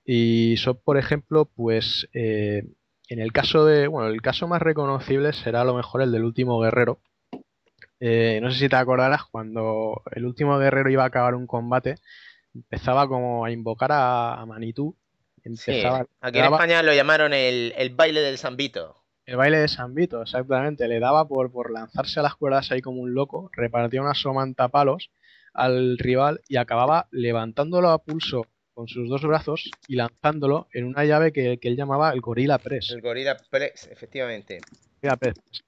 Y 0.04 0.56
son, 0.58 0.78
por 0.84 0.96
ejemplo, 0.98 1.44
pues 1.46 2.08
eh, 2.12 2.64
en 3.08 3.18
el 3.20 3.32
caso 3.32 3.64
de, 3.64 3.86
bueno, 3.88 4.08
el 4.08 4.20
caso 4.22 4.46
más 4.48 4.62
reconocible 4.62 5.32
será 5.32 5.60
a 5.62 5.64
lo 5.64 5.74
mejor 5.74 6.02
el 6.02 6.12
del 6.12 6.24
último 6.24 6.58
guerrero. 6.60 6.98
Eh, 8.00 8.40
no 8.42 8.50
sé 8.50 8.58
si 8.58 8.68
te 8.68 8.76
acordarás 8.76 9.24
cuando 9.24 10.02
el 10.12 10.26
último 10.26 10.58
guerrero 10.58 10.90
iba 10.90 11.04
a 11.04 11.06
acabar 11.06 11.34
un 11.34 11.46
combate, 11.46 11.96
empezaba 12.54 13.08
como 13.08 13.44
a 13.44 13.50
invocar 13.50 13.90
a, 13.92 14.34
a 14.40 14.46
Manitú. 14.46 14.94
Sí, 15.42 15.50
Empezaba, 15.70 16.06
aquí 16.20 16.38
en 16.38 16.44
daba- 16.44 16.56
España 16.56 16.82
lo 16.82 16.92
llamaron 16.92 17.32
el, 17.32 17.72
el 17.76 17.90
baile 17.94 18.20
del 18.20 18.36
Zambito. 18.38 18.96
El 19.26 19.36
baile 19.36 19.58
de 19.58 19.66
San 19.68 19.92
Vito, 19.94 20.22
exactamente. 20.22 20.86
Le 20.86 21.00
daba 21.00 21.26
por, 21.26 21.50
por 21.50 21.72
lanzarse 21.72 22.20
a 22.20 22.22
las 22.22 22.36
cuerdas 22.36 22.70
ahí 22.70 22.80
como 22.80 23.00
un 23.00 23.12
loco, 23.12 23.50
repartía 23.52 24.00
una 24.00 24.14
somantapalos 24.14 25.10
al 25.52 25.98
rival 25.98 26.40
y 26.48 26.56
acababa 26.58 27.08
levantándolo 27.10 27.88
a 27.90 27.98
pulso 28.02 28.46
con 28.74 28.86
sus 28.88 29.08
dos 29.08 29.22
brazos 29.22 29.70
y 29.88 29.96
lanzándolo 29.96 30.68
en 30.72 30.84
una 30.84 31.04
llave 31.04 31.32
que, 31.32 31.58
que 31.58 31.68
él 31.68 31.76
llamaba 31.76 32.12
el 32.12 32.20
Gorilla 32.20 32.58
Press. 32.58 32.90
El 32.90 33.00
Gorilla 33.00 33.36
Press, 33.50 33.88
efectivamente. 33.90 34.60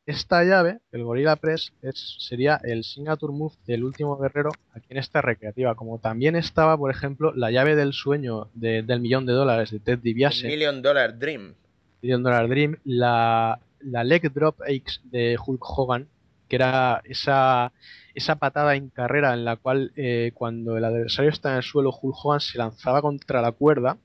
Esta 0.05 0.45
llave, 0.45 0.81
el 0.93 1.05
Gorilla 1.05 1.37
Press, 1.37 1.73
es, 1.83 2.17
sería 2.19 2.61
el 2.63 2.85
signature 2.85 3.33
move 3.33 3.55
del 3.67 3.85
último 3.85 4.17
guerrero 4.19 4.51
aquí 4.75 4.87
en 4.91 4.99
esta 4.99 5.23
recreativa. 5.23 5.75
Como 5.75 5.99
también 5.99 6.37
estaba, 6.37 6.77
por 6.77 6.91
ejemplo, 6.91 7.33
la 7.35 7.51
llave 7.51 7.77
del 7.77 7.93
sueño 7.93 8.51
de- 8.55 8.83
del 8.83 9.01
millón 9.01 9.27
de 9.27 9.33
dólares 9.33 9.71
de 9.71 9.79
Ted 9.81 9.95
El 9.95 10.03
DiBiase. 10.03 10.47
Million 10.49 10.83
Dollar 10.83 11.19
Dream. 11.19 11.55
Million 12.03 12.23
Dollar 12.23 12.49
Dream, 12.49 12.77
la, 12.85 13.59
la 13.81 14.05
leg 14.05 14.33
drop 14.33 14.61
X 14.67 15.01
de 15.05 15.37
Hulk 15.45 15.63
Hogan, 15.65 16.09
que 16.49 16.57
era 16.57 17.03
esa, 17.05 17.73
esa 18.15 18.37
patada 18.37 18.75
en 18.77 18.89
carrera 18.91 19.35
en 19.35 19.45
la 19.45 19.57
cual 19.57 19.93
eh, 19.97 20.33
cuando 20.35 20.77
el 20.77 20.85
adversario 20.85 21.31
está 21.31 21.51
en 21.51 21.57
el 21.59 21.63
suelo, 21.63 21.91
Hulk 21.91 22.17
Hogan 22.25 22.41
se 22.41 22.59
lanzaba 22.59 23.03
contra 23.03 23.43
la 23.43 23.53
cuerda, 23.53 23.99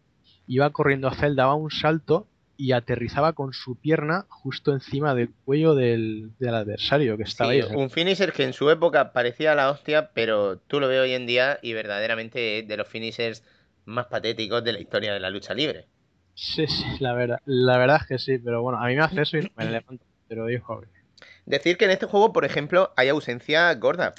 iba 0.48 0.70
corriendo 0.72 1.08
hacia 1.08 1.28
él, 1.28 1.36
daba 1.36 1.56
un 1.56 1.72
salto 1.72 2.28
y 2.58 2.74
aterrizaba 2.74 3.34
con 3.34 3.52
su 3.54 3.76
pierna 3.80 4.26
justo 4.30 4.74
encima 4.74 5.16
del 5.16 5.34
cuello 5.46 5.74
del, 5.74 6.32
del 6.38 6.54
adversario 6.56 7.18
que 7.18 7.24
estaba 7.24 7.52
Sí, 7.52 7.62
ahí. 7.62 7.68
un 7.76 7.90
finisher 7.90 8.32
que 8.34 8.44
en 8.44 8.54
su 8.54 8.70
época 8.70 9.12
parecía 9.14 9.56
la 9.56 9.70
hostia, 9.72 10.12
pero 10.14 10.58
tú 10.60 10.80
lo 10.80 10.88
ves 10.88 11.00
hoy 11.02 11.14
en 11.14 11.26
día 11.26 11.60
y 11.62 11.74
verdaderamente 11.74 12.60
es 12.60 12.68
de 12.68 12.78
los 12.78 12.88
finishers 12.88 13.44
más 13.86 14.06
patéticos 14.08 14.64
de 14.64 14.74
la 14.74 14.80
historia 14.80 15.14
de 15.14 15.20
la 15.20 15.30
lucha 15.30 15.54
libre. 15.54 15.88
Sí, 16.36 16.68
sí, 16.68 16.84
la 17.00 17.14
verdad, 17.14 17.40
la 17.46 17.78
verdad 17.78 17.98
es 18.02 18.08
que 18.08 18.18
sí, 18.18 18.38
pero 18.40 18.62
bueno, 18.62 18.80
a 18.80 18.88
mí 18.88 18.96
me 18.96 19.02
hace 19.02 19.22
eso 19.22 19.38
y 19.38 19.52
me 19.56 19.66
levanto, 19.72 20.04
te 20.28 20.36
lo 20.36 20.48
digo. 20.48 20.84
Decir 21.46 21.78
que 21.78 21.86
en 21.86 21.92
este 21.92 22.06
juego, 22.06 22.34
por 22.34 22.46
ejemplo, 22.46 22.92
hay 22.96 23.10
ausencia 23.10 23.74
gorda, 23.76 24.14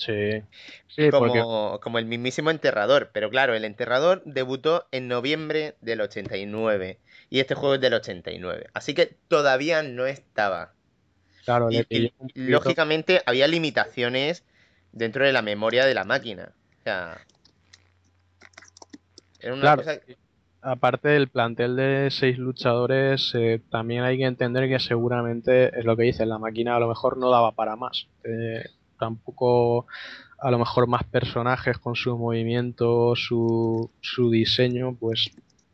Sí, 0.00 0.42
sí, 0.88 1.10
porque 1.10 1.40
como, 1.40 1.78
como 1.82 1.98
el 1.98 2.06
mismísimo 2.06 2.50
enterrador, 2.50 3.10
pero 3.12 3.28
claro, 3.28 3.54
el 3.54 3.66
enterrador 3.66 4.22
debutó 4.24 4.88
en 4.92 5.08
noviembre 5.08 5.76
del 5.82 6.00
89 6.00 6.98
y 7.28 7.40
este 7.40 7.54
juego 7.54 7.74
es 7.74 7.82
del 7.82 7.92
89, 7.92 8.68
así 8.72 8.94
que 8.94 9.14
todavía 9.28 9.82
no 9.82 10.06
estaba. 10.06 10.72
claro, 11.44 11.68
Y, 11.70 12.12
lógicamente 12.34 13.20
había 13.26 13.46
limitaciones 13.46 14.42
dentro 14.92 15.26
de 15.26 15.34
la 15.34 15.42
memoria 15.42 15.84
de 15.84 15.92
la 15.92 16.04
máquina. 16.04 16.52
O 16.80 16.82
sea, 16.82 17.20
era 19.38 19.52
una 19.52 19.60
Claro, 19.60 19.82
cosa... 19.82 20.00
aparte 20.62 21.08
del 21.08 21.28
plantel 21.28 21.76
de 21.76 22.08
seis 22.10 22.38
luchadores, 22.38 23.32
eh, 23.34 23.60
también 23.70 24.02
hay 24.02 24.18
que 24.18 24.24
entender 24.24 24.68
que 24.68 24.78
seguramente 24.78 25.78
es 25.78 25.84
lo 25.84 25.96
que 25.96 26.04
dice, 26.04 26.26
la 26.26 26.38
máquina 26.38 26.76
a 26.76 26.80
lo 26.80 26.88
mejor 26.88 27.16
no 27.16 27.30
daba 27.30 27.52
para 27.52 27.76
más. 27.76 28.08
Eh, 28.24 28.64
tampoco 28.98 29.86
a 30.38 30.50
lo 30.50 30.58
mejor 30.58 30.86
más 30.86 31.04
personajes 31.04 31.78
con 31.78 31.94
su 31.96 32.16
movimiento, 32.16 33.14
su, 33.16 33.90
su 34.00 34.30
diseño, 34.30 34.96
pues 34.98 35.30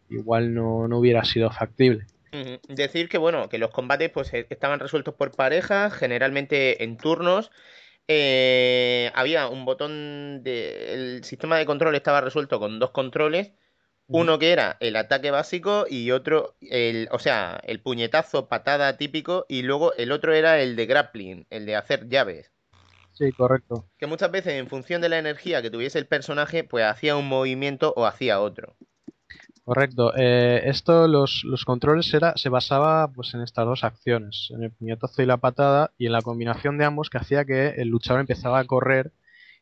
igual 0.09 0.55
no, 0.55 0.89
no 0.89 0.99
hubiera 0.99 1.25
sido 1.25 1.51
factible. 1.51 2.07
Decir 2.69 3.09
que 3.09 3.17
bueno, 3.17 3.49
que 3.49 3.59
los 3.59 3.71
combates 3.71 4.11
pues 4.11 4.33
eh, 4.35 4.47
estaban 4.51 4.79
resueltos 4.79 5.15
por 5.15 5.33
parejas, 5.33 5.95
generalmente 5.95 6.85
en 6.85 6.99
turnos. 6.99 7.51
Eh, 8.09 9.11
había 9.15 9.49
un 9.49 9.65
botón 9.65 10.43
de. 10.43 10.95
El 10.95 11.25
sistema 11.25 11.57
de 11.57 11.67
control 11.67 11.95
estaba 11.95 12.21
resuelto 12.21 12.61
con 12.61 12.79
dos 12.79 12.91
controles. 12.91 13.53
Uno 14.09 14.39
que 14.39 14.53
era 14.53 14.77
el 14.81 14.97
ataque 14.97 15.31
básico 15.31 15.85
y 15.89 16.13
otro, 16.13 16.55
el, 16.61 17.09
o 17.11 17.19
sea, 17.19 17.61
el 17.65 17.81
puñetazo, 17.81 18.49
patada 18.49 18.97
típico, 18.97 19.47
y 19.49 19.63
luego 19.63 19.95
el 19.95 20.13
otro 20.13 20.33
era 20.33 20.61
el 20.61 20.77
de 20.77 20.87
grappling, 20.87 21.47
el 21.51 21.67
de 21.67 21.77
hacer 21.77 22.09
llaves. 22.09 22.53
Sí, 23.13 23.33
correcto. 23.33 23.87
Que 23.99 24.07
muchas 24.07 24.31
veces 24.31 24.55
en 24.55 24.69
función 24.69 25.01
de 25.01 25.09
la 25.09 25.19
energía 25.19 25.63
que 25.63 25.71
tuviese 25.71 25.99
el 25.99 26.07
personaje, 26.07 26.65
pues 26.65 26.85
hacía 26.85 27.17
un 27.17 27.27
movimiento 27.29 27.95
o 27.97 28.07
hacía 28.07 28.41
otro. 28.41 28.77
Correcto. 29.65 30.13
Eh, 30.17 30.63
esto, 30.67 31.09
los, 31.09 31.43
los 31.45 31.65
controles 31.65 32.15
era, 32.15 32.37
se 32.37 32.51
basaba 32.51 33.09
pues, 33.09 33.35
en 33.35 33.41
estas 33.41 33.65
dos 33.65 33.83
acciones, 33.83 34.53
en 34.55 34.63
el 34.63 34.71
puñetazo 34.71 35.23
y 35.23 35.27
la 35.27 35.39
patada, 35.39 35.91
y 35.99 36.07
en 36.07 36.13
la 36.13 36.23
combinación 36.23 36.79
de 36.79 36.85
ambos 36.85 37.11
que 37.11 37.19
hacía 37.19 37.45
que 37.45 37.71
el 37.71 37.89
luchador 37.89 38.21
empezaba 38.21 38.61
a 38.61 38.65
correr, 38.65 39.11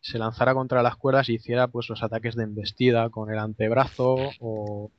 se 0.05 0.19
lanzara 0.19 0.53
contra 0.53 0.83
las 0.83 0.97
cuerdas 0.97 1.31
y 1.31 1.35
hiciera 1.37 1.67
pues 1.67 1.89
los 1.89 2.03
ataques 2.03 2.37
de 2.37 2.45
embestida 2.45 3.09
con 3.09 3.33
el 3.33 3.39
antebrazo 3.39 4.17
o, 4.39 4.91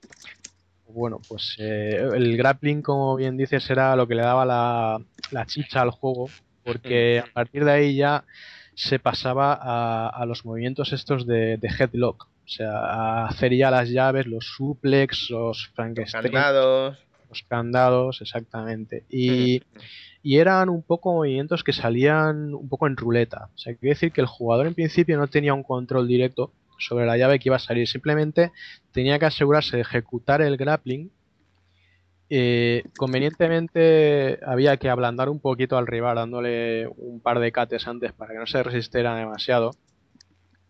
bueno, 0.88 1.22
pues 1.28 1.58
eh, 1.60 2.10
el 2.16 2.36
grappling, 2.36 2.82
como 2.82 3.16
bien 3.16 3.38
dices, 3.38 3.70
era 3.70 3.96
lo 3.96 4.08
que 4.08 4.16
le 4.16 4.24
daba 4.24 4.46
la, 4.46 5.00
la 5.30 5.46
chicha 5.46 5.82
al 5.82 5.92
juego, 5.92 6.28
porque 6.64 7.20
a 7.20 7.32
partir 7.32 7.66
de 7.66 7.72
ahí 7.72 7.96
ya 7.96 8.24
se 8.74 8.98
pasaba 8.98 9.54
a, 9.54 10.10
a 10.10 10.26
los 10.26 10.44
movimientos 10.44 10.92
estos 10.92 11.28
de, 11.28 11.58
de 11.58 11.68
headlock. 11.68 12.24
O 12.24 12.48
sea, 12.48 12.72
a 12.72 13.28
hacer 13.28 13.56
ya 13.56 13.70
las 13.70 13.90
llaves, 13.90 14.26
los 14.26 14.46
suplex, 14.46 15.30
los 15.30 15.68
Frankenstein. 15.76 16.24
Los 17.36 17.48
candados, 17.48 18.22
exactamente. 18.22 19.04
Y, 19.10 19.62
y 20.24 20.38
eran 20.38 20.70
un 20.70 20.82
poco 20.82 21.14
movimientos 21.14 21.64
que 21.64 21.74
salían 21.74 22.54
un 22.54 22.70
poco 22.70 22.88
en 22.88 22.98
ruleta. 22.98 23.50
O 23.54 23.58
sea, 23.58 23.76
quiere 23.76 23.94
decir 23.96 24.12
que 24.12 24.22
el 24.22 24.28
jugador 24.28 24.68
en 24.68 24.74
principio 24.74 25.18
no 25.18 25.28
tenía 25.28 25.54
un 25.54 25.64
control 25.64 26.08
directo 26.08 26.52
sobre 26.78 27.06
la 27.06 27.18
llave 27.18 27.40
que 27.40 27.50
iba 27.50 27.58
a 27.58 27.60
salir. 27.60 27.88
Simplemente 27.88 28.52
tenía 28.92 29.20
que 29.20 29.26
asegurarse 29.26 29.76
de 29.76 29.82
ejecutar 29.82 30.42
el 30.42 30.58
grappling. 30.58 31.12
Eh, 32.30 32.84
convenientemente 32.98 34.40
había 34.44 34.78
que 34.78 34.90
ablandar 34.90 35.30
un 35.30 35.40
poquito 35.40 35.78
al 35.78 35.86
rival 35.86 36.16
dándole 36.16 36.88
un 36.88 37.20
par 37.20 37.40
de 37.40 37.52
cates 37.52 37.88
antes 37.88 38.14
para 38.14 38.34
que 38.34 38.40
no 38.40 38.48
se 38.48 38.64
resistiera 38.64 39.16
demasiado. 39.16 39.72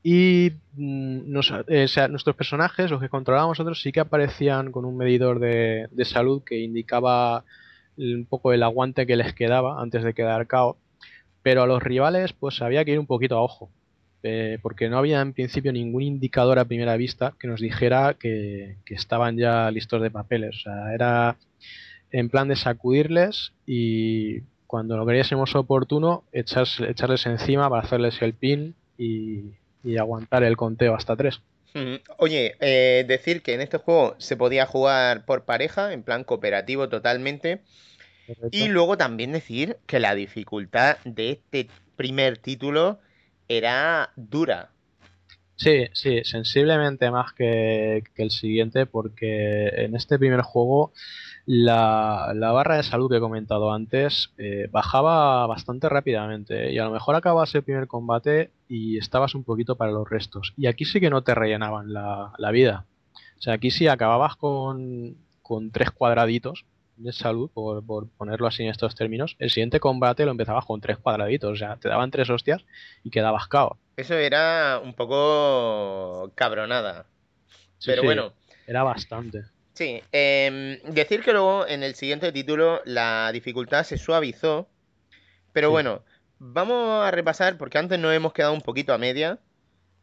Y 0.07 0.51
mm, 0.73 1.31
nos- 1.31 1.51
eh, 1.67 1.87
nuestros 2.09 2.35
personajes, 2.35 2.91
los 2.91 3.01
que 3.01 3.09
controlábamos 3.09 3.57
nosotros, 3.57 3.81
sí 3.81 3.91
que 3.91 4.01
aparecían 4.01 4.71
con 4.71 4.85
un 4.85 4.95
medidor 4.97 5.39
de, 5.39 5.87
salud 6.05 6.43
que 6.45 6.59
indicaba 6.59 7.43
un 7.97 8.27
poco 8.29 8.53
el 8.53 8.61
aguante 8.63 9.07
que 9.07 9.15
les 9.15 9.33
quedaba 9.33 9.81
antes 9.81 10.03
de 10.03 10.13
quedar 10.13 10.45
KO. 10.47 10.77
Pero 11.41 11.63
a 11.63 11.67
los 11.67 11.81
rivales, 11.83 12.33
pues 12.33 12.61
había 12.61 12.85
que 12.85 12.91
ir 12.93 12.99
un 12.99 13.07
poquito 13.07 13.37
a 13.37 13.41
ojo. 13.41 13.71
eh, 14.23 14.59
porque 14.63 14.89
no 14.89 14.97
había 14.99 15.21
en 15.21 15.33
principio 15.33 15.71
ningún 15.73 16.01
indicador 16.03 16.59
a 16.59 16.65
primera 16.65 16.97
vista 16.97 17.33
que 17.39 17.47
nos 17.47 17.61
dijera 17.61 18.15
que, 18.19 18.77
estaban 18.87 19.37
ya 19.37 19.71
listos 19.71 20.01
de 20.01 20.11
papeles. 20.11 20.55
O 20.57 20.59
sea, 20.61 20.93
era 20.93 21.37
en 22.11 22.29
plan 22.29 22.47
de 22.47 22.55
sacudirles 22.55 23.53
y 23.65 24.41
cuando 24.67 24.97
lo 24.97 25.05
creyésemos 25.05 25.55
oportuno, 25.55 26.23
echas- 26.33 26.79
echarles 26.87 27.25
encima 27.25 27.69
para 27.69 27.83
hacerles 27.83 28.21
el 28.21 28.33
pin 28.33 28.75
y, 28.97 29.53
y 29.85 29.97
aguantar 29.97 30.43
el 30.43 30.57
conteo 30.57 30.95
hasta 30.95 31.15
tres. 31.15 31.41
Oye, 32.17 32.55
eh, 32.61 33.03
decir 33.05 33.41
que 33.41 33.53
en 33.53 33.59
este 33.59 33.77
juego 33.77 34.15
se 34.17 34.37
podía 34.37 34.65
jugar 34.65 35.25
por 35.25 35.43
pareja, 35.43 35.91
en 35.91 36.03
plan 36.03 36.23
cooperativo 36.23 36.87
totalmente. 36.87 37.61
Y 38.51 38.69
luego 38.69 38.97
también 38.97 39.33
decir 39.33 39.77
que 39.85 39.99
la 39.99 40.15
dificultad 40.15 40.97
de 41.03 41.31
este 41.31 41.67
primer 41.95 42.37
título 42.37 42.99
era 43.49 44.11
dura. 44.15 44.71
Sí, 45.57 45.85
sí, 45.93 46.21
sensiblemente 46.25 47.09
más 47.11 47.31
que, 47.33 48.03
el 48.15 48.31
siguiente, 48.31 48.85
porque 48.85 49.67
en 49.69 49.95
este 49.95 50.19
primer 50.19 50.41
juego 50.41 50.91
la, 51.45 52.33
la 52.35 52.51
barra 52.51 52.77
de 52.77 52.83
salud 52.83 53.09
que 53.09 53.17
he 53.17 53.21
comentado 53.21 53.71
antes 53.71 54.33
eh, 54.37 54.67
bajaba 54.71 55.47
bastante 55.47 55.87
rápidamente 55.87 56.73
y 56.73 56.79
a 56.79 56.85
lo 56.85 56.91
mejor 56.91 57.15
acabas 57.15 57.55
el 57.55 57.63
primer 57.63 57.87
combate 57.87 58.51
y 58.67 58.97
estabas 58.97 59.33
un 59.35 59.43
poquito 59.43 59.77
para 59.77 59.91
los 59.91 60.09
restos. 60.09 60.53
Y 60.57 60.67
aquí 60.67 60.83
sí 60.85 60.99
que 60.99 61.09
no 61.09 61.23
te 61.23 61.35
rellenaban 61.35 61.93
la, 61.93 62.33
la 62.37 62.51
vida. 62.51 62.85
O 63.37 63.41
sea, 63.41 63.53
aquí 63.53 63.71
sí 63.71 63.87
acababas 63.87 64.35
con, 64.35 65.15
con 65.41 65.71
tres 65.71 65.91
cuadraditos 65.91 66.65
de 66.97 67.11
salud, 67.11 67.49
por, 67.53 67.85
por 67.85 68.09
ponerlo 68.09 68.47
así 68.47 68.63
en 68.63 68.69
estos 68.69 68.95
términos. 68.95 69.35
El 69.39 69.49
siguiente 69.49 69.79
combate 69.79 70.25
lo 70.25 70.31
empezabas 70.31 70.65
con 70.65 70.79
tres 70.81 70.97
cuadraditos, 70.97 71.51
o 71.51 71.55
sea, 71.55 71.75
te 71.77 71.89
daban 71.89 72.11
tres 72.11 72.29
hostias 72.29 72.63
y 73.03 73.09
quedabas 73.09 73.47
cao. 73.47 73.77
Eso 73.97 74.13
era 74.15 74.79
un 74.83 74.93
poco 74.93 76.31
cabronada. 76.35 77.05
Sí, 77.77 77.91
Pero 77.91 78.01
sí, 78.01 78.05
bueno, 78.07 78.33
Era 78.67 78.83
bastante. 78.83 79.43
sí. 79.73 80.01
em, 80.11 80.79
decir 80.93 81.21
que 81.23 81.31
luego 81.33 81.67
en 81.67 81.83
el 81.83 81.95
siguiente 81.95 82.31
título 82.31 82.81
la 82.85 83.29
dificultad 83.31 83.83
se 83.83 83.97
suavizó. 83.97 84.67
Pero 85.53 85.69
Sí. 85.69 85.71
bueno, 85.71 86.01
vamos 86.39 87.03
a 87.05 87.11
repasar, 87.11 87.57
porque 87.57 87.77
antes 87.77 87.99
nos 87.99 88.13
hemos 88.13 88.33
quedado 88.33 88.53
un 88.53 88.61
poquito 88.61 88.93
a 88.93 88.97
media, 88.97 89.39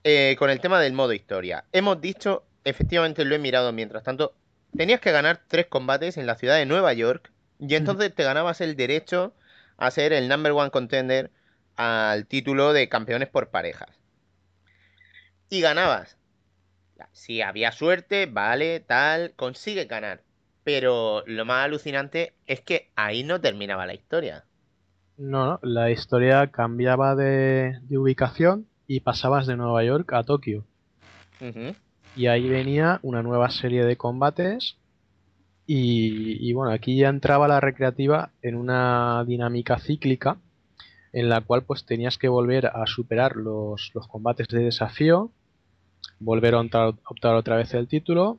eh, 0.04 0.36
con 0.38 0.50
el 0.50 0.60
tema 0.60 0.80
del 0.80 0.92
modo 0.94 1.12
historia. 1.12 1.64
Hemos 1.72 2.00
dicho, 2.00 2.44
efectivamente 2.64 3.24
lo 3.24 3.34
he 3.34 3.38
mirado 3.38 3.72
mientras 3.72 4.02
tanto, 4.02 4.32
tenías 4.76 5.00
que 5.00 5.12
ganar 5.12 5.42
tres 5.48 5.66
combates 5.66 6.16
en 6.16 6.26
la 6.26 6.36
ciudad 6.36 6.56
de 6.56 6.66
Nueva 6.66 6.92
York 6.92 7.30
y 7.58 7.74
entonces 7.74 8.14
te 8.14 8.24
ganabas 8.24 8.60
el 8.60 8.76
derecho 8.76 9.34
a 9.76 9.90
ser 9.90 10.12
el 10.12 10.28
number 10.28 10.52
one 10.52 10.70
contender 10.70 11.30
al 11.76 12.26
título 12.26 12.72
de 12.72 12.88
campeones 12.88 13.28
por 13.28 13.50
parejas. 13.50 13.88
Y 15.48 15.60
ganabas. 15.60 16.16
Si 17.12 17.42
había 17.42 17.72
suerte, 17.72 18.26
vale, 18.26 18.80
tal, 18.80 19.32
consigue 19.36 19.86
ganar. 19.86 20.22
Pero 20.64 21.24
lo 21.26 21.44
más 21.44 21.64
alucinante 21.64 22.34
es 22.46 22.60
que 22.60 22.90
ahí 22.94 23.24
no 23.24 23.40
terminaba 23.40 23.86
la 23.86 23.94
historia. 23.94 24.44
No, 25.16 25.46
no, 25.46 25.60
la 25.62 25.90
historia 25.90 26.50
cambiaba 26.50 27.14
de, 27.14 27.78
de 27.82 27.98
ubicación 27.98 28.68
y 28.86 29.00
pasabas 29.00 29.46
de 29.46 29.56
Nueva 29.56 29.84
York 29.84 30.12
a 30.12 30.22
Tokio. 30.22 30.64
Y 32.14 32.26
ahí 32.26 32.48
venía 32.48 33.00
una 33.02 33.22
nueva 33.22 33.50
serie 33.50 33.84
de 33.84 33.96
combates. 33.96 34.78
Y, 35.66 36.38
y 36.48 36.52
bueno, 36.54 36.72
aquí 36.72 36.96
ya 36.98 37.08
entraba 37.08 37.48
la 37.48 37.60
recreativa 37.60 38.32
en 38.42 38.56
una 38.56 39.24
dinámica 39.26 39.78
cíclica 39.78 40.38
en 41.12 41.28
la 41.30 41.40
cual 41.42 41.64
pues 41.64 41.86
tenías 41.86 42.18
que 42.18 42.28
volver 42.28 42.66
a 42.66 42.86
superar 42.86 43.36
los, 43.36 43.90
los 43.94 44.08
combates 44.08 44.48
de 44.48 44.60
desafío, 44.64 45.32
volver 46.20 46.54
a 46.54 46.60
optar, 46.60 46.94
optar 47.06 47.34
otra 47.36 47.56
vez 47.56 47.74
el 47.74 47.88
título 47.88 48.38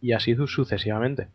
y 0.00 0.12
así 0.12 0.34
su- 0.36 0.48
sucesivamente. 0.48 1.28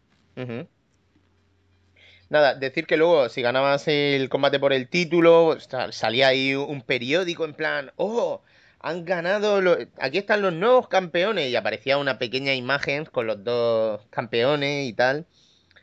Nada, 2.29 2.55
decir 2.55 2.87
que 2.87 2.97
luego 2.97 3.29
si 3.29 3.41
ganabas 3.41 3.87
el 3.87 4.29
combate 4.29 4.59
por 4.59 4.73
el 4.73 4.89
título, 4.89 5.57
salía 5.91 6.29
ahí 6.29 6.55
un 6.55 6.81
periódico 6.81 7.45
en 7.45 7.53
plan, 7.53 7.91
oh, 7.97 8.41
han 8.85 9.05
ganado, 9.05 9.61
lo- 9.61 9.77
aquí 9.99 10.17
están 10.19 10.41
los 10.41 10.53
nuevos 10.53 10.87
campeones 10.87 11.49
y 11.49 11.55
aparecía 11.55 11.97
una 11.97 12.17
pequeña 12.19 12.53
imagen 12.55 13.05
con 13.05 13.27
los 13.27 13.43
dos 13.43 14.01
campeones 14.09 14.87
y 14.89 14.93
tal. 14.93 15.27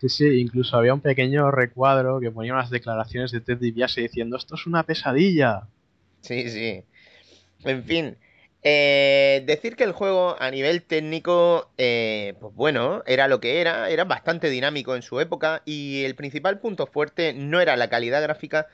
Sí, 0.02 0.10
sí, 0.10 0.26
incluso 0.38 0.76
había 0.76 0.92
un 0.92 1.00
pequeño 1.00 1.50
recuadro 1.50 2.20
que 2.20 2.30
ponía 2.30 2.52
unas 2.52 2.68
declaraciones 2.68 3.30
de 3.32 3.40
Ted 3.40 3.56
DiBiase 3.56 4.02
diciendo 4.02 4.36
esto 4.36 4.54
es 4.56 4.66
una 4.66 4.82
pesadilla. 4.84 5.66
Sí, 6.22 6.48
sí. 6.50 6.84
En 7.64 7.84
fin, 7.84 8.18
eh, 8.62 9.42
decir 9.46 9.76
que 9.76 9.84
el 9.84 9.92
juego 9.92 10.36
a 10.40 10.50
nivel 10.50 10.84
técnico, 10.84 11.72
eh, 11.78 12.36
pues 12.40 12.54
bueno, 12.54 13.02
era 13.06 13.28
lo 13.28 13.40
que 13.40 13.60
era, 13.60 13.90
era 13.90 14.04
bastante 14.04 14.50
dinámico 14.50 14.96
en 14.96 15.02
su 15.02 15.20
época 15.20 15.62
y 15.66 16.04
el 16.04 16.16
principal 16.16 16.60
punto 16.60 16.86
fuerte 16.86 17.34
no 17.34 17.60
era 17.60 17.76
la 17.76 17.90
calidad 17.90 18.22
gráfica, 18.22 18.68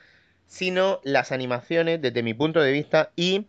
sino 0.47 1.01
las 1.05 1.33
animaciones 1.33 2.03
desde 2.03 2.23
mi 2.25 2.35
punto 2.35 2.61
de 2.63 2.73
vista 2.73 3.13
y 3.17 3.49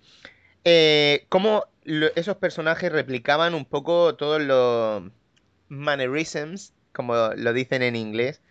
eh, 0.70 1.26
cómo 1.30 1.66
lo- 1.84 2.08
esos 2.16 2.38
personajes 2.38 2.91
replicaban 2.91 3.54
un 3.56 3.66
poco 3.66 4.16
todos 4.16 4.41
los 4.41 5.04
mannerisms, 5.70 6.74
como 6.94 7.16
lo 7.36 7.54
dicen 7.54 7.82
en 7.84 7.96
inglés, 7.96 8.41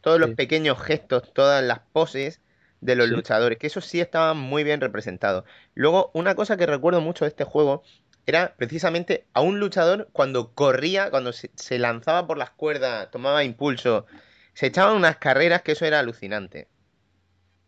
todos 0.00 0.20
los 0.20 0.30
pequeños 0.30 0.80
gestos, 0.82 1.32
todas 1.34 1.62
las 1.64 1.80
poses 1.92 2.40
de 2.80 2.96
los 2.96 3.08
Sí. 3.08 3.16
luchadores, 3.16 3.58
que 3.58 3.66
eso 3.68 3.80
sí 3.80 4.00
estaba 4.00 4.34
muy 4.34 4.64
bien 4.64 4.80
representado. 4.80 5.44
Luego, 5.74 6.10
una 6.14 6.34
cosa 6.34 6.56
que 6.56 6.66
recuerdo 6.66 7.00
mucho 7.00 7.24
de 7.24 7.30
este 7.30 7.44
juego 7.44 7.82
era 8.26 8.54
precisamente 8.56 9.26
a 9.34 9.40
un 9.40 9.60
luchador 9.60 10.08
cuando 10.12 10.52
corría, 10.54 11.10
cuando 11.10 11.32
se, 11.32 11.50
se 11.56 11.78
lanzaba 11.78 12.26
por 12.26 12.38
las 12.38 12.50
cuerdas, 12.50 13.10
tomaba 13.10 13.44
impulso, 13.44 14.06
se 14.54 14.66
echaban 14.66 14.96
unas 14.96 15.16
carreras 15.18 15.62
que 15.62 15.72
eso 15.72 15.84
era 15.86 16.00
alucinante. 16.00 16.68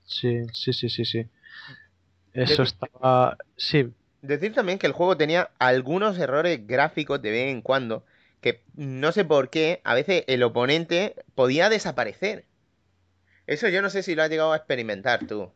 Sí, 0.07 0.49
sí, 0.55 0.73
sí, 0.73 0.89
sí, 0.89 1.05
sí. 1.05 1.31
Eso 2.33 2.63
estaba... 2.63 3.37
Sí, 3.57 3.93
Decir 4.23 4.53
también 4.53 4.79
que 4.79 4.87
el 4.87 4.93
juego 4.93 5.17
tenía 5.17 5.51
algunos 5.59 6.19
errores 6.19 6.67
gráficos 6.67 7.23
de 7.23 7.31
vez 7.31 7.51
en 7.53 7.63
cuando, 7.63 8.05
que 8.41 8.63
no 8.77 9.13
sé 9.13 9.25
por 9.25 9.51
qué, 9.51 9.81
a 9.85 9.95
veces 9.95 10.25
el 10.27 10.43
oponente 10.43 11.15
podía 11.35 11.69
desaparecer. 11.69 12.45
Eso 13.47 13.69
yo 13.69 13.83
no 13.83 13.91
sé 13.91 14.03
si 14.03 14.15
lo 14.15 14.23
has 14.23 14.31
llegado 14.31 14.53
a 14.53 14.57
experimentar 14.57 15.27
tú. 15.27 15.51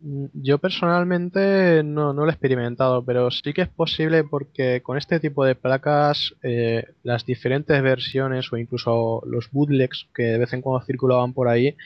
Mm, 0.00 0.26
Yo 0.34 0.58
personalmente 0.58 1.82
no, 1.84 2.12
no 2.12 2.24
lo 2.24 2.28
he 2.30 2.32
experimentado, 2.32 3.04
pero 3.04 3.30
sí 3.30 3.52
que 3.52 3.62
es 3.62 3.68
posible 3.68 4.24
porque 4.24 4.82
con 4.82 4.98
este 4.98 5.20
tipo 5.20 5.44
de 5.44 5.54
placas 5.54 6.34
eh, 6.42 6.84
las 7.02 7.24
diferentes 7.24 7.80
versiones 7.82 8.52
o 8.52 8.56
incluso 8.58 9.22
los 9.26 9.50
bootlegs 9.50 10.06
que 10.14 10.24
de 10.24 10.38
vez 10.38 10.52
en 10.52 10.62
cuando 10.62 10.84
circulaban 10.86 11.32
por 11.32 11.48
ahí, 11.48 11.76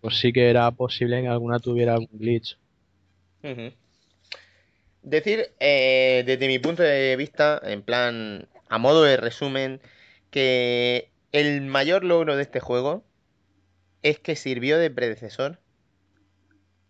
pues 0.00 0.18
sí 0.18 0.32
que 0.32 0.50
era 0.50 0.70
posible 0.72 1.22
que 1.22 1.28
alguna 1.28 1.60
tuviera 1.60 1.94
algún 1.94 2.18
glitch. 2.18 2.58
Decir, 5.02 5.52
eh, 5.58 6.22
desde 6.26 6.46
mi 6.46 6.58
punto 6.58 6.82
de 6.82 7.16
vista, 7.16 7.60
en 7.64 7.82
plan, 7.82 8.48
a 8.68 8.78
modo 8.78 9.02
de 9.02 9.16
resumen, 9.16 9.80
que 10.30 11.10
el 11.32 11.60
mayor 11.62 12.04
logro 12.04 12.36
de 12.36 12.42
este 12.42 12.60
juego 12.60 13.04
es 14.02 14.18
que 14.18 14.36
sirvió 14.36 14.78
de 14.78 14.90
predecesor 14.90 15.58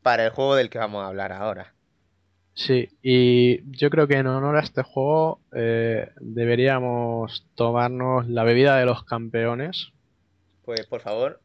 para 0.02 0.24
el 0.24 0.30
juego 0.30 0.56
del 0.56 0.68
que 0.70 0.78
vamos 0.78 1.02
a 1.05 1.09
hablar 1.09 1.32
ahora. 1.32 1.74
Sí, 2.55 2.90
y 3.02 3.62
yo 3.78 3.89
creo 3.89 4.06
que 4.06 4.16
en 4.16 4.26
honor 4.26 4.56
a 4.56 4.60
este 4.62 4.82
juego 4.82 5.40
eh, 5.55 6.10
deberíamos 6.20 7.47
tomarnos 7.55 8.28
la 8.28 8.44
bebida 8.44 8.76
de 8.76 8.84
los 8.84 9.05
campeones. 9.05 9.89
Pues 10.64 10.86
por 10.86 11.01
favor. 11.01 11.40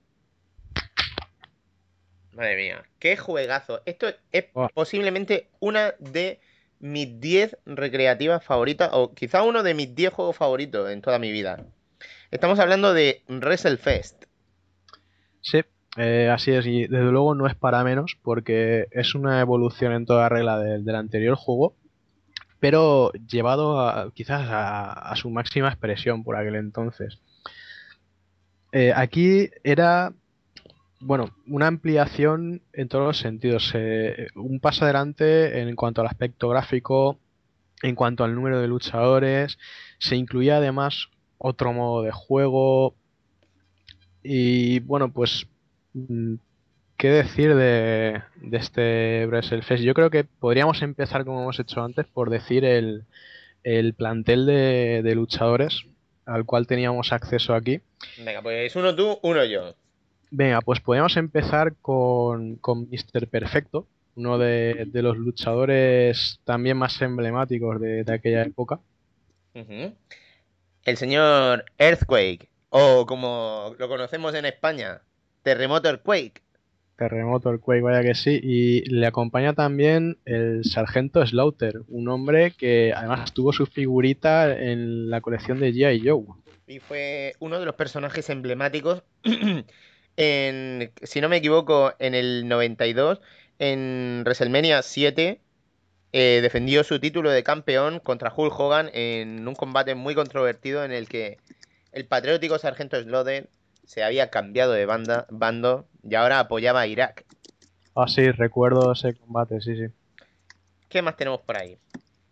Madre 2.33 2.55
mía, 2.57 2.83
qué 2.99 3.15
juegazo. 3.15 3.81
Esto 3.85 4.07
es 4.31 4.45
Oh. 4.53 4.67
posiblemente 4.73 5.47
una 5.59 5.93
de 5.99 6.39
mis 6.79 7.19
10 7.19 7.57
recreativas 7.65 8.43
favoritas, 8.43 8.89
o 8.93 9.13
quizá 9.13 9.43
uno 9.43 9.63
de 9.63 9.73
mis 9.73 9.93
10 9.95 10.13
juegos 10.13 10.35
favoritos 10.37 10.89
en 10.89 11.01
toda 11.01 11.19
mi 11.19 11.31
vida. 11.31 11.65
Estamos 12.31 12.59
hablando 12.59 12.93
de 12.93 13.23
WrestleFest. 13.27 14.25
Sí, 15.41 15.61
eh, 15.97 16.29
así 16.31 16.51
es, 16.51 16.65
y 16.65 16.87
desde 16.87 17.11
luego 17.11 17.35
no 17.35 17.47
es 17.47 17.55
para 17.55 17.83
menos, 17.83 18.17
porque 18.21 18.87
es 18.91 19.15
una 19.15 19.39
evolución 19.39 19.93
en 19.93 20.05
toda 20.05 20.29
regla 20.29 20.59
del, 20.59 20.83
del 20.83 20.95
anterior 20.95 21.35
juego, 21.35 21.75
pero 22.59 23.11
llevado 23.27 24.11
quizás 24.13 24.49
a, 24.49 24.91
a 24.91 25.15
su 25.15 25.29
máxima 25.29 25.69
expresión 25.69 26.23
por 26.23 26.35
aquel 26.35 26.55
entonces. 26.55 27.19
Eh, 28.71 28.91
aquí 28.95 29.49
era, 29.63 30.13
bueno, 30.99 31.35
una 31.47 31.67
ampliación 31.67 32.61
en 32.73 32.87
todos 32.87 33.05
los 33.05 33.19
sentidos, 33.19 33.71
eh, 33.75 34.27
un 34.35 34.59
paso 34.59 34.85
adelante 34.85 35.59
en 35.59 35.75
cuanto 35.75 36.01
al 36.01 36.07
aspecto 36.07 36.49
gráfico, 36.49 37.19
en 37.83 37.95
cuanto 37.95 38.23
al 38.23 38.35
número 38.35 38.59
de 38.59 38.67
luchadores, 38.67 39.57
se 39.99 40.15
incluía 40.15 40.57
además 40.57 41.09
otro 41.37 41.73
modo 41.73 42.01
de 42.01 42.11
juego, 42.11 42.95
y 44.29 44.79
bueno, 44.81 45.13
pues, 45.13 45.47
mm, 45.93 46.35
¿qué 46.97 47.09
decir 47.09 47.55
de, 47.55 48.21
este 48.51 49.25
WrestleFest? 49.25 49.83
Yo 49.83 49.93
creo 49.93 50.09
que 50.09 50.25
podríamos 50.25 50.81
empezar, 50.81 51.23
como 51.23 51.41
hemos 51.43 51.59
hecho 51.61 51.81
antes, 51.81 52.05
por 52.07 52.29
decir 52.29 52.65
el, 52.65 53.05
el 53.63 53.93
plantel 53.93 54.45
de, 54.45 55.01
de 55.01 55.15
luchadores 55.15 55.85
al 56.25 56.43
cual 56.43 56.67
teníamos 56.67 57.13
acceso 57.13 57.53
aquí. 57.53 57.79
Venga, 58.17 58.41
pues 58.41 58.75
uno 58.75 58.93
tú, 58.93 59.17
uno 59.21 59.45
yo. 59.45 59.75
Venga, 60.29 60.61
pues 60.61 60.79
podríamos 60.79 61.15
empezar 61.17 61.75
con, 61.81 62.55
con 62.57 62.89
Mr. 62.89 63.27
Perfecto, 63.27 63.87
uno 64.15 64.37
de, 64.37 64.85
de 64.87 65.01
los 65.01 65.17
luchadores 65.17 66.39
también 66.43 66.77
más 66.77 67.01
emblemáticos 67.01 67.79
de, 67.79 68.03
de 68.03 68.13
aquella 68.13 68.43
época. 68.43 68.79
El 69.53 70.97
señor 70.97 71.65
Earthquake, 71.77 72.49
o 72.69 73.05
como 73.05 73.75
lo 73.79 73.87
conocemos 73.87 74.35
en 74.35 74.45
España, 74.45 75.01
Terremoto 75.43 75.89
Earthquake. 75.89 76.41
Terremoto, 76.97 77.51
el 77.51 77.59
Quake, 77.59 77.81
vaya 77.81 78.01
que 78.01 78.15
sí. 78.15 78.39
Y 78.41 78.81
le 78.89 79.05
acompaña 79.05 79.53
también 79.53 80.17
el 80.25 80.65
Sargento 80.65 81.25
Slaughter, 81.25 81.81
un 81.87 82.09
hombre 82.09 82.51
que 82.51 82.91
además 82.93 83.33
tuvo 83.33 83.53
su 83.53 83.67
figurita 83.67 84.51
en 84.51 85.09
la 85.09 85.21
colección 85.21 85.59
de 85.59 85.71
G.I. 85.71 86.07
Joe. 86.07 86.23
Y 86.65 86.79
fue 86.79 87.35
uno 87.39 87.59
de 87.59 87.65
los 87.65 87.75
personajes 87.75 88.29
emblemáticos 88.29 89.03
en, 90.17 90.91
si 91.03 91.21
no 91.21 91.29
me 91.29 91.37
equivoco, 91.37 91.93
en 91.99 92.15
el 92.15 92.47
92, 92.47 93.21
en 93.59 94.21
WrestleMania 94.23 94.81
7, 94.81 95.39
eh, 96.13 96.39
defendió 96.41 96.83
su 96.83 96.99
título 96.99 97.29
de 97.29 97.43
campeón 97.43 97.99
contra 97.99 98.33
Hulk 98.35 98.59
Hogan 98.59 98.89
en 98.93 99.47
un 99.47 99.55
combate 99.55 99.95
muy 99.95 100.15
controvertido 100.15 100.83
en 100.83 100.91
el 100.91 101.07
que 101.07 101.37
el 101.91 102.05
patriótico 102.05 102.57
sargento 102.57 103.01
Slaughter 103.01 103.49
se 103.85 104.03
había 104.03 104.29
cambiado 104.29 104.73
de 104.73 104.85
banda, 104.85 105.27
bando 105.29 105.87
y 106.03 106.15
ahora 106.15 106.39
apoyaba 106.39 106.81
a 106.81 106.87
Irak. 106.87 107.25
Ah, 107.95 108.07
sí, 108.07 108.31
recuerdo 108.31 108.91
ese 108.91 109.13
combate, 109.13 109.61
sí, 109.61 109.75
sí. 109.75 109.85
¿Qué 110.89 111.01
más 111.01 111.15
tenemos 111.17 111.41
por 111.41 111.57
ahí? 111.57 111.77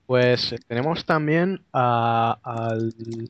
Pues 0.06 0.52
eh, 0.54 0.60
tenemos 0.68 1.06
también 1.06 1.66
a, 1.74 2.76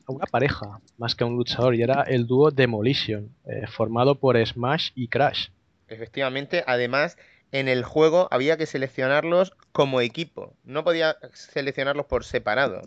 una 0.06 0.26
pareja, 0.26 0.78
más 0.98 1.14
que 1.14 1.24
a 1.24 1.26
un 1.26 1.36
luchador, 1.36 1.74
y 1.74 1.82
era 1.82 2.02
el 2.02 2.26
dúo 2.26 2.50
Demolition, 2.50 3.30
eh, 3.46 3.66
formado 3.66 4.18
por 4.18 4.36
Smash 4.44 4.90
y 4.94 5.08
Crash. 5.08 5.48
Efectivamente, 5.88 6.64
además, 6.66 7.16
en 7.52 7.68
el 7.68 7.84
juego 7.84 8.28
había 8.30 8.56
que 8.56 8.66
seleccionarlos 8.66 9.52
como 9.72 10.00
equipo. 10.00 10.54
No 10.64 10.84
podía 10.84 11.16
seleccionarlos 11.32 12.06
por 12.06 12.24
separado. 12.24 12.82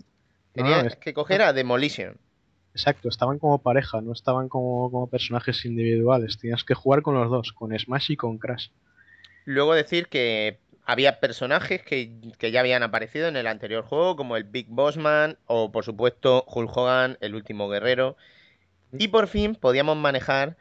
Tenías 0.53 0.83
No, 0.83 0.89
es- 0.89 0.95
que 0.97 1.13
coger 1.13 1.41
a 1.41 1.53
Demolition. 1.53 2.17
Exacto, 2.73 3.09
estaban 3.09 3.39
como 3.39 3.57
pareja, 3.61 3.99
no 4.01 4.13
estaban 4.13 4.47
como, 4.47 4.89
como 4.91 5.07
personajes 5.07 5.65
individuales. 5.65 6.37
Tenías 6.37 6.63
que 6.63 6.75
jugar 6.75 7.01
con 7.01 7.15
los 7.15 7.29
dos, 7.29 7.51
con 7.51 7.77
Smash 7.77 8.11
y 8.11 8.15
con 8.17 8.37
Crash. 8.37 8.67
Luego 9.45 9.73
decir 9.73 10.07
que 10.07 10.59
había 10.89 11.19
personajes 11.19 11.83
que, 11.83 12.09
que 12.39 12.49
ya 12.49 12.61
habían 12.61 12.81
aparecido 12.81 13.27
en 13.27 13.37
el 13.37 13.45
anterior 13.45 13.83
juego, 13.83 14.15
como 14.15 14.35
el 14.37 14.43
Big 14.43 14.65
Bossman 14.69 15.37
o, 15.45 15.71
por 15.71 15.85
supuesto, 15.85 16.43
Hulk 16.47 16.75
Hogan, 16.75 17.17
el 17.21 17.35
último 17.35 17.69
guerrero. 17.69 18.17
Y 18.91 19.09
por 19.09 19.27
fin 19.27 19.53
podíamos 19.53 19.97
manejar 19.97 20.57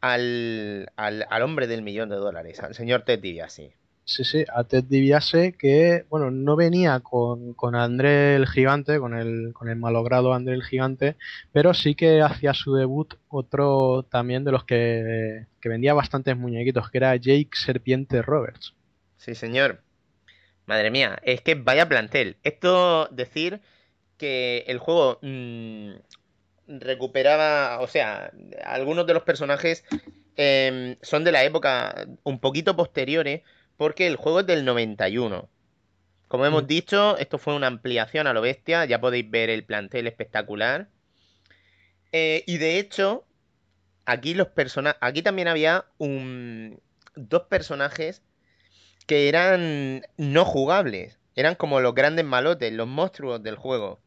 al, 0.00 0.92
al, 0.94 1.26
al 1.28 1.42
hombre 1.42 1.66
del 1.66 1.82
millón 1.82 2.08
de 2.08 2.14
dólares, 2.14 2.60
al 2.60 2.76
señor 2.76 3.02
Ted 3.02 3.18
DiBiase. 3.18 3.74
Sí, 4.04 4.22
sí, 4.22 4.44
a 4.54 4.62
Ted 4.62 4.84
DiBiase 4.84 5.54
que, 5.58 6.04
bueno, 6.08 6.30
no 6.30 6.54
venía 6.54 7.00
con, 7.00 7.54
con 7.54 7.74
André 7.74 8.36
el 8.36 8.46
Gigante, 8.46 9.00
con 9.00 9.18
el, 9.18 9.52
con 9.54 9.68
el 9.68 9.74
malogrado 9.74 10.34
André 10.34 10.54
el 10.54 10.62
Gigante, 10.62 11.16
pero 11.50 11.74
sí 11.74 11.96
que 11.96 12.22
hacía 12.22 12.54
su 12.54 12.74
debut 12.76 13.14
otro 13.26 14.04
también 14.08 14.44
de 14.44 14.52
los 14.52 14.62
que, 14.62 15.46
que 15.60 15.68
vendía 15.68 15.94
bastantes 15.94 16.36
muñequitos, 16.36 16.90
que 16.92 16.98
era 16.98 17.16
Jake 17.16 17.50
Serpiente 17.54 18.22
Roberts. 18.22 18.72
Sí, 19.24 19.34
señor. 19.34 19.80
Madre 20.66 20.90
mía, 20.90 21.18
es 21.22 21.40
que 21.40 21.54
vaya 21.54 21.88
plantel. 21.88 22.36
Esto 22.42 23.08
decir 23.10 23.62
que 24.18 24.64
el 24.66 24.78
juego 24.78 25.18
mm, 25.22 25.92
recuperaba, 26.68 27.80
o 27.80 27.86
sea, 27.86 28.32
algunos 28.64 29.06
de 29.06 29.14
los 29.14 29.22
personajes 29.22 29.84
em, 30.36 30.96
son 31.00 31.24
de 31.24 31.32
la 31.32 31.44
época 31.44 32.06
un 32.22 32.38
poquito 32.38 32.76
posteriores, 32.76 33.42
porque 33.78 34.06
el 34.06 34.16
juego 34.16 34.40
es 34.40 34.46
del 34.46 34.64
91. 34.66 35.48
Como 36.28 36.44
hemos 36.46 36.64
Mm. 36.64 36.66
dicho, 36.66 37.16
esto 37.18 37.38
fue 37.38 37.54
una 37.54 37.68
ampliación 37.68 38.26
a 38.26 38.34
lo 38.34 38.42
bestia, 38.42 38.84
ya 38.84 39.00
podéis 39.00 39.30
ver 39.30 39.48
el 39.50 39.64
plantel 39.64 40.06
espectacular. 40.06 40.88
Eh, 42.12 42.44
y 42.46 42.58
de 42.58 42.78
hecho, 42.78 43.24
aquí 44.04 44.34
los 44.34 44.48
persona 44.48 44.96
aquí 45.00 45.22
también 45.22 45.48
había 45.48 45.86
un 45.98 46.80
dos 47.16 47.44
personajes 47.44 48.22
que 49.06 49.28
eran 49.28 50.02
no 50.16 50.44
jugables. 50.44 51.18
Eran 51.36 51.56
como 51.56 51.80
los 51.80 51.94
grandes 51.94 52.24
malotes, 52.24 52.72
los 52.72 52.86
monstruos 52.88 53.42
del 53.42 53.56
juego. 53.56 53.98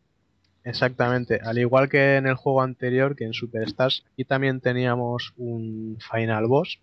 Exactamente, 0.63 1.39
al 1.43 1.57
igual 1.59 1.87
que 1.87 2.17
en 2.17 2.27
el 2.27 2.35
juego 2.35 2.61
anterior, 2.61 3.15
que 3.15 3.23
en 3.23 3.33
Superstars, 3.33 4.03
aquí 4.11 4.25
también 4.25 4.59
teníamos 4.59 5.33
un 5.37 5.97
Final 6.11 6.47
Boss 6.47 6.79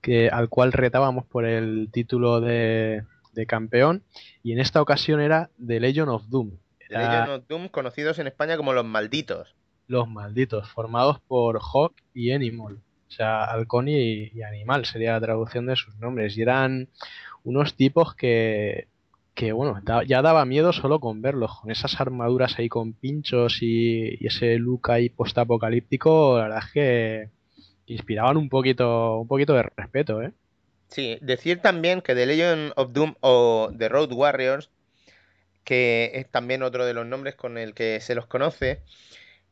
que, 0.00 0.28
al 0.28 0.48
cual 0.48 0.72
retábamos 0.72 1.24
por 1.24 1.44
el 1.44 1.88
título 1.92 2.40
de, 2.40 3.04
de 3.32 3.46
campeón, 3.46 4.02
y 4.42 4.52
en 4.52 4.58
esta 4.58 4.82
ocasión 4.82 5.20
era 5.20 5.50
The 5.64 5.80
Legend 5.80 6.08
of 6.08 6.28
Doom. 6.28 6.58
The 6.88 6.96
Era 6.96 7.08
Legend 7.10 7.30
of 7.30 7.48
Doom, 7.48 7.68
conocidos 7.68 8.18
en 8.18 8.26
España 8.26 8.56
como 8.56 8.72
los 8.72 8.84
malditos. 8.84 9.54
los 9.86 10.08
malditos, 10.08 10.68
formados 10.70 11.20
por 11.20 11.60
Hawk 11.60 11.94
y 12.12 12.32
Animal. 12.32 12.78
O 13.08 13.10
sea, 13.10 13.44
halcón 13.44 13.88
y, 13.88 14.30
y 14.34 14.42
animal 14.42 14.86
sería 14.86 15.12
la 15.12 15.20
traducción 15.20 15.66
de 15.66 15.76
sus 15.76 15.94
nombres. 15.96 16.36
Y 16.36 16.42
eran 16.42 16.88
unos 17.44 17.74
tipos 17.74 18.14
que, 18.14 18.88
que 19.34 19.52
bueno, 19.52 19.80
ya 20.06 20.22
daba 20.22 20.44
miedo 20.44 20.72
solo 20.72 21.00
con 21.00 21.22
verlos, 21.22 21.60
con 21.60 21.70
esas 21.70 22.00
armaduras 22.00 22.58
ahí 22.58 22.68
con 22.68 22.92
pinchos 22.92 23.62
y, 23.62 24.16
y 24.22 24.26
ese 24.26 24.58
look 24.58 24.90
ahí 24.90 25.08
postapocalíptico, 25.10 26.38
la 26.38 26.44
verdad 26.44 26.62
es 26.66 26.72
que 26.72 27.30
inspiraban 27.86 28.36
un 28.36 28.48
poquito, 28.48 29.18
un 29.20 29.28
poquito 29.28 29.54
de 29.54 29.62
respeto, 29.76 30.22
¿eh? 30.22 30.32
Sí, 30.88 31.18
decir 31.20 31.60
también 31.60 32.02
que 32.02 32.14
The 32.14 32.26
Legend 32.26 32.72
of 32.76 32.92
Doom 32.92 33.14
o 33.20 33.72
The 33.76 33.88
Road 33.88 34.12
Warriors, 34.12 34.70
que 35.64 36.12
es 36.14 36.30
también 36.30 36.62
otro 36.62 36.84
de 36.84 36.94
los 36.94 37.06
nombres 37.06 37.34
con 37.34 37.58
el 37.58 37.74
que 37.74 38.00
se 38.00 38.14
los 38.14 38.26
conoce, 38.26 38.80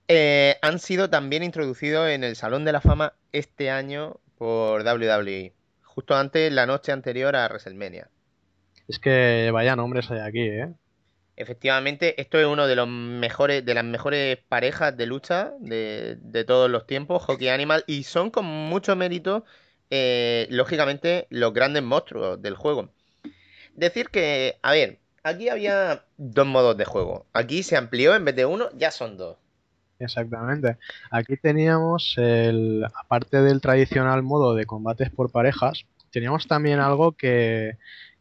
eh, 0.09 0.57
han 0.63 0.79
sido 0.79 1.11
también 1.11 1.43
introducidos 1.43 2.09
en 2.11 2.23
el 2.23 2.37
Salón 2.37 2.65
de 2.65 2.73
la 2.73 2.81
Fama 2.81 3.15
este 3.33 3.71
año 3.71 4.21
por 4.37 4.83
WWE, 4.83 5.53
justo 5.95 6.15
antes, 6.15 6.51
la 6.53 6.67
noche 6.67 6.91
anterior 6.91 7.37
a 7.37 7.47
WrestleMania. 7.49 8.09
Es 8.89 8.99
que 8.99 9.51
vaya 9.53 9.77
nombres 9.77 10.11
hay 10.11 10.21
aquí, 10.21 10.41
¿eh? 10.41 10.73
Efectivamente, 11.37 12.21
esto 12.21 12.39
es 12.39 12.47
uno 12.47 12.67
de 12.67 12.77
los 12.77 12.89
mejores, 12.89 13.65
de 13.65 13.75
las 13.75 13.85
mejores 13.85 14.39
parejas 14.49 14.97
de 14.97 15.07
lucha 15.07 15.53
de, 15.61 16.17
de 16.21 16.45
todos 16.45 16.71
los 16.71 16.87
tiempos, 16.87 17.23
Hockey 17.25 17.49
Animal, 17.49 17.85
y 17.87 18.05
son 18.05 18.31
con 18.31 18.45
mucho 18.45 18.97
mérito, 18.97 19.45
eh, 19.91 20.47
lógicamente, 20.51 21.27
los 21.31 21.53
grandes 21.53 21.83
monstruos 21.83 22.41
del 22.41 22.55
juego. 22.55 22.91
Decir 23.75 24.09
que, 24.09 24.59
a 24.63 24.73
ver, 24.73 24.99
aquí 25.23 25.49
había 25.49 26.05
dos 26.17 26.47
modos 26.47 26.77
de 26.77 26.85
juego. 26.85 27.27
Aquí 27.33 27.63
se 27.63 27.77
amplió, 27.77 28.15
en 28.15 28.25
vez 28.25 28.37
de 28.37 28.47
uno, 28.47 28.69
ya 28.75 28.91
son 28.91 29.17
dos. 29.17 29.37
Exactamente. 30.03 30.77
Aquí 31.11 31.37
teníamos 31.37 32.15
el, 32.19 32.85
aparte 32.95 33.43
del 33.43 33.61
tradicional 33.61 34.23
modo 34.23 34.55
de 34.55 34.67
combates 34.67 35.11
por 35.11 35.31
parejas, 35.31 35.85
teníamos 36.11 36.47
también 36.47 36.81
algo 36.81 37.13
que, 37.13 37.79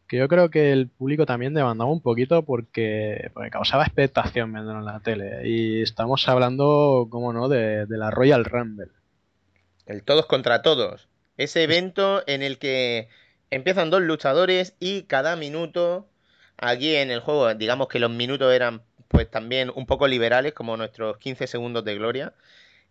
que 0.08 0.18
yo 0.18 0.28
creo 0.28 0.50
que 0.50 0.72
el 0.72 0.88
público 0.88 1.26
también 1.26 1.54
demandaba 1.54 1.90
un 1.90 2.00
poquito 2.00 2.44
porque, 2.44 3.30
porque 3.34 3.50
causaba 3.50 3.84
expectación 3.84 4.52
viéndolo 4.52 4.80
en 4.80 4.84
la 4.86 5.00
tele. 5.00 5.48
Y 5.48 5.82
estamos 5.82 6.28
hablando, 6.28 7.08
como 7.10 7.32
no, 7.32 7.48
de, 7.48 7.86
de 7.86 7.98
la 7.98 8.10
Royal 8.10 8.44
Rumble. 8.44 8.88
El 9.86 10.02
todos 10.02 10.26
contra 10.26 10.62
todos. 10.62 11.08
Ese 11.36 11.62
evento 11.62 12.22
en 12.26 12.42
el 12.42 12.58
que 12.58 13.08
empiezan 13.50 13.90
dos 13.90 14.02
luchadores 14.02 14.76
y 14.80 15.02
cada 15.04 15.36
minuto, 15.36 16.08
aquí 16.56 16.94
en 16.94 17.10
el 17.10 17.20
juego, 17.20 17.52
digamos 17.54 17.88
que 17.88 17.98
los 17.98 18.10
minutos 18.10 18.52
eran 18.52 18.82
pues 19.12 19.30
también 19.30 19.70
un 19.74 19.86
poco 19.86 20.08
liberales, 20.08 20.54
como 20.54 20.76
nuestros 20.76 21.18
15 21.18 21.46
segundos 21.46 21.84
de 21.84 21.94
gloria. 21.94 22.34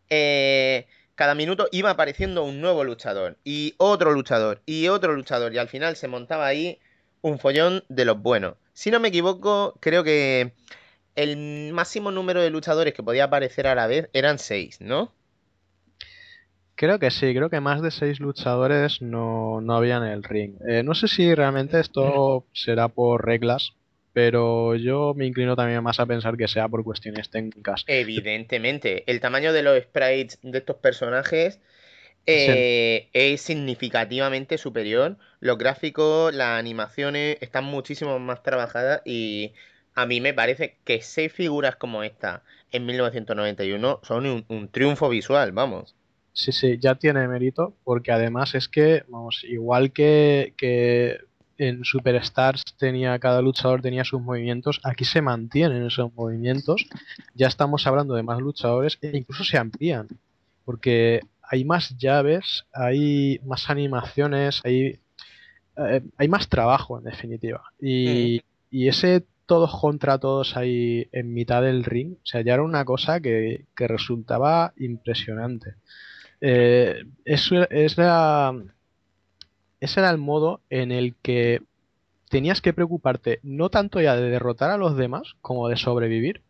Eh, 0.10 0.88
cada 1.16 1.36
minuto 1.36 1.68
iba 1.72 1.90
apareciendo 1.90 2.44
un 2.44 2.62
nuevo 2.62 2.84
luchador 2.84 3.38
y 3.44 3.76
otro 3.78 4.12
luchador 4.12 4.62
y 4.66 4.88
otro 4.88 5.14
luchador 5.14 5.54
y 5.54 5.58
al 5.58 5.68
final 5.68 5.96
se 5.96 6.08
montaba 6.08 6.48
ahí 6.48 6.80
un 7.22 7.40
follón 7.40 7.84
de 7.90 8.06
los 8.06 8.22
buenos. 8.22 8.56
Si 8.74 8.92
no 8.92 9.00
me 9.00 9.10
equivoco, 9.10 9.78
creo 9.80 10.04
que 10.04 10.54
el 11.16 11.74
máximo 11.74 12.12
número 12.12 12.42
de 12.42 12.50
luchadores 12.50 12.94
que 12.94 13.04
podía 13.04 13.26
aparecer 13.26 13.68
a 13.68 13.76
la 13.76 13.88
vez 13.88 14.10
eran 14.14 14.40
seis, 14.40 14.80
¿no? 14.82 15.12
Creo 16.76 16.98
que 16.98 17.12
sí, 17.12 17.34
creo 17.36 17.50
que 17.50 17.60
más 17.60 17.82
de 17.82 17.92
seis 17.92 18.20
luchadores 18.20 19.02
no, 19.02 19.62
no 19.62 19.76
había 19.76 19.98
en 19.98 20.04
el 20.04 20.24
ring. 20.24 20.56
Eh, 20.68 20.82
no 20.82 20.96
sé 20.96 21.08
si 21.08 21.36
realmente 21.36 21.80
esto 21.80 22.46
será 22.54 22.88
por 22.88 23.24
reglas, 23.24 23.74
pero 24.14 24.76
yo 24.76 25.14
me 25.16 25.26
inclino 25.26 25.56
también 25.56 25.84
más 25.84 26.00
a 26.00 26.06
pensar 26.06 26.38
que 26.38 26.48
sea 26.48 26.68
por 26.68 26.84
cuestiones 26.84 27.30
técnicas. 27.30 27.84
Evidentemente, 27.88 29.04
el 29.12 29.20
tamaño 29.20 29.54
de 29.54 29.64
los 29.64 29.82
sprites 29.82 30.40
de 30.42 30.58
estos 30.58 30.78
personajes 30.78 31.60
eh, 32.26 33.10
es 33.14 33.42
significativamente 33.42 34.58
superior. 34.58 35.18
Los 35.40 35.58
gráficos, 35.58 36.34
las 36.34 36.60
animaciones 36.60 37.38
están 37.42 37.64
muchísimo 37.66 38.20
más 38.20 38.44
trabajadas 38.44 39.02
y 39.06 39.54
a 39.96 40.06
mí 40.06 40.22
me 40.22 40.34
parece 40.34 40.78
que 40.84 41.02
seis 41.02 41.32
figuras 41.32 41.76
como 41.76 42.04
esta 42.04 42.44
en 42.72 42.86
1991 42.86 44.00
son 44.04 44.26
un, 44.26 44.46
un 44.48 44.68
triunfo 44.70 45.10
visual, 45.10 45.52
vamos. 45.52 45.96
Sí, 46.34 46.54
sí, 46.54 46.78
ya 46.80 46.96
tiene 46.96 47.28
mérito, 47.28 47.76
porque 47.84 48.12
además 48.12 48.56
es 48.56 48.70
que, 48.70 49.04
vamos, 49.10 49.44
igual 49.44 49.92
que, 49.92 50.54
que 50.56 51.20
en 51.58 51.84
Superstars 51.84 52.64
tenía, 52.78 53.18
cada 53.20 53.42
luchador 53.42 53.82
tenía 53.82 54.04
sus 54.04 54.22
movimientos, 54.22 54.80
aquí 54.84 55.06
se 55.06 55.22
mantienen 55.22 55.86
esos 55.86 56.14
movimientos, 56.14 56.86
ya 57.36 57.48
estamos 57.48 57.86
hablando 57.88 58.16
de 58.16 58.24
más 58.24 58.40
luchadores 58.40 58.98
e 59.02 59.16
incluso 59.18 59.44
se 59.44 59.58
amplían, 59.58 60.08
porque 60.66 61.22
hay 61.42 61.66
más 61.66 61.98
llaves, 61.98 62.66
hay 62.74 63.40
más 63.46 63.70
animaciones, 63.70 64.62
hay, 64.64 65.00
eh, 65.78 66.02
hay 66.18 66.28
más 66.28 66.48
trabajo 66.48 66.98
en 66.98 67.06
definitiva. 67.06 67.64
Y, 67.80 68.42
y 68.70 68.88
ese 68.88 69.26
todos 69.46 69.78
contra 69.82 70.18
todos 70.18 70.56
ahí 70.56 71.10
en 71.12 71.34
mitad 71.34 71.62
del 71.62 71.84
ring, 71.84 72.14
o 72.14 72.26
sea, 72.26 72.42
ya 72.42 72.54
era 72.54 72.64
una 72.64 72.86
cosa 72.86 73.20
que, 73.20 73.66
que 73.76 73.88
resultaba 73.88 74.74
impresionante. 74.78 75.76
Eh, 76.40 77.04
eso 77.26 77.70
es 77.70 77.98
la, 77.98 78.56
ese 79.82 80.00
era 80.00 80.10
el 80.12 80.18
modo 80.18 80.62
en 80.70 80.92
el 80.92 81.16
que 81.22 81.62
tenías 82.30 82.62
que 82.62 82.72
preocuparte 82.72 83.40
no 83.44 83.70
tanto 83.70 84.00
ya 84.00 84.16
de 84.16 84.30
derrotar 84.30 84.72
a 84.72 84.78
los 84.78 84.96
demás 84.96 85.36
como 85.42 85.68
de 85.68 85.76
sobrevivir, 85.76 86.42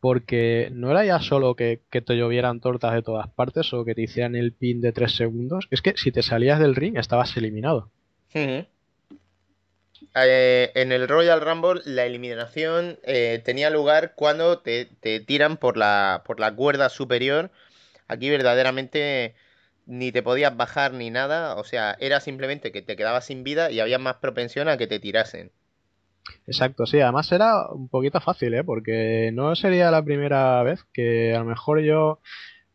porque 0.00 0.68
no 0.72 0.90
era 0.90 1.04
ya 1.04 1.20
solo 1.20 1.54
que, 1.54 1.80
te 1.90 2.16
llovieran 2.16 2.60
tortas 2.60 2.92
de 2.92 3.02
todas 3.02 3.28
partes 3.28 3.72
o 3.72 3.84
que 3.84 3.94
te 3.94 4.02
hicieran 4.02 4.36
el 4.36 4.52
pin 4.52 4.80
de 4.82 4.92
3 4.92 5.16
segundos, 5.16 5.68
es 5.70 5.80
que 5.80 5.94
si 5.96 6.12
te 6.12 6.22
salías 6.22 6.60
del 6.60 6.74
ring 6.74 6.98
estabas 6.98 7.34
eliminado. 7.36 7.90
Eh, 8.34 8.66
en 10.74 10.92
el 10.92 11.08
Royal 11.08 11.40
Rumble 11.40 11.80
la 11.84 12.04
eliminación 12.04 12.98
eh, 13.04 13.40
tenía 13.44 13.70
lugar 13.70 14.12
cuando 14.16 14.58
te, 14.58 14.86
te 15.00 15.20
tiran 15.20 15.56
por 15.56 15.76
la, 15.76 16.22
por 16.26 16.40
la 16.40 16.54
cuerda 16.54 16.88
superior. 16.88 17.50
Aquí 18.08 18.28
verdaderamente 18.28 19.34
ni 19.86 20.12
te 20.12 20.22
podías 20.22 20.56
bajar 20.56 20.92
ni 20.92 21.10
nada, 21.10 21.56
o 21.56 21.64
sea, 21.64 21.96
era 22.00 22.20
simplemente 22.20 22.72
que 22.72 22.82
te 22.82 22.96
quedabas 22.96 23.26
sin 23.26 23.44
vida 23.44 23.70
y 23.70 23.80
había 23.80 23.98
más 23.98 24.16
propensión 24.16 24.68
a 24.68 24.76
que 24.76 24.86
te 24.86 24.98
tirasen. 24.98 25.52
Exacto, 26.46 26.86
sí, 26.86 27.00
además 27.00 27.30
era 27.30 27.68
un 27.70 27.88
poquito 27.88 28.20
fácil, 28.20 28.54
¿eh? 28.54 28.64
porque 28.64 29.30
no 29.32 29.54
sería 29.54 29.90
la 29.92 30.04
primera 30.04 30.62
vez 30.64 30.84
que 30.92 31.34
a 31.34 31.38
lo 31.38 31.44
mejor 31.44 31.80
yo, 31.80 32.20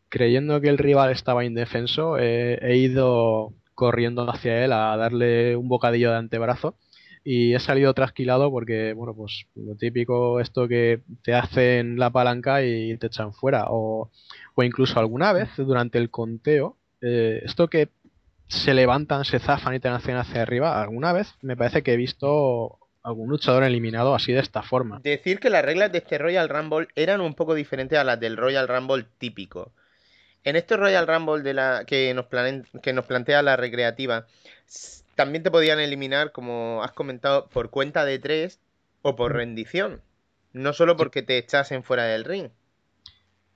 creyendo 0.08 0.60
que 0.60 0.68
el 0.68 0.78
rival 0.78 1.10
estaba 1.12 1.44
indefenso, 1.44 2.18
eh, 2.18 2.58
he 2.62 2.76
ido 2.76 3.52
corriendo 3.74 4.28
hacia 4.30 4.64
él 4.64 4.72
a 4.72 4.96
darle 4.96 5.56
un 5.56 5.68
bocadillo 5.68 6.10
de 6.10 6.16
antebrazo 6.16 6.76
y 7.24 7.54
he 7.54 7.60
salido 7.60 7.94
trasquilado 7.94 8.50
porque, 8.50 8.94
bueno, 8.94 9.14
pues 9.14 9.46
lo 9.54 9.76
típico, 9.76 10.40
esto 10.40 10.66
que 10.66 11.02
te 11.22 11.34
hacen 11.34 11.98
la 11.98 12.10
palanca 12.10 12.64
y 12.64 12.96
te 12.98 13.06
echan 13.06 13.32
fuera, 13.32 13.66
o, 13.68 14.10
o 14.54 14.62
incluso 14.62 14.98
alguna 14.98 15.32
vez 15.32 15.48
durante 15.56 15.98
el 15.98 16.10
conteo, 16.10 16.78
eh, 17.02 17.42
esto 17.44 17.68
que 17.68 17.88
se 18.48 18.72
levantan, 18.74 19.24
se 19.24 19.38
zafan 19.38 19.74
y 19.74 19.80
te 19.80 19.88
hacen 19.88 20.16
hacia 20.16 20.42
arriba, 20.42 20.80
alguna 20.80 21.12
vez 21.12 21.34
me 21.42 21.56
parece 21.56 21.82
que 21.82 21.92
he 21.92 21.96
visto 21.96 22.78
algún 23.02 23.28
luchador 23.28 23.64
eliminado 23.64 24.14
así 24.14 24.32
de 24.32 24.40
esta 24.40 24.62
forma. 24.62 25.00
Decir 25.02 25.40
que 25.40 25.50
las 25.50 25.64
reglas 25.64 25.90
de 25.90 25.98
este 25.98 26.18
Royal 26.18 26.48
Rumble 26.48 26.88
eran 26.94 27.20
un 27.20 27.34
poco 27.34 27.54
diferentes 27.54 27.98
a 27.98 28.04
las 28.04 28.20
del 28.20 28.36
Royal 28.36 28.68
Rumble 28.68 29.06
típico. 29.18 29.72
En 30.44 30.56
este 30.56 30.76
Royal 30.76 31.06
Rumble 31.06 31.42
de 31.42 31.54
la 31.54 31.84
que 31.86 32.12
nos, 32.14 32.26
plane- 32.26 32.64
que 32.82 32.92
nos 32.92 33.06
plantea 33.06 33.42
la 33.42 33.56
recreativa, 33.56 34.26
también 35.14 35.42
te 35.42 35.50
podían 35.50 35.80
eliminar, 35.80 36.32
como 36.32 36.82
has 36.82 36.92
comentado, 36.92 37.48
por 37.48 37.70
cuenta 37.70 38.04
de 38.04 38.18
tres 38.18 38.60
o 39.02 39.16
por 39.16 39.32
rendición. 39.32 40.00
No 40.52 40.72
solo 40.72 40.96
porque 40.96 41.22
te 41.22 41.38
echasen 41.38 41.82
fuera 41.82 42.04
del 42.04 42.24
ring. 42.24 42.50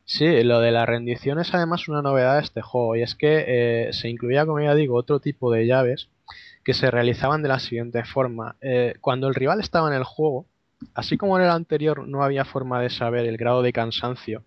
Sí, 0.08 0.42
lo 0.44 0.60
de 0.60 0.70
la 0.70 0.86
rendición 0.86 1.40
es 1.40 1.52
además 1.52 1.88
una 1.88 2.00
novedad 2.00 2.36
de 2.36 2.42
este 2.42 2.62
juego 2.62 2.94
y 2.96 3.02
es 3.02 3.14
que 3.16 3.88
eh, 3.88 3.92
se 3.92 4.08
incluía, 4.08 4.46
como 4.46 4.60
ya 4.60 4.74
digo, 4.74 4.96
otro 4.96 5.18
tipo 5.20 5.50
de 5.50 5.66
llaves 5.66 6.08
que 6.64 6.74
se 6.74 6.90
realizaban 6.90 7.42
de 7.42 7.48
la 7.48 7.58
siguiente 7.58 8.04
forma. 8.04 8.56
Eh, 8.60 8.94
cuando 9.00 9.26
el 9.28 9.34
rival 9.34 9.60
estaba 9.60 9.88
en 9.88 9.94
el 9.94 10.04
juego, 10.04 10.46
así 10.94 11.16
como 11.16 11.36
en 11.38 11.44
el 11.44 11.50
anterior 11.50 12.06
no 12.06 12.22
había 12.22 12.44
forma 12.44 12.80
de 12.80 12.90
saber 12.90 13.26
el 13.26 13.36
grado 13.36 13.62
de 13.62 13.72
cansancio, 13.72 14.44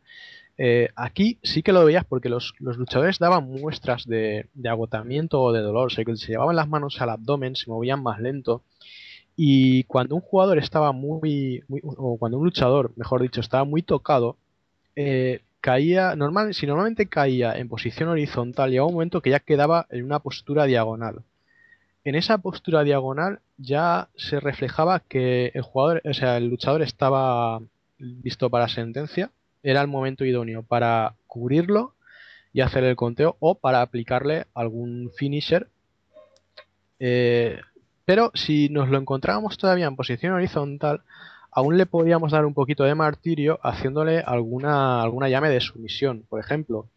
eh, 0.57 0.89
aquí 0.95 1.39
sí 1.43 1.63
que 1.63 1.73
lo 1.73 1.85
veías 1.85 2.05
porque 2.05 2.29
los, 2.29 2.53
los 2.59 2.77
luchadores 2.77 3.19
daban 3.19 3.45
muestras 3.49 4.05
de, 4.07 4.49
de 4.53 4.69
agotamiento 4.69 5.41
o 5.41 5.53
de 5.53 5.61
dolor, 5.61 5.91
que 5.95 6.17
se 6.17 6.27
llevaban 6.33 6.55
las 6.57 6.69
manos 6.69 7.01
al 7.01 7.09
abdomen, 7.11 7.55
se 7.55 7.69
movían 7.71 8.03
más 8.03 8.19
lento. 8.21 8.63
Y 9.35 9.83
cuando 9.85 10.15
un 10.15 10.21
jugador 10.21 10.57
estaba 10.57 10.91
muy, 10.91 11.63
muy- 11.67 11.81
o 11.83 12.17
cuando 12.17 12.37
un 12.37 12.45
luchador, 12.45 12.91
mejor 12.97 13.21
dicho, 13.21 13.39
estaba 13.41 13.63
muy 13.63 13.81
tocado, 13.81 14.37
eh, 14.95 15.41
caía, 15.61 16.15
normal, 16.15 16.53
si 16.53 16.65
normalmente 16.65 17.07
caía 17.07 17.53
en 17.53 17.69
posición 17.69 18.09
horizontal, 18.09 18.69
llegaba 18.69 18.87
un 18.87 18.93
momento 18.93 19.21
que 19.21 19.31
ya 19.31 19.39
quedaba 19.39 19.87
en 19.89 20.05
una 20.05 20.19
postura 20.19 20.65
diagonal. 20.65 21.23
En 22.03 22.15
esa 22.15 22.37
postura 22.37 22.83
diagonal 22.83 23.39
ya 23.57 24.07
se 24.15 24.39
reflejaba 24.39 25.01
que 25.01 25.51
el 25.53 25.61
jugador, 25.61 26.01
o 26.05 26.13
sea, 26.13 26.37
el 26.37 26.47
luchador 26.47 26.81
estaba 26.81 27.61
listo 27.97 28.49
para 28.49 28.69
sentencia, 28.69 29.31
era 29.61 29.81
el 29.81 29.87
momento 29.87 30.23
idóneo 30.23 30.63
para 30.63 31.15
cubrirlo 31.27 31.93
y 32.53 32.61
hacer 32.61 32.83
el 32.83 32.95
conteo 32.95 33.35
o 33.39 33.55
para 33.55 33.81
aplicarle 33.81 34.45
algún 34.53 35.11
finisher. 35.15 35.67
Eh, 36.99 37.59
pero 38.05 38.31
si 38.33 38.69
nos 38.69 38.89
lo 38.89 38.97
encontrábamos 38.97 39.57
todavía 39.57 39.85
en 39.85 39.95
posición 39.95 40.33
horizontal, 40.33 41.01
aún 41.59 41.77
le 41.77 41.85
podíamos 41.85 42.31
dar 42.31 42.45
un 42.45 42.53
poquito 42.53 42.83
de 42.83 42.95
martirio 42.95 43.59
haciéndole 43.63 44.19
alguna, 44.19 45.01
alguna 45.01 45.29
llave 45.29 45.49
de 45.49 45.61
sumisión. 45.61 46.23
Por 46.29 46.39
ejemplo, 46.39 46.87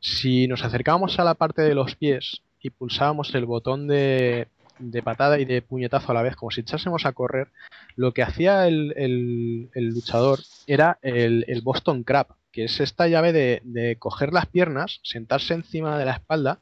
si 0.00 0.48
nos 0.48 0.64
acercábamos 0.64 1.18
a 1.18 1.24
la 1.24 1.34
parte 1.34 1.62
de 1.62 1.74
los 1.74 1.94
pies 1.96 2.42
y 2.60 2.70
pulsábamos 2.70 3.34
el 3.34 3.44
botón 3.46 3.86
de, 3.86 4.48
de 4.78 5.02
patada 5.02 5.38
y 5.38 5.44
de 5.44 5.62
puñetazo 5.62 6.12
a 6.12 6.14
la 6.14 6.22
vez, 6.22 6.36
como 6.36 6.50
si 6.50 6.60
echásemos 6.62 7.04
a 7.06 7.12
correr, 7.12 7.48
lo 7.96 8.12
que 8.12 8.22
hacía 8.22 8.66
el, 8.66 8.92
el- 8.96 9.88
luchador 9.88 10.40
era 10.66 10.98
el, 11.02 11.44
el 11.48 11.60
Boston 11.62 12.02
Crab, 12.04 12.28
que 12.52 12.64
es 12.64 12.80
esta 12.80 13.08
llave 13.08 13.32
de, 13.32 13.60
de 13.64 13.96
coger 13.96 14.32
las 14.32 14.46
piernas, 14.46 15.00
sentarse 15.02 15.54
encima 15.54 15.98
de 15.98 16.04
la 16.04 16.12
espalda 16.12 16.58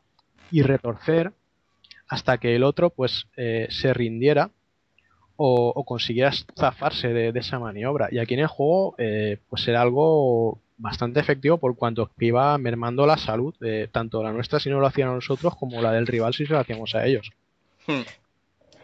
y 0.51 0.63
retorcer 0.63 1.33
hasta 2.09 2.39
que 2.39 2.55
el 2.57 2.63
otro 2.65 2.91
pues 2.91 3.27
eh, 3.37 3.67
se 3.71 3.95
rindiera 3.95 4.51
o, 5.43 5.73
o 5.75 5.85
consiguiera 5.85 6.31
zafarse 6.59 7.09
de, 7.09 7.33
de 7.33 7.41
esa 7.41 7.59
maniobra. 7.59 8.09
Y 8.11 8.19
aquí 8.19 8.35
en 8.35 8.41
el 8.41 8.47
juego 8.47 8.95
eh, 8.99 9.39
pues 9.51 9.67
era 9.69 9.81
algo 9.83 10.59
bastante 10.79 11.21
efectivo 11.21 11.59
por 11.59 11.77
cuanto 11.77 12.11
que 12.19 12.27
iba 12.27 12.57
mermando 12.59 13.07
la 13.07 13.17
salud, 13.17 13.55
de 13.61 13.89
tanto 13.89 14.23
la 14.23 14.33
nuestra 14.33 14.59
si 14.61 14.69
no 14.71 14.81
lo 14.81 14.87
hacían 14.87 15.09
a 15.11 15.15
nosotros 15.15 15.55
como 15.57 15.81
la 15.83 15.93
del 15.93 16.07
rival 16.07 16.35
si 16.35 16.45
se 16.47 16.53
lo 16.53 16.59
hacíamos 16.61 16.95
a 16.95 17.07
ellos. 17.07 17.31
Hmm. 17.87 18.03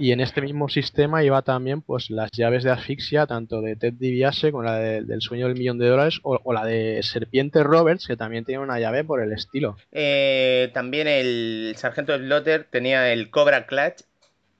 Y 0.01 0.13
en 0.13 0.21
este 0.21 0.41
mismo 0.41 0.69
sistema 0.69 1.25
iba 1.25 1.43
también 1.43 1.83
pues 1.83 2.09
las 2.09 2.31
llaves 2.31 2.63
de 2.63 2.71
asfixia, 2.71 3.27
tanto 3.27 3.61
de 3.61 3.75
Ted 3.75 3.95
DiBiase 3.95 4.53
como 4.53 4.63
la 4.63 4.77
de- 4.79 5.03
del 5.03 5.21
sueño 5.21 5.49
del 5.49 5.59
millón 5.59 5.79
de 5.79 5.89
dólares, 5.89 6.21
o, 6.23 6.39
o 6.45 6.53
la 6.53 6.65
de 6.65 7.01
Serpiente 7.03 7.65
Roberts, 7.65 8.07
que 8.07 8.17
también 8.17 8.45
tiene 8.45 8.63
una 8.63 8.79
llave 8.79 9.03
por 9.03 9.21
el 9.21 9.33
estilo. 9.33 9.77
Eh, 9.91 10.71
también 10.73 11.09
el 11.09 11.75
sargento 11.77 12.17
Slaughter 12.17 12.69
tenía 12.71 13.13
el 13.13 13.29
Cobra 13.31 13.67
Clutch. 13.67 14.03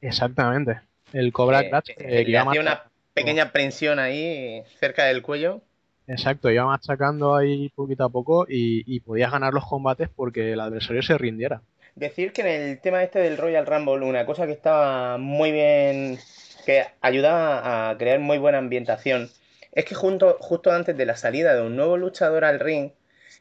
Exactamente. 0.01 0.81
El 1.13 1.33
Cobra 1.33 1.61
eh, 1.61 2.25
le 2.27 2.39
hacía 2.39 2.61
una 2.61 2.85
pequeña 3.15 3.53
prensión 3.53 3.99
ahí 3.99 4.63
cerca 4.79 5.05
del 5.05 5.23
cuello. 5.23 5.63
Exacto, 6.07 6.51
iba 6.51 6.65
machacando 6.65 7.37
ahí 7.37 7.69
poquito 7.71 8.05
a 8.05 8.09
poco 8.09 8.47
y, 8.49 8.83
y 8.87 9.01
podías 9.01 9.31
ganar 9.31 9.53
los 9.53 9.67
combates 9.67 10.09
porque 10.09 10.53
el 10.53 10.61
adversario 10.61 11.03
se 11.03 11.19
rindiera. 11.19 11.63
Decir 11.97 12.33
que 12.33 12.43
en 12.43 12.47
el 12.47 12.81
tema 12.81 13.03
este 13.03 13.19
del 13.19 13.37
Royal 13.37 13.67
Rumble, 13.67 14.07
una 14.07 14.25
cosa 14.25 14.47
que 14.47 14.53
estaba 14.53 15.19
muy 15.19 15.53
bien, 15.53 16.19
que 16.65 16.87
ayudaba 17.01 17.91
a 17.91 17.99
crear 17.99 18.21
muy 18.21 18.39
buena 18.39 18.59
ambientación, 18.59 19.29
es 19.73 19.85
que 19.85 19.95
junto, 19.95 20.39
justo 20.41 20.71
antes 20.71 20.97
de 20.97 21.07
la 21.07 21.17
salida 21.17 21.55
de 21.55 21.63
un 21.63 21.77
nuevo 21.77 21.97
luchador 21.97 22.45
al 22.45 22.61
ring, 22.61 22.93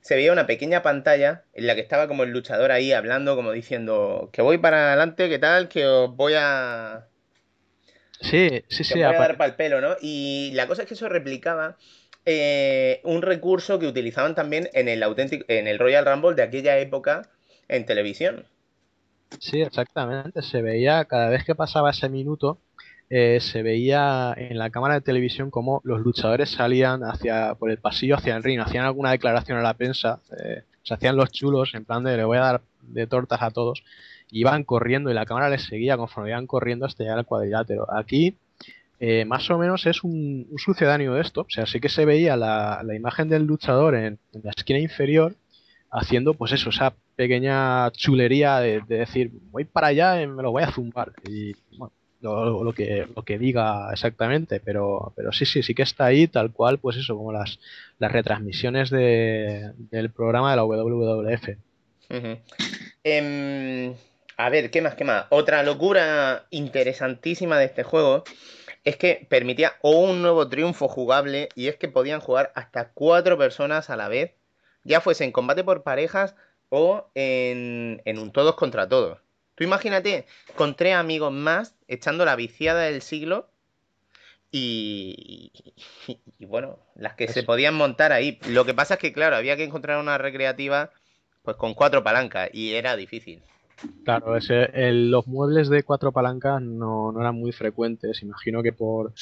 se 0.02 0.16
veía 0.16 0.32
una 0.32 0.48
pequeña 0.48 0.82
pantalla 0.82 1.44
en 1.54 1.68
la 1.68 1.76
que 1.76 1.82
estaba 1.82 2.08
como 2.08 2.24
el 2.24 2.32
luchador 2.32 2.72
ahí 2.72 2.92
hablando, 2.92 3.36
como 3.36 3.52
diciendo 3.52 4.30
que 4.34 4.42
voy 4.42 4.58
para 4.58 4.88
adelante, 4.88 5.30
que 5.30 5.40
tal, 5.40 5.70
que 5.70 5.86
os 5.86 6.16
voy 6.16 6.34
a, 6.36 7.08
Sí, 8.22 8.64
sí, 8.70 8.84
sí. 8.84 9.02
os 9.02 9.04
voy 9.04 9.14
a 9.14 9.20
apa- 9.20 9.24
dar 9.28 9.38
para 9.38 9.50
el 9.52 9.56
pelo, 9.56 9.82
¿no? 9.82 9.96
Y 10.02 10.52
la 10.54 10.68
cosa 10.68 10.82
es 10.84 10.88
que 10.88 10.94
eso 10.94 11.10
replicaba 11.10 11.78
eh, 12.26 13.02
un 13.04 13.22
recurso 13.22 13.80
que 13.80 13.88
utilizaban 13.88 14.36
también 14.36 14.70
en 14.74 14.88
el 14.90 15.04
auténtico, 15.04 15.46
en 15.48 15.68
el 15.68 15.80
Royal 15.80 16.06
Rumble 16.06 16.36
de 16.36 16.44
aquella 16.44 16.78
época 16.80 17.30
en 17.68 17.86
televisión. 17.86 18.46
Sí, 19.40 19.62
exactamente. 19.62 20.42
Se 20.42 20.62
veía, 20.62 21.06
cada 21.06 21.30
vez 21.30 21.44
que 21.46 21.56
pasaba 21.56 21.92
ese 21.92 22.10
minuto, 22.10 22.62
eh, 23.10 23.40
se 23.42 23.62
veía 23.62 24.34
en 24.38 24.58
la 24.58 24.70
cámara 24.70 24.96
de 24.96 25.02
televisión 25.02 25.52
como 25.52 25.82
los 25.84 26.00
luchadores 26.02 26.50
salían 26.52 27.04
hacia, 27.04 27.56
por 27.56 27.70
el 27.72 27.78
pasillo 27.80 28.16
hacia 28.16 28.36
el 28.36 28.44
ring, 28.44 28.60
hacían 28.60 28.86
alguna 28.86 29.12
declaración 29.12 29.58
a 29.58 29.62
la 29.62 29.74
prensa, 29.76 30.22
eh, 30.44 30.64
se 30.84 30.94
hacían 30.94 31.16
los 31.18 31.32
chulos, 31.32 31.74
en 31.76 31.86
plan 31.86 32.04
de 32.04 32.18
le 32.18 32.24
voy 32.26 32.38
a 32.38 32.42
dar 32.42 32.62
de 32.82 33.06
tortas 33.08 33.42
a 33.42 33.52
todos, 33.52 33.84
iban 34.32 34.64
corriendo 34.64 35.10
y 35.10 35.14
la 35.14 35.26
cámara 35.26 35.50
les 35.50 35.64
seguía 35.64 35.98
conforme 35.98 36.30
iban 36.30 36.48
corriendo 36.48 36.86
hasta 36.86 37.04
llegar 37.04 37.20
al 37.20 37.26
cuadrilátero. 37.26 37.88
Aquí, 37.94 38.36
eh, 39.00 39.26
más 39.26 39.50
o 39.50 39.58
menos 39.58 39.86
es 39.86 40.04
un, 40.04 40.48
un 40.50 40.58
sucedáneo 40.58 41.14
de 41.14 41.22
esto, 41.22 41.42
o 41.42 41.50
sea, 41.50 41.66
sí 41.66 41.80
que 41.80 41.90
se 41.90 42.06
veía 42.06 42.36
la, 42.36 42.84
imagen 42.96 43.30
del 43.30 43.46
luchador 43.46 43.96
en, 43.96 44.20
la 44.32 44.52
esquina 44.56 44.80
inferior 44.80 45.36
haciendo 45.92 46.34
pues 46.34 46.52
eso, 46.52 46.70
esa 46.70 46.94
pequeña 47.16 47.90
chulería 47.92 48.60
de, 48.60 48.82
de 48.88 48.98
decir 48.98 49.32
voy 49.52 49.64
para 49.64 49.88
allá 49.88 50.22
y 50.22 50.28
me 50.28 50.44
lo 50.44 50.52
voy 50.52 50.64
a 50.64 50.72
zumbar 50.72 51.14
y 51.26 51.54
bueno, 51.78 51.94
lo, 52.22 52.74
que 52.74 53.08
lo 53.16 53.24
que 53.24 53.38
diga 53.38 53.90
exactamente, 53.92 54.60
pero 54.60 55.14
pero 55.16 55.32
sí 55.32 55.46
sí 55.46 55.62
sí 55.64 55.74
que 55.76 55.84
está 55.84 56.06
ahí 56.06 56.28
tal 56.28 56.52
cual 56.52 56.80
pues 56.80 56.98
eso 56.98 57.16
como 57.16 57.32
las 57.32 57.60
las 58.00 58.12
retransmisiones 58.12 58.90
de, 58.90 59.72
del 59.78 60.10
programa 60.12 60.52
de 60.52 60.58
la 60.58 60.66
WWF. 60.66 61.50
A 64.38 64.50
ver, 64.50 64.70
¿qué 64.72 64.82
más? 64.82 64.96
¿Qué 64.96 65.04
más? 65.04 65.26
Otra 65.30 65.64
locura 65.64 66.46
interesantísima 66.52 67.58
de 67.58 67.66
este 67.66 67.84
juego 67.84 68.24
es 68.84 68.96
que 68.98 69.26
permitía 69.30 69.74
o 69.82 69.92
un 70.02 70.22
nuevo 70.22 70.48
triunfo 70.50 70.88
jugable 70.88 71.50
y 71.56 71.68
es 71.68 71.78
que 71.78 71.88
podían 71.90 72.20
jugar 72.22 72.52
hasta 72.56 72.92
cuatro 72.94 73.38
personas 73.38 73.90
a 73.90 73.96
la 73.98 74.08
vez, 74.10 74.34
ya 74.84 75.02
fuese 75.02 75.24
en 75.26 75.32
combate 75.32 75.64
por 75.64 75.84
parejas 75.84 76.36
o 76.70 77.10
en, 77.16 78.02
en 78.06 78.20
un 78.20 78.32
todos 78.32 78.56
contra 78.56 78.88
todos. 78.88 79.20
Tú 79.56 79.64
imagínate 79.64 80.26
con 80.56 80.76
tres 80.76 80.96
amigos 80.96 81.32
más 81.34 81.76
echando 81.88 82.24
la 82.26 82.36
viciada 82.36 82.84
del 82.84 83.02
siglo 83.02 83.50
y, 84.52 85.52
y- 86.08 86.20
y 86.40 86.46
bueno, 86.46 86.80
las 86.96 87.16
que 87.16 87.28
se 87.28 87.44
podían 87.44 87.76
montar 87.76 88.12
ahí. 88.12 88.40
Lo 88.48 88.66
que 88.66 88.74
pasa 88.74 88.96
es 88.96 89.00
que, 89.00 89.14
claro, 89.14 89.36
había 89.36 89.58
que 89.58 89.64
encontrar 89.64 90.00
una 90.00 90.18
recreativa 90.18 90.92
pues 91.44 91.58
con 91.58 91.74
cuatro 91.74 92.04
palancas 92.04 92.50
y 92.54 92.74
era 92.76 92.96
difícil. 92.96 93.42
Claro, 94.04 94.38
ese, 94.38 94.70
los 94.92 95.28
muebles 95.28 95.70
de 95.70 95.84
cuatro 95.84 96.12
palancas 96.12 96.62
no, 96.62 97.12
no 97.12 97.20
eran 97.20 97.36
muy 97.36 97.52
frecuentes, 97.52 98.24
imagino 98.24 98.64
que 98.64 98.72
por, 98.72 99.14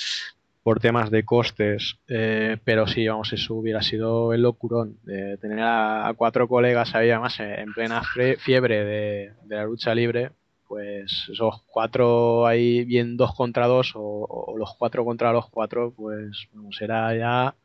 por 0.64 0.80
temas 0.80 1.12
de 1.12 1.26
costes, 1.26 1.98
eh, 2.08 2.58
pero 2.64 2.88
sí, 2.88 3.08
vamos, 3.08 3.34
eso 3.34 3.56
hubiera 3.56 3.82
sido 3.82 4.34
el 4.34 4.44
locurón 4.44 4.98
de 5.04 5.38
tener 5.38 5.60
a, 5.62 6.14
cuatro 6.16 6.48
colegas 6.48 6.96
ahí, 6.96 7.10
además 7.10 7.40
eh, 7.40 7.62
en 7.62 7.74
plena 7.74 8.02
fiebre 8.38 8.86
de, 8.86 9.34
de 9.44 9.56
la 9.56 9.66
lucha 9.66 9.94
libre, 9.94 10.32
pues 10.68 11.28
esos 11.32 11.62
cuatro 11.68 12.46
ahí 12.48 12.84
bien 12.84 13.18
dos 13.18 13.36
contra 13.36 13.68
dos 13.68 13.94
o, 13.96 14.02
o 14.02 14.58
los 14.58 14.76
cuatro 14.78 15.04
contra 15.04 15.32
los 15.32 15.50
cuatro, 15.50 15.94
pues 15.96 16.48
vamos, 16.54 16.82
era 16.82 17.16
ya 17.16 17.56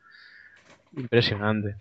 impresionante. 0.96 1.76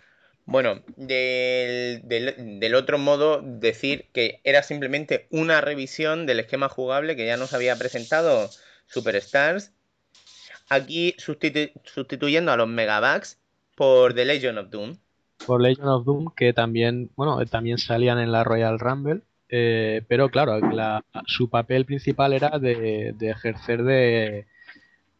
Bueno, 0.52 0.82
del, 0.98 2.74
otro 2.76 2.98
modo, 2.98 3.40
decir 3.44 4.08
que 4.14 4.42
era 4.44 4.64
simplemente 4.64 5.28
una 5.30 5.62
revisión 5.62 6.26
del 6.26 6.40
esquema 6.40 6.70
jugable 6.70 7.16
que 7.16 7.28
ya 7.28 7.38
nos 7.38 7.54
había 7.54 7.76
presentado 7.76 8.50
Superstars. 8.88 9.72
Aquí 10.68 11.14
sustitu- 11.20 11.72
sustituyendo 11.84 12.52
a 12.52 12.58
los 12.58 12.68
Megabucks 12.68 13.38
por 13.76 14.16
The 14.16 14.26
Legion 14.26 14.58
of 14.58 14.70
Doom. 14.72 14.98
por 15.46 15.62
Legion 15.62 15.88
of 15.88 16.04
Doom, 16.04 16.34
que 16.36 16.52
también, 16.52 17.12
bueno, 17.16 17.40
eh, 17.42 17.46
también 17.46 17.78
salían 17.78 18.18
en 18.18 18.32
la 18.32 18.44
Royal 18.44 18.80
Rumble, 18.80 19.22
eh, 19.50 20.02
pero 20.08 20.30
claro, 20.30 20.60
la- 20.72 21.06
su 21.28 21.48
papel 21.50 21.86
principal 21.86 22.34
era 22.34 22.58
de, 22.58 23.14
ejercer 23.22 23.84
de, 23.84 24.48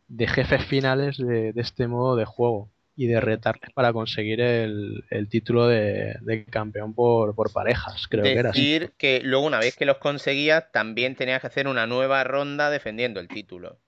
de 0.08 0.28
jefes 0.28 0.66
finales 0.66 1.18
de 1.20 1.54
este 1.56 1.88
modo 1.88 2.16
de 2.16 2.26
juego 2.26 2.68
y 3.00 3.08
de 3.08 3.22
retarles 3.22 3.72
para 3.74 3.94
conseguir 3.94 4.42
el, 4.42 5.06
el 5.10 5.30
título 5.30 5.68
de, 5.68 6.16
de 6.20 6.44
campeón 6.44 6.94
por, 6.94 7.34
por 7.34 7.52
parejas, 7.54 8.08
creo 8.10 8.26
que 8.26 8.34
era. 8.34 8.52
Decir 8.52 8.92
que 8.98 9.22
luego, 9.24 9.46
una 9.46 9.60
vez 9.60 9.78
que 9.78 9.86
los 9.86 10.00
conseguías, 10.00 10.66
también 10.74 11.16
tenías 11.16 11.40
que 11.40 11.48
hacer 11.48 11.70
una 11.70 11.88
nueva 11.88 12.26
ronda 12.26 12.70
defendiendo 12.70 13.22
el 13.22 13.30
título. 13.30 13.80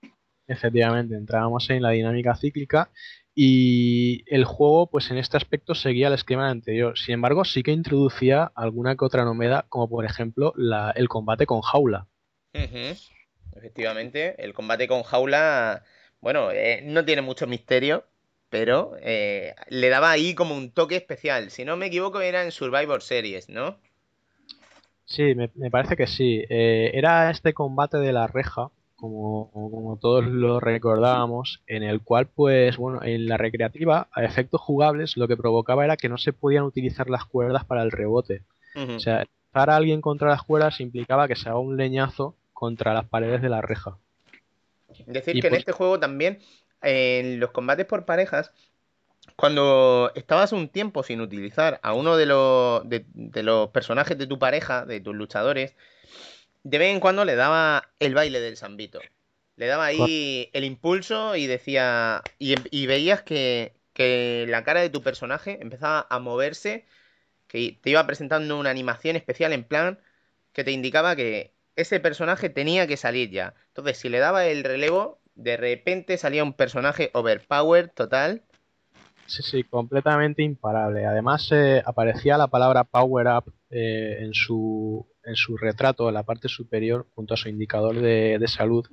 Efectivamente, 0.48 1.14
entrábamos 1.14 1.68
en 1.68 1.82
la 1.82 1.90
dinámica 1.90 2.34
cíclica 2.34 2.90
y 3.34 4.24
el 4.34 4.44
juego, 4.44 4.88
pues 4.90 5.10
en 5.10 5.18
este 5.18 5.36
aspecto 5.36 5.74
seguía 5.74 6.08
el 6.08 6.14
esquema 6.14 6.48
anterior. 6.48 6.98
Sin 6.98 7.14
embargo, 7.14 7.44
sí 7.44 7.62
que 7.62 7.72
introducía 7.72 8.50
alguna 8.54 8.96
que 8.96 9.04
otra 9.04 9.24
novedad, 9.24 9.66
como 9.68 9.90
por 9.90 10.06
ejemplo 10.06 10.54
la- 10.56 10.90
el 10.96 11.08
combate 11.08 11.44
con 11.44 11.60
jaula. 11.60 12.06
Efectivamente, 13.54 14.42
el 14.42 14.54
combate 14.54 14.88
con 14.88 15.02
jaula, 15.02 15.84
bueno, 16.20 16.50
eh, 16.50 16.80
no 16.84 17.04
tiene 17.04 17.22
mucho 17.22 17.46
misterio, 17.46 18.06
pero 18.52 18.92
eh, 19.00 19.54
le 19.70 19.88
daba 19.88 20.10
ahí 20.10 20.34
como 20.34 20.54
un 20.54 20.70
toque 20.70 20.96
especial. 20.96 21.50
Si 21.50 21.64
no 21.64 21.78
me 21.78 21.86
equivoco, 21.86 22.20
era 22.20 22.44
en 22.44 22.52
Survivor 22.52 23.00
Series, 23.02 23.48
¿no? 23.48 23.78
Sí, 25.06 25.34
me, 25.34 25.50
me 25.54 25.70
parece 25.70 25.96
que 25.96 26.06
sí. 26.06 26.44
Eh, 26.50 26.90
era 26.92 27.30
este 27.30 27.54
combate 27.54 27.96
de 27.96 28.12
la 28.12 28.26
reja, 28.26 28.68
como, 28.94 29.50
como 29.52 29.96
todos 29.96 30.26
lo 30.26 30.60
recordábamos, 30.60 31.62
en 31.66 31.82
el 31.82 32.02
cual, 32.02 32.26
pues, 32.26 32.76
bueno, 32.76 33.02
en 33.02 33.24
la 33.24 33.38
recreativa, 33.38 34.08
a 34.12 34.22
efectos 34.22 34.60
jugables, 34.60 35.16
lo 35.16 35.28
que 35.28 35.36
provocaba 35.38 35.86
era 35.86 35.96
que 35.96 36.10
no 36.10 36.18
se 36.18 36.34
podían 36.34 36.64
utilizar 36.64 37.08
las 37.08 37.24
cuerdas 37.24 37.64
para 37.64 37.82
el 37.82 37.90
rebote. 37.90 38.42
O 38.74 39.00
sea, 39.00 39.24
lanzar 39.54 39.70
a 39.70 39.76
alguien 39.76 40.02
contra 40.02 40.28
las 40.28 40.42
cuerdas 40.42 40.78
implicaba 40.78 41.26
que 41.26 41.36
se 41.36 41.48
haga 41.48 41.58
un 41.58 41.78
leñazo 41.78 42.36
contra 42.52 42.92
las 42.92 43.06
paredes 43.06 43.40
de 43.40 43.48
la 43.48 43.62
reja. 43.62 43.96
Decir 45.06 45.36
y 45.36 45.40
que 45.40 45.46
en 45.46 45.52
pues- 45.52 45.60
este 45.60 45.72
juego 45.72 45.98
también, 45.98 46.38
en 46.82 47.40
los 47.40 47.50
combates 47.50 47.86
por 47.86 48.04
parejas, 48.04 48.52
cuando 49.36 50.12
estabas 50.14 50.52
un 50.52 50.68
tiempo 50.68 51.02
sin 51.02 51.20
utilizar 51.20 51.80
a 51.82 51.94
uno 51.94 52.16
de 52.16 52.26
los, 52.26 52.88
de, 52.88 53.04
de 53.14 53.42
los 53.42 53.70
personajes 53.70 54.18
de 54.18 54.26
tu 54.26 54.38
pareja, 54.38 54.84
de 54.84 55.00
tus 55.00 55.14
luchadores, 55.14 55.74
de 56.64 56.78
vez 56.78 56.92
en 56.92 57.00
cuando 57.00 57.24
le 57.24 57.34
daba 57.34 57.90
el 57.98 58.14
baile 58.14 58.40
del 58.40 58.56
Sambito. 58.56 59.00
Le 59.56 59.66
daba 59.66 59.86
ahí 59.86 60.50
el 60.52 60.64
impulso 60.64 61.36
y 61.36 61.46
decía. 61.46 62.22
Y, 62.38 62.54
y 62.70 62.86
veías 62.86 63.22
que, 63.22 63.74
que 63.92 64.46
la 64.48 64.64
cara 64.64 64.80
de 64.80 64.90
tu 64.90 65.02
personaje 65.02 65.58
empezaba 65.60 66.06
a 66.08 66.18
moverse, 66.18 66.86
que 67.48 67.78
te 67.80 67.90
iba 67.90 68.06
presentando 68.06 68.58
una 68.58 68.70
animación 68.70 69.16
especial 69.16 69.52
en 69.52 69.64
plan 69.64 70.00
que 70.52 70.64
te 70.64 70.72
indicaba 70.72 71.16
que 71.16 71.52
ese 71.76 72.00
personaje 72.00 72.50
tenía 72.50 72.86
que 72.86 72.96
salir 72.96 73.30
ya. 73.30 73.54
Entonces, 73.68 73.98
si 73.98 74.08
le 74.08 74.18
daba 74.18 74.46
el 74.46 74.64
relevo, 74.64 75.20
de 75.34 75.56
repente 75.56 76.18
salía 76.18 76.44
un 76.44 76.52
personaje 76.52 77.10
overpower 77.14 77.88
total. 77.88 78.42
Sí, 79.26 79.42
sí, 79.42 79.64
completamente 79.64 80.42
imparable. 80.42 81.06
Además, 81.06 81.48
eh, 81.52 81.82
aparecía 81.86 82.36
la 82.36 82.48
palabra 82.48 82.84
Power 82.84 83.26
Up 83.28 83.52
eh, 83.70 84.18
en, 84.20 84.34
su, 84.34 85.06
en 85.24 85.36
su 85.36 85.56
retrato, 85.56 86.08
en 86.08 86.14
la 86.14 86.22
parte 86.24 86.48
superior, 86.48 87.06
junto 87.14 87.34
a 87.34 87.36
su 87.36 87.48
indicador 87.48 87.94
de, 88.00 88.38
de 88.38 88.48
salud. 88.48 88.86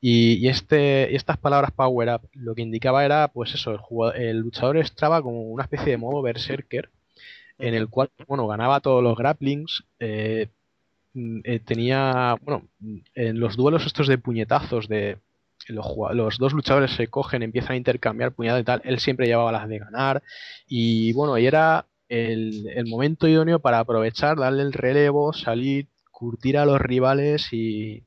Y, 0.00 0.34
y 0.44 0.48
este, 0.48 1.08
y 1.12 1.14
estas 1.14 1.38
palabras 1.38 1.70
Power 1.70 2.08
Up 2.08 2.28
lo 2.32 2.54
que 2.56 2.62
indicaba 2.62 3.04
era, 3.04 3.28
pues 3.28 3.54
eso, 3.54 3.70
el, 3.70 3.78
jugado- 3.78 4.14
el 4.14 4.38
luchador 4.38 4.76
estaba 4.78 5.22
como 5.22 5.42
una 5.42 5.62
especie 5.64 5.92
de 5.92 5.96
modo 5.96 6.22
berserker, 6.22 6.90
en 7.58 7.74
el 7.74 7.88
cual, 7.88 8.10
bueno, 8.26 8.48
ganaba 8.48 8.80
todos 8.80 9.02
los 9.02 9.16
grapplings, 9.16 9.84
eh, 10.00 10.48
mm, 11.14 11.40
tenía, 11.64 12.36
bueno, 12.42 12.66
en 13.14 13.38
los 13.38 13.56
duelos 13.56 13.86
estos 13.86 14.08
de 14.08 14.18
puñetazos, 14.18 14.88
de 14.88 15.18
los, 15.72 15.86
los, 16.14 16.38
dos 16.38 16.52
luchadores 16.52 16.92
se 16.92 17.08
cogen, 17.08 17.42
empiezan 17.42 17.72
a 17.72 17.76
intercambiar 17.76 18.32
puñadas 18.32 18.60
y 18.62 18.64
tal, 18.64 18.82
él 18.84 18.98
siempre 18.98 19.26
llevaba 19.26 19.52
las 19.52 19.68
de 19.68 19.78
ganar. 19.78 20.22
Y 20.66 21.12
bueno, 21.14 21.38
y 21.38 21.46
era 21.46 21.86
el, 22.08 22.68
el 22.74 22.86
momento 22.86 23.26
idóneo 23.28 23.58
para 23.60 23.78
aprovechar, 23.80 24.38
darle 24.38 24.62
el 24.62 24.72
relevo, 24.72 25.32
salir, 25.32 25.88
curtir 26.10 26.58
a 26.58 26.66
los 26.66 26.80
rivales 26.80 27.48
y... 27.52 28.04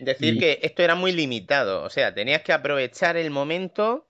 Decir 0.00 0.34
y- 0.34 0.38
que 0.38 0.58
esto 0.62 0.82
era 0.82 0.96
muy 0.96 1.12
limitado, 1.12 1.82
o 1.84 1.90
sea, 1.90 2.12
tenías 2.14 2.42
que 2.42 2.52
aprovechar 2.52 3.16
el 3.16 3.30
momento 3.30 4.08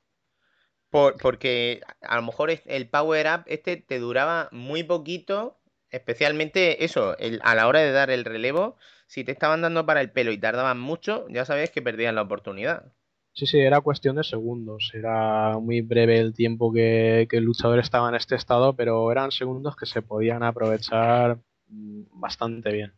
por- 0.90 1.16
porque 1.18 1.80
a 2.02 2.16
lo 2.16 2.22
mejor 2.22 2.50
el 2.66 2.88
power 2.88 3.26
up 3.26 3.44
este 3.46 3.76
te 3.76 3.98
duraba 3.98 4.48
muy 4.52 4.82
poquito, 4.82 5.58
especialmente 5.94 6.84
eso, 6.84 7.16
el- 7.18 7.40
a 7.44 7.54
la 7.54 7.66
hora 7.68 7.80
de 7.80 7.92
dar 7.92 8.10
el 8.10 8.24
relevo, 8.24 8.76
si 9.06 9.24
te 9.24 9.32
estaban 9.32 9.62
dando 9.62 9.86
para 9.86 10.00
el 10.00 10.10
pelo 10.12 10.32
y 10.32 10.38
tardaban 10.38 10.80
mucho, 10.80 11.26
ya 11.30 11.44
sabes 11.44 11.70
que 11.70 11.82
perdías 11.82 12.14
la 12.14 12.22
oportunidad. 12.22 12.92
Sí, 13.32 13.46
sí, 13.46 13.58
era 13.58 13.80
cuestión 13.80 14.16
de 14.16 14.24
segundos. 14.24 14.90
Era 14.94 15.58
muy 15.58 15.80
breve 15.82 16.18
el 16.20 16.32
tiempo 16.34 16.72
que, 16.72 17.26
que 17.28 17.36
el 17.38 17.44
luchador 17.44 17.78
estaba 17.80 18.08
en 18.08 18.14
este 18.14 18.36
estado, 18.36 18.74
pero 18.76 19.10
eran 19.10 19.30
segundos 19.32 19.76
que 19.76 19.86
se 19.86 20.02
podían 20.02 20.42
aprovechar 20.44 21.38
mm, 21.68 22.02
bastante 22.12 22.72
bien. 22.72 22.94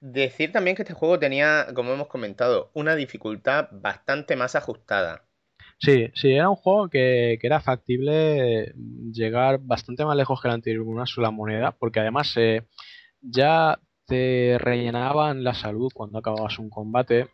Decir 0.00 0.52
también 0.52 0.76
que 0.76 0.82
este 0.82 0.94
juego 0.94 1.18
tenía, 1.18 1.68
como 1.74 1.92
hemos 1.92 2.08
comentado, 2.08 2.70
una 2.74 2.96
dificultad 2.96 3.68
bastante 3.72 4.36
más 4.36 4.54
ajustada. 4.54 5.24
Sí, 5.82 6.10
sí, 6.14 6.32
era 6.32 6.50
un 6.50 6.56
juego 6.56 6.88
que, 6.90 7.38
que 7.40 7.46
era 7.46 7.60
factible 7.60 8.74
llegar 9.12 9.58
bastante 9.62 10.04
más 10.04 10.14
lejos 10.16 10.40
que 10.40 10.48
el 10.48 10.54
anterior 10.54 10.84
con 10.84 10.94
una 10.94 11.06
sola 11.06 11.30
moneda, 11.30 11.72
porque 11.72 12.00
además 12.00 12.34
eh, 12.36 12.66
ya 13.22 13.78
te 14.06 14.58
rellenaban 14.58 15.44
la 15.44 15.54
salud 15.54 15.90
cuando 15.94 16.18
acababas 16.18 16.58
un 16.58 16.70
combate. 16.70 17.28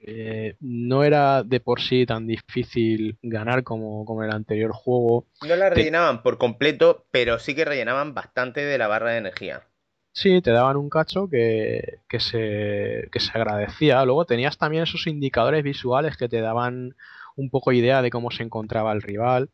Eh, 0.00 0.56
no 0.60 1.04
era 1.04 1.42
de 1.42 1.60
por 1.60 1.80
sí 1.80 2.06
tan 2.06 2.26
difícil 2.26 3.18
ganar 3.22 3.64
como, 3.64 4.04
como 4.04 4.22
en 4.24 4.30
el 4.30 4.36
anterior 4.36 4.72
juego. 4.72 5.26
No 5.40 5.56
la 5.56 5.70
Te- 5.70 5.70
rellenaban 5.70 6.22
por 6.22 6.36
completo, 6.36 7.06
pero 7.10 7.38
sí 7.38 7.54
que 7.54 7.64
rellenaban 7.64 8.12
bastante 8.12 8.60
de 8.66 8.76
la 8.76 8.86
barra 8.86 9.12
de 9.12 9.18
energía. 9.18 9.66
Sí, 10.12 10.40
te 10.40 10.50
daban 10.50 10.76
un 10.78 10.88
cacho 10.88 11.28
que, 11.28 12.00
que 12.08 12.20
se, 12.20 13.08
que 13.12 13.20
se 13.20 13.30
agradecía. 13.36 14.02
Luego 14.04 14.24
tenías 14.24 14.56
también 14.56 14.84
esos 14.84 15.06
indicadores 15.06 15.62
visuales 15.62 16.16
que 16.16 16.28
te 16.28 16.40
daban 16.40 16.96
un 17.36 17.50
poco 17.50 17.72
idea 17.72 18.02
de 18.02 18.10
cómo 18.10 18.30
se 18.30 18.42
encontraba 18.42 18.92
el 18.92 19.02
rival. 19.02 19.50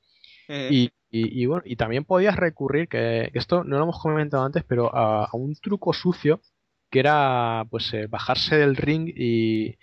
Ujú. 0.48 0.58
Y, 0.70 0.90
y- 1.10 1.42
y 1.42 1.46
bueno, 1.46 1.62
y 1.66 1.76
también 1.76 2.04
podías 2.04 2.36
recurrir, 2.36 2.88
que, 2.88 3.30
que 3.32 3.38
esto 3.38 3.64
no 3.64 3.76
lo 3.78 3.84
hemos 3.84 4.00
comentado 4.00 4.44
antes, 4.44 4.64
pero 4.64 4.94
a, 4.94 5.24
a 5.26 5.36
un 5.36 5.54
truco 5.56 5.92
sucio 5.92 6.40
que 6.90 7.00
era 7.00 7.64
pues 7.70 7.92
eh, 7.94 8.06
bajarse 8.06 8.56
del 8.56 8.76
ring 8.76 9.08
y, 9.16 9.76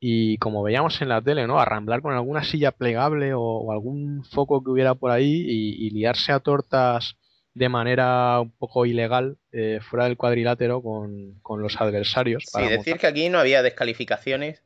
y 0.00 0.38
como 0.38 0.62
veíamos 0.62 1.00
en 1.02 1.08
la 1.10 1.22
tele, 1.22 1.46
¿no? 1.46 1.58
Arramblar 1.60 2.02
con 2.02 2.14
alguna 2.14 2.42
silla 2.44 2.72
plegable 2.72 3.34
o, 3.34 3.40
o 3.42 3.72
algún 3.72 4.24
foco 4.24 4.62
que 4.62 4.70
hubiera 4.70 4.94
por 4.94 5.10
ahí 5.10 5.44
y, 5.46 5.86
y 5.86 5.90
liarse 5.90 6.32
a 6.32 6.40
tortas 6.40 7.16
de 7.54 7.68
manera 7.68 8.40
un 8.40 8.50
poco 8.50 8.84
ilegal 8.86 9.36
eh, 9.52 9.78
fuera 9.88 10.06
del 10.06 10.16
cuadrilátero 10.16 10.82
con, 10.82 11.38
con 11.42 11.62
los 11.62 11.80
adversarios. 11.80 12.44
Sí, 12.46 12.50
para 12.52 12.68
decir 12.68 12.94
montar- 12.94 13.00
que 13.00 13.06
aquí 13.06 13.28
no 13.28 13.38
había 13.38 13.62
descalificaciones. 13.62 14.62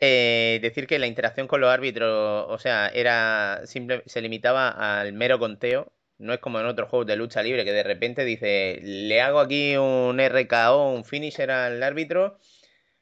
Eh, 0.00 0.60
decir 0.62 0.86
que 0.86 0.98
la 0.98 1.08
interacción 1.08 1.48
con 1.48 1.60
los 1.60 1.70
árbitros, 1.70 2.46
o 2.48 2.58
sea, 2.58 2.88
era 2.88 3.62
simple, 3.64 4.02
se 4.06 4.20
limitaba 4.20 5.00
al 5.00 5.12
mero 5.12 5.38
conteo. 5.38 5.92
No 6.18 6.32
es 6.32 6.40
como 6.40 6.60
en 6.60 6.66
otros 6.66 6.88
juegos 6.88 7.06
de 7.06 7.16
lucha 7.16 7.42
libre 7.42 7.64
que 7.64 7.72
de 7.72 7.82
repente 7.82 8.24
dice, 8.24 8.80
le 8.82 9.20
hago 9.20 9.40
aquí 9.40 9.76
un 9.76 10.18
RKO, 10.20 10.90
un 10.92 11.04
finisher 11.04 11.50
al 11.50 11.82
árbitro. 11.82 12.38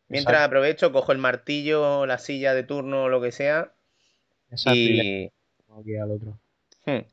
Mientras 0.08 0.36
Exacto. 0.36 0.47
aprovecho, 0.47 0.92
cojo 0.92 1.12
el 1.12 1.18
martillo, 1.18 2.07
la 2.07 2.18
silla 2.18 2.55
de 2.55 2.62
turno 2.62 3.05
o 3.05 3.08
lo 3.08 3.20
que 3.20 3.33
sea. 3.33 3.73
Exacto, 4.50 4.78
y 4.78 5.33
aquí 5.78 5.97
al 5.97 6.10
otro. 6.12 6.39
Hmm. 6.84 7.05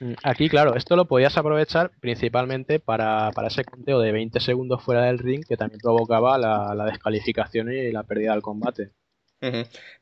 Mm, 0.00 0.14
Aquí, 0.24 0.48
claro, 0.48 0.74
esto 0.76 0.96
lo 0.96 1.06
podías 1.06 1.36
aprovechar 1.36 1.90
principalmente 2.00 2.80
para, 2.80 3.30
para 3.32 3.48
ese 3.48 3.64
conteo 3.64 4.00
de 4.00 4.12
20 4.12 4.40
segundos 4.40 4.82
fuera 4.82 5.04
del 5.04 5.18
ring 5.18 5.44
que 5.46 5.56
también 5.56 5.80
provocaba 5.80 6.38
la, 6.38 6.74
la 6.74 6.86
descalificación 6.86 7.70
y 7.72 7.92
la 7.92 8.02
pérdida 8.04 8.32
del 8.32 8.42
combate. 8.42 8.92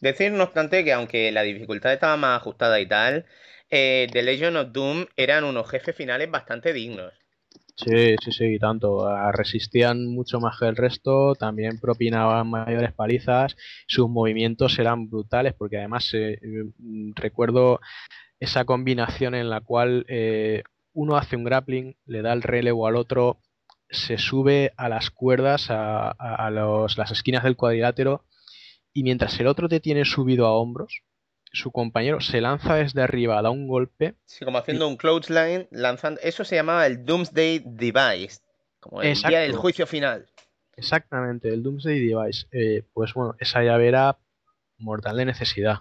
Decir, 0.00 0.32
no 0.32 0.44
obstante, 0.44 0.84
que 0.84 0.92
aunque 0.92 1.30
la 1.32 1.42
dificultad 1.42 1.92
estaba 1.92 2.16
más 2.16 2.40
ajustada 2.40 2.80
y 2.80 2.86
tal, 2.86 3.26
eh, 3.70 4.08
The 4.12 4.22
Legend 4.22 4.56
of 4.56 4.72
Doom 4.72 5.06
eran 5.16 5.44
unos 5.44 5.70
jefes 5.70 5.94
finales 5.94 6.30
bastante 6.30 6.72
dignos. 6.72 7.12
Sí, 7.76 8.16
sí, 8.24 8.32
sí, 8.32 8.58
tanto. 8.58 9.06
Ah, 9.06 9.30
Resistían 9.30 10.06
mucho 10.06 10.40
más 10.40 10.58
que 10.58 10.66
el 10.66 10.74
resto, 10.74 11.36
también 11.36 11.78
propinaban 11.78 12.48
mayores 12.48 12.92
palizas, 12.92 13.56
sus 13.86 14.08
movimientos 14.08 14.78
eran 14.80 15.08
brutales 15.08 15.54
porque 15.54 15.78
además 15.78 16.10
eh, 16.12 16.40
mm, 16.78 17.12
recuerdo 17.14 17.80
esa 18.40 18.64
combinación 18.64 19.36
en 19.36 19.48
la 19.48 19.60
cual 19.60 20.04
eh, 20.08 20.64
uno 20.92 21.16
hace 21.16 21.36
un 21.36 21.44
grappling, 21.44 21.96
le 22.06 22.22
da 22.22 22.32
el 22.32 22.42
relevo 22.42 22.88
al 22.88 22.96
otro, 22.96 23.38
se 23.90 24.18
sube 24.18 24.72
a 24.76 24.88
las 24.88 25.10
cuerdas, 25.10 25.68
a, 25.70 26.50
las 26.50 27.10
esquinas 27.12 27.44
del 27.44 27.56
cuadrilátero 27.56 28.24
y 28.92 29.02
mientras 29.02 29.38
el 29.40 29.46
otro 29.46 29.68
te 29.68 29.80
tiene 29.80 30.04
subido 30.04 30.46
a 30.46 30.52
hombros, 30.52 31.02
su 31.52 31.70
compañero 31.72 32.20
se 32.20 32.40
lanza 32.40 32.74
desde 32.74 33.02
arriba, 33.02 33.40
da 33.42 33.50
un 33.50 33.68
golpe 33.68 34.14
Sí, 34.26 34.44
como 34.44 34.58
haciendo 34.58 34.86
un 34.86 34.96
clothesline, 34.96 35.66
lanzando. 35.70 36.20
Eso 36.22 36.44
se 36.44 36.56
llamaba 36.56 36.86
el 36.86 37.04
Doomsday 37.04 37.62
Device. 37.64 38.40
Como 38.80 39.02
el 39.02 39.14
día 39.14 39.40
del 39.40 39.50
Exacto. 39.50 39.60
juicio 39.62 39.86
final. 39.86 40.26
Exactamente, 40.76 41.48
el 41.48 41.62
Doomsday 41.62 41.98
Device. 42.06 42.46
Eh, 42.52 42.84
pues 42.92 43.14
bueno, 43.14 43.34
esa 43.40 43.62
llave 43.62 43.88
era 43.88 44.18
mortal 44.78 45.16
de 45.16 45.24
necesidad. 45.24 45.80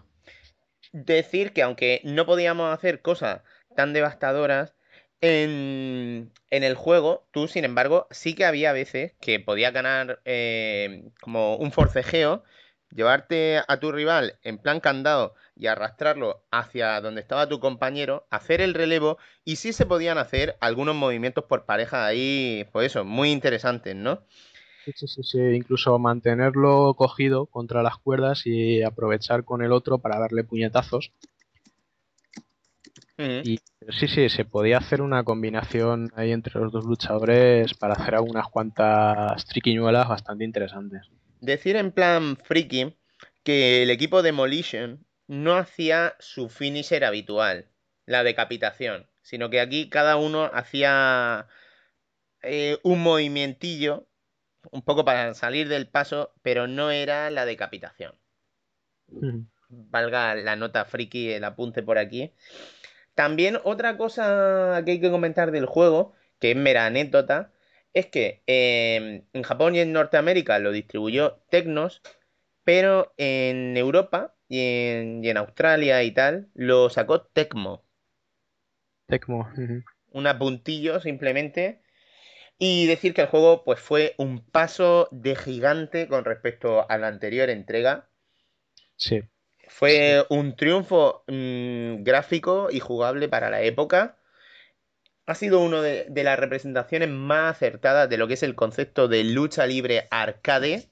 Decir 0.94 1.54
que 1.54 1.62
aunque 1.62 2.02
no 2.04 2.26
podíamos 2.26 2.74
hacer 2.74 3.02
cosas 3.02 3.42
tan 3.76 3.94
devastadoras 3.94 4.74
en, 5.22 6.32
en 6.50 6.64
el 6.64 6.76
juego, 6.76 7.28
tú, 7.32 7.48
sin 7.48 7.66
embargo, 7.66 8.08
sí 8.10 8.34
que 8.34 8.46
había 8.46 8.72
veces 8.72 9.14
que 9.20 9.40
podías 9.40 9.74
ganar 9.74 10.22
eh, 10.26 11.04
como 11.22 11.58
un 11.58 11.72
forcejeo, 11.72 12.44
llevarte 12.92 13.62
a 13.68 13.80
tu 13.80 13.92
rival 13.92 14.36
en 14.44 14.58
plan 14.58 14.80
candado 14.80 15.34
y 15.56 15.68
arrastrarlo 15.68 16.44
hacia 16.52 17.00
donde 17.02 17.22
estaba 17.22 17.50
tu 17.50 17.60
compañero, 17.60 18.28
hacer 18.30 18.62
el 18.62 18.74
relevo 18.74 19.18
y 19.44 19.58
sí 19.58 19.74
se 19.74 19.86
podían 19.86 20.18
hacer 20.18 20.58
algunos 20.60 20.96
movimientos 20.96 21.46
por 21.46 21.66
pareja 21.66 22.06
ahí, 22.06 22.66
pues 22.72 22.88
eso, 22.88 23.04
muy 23.06 23.32
interesantes, 23.32 23.96
¿no? 23.96 24.22
Sí, 24.86 25.08
sí, 25.08 25.24
sí, 25.24 25.40
Incluso 25.40 26.00
mantenerlo 26.00 26.94
cogido 26.94 27.46
contra 27.48 27.84
las 27.84 27.98
cuerdas 27.98 28.44
y 28.46 28.84
aprovechar 28.84 29.44
con 29.44 29.62
el 29.62 29.74
otro 29.74 29.98
para 29.98 30.20
darle 30.20 30.46
puñetazos. 30.46 31.12
Y 33.18 33.58
sí, 33.90 34.08
sí, 34.08 34.30
se 34.30 34.46
podía 34.46 34.78
hacer 34.78 35.02
una 35.02 35.24
combinación 35.24 36.10
ahí 36.16 36.32
entre 36.32 36.60
los 36.60 36.72
dos 36.72 36.86
luchadores 36.86 37.74
para 37.74 37.96
hacer 37.96 38.16
algunas 38.16 38.48
cuantas 38.48 39.46
triquiñuelas 39.46 40.08
bastante 40.08 40.46
interesantes. 40.46 41.10
Decir 41.42 41.76
en 41.76 41.92
plan 41.92 42.38
friki 42.38 42.98
que 43.44 43.84
el 43.84 43.90
equipo 43.90 44.22
Demolition 44.22 45.06
no 45.28 45.56
hacía 45.56 46.16
su 46.20 46.50
finisher 46.50 47.06
habitual, 47.06 47.70
la 48.06 48.24
decapitación, 48.24 49.08
sino 49.22 49.50
que 49.50 49.60
aquí 49.60 49.90
cada 49.90 50.16
uno 50.16 50.50
hacía 50.54 51.48
eh, 52.42 52.80
un 52.84 53.04
movimientillo, 53.04 54.08
un 54.72 54.82
poco 54.82 55.06
para 55.06 55.34
salir 55.34 55.68
del 55.68 55.88
paso, 55.88 56.34
pero 56.42 56.68
no 56.68 56.92
era 56.92 57.30
la 57.30 57.46
decapitación. 57.46 58.16
Valga 59.70 60.36
la 60.36 60.56
nota 60.56 60.86
friki, 60.86 61.32
el 61.32 61.44
apunte 61.44 61.84
por 61.84 61.98
aquí. 61.98 62.34
También 63.16 63.60
otra 63.64 63.98
cosa 63.98 64.82
que 64.86 64.92
hay 64.92 65.02
que 65.02 65.12
comentar 65.12 65.52
del 65.52 65.66
juego, 65.66 66.14
que 66.40 66.52
es 66.52 66.58
mera 66.58 66.86
anécdota, 66.86 67.52
es 67.94 68.08
que 68.08 68.44
eh, 68.48 69.24
en 69.34 69.44
Japón 69.44 69.76
y 69.76 69.80
en 69.80 69.94
Norteamérica 69.94 70.60
lo 70.60 70.72
distribuyó 70.72 71.40
Tecnos, 71.50 72.02
pero 72.64 73.14
en 73.18 73.78
Europa 73.78 74.36
y 74.50 74.60
en, 74.60 75.24
y 75.24 75.30
en 75.30 75.38
Australia 75.38 76.04
y 76.04 76.12
tal 76.12 76.50
lo 76.54 76.90
sacó 76.90 77.22
Tecmo. 77.22 77.84
Tecmo. 79.08 79.50
Un 80.12 80.28
apuntillo 80.28 81.00
simplemente. 81.00 81.82
Y 82.60 82.88
decir 82.88 83.14
que 83.14 83.22
el 83.22 83.28
juego 83.28 83.64
pues, 83.64 83.80
fue 83.80 84.16
un 84.18 84.44
paso 84.44 85.08
de 85.12 85.36
gigante 85.36 86.08
con 86.08 86.26
respecto 86.26 86.90
a 86.90 86.98
la 86.98 87.08
anterior 87.08 87.50
entrega. 87.50 88.10
Sí. 88.96 89.22
Fue 89.68 90.26
un 90.30 90.56
triunfo 90.56 91.24
mm, 91.28 92.04
gráfico 92.04 92.70
y 92.72 92.80
jugable 92.80 93.30
para 93.30 93.50
la 93.50 93.62
época. 93.62 94.17
Ha 95.28 95.36
sido 95.36 95.60
una 95.60 95.82
de, 95.82 96.24
las 96.24 96.40
representaciones 96.40 97.10
más 97.10 97.56
acertadas 97.56 98.10
de 98.10 98.18
lo 98.18 98.28
que 98.28 98.34
es 98.34 98.44
el 98.44 98.56
concepto 98.56 99.08
de 99.08 99.24
lucha 99.24 99.68
libre 99.68 100.08
arcade. 100.10 100.88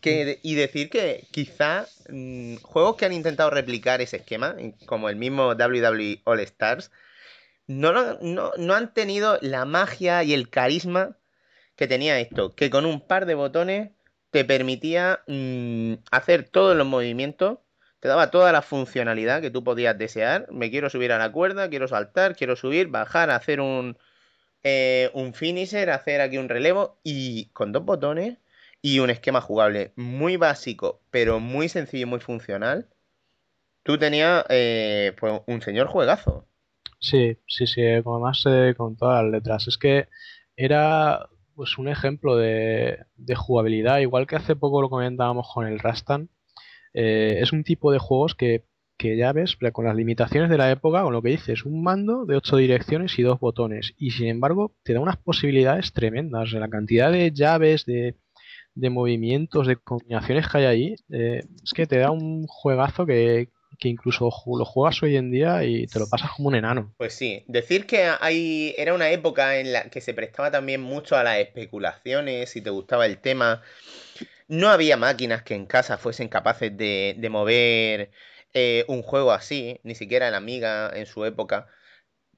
Y 0.00 0.54
decir 0.54 0.88
que 0.88 1.26
quizá 1.30 1.86
mm, 2.08 2.56
juegos 2.56 2.96
que 2.96 3.04
han 3.04 3.12
intentado 3.12 3.50
replicar 3.50 4.00
ese 4.00 4.16
esquema, 4.16 4.56
como 4.86 5.10
el 5.10 5.16
mismo 5.16 5.48
WWE 5.48 6.22
All 6.24 6.40
Stars, 6.40 6.90
no 7.66 8.74
han 8.74 8.94
tenido 8.94 9.38
la 9.42 9.66
magia 9.66 10.24
y 10.24 10.32
el 10.32 10.48
carisma 10.48 11.18
que 11.78 11.86
tenía 11.86 12.18
esto, 12.18 12.54
que 12.56 12.70
con 12.70 12.84
un 12.84 13.00
par 13.06 13.24
de 13.24 13.34
botones 13.34 13.90
te 14.30 14.44
permitía 14.44 15.22
mm, 15.26 15.94
hacer 16.10 16.48
todos 16.48 16.76
los 16.76 16.86
movimientos, 16.86 17.58
te 18.00 18.08
daba 18.08 18.30
toda 18.30 18.52
la 18.52 18.62
funcionalidad 18.62 19.40
que 19.40 19.50
tú 19.50 19.64
podías 19.64 19.98
desear. 19.98 20.46
Me 20.50 20.70
quiero 20.70 20.90
subir 20.90 21.12
a 21.12 21.18
la 21.18 21.32
cuerda, 21.32 21.68
quiero 21.68 21.88
saltar, 21.88 22.36
quiero 22.36 22.56
subir, 22.56 22.88
bajar, 22.88 23.30
hacer 23.30 23.60
un, 23.60 23.98
eh, 24.62 25.10
un 25.14 25.34
finisher, 25.34 25.90
hacer 25.90 26.20
aquí 26.20 26.38
un 26.38 26.48
relevo 26.48 26.98
y 27.02 27.46
con 27.50 27.72
dos 27.72 27.84
botones 27.84 28.38
y 28.82 29.00
un 29.00 29.10
esquema 29.10 29.40
jugable 29.40 29.92
muy 29.96 30.36
básico, 30.36 31.00
pero 31.10 31.40
muy 31.40 31.68
sencillo 31.68 32.04
y 32.04 32.10
muy 32.10 32.20
funcional. 32.20 32.88
Tú 33.82 33.98
tenías 33.98 34.44
eh, 34.48 35.14
pues, 35.18 35.40
un 35.46 35.62
señor 35.62 35.88
juegazo. 35.88 36.46
Sí, 37.00 37.38
sí, 37.46 37.66
sí, 37.66 37.82
como 38.04 38.20
más 38.20 38.44
eh, 38.46 38.74
con 38.76 38.96
todas 38.96 39.22
las 39.22 39.32
letras. 39.32 39.68
Es 39.68 39.78
que 39.78 40.08
era 40.56 41.28
pues 41.54 41.78
un 41.78 41.88
ejemplo 41.88 42.36
de, 42.36 43.04
de 43.16 43.34
jugabilidad, 43.34 43.98
igual 43.98 44.28
que 44.28 44.36
hace 44.36 44.54
poco 44.54 44.82
lo 44.82 44.90
comentábamos 44.90 45.48
con 45.52 45.66
el 45.66 45.80
Rastan. 45.80 46.28
Eh, 46.94 47.38
es 47.40 47.52
un 47.52 47.64
tipo 47.64 47.92
de 47.92 47.98
juegos 47.98 48.34
que, 48.34 48.64
que 48.96 49.16
ya 49.16 49.32
ves, 49.32 49.56
con 49.72 49.84
las 49.84 49.96
limitaciones 49.96 50.50
de 50.50 50.58
la 50.58 50.70
época, 50.70 51.02
con 51.02 51.12
lo 51.12 51.22
que 51.22 51.30
dices, 51.30 51.64
un 51.64 51.82
mando 51.82 52.24
de 52.26 52.36
ocho 52.36 52.56
direcciones 52.56 53.18
y 53.18 53.22
dos 53.22 53.38
botones. 53.38 53.94
Y 53.96 54.10
sin 54.10 54.26
embargo, 54.26 54.74
te 54.82 54.92
da 54.92 55.00
unas 55.00 55.16
posibilidades 55.16 55.92
tremendas. 55.92 56.52
La 56.52 56.68
cantidad 56.68 57.12
de 57.12 57.32
llaves, 57.32 57.86
de, 57.86 58.16
de 58.74 58.90
movimientos, 58.90 59.66
de 59.66 59.76
combinaciones 59.76 60.48
que 60.48 60.58
hay 60.58 60.64
ahí, 60.64 60.96
eh, 61.10 61.42
es 61.62 61.72
que 61.72 61.86
te 61.86 61.98
da 61.98 62.10
un 62.10 62.46
juegazo 62.46 63.06
que, 63.06 63.50
que 63.78 63.88
incluso 63.88 64.30
lo 64.46 64.64
juegas 64.64 65.02
hoy 65.02 65.16
en 65.16 65.30
día 65.30 65.64
y 65.64 65.86
te 65.86 65.98
lo 65.98 66.08
pasas 66.08 66.32
como 66.32 66.48
un 66.48 66.56
enano. 66.56 66.94
Pues 66.96 67.14
sí, 67.14 67.44
decir 67.46 67.86
que 67.86 68.10
hay 68.20 68.74
era 68.76 68.94
una 68.94 69.10
época 69.10 69.58
en 69.58 69.72
la 69.72 69.90
que 69.90 70.00
se 70.00 70.14
prestaba 70.14 70.50
también 70.50 70.80
mucho 70.80 71.16
a 71.16 71.22
las 71.22 71.38
especulaciones, 71.38 72.50
si 72.50 72.60
te 72.60 72.70
gustaba 72.70 73.06
el 73.06 73.18
tema. 73.18 73.62
No 74.48 74.68
había 74.70 74.96
máquinas 74.96 75.42
que 75.42 75.54
en 75.54 75.66
casa 75.66 75.98
fuesen 75.98 76.28
capaces 76.28 76.76
de, 76.76 77.14
de 77.18 77.30
mover 77.30 78.10
eh, 78.54 78.84
un 78.88 79.02
juego 79.02 79.32
así, 79.32 79.78
ni 79.84 79.94
siquiera 79.94 80.28
el 80.28 80.34
Amiga 80.34 80.90
en 80.94 81.06
su 81.06 81.24
época. 81.24 81.68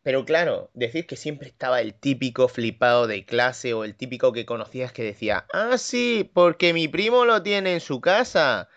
Pero 0.03 0.25
claro, 0.25 0.71
decir 0.75 1.07
que 1.07 1.17
siempre 1.17 1.49
estaba 1.49 1.81
el 1.81 1.95
típico 1.95 2.49
flipado 2.49 3.07
de 3.07 3.25
clase 3.27 3.75
o 3.75 3.85
el 3.85 3.97
típico 3.97 4.33
que 4.33 4.47
conocías 4.47 4.93
que 4.93 5.05
decía, 5.05 5.47
ah, 5.53 5.79
sí, 5.79 6.31
porque 6.35 6.73
mi 6.75 6.89
primo 6.89 7.25
lo 7.27 7.43
tiene 7.43 7.75
en 7.75 7.81
su 7.81 8.01
casa. 8.01 8.69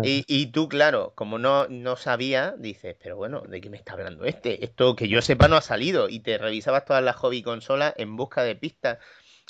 Y, 0.00 0.24
y 0.28 0.52
tú, 0.52 0.68
claro, 0.68 1.14
como 1.16 1.38
no, 1.38 1.68
no 1.68 1.96
sabías, 1.96 2.54
dices, 2.60 2.96
pero 3.02 3.16
bueno, 3.16 3.42
¿de 3.42 3.60
qué 3.60 3.70
me 3.70 3.78
está 3.78 3.94
hablando 3.94 4.24
este? 4.26 4.64
Esto 4.64 4.96
que 4.96 5.08
yo 5.08 5.22
sepa 5.22 5.48
no 5.48 5.56
ha 5.56 5.62
salido. 5.62 6.08
Y 6.08 6.20
te 6.20 6.38
revisabas 6.38 6.84
todas 6.84 7.02
las 7.02 7.16
hobby 7.16 7.42
consolas 7.42 7.94
en 7.98 8.16
busca 8.16 8.42
de 8.44 8.56
pistas. 8.56 8.98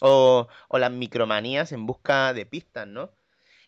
O, 0.00 0.48
o 0.68 0.78
las 0.78 0.92
micromanías 0.92 1.72
en 1.72 1.86
busca 1.86 2.32
de 2.34 2.46
pistas, 2.46 2.86
¿no? 2.88 3.17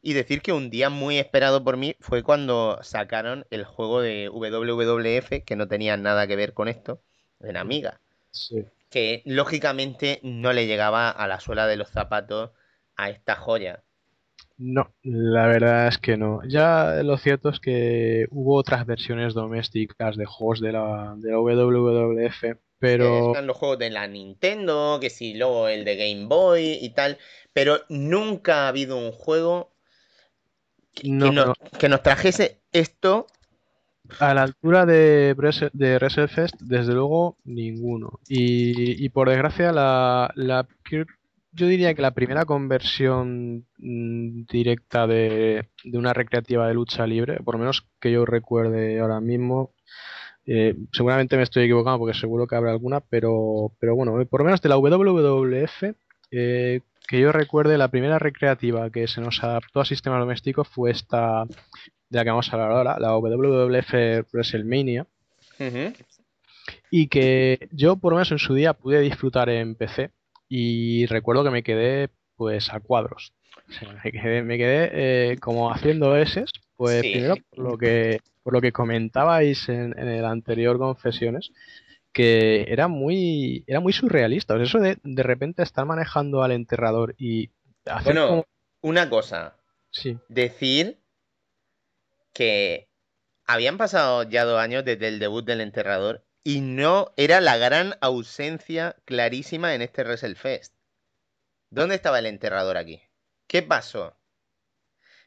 Y 0.02 0.14
decir 0.14 0.40
que 0.40 0.52
un 0.52 0.70
día 0.70 0.88
muy 0.88 1.18
esperado 1.18 1.62
por 1.62 1.76
mí 1.76 1.94
fue 2.00 2.22
cuando 2.22 2.78
sacaron 2.82 3.44
el 3.50 3.64
juego 3.64 4.00
de 4.00 4.28
WWF, 4.30 5.44
que 5.44 5.56
no 5.56 5.68
tenía 5.68 5.96
nada 5.96 6.26
que 6.26 6.36
ver 6.36 6.54
con 6.54 6.68
esto, 6.68 7.02
en 7.40 7.56
Amiga. 7.56 8.00
Sí. 8.30 8.64
Que 8.88 9.22
lógicamente 9.26 10.20
no 10.22 10.52
le 10.52 10.66
llegaba 10.66 11.10
a 11.10 11.28
la 11.28 11.40
suela 11.40 11.66
de 11.66 11.76
los 11.76 11.90
zapatos 11.90 12.50
a 12.96 13.10
esta 13.10 13.36
joya. 13.36 13.82
No, 14.62 14.92
la 15.02 15.46
verdad 15.46 15.88
es 15.88 15.96
que 15.96 16.18
no. 16.18 16.42
Ya 16.46 17.02
lo 17.02 17.16
cierto 17.16 17.48
es 17.48 17.60
que 17.60 18.26
hubo 18.30 18.56
otras 18.56 18.84
versiones 18.84 19.32
domésticas 19.32 20.18
de 20.18 20.26
juegos 20.26 20.60
de 20.60 20.72
la, 20.72 21.14
de 21.16 21.30
la 21.30 21.38
WWF, 21.38 22.40
Que 22.40 22.56
pero 22.78 23.28
están 23.28 23.46
los 23.46 23.56
juegos 23.56 23.78
de 23.78 23.88
la 23.88 24.06
Nintendo, 24.06 24.98
que 25.00 25.08
si 25.08 25.32
luego 25.32 25.68
el 25.68 25.86
de 25.86 25.96
Game 25.96 26.26
Boy 26.26 26.78
y 26.78 26.90
tal, 26.90 27.16
pero 27.54 27.80
nunca 27.88 28.64
ha 28.64 28.68
habido 28.68 28.98
un 28.98 29.12
juego 29.12 29.69
que 30.94 31.08
no, 31.08 31.32
nos, 31.32 31.56
que 31.78 31.88
nos 31.88 32.02
trajese 32.02 32.60
esto. 32.72 33.26
a 34.18 34.34
la 34.34 34.42
altura 34.42 34.86
de, 34.86 35.34
de 35.72 35.96
WrestleFest, 35.96 36.60
desde 36.60 36.92
luego, 36.94 37.36
ninguno. 37.44 38.20
Y, 38.28 39.04
y 39.04 39.08
por 39.10 39.28
desgracia, 39.28 39.72
la, 39.72 40.32
la, 40.34 40.66
yo 41.52 41.66
diría 41.66 41.94
que 41.94 42.02
la 42.02 42.14
primera 42.14 42.44
conversión 42.44 43.66
mm, 43.78 44.44
directa 44.50 45.06
de, 45.06 45.68
de 45.84 45.98
una 45.98 46.12
recreativa 46.12 46.66
de 46.66 46.74
lucha 46.74 47.06
libre, 47.06 47.40
por 47.44 47.54
lo 47.54 47.60
menos 47.60 47.86
que 48.00 48.12
yo 48.12 48.24
recuerde 48.24 49.00
ahora 49.00 49.20
mismo, 49.20 49.74
eh, 50.46 50.74
seguramente 50.92 51.36
me 51.36 51.42
estoy 51.42 51.64
equivocando 51.64 51.98
porque 51.98 52.18
seguro 52.18 52.46
que 52.46 52.56
habrá 52.56 52.70
alguna, 52.72 53.00
pero, 53.00 53.72
pero 53.78 53.94
bueno, 53.94 54.20
eh, 54.20 54.26
por 54.26 54.40
lo 54.40 54.46
menos 54.46 54.60
de 54.60 54.68
la 54.68 54.78
WWF, 54.78 55.94
eh, 56.32 56.80
que 57.10 57.20
yo 57.20 57.32
recuerde, 57.32 57.76
la 57.76 57.88
primera 57.88 58.20
recreativa 58.20 58.88
que 58.90 59.08
se 59.08 59.20
nos 59.20 59.42
adaptó 59.42 59.80
a 59.80 59.84
sistemas 59.84 60.20
domésticos 60.20 60.68
fue 60.68 60.92
esta 60.92 61.44
de 61.44 62.16
la 62.18 62.22
que 62.22 62.30
vamos 62.30 62.48
a 62.48 62.52
hablar 62.52 62.70
ahora, 62.70 62.98
la 63.00 63.16
WWF 63.16 64.32
WrestleMania, 64.32 65.06
y 66.90 67.08
que 67.08 67.68
yo 67.72 67.96
por 67.96 68.12
lo 68.12 68.16
menos 68.18 68.30
en 68.30 68.38
su 68.38 68.54
día 68.54 68.74
pude 68.74 69.00
disfrutar 69.00 69.48
en 69.48 69.74
PC 69.74 70.10
y 70.48 71.06
recuerdo 71.06 71.42
que 71.44 71.50
me 71.50 71.62
quedé 71.64 72.10
pues 72.36 72.72
a 72.72 72.78
cuadros. 72.80 73.32
O 73.68 73.72
sea, 73.72 73.92
me 74.04 74.12
quedé, 74.12 74.42
me 74.42 74.56
quedé 74.56 74.90
eh, 75.32 75.36
como 75.38 75.72
haciendo 75.72 76.16
S, 76.16 76.44
pues 76.76 77.02
Sí. 77.02 77.10
primero 77.12 77.34
por 77.50 77.64
lo 77.72 77.76
que, 77.78 78.20
por 78.42 78.52
lo 78.52 78.60
que 78.60 78.72
comentabais 78.72 79.68
en, 79.68 79.98
en 79.98 80.08
el 80.08 80.24
anterior 80.24 80.78
Confesiones, 80.78 81.50
que 82.12 82.64
era 82.68 82.88
muy, 82.88 83.64
era 83.66 83.80
muy 83.80 83.92
surrealista. 83.92 84.54
O 84.54 84.56
sea, 84.56 84.66
eso 84.66 84.78
de 84.78 84.98
de 85.02 85.22
repente 85.22 85.62
estar 85.62 85.84
manejando 85.86 86.42
al 86.42 86.52
enterrador 86.52 87.14
y 87.18 87.50
hacer 87.84 88.14
Bueno, 88.14 88.28
como... 88.28 88.46
una 88.82 89.08
cosa, 89.08 89.56
Sí, 89.92 90.18
decir 90.28 91.00
que 92.32 92.88
habían 93.44 93.76
pasado 93.76 94.22
ya 94.22 94.44
dos 94.44 94.60
años 94.60 94.84
desde 94.84 95.08
el 95.08 95.18
debut 95.18 95.44
del 95.44 95.60
enterrador 95.60 96.24
y 96.44 96.60
no 96.60 97.12
era 97.16 97.40
la 97.40 97.56
gran 97.56 97.94
ausencia 98.00 98.96
clarísima 99.04 99.74
en 99.74 99.82
este 99.82 100.02
WrestleFest. 100.02 100.74
¿Dónde 101.70 101.96
estaba 101.96 102.20
el 102.20 102.26
enterrador 102.26 102.76
aquí? 102.76 103.02
¿Qué 103.46 103.62
pasó? 103.62 104.16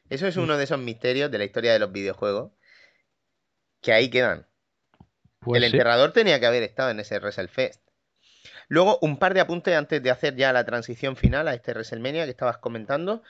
Eso 0.08 0.26
es 0.26 0.36
uno 0.36 0.56
de 0.56 0.64
esos 0.64 0.78
misterios 0.78 1.30
de 1.30 1.38
la 1.38 1.44
historia 1.44 1.72
de 1.72 1.78
los 1.78 1.92
videojuegos 1.92 2.52
que 3.80 3.92
ahí 3.92 4.10
quedan. 4.10 4.46
Pues 5.44 5.62
el 5.62 5.70
sí. 5.70 5.76
enterrador 5.76 6.12
tenía 6.12 6.40
que 6.40 6.46
haber 6.46 6.62
estado 6.62 6.90
en 6.90 7.00
ese 7.00 7.18
WrestleFest. 7.18 7.80
Luego, 8.68 8.98
un 9.02 9.18
par 9.18 9.34
de 9.34 9.40
apuntes 9.40 9.76
antes 9.76 10.02
de 10.02 10.10
hacer 10.10 10.36
ya 10.36 10.52
la 10.52 10.64
transición 10.64 11.16
final 11.16 11.48
a 11.48 11.54
este 11.54 11.72
WrestleMania 11.72 12.24
que 12.24 12.30
estabas 12.30 12.58
comentando. 12.58 13.22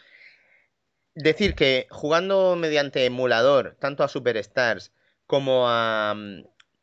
Decir 1.15 1.55
que 1.55 1.87
jugando 1.91 2.57
mediante 2.57 3.05
emulador, 3.05 3.77
tanto 3.79 4.03
a 4.03 4.09
Superstars 4.09 4.93
como 5.27 5.69
a, 5.69 6.11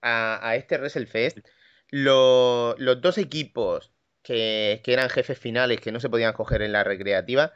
a, 0.01 0.49
a 0.49 0.55
este 0.55 0.77
WrestleFest, 0.77 1.39
lo- 1.89 2.75
los 2.77 3.01
dos 3.01 3.17
equipos 3.17 3.91
que, 4.23 4.81
que 4.83 4.93
eran 4.93 5.09
jefes 5.09 5.37
finales 5.37 5.81
que 5.81 5.91
no 5.91 5.99
se 5.99 6.09
podían 6.09 6.33
coger 6.33 6.61
en 6.61 6.71
la 6.71 6.83
recreativa, 6.83 7.53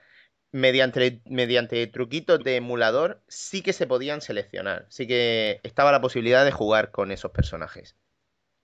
mediante, 0.56 1.22
mediante 1.26 1.86
truquitos 1.88 2.42
de 2.42 2.56
emulador, 2.56 3.22
sí 3.28 3.62
que 3.62 3.74
se 3.74 3.88
podían 3.88 4.22
seleccionar. 4.22 4.86
Sí 4.88 5.06
que 5.06 5.60
estaba 5.64 5.92
la 5.92 6.00
posibilidad 6.00 6.46
de 6.46 6.52
jugar 6.52 6.92
con 6.92 7.12
esos 7.12 7.32
personajes. 7.32 7.98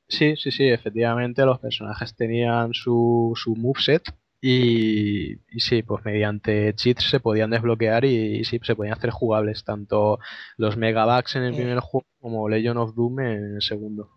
Sí, 0.08 0.38
sí, 0.38 0.52
sí, 0.52 0.70
efectivamente 0.70 1.46
los 1.46 1.60
personajes 1.60 2.16
tenían 2.16 2.74
su, 2.74 3.34
su 3.36 3.58
moveset 3.58 4.04
y, 4.40 5.34
y 5.34 5.60
sí, 5.60 5.84
pues 5.84 6.06
mediante 6.06 6.74
cheats 6.76 7.10
se 7.10 7.20
podían 7.20 7.50
desbloquear 7.50 8.06
y, 8.06 8.38
y 8.38 8.46
sí, 8.46 8.60
se 8.64 8.76
podían 8.76 8.98
hacer 8.98 9.10
jugables 9.10 9.66
tanto 9.66 10.20
los 10.56 10.78
Megabucks 10.78 11.36
en 11.36 11.44
el 11.44 11.54
primer 11.54 11.80
juego 11.80 12.08
como 12.22 12.48
Legend 12.48 12.78
of 12.78 12.96
Doom 12.96 13.20
en 13.20 13.56
el 13.56 13.62
segundo. 13.62 14.10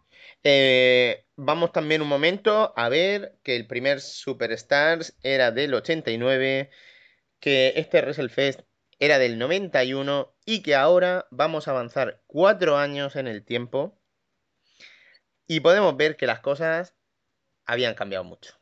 Eh, 0.44 1.24
vamos 1.36 1.72
también 1.72 2.02
un 2.02 2.08
momento 2.08 2.72
a 2.76 2.88
ver 2.88 3.36
que 3.42 3.56
el 3.56 3.66
primer 3.66 4.00
Superstars 4.00 5.16
era 5.22 5.50
del 5.50 5.74
89, 5.74 6.70
que 7.44 7.74
este 7.76 8.00
WrestleFest 8.00 8.60
era 8.98 9.18
del 9.18 9.38
91 9.38 10.34
y 10.46 10.62
que 10.62 10.74
ahora 10.74 11.26
vamos 11.30 11.68
a 11.68 11.72
avanzar 11.72 12.22
cuatro 12.26 12.78
años 12.78 13.16
en 13.16 13.26
el 13.28 13.44
tiempo 13.44 14.00
y 15.46 15.60
podemos 15.60 15.94
ver 15.94 16.16
que 16.16 16.26
las 16.26 16.40
cosas 16.40 16.94
habían 17.66 17.92
cambiado 17.92 18.24
mucho. 18.24 18.54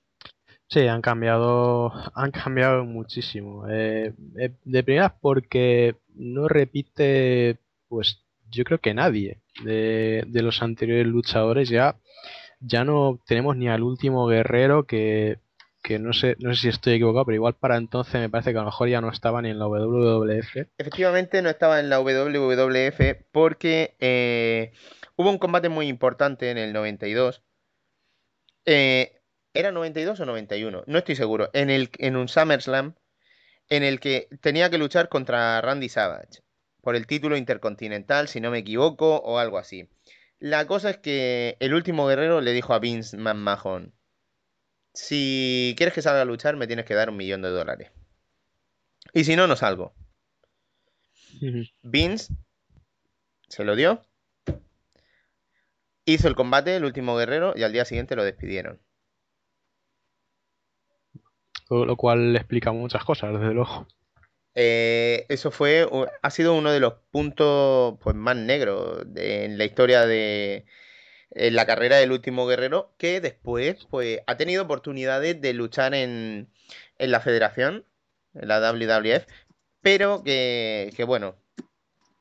Sí, 0.66 0.88
han 0.88 1.00
cambiado, 1.00 1.92
han 2.16 2.32
cambiado 2.32 2.84
muchísimo. 2.84 3.68
Eh, 3.68 4.14
eh, 4.40 4.56
de 4.64 4.82
primeras 4.82 5.12
porque 5.20 5.94
no 6.16 6.48
repite, 6.48 7.60
pues 7.86 8.24
yo 8.50 8.64
creo 8.64 8.78
que 8.78 8.94
nadie 8.94 9.42
de, 9.62 10.24
de 10.26 10.42
los 10.42 10.60
anteriores 10.60 11.06
luchadores 11.06 11.68
ya, 11.68 12.00
ya 12.58 12.82
no 12.82 13.20
tenemos 13.28 13.56
ni 13.56 13.68
al 13.68 13.84
último 13.84 14.26
guerrero 14.26 14.88
que, 14.88 15.38
que 15.82 15.98
no 15.98 16.12
sé, 16.12 16.36
no 16.38 16.54
sé 16.54 16.62
si 16.62 16.68
estoy 16.68 16.94
equivocado, 16.94 17.26
pero 17.26 17.36
igual 17.36 17.54
para 17.54 17.76
entonces 17.76 18.14
me 18.14 18.30
parece 18.30 18.52
que 18.52 18.58
a 18.58 18.62
lo 18.62 18.66
mejor 18.66 18.88
ya 18.88 19.00
no 19.00 19.10
estaba 19.10 19.42
ni 19.42 19.50
en 19.50 19.58
la 19.58 19.66
WWF. 19.66 20.68
Efectivamente 20.78 21.42
no 21.42 21.50
estaba 21.50 21.80
en 21.80 21.90
la 21.90 22.00
WWF 22.00 23.26
porque 23.32 23.96
eh, 23.98 24.72
hubo 25.16 25.30
un 25.30 25.38
combate 25.38 25.68
muy 25.68 25.88
importante 25.88 26.50
en 26.50 26.58
el 26.58 26.72
92 26.72 27.42
eh, 28.64 29.22
¿Era 29.54 29.70
92 29.70 30.18
o 30.20 30.26
91? 30.26 30.84
No 30.86 30.98
estoy 30.98 31.16
seguro. 31.16 31.50
En, 31.52 31.68
el, 31.68 31.90
en 31.98 32.16
un 32.16 32.28
SummerSlam 32.28 32.94
en 33.68 33.82
el 33.82 34.00
que 34.00 34.28
tenía 34.40 34.70
que 34.70 34.78
luchar 34.78 35.08
contra 35.08 35.60
Randy 35.60 35.88
Savage 35.88 36.42
por 36.80 36.96
el 36.96 37.06
título 37.06 37.36
intercontinental, 37.36 38.28
si 38.28 38.40
no 38.40 38.50
me 38.50 38.58
equivoco, 38.58 39.16
o 39.18 39.38
algo 39.38 39.58
así. 39.58 39.88
La 40.38 40.66
cosa 40.66 40.90
es 40.90 40.98
que 40.98 41.56
el 41.60 41.74
último 41.74 42.06
guerrero 42.06 42.40
le 42.40 42.52
dijo 42.52 42.74
a 42.74 42.80
Vince 42.80 43.16
McMahon, 43.16 43.94
si 44.94 45.74
quieres 45.76 45.94
que 45.94 46.02
salga 46.02 46.22
a 46.22 46.26
luchar 46.26 46.56
me 46.56 46.66
tienes 46.66 46.84
que 46.84 46.94
dar 46.94 47.10
un 47.10 47.16
millón 47.16 47.42
de 47.42 47.50
dólares. 47.50 47.90
Y 49.12 49.24
si 49.24 49.36
no, 49.36 49.46
no 49.46 49.56
salgo. 49.56 49.94
Vince 51.82 52.32
se 53.48 53.64
lo 53.64 53.76
dio, 53.76 54.02
hizo 56.06 56.26
el 56.26 56.34
combate, 56.34 56.76
el 56.76 56.86
último 56.86 57.16
guerrero, 57.16 57.52
y 57.54 57.62
al 57.62 57.72
día 57.72 57.84
siguiente 57.84 58.16
lo 58.16 58.24
despidieron. 58.24 58.80
Lo 61.68 61.96
cual 61.96 62.34
explica 62.36 62.72
muchas 62.72 63.04
cosas, 63.04 63.32
desde 63.32 63.52
luego. 63.52 63.86
Eh, 64.54 65.26
eso 65.28 65.50
fue, 65.50 65.86
ha 66.22 66.30
sido 66.30 66.54
uno 66.54 66.70
de 66.70 66.80
los 66.80 66.94
puntos 67.10 67.98
pues, 68.02 68.14
más 68.16 68.36
negros 68.36 69.06
en 69.16 69.56
la 69.56 69.64
historia 69.64 70.06
de 70.06 70.66
la 71.34 71.66
carrera 71.66 71.96
del 71.96 72.12
último 72.12 72.46
guerrero, 72.46 72.92
que 72.98 73.20
después 73.20 73.86
pues, 73.90 74.20
ha 74.26 74.36
tenido 74.36 74.64
oportunidades 74.64 75.40
de 75.40 75.52
luchar 75.54 75.94
en, 75.94 76.48
en 76.98 77.10
la 77.10 77.20
federación, 77.20 77.84
en 78.34 78.48
la 78.48 78.60
WWF, 78.60 79.26
pero 79.80 80.22
que, 80.22 80.92
que 80.96 81.04
bueno, 81.04 81.36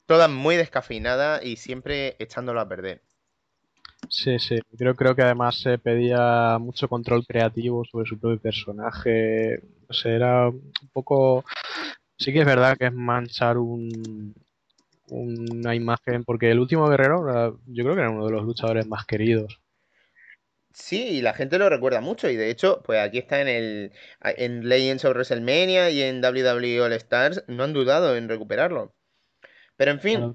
todas 0.05 0.29
muy 0.29 0.55
descafeinadas 0.55 1.43
y 1.43 1.57
siempre 1.57 2.15
echándolo 2.19 2.59
a 2.59 2.67
perder. 2.67 3.01
Sí, 4.09 4.39
sí, 4.39 4.59
creo, 4.77 4.95
creo 4.95 5.15
que 5.15 5.21
además 5.21 5.61
se 5.61 5.77
pedía 5.77 6.57
mucho 6.59 6.89
control 6.89 7.25
creativo 7.25 7.85
sobre 7.85 8.09
su 8.09 8.19
propio 8.19 8.39
personaje. 8.39 9.61
O 9.87 9.93
sea, 9.93 10.11
era 10.11 10.49
un 10.49 10.73
poco. 10.91 11.45
Sí 12.17 12.33
que 12.33 12.39
es 12.39 12.45
verdad 12.45 12.77
que 12.77 12.87
es 12.87 12.93
manchar 12.93 13.57
un, 13.57 14.35
una 15.11 15.75
imagen, 15.75 16.23
porque 16.23 16.49
el 16.49 16.59
último 16.59 16.87
guerrero, 16.87 17.59
yo 17.67 17.83
creo 17.83 17.95
que 17.95 18.01
era 18.01 18.09
uno 18.09 18.25
de 18.25 18.31
los 18.31 18.43
luchadores 18.43 18.87
más 18.87 19.05
queridos. 19.05 19.59
Sí, 20.73 21.03
y 21.09 21.21
la 21.21 21.33
gente 21.33 21.57
lo 21.57 21.69
recuerda 21.69 21.99
mucho. 21.99 22.29
Y 22.29 22.37
de 22.37 22.49
hecho, 22.49 22.81
pues 22.83 22.99
aquí 23.01 23.17
está 23.17 23.41
en 23.41 23.47
el 23.49 23.91
en 24.21 24.69
Legends 24.69 25.03
of 25.03 25.11
WrestleMania 25.11 25.89
y 25.89 26.01
en 26.01 26.23
WWE 26.23 26.81
All 26.81 26.93
Stars. 26.93 27.43
No 27.47 27.65
han 27.65 27.73
dudado 27.73 28.15
en 28.15 28.29
recuperarlo. 28.29 28.95
Pero 29.75 29.91
en 29.91 29.99
fin, 29.99 30.33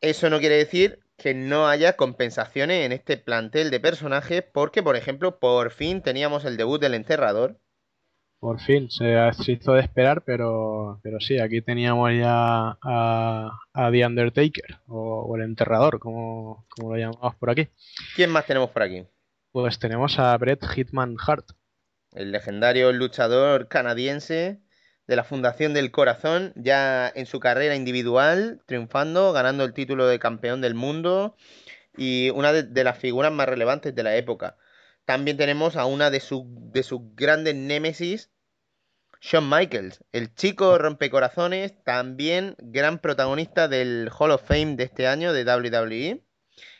eso 0.00 0.28
no 0.28 0.40
quiere 0.40 0.56
decir 0.56 0.98
que 1.16 1.34
no 1.34 1.68
haya 1.68 1.94
compensaciones 1.94 2.84
en 2.84 2.92
este 2.92 3.16
plantel 3.16 3.70
de 3.70 3.80
personajes, 3.80 4.42
porque, 4.42 4.82
por 4.82 4.96
ejemplo, 4.96 5.38
por 5.38 5.70
fin 5.70 6.02
teníamos 6.02 6.44
el 6.44 6.56
debut 6.56 6.80
del 6.80 6.94
enterrador. 6.94 7.60
Por 8.40 8.60
fin, 8.60 8.88
se, 8.90 9.14
hizo 9.48 9.72
de 9.72 9.80
esperar, 9.80 10.22
pero, 10.24 11.00
pero 11.02 11.18
sí, 11.18 11.40
aquí 11.40 11.60
teníamos 11.60 12.12
ya 12.12 12.78
a, 12.82 13.58
The 13.90 14.06
Undertaker, 14.06 14.78
o, 14.86 15.34
el 15.36 15.42
enterrador, 15.42 15.98
como, 15.98 16.66
como 16.68 16.94
lo 16.94 16.98
llamamos 16.98 17.34
por 17.36 17.50
aquí. 17.50 17.68
¿Quién 18.14 18.30
más 18.30 18.46
tenemos 18.46 18.70
por 18.70 18.82
aquí? 18.82 19.04
Pues 19.50 19.78
tenemos 19.80 20.18
a 20.20 20.36
Bret 20.36 20.64
Hitman 20.64 21.16
Hart. 21.26 21.46
El 22.12 22.30
legendario 22.30 22.92
luchador 22.92 23.66
canadiense 23.68 24.60
de 25.08 25.16
la 25.16 25.24
Fundación 25.24 25.74
del 25.74 25.90
Corazón, 25.90 26.52
ya 26.54 27.10
en 27.12 27.26
su 27.26 27.40
carrera 27.40 27.74
individual, 27.74 28.60
triunfando, 28.66 29.32
ganando 29.32 29.64
el 29.64 29.72
título 29.72 30.06
de 30.06 30.18
campeón 30.18 30.60
del 30.60 30.74
mundo 30.74 31.34
y 31.96 32.30
una 32.30 32.52
de, 32.52 32.84
las 32.84 32.98
figuras 32.98 33.32
más 33.32 33.48
relevantes 33.48 33.94
de 33.94 34.02
la 34.02 34.16
época. 34.16 34.56
También 35.08 35.38
tenemos 35.38 35.76
a 35.76 35.86
una 35.86 36.10
de, 36.10 36.20
de 36.20 36.82
sus 36.82 37.00
grandes 37.16 37.54
némesis, 37.54 38.30
Shawn 39.22 39.48
Michaels, 39.48 40.04
el 40.12 40.34
chico 40.34 40.76
rompecorazones, 40.76 41.82
también 41.82 42.56
gran 42.58 42.98
protagonista 42.98 43.68
del 43.68 44.10
Hall 44.10 44.32
of 44.32 44.46
Fame 44.46 44.76
de 44.76 44.84
este 44.84 45.06
año 45.06 45.32
de 45.32 45.44
WWE 45.44 46.22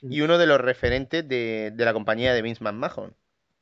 y 0.02 0.20
uno 0.20 0.36
de 0.36 0.47
los 0.47 0.60
referentes 0.60 1.26
de, 1.26 1.73
de 1.74 1.84
la 1.86 1.94
compañía 1.94 2.34
de 2.34 2.42
Vince 2.42 2.62
McMahon. 2.62 3.16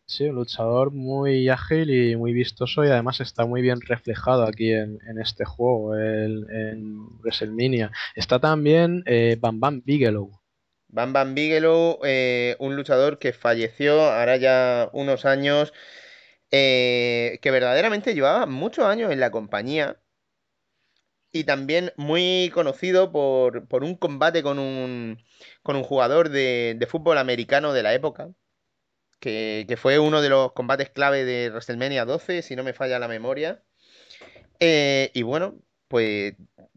Sí, 0.05 0.25
un 0.25 0.35
luchador 0.35 0.91
muy 0.91 1.49
ágil 1.49 1.89
y 1.89 2.17
muy 2.17 2.33
vistoso 2.33 2.85
y 2.85 2.89
además 2.89 3.20
está 3.20 3.47
muy 3.47 3.62
bien 3.62 3.81
reflejado 3.81 4.43
aquí 4.43 4.73
en, 4.73 4.99
este 5.23 5.45
juego, 5.45 5.97
en 5.97 7.07
WrestleMania. 7.20 7.93
Está 8.17 8.41
también 8.41 9.05
eh, 9.07 9.36
Bam 9.39 9.61
Bam 9.61 9.83
Bigelow. 9.85 10.33
Bam 10.97 11.12
Bam 11.12 11.34
Bigelow, 11.34 12.00
eh, 12.05 12.57
un 12.58 12.76
luchador 12.76 13.18
que 13.18 13.33
falleció 13.33 14.00
ahora 14.02 14.36
ya 14.36 14.91
unos 14.92 15.25
años, 15.25 15.73
eh, 16.50 17.39
que 17.42 17.50
verdaderamente 17.50 18.15
llevaba 18.15 18.47
muchos 18.47 18.84
años 18.86 19.12
en 19.12 19.20
la 19.20 19.31
compañía 19.31 20.00
y 21.33 21.44
también 21.44 21.92
muy 21.97 22.50
conocido 22.55 23.12
por, 23.12 23.66
un 23.84 23.97
combate 23.97 24.42
con 24.42 24.58
un, 24.58 25.18
con 25.62 25.76
un 25.76 25.84
jugador 25.84 26.31
de, 26.31 26.76
de 26.78 26.86
fútbol 26.86 27.18
americano 27.18 27.73
de 27.73 27.83
la 27.83 27.94
época 27.94 28.31
que, 29.20 29.76
fue 29.78 29.99
uno 29.99 30.23
de 30.23 30.28
los 30.28 30.52
combates 30.52 30.91
clave 30.91 31.25
de 31.25 31.50
WrestleMania 31.50 32.05
12, 32.05 32.42
si 32.42 32.57
no 32.57 32.62
me 32.62 32.73
falla 32.73 32.99
la 32.99 33.08
memoria. 33.08 33.62
Eh, 34.60 35.10
y 35.15 35.23
bueno, 35.23 35.58
pues 35.89 36.34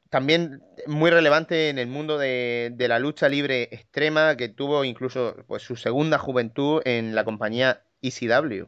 también 0.10 0.64
muy 0.88 1.12
relevante 1.12 1.70
en 1.70 1.78
el 1.78 1.88
mundo 1.88 2.18
de, 2.18 2.74
la 2.78 3.00
lucha 3.00 3.30
libre 3.30 3.70
extrema, 3.72 4.36
que 4.36 4.50
tuvo 4.50 4.84
incluso 4.84 5.36
pues, 5.48 5.64
su 5.64 5.76
segunda 5.76 6.18
juventud 6.18 6.82
en 6.86 7.16
la 7.16 7.24
compañía 7.24 7.84
ECW. 8.02 8.66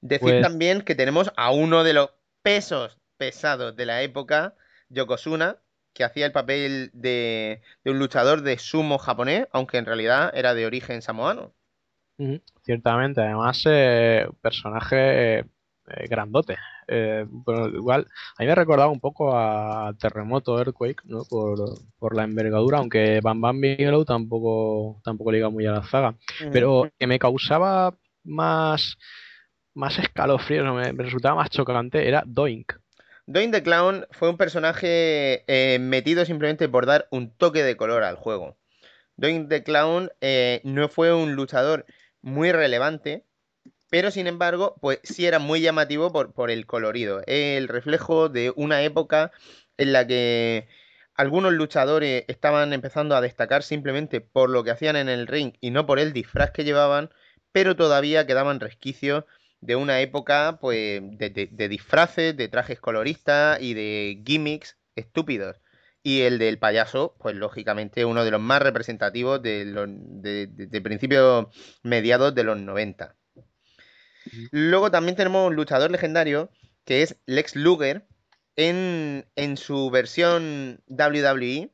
Decir 0.00 0.20
pues 0.20 0.42
también 0.42 0.82
que 0.82 0.94
tenemos 0.94 1.32
a 1.36 1.50
uno 1.50 1.84
de 1.84 1.92
los 1.92 2.10
pesos 2.42 2.98
pesados 3.16 3.74
de 3.76 3.86
la 3.86 4.02
época, 4.02 4.54
Yokozuna, 4.88 5.56
que 5.92 6.04
hacía 6.04 6.26
el 6.26 6.32
papel 6.32 6.90
de, 6.92 7.62
un 7.84 7.98
luchador 7.98 8.42
de 8.42 8.58
sumo 8.58 8.98
japonés, 8.98 9.46
aunque 9.52 9.78
en 9.78 9.86
realidad 9.86 10.30
era 10.34 10.54
de 10.54 10.66
origen 10.66 11.02
samoano. 11.02 11.52
Ciertamente, 12.62 13.20
además, 13.20 13.62
eh, 13.66 14.26
personaje 14.40 15.44
eh, 15.90 16.06
grandote. 16.08 16.56
Eh, 16.86 17.26
igual, 17.74 18.06
a 18.36 18.42
mí 18.42 18.46
me 18.46 18.52
ha 18.52 18.54
recordado 18.54 18.90
un 18.90 19.00
poco 19.00 19.36
a 19.36 19.94
Terremoto 19.98 20.58
Earthquake, 20.58 21.02
¿no? 21.04 21.24
Por, 21.24 22.16
la 22.16 22.24
envergadura, 22.24 22.78
aunque 22.78 23.20
Bam 23.22 23.40
Bam 23.40 23.60
Bigelow 23.60 24.04
tampoco, 24.04 25.00
tampoco 25.04 25.32
liga 25.32 25.50
muy 25.50 25.66
a 25.66 25.72
la 25.72 25.84
saga. 25.84 26.16
Pero 26.52 26.90
que 26.98 27.06
me 27.06 27.18
causaba 27.18 27.94
más, 28.24 28.98
más 29.74 29.98
escalofríos, 29.98 30.74
me, 30.74 30.92
me 30.92 31.04
resultaba 31.04 31.36
más 31.36 31.50
chocante, 31.50 32.08
era 32.08 32.22
Doink. 32.26 32.72
Doink 33.26 33.52
the 33.52 33.62
Clown 33.62 34.06
fue 34.10 34.30
un 34.30 34.38
personaje 34.38 35.44
eh, 35.46 35.78
metido 35.78 36.24
simplemente 36.24 36.68
por 36.68 36.86
dar 36.86 37.08
un 37.10 37.30
toque 37.36 37.62
de 37.62 37.76
color 37.76 38.02
al 38.02 38.16
juego. 38.16 38.56
Doink 39.16 39.48
the 39.48 39.62
Clown 39.62 40.10
no 40.64 40.88
fue 40.88 41.12
un 41.12 41.34
luchador 41.34 41.84
muy 42.22 42.52
relevante, 42.52 43.24
pero 43.90 44.10
sin 44.10 44.26
embargo, 44.26 44.76
pues 44.80 45.00
sí 45.02 45.26
era 45.26 45.38
muy 45.38 45.60
llamativo 45.60 46.12
por, 46.12 46.50
el 46.50 46.66
colorido. 46.66 47.22
El 47.26 47.68
reflejo 47.68 48.28
de 48.28 48.52
una 48.56 48.82
época 48.82 49.32
en 49.78 49.92
la 49.92 50.06
que 50.06 50.68
algunos 51.14 51.52
luchadores 51.52 52.24
estaban 52.28 52.72
empezando 52.72 53.16
a 53.16 53.20
destacar 53.20 53.62
simplemente 53.62 54.20
por 54.20 54.50
lo 54.50 54.64
que 54.64 54.70
hacían 54.70 54.96
en 54.96 55.08
el 55.08 55.26
ring 55.26 55.54
y 55.60 55.70
no 55.70 55.86
por 55.86 55.98
el 55.98 56.12
disfraz 56.12 56.50
que 56.52 56.64
llevaban, 56.64 57.10
pero 57.52 57.76
todavía 57.76 58.26
quedaban 58.26 58.60
resquicios 58.60 59.24
de 59.60 59.76
una 59.76 60.00
época 60.00 60.58
pues 60.60 61.00
de, 61.18 61.68
disfraces, 61.68 62.36
de 62.36 62.48
trajes 62.48 62.80
coloristas 62.80 63.60
y 63.60 63.74
de 63.74 64.22
gimmicks 64.24 64.76
estúpidos. 64.94 65.60
Y 66.02 66.22
el 66.22 66.38
del 66.38 66.58
payaso, 66.58 67.16
pues 67.18 67.34
lógicamente 67.36 68.04
uno 68.04 68.24
de 68.24 68.30
los 68.30 68.40
más 68.40 68.62
representativos 68.62 69.42
de, 69.42 69.64
los, 69.64 69.88
de, 69.90 70.80
principios 70.82 71.48
mediados 71.82 72.34
de 72.34 72.44
los 72.44 72.58
90. 72.58 73.17
Luego 74.50 74.90
también 74.90 75.16
tenemos 75.16 75.48
un 75.48 75.56
luchador 75.56 75.90
legendario 75.90 76.50
que 76.84 77.02
es 77.02 77.16
Lex 77.26 77.56
Luger 77.56 78.06
en, 78.56 79.26
en 79.36 79.56
su 79.56 79.90
versión 79.90 80.82
WWE, 80.88 81.70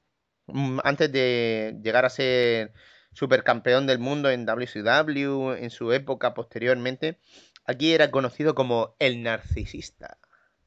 mm, 0.47 0.81
antes 0.85 1.13
de 1.13 1.79
llegar 1.83 2.05
a 2.05 2.11
ser 2.11 2.73
supercampeón 3.13 3.87
del 3.87 3.99
mundo 3.99 4.31
en 4.31 4.45
WCW, 4.45 5.53
en 5.53 5.71
su 5.71 5.93
época 5.93 6.35
posteriormente, 6.35 7.19
Aquí 7.67 7.95
era 7.95 8.11
conocido 8.11 8.55
como 8.55 8.95
el 8.99 9.23
narcisista. 9.23 10.19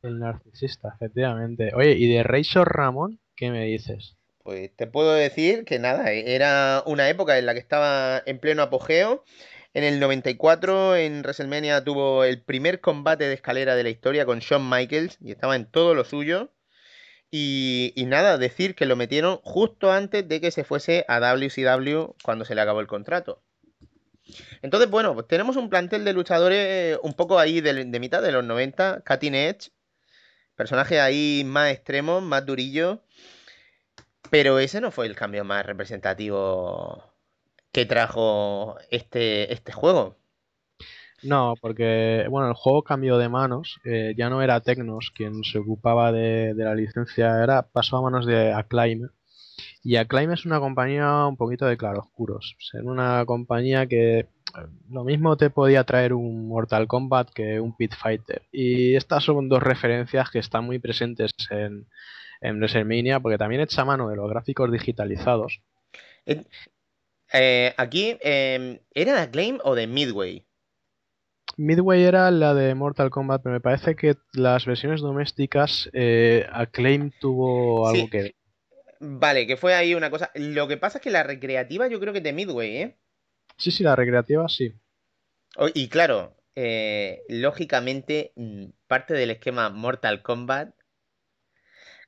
El 0.01 0.19
narcisista, 0.19 0.93
efectivamente. 0.95 1.71
Oye, 1.75 1.91
¿y 1.91 2.11
de 2.11 2.23
Razor 2.23 2.75
Ramón 2.75 3.19
qué 3.35 3.51
me 3.51 3.65
dices? 3.65 4.17
Pues 4.43 4.75
te 4.75 4.87
puedo 4.87 5.13
decir 5.13 5.63
que 5.65 5.77
nada, 5.77 6.11
era 6.11 6.81
una 6.85 7.09
época 7.09 7.37
en 7.37 7.45
la 7.45 7.53
que 7.53 7.59
estaba 7.59 8.23
en 8.25 8.39
pleno 8.39 8.63
apogeo. 8.63 9.23
En 9.77 9.83
el 9.83 9.99
94 9.99 10.95
en 10.95 11.21
WrestleMania 11.21 11.83
tuvo 11.83 12.23
el 12.23 12.41
primer 12.41 12.81
combate 12.81 13.27
de 13.27 13.35
escalera 13.35 13.75
de 13.75 13.83
la 13.83 13.89
historia 13.89 14.25
con 14.25 14.39
Shawn 14.39 14.67
Michaels 14.67 15.19
y 15.21 15.29
estaba 15.29 15.55
en 15.55 15.67
todo 15.67 15.93
lo 15.93 16.03
suyo. 16.03 16.51
Y, 17.29 17.93
nada, 18.07 18.39
decir 18.39 18.73
que 18.73 18.87
lo 18.87 18.95
metieron 18.95 19.37
justo 19.43 19.91
antes 19.91 20.27
de 20.27 20.41
que 20.41 20.49
se 20.49 20.63
fuese 20.63 21.05
a 21.07 21.19
WCW 21.19 22.15
cuando 22.23 22.43
se 22.43 22.55
le 22.55 22.61
acabó 22.61 22.79
el 22.79 22.87
contrato. 22.87 23.43
Entonces, 24.63 24.89
bueno, 24.89 25.13
pues 25.13 25.27
tenemos 25.27 25.57
un 25.57 25.69
plantel 25.69 26.03
de 26.05 26.13
luchadores 26.13 26.97
un 27.03 27.13
poco 27.13 27.37
ahí 27.37 27.61
de, 27.61 27.85
mitad 27.99 28.23
de 28.23 28.31
los 28.31 28.43
90, 28.43 29.03
Cutting 29.07 29.35
Edge, 29.35 29.69
personajes 30.55 30.99
ahí 30.99 31.43
más 31.45 31.71
extremos, 31.71 32.23
más 32.23 32.43
durillos. 32.47 32.97
Pero 34.31 34.57
ese 34.57 34.81
no 34.81 34.89
fue 34.89 35.05
el 35.05 35.15
cambio 35.15 35.45
más 35.45 35.63
representativo 35.67 37.13
que 37.77 37.85
trajo 37.85 38.75
este, 38.89 39.53
este 39.53 39.71
juego. 39.71 40.17
No, 41.21 41.53
porque 41.61 42.25
bueno, 42.27 42.47
el 42.47 42.55
juego 42.55 42.81
cambió 42.81 43.19
de 43.19 43.29
manos. 43.29 43.77
eh, 43.85 44.15
ya 44.17 44.31
no 44.31 44.41
era 44.41 44.61
Tecnos 44.61 45.11
quien 45.13 45.43
se 45.43 45.59
ocupaba 45.59 46.11
de, 46.11 46.55
de 46.55 46.63
la 46.63 46.73
licencia, 46.73 47.43
era 47.43 47.61
pasó 47.61 47.97
a 47.97 48.01
manos 48.01 48.25
de 48.25 48.51
Acclaim. 48.51 49.09
Y 49.83 49.97
Acclaim 49.97 50.31
es 50.31 50.43
una 50.47 50.59
compañía 50.59 51.27
un 51.27 51.37
poquito 51.37 51.67
de 51.67 51.77
claroscuros. 51.77 52.55
O 52.57 52.61
sea, 52.61 52.79
era 52.81 52.89
una 52.89 53.23
compañía 53.27 53.85
que 53.85 54.17
eh, 54.21 54.27
lo 54.89 55.03
mismo 55.03 55.37
te 55.37 55.51
podía 55.51 55.83
traer 55.83 56.13
un 56.13 56.47
Mortal 56.47 56.87
Kombat 56.87 57.29
que 57.29 57.59
un 57.59 57.77
Pit 57.77 57.93
Fighter. 57.93 58.41
Y 58.51 58.95
estas 58.95 59.23
son 59.23 59.49
dos 59.49 59.61
referencias 59.61 60.31
que 60.31 60.39
están 60.39 60.65
muy 60.65 60.79
presentes 60.79 61.29
en, 61.51 61.85
en 62.41 62.57
WrestleMania, 62.57 63.19
porque 63.19 63.37
también 63.37 63.61
echa 63.61 63.85
mano 63.85 64.09
de 64.09 64.15
los 64.15 64.27
gráficos 64.27 64.71
digitalizados. 64.71 65.61
Eh, 67.33 67.73
aquí, 67.77 68.17
eh, 68.21 68.81
¿era 68.93 69.13
de 69.15 69.19
Acclaim 69.21 69.59
o 69.63 69.75
de 69.75 69.87
Midway? 69.87 70.45
Midway 71.57 72.03
era 72.03 72.29
la 72.31 72.53
de 72.53 72.75
Mortal 72.75 73.09
Kombat, 73.09 73.41
pero 73.41 73.53
me 73.53 73.61
parece 73.61 73.95
que 73.95 74.15
las 74.33 74.65
versiones 74.65 75.01
domésticas 75.01 75.89
eh, 75.93 76.45
Acclaim 76.51 77.11
tuvo 77.19 77.87
algo 77.87 78.03
Sí. 78.05 78.09
que 78.09 78.21
ver. 78.21 78.35
Vale, 78.99 79.45
que 79.45 79.57
fue 79.57 79.73
ahí 79.75 79.93
una 79.95 80.09
cosa. 80.09 80.31
Lo 80.35 80.67
que 80.67 80.77
pasa 80.77 80.97
es 80.97 81.03
que 81.03 81.11
la 81.11 81.23
recreativa 81.23 81.87
yo 81.87 81.99
creo 81.99 82.13
que 82.13 82.19
es 82.19 82.23
de 82.23 82.33
Midway, 82.33 82.77
¿eh? 82.77 82.97
Sí, 83.57 83.71
sí, 83.71 83.83
la 83.83 83.95
recreativa 83.95 84.47
sí. 84.49 84.73
Y 85.73 85.89
claro, 85.89 86.35
eh, 86.55 87.23
lógicamente, 87.29 88.33
mm, 88.35 88.65
parte 88.87 89.13
del 89.15 89.31
esquema 89.31 89.69
Mortal 89.69 90.21
Kombat 90.21 90.73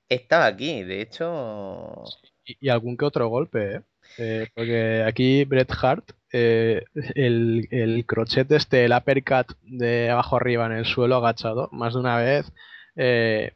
estaba 0.10 0.46
aquí. 0.46 0.84
De 0.84 1.02
hecho, 1.02 2.04
Y, 2.46 2.58
y 2.60 2.70
algún 2.70 2.98
que 2.98 3.06
otro 3.06 3.28
golpe, 3.28 3.76
¿eh? 3.76 3.82
Eh, 4.18 4.48
porque 4.54 5.04
aquí 5.08 5.46
Bret 5.46 5.72
Hart, 5.82 6.12
eh, 6.32 6.84
el, 7.16 7.68
el 7.72 8.06
crochet 8.06 8.52
este, 8.52 8.86
el 8.86 8.94
uppercut 8.94 9.54
de 9.62 10.10
abajo 10.10 10.36
arriba 10.36 10.66
en 10.66 10.74
el 10.74 10.86
suelo 10.86 11.16
agachado, 11.18 11.70
más 11.72 11.94
de 11.94 12.00
una 12.00 12.18
vez, 12.18 12.52
eh, 12.96 13.54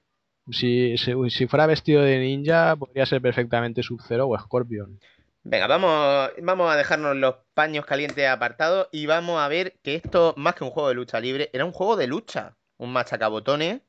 si, 0.52 0.98
si, 0.98 1.14
si 1.30 1.48
fuera 1.48 1.66
vestido 1.66 2.02
de 2.02 2.20
ninja, 2.20 2.76
podría 2.76 3.06
ser 3.06 3.22
perfectamente 3.22 3.84
Sub-Zero 3.84 4.28
o 4.28 4.38
Scorpion. 4.38 5.00
venga, 5.44 5.68
vamos, 5.68 6.32
vamos 6.42 6.72
a 6.72 6.76
dejarnos 6.78 7.16
los 7.16 7.36
paños 7.54 7.86
calientes 7.86 8.28
apartados 8.28 8.88
y 8.92 9.06
vamos 9.06 9.40
a 9.40 9.48
ver 9.48 9.76
que 9.84 9.96
esto, 9.96 10.34
más 10.38 10.56
que 10.56 10.64
un 10.64 10.70
juego 10.72 10.90
de 10.90 10.96
lucha 10.96 11.20
libre, 11.20 11.50
era 11.54 11.66
un 11.66 11.72
juego 11.72 11.96
de 11.96 12.08
lucha. 12.08 12.56
Un 12.78 12.92
machacabotones, 12.92 13.82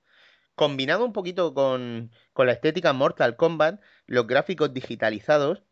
combinado 0.54 1.04
un 1.04 1.12
poquito 1.12 1.54
con, 1.54 2.10
con 2.32 2.46
la 2.46 2.52
estética 2.52 2.92
Mortal 2.92 3.36
Kombat, 3.36 3.80
los 4.06 4.26
gráficos 4.26 4.72
digitalizados 4.72 5.62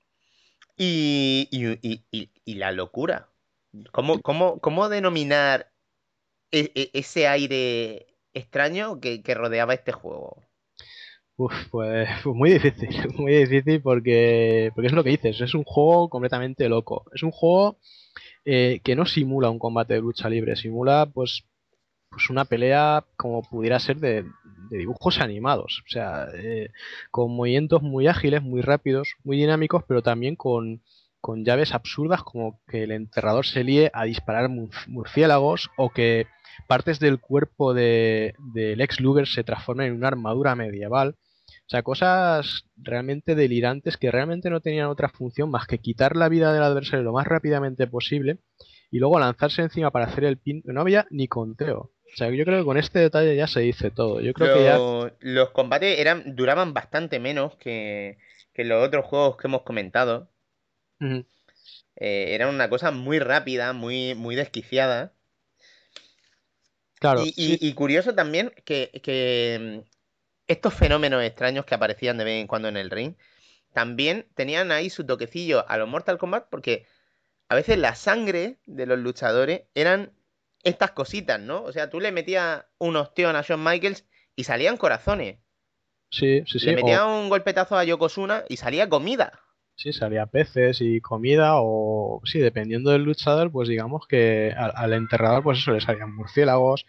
y, 0.76 1.48
y- 1.50 2.04
y- 2.12 2.30
y- 2.44 2.54
la 2.56 2.72
locura. 2.72 3.30
¿Cómo, 3.92 4.22
cómo, 4.22 4.60
cómo 4.60 4.88
denominar 4.88 5.72
e- 6.52 6.72
e- 6.74 6.90
ese 6.94 7.28
aire 7.28 8.08
extraño 8.34 9.00
que, 9.00 9.22
que 9.22 9.34
rodeaba 9.34 9.74
este 9.74 9.92
juego? 9.92 10.42
Uf, 11.36 11.52
pues, 11.70 12.08
pues 12.22 12.36
muy 12.36 12.52
difícil, 12.52 12.88
muy 13.18 13.32
difícil 13.32 13.80
porque, 13.82 14.70
porque 14.74 14.86
es 14.88 14.92
lo 14.92 15.02
que 15.02 15.10
dices, 15.10 15.40
es 15.40 15.54
un 15.54 15.64
juego 15.64 16.08
completamente 16.08 16.68
loco. 16.68 17.04
Es 17.14 17.22
un 17.22 17.30
juego 17.30 17.78
eh, 18.44 18.80
que 18.84 18.96
no 18.96 19.06
simula 19.06 19.50
un 19.50 19.58
combate 19.58 19.94
de 19.94 20.00
lucha 20.02 20.28
libre, 20.30 20.56
simula 20.56 21.10
pues, 21.12 21.44
pues 22.12 22.30
una 22.30 22.44
pelea 22.44 23.04
como 23.16 23.42
pudiera 23.42 23.80
ser 23.80 23.96
de, 23.96 24.24
de 24.70 24.78
dibujos 24.78 25.20
animados. 25.20 25.82
O 25.86 25.90
sea, 25.90 26.28
eh, 26.34 26.70
con 27.10 27.34
movimientos 27.34 27.82
muy 27.82 28.06
ágiles, 28.06 28.42
muy 28.42 28.60
rápidos, 28.60 29.14
muy 29.24 29.36
dinámicos, 29.36 29.82
pero 29.88 30.02
también 30.02 30.36
con, 30.36 30.82
con 31.20 31.44
llaves 31.44 31.72
absurdas 31.72 32.22
como 32.22 32.60
que 32.68 32.82
el 32.82 32.92
enterrador 32.92 33.46
se 33.46 33.64
líe 33.64 33.90
a 33.94 34.04
disparar 34.04 34.50
murciélagos 34.88 35.70
o 35.76 35.90
que 35.90 36.26
partes 36.66 36.98
del 36.98 37.20
cuerpo 37.20 37.74
de, 37.74 38.34
del 38.54 38.80
ex 38.80 39.00
Luger 39.00 39.26
se 39.26 39.44
transformen 39.44 39.88
en 39.88 39.94
una 39.94 40.08
armadura 40.08 40.54
medieval. 40.54 41.16
O 41.48 41.68
sea, 41.72 41.82
cosas 41.82 42.64
realmente 42.76 43.34
delirantes 43.34 43.96
que 43.96 44.10
realmente 44.10 44.50
no 44.50 44.60
tenían 44.60 44.88
otra 44.88 45.08
función 45.08 45.50
más 45.50 45.66
que 45.66 45.78
quitar 45.78 46.16
la 46.16 46.28
vida 46.28 46.52
del 46.52 46.62
adversario 46.62 47.04
lo 47.04 47.12
más 47.12 47.26
rápidamente 47.26 47.86
posible 47.86 48.38
y 48.90 48.98
luego 48.98 49.18
lanzarse 49.18 49.62
encima 49.62 49.90
para 49.90 50.06
hacer 50.06 50.24
el 50.24 50.38
pin. 50.38 50.62
No 50.64 50.80
había 50.80 51.06
ni 51.10 51.28
conteo. 51.28 51.92
O 52.12 52.16
sea, 52.16 52.30
yo 52.30 52.44
creo 52.44 52.58
que 52.60 52.64
con 52.64 52.76
este 52.76 52.98
detalle 52.98 53.34
ya 53.34 53.46
se 53.46 53.60
dice 53.60 53.90
todo. 53.90 54.20
Yo 54.20 54.34
creo 54.34 54.54
que 54.54 54.64
ya. 54.64 54.78
Los, 55.20 55.50
combates 55.50 55.98
eran, 55.98 56.36
duraban 56.36 56.74
bastante 56.74 57.18
menos 57.18 57.56
que, 57.56 58.18
que 58.52 58.64
los 58.64 58.86
otros 58.86 59.06
juegos 59.06 59.36
que 59.36 59.46
hemos 59.48 59.62
comentado. 59.62 60.28
Ujú. 61.00 61.24
Eh, 61.96 62.34
eran 62.34 62.48
una 62.54 62.68
cosa 62.68 62.90
muy 62.90 63.18
rápida, 63.18 63.72
muy, 63.72 64.14
muy 64.14 64.34
desquiciada. 64.34 65.12
Claro, 67.00 67.22
Y, 67.24 67.32
sí, 67.32 67.58
y- 67.60 67.68
y 67.68 67.74
curioso 67.74 68.14
también 68.14 68.52
que, 68.64 69.00
que, 69.02 69.82
mm, 69.82 69.88
estos 70.46 70.74
fenómenos 70.74 71.22
extraños 71.24 71.64
que 71.64 71.74
aparecían 71.74 72.18
de 72.18 72.24
vez 72.24 72.40
en 72.40 72.46
cuando 72.46 72.68
en 72.68 72.76
el 72.76 72.90
ring 72.90 73.14
también 73.72 74.26
tenían 74.34 74.70
ahí 74.70 74.90
su 74.90 75.04
toquecillo 75.06 75.68
a 75.68 75.78
los 75.78 75.88
Mortal 75.88 76.18
Kombat 76.18 76.48
porque 76.50 76.84
a 77.48 77.54
veces 77.54 77.78
la 77.78 77.94
sangre 77.94 78.58
de 78.66 78.86
los 78.86 78.98
luchadores 78.98 79.62
eran 79.74 80.12
estas 80.64 80.92
cositas, 80.92 81.40
¿no? 81.40 81.62
O 81.64 81.72
sea, 81.72 81.90
tú 81.90 82.00
le 82.00 82.12
metías 82.12 82.64
un 82.78 82.96
ostión 82.96 83.36
a 83.36 83.42
Shawn 83.42 83.62
Michaels 83.64 84.06
y 84.36 84.44
salían 84.44 84.76
corazones. 84.76 85.38
sí, 86.10 86.42
sí, 86.46 86.58
sí. 86.58 86.66
Le 86.66 86.72
o- 86.76 86.76
metías 86.76 87.02
un 87.04 87.28
golpetazo 87.28 87.76
a 87.76 87.84
Yokozuna 87.84 88.44
y 88.48 88.56
salía 88.56 88.88
comida. 88.88 89.38
Sí, 89.74 89.92
salía 89.92 90.26
peces 90.26 90.80
y 90.80 91.00
comida 91.00 91.54
o 91.56 92.20
sí, 92.24 92.38
dependiendo 92.38 92.90
del 92.92 93.02
luchador, 93.02 93.50
pues 93.50 93.68
digamos 93.68 94.06
que 94.06 94.52
al, 94.56 94.72
al 94.76 94.92
enterrador 94.92 95.42
pues 95.42 95.58
eso 95.58 95.72
le 95.72 95.80
salían 95.80 96.14
murciélagos. 96.14 96.86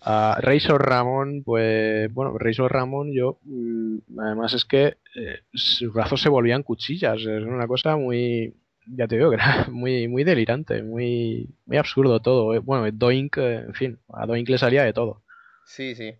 A 0.00 0.38
Razor 0.40 0.86
Ramón, 0.86 1.42
pues 1.44 2.12
bueno, 2.12 2.36
Razor 2.38 2.72
Ramón 2.72 3.12
yo 3.12 3.38
mm, 3.42 3.98
además 4.20 4.54
es 4.54 4.64
que 4.64 4.96
eh, 5.16 5.40
sus 5.52 5.92
brazos 5.92 6.20
se 6.22 6.28
volvían 6.28 6.62
cuchillas, 6.62 7.20
es 7.20 7.42
una 7.44 7.66
cosa 7.66 7.96
muy 7.96 8.54
ya 8.86 9.06
te 9.08 9.16
digo 9.16 9.30
que 9.30 9.36
era 9.36 9.66
muy 9.70 10.08
muy 10.08 10.24
delirante, 10.24 10.82
muy 10.82 11.48
muy 11.66 11.76
absurdo 11.78 12.20
todo. 12.20 12.54
eh. 12.54 12.58
Bueno, 12.60 12.90
Doink, 12.92 13.36
eh, 13.38 13.56
en 13.68 13.74
fin, 13.74 13.98
a 14.12 14.26
Doink 14.26 14.48
le 14.48 14.58
salía 14.58 14.84
de 14.84 14.92
todo. 14.92 15.22
Sí, 15.64 15.94
sí. 15.94 16.14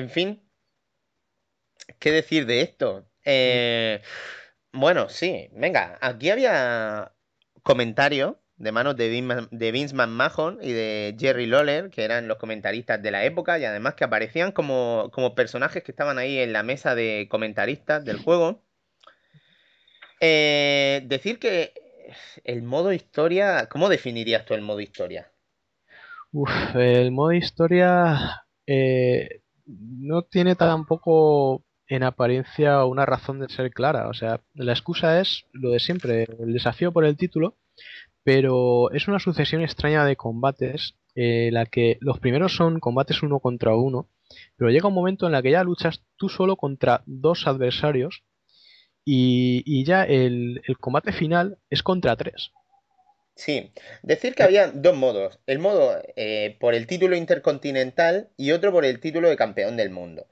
En 0.00 0.08
fin, 0.10 0.36
¿qué 1.98 2.10
decir 2.12 2.46
de 2.46 2.62
esto? 2.62 3.06
Eh, 3.24 4.02
bueno, 4.72 5.08
sí, 5.08 5.48
venga, 5.52 5.98
aquí 6.00 6.30
había 6.30 7.14
comentarios 7.62 8.36
de 8.56 8.72
manos 8.72 8.96
de 8.96 9.10
Vin- 9.10 9.48
de 9.50 9.72
Vince 9.72 9.94
McMahon 9.94 10.58
y 10.62 10.72
de 10.72 11.16
Jerry 11.18 11.46
Lawler, 11.46 11.90
que 11.90 12.04
eran 12.04 12.28
los 12.28 12.38
comentaristas 12.38 13.02
de 13.02 13.10
la 13.10 13.24
época 13.24 13.58
y 13.58 13.64
además 13.64 13.94
que 13.94 14.04
aparecían 14.04 14.52
como, 14.52 15.10
como 15.12 15.34
personajes 15.34 15.82
que 15.82 15.92
estaban 15.92 16.18
ahí 16.18 16.38
en 16.38 16.52
la 16.52 16.62
mesa 16.62 16.94
de 16.94 17.28
comentaristas 17.30 18.04
del 18.04 18.18
juego. 18.18 18.64
Eh, 20.20 21.02
decir 21.06 21.38
que 21.38 21.72
el 22.44 22.62
modo 22.62 22.92
historia, 22.92 23.68
¿cómo 23.68 23.88
definirías 23.88 24.44
tú 24.44 24.54
el 24.54 24.62
modo 24.62 24.80
historia? 24.80 25.32
Uf, 26.32 26.50
el 26.74 27.10
modo 27.10 27.32
historia 27.32 28.44
eh, 28.66 29.40
no 29.66 30.22
tiene 30.22 30.54
tampoco 30.54 31.64
en 31.88 32.04
apariencia 32.04 32.84
una 32.84 33.04
razón 33.04 33.40
de 33.40 33.48
ser 33.48 33.70
clara. 33.72 34.08
O 34.08 34.14
sea, 34.14 34.40
la 34.54 34.72
excusa 34.72 35.20
es 35.20 35.44
lo 35.52 35.70
de 35.70 35.80
siempre, 35.80 36.28
el 36.38 36.52
desafío 36.52 36.92
por 36.92 37.04
el 37.04 37.16
título, 37.16 37.56
pero 38.22 38.90
es 38.92 39.08
una 39.08 39.18
sucesión 39.18 39.62
extraña 39.62 40.04
de 40.04 40.16
combates 40.16 40.94
en 41.14 41.54
la 41.54 41.66
que 41.66 41.98
los 42.00 42.20
primeros 42.20 42.54
son 42.54 42.78
combates 42.78 43.22
uno 43.22 43.40
contra 43.40 43.74
uno, 43.74 44.08
pero 44.56 44.70
llega 44.70 44.88
un 44.88 44.94
momento 44.94 45.26
en 45.26 45.32
la 45.32 45.42
que 45.42 45.50
ya 45.50 45.64
luchas 45.64 46.04
tú 46.16 46.28
solo 46.28 46.56
contra 46.56 47.02
dos 47.06 47.48
adversarios 47.48 48.22
y, 49.10 49.62
y 49.66 49.84
ya 49.84 50.04
el, 50.04 50.62
el 50.66 50.78
combate 50.78 51.12
final 51.12 51.58
es 51.70 51.82
contra 51.82 52.16
tres. 52.16 52.52
Sí, 53.36 53.72
decir 54.02 54.34
que 54.34 54.42
había 54.42 54.68
dos 54.70 54.94
modos. 54.96 55.40
El 55.46 55.58
modo 55.60 55.96
eh, 56.16 56.56
por 56.60 56.74
el 56.74 56.86
título 56.86 57.16
intercontinental 57.16 58.30
y 58.36 58.52
otro 58.52 58.70
por 58.72 58.84
el 58.84 59.00
título 59.00 59.28
de 59.30 59.36
campeón 59.36 59.76
del 59.76 59.90
mundo. 59.90 60.26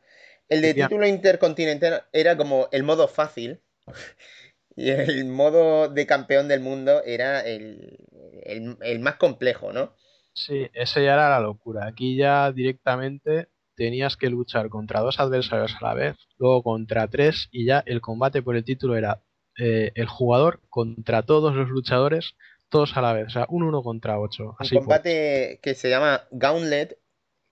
El 0.49 0.61
de 0.63 0.75
título 0.75 1.07
intercontinental 1.07 2.05
era 2.13 2.37
como 2.37 2.69
el 2.73 2.83
modo 2.83 3.09
fácil 3.09 3.63
y 4.77 4.91
el 4.91 5.25
modo 5.27 5.89
de 5.89 6.07
campeón 6.07 6.49
del 6.49 6.61
mundo 6.61 7.03
era 7.05 7.41
el, 7.43 7.99
el- 8.45 8.77
el 8.83 8.99
más 9.01 9.17
complejo, 9.17 9.73
¿no? 9.73 9.95
Sí, 10.33 10.69
ese 10.73 11.05
ya 11.05 11.15
era 11.15 11.29
la 11.31 11.41
locura. 11.41 11.87
Aquí 11.87 12.17
ya 12.17 12.53
directamente 12.53 13.49
tenías 13.79 14.17
que 14.17 14.29
luchar 14.29 14.69
contra 14.69 15.01
dos 15.01 15.21
adversarios 15.21 15.75
a 15.81 15.85
la 15.87 15.95
vez, 15.95 16.17
luego 16.37 16.63
contra 16.63 17.09
tres, 17.09 17.49
y 17.53 17.65
ya 17.65 17.83
el 17.87 18.01
combate 18.01 18.43
por 18.43 18.57
el 18.57 18.65
título 18.65 18.97
era 18.97 19.23
eh, 19.57 19.93
el 19.95 20.07
jugador 20.07 20.61
contra 20.69 21.23
todos 21.23 21.55
los 21.55 21.69
luchadores, 21.69 22.35
todos 22.69 22.97
a 22.97 23.01
la 23.01 23.13
vez, 23.15 23.29
o 23.29 23.31
sea, 23.31 23.47
un 23.49 23.63
uno 23.63 23.83
contra 23.83 24.19
ocho. 24.21 24.45
Un 24.45 24.57
Así 24.59 24.75
fue. 24.75 24.81
combate 24.81 25.61
que 25.63 25.75
se 25.75 25.89
llama 25.89 26.25
Gauntlet. 26.31 26.99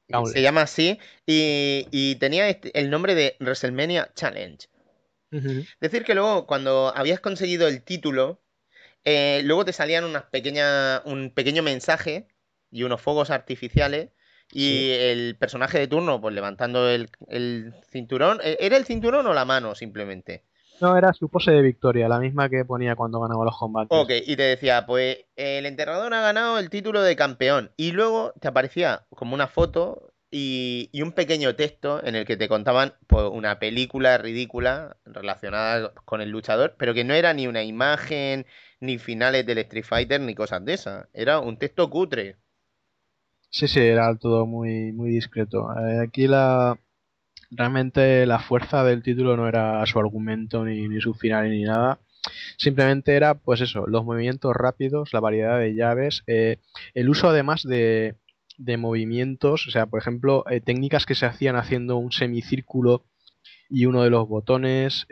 Gauntlet. 0.09 0.35
Se 0.35 0.43
llama 0.43 0.63
así. 0.63 0.99
Y, 1.27 1.87
y 1.91 2.17
tenía 2.17 2.49
este- 2.49 2.79
el 2.79 2.91
nombre 2.91 3.15
de 3.15 3.37
WrestleMania 3.41 4.11
Challenge. 4.15 4.69
Decir 5.81 6.05
que 6.05 6.15
luego, 6.15 6.47
cuando 6.47 6.93
habías 6.95 7.21
conseguido 7.21 7.69
el 7.69 7.83
título, 7.83 8.43
eh, 9.05 9.43
luego 9.45 9.65
te 9.65 9.73
salían 9.73 10.05
unas 10.05 10.25
pequeñas, 10.25 11.03
un 11.05 11.31
pequeño 11.31 11.63
mensaje 11.63 12.29
y 12.71 12.83
unos 12.85 13.01
fuegos 13.01 13.31
artificiales. 13.31 14.11
Y 14.53 14.69
Sí. 14.69 14.91
el 14.93 15.37
personaje 15.37 15.79
de 15.79 15.89
turno, 15.89 16.21
pues 16.21 16.35
levantando 16.35 16.89
el, 16.89 17.09
el 17.29 17.75
cinturón. 17.91 18.41
¿E- 18.43 18.57
¿Era 18.61 18.77
el 18.77 18.85
cinturón 18.85 19.27
o 19.27 19.35
la 19.35 19.45
mano 19.45 19.75
simplemente? 19.75 20.45
No, 20.81 20.97
era 20.97 21.13
su 21.15 21.29
pose 21.31 21.51
de 21.53 21.63
victoria, 21.63 22.09
la 22.09 22.19
misma 22.19 22.49
que 22.51 22.65
ponía 22.65 22.95
cuando 22.97 23.19
ganaba 23.21 23.45
los 23.45 23.57
combates. 23.57 23.97
Ok, 23.99 24.11
y 24.27 24.37
te 24.37 24.43
decía, 24.43 24.85
pues 24.87 25.19
el 25.37 25.65
enterrador 25.67 26.13
ha 26.13 26.21
ganado 26.21 26.59
el 26.59 26.69
título 26.71 27.03
de 27.03 27.17
campeón. 27.17 27.73
Y 27.77 27.93
luego 27.93 28.35
te 28.41 28.49
aparecía 28.49 29.07
como 29.11 29.35
una 29.35 29.47
foto 29.49 30.13
y, 30.31 30.91
y 30.93 31.01
un 31.03 31.13
pequeño 31.13 31.57
texto 31.57 32.05
en 32.05 32.15
el 32.15 32.27
que 32.27 32.37
te 32.37 32.49
contaban 32.49 32.93
pues, 33.07 33.25
una 33.33 33.59
película 33.59 34.19
ridícula 34.19 34.97
relacionada 35.07 35.93
con 36.05 36.21
el 36.21 36.29
luchador, 36.31 36.75
pero 36.79 36.93
que 36.93 37.05
no 37.05 37.15
era 37.15 37.33
ni 37.33 37.47
una 37.47 37.63
imagen, 37.63 38.45
ni 38.81 38.99
finales 38.99 39.47
del 39.47 39.59
Street 39.59 39.85
Fighter, 39.85 40.21
ni 40.21 40.35
cosas 40.35 40.63
de 40.65 40.75
esas. 40.75 41.07
Era 41.15 41.39
un 41.41 41.57
texto 41.59 41.89
cutre. 41.89 42.37
Sí, 43.57 43.69
sí, 43.69 43.81
era 43.81 44.15
todo 44.17 44.45
muy, 44.47 44.93
muy 44.93 45.11
discreto. 45.11 45.69
Eh, 45.81 46.01
aquí 46.01 46.27
la 46.29 46.79
realmente 47.51 48.27
la 48.27 48.41
fuerza 48.41 48.85
del 48.85 49.03
título 49.03 49.37
no 49.37 49.49
era 49.49 49.87
su 49.87 49.99
argumento 49.99 50.65
ni, 50.65 50.89
ni 50.89 51.01
su 51.01 51.15
final 51.15 51.51
ni 51.51 51.63
nada. 51.65 52.01
Simplemente 52.59 53.17
era, 53.17 53.37
pues 53.37 53.63
eso, 53.63 53.87
los 53.87 54.05
movimientos 54.05 54.55
rápidos, 54.55 55.15
la 55.15 55.21
variedad 55.21 55.59
de 55.59 55.75
llaves, 55.75 56.23
eh, 56.27 56.59
el 56.95 57.09
uso 57.09 57.31
además 57.31 57.63
de, 57.65 58.17
de 58.59 58.77
movimientos, 58.77 59.67
o 59.69 59.71
sea, 59.71 59.87
por 59.87 60.01
ejemplo, 60.01 60.45
eh, 60.51 60.61
técnicas 60.61 61.07
que 61.07 61.15
se 61.17 61.27
hacían 61.27 61.57
haciendo 61.57 61.97
un 61.99 62.13
semicírculo 62.13 63.07
y 63.71 63.87
uno 63.87 64.03
de 64.05 64.11
los 64.11 64.29
botones. 64.29 65.07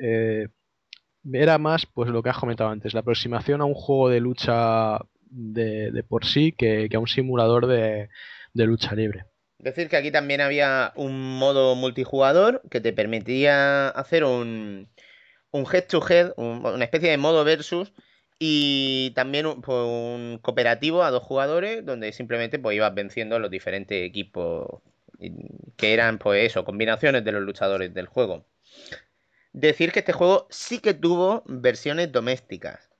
era 1.32 1.58
más, 1.58 1.86
pues 1.86 2.10
lo 2.10 2.22
que 2.22 2.30
has 2.30 2.38
comentado 2.38 2.70
antes, 2.70 2.94
la 2.94 3.00
aproximación 3.00 3.60
a 3.60 3.64
un 3.64 3.74
juego 3.74 4.08
de 4.10 4.20
lucha 4.20 4.98
de, 5.30 5.90
de 5.90 6.02
por 6.02 6.26
sí 6.26 6.52
que 6.52 6.88
a 6.94 6.98
un 6.98 7.08
simulador 7.08 7.66
de, 7.66 8.08
de 8.54 8.66
lucha 8.66 8.94
libre. 8.94 9.26
Decir 9.58 9.88
que 9.88 9.96
aquí 9.96 10.10
también 10.10 10.40
había 10.40 10.92
un 10.96 11.38
modo 11.38 11.74
multijugador 11.74 12.62
que 12.70 12.80
te 12.80 12.92
permitía 12.92 13.88
hacer 13.88 14.24
un, 14.24 14.88
un 15.50 15.66
head 15.72 15.86
to 15.86 16.02
head, 16.08 16.32
un- 16.36 16.64
una 16.66 16.84
especie 16.84 17.10
de 17.10 17.18
modo 17.18 17.44
versus, 17.44 17.92
y 18.38 19.12
también 19.14 19.46
un, 19.46 19.62
pues, 19.62 19.78
un 19.78 20.38
cooperativo 20.42 21.02
a 21.02 21.10
dos 21.10 21.22
jugadores 21.22 21.84
donde 21.84 22.12
simplemente 22.12 22.58
pues, 22.58 22.76
ibas 22.76 22.94
venciendo 22.94 23.36
a 23.36 23.38
los 23.38 23.50
diferentes 23.50 24.02
equipos 24.06 24.82
que 25.76 25.92
eran, 25.94 26.18
pues 26.18 26.44
eso, 26.44 26.64
combinaciones 26.64 27.24
de 27.24 27.32
los 27.32 27.42
luchadores 27.42 27.94
del 27.94 28.06
juego. 28.06 28.44
Decir 29.54 29.90
que 29.92 30.00
este 30.00 30.12
juego 30.12 30.46
sí 30.50 30.80
que 30.80 30.92
tuvo 30.92 31.44
versiones 31.46 32.12
domésticas. 32.12 32.90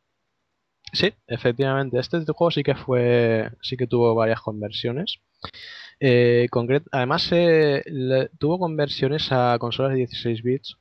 Sí, 0.92 1.12
efectivamente, 1.26 1.98
este 1.98 2.20
juego 2.20 2.50
sí 2.50 2.62
que 2.62 2.74
fue, 2.74 3.50
sí 3.62 3.76
que 3.76 3.86
tuvo 3.86 4.14
varias 4.14 4.40
conversiones. 4.40 5.18
Eh, 6.00 6.48
además, 6.92 7.28
eh, 7.32 7.82
tuvo 8.38 8.58
conversiones 8.58 9.28
a 9.30 9.56
consolas 9.58 9.92
de 9.92 9.98
16 9.98 10.42
bits, 10.42 10.76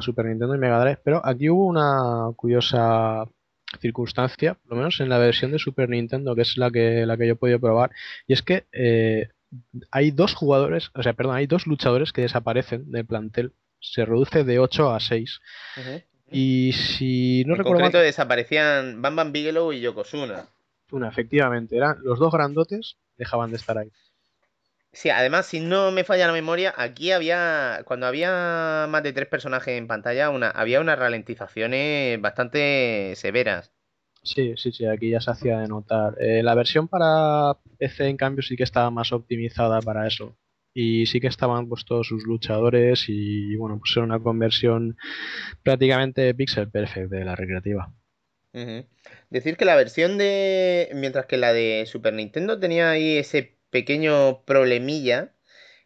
Super 0.00 0.26
Nintendo 0.26 0.54
y 0.54 0.58
Mega 0.58 0.80
Drive, 0.80 1.00
pero 1.04 1.20
aquí 1.24 1.50
hubo 1.50 1.66
una 1.66 2.32
curiosa 2.36 3.26
circunstancia, 3.80 4.54
por 4.54 4.70
lo 4.72 4.76
menos 4.76 5.00
en 5.00 5.08
la 5.08 5.18
versión 5.18 5.50
de 5.52 5.58
Super 5.58 5.88
Nintendo, 5.88 6.34
que 6.34 6.42
es 6.42 6.56
la 6.56 6.70
que, 6.70 7.06
la 7.06 7.16
que 7.16 7.26
yo 7.26 7.32
he 7.32 7.36
podido 7.36 7.60
probar, 7.60 7.90
y 8.26 8.32
es 8.32 8.42
que 8.42 8.66
eh, 8.72 9.28
hay 9.90 10.10
dos 10.10 10.34
jugadores, 10.34 10.90
o 10.94 11.02
sea, 11.02 11.12
perdón, 11.12 11.36
hay 11.36 11.46
dos 11.46 11.66
luchadores 11.66 12.12
que 12.12 12.22
desaparecen 12.22 12.90
del 12.90 13.06
plantel, 13.06 13.52
se 13.80 14.04
reduce 14.04 14.44
de 14.44 14.58
8 14.58 14.92
a 14.92 15.00
6, 15.00 15.40
y 16.34 16.72
si 16.72 17.44
no 17.46 17.54
en 17.54 17.58
recuerdo 17.58 17.82
concreto 17.82 17.98
desaparecían 17.98 19.00
Bam 19.00 19.16
Bam 19.16 19.32
Bigelow 19.32 19.72
y 19.72 19.80
Yokozuna. 19.80 20.46
una, 20.90 21.08
efectivamente, 21.08 21.76
eran 21.76 21.98
los 22.02 22.18
dos 22.18 22.32
grandotes, 22.32 22.96
dejaban 23.16 23.50
de 23.50 23.56
estar 23.56 23.78
ahí. 23.78 23.90
Sí, 24.92 25.10
además, 25.10 25.46
si 25.46 25.60
no 25.60 25.90
me 25.90 26.04
falla 26.04 26.28
la 26.28 26.32
memoria, 26.32 26.72
aquí 26.76 27.10
había, 27.10 27.82
cuando 27.84 28.06
había 28.06 28.86
más 28.88 29.02
de 29.02 29.12
tres 29.12 29.28
personajes 29.28 29.76
en 29.76 29.88
pantalla, 29.88 30.30
una, 30.30 30.50
había 30.50 30.80
unas 30.80 30.98
ralentizaciones 30.98 32.20
bastante 32.20 33.14
severas. 33.16 33.72
Sí, 34.22 34.54
sí, 34.56 34.72
sí, 34.72 34.86
aquí 34.86 35.10
ya 35.10 35.20
se 35.20 35.30
hacía 35.30 35.58
de 35.60 35.68
notar. 35.68 36.16
Eh, 36.20 36.42
la 36.42 36.54
versión 36.54 36.88
para 36.88 37.58
PC, 37.78 38.08
en 38.08 38.16
cambio, 38.16 38.42
sí 38.42 38.56
que 38.56 38.62
estaba 38.62 38.90
más 38.90 39.12
optimizada 39.12 39.80
para 39.82 40.06
eso. 40.06 40.36
Y 40.74 41.06
sí 41.06 41.20
que 41.20 41.28
estaban 41.28 41.68
pues 41.68 41.84
todos 41.84 42.08
sus 42.08 42.24
luchadores 42.24 43.04
y 43.08 43.54
bueno, 43.56 43.78
pues 43.78 43.96
era 43.96 44.04
una 44.04 44.18
conversión 44.20 44.96
prácticamente 45.62 46.34
pixel 46.34 46.68
perfect 46.68 47.10
de 47.10 47.24
la 47.24 47.36
recreativa. 47.36 47.92
Decir 49.30 49.56
que 49.56 49.64
la 49.64 49.76
versión 49.76 50.18
de, 50.18 50.90
mientras 50.94 51.26
que 51.26 51.36
la 51.36 51.52
de 51.52 51.84
Super 51.86 52.12
Nintendo 52.12 52.58
tenía 52.58 52.90
ahí 52.90 53.16
ese 53.16 53.56
pequeño 53.70 54.44
problemilla, 54.44 55.32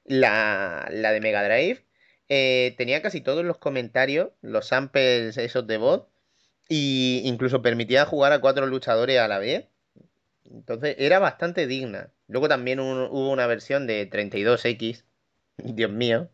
la, 0.04 0.88
la 0.90 1.12
de 1.12 1.20
Mega 1.20 1.44
Drive 1.44 1.84
eh, 2.28 2.74
tenía 2.76 3.00
casi 3.00 3.20
todos 3.20 3.44
los 3.44 3.58
comentarios, 3.58 4.30
los 4.42 4.68
samples 4.68 5.36
esos 5.38 5.66
de 5.66 5.78
voz, 5.78 6.06
y 6.68 7.22
incluso 7.24 7.62
permitía 7.62 8.04
jugar 8.04 8.32
a 8.32 8.40
cuatro 8.40 8.66
luchadores 8.66 9.18
a 9.18 9.28
la 9.28 9.38
vez. 9.38 9.66
Entonces 10.44 10.96
era 10.98 11.18
bastante 11.18 11.66
digna. 11.66 12.12
Luego 12.28 12.48
también 12.48 12.80
un- 12.80 13.08
hubo 13.10 13.30
una 13.32 13.46
versión 13.48 13.86
de 13.88 14.06
32X. 14.06 15.04
Dios 15.58 15.90
mío. 15.90 16.30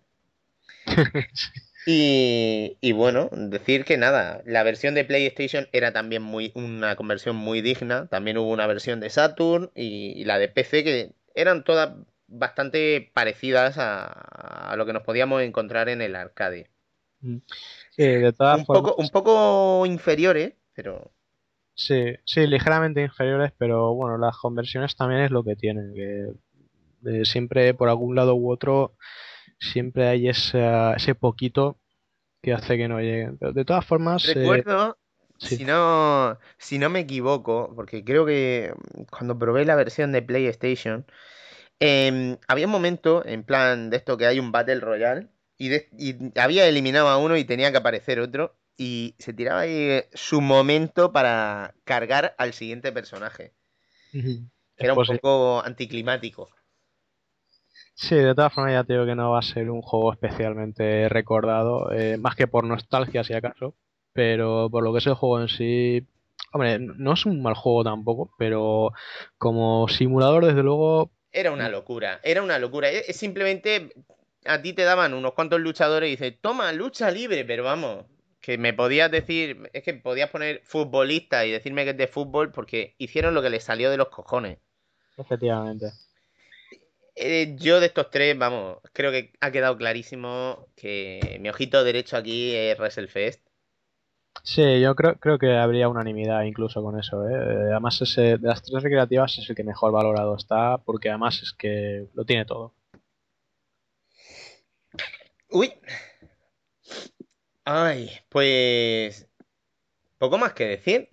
Y, 1.87 2.79
y 2.81 2.93
bueno, 2.93 3.29
decir 3.33 3.85
que 3.85 3.97
nada, 3.99 4.43
la 4.47 4.63
versión 4.63 4.95
de 4.95 5.05
PlayStation 5.05 5.69
era 5.73 5.93
también 5.93 6.23
muy 6.23 6.51
una 6.55 6.97
conversión 6.97 7.37
muy 7.37 7.61
digna. 7.61 8.07
También 8.09 8.39
hubo 8.39 8.51
una 8.51 8.67
versión 8.67 9.01
de 9.01 9.11
Saturn 9.11 9.71
y, 9.75 10.13
y 10.21 10.25
la 10.25 10.39
de 10.39 10.49
PC 10.49 10.83
que 10.85 11.13
eran 11.35 11.63
todas 11.65 11.95
bastante 12.27 13.11
parecidas 13.15 13.77
a, 13.79 14.07
a 14.73 14.77
lo 14.77 14.87
que 14.87 14.95
nos 14.95 15.03
podíamos 15.03 15.43
encontrar 15.43 15.89
en 15.91 16.01
el 16.03 16.17
arcade. 16.17 16.71
De 17.97 18.33
todas 18.33 18.63
Un 18.63 18.65
formas, 18.65 18.93
poco, 18.93 18.95
un 18.97 19.11
poco 19.11 19.85
inferiores, 19.87 20.55
pero 20.75 21.13
sí, 21.75 22.15
sí, 22.25 22.47
ligeramente 22.47 23.03
inferiores, 23.03 23.53
pero 23.59 23.95
bueno, 23.95 24.19
las 24.19 24.37
conversiones 24.39 24.97
también 24.97 25.23
es 25.23 25.31
lo 25.31 25.45
que 25.45 25.57
tienen, 25.57 25.95
que 25.95 26.29
eh, 27.07 27.25
siempre 27.25 27.75
por 27.75 27.89
algún 27.89 28.17
lado 28.17 28.35
u 28.37 28.51
otro, 28.53 28.97
siempre 29.61 30.09
hay 30.09 30.29
esa- 30.29 30.95
ese 30.97 31.15
poquito 31.15 31.81
que 32.43 32.55
hace 32.55 32.77
que 32.79 32.89
no 32.89 33.01
lleguen. 33.01 33.39
Pero 33.39 33.53
de 33.53 33.65
todas 33.65 33.87
formas, 33.87 34.33
eh, 34.37 34.65
Recuerdo, 34.65 34.99
sí. 35.39 35.59
si 35.59 35.65
no, 35.65 36.39
si 36.59 36.79
no 36.79 36.89
me 36.89 37.01
equivoco, 37.01 37.73
porque 37.75 38.05
creo 38.05 38.25
que 38.25 38.73
cuando 39.11 39.39
probé 39.39 39.65
la 39.65 39.75
versión 39.75 40.13
de 40.13 40.23
PlayStation, 40.23 41.05
em, 41.81 42.39
había 42.49 42.67
un 42.67 42.73
momento, 42.73 43.25
en 43.27 43.45
plan 43.45 43.91
de 43.91 43.99
esto 43.99 44.17
que 44.19 44.27
hay 44.27 44.41
un 44.41 44.53
Battle 44.53 44.81
Royale, 44.81 45.29
y, 45.59 45.69
de- 45.71 45.89
y 45.99 46.39
había 46.41 46.67
eliminado 46.69 47.09
a 47.09 47.19
uno 47.19 47.37
y 47.37 47.45
tenía 47.45 47.71
que 47.73 47.79
aparecer 47.79 48.21
otro, 48.21 48.57
y 48.77 49.15
se 49.19 49.33
tiraba 49.33 49.61
ahí 49.61 50.03
su 50.15 50.41
momento 50.41 51.13
para 51.13 51.75
cargar 51.85 52.35
al 52.39 52.53
siguiente 52.55 52.93
personaje. 52.93 53.55
Ujú. 54.15 54.49
que 54.79 54.87
Era 54.87 54.95
un 54.95 55.01
posible. 55.01 55.21
poco 55.21 55.65
anticlimático. 55.65 56.49
Sí, 57.95 58.15
de 58.17 58.35
todas 58.35 58.53
formas 58.53 58.73
ya 58.73 58.85
te 58.85 58.93
digo 58.93 59.07
que 59.07 59.15
no 59.15 59.31
va 59.33 59.39
a 59.41 59.43
ser 59.43 59.71
un 59.71 59.83
juego 59.83 60.13
especialmente 60.13 61.09
recordado, 61.09 61.93
eh, 61.93 62.17
más 62.19 62.35
que 62.37 62.47
por 62.47 62.65
nostalgia 62.65 63.25
si 63.25 63.35
acaso, 63.35 63.75
pero 64.13 64.69
por 64.71 64.83
lo 64.85 64.93
que 64.93 64.99
es 64.99 65.07
el 65.07 65.15
juego 65.15 65.41
en 65.41 65.49
sí, 65.49 66.07
hombre, 66.53 66.79
no 66.79 67.13
es 67.15 67.27
un 67.27 67.43
mal 67.43 67.55
juego 67.55 67.85
tampoco, 67.85 68.31
pero 68.39 68.93
como 69.39 69.89
simulador 69.89 70.47
desde 70.47 70.63
luego, 70.63 71.11
Era 71.33 71.51
una 71.53 71.69
locura, 71.69 72.21
era 72.23 72.43
una 72.43 72.59
locura. 72.59 72.89
Es, 72.91 73.09
es 73.11 73.17
simplemente, 73.17 73.93
a 74.47 74.63
ti 74.63 74.73
te 74.73 74.83
daban 74.85 75.15
unos 75.15 75.35
cuantos 75.35 75.61
luchadores 75.61 76.09
y 76.09 76.13
dices, 76.13 76.41
toma, 76.41 76.73
lucha 76.73 77.11
libre, 77.11 77.45
pero 77.45 77.65
vamos, 77.65 78.07
que 78.45 78.59
me 78.59 78.75
podías 78.75 79.11
decir, 79.11 79.71
es 79.73 79.83
que 79.83 79.95
podías 79.95 80.29
poner 80.29 80.61
futbolista 80.65 81.47
y 81.47 81.51
decirme 81.51 81.85
que 81.85 81.91
es 81.91 81.97
de 81.97 82.09
fútbol 82.09 82.53
porque 82.53 82.95
hicieron 82.99 83.33
lo 83.33 83.41
que 83.41 83.49
les 83.49 83.65
salió 83.65 83.91
de 83.91 83.97
los 83.97 84.09
cojones. 84.09 84.59
efectivamente. 85.17 85.87
Eh, 87.17 87.57
yo 87.59 87.81
de 87.81 87.87
estos 87.87 88.11
tres, 88.11 88.37
vamos, 88.37 88.81
creo 88.93 89.13
que 89.13 89.33
ha 89.41 89.51
quedado 89.51 89.79
clarísimo 89.79 90.67
que 90.77 91.39
mi 91.41 91.49
ojito 91.49 91.83
derecho 91.85 92.19
aquí 92.19 92.55
es 92.55 92.79
WrestleFest. 92.79 93.41
Sí, 94.43 94.79
yo 94.79 94.95
creo, 94.95 95.15
creo 95.19 95.39
que 95.39 95.57
habría 95.57 95.89
unanimidad 95.89 96.43
incluso 96.43 96.83
con 96.83 96.99
eso, 96.99 97.27
¿eh? 97.27 97.33
Eh, 97.33 97.71
Además 97.71 98.03
ese, 98.03 98.37
de 98.37 98.49
las 98.49 98.63
tres 98.63 98.83
recreativas 98.83 99.39
es 99.39 99.49
el 99.49 99.57
que 99.57 99.65
mejor 99.65 99.91
valorado 99.91 100.37
está, 100.37 100.77
porque 100.85 101.09
además 101.09 101.41
es 101.41 101.55
que 101.55 102.09
lo 102.13 102.27
tiene 102.27 102.45
todo. 102.45 102.75
Uy. 105.49 105.73
Ay, 107.65 108.11
pues... 108.29 109.29
Poco 110.19 110.39
más 110.39 110.53
que 110.53 110.67
decir. 110.67 111.11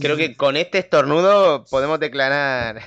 Creo 0.00 0.16
que 0.16 0.36
con 0.36 0.56
este 0.56 0.78
estornudo 0.78 1.64
podemos 1.64 1.98
declarar. 1.98 2.82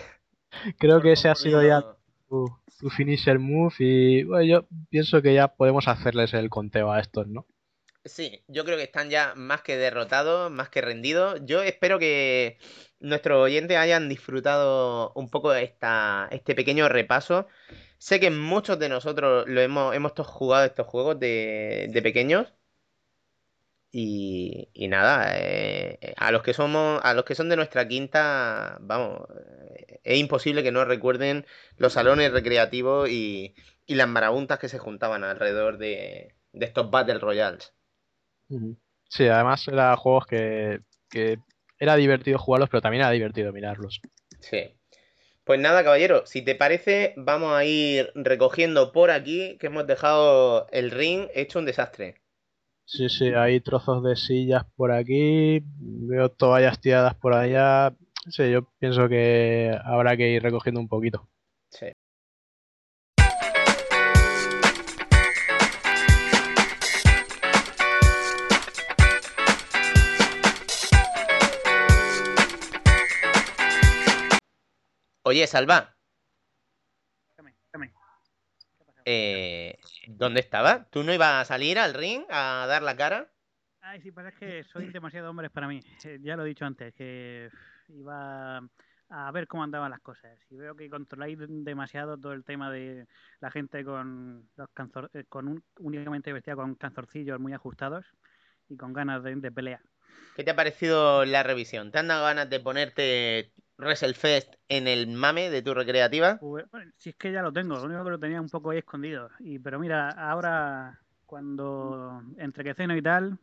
Creo 0.78 1.02
que 1.02 1.14
ese 1.14 1.30
ha 1.30 1.36
sido 1.36 1.62
ya 1.62 1.84
tu, 2.28 2.48
tu 2.80 2.90
finisher 2.90 3.40
move 3.40 3.74
y 3.80 4.24
bueno, 4.24 4.44
yo 4.46 4.68
pienso 4.90 5.22
que 5.22 5.34
ya 5.34 5.50
podemos 5.50 5.88
hacerles 5.88 6.34
el 6.34 6.50
conteo 6.50 6.92
a 6.92 7.00
estos, 7.00 7.28
¿no? 7.28 7.46
Sí, 8.06 8.44
yo 8.48 8.64
creo 8.64 8.78
que 8.78 8.84
están 8.84 9.10
ya 9.10 9.34
más 9.36 9.62
que 9.62 9.76
derrotados, 9.76 10.50
más 10.50 10.70
que 10.70 10.82
rendidos. 10.82 11.42
Yo 11.46 11.62
espero 11.62 12.00
que 12.00 12.58
nuestros 13.00 13.38
oyentes 13.44 13.78
hayan 13.78 14.08
disfrutado 14.08 15.12
un 15.16 15.30
poco 15.30 15.52
de 15.52 15.64
esta, 15.64 16.30
este 16.32 16.56
pequeño 16.56 16.88
repaso. 16.88 17.48
Sé 18.00 18.20
que 18.20 18.32
muchos 18.32 18.80
de 18.80 18.90
nosotros 18.90 19.48
lo 19.48 19.62
hemos, 19.62 19.96
hemos 19.96 20.14
jugado 20.14 20.66
estos 20.66 20.88
juegos 20.88 21.20
de, 21.20 21.88
de 21.92 22.02
pequeños. 22.02 22.54
Y, 23.92 24.70
y 24.74 24.88
nada, 24.88 25.32
eh, 25.40 26.14
a 26.18 26.32
los 26.32 26.44
que 26.44 26.54
somos, 26.54 27.02
a 27.04 27.14
los 27.16 27.26
que 27.26 27.34
son 27.34 27.50
de 27.50 27.56
nuestra 27.56 27.88
quinta, 27.88 28.78
vamos, 28.82 29.28
eh, 29.76 30.00
es 30.04 30.20
imposible 30.20 30.62
que 30.62 30.72
no 30.72 30.86
recuerden 30.86 31.46
los 31.78 31.94
salones 31.94 32.32
recreativos 32.32 33.10
y, 33.10 33.56
y 33.88 33.96
las 33.96 34.08
marabuntas 34.08 34.60
que 34.60 34.70
se 34.70 34.78
juntaban 34.78 35.24
alrededor 35.24 35.80
de, 35.80 36.36
de 36.54 36.66
estos 36.68 36.92
Battle 36.92 37.18
Royales. 37.20 37.74
Sí, 39.10 39.28
además 39.28 39.68
eran 39.68 39.96
juegos 39.98 40.26
que, 40.28 40.80
que 41.10 41.40
era 41.80 41.96
divertido 41.96 42.38
jugarlos, 42.38 42.70
pero 42.70 42.82
también 42.82 43.02
era 43.02 43.12
divertido 43.12 43.52
mirarlos. 43.52 44.02
Sí. 44.42 44.79
Pues 45.50 45.60
nada, 45.60 45.84
caballero, 45.84 46.28
si 46.28 46.44
te 46.44 46.54
parece, 46.54 47.16
vamos 47.18 47.56
a 47.56 47.66
ir 47.66 48.12
recogiendo 48.14 48.92
por 48.92 49.10
aquí 49.10 49.58
que 49.58 49.66
hemos 49.66 49.88
dejado 49.88 50.68
el 50.70 50.92
ring 50.92 51.28
hecho 51.34 51.58
un 51.58 51.66
desastre. 51.66 52.22
Sí, 52.86 53.10
sí, 53.10 53.30
hay 53.36 53.60
trozos 53.60 54.04
de 54.04 54.16
sillas 54.16 54.66
por 54.76 54.92
aquí, 54.92 55.64
veo 55.80 56.30
toallas 56.30 56.80
tiradas 56.80 57.16
por 57.16 57.34
allá. 57.34 57.96
Sí, 58.30 58.52
yo 58.52 58.70
pienso 58.78 59.10
que 59.10 59.76
habrá 59.84 60.16
que 60.16 60.30
ir 60.30 60.44
recogiendo 60.44 60.80
un 60.80 60.88
poquito. 60.88 61.28
Oye, 75.30 75.46
Salva, 75.46 75.96
eh, 79.06 79.78
¿dónde 80.08 80.40
estabas? 80.40 80.90
¿Tú 80.90 81.04
no 81.04 81.14
ibas 81.14 81.42
a 81.42 81.46
salir 81.46 81.80
al 81.80 81.94
ring 81.94 82.24
a 82.30 82.66
dar 82.68 82.82
la 82.82 82.96
cara? 82.96 83.32
Ay, 83.82 84.02
sí, 84.02 84.12
pero 84.12 84.28
es 84.30 84.36
que 84.36 84.64
soy 84.64 84.92
demasiado 84.92 85.30
hombres 85.30 85.52
para 85.52 85.68
mí. 85.68 85.80
Eh, 86.04 86.18
Ya 86.22 86.36
lo 86.36 86.44
he 86.46 86.48
dicho 86.50 86.66
antes, 86.66 86.94
que 86.94 87.50
iba 87.90 88.58
a 89.10 89.32
ver 89.32 89.48
cómo 89.48 89.64
andaban 89.64 89.92
las 89.92 90.02
cosas. 90.02 90.38
Y 90.50 90.56
veo 90.58 90.76
que 90.76 90.90
controláis 90.90 91.38
demasiado 91.40 92.18
todo 92.18 92.34
el 92.34 92.44
tema 92.44 92.72
de 92.72 93.06
la 93.40 93.52
gente 93.52 93.84
con 93.84 94.50
los 94.56 94.70
canzor- 94.76 95.10
eh, 95.14 95.26
con 95.30 95.48
un, 95.48 95.64
únicamente 95.80 96.34
vestida 96.34 96.56
con 96.56 96.76
canzorcillos 96.76 97.40
muy 97.40 97.54
ajustados 97.54 98.06
y 98.68 98.78
con 98.78 98.94
ganas 98.94 99.24
de, 99.24 99.36
de 99.36 99.52
pelea. 99.52 99.82
¿Qué 100.36 100.44
te 100.44 100.52
ha 100.52 100.56
parecido 100.56 101.26
la 101.26 101.44
revisión? 101.44 101.92
¿Te 101.92 102.00
han 102.00 102.08
dado 102.08 102.24
ganas 102.26 102.50
de 102.50 102.60
ponerte 102.60 103.54
WrestleFest 103.80 104.56
en 104.70 104.88
el 104.88 105.08
mame 105.08 105.50
de 105.50 105.62
tu 105.62 105.74
recreativa? 105.74 106.38
Pues, 106.40 106.66
bueno, 106.72 106.92
si 106.98 107.10
es 107.10 107.16
que 107.16 107.32
ya 107.32 107.42
lo 107.42 107.52
tengo, 107.52 107.76
lo 107.76 107.84
único 107.84 108.04
que 108.04 108.10
lo 108.12 108.20
tenía 108.20 108.40
un 108.42 108.50
poco 108.50 108.70
ahí 108.72 108.80
escondido. 108.80 109.30
Y, 109.40 109.60
pero 109.60 109.80
mira, 109.80 110.10
ahora 110.12 111.00
cuando 111.26 112.22
entre 112.38 112.64
que 112.64 112.74
ceno 112.74 112.96
y 112.96 113.02
tal, 113.02 113.38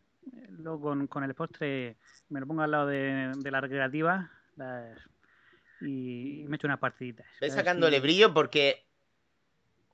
luego 0.59 0.81
con, 0.81 1.07
con 1.07 1.25
el 1.25 1.35
postre 1.35 1.97
me 2.29 2.41
lo 2.41 2.47
pongo 2.47 2.63
al 2.63 2.71
lado 2.71 2.87
de, 2.87 3.33
de 3.37 3.51
la 3.51 3.61
recreativa 3.61 4.31
las- 4.57 4.99
y, 5.81 6.43
y 6.43 6.49
me 6.49 6.57
echo 6.57 6.67
unas 6.67 6.79
partiditas. 6.79 7.27
Ve 7.41 7.47
A 7.47 7.55
ver 7.55 7.55
sacándole 7.55 7.97
si- 7.99 8.03
brillo 8.03 8.35
porque 8.35 8.87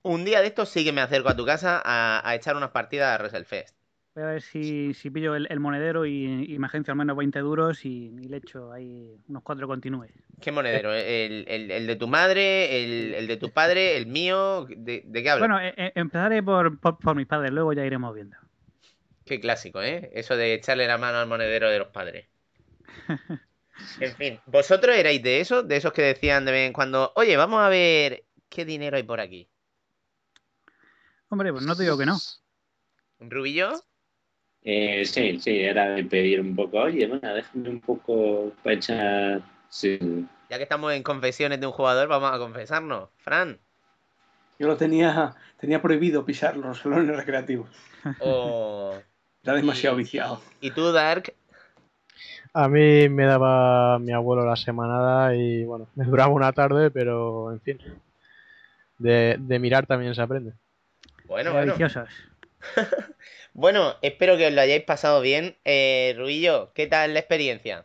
un 0.02 0.24
día 0.24 0.40
de 0.40 0.46
estos 0.46 0.68
sí 0.68 0.84
que 0.84 0.92
me 0.92 1.00
acerco 1.00 1.28
a 1.28 1.36
tu 1.36 1.44
casa 1.44 1.82
a, 1.84 2.20
a 2.28 2.34
echar 2.36 2.56
unas 2.56 2.70
partidas 2.70 3.10
a 3.12 3.18
WrestleFest. 3.20 3.74
Voy 4.14 4.24
a 4.24 4.26
ver 4.26 4.42
si, 4.42 4.92
si 4.94 5.10
pillo 5.10 5.34
el, 5.34 5.46
el 5.50 5.60
monedero 5.60 6.04
y, 6.06 6.44
y 6.48 6.58
me 6.58 6.66
agencio 6.66 6.92
al 6.92 6.98
menos 6.98 7.16
20 7.16 7.40
duros 7.40 7.84
y, 7.84 8.06
y 8.08 8.28
le 8.28 8.38
echo 8.38 8.70
ahí 8.72 9.16
unos 9.28 9.42
cuatro 9.42 9.66
continúes. 9.66 10.12
¿Qué 10.40 10.50
monedero? 10.52 10.92
¿El, 10.92 11.44
el- 11.48 11.70
el 11.70 11.86
de 11.86 11.96
tu 11.96 12.08
madre? 12.08 12.82
El, 12.82 13.14
el 13.14 13.26
de 13.28 13.36
tu 13.36 13.52
padre? 13.52 13.96
¿El 13.96 14.06
mío? 14.06 14.66
¿De, 14.68 15.02
de 15.06 15.22
qué 15.22 15.30
hablas? 15.30 15.52
Bueno, 15.52 15.60
eh, 15.60 15.74
eh, 15.76 15.92
empezaré 15.94 16.42
por, 16.42 16.78
por, 16.80 16.98
por 16.98 17.14
mis 17.16 17.26
padres, 17.26 17.52
luego 17.52 17.72
ya 17.72 17.84
iremos 17.84 18.14
viendo. 18.14 18.36
Qué 19.24 19.40
clásico, 19.40 19.82
¿eh? 19.82 20.10
Eso 20.14 20.36
de 20.36 20.54
echarle 20.54 20.86
la 20.86 20.96
mano 20.98 21.18
al 21.18 21.26
monedero 21.28 21.68
de 21.70 21.78
los 21.80 21.88
padres. 21.88 22.28
En 23.98 24.14
fin, 24.16 24.42
¿vosotros 24.46 24.94
erais 24.96 25.22
de 25.22 25.40
esos? 25.40 25.66
De 25.66 25.76
esos 25.76 25.92
que 25.94 26.02
decían 26.02 26.44
de 26.44 26.52
vez 26.52 26.66
en 26.66 26.72
cuando, 26.74 27.10
oye, 27.16 27.36
vamos 27.38 27.60
a 27.62 27.68
ver 27.70 28.26
qué 28.50 28.64
dinero 28.66 28.96
hay 28.98 29.02
por 29.04 29.20
aquí. 29.20 29.48
Hombre, 31.30 31.52
pues 31.52 31.64
no 31.64 31.74
te 31.74 31.82
digo 31.82 31.98
que 31.98 32.06
no. 32.06 32.16
¿Un 33.20 33.30
rubillo? 33.30 33.70
Eh, 34.64 35.04
sí, 35.04 35.40
sí, 35.40 35.60
era 35.60 35.90
de 35.90 36.04
pedir 36.04 36.40
un 36.40 36.54
poco, 36.54 36.78
oye, 36.78 37.06
bueno, 37.06 37.34
déjame 37.34 37.68
un 37.68 37.80
poco 37.80 38.52
para 38.62 38.76
echar. 38.76 39.42
Sí, 39.68 39.98
Ya 40.50 40.56
que 40.58 40.62
estamos 40.64 40.92
en 40.92 41.02
confesiones 41.02 41.58
de 41.60 41.66
un 41.66 41.72
jugador, 41.72 42.08
vamos 42.08 42.30
a 42.32 42.38
confesarnos. 42.38 43.08
Fran, 43.18 43.58
Yo 44.58 44.68
lo 44.68 44.76
tenía, 44.76 45.34
tenía 45.58 45.82
prohibido 45.82 46.24
pisar 46.24 46.56
los 46.56 46.78
salones 46.82 47.16
recreativos. 47.16 47.68
o... 48.20 49.02
Era 49.44 49.54
demasiado 49.54 49.96
Y- 49.96 49.98
viciado. 50.04 50.40
¿Y 50.60 50.70
tú, 50.70 50.92
Dark? 50.92 51.34
A 52.54 52.68
mí 52.68 53.08
me 53.08 53.24
daba 53.24 53.98
mi 53.98 54.12
abuelo 54.12 54.44
la 54.46 54.54
semanada 54.54 55.34
y 55.34 55.64
bueno, 55.64 55.88
me 55.96 56.04
duraba 56.04 56.32
una 56.32 56.52
tarde, 56.52 56.90
pero 56.92 57.50
en 57.50 57.60
fin. 57.60 57.78
De, 58.98 59.36
de 59.40 59.58
mirar 59.58 59.86
también 59.86 60.14
se 60.14 60.22
aprende. 60.22 60.52
Bueno, 61.26 61.52
bueno. 61.52 61.74
Bueno, 63.54 63.94
espero 64.02 64.36
que 64.36 64.46
os 64.46 64.52
lo 64.52 64.60
hayáis 64.60 64.84
pasado 64.84 65.20
bien. 65.20 65.56
Eh, 65.64 66.14
Rubillo, 66.16 66.72
¿qué 66.74 66.86
tal 66.86 67.12
la 67.14 67.20
experiencia? 67.20 67.84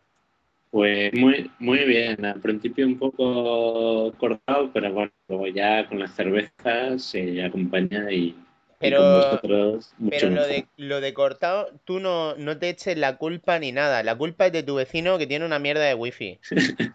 Pues 0.72 1.14
muy, 1.14 1.50
muy 1.60 1.80
bien, 1.86 2.24
al 2.26 2.42
principio 2.42 2.86
un 2.86 3.00
poco 3.00 4.14
cortado, 4.18 4.72
pero 4.74 4.92
bueno, 4.94 5.12
luego 5.28 5.48
ya 5.48 5.88
con 5.88 6.00
las 6.00 6.14
cervezas 6.16 7.02
se 7.04 7.42
acompaña 7.44 8.12
y, 8.12 8.18
y 8.28 8.36
Pero- 8.80 8.98
con 8.98 9.14
vosotros 9.14 9.94
Pero 10.10 10.30
lo 10.30 10.46
de, 10.46 10.68
lo 10.78 11.02
de 11.02 11.14
cortado, 11.14 11.72
tú 11.86 12.00
no, 12.00 12.36
no 12.36 12.58
te 12.60 12.70
eches 12.70 12.98
la 12.98 13.18
culpa 13.18 13.60
ni 13.60 13.72
nada. 13.72 14.04
La 14.04 14.18
culpa 14.18 14.48
es 14.48 14.52
de 14.54 14.64
tu 14.64 14.76
vecino 14.76 15.18
que 15.18 15.28
tiene 15.28 15.46
una 15.46 15.60
mierda 15.60 15.84
de 15.86 15.94
wifi. 15.96 16.40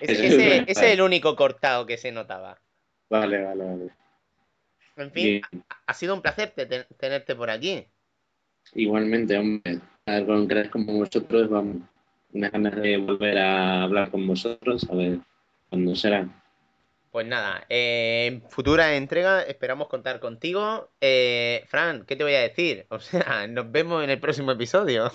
Ese, 0.00 0.12
es 0.12 0.18
ese- 0.20 0.36
verdad. 0.48 0.64
ese 0.66 0.86
es 0.88 0.92
el 0.94 1.00
único 1.02 1.36
cortado 1.36 1.86
que 1.86 1.98
se 1.98 2.10
notaba. 2.10 2.58
Vale, 3.10 3.42
vale, 3.44 3.64
vale. 3.64 3.88
En 4.96 5.12
fin, 5.12 5.24
Bien. 5.24 5.64
ha 5.86 5.94
sido 5.94 6.14
un 6.14 6.20
placer 6.22 6.50
te- 6.50 6.66
te- 6.66 6.82
tenerte 6.98 7.36
por 7.36 7.48
aquí. 7.48 7.86
Igualmente, 8.74 9.36
hombre, 9.38 9.80
a 10.06 10.12
ver, 10.12 10.26
con 10.26 10.46
crees 10.46 10.68
como 10.70 10.92
vosotros, 10.94 11.48
vamos, 11.48 11.82
unas 12.32 12.52
ganas 12.52 12.76
de 12.76 12.96
volver 12.96 13.38
a 13.38 13.82
hablar 13.82 14.10
con 14.10 14.26
vosotros, 14.26 14.86
a 14.90 14.94
ver 14.94 15.18
cuándo 15.68 15.94
será. 15.94 16.28
Pues 17.10 17.26
nada, 17.26 17.64
eh, 17.68 18.26
en 18.26 18.42
futura 18.50 18.94
entrega 18.96 19.42
esperamos 19.42 19.88
contar 19.88 20.20
contigo. 20.20 20.90
Eh, 21.00 21.64
Fran, 21.66 22.04
¿qué 22.04 22.16
te 22.16 22.24
voy 22.24 22.34
a 22.34 22.40
decir? 22.40 22.86
O 22.90 23.00
sea, 23.00 23.46
nos 23.46 23.70
vemos 23.72 24.04
en 24.04 24.10
el 24.10 24.20
próximo 24.20 24.52
episodio. 24.52 25.10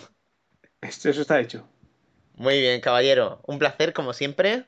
Esto, 0.82 1.10
eso 1.10 1.22
está 1.22 1.40
hecho. 1.40 1.68
Muy 2.36 2.60
bien, 2.60 2.82
caballero. 2.82 3.42
Un 3.46 3.60
placer 3.60 3.94
como 3.94 4.14
siempre. 4.14 4.66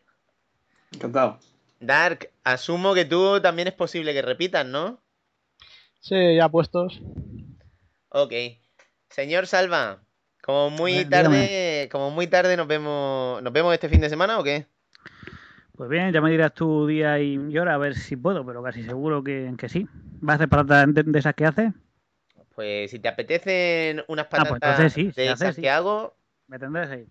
Encantado. 0.93 1.39
Dark, 1.79 2.29
asumo 2.43 2.93
que 2.93 3.05
tú 3.05 3.41
también 3.41 3.67
es 3.67 3.73
posible 3.73 4.13
que 4.13 4.21
repitas, 4.21 4.65
¿no? 4.65 5.01
Sí, 5.99 6.35
ya 6.35 6.47
puestos. 6.47 7.01
Ok. 8.09 8.31
Señor 9.09 9.47
Salva, 9.47 10.05
como 10.41 10.69
muy 10.69 11.05
tarde, 11.05 11.89
como 11.91 12.11
muy 12.11 12.27
tarde 12.27 12.55
nos 12.57 12.67
vemos, 12.67 13.41
¿nos 13.41 13.53
vemos 13.53 13.73
este 13.73 13.89
fin 13.89 14.01
de 14.01 14.09
semana 14.09 14.39
o 14.39 14.43
qué? 14.43 14.67
Pues 15.75 15.89
bien, 15.89 16.11
ya 16.13 16.21
me 16.21 16.31
dirás 16.31 16.53
tu 16.53 16.87
día 16.87 17.19
y 17.19 17.57
hora 17.57 17.73
a 17.75 17.77
ver 17.77 17.95
si 17.95 18.15
puedo, 18.15 18.45
pero 18.45 18.63
casi 18.63 18.83
seguro 18.83 19.23
que, 19.23 19.53
que 19.57 19.67
sí. 19.69 19.87
¿Vas 20.21 20.33
a 20.33 20.35
hacer 20.35 20.49
patatas 20.49 20.93
de, 20.93 21.03
de 21.03 21.19
esas 21.19 21.33
que 21.35 21.45
haces? 21.45 21.73
Pues 22.55 22.89
si 22.91 22.99
te 22.99 23.07
apetecen 23.07 24.03
unas 24.07 24.27
pues 24.33 24.57
patatas 24.57 24.57
entonces 24.57 24.93
sí, 24.93 25.11
si 25.11 25.27
de 25.27 25.29
haces, 25.29 25.53
esas 25.53 25.55
sí. 25.55 25.61
que 25.61 25.69
hago, 25.69 26.17
Me 26.47 26.59
tendrás 26.59 26.89
ahí. 26.91 27.07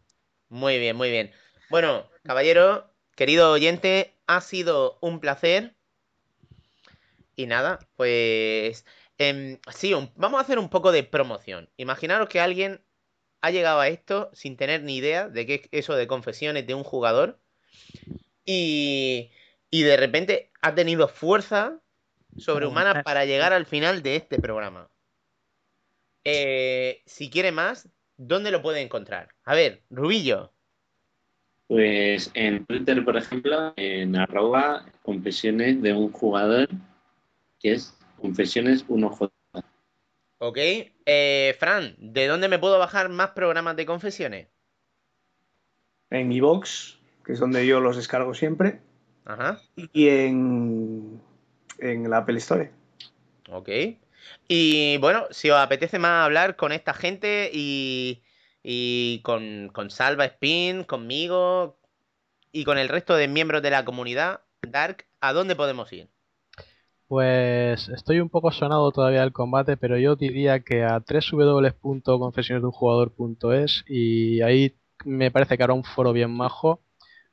muy 0.48 0.78
bien, 0.78 0.97
muy 0.97 1.10
bien. 1.10 1.32
Bueno, 1.68 2.08
caballero, 2.23 2.90
querido 3.14 3.52
oyente, 3.52 4.14
ha 4.26 4.40
sido 4.40 4.98
un 5.02 5.20
placer. 5.20 5.74
Y 7.36 7.47
nada, 7.47 7.78
pues 7.97 8.84
em, 9.18 9.59
sí, 9.73 9.94
un- 9.94 10.12
vamos 10.17 10.39
a 10.39 10.43
hacer 10.43 10.59
un 10.59 10.68
poco 10.68 10.93
de 10.93 11.02
promoción. 11.05 11.70
Imaginaros 11.76 12.28
que 12.28 12.41
alguien 12.41 12.84
ha 13.41 13.51
llegado 13.51 13.81
a 13.81 13.89
esto 13.89 14.31
sin 14.33 14.57
tener 14.57 14.83
ni 14.83 14.97
idea 14.97 15.28
de 15.28 15.47
qué 15.47 15.55
es 15.55 15.68
eso 15.73 15.94
de 15.97 16.07
confesiones 16.07 16.67
de 16.67 16.75
un 16.75 16.84
jugador 16.84 17.39
y, 18.44 19.31
y 19.70 19.83
de 19.83 19.97
repente 19.97 20.51
ha 20.62 20.75
tenido 20.75 21.09
fuerza 21.09 21.81
sobrehumana 22.36 23.02
para 23.02 23.25
llegar 23.25 23.52
al 23.52 23.67
final 23.67 24.02
de 24.02 24.17
este 24.17 24.39
programa. 24.41 24.91
Eh, 26.25 27.02
si 27.07 27.31
quiere 27.31 27.52
más, 27.52 27.89
¿dónde 28.17 28.51
lo 28.51 28.62
puede 28.62 28.81
encontrar? 28.81 29.34
A 29.44 29.55
ver, 29.55 29.83
Rubillo. 29.91 30.52
Pues 31.67 32.31
en 32.34 32.65
Twitter, 32.67 33.05
por 33.05 33.17
ejemplo, 33.17 33.73
en 33.76 34.17
arroba 34.17 34.86
confesiones 35.02 35.81
de 35.83 35.93
un 35.93 36.12
jugador, 36.12 36.68
que 37.59 37.73
es 37.73 37.99
confesiones 38.25 38.89
1J. 38.89 39.31
Ok. 40.39 40.57
Eh, 40.57 41.55
Fran, 41.61 41.94
¿de 41.99 42.27
dónde 42.27 42.49
me 42.49 42.59
puedo 42.59 42.78
bajar 42.78 43.11
más 43.11 43.33
programas 43.33 43.77
de 43.77 43.85
confesiones? 43.85 44.49
En 46.09 46.28
mi 46.28 46.41
box, 46.41 46.99
que 47.23 47.35
es 47.35 47.39
donde 47.39 47.67
yo 47.67 47.81
los 47.81 47.97
descargo 47.97 48.33
siempre, 48.33 48.81
Ajá. 49.27 49.61
y 49.77 50.09
en, 50.09 51.20
en 51.81 52.09
la 52.09 52.19
Apple 52.19 52.39
Store. 52.39 52.70
Ok. 53.51 53.69
Y 54.49 54.97
bueno, 55.03 55.27
si 55.31 55.51
os 55.51 55.59
apetece 55.59 55.99
más 55.99 56.25
hablar 56.25 56.57
con 56.57 56.73
esta 56.73 56.94
gente 56.94 57.51
y, 57.53 58.23
y 58.62 59.20
con, 59.23 59.69
con 59.69 59.91
Salva 59.91 60.25
Spin, 60.25 60.85
conmigo 60.85 61.78
y 62.53 62.65
con 62.65 62.78
el 62.78 62.89
resto 62.89 63.17
de 63.17 63.28
miembros 63.28 63.61
de 63.61 63.69
la 63.69 63.85
comunidad, 63.85 64.41
Dark, 64.62 65.05
¿a 65.20 65.35
dónde 65.35 65.57
podemos 65.57 65.93
ir? 65.93 66.09
Pues 67.15 67.89
estoy 67.91 68.18
un 68.18 68.28
poco 68.28 68.51
sonado 68.51 68.91
todavía 68.91 69.20
del 69.20 69.31
combate, 69.31 69.76
pero 69.76 69.97
yo 69.97 70.17
diría 70.17 70.65
que 70.65 70.83
a 70.83 70.99
www.confesionesdeunjugador.es 70.99 73.84
y 73.86 74.43
ahí 74.43 74.75
me 75.05 75.31
parece 75.31 75.57
que 75.57 75.62
habrá 75.62 75.75
un 75.75 75.84
foro 75.84 76.12
bien 76.12 76.33
majo 76.33 76.83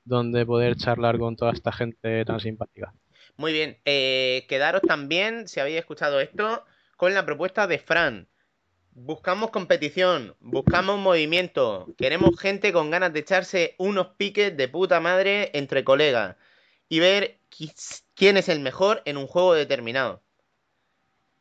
donde 0.06 0.45
poder 0.45 0.76
charlar 0.76 1.18
con 1.18 1.35
toda 1.35 1.51
esta 1.51 1.72
gente 1.72 2.24
tan 2.26 2.40
simpática. 2.40 2.93
Muy 3.38 3.53
bien, 3.53 3.80
eh, 3.85 4.45
quedaros 4.48 4.84
también, 4.84 5.48
si 5.48 5.60
habéis 5.60 5.80
escuchado 5.80 6.19
esto, 6.19 6.64
con 6.95 7.16
la 7.16 7.26
propuesta 7.26 7.66
de 7.66 7.80
Fran. 7.80 8.27
Buscamos 8.92 9.50
competición, 9.50 10.35
buscamos 10.42 11.00
movimiento, 11.00 11.88
queremos 11.98 12.40
gente 12.40 12.72
con 12.72 12.92
ganas 12.92 13.14
de 13.14 13.22
echarse 13.22 13.74
unos 13.80 14.10
piques 14.10 14.56
de 14.56 14.68
puta 14.68 15.00
madre 15.00 15.50
entre 15.56 15.84
colegas 15.84 16.35
y 16.88 17.00
ver 17.00 17.41
quién 18.15 18.38
es 18.38 18.49
el 18.49 18.59
mejor 18.59 19.01
en 19.05 19.17
un 19.17 19.27
juego 19.27 19.53
determinado. 19.53 20.21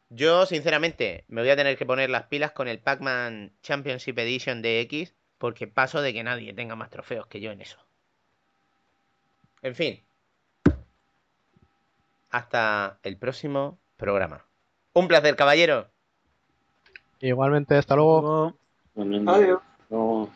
Yo, 0.08 0.44
sinceramente, 0.46 1.24
me 1.28 1.40
voy 1.40 1.50
a 1.50 1.56
tener 1.56 1.78
que 1.78 1.86
poner 1.86 2.10
las 2.10 2.24
pilas 2.24 2.50
con 2.52 2.66
el 2.68 2.80
Pac-Man 2.80 3.52
Championship 3.62 4.18
Edition 4.18 4.60
de 4.60 4.80
X 4.80 5.14
porque 5.38 5.66
paso 5.68 6.02
de 6.02 6.12
que 6.12 6.22
nadie 6.24 6.52
tenga 6.52 6.74
más 6.76 6.90
trofeos 6.90 7.26
que 7.26 7.40
yo 7.40 7.52
en 7.52 7.60
eso. 7.60 7.78
En 9.62 9.74
fin, 9.74 10.02
hasta 12.30 12.98
el 13.02 13.16
próximo 13.16 13.78
programa. 13.96 14.44
Un 14.92 15.06
placer, 15.08 15.36
caballero. 15.36 15.88
Igualmente, 17.20 17.76
hasta 17.76 17.94
luego. 17.94 18.56
Adiós. 18.96 19.60
no- 19.90 20.28